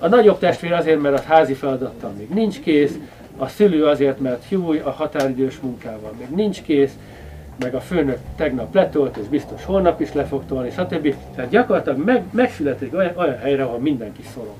A 0.04 0.08
nagyobb 0.08 0.38
testvér 0.38 0.72
azért, 0.72 1.00
mert 1.00 1.18
a 1.18 1.22
házi 1.32 1.54
feladattal 1.54 2.10
még 2.18 2.28
nincs 2.28 2.60
kész, 2.60 2.98
a 3.36 3.48
szülő 3.48 3.84
azért, 3.84 4.20
mert 4.20 4.44
húj, 4.48 4.78
a 4.78 4.90
határidős 4.90 5.60
munkával 5.60 6.12
még 6.18 6.28
nincs 6.28 6.62
kész, 6.62 6.92
meg 7.58 7.74
a 7.74 7.80
főnök 7.80 8.18
tegnap 8.36 8.74
letolt, 8.74 9.16
és 9.16 9.26
biztos 9.26 9.64
holnap 9.64 10.00
is 10.00 10.12
le 10.12 10.24
fog 10.24 10.42
tolni, 10.46 10.70
stb. 10.70 11.14
Tehát 11.34 11.50
gyakorlatilag 11.50 12.04
meg, 12.04 12.22
megszületik 12.30 12.94
olyan, 12.94 13.12
olyan 13.16 13.38
helyre, 13.38 13.64
ahol 13.64 13.78
mindenki 13.78 14.22
szorong. 14.34 14.56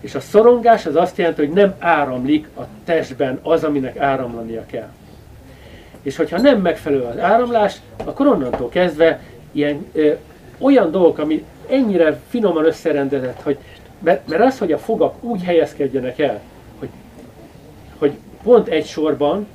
És 0.00 0.14
a 0.14 0.20
szorongás 0.20 0.86
az 0.86 0.96
azt 0.96 1.18
jelenti, 1.18 1.44
hogy 1.44 1.54
nem 1.54 1.74
áramlik 1.78 2.48
a 2.56 2.62
testben 2.84 3.38
az, 3.42 3.64
aminek 3.64 3.98
áramlania 3.98 4.66
kell. 4.66 4.90
És 6.02 6.16
hogyha 6.16 6.40
nem 6.40 6.60
megfelelő 6.60 7.02
az 7.02 7.18
áramlás, 7.18 7.76
akkor 8.04 8.26
onnantól 8.26 8.68
kezdve 8.68 9.20
ilyen 9.52 9.86
ö, 9.92 10.12
olyan 10.58 10.90
dolgok, 10.90 11.18
ami 11.18 11.44
ennyire 11.68 12.20
finoman 12.28 12.64
összerendezett, 12.64 13.42
hogy 13.42 13.58
mert, 14.04 14.28
mert 14.28 14.42
az, 14.42 14.58
hogy 14.58 14.72
a 14.72 14.78
fogak 14.78 15.22
úgy 15.22 15.42
helyezkedjenek 15.42 16.18
el, 16.18 16.40
hogy, 16.78 16.88
hogy 17.98 18.12
pont 18.42 18.68
egy 18.68 18.86
sorban, 18.86 19.46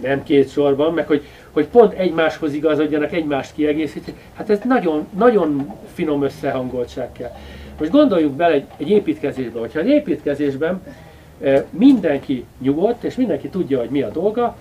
nem 0.00 0.22
két 0.22 0.50
sorban, 0.50 0.94
meg 0.94 1.06
hogy, 1.06 1.22
hogy 1.50 1.66
pont 1.66 1.92
egymáshoz 1.92 2.54
igazodjanak, 2.54 3.12
egymást 3.12 3.54
kiegészíteni, 3.54 4.16
hát 4.34 4.50
ez 4.50 4.58
nagyon, 4.64 5.06
nagyon 5.16 5.72
finom 5.94 6.22
összehangoltság 6.22 7.12
kell. 7.12 7.30
Most 7.78 7.90
gondoljuk 7.90 8.32
bele 8.32 8.54
egy, 8.54 8.64
egy 8.76 8.90
építkezésbe, 8.90 9.58
hogyha 9.58 9.78
egy 9.78 9.88
építkezésben 9.88 10.82
e, 11.42 11.64
mindenki 11.70 12.44
nyugodt, 12.58 13.04
és 13.04 13.14
mindenki 13.14 13.48
tudja, 13.48 13.78
hogy 13.78 13.90
mi 13.90 14.02
a 14.02 14.10
dolga, 14.10 14.56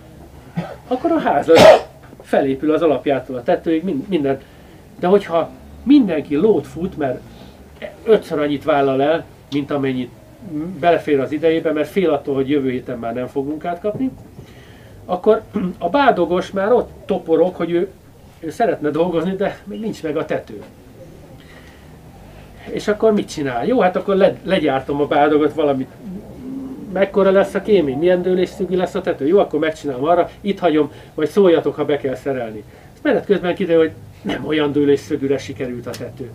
akkor 0.87 1.11
a 1.11 1.19
ház 1.19 1.49
az 1.49 1.61
felépül 2.21 2.73
az 2.73 2.81
alapjától 2.81 3.35
a 3.35 3.43
tetőig, 3.43 3.83
minden. 4.07 4.39
De 4.99 5.07
hogyha 5.07 5.49
mindenki 5.83 6.35
lót 6.35 6.67
fut, 6.67 6.97
mert 6.97 7.21
ötször 8.03 8.39
annyit 8.39 8.63
vállal 8.63 9.01
el, 9.01 9.25
mint 9.51 9.71
amennyit 9.71 10.11
belefér 10.79 11.19
az 11.19 11.31
idejébe, 11.31 11.71
mert 11.71 11.89
fél 11.89 12.09
attól, 12.09 12.35
hogy 12.35 12.49
jövő 12.49 12.69
héten 12.69 12.99
már 12.99 13.13
nem 13.13 13.27
fog 13.27 13.47
munkát 13.47 13.79
kapni, 13.79 14.11
akkor 15.05 15.41
a 15.77 15.89
bádogos 15.89 16.51
már 16.51 16.71
ott 16.71 16.89
toporog, 17.05 17.55
hogy 17.55 17.71
ő, 17.71 17.89
ő 18.39 18.49
szeretne 18.49 18.89
dolgozni, 18.89 19.35
de 19.35 19.59
még 19.63 19.79
nincs 19.79 20.03
meg 20.03 20.17
a 20.17 20.25
tető. 20.25 20.63
És 22.69 22.87
akkor 22.87 23.13
mit 23.13 23.29
csinál? 23.29 23.65
Jó, 23.65 23.79
hát 23.79 23.95
akkor 23.95 24.15
le, 24.15 24.35
legyártom 24.43 25.01
a 25.01 25.05
bádogot 25.07 25.53
valamit. 25.53 25.89
Mekkora 26.93 27.31
lesz 27.31 27.53
a 27.53 27.61
kémény? 27.61 27.97
Milyen 27.97 28.21
dőlésszügű 28.21 28.75
lesz 28.75 28.95
a 28.95 29.01
tető? 29.01 29.27
Jó, 29.27 29.39
akkor 29.39 29.59
megcsinálom 29.59 30.03
arra, 30.03 30.29
itt 30.41 30.59
hagyom, 30.59 30.91
vagy 31.13 31.29
szóljatok, 31.29 31.75
ha 31.75 31.85
be 31.85 31.97
kell 31.97 32.15
szerelni. 32.15 32.63
Ezt 32.93 33.03
menet 33.03 33.25
közben 33.25 33.55
kiderül, 33.55 33.81
hogy 33.81 33.91
nem 34.21 34.45
olyan 34.45 34.71
dőlésszögűre 34.71 35.37
sikerült 35.37 35.87
a 35.87 35.89
tető. 35.89 36.31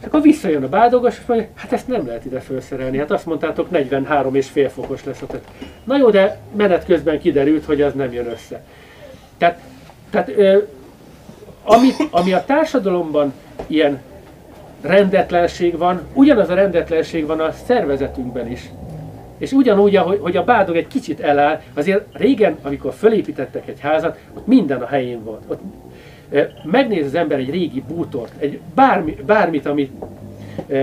És 0.00 0.06
akkor 0.06 0.22
visszajön 0.22 0.62
a 0.62 0.68
bádogos, 0.68 1.18
és 1.18 1.26
mondja, 1.26 1.46
hát 1.54 1.72
ezt 1.72 1.88
nem 1.88 2.06
lehet 2.06 2.24
ide 2.24 2.40
felszerelni. 2.40 2.98
Hát 2.98 3.10
azt 3.10 3.26
mondtátok, 3.26 3.70
43 3.70 4.34
és 4.34 4.48
fél 4.48 4.68
fokos 4.68 5.04
lesz 5.04 5.22
a 5.22 5.26
tető. 5.26 5.48
Na 5.84 5.96
jó, 5.96 6.10
de 6.10 6.38
menet 6.56 6.84
közben 6.84 7.18
kiderült, 7.18 7.64
hogy 7.64 7.82
az 7.82 7.92
nem 7.94 8.12
jön 8.12 8.26
össze. 8.26 8.62
Tehát, 9.38 9.60
tehát 10.10 10.30
ami, 11.64 11.90
ami 12.10 12.32
a 12.32 12.44
társadalomban 12.44 13.32
ilyen 13.66 14.00
rendetlenség 14.80 15.78
van, 15.78 16.00
ugyanaz 16.12 16.48
a 16.48 16.54
rendetlenség 16.54 17.26
van 17.26 17.40
a 17.40 17.52
szervezetünkben 17.52 18.50
is. 18.50 18.70
És 19.38 19.52
ugyanúgy, 19.52 19.96
ahogy, 19.96 20.18
hogy 20.22 20.36
a 20.36 20.44
bádog 20.44 20.76
egy 20.76 20.86
kicsit 20.86 21.20
eláll, 21.20 21.60
azért 21.74 22.06
régen, 22.12 22.58
amikor 22.62 22.92
fölépítettek 22.92 23.68
egy 23.68 23.80
házat, 23.80 24.18
ott 24.34 24.46
minden 24.46 24.82
a 24.82 24.86
helyén 24.86 25.24
volt. 25.24 25.42
Ott 25.46 25.60
megnéz 26.62 27.06
az 27.06 27.14
ember 27.14 27.38
egy 27.38 27.50
régi 27.50 27.82
bútort, 27.88 28.32
egy 28.38 28.60
bármi, 28.74 29.16
bármit, 29.26 29.66
ami, 29.66 29.90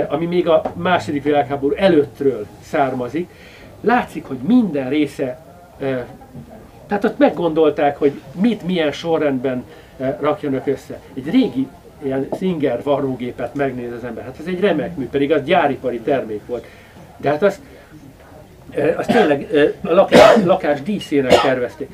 ami 0.07 0.25
még 0.25 0.47
a 0.47 0.61
második 0.75 1.23
világháború 1.23 1.75
előttről 1.75 2.45
származik, 2.61 3.29
látszik, 3.81 4.25
hogy 4.25 4.37
minden 4.37 4.89
része, 4.89 5.39
tehát 6.87 7.03
ott 7.03 7.17
meggondolták, 7.17 7.97
hogy 7.97 8.11
mit, 8.41 8.65
milyen 8.65 8.91
sorrendben 8.91 9.63
rakjanak 10.19 10.67
össze. 10.67 10.99
Egy 11.13 11.29
régi 11.29 11.67
ilyen 12.03 12.27
Singer 12.37 12.83
varrógépet 12.83 13.55
megnéz 13.55 13.91
az 13.91 14.03
ember, 14.03 14.23
hát 14.23 14.39
ez 14.39 14.45
egy 14.45 14.59
remek 14.59 14.95
mű, 14.95 15.07
pedig 15.07 15.31
az 15.31 15.43
gyáripari 15.43 15.99
termék 15.99 16.41
volt. 16.45 16.65
De 17.17 17.29
hát 17.29 17.43
azt, 17.43 17.59
azt 18.95 19.11
tényleg 19.11 19.47
a 19.81 19.93
lakás, 19.93 20.43
lakás 20.43 20.81
díszének 20.81 21.41
tervezték. 21.41 21.89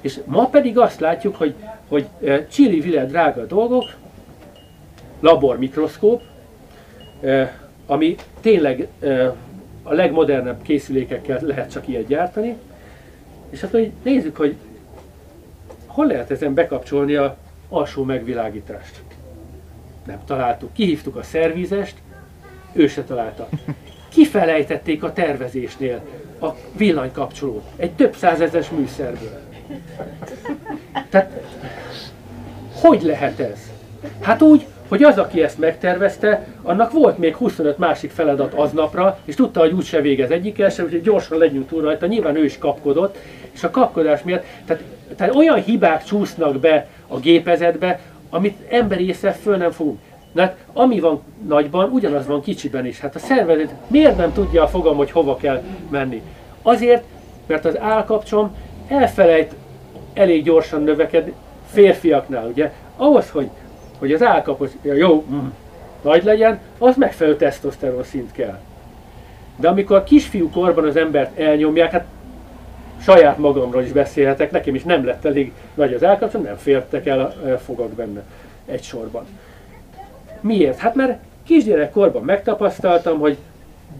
És 0.00 0.18
ma 0.24 0.46
pedig 0.46 0.78
azt 0.78 1.00
látjuk, 1.00 1.36
hogy, 1.36 1.54
hogy 1.90 2.06
eh, 2.24 2.46
csili 2.50 2.80
vile 2.80 3.06
drága 3.06 3.46
dolgok, 3.46 3.94
labor 5.20 5.58
mikroszkóp, 5.58 6.22
eh, 7.20 7.50
ami 7.86 8.16
tényleg 8.40 8.88
eh, 9.00 9.32
a 9.82 9.92
legmodernebb 9.92 10.62
készülékekkel 10.62 11.40
lehet 11.42 11.70
csak 11.70 11.88
ilyet 11.88 12.06
gyártani, 12.06 12.56
és 13.50 13.62
akkor 13.62 13.80
így 13.80 13.92
nézzük, 14.02 14.36
hogy 14.36 14.56
hol 15.86 16.06
lehet 16.06 16.30
ezen 16.30 16.54
bekapcsolni 16.54 17.14
a 17.14 17.36
alsó 17.68 18.04
megvilágítást. 18.04 19.02
Nem 20.06 20.20
találtuk. 20.26 20.72
Kihívtuk 20.72 21.16
a 21.16 21.22
szervizest, 21.22 21.96
ő 22.72 22.86
se 22.86 23.04
találta. 23.04 23.48
Kifelejtették 24.08 25.02
a 25.02 25.12
tervezésnél 25.12 26.02
a 26.40 26.48
villanykapcsolót 26.76 27.64
egy 27.76 27.92
több 27.92 28.14
százezes 28.16 28.70
műszerből. 28.70 29.40
Tehát 31.08 31.40
hogy 32.80 33.02
lehet 33.02 33.38
ez? 33.38 33.58
Hát 34.20 34.42
úgy, 34.42 34.66
hogy 34.88 35.02
az, 35.02 35.18
aki 35.18 35.42
ezt 35.42 35.58
megtervezte, 35.58 36.46
annak 36.62 36.92
volt 36.92 37.18
még 37.18 37.36
25 37.36 37.78
másik 37.78 38.10
feladat 38.10 38.54
aznapra, 38.54 39.18
és 39.24 39.34
tudta, 39.34 39.60
hogy 39.60 39.72
úgyse 39.72 40.00
végez 40.00 40.30
egyikkel 40.30 40.70
sem, 40.70 40.84
úgyhogy 40.84 41.02
gyorsan 41.02 41.38
legyünk 41.38 41.68
túl 41.68 41.82
rajta. 41.82 42.06
Nyilván 42.06 42.36
ő 42.36 42.44
is 42.44 42.58
kapkodott, 42.58 43.18
és 43.52 43.64
a 43.64 43.70
kapkodás 43.70 44.22
miatt, 44.22 44.44
tehát, 44.66 44.82
tehát 45.16 45.34
olyan 45.34 45.62
hibák 45.62 46.04
csúsznak 46.04 46.58
be 46.58 46.86
a 47.08 47.18
gépezetbe, 47.18 48.00
amit 48.30 48.58
emberi 48.70 49.08
észre 49.08 49.32
föl 49.32 49.56
nem 49.56 49.70
fogunk. 49.70 49.98
Na 50.32 50.42
hát, 50.42 50.56
ami 50.72 51.00
van 51.00 51.22
nagyban, 51.46 51.90
ugyanaz 51.90 52.26
van 52.26 52.42
kicsiben 52.42 52.86
is. 52.86 53.00
Hát 53.00 53.14
a 53.14 53.18
szervezet 53.18 53.74
miért 53.86 54.16
nem 54.16 54.32
tudja 54.32 54.62
a 54.62 54.68
fogam, 54.68 54.96
hogy 54.96 55.10
hova 55.10 55.36
kell 55.36 55.62
menni? 55.90 56.22
Azért, 56.62 57.04
mert 57.46 57.64
az 57.64 57.78
állkapcsom 57.78 58.56
elfelejt 58.88 59.54
elég 60.14 60.44
gyorsan 60.44 60.82
növekedni 60.82 61.32
férfiaknál, 61.72 62.46
ugye? 62.46 62.72
Ahhoz, 62.96 63.30
hogy, 63.30 63.48
hogy 63.98 64.12
az 64.12 64.22
állkapos 64.22 64.70
jó, 64.82 65.24
mm, 65.30 65.46
nagy 66.02 66.24
legyen, 66.24 66.58
az 66.78 66.96
megfelelő 66.96 67.36
tesztoszteron 67.36 68.02
szint 68.02 68.32
kell. 68.32 68.58
De 69.56 69.68
amikor 69.68 69.96
a 69.96 70.04
kisfiú 70.04 70.50
korban 70.50 70.84
az 70.84 70.96
embert 70.96 71.38
elnyomják, 71.38 71.90
hát 71.90 72.04
saját 73.00 73.38
magamról 73.38 73.82
is 73.82 73.92
beszélhetek, 73.92 74.50
nekem 74.50 74.74
is 74.74 74.82
nem 74.82 75.04
lett 75.04 75.24
elég 75.24 75.52
nagy 75.74 75.94
az 75.94 76.04
állkapcsom, 76.04 76.42
nem 76.42 76.56
fértek 76.56 77.06
el 77.06 77.20
a 77.20 77.58
fogak 77.58 77.90
benne 77.90 78.22
egy 78.66 78.82
sorban. 78.82 79.26
Miért? 80.40 80.78
Hát 80.78 80.94
mert 80.94 81.18
kisgyerekkorban 81.44 82.22
megtapasztaltam, 82.22 83.18
hogy 83.18 83.36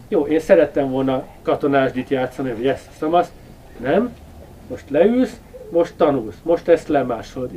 jó, 0.07 0.27
én 0.27 0.39
szerettem 0.39 0.89
volna 0.89 1.23
katonásdit 1.41 2.09
játszani, 2.09 2.49
hogy 2.49 2.67
ezt, 2.67 2.87
azt, 2.99 3.13
azt, 3.13 3.31
nem, 3.77 4.15
most 4.67 4.89
leülsz, 4.89 5.39
most 5.71 5.93
tanulsz, 5.97 6.37
most 6.43 6.67
ezt 6.67 6.87
lemásolod. 6.87 7.51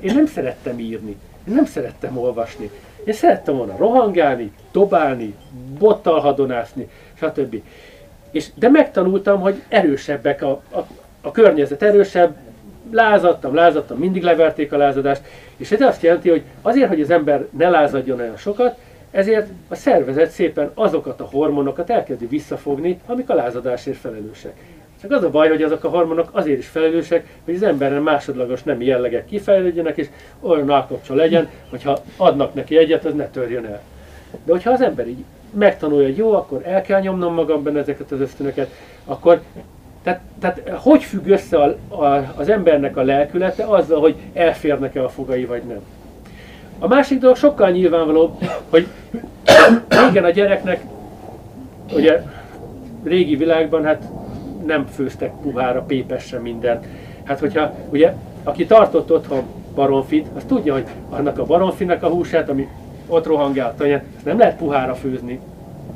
Én 0.00 0.14
nem 0.14 0.26
szerettem 0.26 0.78
írni, 0.78 1.16
én 1.48 1.54
nem 1.54 1.64
szerettem 1.64 2.18
olvasni. 2.18 2.70
Én 3.04 3.14
szerettem 3.14 3.56
volna 3.56 3.76
rohangálni, 3.76 4.52
dobálni, 4.72 5.34
bottal 5.78 6.20
hadonászni, 6.20 6.88
stb. 7.14 7.62
És, 8.30 8.48
de 8.54 8.68
megtanultam, 8.68 9.40
hogy 9.40 9.62
erősebbek 9.68 10.42
a, 10.42 10.50
a, 10.70 10.78
a 11.20 11.30
környezet 11.30 11.82
erősebb, 11.82 12.36
lázadtam, 12.90 13.54
lázadtam, 13.54 13.98
mindig 13.98 14.22
leverték 14.22 14.72
a 14.72 14.76
lázadást, 14.76 15.22
és 15.56 15.70
ez 15.70 15.80
azt 15.80 16.02
jelenti, 16.02 16.28
hogy 16.28 16.42
azért, 16.62 16.88
hogy 16.88 17.00
az 17.00 17.10
ember 17.10 17.46
ne 17.50 17.68
lázadjon 17.68 18.20
olyan 18.20 18.36
sokat, 18.36 18.78
ezért 19.10 19.48
a 19.68 19.74
szervezet 19.74 20.30
szépen 20.30 20.70
azokat 20.74 21.20
a 21.20 21.28
hormonokat 21.30 21.90
elkezdi 21.90 22.26
visszafogni, 22.26 23.00
amik 23.06 23.30
a 23.30 23.34
lázadásért 23.34 23.96
felelősek. 23.96 24.54
Csak 25.08 25.18
az 25.18 25.24
a 25.24 25.30
baj, 25.30 25.48
hogy 25.48 25.62
azok 25.62 25.84
a 25.84 25.88
hormonok 25.88 26.28
azért 26.32 26.58
is 26.58 26.66
felelősek, 26.66 27.26
hogy 27.44 27.54
az 27.54 27.62
emberen 27.62 28.02
másodlagos 28.02 28.62
nemi 28.62 28.84
jellegek 28.84 29.26
kifejlődjenek, 29.26 29.96
és 29.96 30.08
olyan 30.40 30.70
állkapcsa 30.70 31.14
legyen, 31.14 31.48
hogyha 31.70 31.98
adnak 32.16 32.54
neki 32.54 32.76
egyet, 32.76 33.04
az 33.04 33.14
ne 33.14 33.28
törjön 33.28 33.64
el. 33.64 33.80
De 34.44 34.52
hogyha 34.52 34.70
az 34.70 34.80
ember 34.80 35.08
így 35.08 35.24
megtanulja, 35.50 36.06
hogy 36.06 36.16
jó, 36.16 36.32
akkor 36.32 36.60
el 36.64 36.82
kell 36.82 37.00
nyomnom 37.00 37.34
magamban 37.34 37.76
ezeket 37.76 38.10
az 38.10 38.20
ösztönöket, 38.20 38.70
akkor 39.04 39.40
tehát, 40.02 40.20
tehát 40.40 40.68
hogy 40.74 41.02
függ 41.02 41.26
össze 41.26 41.58
a, 41.58 41.76
a, 42.04 42.32
az 42.36 42.48
embernek 42.48 42.96
a 42.96 43.02
lelkülete 43.02 43.64
azzal, 43.64 44.00
hogy 44.00 44.16
elférnek-e 44.32 45.04
a 45.04 45.08
fogai, 45.08 45.44
vagy 45.44 45.62
nem. 45.62 45.80
A 46.78 46.86
másik 46.86 47.18
dolog 47.18 47.36
sokkal 47.36 47.70
nyilvánvalóbb, 47.70 48.44
hogy 48.70 48.86
régen 49.88 50.24
a 50.24 50.30
gyereknek, 50.30 50.84
ugye 51.94 52.22
régi 53.04 53.36
világban 53.36 53.84
hát 53.84 54.02
nem 54.66 54.86
főztek 54.86 55.32
puhára, 55.42 55.82
pépesre 55.82 56.38
mindent. 56.38 56.86
Hát 57.24 57.38
hogyha, 57.38 57.74
ugye, 57.90 58.12
aki 58.44 58.66
tartott 58.66 59.12
otthon 59.12 59.42
baromfit, 59.74 60.26
az 60.36 60.44
tudja, 60.46 60.72
hogy 60.72 60.86
annak 61.10 61.38
a 61.38 61.44
baromfinak 61.44 62.02
a 62.02 62.08
húsát, 62.08 62.48
ami 62.48 62.68
ott 63.06 63.26
rohangál 63.26 63.74
tanyán, 63.76 64.02
nem 64.24 64.38
lehet 64.38 64.56
puhára 64.56 64.94
főzni. 64.94 65.40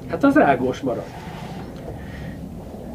Hát 0.09 0.25
az 0.25 0.35
rágós 0.35 0.81
marad. 0.81 1.05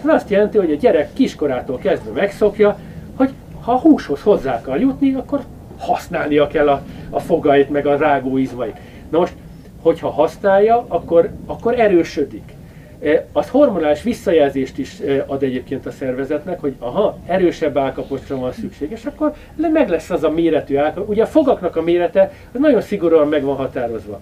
Ez 0.04 0.14
azt 0.14 0.30
jelenti, 0.30 0.58
hogy 0.58 0.72
a 0.72 0.76
gyerek 0.76 1.14
kiskorától 1.14 1.78
kezdve 1.78 2.12
megszokja, 2.12 2.78
hogy 3.16 3.34
ha 3.62 3.72
a 3.72 3.80
húshoz 3.80 4.22
hozzá 4.22 4.56
akar 4.56 4.80
jutni, 4.80 5.14
akkor 5.14 5.42
használnia 5.78 6.48
kell 6.48 6.70
a, 6.70 6.82
a 7.10 7.20
fogait, 7.20 7.70
meg 7.70 7.86
a 7.86 7.98
rágó 7.98 8.38
izmait. 8.38 8.78
Na 9.10 9.18
most, 9.18 9.34
hogyha 9.82 10.10
használja, 10.10 10.86
akkor, 10.88 11.30
akkor 11.46 11.80
erősödik. 11.80 12.54
E, 13.02 13.26
az 13.32 13.50
hormonális 13.50 14.04
visszajelzést 14.04 14.78
is 14.78 15.00
e, 15.00 15.24
ad 15.28 15.44
egyébként 15.44 15.86
a 15.86 15.92
szervezetnek, 15.92 16.60
hogy 16.60 16.76
aha, 16.80 17.18
erősebb 17.28 17.78
állkaposra 17.78 18.38
van 18.38 18.52
szükség, 18.52 18.92
és 18.92 19.06
akkor 19.06 19.34
meg 19.56 19.90
lesz 19.90 20.10
az 20.10 20.24
a 20.24 20.30
méretű 20.30 20.78
állkapos. 20.78 21.10
Ugye 21.10 21.24
a 21.24 21.28
fogaknak 21.28 21.76
a 21.76 21.82
mérete 21.82 22.32
az 22.52 22.60
nagyon 22.60 22.82
szigorúan 22.82 23.28
meg 23.28 23.44
van 23.44 23.56
határozva. 23.56 24.22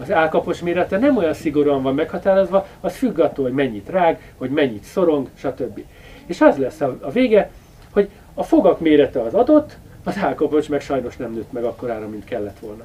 Az 0.00 0.12
állkapos 0.12 0.60
mérete 0.60 0.98
nem 0.98 1.16
olyan 1.16 1.34
szigorúan 1.34 1.82
van 1.82 1.94
meghatározva, 1.94 2.66
az 2.80 2.96
függ 2.96 3.18
attól, 3.18 3.44
hogy 3.44 3.54
mennyit 3.54 3.88
rág, 3.88 4.32
hogy 4.38 4.50
mennyit 4.50 4.84
szorong, 4.84 5.28
stb. 5.34 5.80
És 6.26 6.40
az 6.40 6.56
lesz 6.56 6.80
a, 6.80 6.98
a 7.00 7.10
vége, 7.10 7.50
hogy 7.90 8.08
a 8.34 8.42
fogak 8.42 8.80
mérete 8.80 9.20
az 9.20 9.34
adott, 9.34 9.76
az 10.04 10.18
állkapocs 10.18 10.68
meg 10.68 10.80
sajnos 10.80 11.16
nem 11.16 11.32
nőtt 11.32 11.52
meg 11.52 11.64
akkorára, 11.64 12.08
mint 12.08 12.24
kellett 12.24 12.58
volna. 12.58 12.84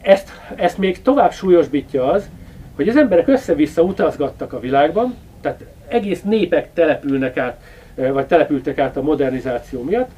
Ezt, 0.00 0.30
ezt 0.54 0.78
még 0.78 1.02
tovább 1.02 1.32
súlyosbítja 1.32 2.06
az, 2.06 2.28
hogy 2.76 2.88
az 2.88 2.96
emberek 2.96 3.28
össze-vissza 3.28 3.82
utazgattak 3.82 4.52
a 4.52 4.60
világban, 4.60 5.14
tehát 5.40 5.64
egész 5.88 6.22
népek 6.22 6.72
települnek 6.72 7.36
át, 7.36 7.60
vagy 7.94 8.26
települtek 8.26 8.78
át 8.78 8.96
a 8.96 9.02
modernizáció 9.02 9.82
miatt, 9.82 10.10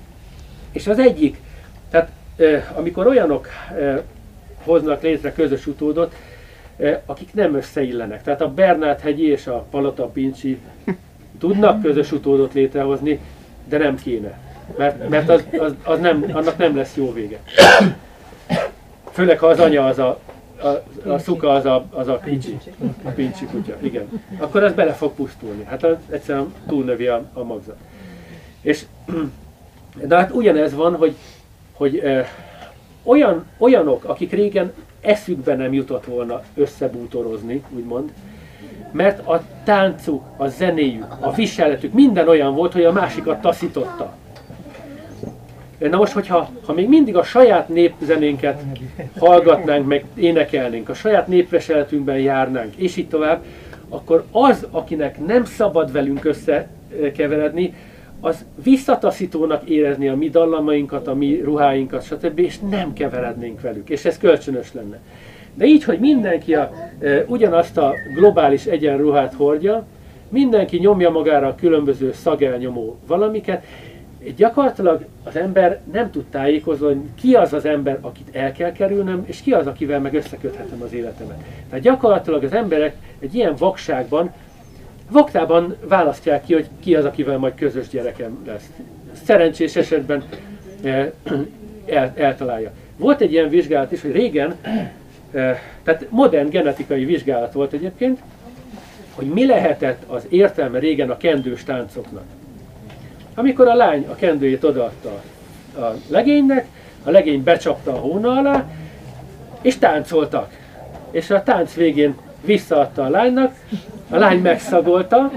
és 0.72 0.86
az 0.86 0.98
egyik, 0.98 1.36
tehát 1.90 2.10
amikor 2.74 3.06
olyanok 3.06 3.48
hoznak 4.64 5.02
létre 5.02 5.32
közös 5.32 5.66
utódot, 5.66 6.14
akik 7.06 7.34
nem 7.34 7.54
összeillenek. 7.54 8.22
Tehát 8.22 8.40
a 8.40 8.52
Bernát 8.52 9.00
hegyi 9.00 9.30
és 9.30 9.46
a 9.46 9.66
Palota 9.70 10.06
Pincsi 10.06 10.60
tudnak 11.38 11.82
közös 11.82 12.12
utódot 12.12 12.54
létrehozni, 12.54 13.20
de 13.68 13.78
nem 13.78 13.96
kéne. 13.96 14.38
Mert, 14.76 15.08
mert 15.08 15.28
az, 15.28 15.44
az, 15.58 15.74
az 15.82 16.00
nem, 16.00 16.24
annak 16.32 16.58
nem 16.58 16.76
lesz 16.76 16.96
jó 16.96 17.12
vége. 17.12 17.38
Főleg, 19.12 19.38
ha 19.38 19.46
az 19.46 19.60
anya 19.60 19.86
az 19.86 19.98
a 19.98 20.18
a, 20.62 20.68
a 21.10 21.18
szuka 21.18 21.50
az 21.50 21.64
a, 21.64 21.84
az 21.90 22.08
a 22.08 22.14
pincsi, 22.14 22.58
a 23.04 23.10
pincsi 23.10 23.44
kutya, 23.44 23.76
igen. 23.82 24.22
Akkor 24.38 24.62
az 24.62 24.72
bele 24.72 24.92
fog 24.92 25.12
pusztulni. 25.12 25.64
Hát 25.64 25.84
az 25.84 25.96
egyszerűen 26.10 26.54
túlnövi 26.68 27.06
a, 27.06 27.22
a 27.32 27.42
magzat. 27.42 27.76
És, 28.60 28.84
de 30.06 30.16
hát 30.16 30.32
ugyanez 30.34 30.74
van, 30.74 30.96
hogy, 30.96 31.14
hogy 31.72 31.98
eh, 31.98 32.26
olyan, 33.02 33.46
olyanok, 33.58 34.04
akik 34.04 34.32
régen 34.32 34.72
eszükbe 35.00 35.54
nem 35.54 35.72
jutott 35.72 36.04
volna 36.04 36.42
összebútorozni, 36.54 37.62
úgymond, 37.70 38.12
mert 38.92 39.26
a 39.26 39.42
táncuk, 39.64 40.22
a 40.36 40.48
zenéjük, 40.48 41.16
a 41.20 41.32
viseletük 41.32 41.92
minden 41.92 42.28
olyan 42.28 42.54
volt, 42.54 42.72
hogy 42.72 42.84
a 42.84 42.92
másikat 42.92 43.40
taszította. 43.40 44.14
Na 45.78 45.96
most, 45.96 46.12
hogyha 46.12 46.50
ha 46.66 46.72
még 46.72 46.88
mindig 46.88 47.16
a 47.16 47.22
saját 47.22 47.68
népzenénket 47.68 48.62
hallgatnánk, 49.18 49.86
meg 49.86 50.04
énekelnénk, 50.14 50.88
a 50.88 50.94
saját 50.94 51.26
népveseletünkben 51.26 52.18
járnánk, 52.18 52.74
és 52.74 52.96
így 52.96 53.08
tovább, 53.08 53.44
akkor 53.88 54.24
az, 54.30 54.66
akinek 54.70 55.26
nem 55.26 55.44
szabad 55.44 55.92
velünk 55.92 56.24
összekeveredni, 56.24 57.74
az 58.20 58.44
visszataszítónak 58.62 59.68
érezni 59.68 60.08
a 60.08 60.16
mi 60.16 60.28
dallamainkat, 60.28 61.06
a 61.06 61.14
mi 61.14 61.40
ruháinkat, 61.44 62.04
stb., 62.04 62.38
és 62.38 62.58
nem 62.58 62.92
keverednénk 62.92 63.60
velük, 63.60 63.90
és 63.90 64.04
ez 64.04 64.18
kölcsönös 64.18 64.72
lenne. 64.72 65.00
De 65.54 65.64
így, 65.64 65.84
hogy 65.84 65.98
mindenki 65.98 66.54
a, 66.54 66.72
e, 67.00 67.24
ugyanazt 67.26 67.78
a 67.78 67.92
globális 68.14 68.64
egyenruhát 68.64 69.34
hordja, 69.34 69.86
mindenki 70.28 70.78
nyomja 70.78 71.10
magára 71.10 71.46
a 71.46 71.54
különböző 71.54 72.12
szagelnyomó 72.12 72.98
valamiket, 73.06 73.64
gyakorlatilag 74.34 75.04
az 75.24 75.36
ember 75.36 75.80
nem 75.92 76.10
tud 76.10 76.24
tájékozódni, 76.24 77.10
ki 77.20 77.34
az 77.34 77.52
az 77.52 77.64
ember, 77.64 77.98
akit 78.00 78.28
el 78.32 78.52
kell 78.52 78.72
kerülnöm, 78.72 79.24
és 79.26 79.40
ki 79.40 79.52
az, 79.52 79.66
akivel 79.66 80.00
meg 80.00 80.14
összeköthetem 80.14 80.82
az 80.82 80.92
életemet. 80.92 81.36
Tehát 81.68 81.84
gyakorlatilag 81.84 82.44
az 82.44 82.52
emberek 82.52 82.96
egy 83.18 83.34
ilyen 83.34 83.54
vakságban, 83.58 84.32
vaktában 85.10 85.76
választják 85.88 86.44
ki, 86.44 86.54
hogy 86.54 86.68
ki 86.80 86.94
az, 86.94 87.04
akivel 87.04 87.38
majd 87.38 87.54
közös 87.54 87.88
gyerekem 87.88 88.38
lesz. 88.46 88.70
Szerencsés 89.24 89.76
esetben 89.76 90.22
eh, 90.82 91.10
el, 91.86 92.12
eltalálja. 92.16 92.70
Volt 92.96 93.20
egy 93.20 93.32
ilyen 93.32 93.48
vizsgálat 93.48 93.92
is, 93.92 94.02
hogy 94.02 94.12
régen, 94.12 94.54
eh, 95.30 95.58
tehát 95.82 96.06
modern 96.10 96.48
genetikai 96.48 97.04
vizsgálat 97.04 97.52
volt 97.52 97.72
egyébként, 97.72 98.20
hogy 99.14 99.26
mi 99.26 99.46
lehetett 99.46 100.02
az 100.06 100.26
értelme 100.28 100.78
régen 100.78 101.10
a 101.10 101.16
kendős 101.16 101.64
táncoknak. 101.64 102.24
Amikor 103.38 103.68
a 103.68 103.74
lány 103.74 104.06
a 104.10 104.14
kendőjét 104.14 104.64
odaadta 104.64 105.22
a 105.78 105.84
legénynek, 106.08 106.66
a 107.04 107.10
legény 107.10 107.42
becsapta 107.42 107.92
a 107.92 107.98
hóna 107.98 108.30
alá, 108.30 108.64
és 109.60 109.78
táncoltak. 109.78 110.56
És 111.10 111.30
a 111.30 111.42
tánc 111.42 111.74
végén 111.74 112.16
visszaadta 112.44 113.04
a 113.04 113.08
lánynak, 113.08 113.54
a 114.10 114.16
lány 114.16 114.40
megszagolta, 114.40 115.30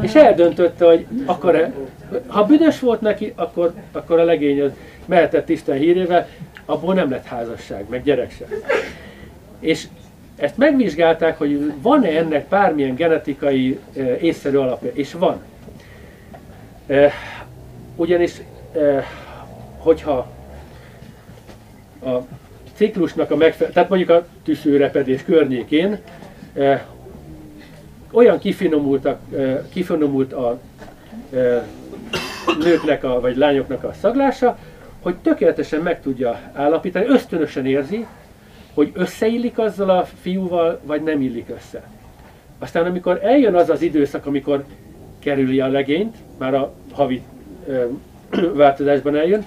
és 0.00 0.14
eldöntötte, 0.14 0.86
hogy 0.86 1.06
akkor, 1.24 1.72
ha 2.26 2.44
büdös 2.44 2.80
volt 2.80 3.00
neki, 3.00 3.32
akkor, 3.36 3.72
akkor 3.92 4.18
a 4.18 4.24
legény 4.24 4.60
az 4.62 4.70
mehetett 5.04 5.48
Isten 5.48 5.76
hírével, 5.76 6.28
abból 6.64 6.94
nem 6.94 7.10
lett 7.10 7.24
házasság, 7.24 7.84
meg 7.88 8.02
gyerek 8.02 8.30
sem. 8.30 8.48
És 9.60 9.86
ezt 10.36 10.56
megvizsgálták, 10.56 11.38
hogy 11.38 11.72
van-e 11.82 12.08
ennek 12.08 12.48
bármilyen 12.48 12.94
genetikai 12.94 13.78
észszerű 14.20 14.56
alapja, 14.56 14.90
és 14.94 15.12
van. 15.12 15.40
Ugyanis, 17.96 18.32
hogyha 19.78 20.32
a 22.04 22.18
ciklusnak 22.74 23.30
a 23.30 23.36
megfelelő, 23.36 23.74
tehát 23.74 23.88
mondjuk 23.88 24.10
a 24.10 24.26
tűzőrepedés 24.44 25.24
környékén 25.24 25.98
olyan 28.12 28.38
kifinomultak, 28.38 29.20
kifinomult 29.72 30.32
a 30.32 30.60
nőknek 32.58 33.04
a, 33.04 33.20
vagy 33.20 33.36
lányoknak 33.36 33.84
a 33.84 33.92
szaglása, 34.00 34.58
hogy 35.02 35.16
tökéletesen 35.16 35.80
meg 35.80 36.00
tudja 36.00 36.40
állapítani, 36.52 37.06
ösztönösen 37.06 37.66
érzi, 37.66 38.06
hogy 38.74 38.90
összeillik 38.94 39.58
azzal 39.58 39.90
a 39.90 40.04
fiúval, 40.20 40.80
vagy 40.84 41.02
nem 41.02 41.20
illik 41.20 41.48
össze. 41.56 41.82
Aztán 42.58 42.86
amikor 42.86 43.20
eljön 43.22 43.54
az 43.54 43.70
az 43.70 43.82
időszak, 43.82 44.26
amikor 44.26 44.64
kerüli 45.24 45.60
a 45.60 45.68
legényt, 45.68 46.16
már 46.38 46.54
a 46.54 46.72
havi 46.92 47.22
ö, 47.66 47.84
változásban 48.62 49.16
eljön, 49.16 49.44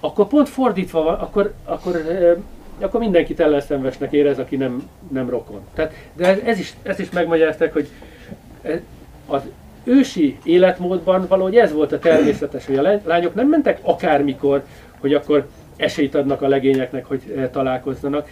akkor 0.00 0.26
pont 0.26 0.48
fordítva 0.48 1.02
van, 1.02 1.14
akkor, 1.14 1.52
akkor, 1.64 1.94
ö, 1.94 2.32
akkor 2.80 3.00
mindenkit 3.00 3.40
ellenszenvesnek 3.40 4.12
érez, 4.12 4.38
aki 4.38 4.56
nem, 4.56 4.88
nem 5.08 5.30
rokon. 5.30 5.60
Tehát, 5.74 5.92
de 6.16 6.42
ez 6.44 6.58
is, 6.58 6.74
ezt 6.82 7.00
is 7.00 7.10
megmagyarázták, 7.10 7.72
hogy 7.72 7.88
az 9.26 9.42
ősi 9.84 10.38
életmódban 10.42 11.26
valahogy 11.28 11.56
ez 11.56 11.72
volt 11.72 11.92
a 11.92 11.98
természetes, 11.98 12.66
hogy 12.66 12.76
a 12.76 13.00
lányok 13.04 13.34
nem 13.34 13.48
mentek 13.48 13.78
akármikor, 13.82 14.62
hogy 14.98 15.14
akkor 15.14 15.46
esélyt 15.76 16.14
adnak 16.14 16.42
a 16.42 16.48
legényeknek, 16.48 17.04
hogy 17.04 17.22
eh, 17.36 17.48
találkozzanak, 17.52 18.28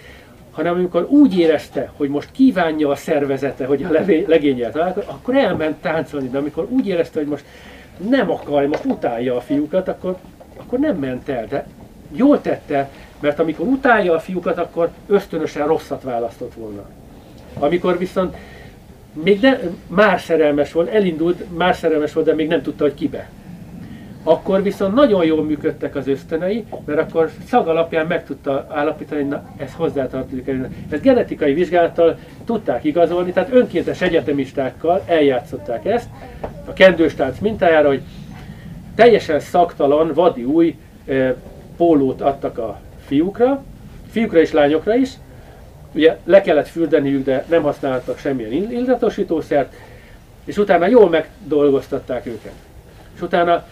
hanem 0.59 0.75
amikor 0.75 1.07
úgy 1.11 1.39
érezte, 1.39 1.91
hogy 1.97 2.09
most 2.09 2.29
kívánja 2.33 2.89
a 2.89 2.97
szervezete, 2.97 3.67
hogy 3.67 3.83
a 3.83 3.91
legényel 4.27 4.73
találkozik, 4.73 5.09
akkor 5.09 5.37
elment 5.37 5.77
táncolni, 5.77 6.29
de 6.29 6.39
amikor 6.39 6.67
úgy 6.71 6.87
érezte, 6.87 7.19
hogy 7.19 7.29
most 7.29 7.45
nem 8.09 8.31
akar, 8.31 8.67
most 8.67 8.85
utálja 8.85 9.37
a 9.37 9.41
fiúkat, 9.41 9.89
akkor, 9.89 10.17
akkor 10.57 10.79
nem 10.79 10.97
ment 10.97 11.29
el. 11.29 11.47
De 11.47 11.67
jól 12.13 12.41
tette, 12.41 12.89
mert 13.21 13.39
amikor 13.39 13.67
utálja 13.67 14.15
a 14.15 14.19
fiúkat, 14.19 14.59
akkor 14.59 14.91
ösztönösen 15.07 15.67
rosszat 15.67 16.03
választott 16.03 16.55
volna. 16.55 16.85
Amikor 17.59 17.99
viszont 17.99 18.37
még 19.13 19.41
ne, 19.41 19.59
már 19.87 20.21
szerelmes 20.21 20.73
volt, 20.73 20.89
elindult, 20.89 21.57
már 21.57 21.75
szerelmes 21.75 22.13
volt, 22.13 22.27
de 22.27 22.35
még 22.35 22.49
nem 22.49 22.63
tudta, 22.63 22.85
hogy 22.85 22.95
kibe. 22.95 23.29
Akkor 24.29 24.63
viszont 24.63 24.95
nagyon 24.95 25.25
jól 25.25 25.45
működtek 25.45 25.97
az 25.97 26.09
ösztönei, 26.09 26.65
mert 26.85 26.99
akkor 26.99 27.31
szag 27.47 27.69
alapján 27.69 28.07
meg 28.07 28.25
tudta 28.25 28.67
állapítani, 28.71 29.21
hogy 29.21 29.31
na, 29.31 29.49
ez 29.57 29.75
hozzátartozik. 29.75 30.51
Ezt 30.91 31.03
genetikai 31.03 31.53
vizsgálattal 31.53 32.19
tudták 32.45 32.85
igazolni, 32.85 33.33
tehát 33.33 33.53
önkéntes 33.53 34.01
egyetemistákkal 34.01 35.03
eljátszották 35.07 35.85
ezt 35.85 36.09
a 36.65 36.73
kendőstánc 36.73 37.39
mintájára, 37.39 37.89
hogy 37.89 38.03
teljesen 38.95 39.41
szaktalan, 39.41 40.13
vadi 40.15 40.45
új 40.45 40.77
e, 41.07 41.35
pólót 41.77 42.21
adtak 42.21 42.59
a 42.59 42.81
fiúkra, 43.07 43.65
fiúkra 44.11 44.41
és 44.41 44.53
lányokra 44.53 44.95
is, 44.95 45.11
ugye 45.93 46.17
le 46.25 46.41
kellett 46.41 46.69
fürdeniük, 46.69 47.25
de 47.25 47.45
nem 47.49 47.63
használtak 47.63 48.19
semmilyen 48.19 48.73
illatosítószert, 48.73 49.75
és 50.45 50.57
utána 50.57 50.87
jól 50.87 51.09
megdolgoztatták 51.09 52.27
őket. 52.27 52.53
És 53.15 53.23
utána 53.23 53.65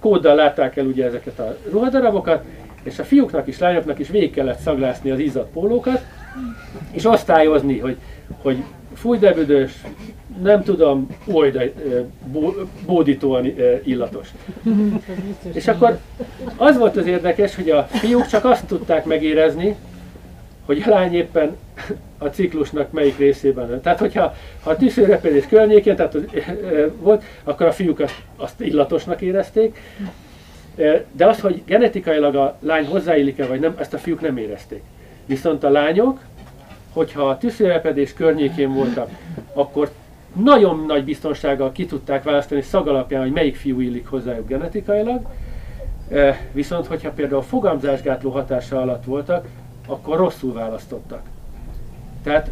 kóddal 0.00 0.34
látták 0.34 0.76
el 0.76 0.86
ugye 0.86 1.04
ezeket 1.06 1.38
a 1.38 1.56
ruhadarabokat, 1.70 2.44
és 2.82 2.98
a 2.98 3.04
fiúknak 3.04 3.46
is, 3.46 3.58
lányoknak 3.58 3.98
is 3.98 4.08
végig 4.08 4.32
kellett 4.32 4.58
szaglászni 4.58 5.10
az 5.10 5.18
izzadt 5.18 5.52
pólókat, 5.52 6.04
és 6.90 7.04
osztályozni, 7.04 7.78
hogy, 7.78 7.96
hogy 8.42 8.62
fújdebüdös, 8.94 9.72
nem 10.42 10.62
tudom, 10.62 11.06
olyda 11.32 11.60
bódítóan 12.86 13.52
illatos. 13.84 14.28
És 15.52 15.68
akkor 15.68 15.98
az 16.56 16.78
volt 16.78 16.96
az 16.96 17.06
érdekes, 17.06 17.54
hogy 17.54 17.70
a 17.70 17.82
fiúk 17.82 18.26
csak 18.26 18.44
azt 18.44 18.66
tudták 18.66 19.04
megérezni, 19.04 19.76
hogy 20.68 20.82
a 20.86 20.88
lány 20.88 21.14
éppen 21.14 21.56
a 22.18 22.26
ciklusnak 22.26 22.92
melyik 22.92 23.18
részében. 23.18 23.80
Tehát, 23.80 23.98
hogyha 23.98 24.34
ha 24.62 24.70
a 24.70 24.76
tűzőrepedés 24.76 25.46
környékén 25.46 25.96
tehát 25.96 26.14
az, 26.14 26.22
e, 26.34 26.88
volt, 27.00 27.22
akkor 27.44 27.66
a 27.66 27.72
fiúk 27.72 28.00
azt, 28.00 28.22
azt 28.36 28.60
illatosnak 28.60 29.20
érezték, 29.20 29.78
e, 30.76 31.04
de 31.12 31.26
az, 31.26 31.40
hogy 31.40 31.62
genetikailag 31.66 32.34
a 32.34 32.56
lány 32.60 32.86
hozzáillik-e 32.86 33.46
vagy 33.46 33.60
nem, 33.60 33.74
ezt 33.78 33.94
a 33.94 33.98
fiúk 33.98 34.20
nem 34.20 34.36
érezték. 34.36 34.82
Viszont 35.26 35.64
a 35.64 35.70
lányok, 35.70 36.20
hogyha 36.92 37.28
a 37.28 37.38
tűzőrepedés 37.38 38.12
környékén 38.12 38.72
voltak, 38.72 39.10
akkor 39.52 39.90
nagyon 40.32 40.84
nagy 40.86 41.04
biztonsággal 41.04 41.72
ki 41.72 41.86
tudták 41.86 42.22
választani 42.22 42.62
szag 42.62 42.88
alapján, 42.88 43.22
hogy 43.22 43.32
melyik 43.32 43.56
fiú 43.56 43.80
illik 43.80 44.06
hozzájuk 44.06 44.48
genetikailag, 44.48 45.20
viszont 46.52 46.86
hogyha 46.86 47.10
például 47.10 47.42
fogamzásgátló 47.42 48.30
hatása 48.30 48.80
alatt 48.80 49.04
voltak, 49.04 49.46
akkor 49.88 50.16
rosszul 50.16 50.52
választottak. 50.52 51.20
Tehát, 52.22 52.50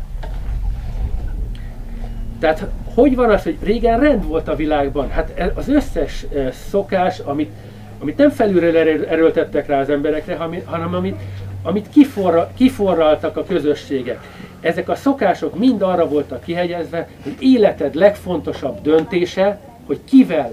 tehát 2.41 2.67
hogy 2.95 3.15
van 3.15 3.31
az, 3.31 3.43
hogy 3.43 3.57
régen 3.63 4.01
rend 4.01 4.27
volt 4.27 4.49
a 4.49 4.57
világban? 4.57 5.11
Hát 5.11 5.33
e, 5.39 5.53
az 5.55 5.69
összes 5.69 6.27
e, 6.35 6.53
szokás, 6.53 7.19
amit, 7.19 7.51
amit 7.99 8.17
nem 8.17 8.31
felülről 8.31 8.77
erőltettek 9.07 9.67
rá 9.67 9.81
az 9.81 9.91
emberekre, 9.91 10.37
hanem 10.65 10.95
amit, 10.95 11.17
amit 11.63 11.89
kiforra, 11.89 12.51
kiforraltak 12.57 13.37
a 13.37 13.45
közösségek. 13.45 14.21
Ezek 14.61 14.89
a 14.89 14.95
szokások 14.95 15.59
mind 15.59 15.83
arra 15.83 16.09
voltak 16.09 16.45
kihegyezve, 16.45 17.09
hogy 17.23 17.37
életed 17.39 17.95
legfontosabb 17.95 18.81
döntése, 18.83 19.61
hogy 19.87 20.01
kivel 20.05 20.53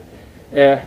eh, 0.54 0.82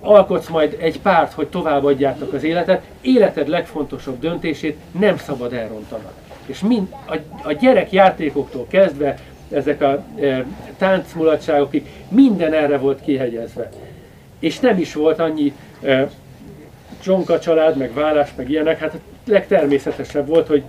alkotsz 0.00 0.48
majd 0.48 0.76
egy 0.80 1.00
párt, 1.00 1.32
hogy 1.32 1.48
továbbadjátok 1.48 2.32
az 2.32 2.44
életet, 2.44 2.84
életed 3.00 3.48
legfontosabb 3.48 4.20
döntését 4.20 4.76
nem 4.98 5.18
szabad 5.18 5.52
elrontanod. 5.52 6.12
És 6.46 6.60
mind, 6.60 6.88
a, 7.06 7.16
a 7.42 7.52
gyerek 7.52 7.92
játékoktól 7.92 8.66
kezdve 8.68 9.18
ezek 9.50 9.82
a 9.82 10.04
e, 10.20 10.44
táncmulatságokig 10.78 11.86
minden 12.08 12.52
erre 12.52 12.78
volt 12.78 13.00
kihegyezve. 13.00 13.68
És 14.38 14.60
nem 14.60 14.78
is 14.78 14.94
volt 14.94 15.18
annyi 15.18 15.52
e, 15.82 16.10
csonka 17.02 17.38
család, 17.38 17.76
meg 17.76 17.94
vállás, 17.94 18.30
meg 18.36 18.50
ilyenek, 18.50 18.78
hát 18.78 18.94
a 18.94 18.98
legtermészetesebb 19.24 20.26
volt, 20.26 20.46
hogy 20.46 20.62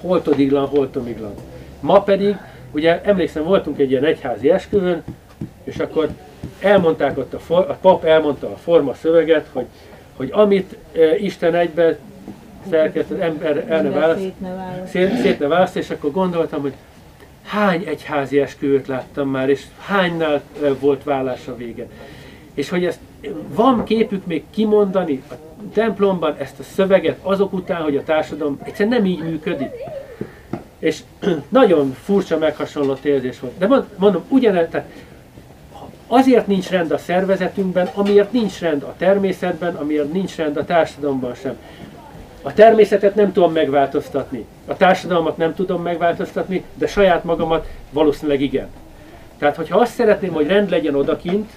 hol 0.00 0.22
todiglan, 0.22 0.66
hol 0.66 0.90
tomiglan. 0.90 1.34
Ma 1.80 2.02
pedig, 2.02 2.36
ugye 2.72 3.00
emlékszem, 3.02 3.44
voltunk 3.44 3.78
egy 3.78 3.90
ilyen 3.90 4.04
egyházi 4.04 4.50
esküvőn, 4.50 5.02
és 5.64 5.76
akkor 5.76 6.08
elmondták 6.60 7.18
ott 7.18 7.34
a, 7.34 7.38
for, 7.38 7.66
a 7.68 7.78
pap 7.80 8.04
elmondta 8.04 8.46
a 8.46 8.56
forma 8.56 8.94
szöveget, 8.94 9.48
hogy, 9.52 9.66
hogy 10.16 10.30
amit 10.32 10.76
e, 10.92 11.16
Isten 11.16 11.54
egybe 11.54 11.98
szerkeszt, 12.70 13.10
az 13.10 13.18
ember 13.18 13.64
el 13.68 13.82
ne 13.82 13.90
választ, 13.90 14.22
szét, 14.88 15.16
szét 15.20 15.38
ne 15.38 15.46
választ, 15.46 15.76
és 15.76 15.90
akkor 15.90 16.10
gondoltam, 16.10 16.60
hogy 16.60 16.74
hány 17.42 17.84
egyházi 17.86 18.40
esküvőt 18.40 18.86
láttam 18.86 19.28
már, 19.28 19.48
és 19.48 19.64
hánynál 19.78 20.42
e, 20.62 20.72
volt 20.80 21.04
vállás 21.04 21.46
a 21.46 21.56
vége. 21.56 21.86
És 22.54 22.68
hogy 22.68 22.84
ezt 22.84 22.98
van 23.54 23.84
képük 23.84 24.26
még 24.26 24.42
kimondani 24.50 25.22
a 25.30 25.34
templomban 25.72 26.36
ezt 26.38 26.58
a 26.58 26.62
szöveget 26.62 27.18
azok 27.22 27.52
után, 27.52 27.82
hogy 27.82 27.96
a 27.96 28.02
társadalom 28.02 28.58
egyszerűen 28.62 28.96
nem 28.96 29.04
így 29.04 29.22
működik. 29.22 29.70
És 30.78 31.00
nagyon 31.48 31.92
furcsa 31.92 32.38
meghasonlott 32.38 33.04
érzés 33.04 33.40
volt. 33.40 33.58
De 33.58 33.84
mondom, 33.96 34.24
ugyanez, 34.28 34.68
tehát 34.70 34.90
Azért 36.12 36.46
nincs 36.46 36.68
rend 36.68 36.90
a 36.90 36.98
szervezetünkben, 36.98 37.90
amiért 37.94 38.32
nincs 38.32 38.60
rend 38.60 38.82
a 38.82 38.94
természetben, 38.98 39.74
amiért 39.74 40.12
nincs 40.12 40.36
rend 40.36 40.56
a 40.56 40.64
társadalomban 40.64 41.34
sem. 41.34 41.56
A 42.42 42.52
természetet 42.52 43.14
nem 43.14 43.32
tudom 43.32 43.52
megváltoztatni, 43.52 44.46
a 44.66 44.76
társadalmat 44.76 45.36
nem 45.36 45.54
tudom 45.54 45.82
megváltoztatni, 45.82 46.64
de 46.74 46.86
saját 46.86 47.24
magamat 47.24 47.68
valószínűleg 47.90 48.40
igen. 48.40 48.66
Tehát, 49.38 49.56
hogyha 49.56 49.78
azt 49.78 49.94
szeretném, 49.94 50.32
hogy 50.32 50.46
rend 50.46 50.70
legyen 50.70 50.94
odakint, 50.94 51.50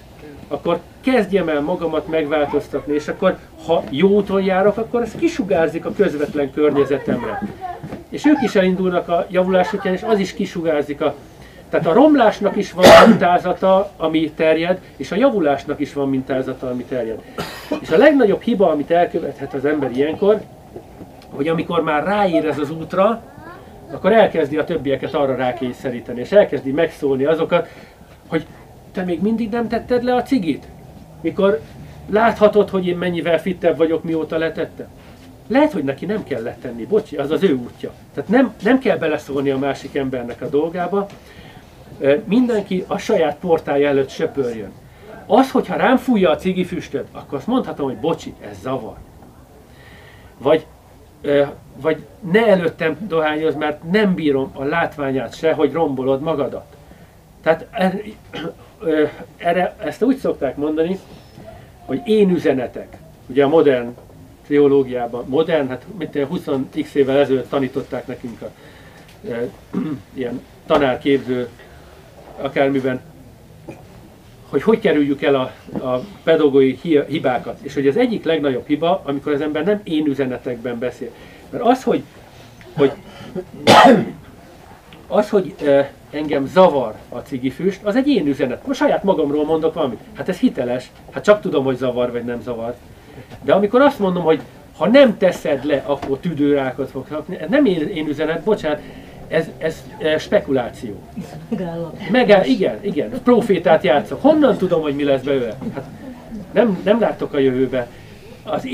akkor 0.48 0.80
kezdjem 1.00 1.48
el 1.48 1.60
magamat 1.60 2.08
megváltoztatni, 2.08 2.94
és 2.94 3.08
akkor, 3.08 3.38
ha 3.66 3.82
jó 3.90 4.08
úton 4.08 4.42
járok, 4.42 4.76
akkor 4.76 5.02
ez 5.02 5.12
kisugárzik 5.18 5.84
a 5.84 5.92
közvetlen 5.96 6.52
környezetemre. 6.52 7.42
És 8.08 8.26
ők 8.26 8.42
is 8.42 8.54
elindulnak 8.54 9.08
a 9.08 9.26
javulás 9.30 9.72
után, 9.72 9.92
és 9.92 10.02
az 10.02 10.18
is 10.18 10.34
kisugárzik 10.34 11.00
a 11.00 11.14
tehát 11.70 11.86
a 11.86 11.92
romlásnak 11.92 12.56
is 12.56 12.72
van 12.72 12.86
mintázata, 13.08 13.90
ami 13.96 14.30
terjed, 14.30 14.80
és 14.96 15.12
a 15.12 15.16
javulásnak 15.16 15.80
is 15.80 15.92
van 15.92 16.08
mintázata, 16.08 16.70
ami 16.70 16.84
terjed. 16.84 17.22
És 17.80 17.90
a 17.90 17.96
legnagyobb 17.96 18.42
hiba, 18.42 18.70
amit 18.70 18.90
elkövethet 18.90 19.54
az 19.54 19.64
ember 19.64 19.90
ilyenkor, 19.90 20.40
hogy 21.30 21.48
amikor 21.48 21.82
már 21.82 22.04
ráér 22.04 22.46
ez 22.46 22.58
az 22.58 22.70
útra, 22.70 23.22
akkor 23.90 24.12
elkezdi 24.12 24.56
a 24.56 24.64
többieket 24.64 25.14
arra 25.14 25.36
rákényszeríteni, 25.36 26.20
és 26.20 26.32
elkezdi 26.32 26.70
megszólni 26.70 27.24
azokat, 27.24 27.68
hogy 28.26 28.46
te 28.92 29.02
még 29.02 29.22
mindig 29.22 29.50
nem 29.50 29.68
tetted 29.68 30.04
le 30.04 30.14
a 30.14 30.22
cigit? 30.22 30.66
Mikor 31.20 31.60
láthatod, 32.10 32.70
hogy 32.70 32.86
én 32.86 32.96
mennyivel 32.96 33.40
fittebb 33.40 33.76
vagyok, 33.76 34.04
mióta 34.04 34.38
letettem? 34.38 34.86
Lehet, 35.48 35.72
hogy 35.72 35.84
neki 35.84 36.06
nem 36.06 36.24
kell 36.24 36.42
letenni, 36.42 36.84
bocsi, 36.84 37.16
az 37.16 37.30
az 37.30 37.42
ő 37.42 37.54
útja. 37.54 37.92
Tehát 38.14 38.30
nem, 38.30 38.54
nem 38.62 38.78
kell 38.78 38.96
beleszólni 38.96 39.50
a 39.50 39.58
másik 39.58 39.94
embernek 39.94 40.40
a 40.40 40.48
dolgába, 40.48 41.06
mindenki 42.24 42.84
a 42.86 42.98
saját 42.98 43.36
portája 43.36 43.88
előtt 43.88 44.08
söpörjön. 44.08 44.72
Az, 45.26 45.50
hogyha 45.50 45.76
rám 45.76 45.96
fújja 45.96 46.30
a 46.30 46.36
cigifüstöt, 46.36 47.06
akkor 47.12 47.38
azt 47.38 47.46
mondhatom, 47.46 47.86
hogy 47.86 47.96
bocsi, 47.96 48.34
ez 48.40 48.60
zavar. 48.62 48.96
Vagy, 50.38 50.66
vagy 51.76 52.06
ne 52.32 52.46
előttem 52.46 52.96
dohányoz, 53.08 53.54
mert 53.54 53.90
nem 53.90 54.14
bírom 54.14 54.50
a 54.52 54.64
látványát 54.64 55.36
se, 55.36 55.52
hogy 55.52 55.72
rombolod 55.72 56.20
magadat. 56.20 56.76
Tehát 57.42 57.66
er, 57.70 58.02
erre, 59.36 59.76
ezt 59.78 60.02
úgy 60.02 60.16
szokták 60.16 60.56
mondani, 60.56 60.98
hogy 61.84 62.00
én 62.04 62.30
üzenetek. 62.30 62.96
Ugye 63.26 63.44
a 63.44 63.48
modern 63.48 63.94
teológiában, 64.46 65.24
modern, 65.28 65.68
hát 65.68 65.84
mint 65.98 66.12
20x 66.14 66.92
évvel 66.92 67.18
ezelőtt 67.18 67.48
tanították 67.48 68.06
nekünk 68.06 68.42
a 68.42 68.50
e, 69.30 69.48
ilyen 70.14 70.42
tanárképző 70.66 71.48
akármiben, 72.40 73.00
hogy 74.48 74.62
hogy 74.62 74.80
kerüljük 74.80 75.22
el 75.22 75.34
a, 75.34 75.52
a 75.86 76.00
pedagógiai 76.22 76.78
hibákat. 77.08 77.58
És 77.62 77.74
hogy 77.74 77.86
az 77.86 77.96
egyik 77.96 78.24
legnagyobb 78.24 78.66
hiba, 78.66 79.02
amikor 79.04 79.32
az 79.32 79.40
ember 79.40 79.64
nem 79.64 79.80
én 79.84 80.06
üzenetekben 80.06 80.78
beszél. 80.78 81.10
Mert 81.50 81.64
az, 81.64 81.82
hogy, 81.82 82.02
hogy 82.76 82.92
az, 85.06 85.30
hogy 85.30 85.54
engem 86.10 86.46
zavar 86.46 86.94
a 87.08 87.18
cigifüst, 87.18 87.80
az 87.82 87.96
egy 87.96 88.08
én 88.08 88.26
üzenet. 88.26 88.66
Most 88.66 88.78
saját 88.78 89.02
magamról 89.02 89.44
mondok 89.44 89.74
valamit. 89.74 89.98
Hát 90.12 90.28
ez 90.28 90.38
hiteles. 90.38 90.90
Hát 91.10 91.24
csak 91.24 91.40
tudom, 91.40 91.64
hogy 91.64 91.76
zavar 91.76 92.12
vagy 92.12 92.24
nem 92.24 92.40
zavar. 92.40 92.74
De 93.42 93.52
amikor 93.52 93.80
azt 93.80 93.98
mondom, 93.98 94.22
hogy 94.22 94.40
ha 94.76 94.88
nem 94.88 95.18
teszed 95.18 95.64
le, 95.64 95.82
akkor 95.86 96.18
tüdőrákat 96.18 96.90
fog 96.90 97.08
kapni, 97.08 97.36
ez 97.36 97.48
nem 97.48 97.64
én, 97.64 97.88
én 97.88 98.08
üzenet, 98.08 98.42
bocsánat, 98.42 98.80
ez, 99.28 99.46
ez, 99.58 99.82
ez 99.98 100.22
spekuláció. 100.22 100.94
Megáll, 102.10 102.44
igen, 102.44 102.78
igen, 102.80 103.10
profétát 103.24 103.84
játszok. 103.84 104.22
Honnan 104.22 104.56
tudom, 104.56 104.82
hogy 104.82 104.94
mi 104.94 105.04
lesz 105.04 105.22
belőle? 105.22 105.56
Hát 105.74 105.84
nem, 106.52 106.80
nem 106.84 107.00
látok 107.00 107.32
a 107.32 107.38
jövőbe. 107.38 107.88
Az, 108.44 108.68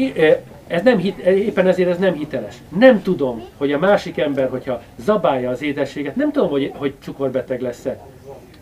ez 0.66 0.82
nem 0.82 0.98
hit, 0.98 1.18
éppen 1.18 1.66
ezért 1.66 1.88
ez 1.88 1.98
nem 1.98 2.14
hiteles. 2.14 2.54
Nem 2.78 3.02
tudom, 3.02 3.42
hogy 3.56 3.72
a 3.72 3.78
másik 3.78 4.18
ember, 4.18 4.48
hogyha 4.48 4.82
zabálja 4.98 5.50
az 5.50 5.62
édességet, 5.62 6.16
nem 6.16 6.32
tudom, 6.32 6.50
hogy, 6.50 6.72
hogy 6.74 6.94
cukorbeteg 7.02 7.60
lesz-e. 7.60 7.98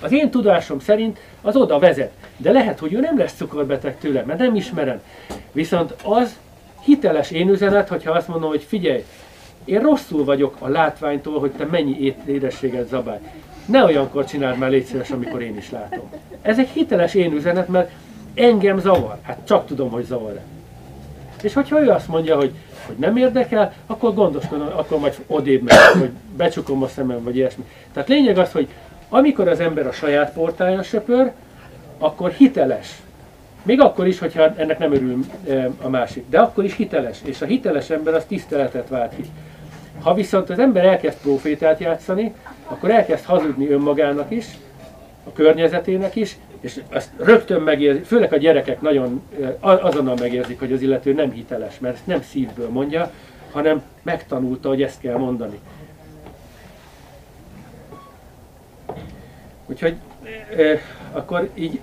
Az 0.02 0.12
én 0.12 0.31
tudásom 0.31 0.81
szerint 0.81 1.18
az 1.42 1.57
oda 1.57 1.78
vezet. 1.78 2.12
De 2.36 2.52
lehet, 2.52 2.78
hogy 2.78 2.92
ő 2.92 3.00
nem 3.00 3.18
lesz 3.18 3.33
cukorbeteg 3.33 3.99
tőle, 3.99 4.23
mert 4.23 4.39
nem 4.39 4.55
ismerem. 4.55 5.00
Viszont 5.52 5.94
az 6.05 6.36
hiteles 6.81 7.31
én 7.31 7.49
üzenet, 7.49 7.89
hogyha 7.89 8.12
azt 8.12 8.28
mondom, 8.28 8.49
hogy 8.49 8.62
figyelj, 8.62 9.05
én 9.69 9.81
rosszul 9.81 10.25
vagyok 10.25 10.57
a 10.59 10.69
látványtól, 10.69 11.41
hogy 11.41 11.51
te 11.51 11.65
mennyi 11.65 12.17
édességet 12.27 12.89
zabálj. 12.89 13.19
Ne 13.67 13.85
olyankor 13.85 14.25
csináld 14.25 14.59
már 14.59 14.71
légy 14.71 14.85
szíves, 14.85 15.11
amikor 15.11 15.43
én 15.43 15.57
is 15.57 15.71
látom. 15.71 16.11
Ez 16.43 16.59
egy 16.59 16.69
hiteles 16.69 17.15
én 17.15 17.33
üzenet, 17.33 17.69
mert 17.69 17.91
engem 18.35 18.79
zavar. 18.79 19.19
Hát 19.23 19.39
csak 19.47 19.67
tudom, 19.67 19.91
hogy 19.91 20.05
zavar-e. 20.05 20.43
És 21.43 21.53
hogyha 21.53 21.81
ő 21.81 21.89
azt 21.89 22.09
mondja, 22.09 22.37
hogy, 22.37 22.53
hogy 22.87 22.97
nem 22.97 23.17
érdekel, 23.17 23.73
akkor 23.87 24.15
gondoskodom, 24.15 24.69
akkor 24.77 24.99
majd 24.99 25.19
odébb 25.27 25.63
meg, 25.63 25.79
hogy 25.79 26.11
becsukom 26.37 26.83
a 26.83 26.89
szemem, 26.89 27.25
vagy 27.25 27.37
ilyesmi. 27.37 27.65
Tehát 27.93 28.09
lényeg 28.09 28.39
az, 28.39 28.53
hogy 28.53 28.69
amikor 29.09 29.49
az 29.49 29.61
ember 29.61 29.87
a 29.87 29.93
saját 29.93 30.33
portáján 30.33 30.83
söpör, 30.83 31.33
akkor 31.99 32.31
hiteles. 32.31 33.01
Még 33.63 33.81
akkor 33.81 34.07
is, 34.07 34.19
hogyha 34.19 34.55
ennek 34.57 34.79
nem 34.79 34.93
örül 34.93 35.25
e, 35.49 35.71
a 35.83 35.89
másik. 35.89 36.25
De 36.31 36.39
akkor 36.39 36.65
is 36.65 36.77
hiteles. 36.77 37.19
És 37.25 37.43
a 37.43 37.47
hiteles 37.47 37.91
ember 37.91 38.15
az 38.15 38.25
tiszteletet 38.25 38.89
vált 38.89 39.15
ki. 39.17 39.25
Ha 40.02 40.15
viszont 40.15 40.51
az 40.51 40.59
ember 40.59 40.85
elkezd 40.85 41.18
profétát 41.20 41.81
játszani, 41.81 42.35
akkor 42.67 42.91
elkezd 42.91 43.25
hazudni 43.25 43.68
önmagának 43.68 44.31
is, 44.31 44.47
a 45.25 45.33
környezetének 45.33 46.17
is, 46.17 46.36
és 46.60 46.81
ezt 46.89 47.10
rögtön 47.17 47.60
megérzik, 47.60 48.05
főleg 48.05 48.33
a 48.33 48.36
gyerekek 48.36 48.81
nagyon 48.81 49.23
azonnal 49.60 50.17
megérzik, 50.20 50.59
hogy 50.59 50.73
az 50.73 50.83
illető 50.83 51.12
nem 51.12 51.31
hiteles, 51.31 51.78
mert 51.78 51.94
ezt 51.94 52.07
nem 52.07 52.23
szívből 52.23 52.68
mondja, 52.68 53.12
hanem 53.52 53.83
megtanulta, 54.02 54.68
hogy 54.68 54.83
ezt 54.83 55.01
kell 55.01 55.17
mondani. 55.17 55.59
Úgyhogy 59.67 59.97
akkor 61.12 61.51
így 61.55 61.81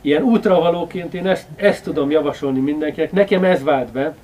ilyen 0.00 0.22
útravalóként 0.22 1.14
én 1.14 1.26
ezt, 1.26 1.46
ezt 1.56 1.84
tudom 1.84 2.10
javasolni 2.10 2.60
mindenkinek. 2.60 3.12
Nekem 3.12 3.44
ez 3.44 3.62
vált 3.62 3.92
be. 3.92 4.14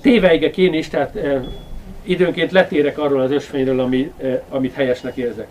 Téveigek 0.00 0.56
én 0.56 0.74
is, 0.74 0.88
tehát 0.88 1.16
e, 1.16 1.44
időnként 2.02 2.52
letérek 2.52 2.98
arról 2.98 3.20
az 3.20 3.30
ösvényről, 3.30 3.80
ami, 3.80 4.12
e, 4.22 4.42
amit 4.48 4.74
helyesnek 4.74 5.16
érzek. 5.16 5.48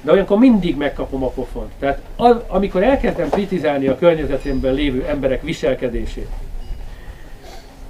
De 0.00 0.12
olyankor 0.12 0.38
mindig 0.38 0.76
megkapom 0.76 1.24
a 1.24 1.28
pofont. 1.28 1.72
Tehát 1.78 2.00
az, 2.16 2.36
amikor 2.46 2.82
elkezdem 2.82 3.28
kritizálni 3.28 3.86
a 3.86 3.98
környezetemben 3.98 4.74
lévő 4.74 5.04
emberek 5.08 5.42
viselkedését, 5.42 6.28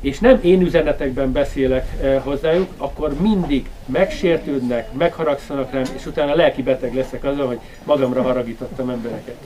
és 0.01 0.19
nem 0.19 0.39
én 0.43 0.61
üzenetekben 0.61 1.33
beszélek 1.33 1.87
eh, 2.03 2.21
hozzájuk, 2.25 2.69
akkor 2.77 3.21
mindig 3.21 3.69
megsértődnek, 3.87 4.93
megharagszanak 4.93 5.73
rám, 5.73 5.85
és 5.97 6.07
utána 6.07 6.35
lelki 6.35 6.63
beteg 6.63 6.95
leszek 6.95 7.25
azzal, 7.25 7.47
hogy 7.47 7.59
magamra 7.85 8.23
haragítottam 8.23 8.91
embereket. 8.91 9.37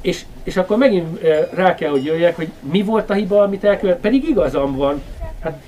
És, 0.00 0.24
és 0.42 0.56
akkor 0.56 0.76
megint 0.76 1.20
rá 1.54 1.74
kell, 1.74 1.90
hogy 1.90 2.04
jöjjek, 2.04 2.36
hogy 2.36 2.48
mi 2.60 2.82
volt 2.82 3.10
a 3.10 3.14
hiba, 3.14 3.42
amit 3.42 3.64
elkövet, 3.64 3.98
pedig 3.98 4.28
igazam 4.28 4.76
van. 4.76 5.02
Hát, 5.40 5.62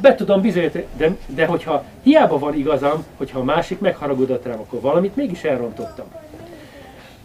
be 0.00 0.14
tudom 0.14 0.40
bizonyítani, 0.40 0.86
de, 0.96 1.16
de 1.26 1.46
hogyha 1.46 1.84
hiába 2.02 2.38
van 2.38 2.54
igazam, 2.54 3.04
hogyha 3.16 3.38
a 3.38 3.44
másik 3.44 3.80
megharagudott 3.80 4.44
rám, 4.44 4.58
akkor 4.58 4.80
valamit 4.80 5.16
mégis 5.16 5.42
elrontottam. 5.44 6.06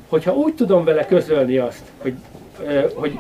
Hogyha 0.10 0.34
úgy 0.34 0.56
tudom 0.56 0.84
vele 0.84 1.06
közölni 1.06 1.58
azt, 1.58 1.84
hogy, 2.02 2.14
hogy 2.94 3.20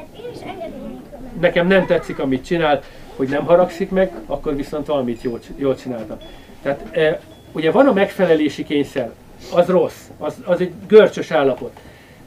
nekem 1.39 1.67
nem 1.67 1.85
tetszik, 1.85 2.19
amit 2.19 2.45
csinál, 2.45 2.81
hogy 3.15 3.27
nem 3.27 3.45
haragszik 3.45 3.89
meg, 3.89 4.11
akkor 4.25 4.55
viszont 4.55 4.85
valamit 4.85 5.21
jól, 5.21 5.39
jól 5.55 5.75
csináltam. 5.75 6.17
Tehát 6.61 7.19
ugye 7.51 7.71
van 7.71 7.87
a 7.87 7.93
megfelelési 7.93 8.63
kényszer, 8.63 9.11
az 9.53 9.67
rossz, 9.67 10.07
az, 10.17 10.35
az 10.45 10.61
egy 10.61 10.71
görcsös 10.87 11.31
állapot. 11.31 11.79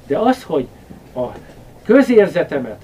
De 0.07 0.19
az, 0.19 0.43
hogy 0.43 0.67
a 1.15 1.27
közérzetemet, 1.85 2.83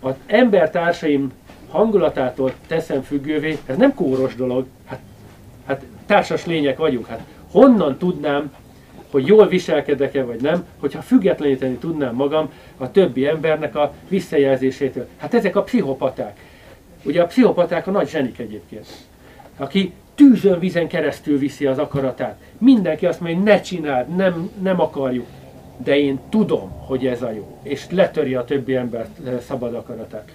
az 0.00 0.14
embertársaim 0.26 1.32
hangulatától 1.70 2.52
teszem 2.66 3.02
függővé, 3.02 3.58
ez 3.66 3.76
nem 3.76 3.94
kóros 3.94 4.34
dolog. 4.34 4.66
Hát, 4.84 5.00
hát 5.66 5.82
társas 6.06 6.46
lények 6.46 6.78
vagyunk. 6.78 7.06
Hát 7.06 7.20
honnan 7.50 7.98
tudnám, 7.98 8.54
hogy 9.10 9.26
jól 9.26 9.48
viselkedek-e 9.48 10.24
vagy 10.24 10.40
nem, 10.40 10.66
hogyha 10.80 11.02
függetleníteni 11.02 11.74
tudnám 11.74 12.14
magam 12.14 12.52
a 12.76 12.90
többi 12.90 13.26
embernek 13.26 13.76
a 13.76 13.92
visszajelzésétől. 14.08 15.08
Hát 15.16 15.34
ezek 15.34 15.56
a 15.56 15.62
pszichopaták. 15.62 16.40
Ugye 17.04 17.22
a 17.22 17.26
pszichopaták 17.26 17.86
a 17.86 17.90
nagy 17.90 18.08
zsenik 18.08 18.38
egyébként. 18.38 18.86
Aki 19.56 19.92
tűzön 20.14 20.58
vízen 20.58 20.88
keresztül 20.88 21.38
viszi 21.38 21.66
az 21.66 21.78
akaratát. 21.78 22.40
Mindenki 22.58 23.06
azt 23.06 23.20
mondja, 23.20 23.38
hogy 23.38 23.46
ne 23.46 23.60
csináld, 23.60 24.16
nem, 24.16 24.50
nem 24.62 24.80
akarjuk. 24.80 25.26
De 25.76 25.98
én 25.98 26.20
tudom, 26.28 26.70
hogy 26.70 27.06
ez 27.06 27.22
a 27.22 27.30
jó. 27.30 27.58
És 27.62 27.86
letöri 27.90 28.34
a 28.34 28.44
többi 28.44 28.74
ember 28.74 29.08
eh, 29.26 29.40
szabad 29.40 29.74
akaratát. 29.74 30.30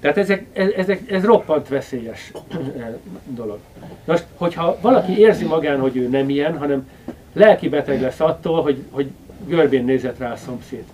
Tehát 0.00 0.16
ezek, 0.16 0.46
ezek, 0.76 1.10
ez 1.10 1.24
roppant 1.24 1.68
veszélyes 1.68 2.32
eh, 2.50 2.94
dolog. 3.26 3.58
Most, 4.04 4.24
hogyha 4.36 4.78
valaki 4.80 5.18
érzi 5.18 5.44
magán, 5.44 5.80
hogy 5.80 5.96
ő 5.96 6.08
nem 6.08 6.28
ilyen, 6.28 6.58
hanem 6.58 6.88
lelki 7.32 7.68
beteg 7.68 8.00
lesz 8.00 8.20
attól, 8.20 8.62
hogy, 8.62 8.82
hogy 8.90 9.10
görbén 9.46 9.84
nézett 9.84 10.18
rá 10.18 10.32
a 10.32 10.36
szomszéd. 10.36 10.84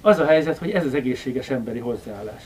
Az 0.00 0.18
a 0.18 0.26
helyzet, 0.26 0.58
hogy 0.58 0.70
ez 0.70 0.84
az 0.84 0.94
egészséges 0.94 1.50
emberi 1.50 1.78
hozzáállás. 1.78 2.42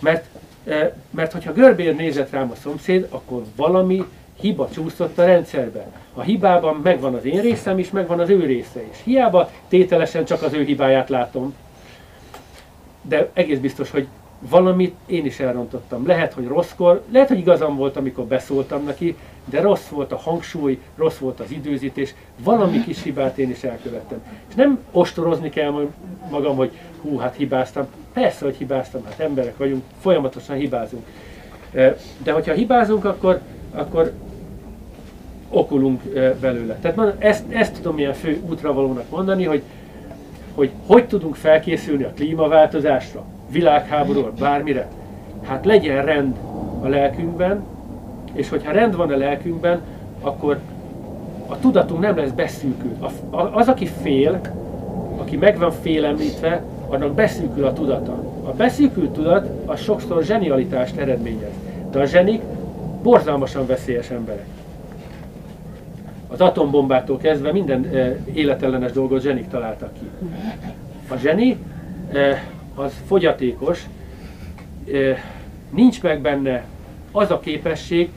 Mert, 0.00 0.24
eh, 0.64 0.90
mert 1.10 1.32
hogyha 1.32 1.52
görbén 1.52 1.94
nézett 1.96 2.30
rám 2.30 2.50
a 2.50 2.54
szomszéd, 2.54 3.06
akkor 3.10 3.42
valami 3.56 4.04
hiba 4.40 4.68
csúszott 4.72 5.18
a 5.18 5.24
rendszerbe. 5.24 5.86
A 6.14 6.20
hibában 6.20 6.80
megvan 6.82 7.14
az 7.14 7.24
én 7.24 7.40
részem 7.40 7.78
is, 7.78 7.90
megvan 7.90 8.20
az 8.20 8.28
ő 8.28 8.44
része 8.44 8.82
is. 8.90 9.02
Hiába 9.04 9.50
tételesen 9.68 10.24
csak 10.24 10.42
az 10.42 10.52
ő 10.52 10.64
hibáját 10.64 11.08
látom, 11.08 11.54
de 13.02 13.30
egész 13.32 13.58
biztos, 13.58 13.90
hogy 13.90 14.06
valamit 14.38 14.94
én 15.06 15.24
is 15.24 15.40
elrontottam. 15.40 16.06
Lehet, 16.06 16.32
hogy 16.32 16.46
rosszkor, 16.46 17.02
lehet, 17.10 17.28
hogy 17.28 17.38
igazam 17.38 17.76
volt, 17.76 17.96
amikor 17.96 18.24
beszóltam 18.24 18.84
neki, 18.84 19.16
de 19.44 19.60
rossz 19.60 19.86
volt 19.88 20.12
a 20.12 20.16
hangsúly, 20.16 20.78
rossz 20.96 21.16
volt 21.16 21.40
az 21.40 21.50
időzítés, 21.50 22.14
valami 22.42 22.82
kis 22.82 23.02
hibát 23.02 23.38
én 23.38 23.50
is 23.50 23.62
elkövettem. 23.64 24.22
És 24.48 24.54
nem 24.54 24.78
ostorozni 24.90 25.48
kell 25.48 25.88
magam, 26.30 26.56
hogy 26.56 26.70
hú, 27.02 27.18
hát 27.18 27.36
hibáztam. 27.36 27.86
Persze, 28.12 28.44
hogy 28.44 28.56
hibáztam, 28.56 29.04
hát 29.04 29.20
emberek 29.20 29.56
vagyunk, 29.56 29.82
folyamatosan 30.00 30.56
hibázunk. 30.56 31.06
De 32.18 32.32
hogyha 32.32 32.52
hibázunk, 32.52 33.04
akkor, 33.04 33.40
akkor 33.74 34.12
okulunk 35.56 36.02
belőle. 36.40 36.78
Tehát 36.80 37.14
ezt, 37.18 37.44
ezt 37.48 37.74
tudom 37.74 37.98
ilyen 37.98 38.12
fő 38.12 38.40
útravalónak 38.48 39.10
mondani, 39.10 39.44
hogy, 39.44 39.62
hogy 40.54 40.70
hogy 40.86 41.06
tudunk 41.06 41.34
felkészülni 41.34 42.04
a 42.04 42.12
klímaváltozásra, 42.14 43.24
világháborúra, 43.50 44.32
bármire. 44.38 44.88
Hát 45.42 45.64
legyen 45.64 46.04
rend 46.04 46.36
a 46.82 46.88
lelkünkben, 46.88 47.64
és 48.32 48.48
hogyha 48.48 48.72
rend 48.72 48.96
van 48.96 49.12
a 49.12 49.16
lelkünkben, 49.16 49.80
akkor 50.20 50.58
a 51.46 51.58
tudatunk 51.58 52.00
nem 52.00 52.16
lesz 52.16 52.30
beszűkült. 52.30 53.04
Az, 53.30 53.68
aki 53.68 53.86
fél, 53.86 54.40
aki 55.16 55.36
meg 55.36 55.58
van 55.58 55.70
félemlítve, 55.70 56.62
annak 56.88 57.14
beszűkül 57.14 57.64
a 57.64 57.72
tudata. 57.72 58.12
A 58.44 58.50
beszűkült 58.50 59.10
tudat 59.10 59.48
az 59.66 59.80
sokszor 59.80 60.22
zsenialitást 60.22 60.96
eredményez. 60.96 61.52
De 61.90 62.00
a 62.00 62.04
zsenik 62.04 62.42
borzalmasan 63.02 63.66
veszélyes 63.66 64.10
emberek. 64.10 64.55
Az 66.28 66.40
atombombától 66.40 67.18
kezdve 67.18 67.52
minden 67.52 67.84
e, 67.84 68.16
életellenes 68.32 68.92
dolgot 68.92 69.22
zsenik 69.22 69.48
találtak 69.48 69.92
ki. 69.92 70.10
A 71.08 71.16
zseni 71.16 71.56
e, 72.12 72.44
az 72.74 72.92
fogyatékos, 73.06 73.86
e, 74.92 74.96
nincs 75.70 76.02
meg 76.02 76.20
benne 76.20 76.64
az 77.12 77.30
a 77.30 77.40
képesség, 77.40 78.10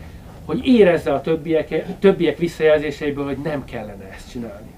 hogy 0.45 0.65
érezze 0.65 1.13
a 1.13 1.21
többiek, 1.21 1.99
többiek 1.99 2.37
visszajelzéseiből, 2.37 3.25
hogy 3.25 3.37
nem 3.43 3.65
kellene 3.65 4.09
ezt 4.13 4.29
csinálni. 4.29 4.71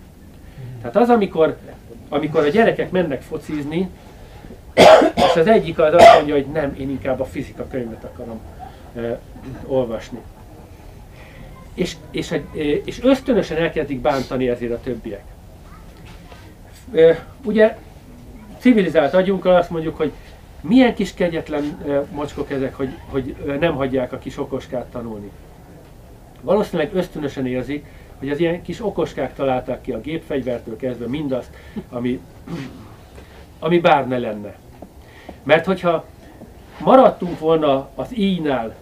Tehát 0.81 0.95
az, 0.95 1.09
amikor, 1.09 1.57
amikor 2.09 2.43
a 2.43 2.49
gyerekek 2.49 2.91
mennek 2.91 3.21
focizni, 3.21 3.89
és 5.15 5.35
az 5.35 5.47
egyik 5.47 5.79
az 5.79 5.93
azt 5.93 6.15
mondja, 6.15 6.33
hogy 6.33 6.45
nem, 6.45 6.75
én 6.79 6.89
inkább 6.89 7.19
a 7.19 7.25
fizika 7.25 7.67
könyvet 7.67 8.03
akarom 8.03 8.39
e, 8.95 9.19
olvasni. 9.65 10.19
És, 11.73 11.95
és, 12.11 12.39
és 12.85 13.03
ösztönösen 13.03 13.57
elkezdik 13.57 13.99
bántani 13.99 14.49
ezért 14.49 14.71
a 14.71 14.79
többiek. 14.79 15.23
Ugye 17.43 17.77
civilizált 18.57 19.13
agyunkkal 19.13 19.55
azt 19.55 19.69
mondjuk, 19.69 19.97
hogy 19.97 20.11
milyen 20.61 20.93
kis 20.93 21.13
kegyetlen 21.13 21.77
mocskok 22.11 22.51
ezek, 22.51 22.75
hogy, 22.75 22.97
hogy 23.05 23.35
nem 23.59 23.75
hagyják 23.75 24.13
a 24.13 24.17
kis 24.17 24.37
okoskát 24.37 24.85
tanulni. 24.85 25.31
Valószínűleg 26.41 26.95
ösztönösen 26.95 27.45
érzik, 27.45 27.85
hogy 28.19 28.29
az 28.29 28.39
ilyen 28.39 28.61
kis 28.61 28.85
okoskák 28.85 29.33
találták 29.33 29.81
ki 29.81 29.91
a 29.91 30.01
gépfegyvertől 30.01 30.75
kezdve 30.75 31.07
mindazt, 31.07 31.49
ami, 31.89 32.19
ami 33.59 33.79
bár 33.79 34.07
ne 34.07 34.17
lenne. 34.17 34.55
Mert 35.43 35.65
hogyha 35.65 36.05
maradtunk 36.79 37.39
volna 37.39 37.89
az 37.95 38.17
íjnál 38.17 38.75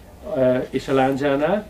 és 0.70 0.88
a 0.88 0.94
lándzsánál, 0.94 1.66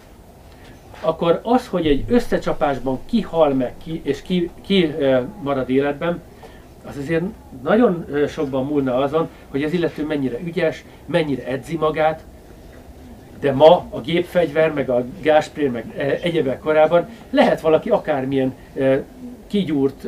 akkor 1.00 1.40
az, 1.42 1.66
hogy 1.66 1.86
egy 1.86 2.04
összecsapásban 2.08 2.98
ki 3.06 3.20
hal 3.20 3.54
meg 3.54 3.72
ki, 3.84 4.00
és 4.04 4.22
ki, 4.22 4.50
ki 4.60 4.94
marad 5.42 5.70
életben, 5.70 6.22
az 6.84 6.96
azért 6.96 7.24
nagyon 7.62 8.06
sokban 8.28 8.64
múlna 8.64 8.96
azon, 8.96 9.28
hogy 9.50 9.62
az 9.62 9.72
illető 9.72 10.06
mennyire 10.06 10.38
ügyes, 10.44 10.84
mennyire 11.06 11.46
edzi 11.46 11.76
magát, 11.76 12.22
de 13.40 13.52
ma 13.52 13.86
a 13.90 14.00
gépfegyver, 14.00 14.72
meg 14.72 14.90
a 14.90 15.04
gáspré, 15.22 15.68
meg 15.68 16.18
egyebek 16.22 16.58
korában 16.58 17.08
lehet 17.30 17.60
valaki 17.60 17.90
akármilyen 17.90 18.54
kigyúrt, 19.46 20.06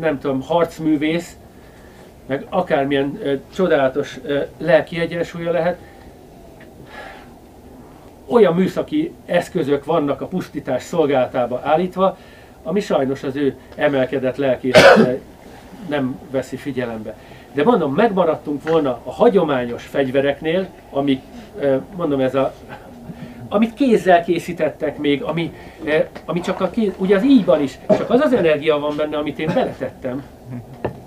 nem 0.00 0.18
tudom, 0.18 0.40
harcművész, 0.40 1.36
meg 2.26 2.46
akármilyen 2.48 3.18
csodálatos 3.54 4.20
lelki 4.58 5.00
egyensúlya 5.00 5.50
lehet, 5.50 5.78
olyan 8.26 8.54
műszaki 8.54 9.12
eszközök 9.26 9.84
vannak 9.84 10.20
a 10.20 10.26
pusztítás 10.26 10.82
szolgálatába 10.82 11.60
állítva, 11.64 12.16
ami 12.62 12.80
sajnos 12.80 13.22
az 13.22 13.36
ő 13.36 13.56
emelkedett 13.76 14.36
lelkét 14.36 14.78
nem 15.88 16.18
veszi 16.30 16.56
figyelembe. 16.56 17.14
De 17.52 17.64
mondom, 17.64 17.94
megmaradtunk 17.94 18.68
volna 18.68 19.00
a 19.04 19.12
hagyományos 19.12 19.84
fegyvereknél, 19.84 20.68
amik, 20.90 21.22
mondom, 21.96 22.20
ez 22.20 22.34
a, 22.34 22.54
amit 23.48 23.74
kézzel 23.74 24.24
készítettek 24.24 24.98
még, 24.98 25.22
ami, 25.22 25.52
ami 26.24 26.40
csak 26.40 26.60
a 26.60 26.70
kéz, 26.70 26.92
ugye 26.98 27.16
az 27.16 27.24
ígyban 27.24 27.62
is, 27.62 27.78
csak 27.88 28.10
az 28.10 28.20
az 28.20 28.32
energia 28.32 28.78
van 28.78 28.96
benne, 28.96 29.16
amit 29.16 29.38
én 29.38 29.50
beletettem, 29.54 30.22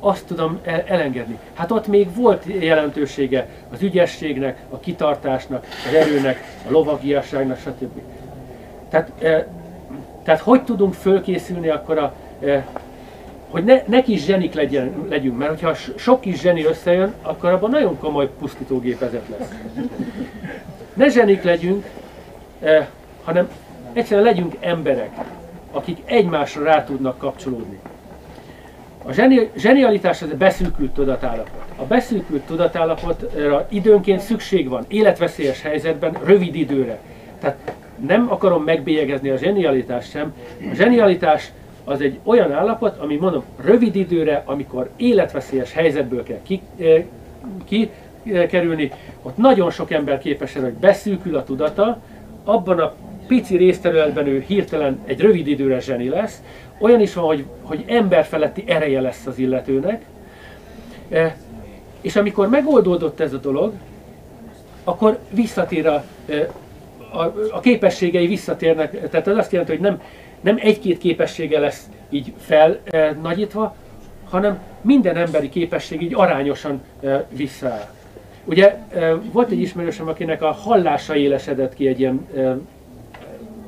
azt 0.06 0.26
tudom 0.26 0.60
elengedni. 0.86 1.38
Hát 1.54 1.72
ott 1.72 1.88
még 1.88 2.16
volt 2.16 2.44
jelentősége 2.60 3.48
az 3.74 3.82
ügyességnek, 3.82 4.58
a 4.70 4.80
kitartásnak, 4.80 5.66
az 5.88 5.94
erőnek, 5.94 6.44
a 6.68 6.72
lovagiasságnak, 6.72 7.58
stb. 7.58 8.02
Tehát, 8.90 9.12
tehát 10.24 10.42
hogy 10.42 10.64
tudunk 10.64 10.94
fölkészülni 10.94 11.70
akkor 11.70 11.98
a 11.98 12.14
hogy 13.50 13.64
ne, 13.64 13.82
ne 13.86 14.02
kis 14.02 14.24
zsenik 14.24 14.54
legyen, 14.54 15.06
legyünk, 15.10 15.38
mert 15.38 15.50
hogyha 15.50 15.74
sok 15.96 16.22
kis 16.22 16.40
zseni 16.40 16.66
összejön, 16.66 17.14
akkor 17.22 17.50
abban 17.50 17.70
nagyon 17.70 18.00
komoly 18.00 18.30
pusztítógépezet 18.40 19.24
lesz. 19.30 19.50
Ne 20.94 21.10
zsenik 21.10 21.44
legyünk, 21.44 21.86
hanem 23.24 23.50
egyszerűen 23.94 24.26
legyünk 24.26 24.56
emberek, 24.60 25.12
akik 25.72 25.98
egymásra 26.06 26.64
rá 26.64 26.84
tudnak 26.84 27.18
kapcsolódni. 27.18 27.80
A 29.08 29.14
zseni, 29.14 29.50
zsenialitás 29.58 30.22
az 30.22 30.30
a 30.32 30.38
beszűkült 30.38 30.92
tudatállapot. 30.92 31.64
A 31.76 31.84
beszűkült 31.84 32.42
tudatállapotra 32.42 33.68
időnként 33.70 34.20
szükség 34.20 34.70
van, 34.70 34.86
életveszélyes 34.88 35.62
helyzetben, 35.62 36.18
rövid 36.24 36.56
időre. 36.56 37.00
Tehát 37.40 37.74
nem 38.08 38.32
akarom 38.32 38.64
megbélyegezni 38.64 39.30
a 39.30 39.38
zsenialitást 39.38 40.10
sem. 40.10 40.34
A 40.72 40.76
zsenialitás 40.76 41.52
az 41.84 42.02
egy 42.02 42.20
olyan 42.24 42.52
állapot, 42.52 42.98
ami 42.98 43.16
mondom, 43.16 43.44
rövid 43.64 43.96
időre, 43.96 44.44
amikor 44.46 44.90
életveszélyes 44.96 45.74
helyzetből 45.74 46.24
kell 46.24 46.42
kikerülni, 47.66 48.88
ki, 48.88 48.92
ott 49.22 49.38
nagyon 49.38 49.72
sok 49.72 49.92
ember 49.92 50.18
képes 50.18 50.56
erre, 50.56 50.66
hogy 50.66 50.74
beszűkül 50.74 51.36
a 51.36 51.44
tudata, 51.44 52.02
abban 52.44 52.80
a 52.80 52.94
pici 53.28 53.58
részterületben 53.58 54.28
ő 54.28 54.44
hirtelen 54.48 55.00
egy 55.06 55.20
rövid 55.20 55.48
időre 55.48 55.80
zseni 55.80 56.10
lesz, 56.10 56.42
olyan 56.80 57.02
is 57.02 57.14
van, 57.14 57.26
hogy, 57.26 57.46
hogy 57.62 57.84
emberfeletti 57.88 58.64
ereje 58.68 59.02
lesz 59.02 59.26
az 59.26 59.38
illetőnek, 59.38 60.06
e, 61.10 61.38
és 62.02 62.16
amikor 62.16 62.50
megoldódott 62.50 63.20
ez 63.20 63.34
a 63.34 63.38
dolog, 63.38 63.74
akkor 64.84 65.20
visszatér 65.30 65.88
a, 65.88 66.04
a, 67.12 67.34
a 67.52 67.60
képességei 67.60 68.28
visszatérnek, 68.28 69.10
tehát 69.10 69.28
az 69.28 69.38
azt 69.38 69.52
jelenti, 69.52 69.72
hogy 69.72 69.82
nem, 69.82 70.02
nem 70.42 70.58
egy-két 70.60 70.98
képessége 70.98 71.60
lesz 71.60 71.90
így 72.10 72.34
felnagyítva, 72.38 73.76
hanem 74.30 74.60
minden 74.82 75.16
emberi 75.16 75.50
képesség 75.50 76.02
így 76.02 76.14
arányosan 76.16 76.82
e, 77.04 77.26
visszaáll. 77.30 77.90
Ugye 78.46 78.78
e, 78.94 79.14
volt 79.14 79.52
egy 79.52 79.60
ismerősöm, 79.60 80.08
akinek 80.08 80.42
a 80.42 80.52
hallása 80.52 81.16
élesedett 81.16 81.74
ki 81.74 81.88
egy 81.88 82.00
ilyen 82.00 82.28
e, 82.36 82.58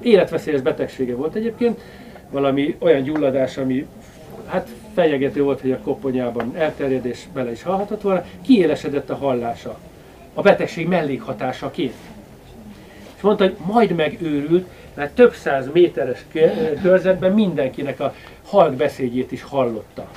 életveszélyes 0.02 0.62
betegsége 0.62 1.16
volt 1.16 1.36
egyébként, 1.36 1.82
valami 2.32 2.76
olyan 2.80 3.04
gyulladás, 3.04 3.58
ami 3.58 3.88
hát 4.46 4.68
fenyegető 4.94 5.44
volt, 5.44 5.62
hogy 5.62 5.72
a 5.72 5.80
koponyában 5.80 6.52
elterjed 6.56 7.06
és 7.06 7.24
bele 7.34 7.52
is 7.52 7.64
halhatott 7.64 8.02
volna, 8.02 8.24
kiélesedett 8.46 9.10
a 9.10 9.16
hallása. 9.16 9.78
A 10.34 10.42
betegség 10.42 10.88
mellékhatásaként. 10.88 11.94
És 13.16 13.22
mondta, 13.22 13.44
hogy 13.44 13.56
majd 13.66 13.96
megőrült, 13.96 14.68
mert 14.94 15.16
több 15.16 15.34
száz 15.34 15.70
méteres 15.74 16.26
körzetben 16.82 17.32
mindenkinek 17.32 18.00
a 18.00 18.14
halk 18.46 18.74
beszédjét 18.74 19.32
is 19.32 19.44
hallotta. 19.44 20.08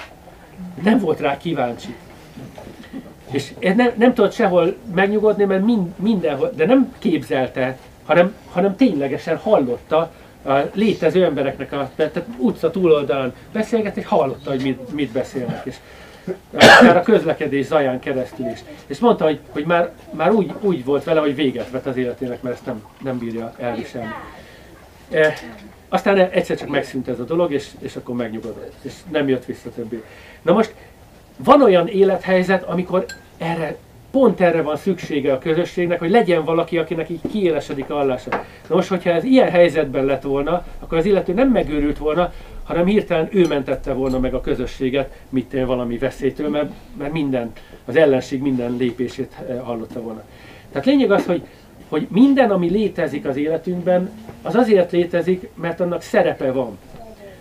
Nem 0.82 0.98
volt 0.98 1.20
rá 1.20 1.36
kíváncsi. 1.36 1.94
És 3.30 3.52
nem, 3.60 3.90
nem 3.96 4.14
tudott 4.14 4.32
sehol 4.32 4.76
megnyugodni, 4.94 5.44
mert 5.44 5.64
mind, 5.64 5.88
mindenhol, 5.96 6.52
de 6.56 6.66
nem 6.66 6.94
képzelte, 6.98 7.78
hanem, 8.04 8.34
hanem 8.52 8.76
ténylegesen 8.76 9.36
hallotta 9.36 10.12
a 10.44 10.52
létező 10.74 11.24
embereknek 11.24 11.72
a 11.72 11.90
tehát 11.96 12.22
utca 12.38 12.70
túloldalán 12.70 13.34
beszélget, 13.52 13.96
és 13.96 14.06
hallotta, 14.06 14.50
hogy 14.50 14.62
mit, 14.62 14.92
mit 14.92 15.12
beszélnek. 15.12 15.60
És 15.64 15.76
akár 16.52 16.96
a 16.96 17.02
közlekedés 17.02 17.66
zaján 17.66 17.98
keresztül 17.98 18.46
is. 18.46 18.58
És 18.86 18.98
mondta, 18.98 19.24
hogy, 19.24 19.40
hogy 19.50 19.64
már, 19.64 19.90
már 20.10 20.32
úgy, 20.32 20.52
úgy 20.60 20.84
volt 20.84 21.04
vele, 21.04 21.20
hogy 21.20 21.34
véget 21.34 21.70
vett 21.70 21.86
az 21.86 21.96
életének, 21.96 22.42
mert 22.42 22.54
ezt 22.54 22.66
nem, 22.66 22.84
nem 23.02 23.18
bírja 23.18 23.54
elviselni. 23.58 24.12
E, 25.10 25.34
aztán 25.88 26.18
egyszer 26.18 26.56
csak 26.56 26.68
megszűnt 26.68 27.08
ez 27.08 27.20
a 27.20 27.24
dolog, 27.24 27.52
és, 27.52 27.68
és 27.78 27.96
akkor 27.96 28.14
megnyugodott, 28.14 28.74
és 28.82 28.92
nem 29.10 29.28
jött 29.28 29.44
vissza 29.44 29.70
többé. 29.70 30.02
Na 30.42 30.52
most 30.52 30.74
van 31.36 31.62
olyan 31.62 31.88
élethelyzet, 31.88 32.62
amikor 32.62 33.04
erre 33.38 33.76
pont 34.10 34.40
erre 34.40 34.62
van 34.62 34.76
szüksége 34.76 35.32
a 35.32 35.38
közösségnek, 35.38 35.98
hogy 35.98 36.10
legyen 36.10 36.44
valaki, 36.44 36.78
akinek 36.78 37.08
így 37.08 37.20
kiélesedik 37.30 37.90
a 37.90 37.94
hallása. 37.94 38.30
Na 38.68 38.74
most, 38.74 38.88
hogyha 38.88 39.10
ez 39.10 39.24
ilyen 39.24 39.50
helyzetben 39.50 40.04
lett 40.04 40.22
volna, 40.22 40.64
akkor 40.78 40.98
az 40.98 41.04
illető 41.04 41.32
nem 41.32 41.48
megőrült 41.48 41.98
volna, 41.98 42.32
hanem 42.64 42.86
hirtelen 42.86 43.28
ő 43.30 43.46
mentette 43.46 43.92
volna 43.92 44.18
meg 44.18 44.34
a 44.34 44.40
közösséget, 44.40 45.18
mit 45.28 45.56
valami 45.66 45.98
veszélytől, 45.98 46.48
mert, 46.48 46.70
mert 46.98 47.12
minden, 47.12 47.52
az 47.84 47.96
ellenség 47.96 48.42
minden 48.42 48.76
lépését 48.76 49.32
eh, 49.48 49.60
hallotta 49.62 50.00
volna. 50.00 50.22
Tehát 50.72 50.86
lényeg 50.86 51.10
az, 51.10 51.26
hogy 51.26 51.42
hogy 51.90 52.06
minden, 52.10 52.50
ami 52.50 52.68
létezik 52.68 53.26
az 53.26 53.36
életünkben, 53.36 54.10
az 54.42 54.54
azért 54.54 54.92
létezik, 54.92 55.48
mert 55.54 55.80
annak 55.80 56.02
szerepe 56.02 56.52
van. 56.52 56.78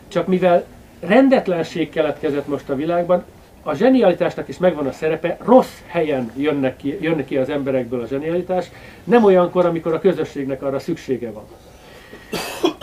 Csak 0.08 0.28
mivel 0.28 0.66
rendetlenség 1.00 1.90
keletkezett 1.90 2.48
most 2.48 2.70
a 2.70 2.76
világban, 2.76 3.24
a 3.70 3.76
zsenialitásnak 3.76 4.48
is 4.48 4.58
megvan 4.58 4.88
a 4.88 4.92
szerepe, 4.92 5.38
rossz 5.46 5.82
helyen 5.86 6.32
jönnek 6.36 6.78
ki, 6.78 6.98
jönnek 7.02 7.26
ki 7.26 7.38
az 7.38 7.50
emberekből 7.50 8.02
a 8.02 8.08
zsenialitás, 8.08 8.72
nem 9.04 9.24
olyankor, 9.24 9.66
amikor 9.66 9.94
a 9.94 10.00
közösségnek 10.00 10.64
arra 10.64 10.80
szüksége 10.80 11.32
van. 11.32 11.44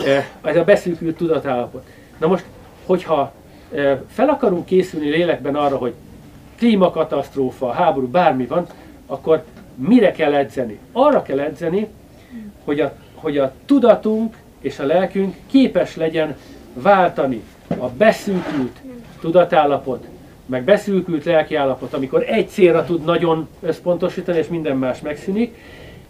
E, 0.07 0.27
ez 0.41 0.55
a 0.55 0.63
beszűkült 0.63 1.17
tudatállapot. 1.17 1.85
Na 2.17 2.27
most, 2.27 2.45
hogyha 2.85 3.33
e, 3.73 4.01
fel 4.07 4.29
akarunk 4.29 4.65
készülni 4.65 5.09
lélekben 5.09 5.55
arra, 5.55 5.77
hogy 5.77 5.93
klímakatasztrófa, 6.57 7.71
háború, 7.71 8.07
bármi 8.07 8.45
van, 8.45 8.67
akkor 9.05 9.43
mire 9.75 10.11
kell 10.11 10.33
edzeni? 10.33 10.79
Arra 10.91 11.21
kell 11.21 11.39
edzeni, 11.39 11.87
hogy 12.63 12.79
a, 12.79 12.93
hogy 13.15 13.37
a 13.37 13.53
tudatunk 13.65 14.35
és 14.59 14.79
a 14.79 14.85
lelkünk 14.85 15.35
képes 15.47 15.95
legyen 15.95 16.35
váltani 16.73 17.43
a 17.77 17.87
beszűkült 17.89 18.81
tudatállapot, 19.19 20.07
meg 20.47 20.63
beszűkült 20.63 21.23
lelkiállapot, 21.23 21.93
amikor 21.93 22.23
egy 22.27 22.49
célra 22.49 22.85
tud 22.85 23.03
nagyon 23.03 23.47
összpontosítani, 23.61 24.37
és 24.37 24.47
minden 24.47 24.77
más 24.77 25.01
megszűnik, 25.01 25.55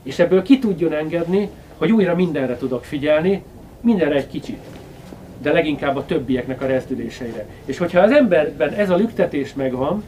és 0.03 0.19
ebből 0.19 0.41
ki 0.41 0.59
tudjon 0.59 0.93
engedni, 0.93 1.49
hogy 1.77 1.91
újra 1.91 2.16
mindenre 2.16 2.57
tudok 2.57 2.83
figyelni, 2.83 3.43
mindenre 3.82 4.16
egy 4.16 4.27
kicsit, 4.27 4.59
de 5.41 5.51
leginkább 5.51 5.95
a 5.95 6.06
többieknek 6.06 6.61
a 6.61 6.66
rezdüléseire. 6.66 7.45
És 7.66 7.77
hogyha 7.77 7.99
az 7.99 8.11
emberben 8.11 8.74
ez 8.74 8.90
a 8.90 8.95
lüktetés 8.95 9.53
megvan, 9.53 10.03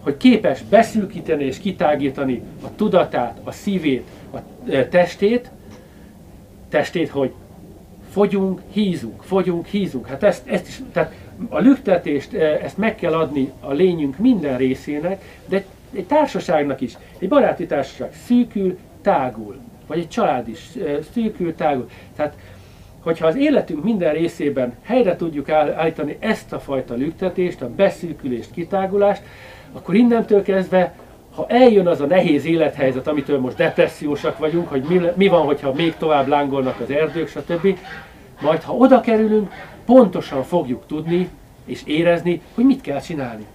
hogy 0.00 0.16
képes 0.16 0.62
beszűkíteni 0.62 1.44
és 1.44 1.58
kitágítani 1.58 2.42
a 2.62 2.74
tudatát, 2.76 3.40
a 3.44 3.52
szívét, 3.52 4.06
a 4.34 4.38
e, 4.70 4.86
testét, 4.86 5.50
testét, 6.68 7.08
hogy 7.08 7.32
fogyunk, 8.10 8.60
hízunk, 8.70 9.22
fogyunk, 9.22 9.66
hízunk. 9.66 10.06
Hát 10.06 10.22
ezt, 10.22 10.48
ezt 10.48 10.68
is, 10.68 10.80
tehát 10.92 11.14
a 11.48 11.58
lüktetést, 11.58 12.34
e, 12.34 12.60
ezt 12.62 12.78
meg 12.78 12.94
kell 12.94 13.12
adni 13.12 13.52
a 13.60 13.72
lényünk 13.72 14.18
minden 14.18 14.56
részének, 14.56 15.22
de 15.46 15.64
egy 15.94 16.06
társaságnak 16.06 16.80
is, 16.80 16.96
egy 17.18 17.28
baráti 17.28 17.66
társaság 17.66 18.10
szűkül, 18.26 18.78
tágul, 19.02 19.56
vagy 19.86 19.98
egy 19.98 20.08
család 20.08 20.48
is 20.48 20.68
e, 20.76 20.98
szűkül, 21.12 21.54
tágul. 21.54 21.88
Tehát, 22.16 22.34
hogyha 23.02 23.26
az 23.26 23.36
életünk 23.36 23.84
minden 23.84 24.12
részében 24.12 24.74
helyre 24.82 25.16
tudjuk 25.16 25.48
állítani 25.48 26.16
ezt 26.18 26.52
a 26.52 26.58
fajta 26.58 26.94
lüktetést, 26.94 27.62
a 27.62 27.70
beszűkülést, 27.74 28.50
kitágulást, 28.50 29.22
akkor 29.72 29.94
innentől 29.94 30.42
kezdve, 30.42 30.94
ha 31.34 31.46
eljön 31.48 31.86
az 31.86 32.00
a 32.00 32.06
nehéz 32.06 32.44
élethelyzet, 32.44 33.06
amitől 33.06 33.40
most 33.40 33.56
depressziósak 33.56 34.38
vagyunk, 34.38 34.68
hogy 34.68 34.82
mi, 34.88 35.00
mi 35.14 35.28
van, 35.28 35.44
hogyha 35.44 35.72
még 35.72 35.96
tovább 35.96 36.26
lángolnak 36.26 36.80
az 36.80 36.90
erdők, 36.90 37.28
stb., 37.28 37.78
majd 38.40 38.62
ha 38.62 38.74
oda 38.74 39.00
kerülünk, 39.00 39.52
pontosan 39.84 40.42
fogjuk 40.42 40.86
tudni 40.86 41.28
és 41.64 41.82
érezni, 41.84 42.42
hogy 42.54 42.64
mit 42.64 42.80
kell 42.80 43.00
csinálni. 43.00 43.46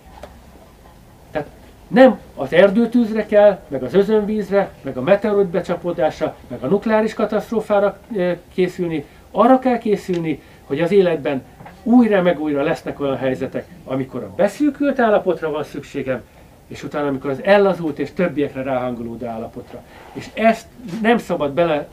Tehát 1.31 1.47
nem 1.87 2.19
az 2.35 2.53
erdőtűzre 2.53 3.25
kell, 3.25 3.59
meg 3.67 3.83
az 3.83 3.93
özönvízre, 3.93 4.71
meg 4.81 4.97
a 4.97 5.01
meteorit 5.01 5.47
becsapódásra, 5.47 6.35
meg 6.47 6.63
a 6.63 6.67
nukleáris 6.67 7.13
katasztrófára 7.13 7.99
készülni, 8.53 9.05
arra 9.31 9.59
kell 9.59 9.77
készülni, 9.77 10.41
hogy 10.65 10.81
az 10.81 10.91
életben 10.91 11.43
újra 11.83 12.21
meg 12.21 12.39
újra 12.39 12.63
lesznek 12.63 12.99
olyan 12.99 13.17
helyzetek, 13.17 13.67
amikor 13.83 14.23
a 14.23 14.33
beszűkült 14.35 14.99
állapotra 14.99 15.51
van 15.51 15.63
szükségem, 15.63 16.21
és 16.67 16.83
utána, 16.83 17.07
amikor 17.07 17.29
az 17.29 17.43
ellazult 17.43 17.99
és 17.99 18.13
többiekre 18.13 18.63
ráhangolódó 18.63 19.25
állapotra. 19.25 19.81
És 20.13 20.29
ezt 20.33 20.67
nem 21.01 21.17
szabad 21.17 21.51
bele 21.51 21.87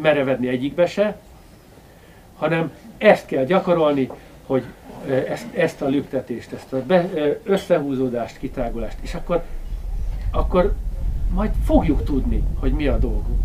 merevedni 0.00 0.48
egyikbe 0.48 0.86
se, 0.86 1.16
hanem 2.36 2.72
ezt 3.02 3.26
kell 3.26 3.44
gyakorolni, 3.44 4.10
hogy 4.46 4.62
ezt, 5.28 5.46
ezt 5.54 5.82
a 5.82 5.86
lüktetést, 5.86 6.52
ezt 6.52 6.72
a 6.72 6.82
összehúzódást, 7.44 8.38
kitágulást, 8.38 8.96
és 9.00 9.14
akkor, 9.14 9.42
akkor 10.30 10.72
majd 11.34 11.50
fogjuk 11.64 12.04
tudni, 12.04 12.42
hogy 12.60 12.72
mi 12.72 12.86
a 12.86 12.98
dolgunk 12.98 13.42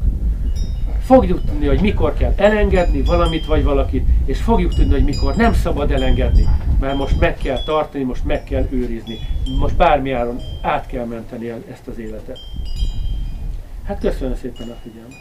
fogjuk 1.08 1.45
tudni, 1.45 1.68
hogy 1.68 1.82
mikor 1.82 2.14
kell 2.14 2.34
elengedni 2.38 3.02
valamit 3.02 3.45
vagy 3.45 3.64
valakit, 3.64 4.08
és 4.26 4.42
fogjuk 4.42 4.74
tudni, 4.74 4.92
hogy 4.92 5.03
mikor 5.03 5.36
nem 5.36 5.53
szabad 5.53 5.92
elengedni, 5.92 6.48
mert 6.80 6.98
most 6.98 7.19
meg 7.19 7.38
kell 7.38 7.64
tartani, 7.64 8.03
most 8.03 8.26
meg 8.26 8.44
kell 8.44 8.68
őrizni, 8.69 9.19
most 9.60 9.76
bármi 9.76 10.11
áron 10.11 10.40
át 10.61 10.88
kell 10.88 11.06
menteni 11.06 11.50
ezt 11.72 11.88
az 11.88 12.00
életet. 12.00 12.40
Hát 13.86 14.00
köszönöm 14.00 14.36
szépen 14.36 14.69
a 14.69 14.76
figyelmet. 14.84 15.16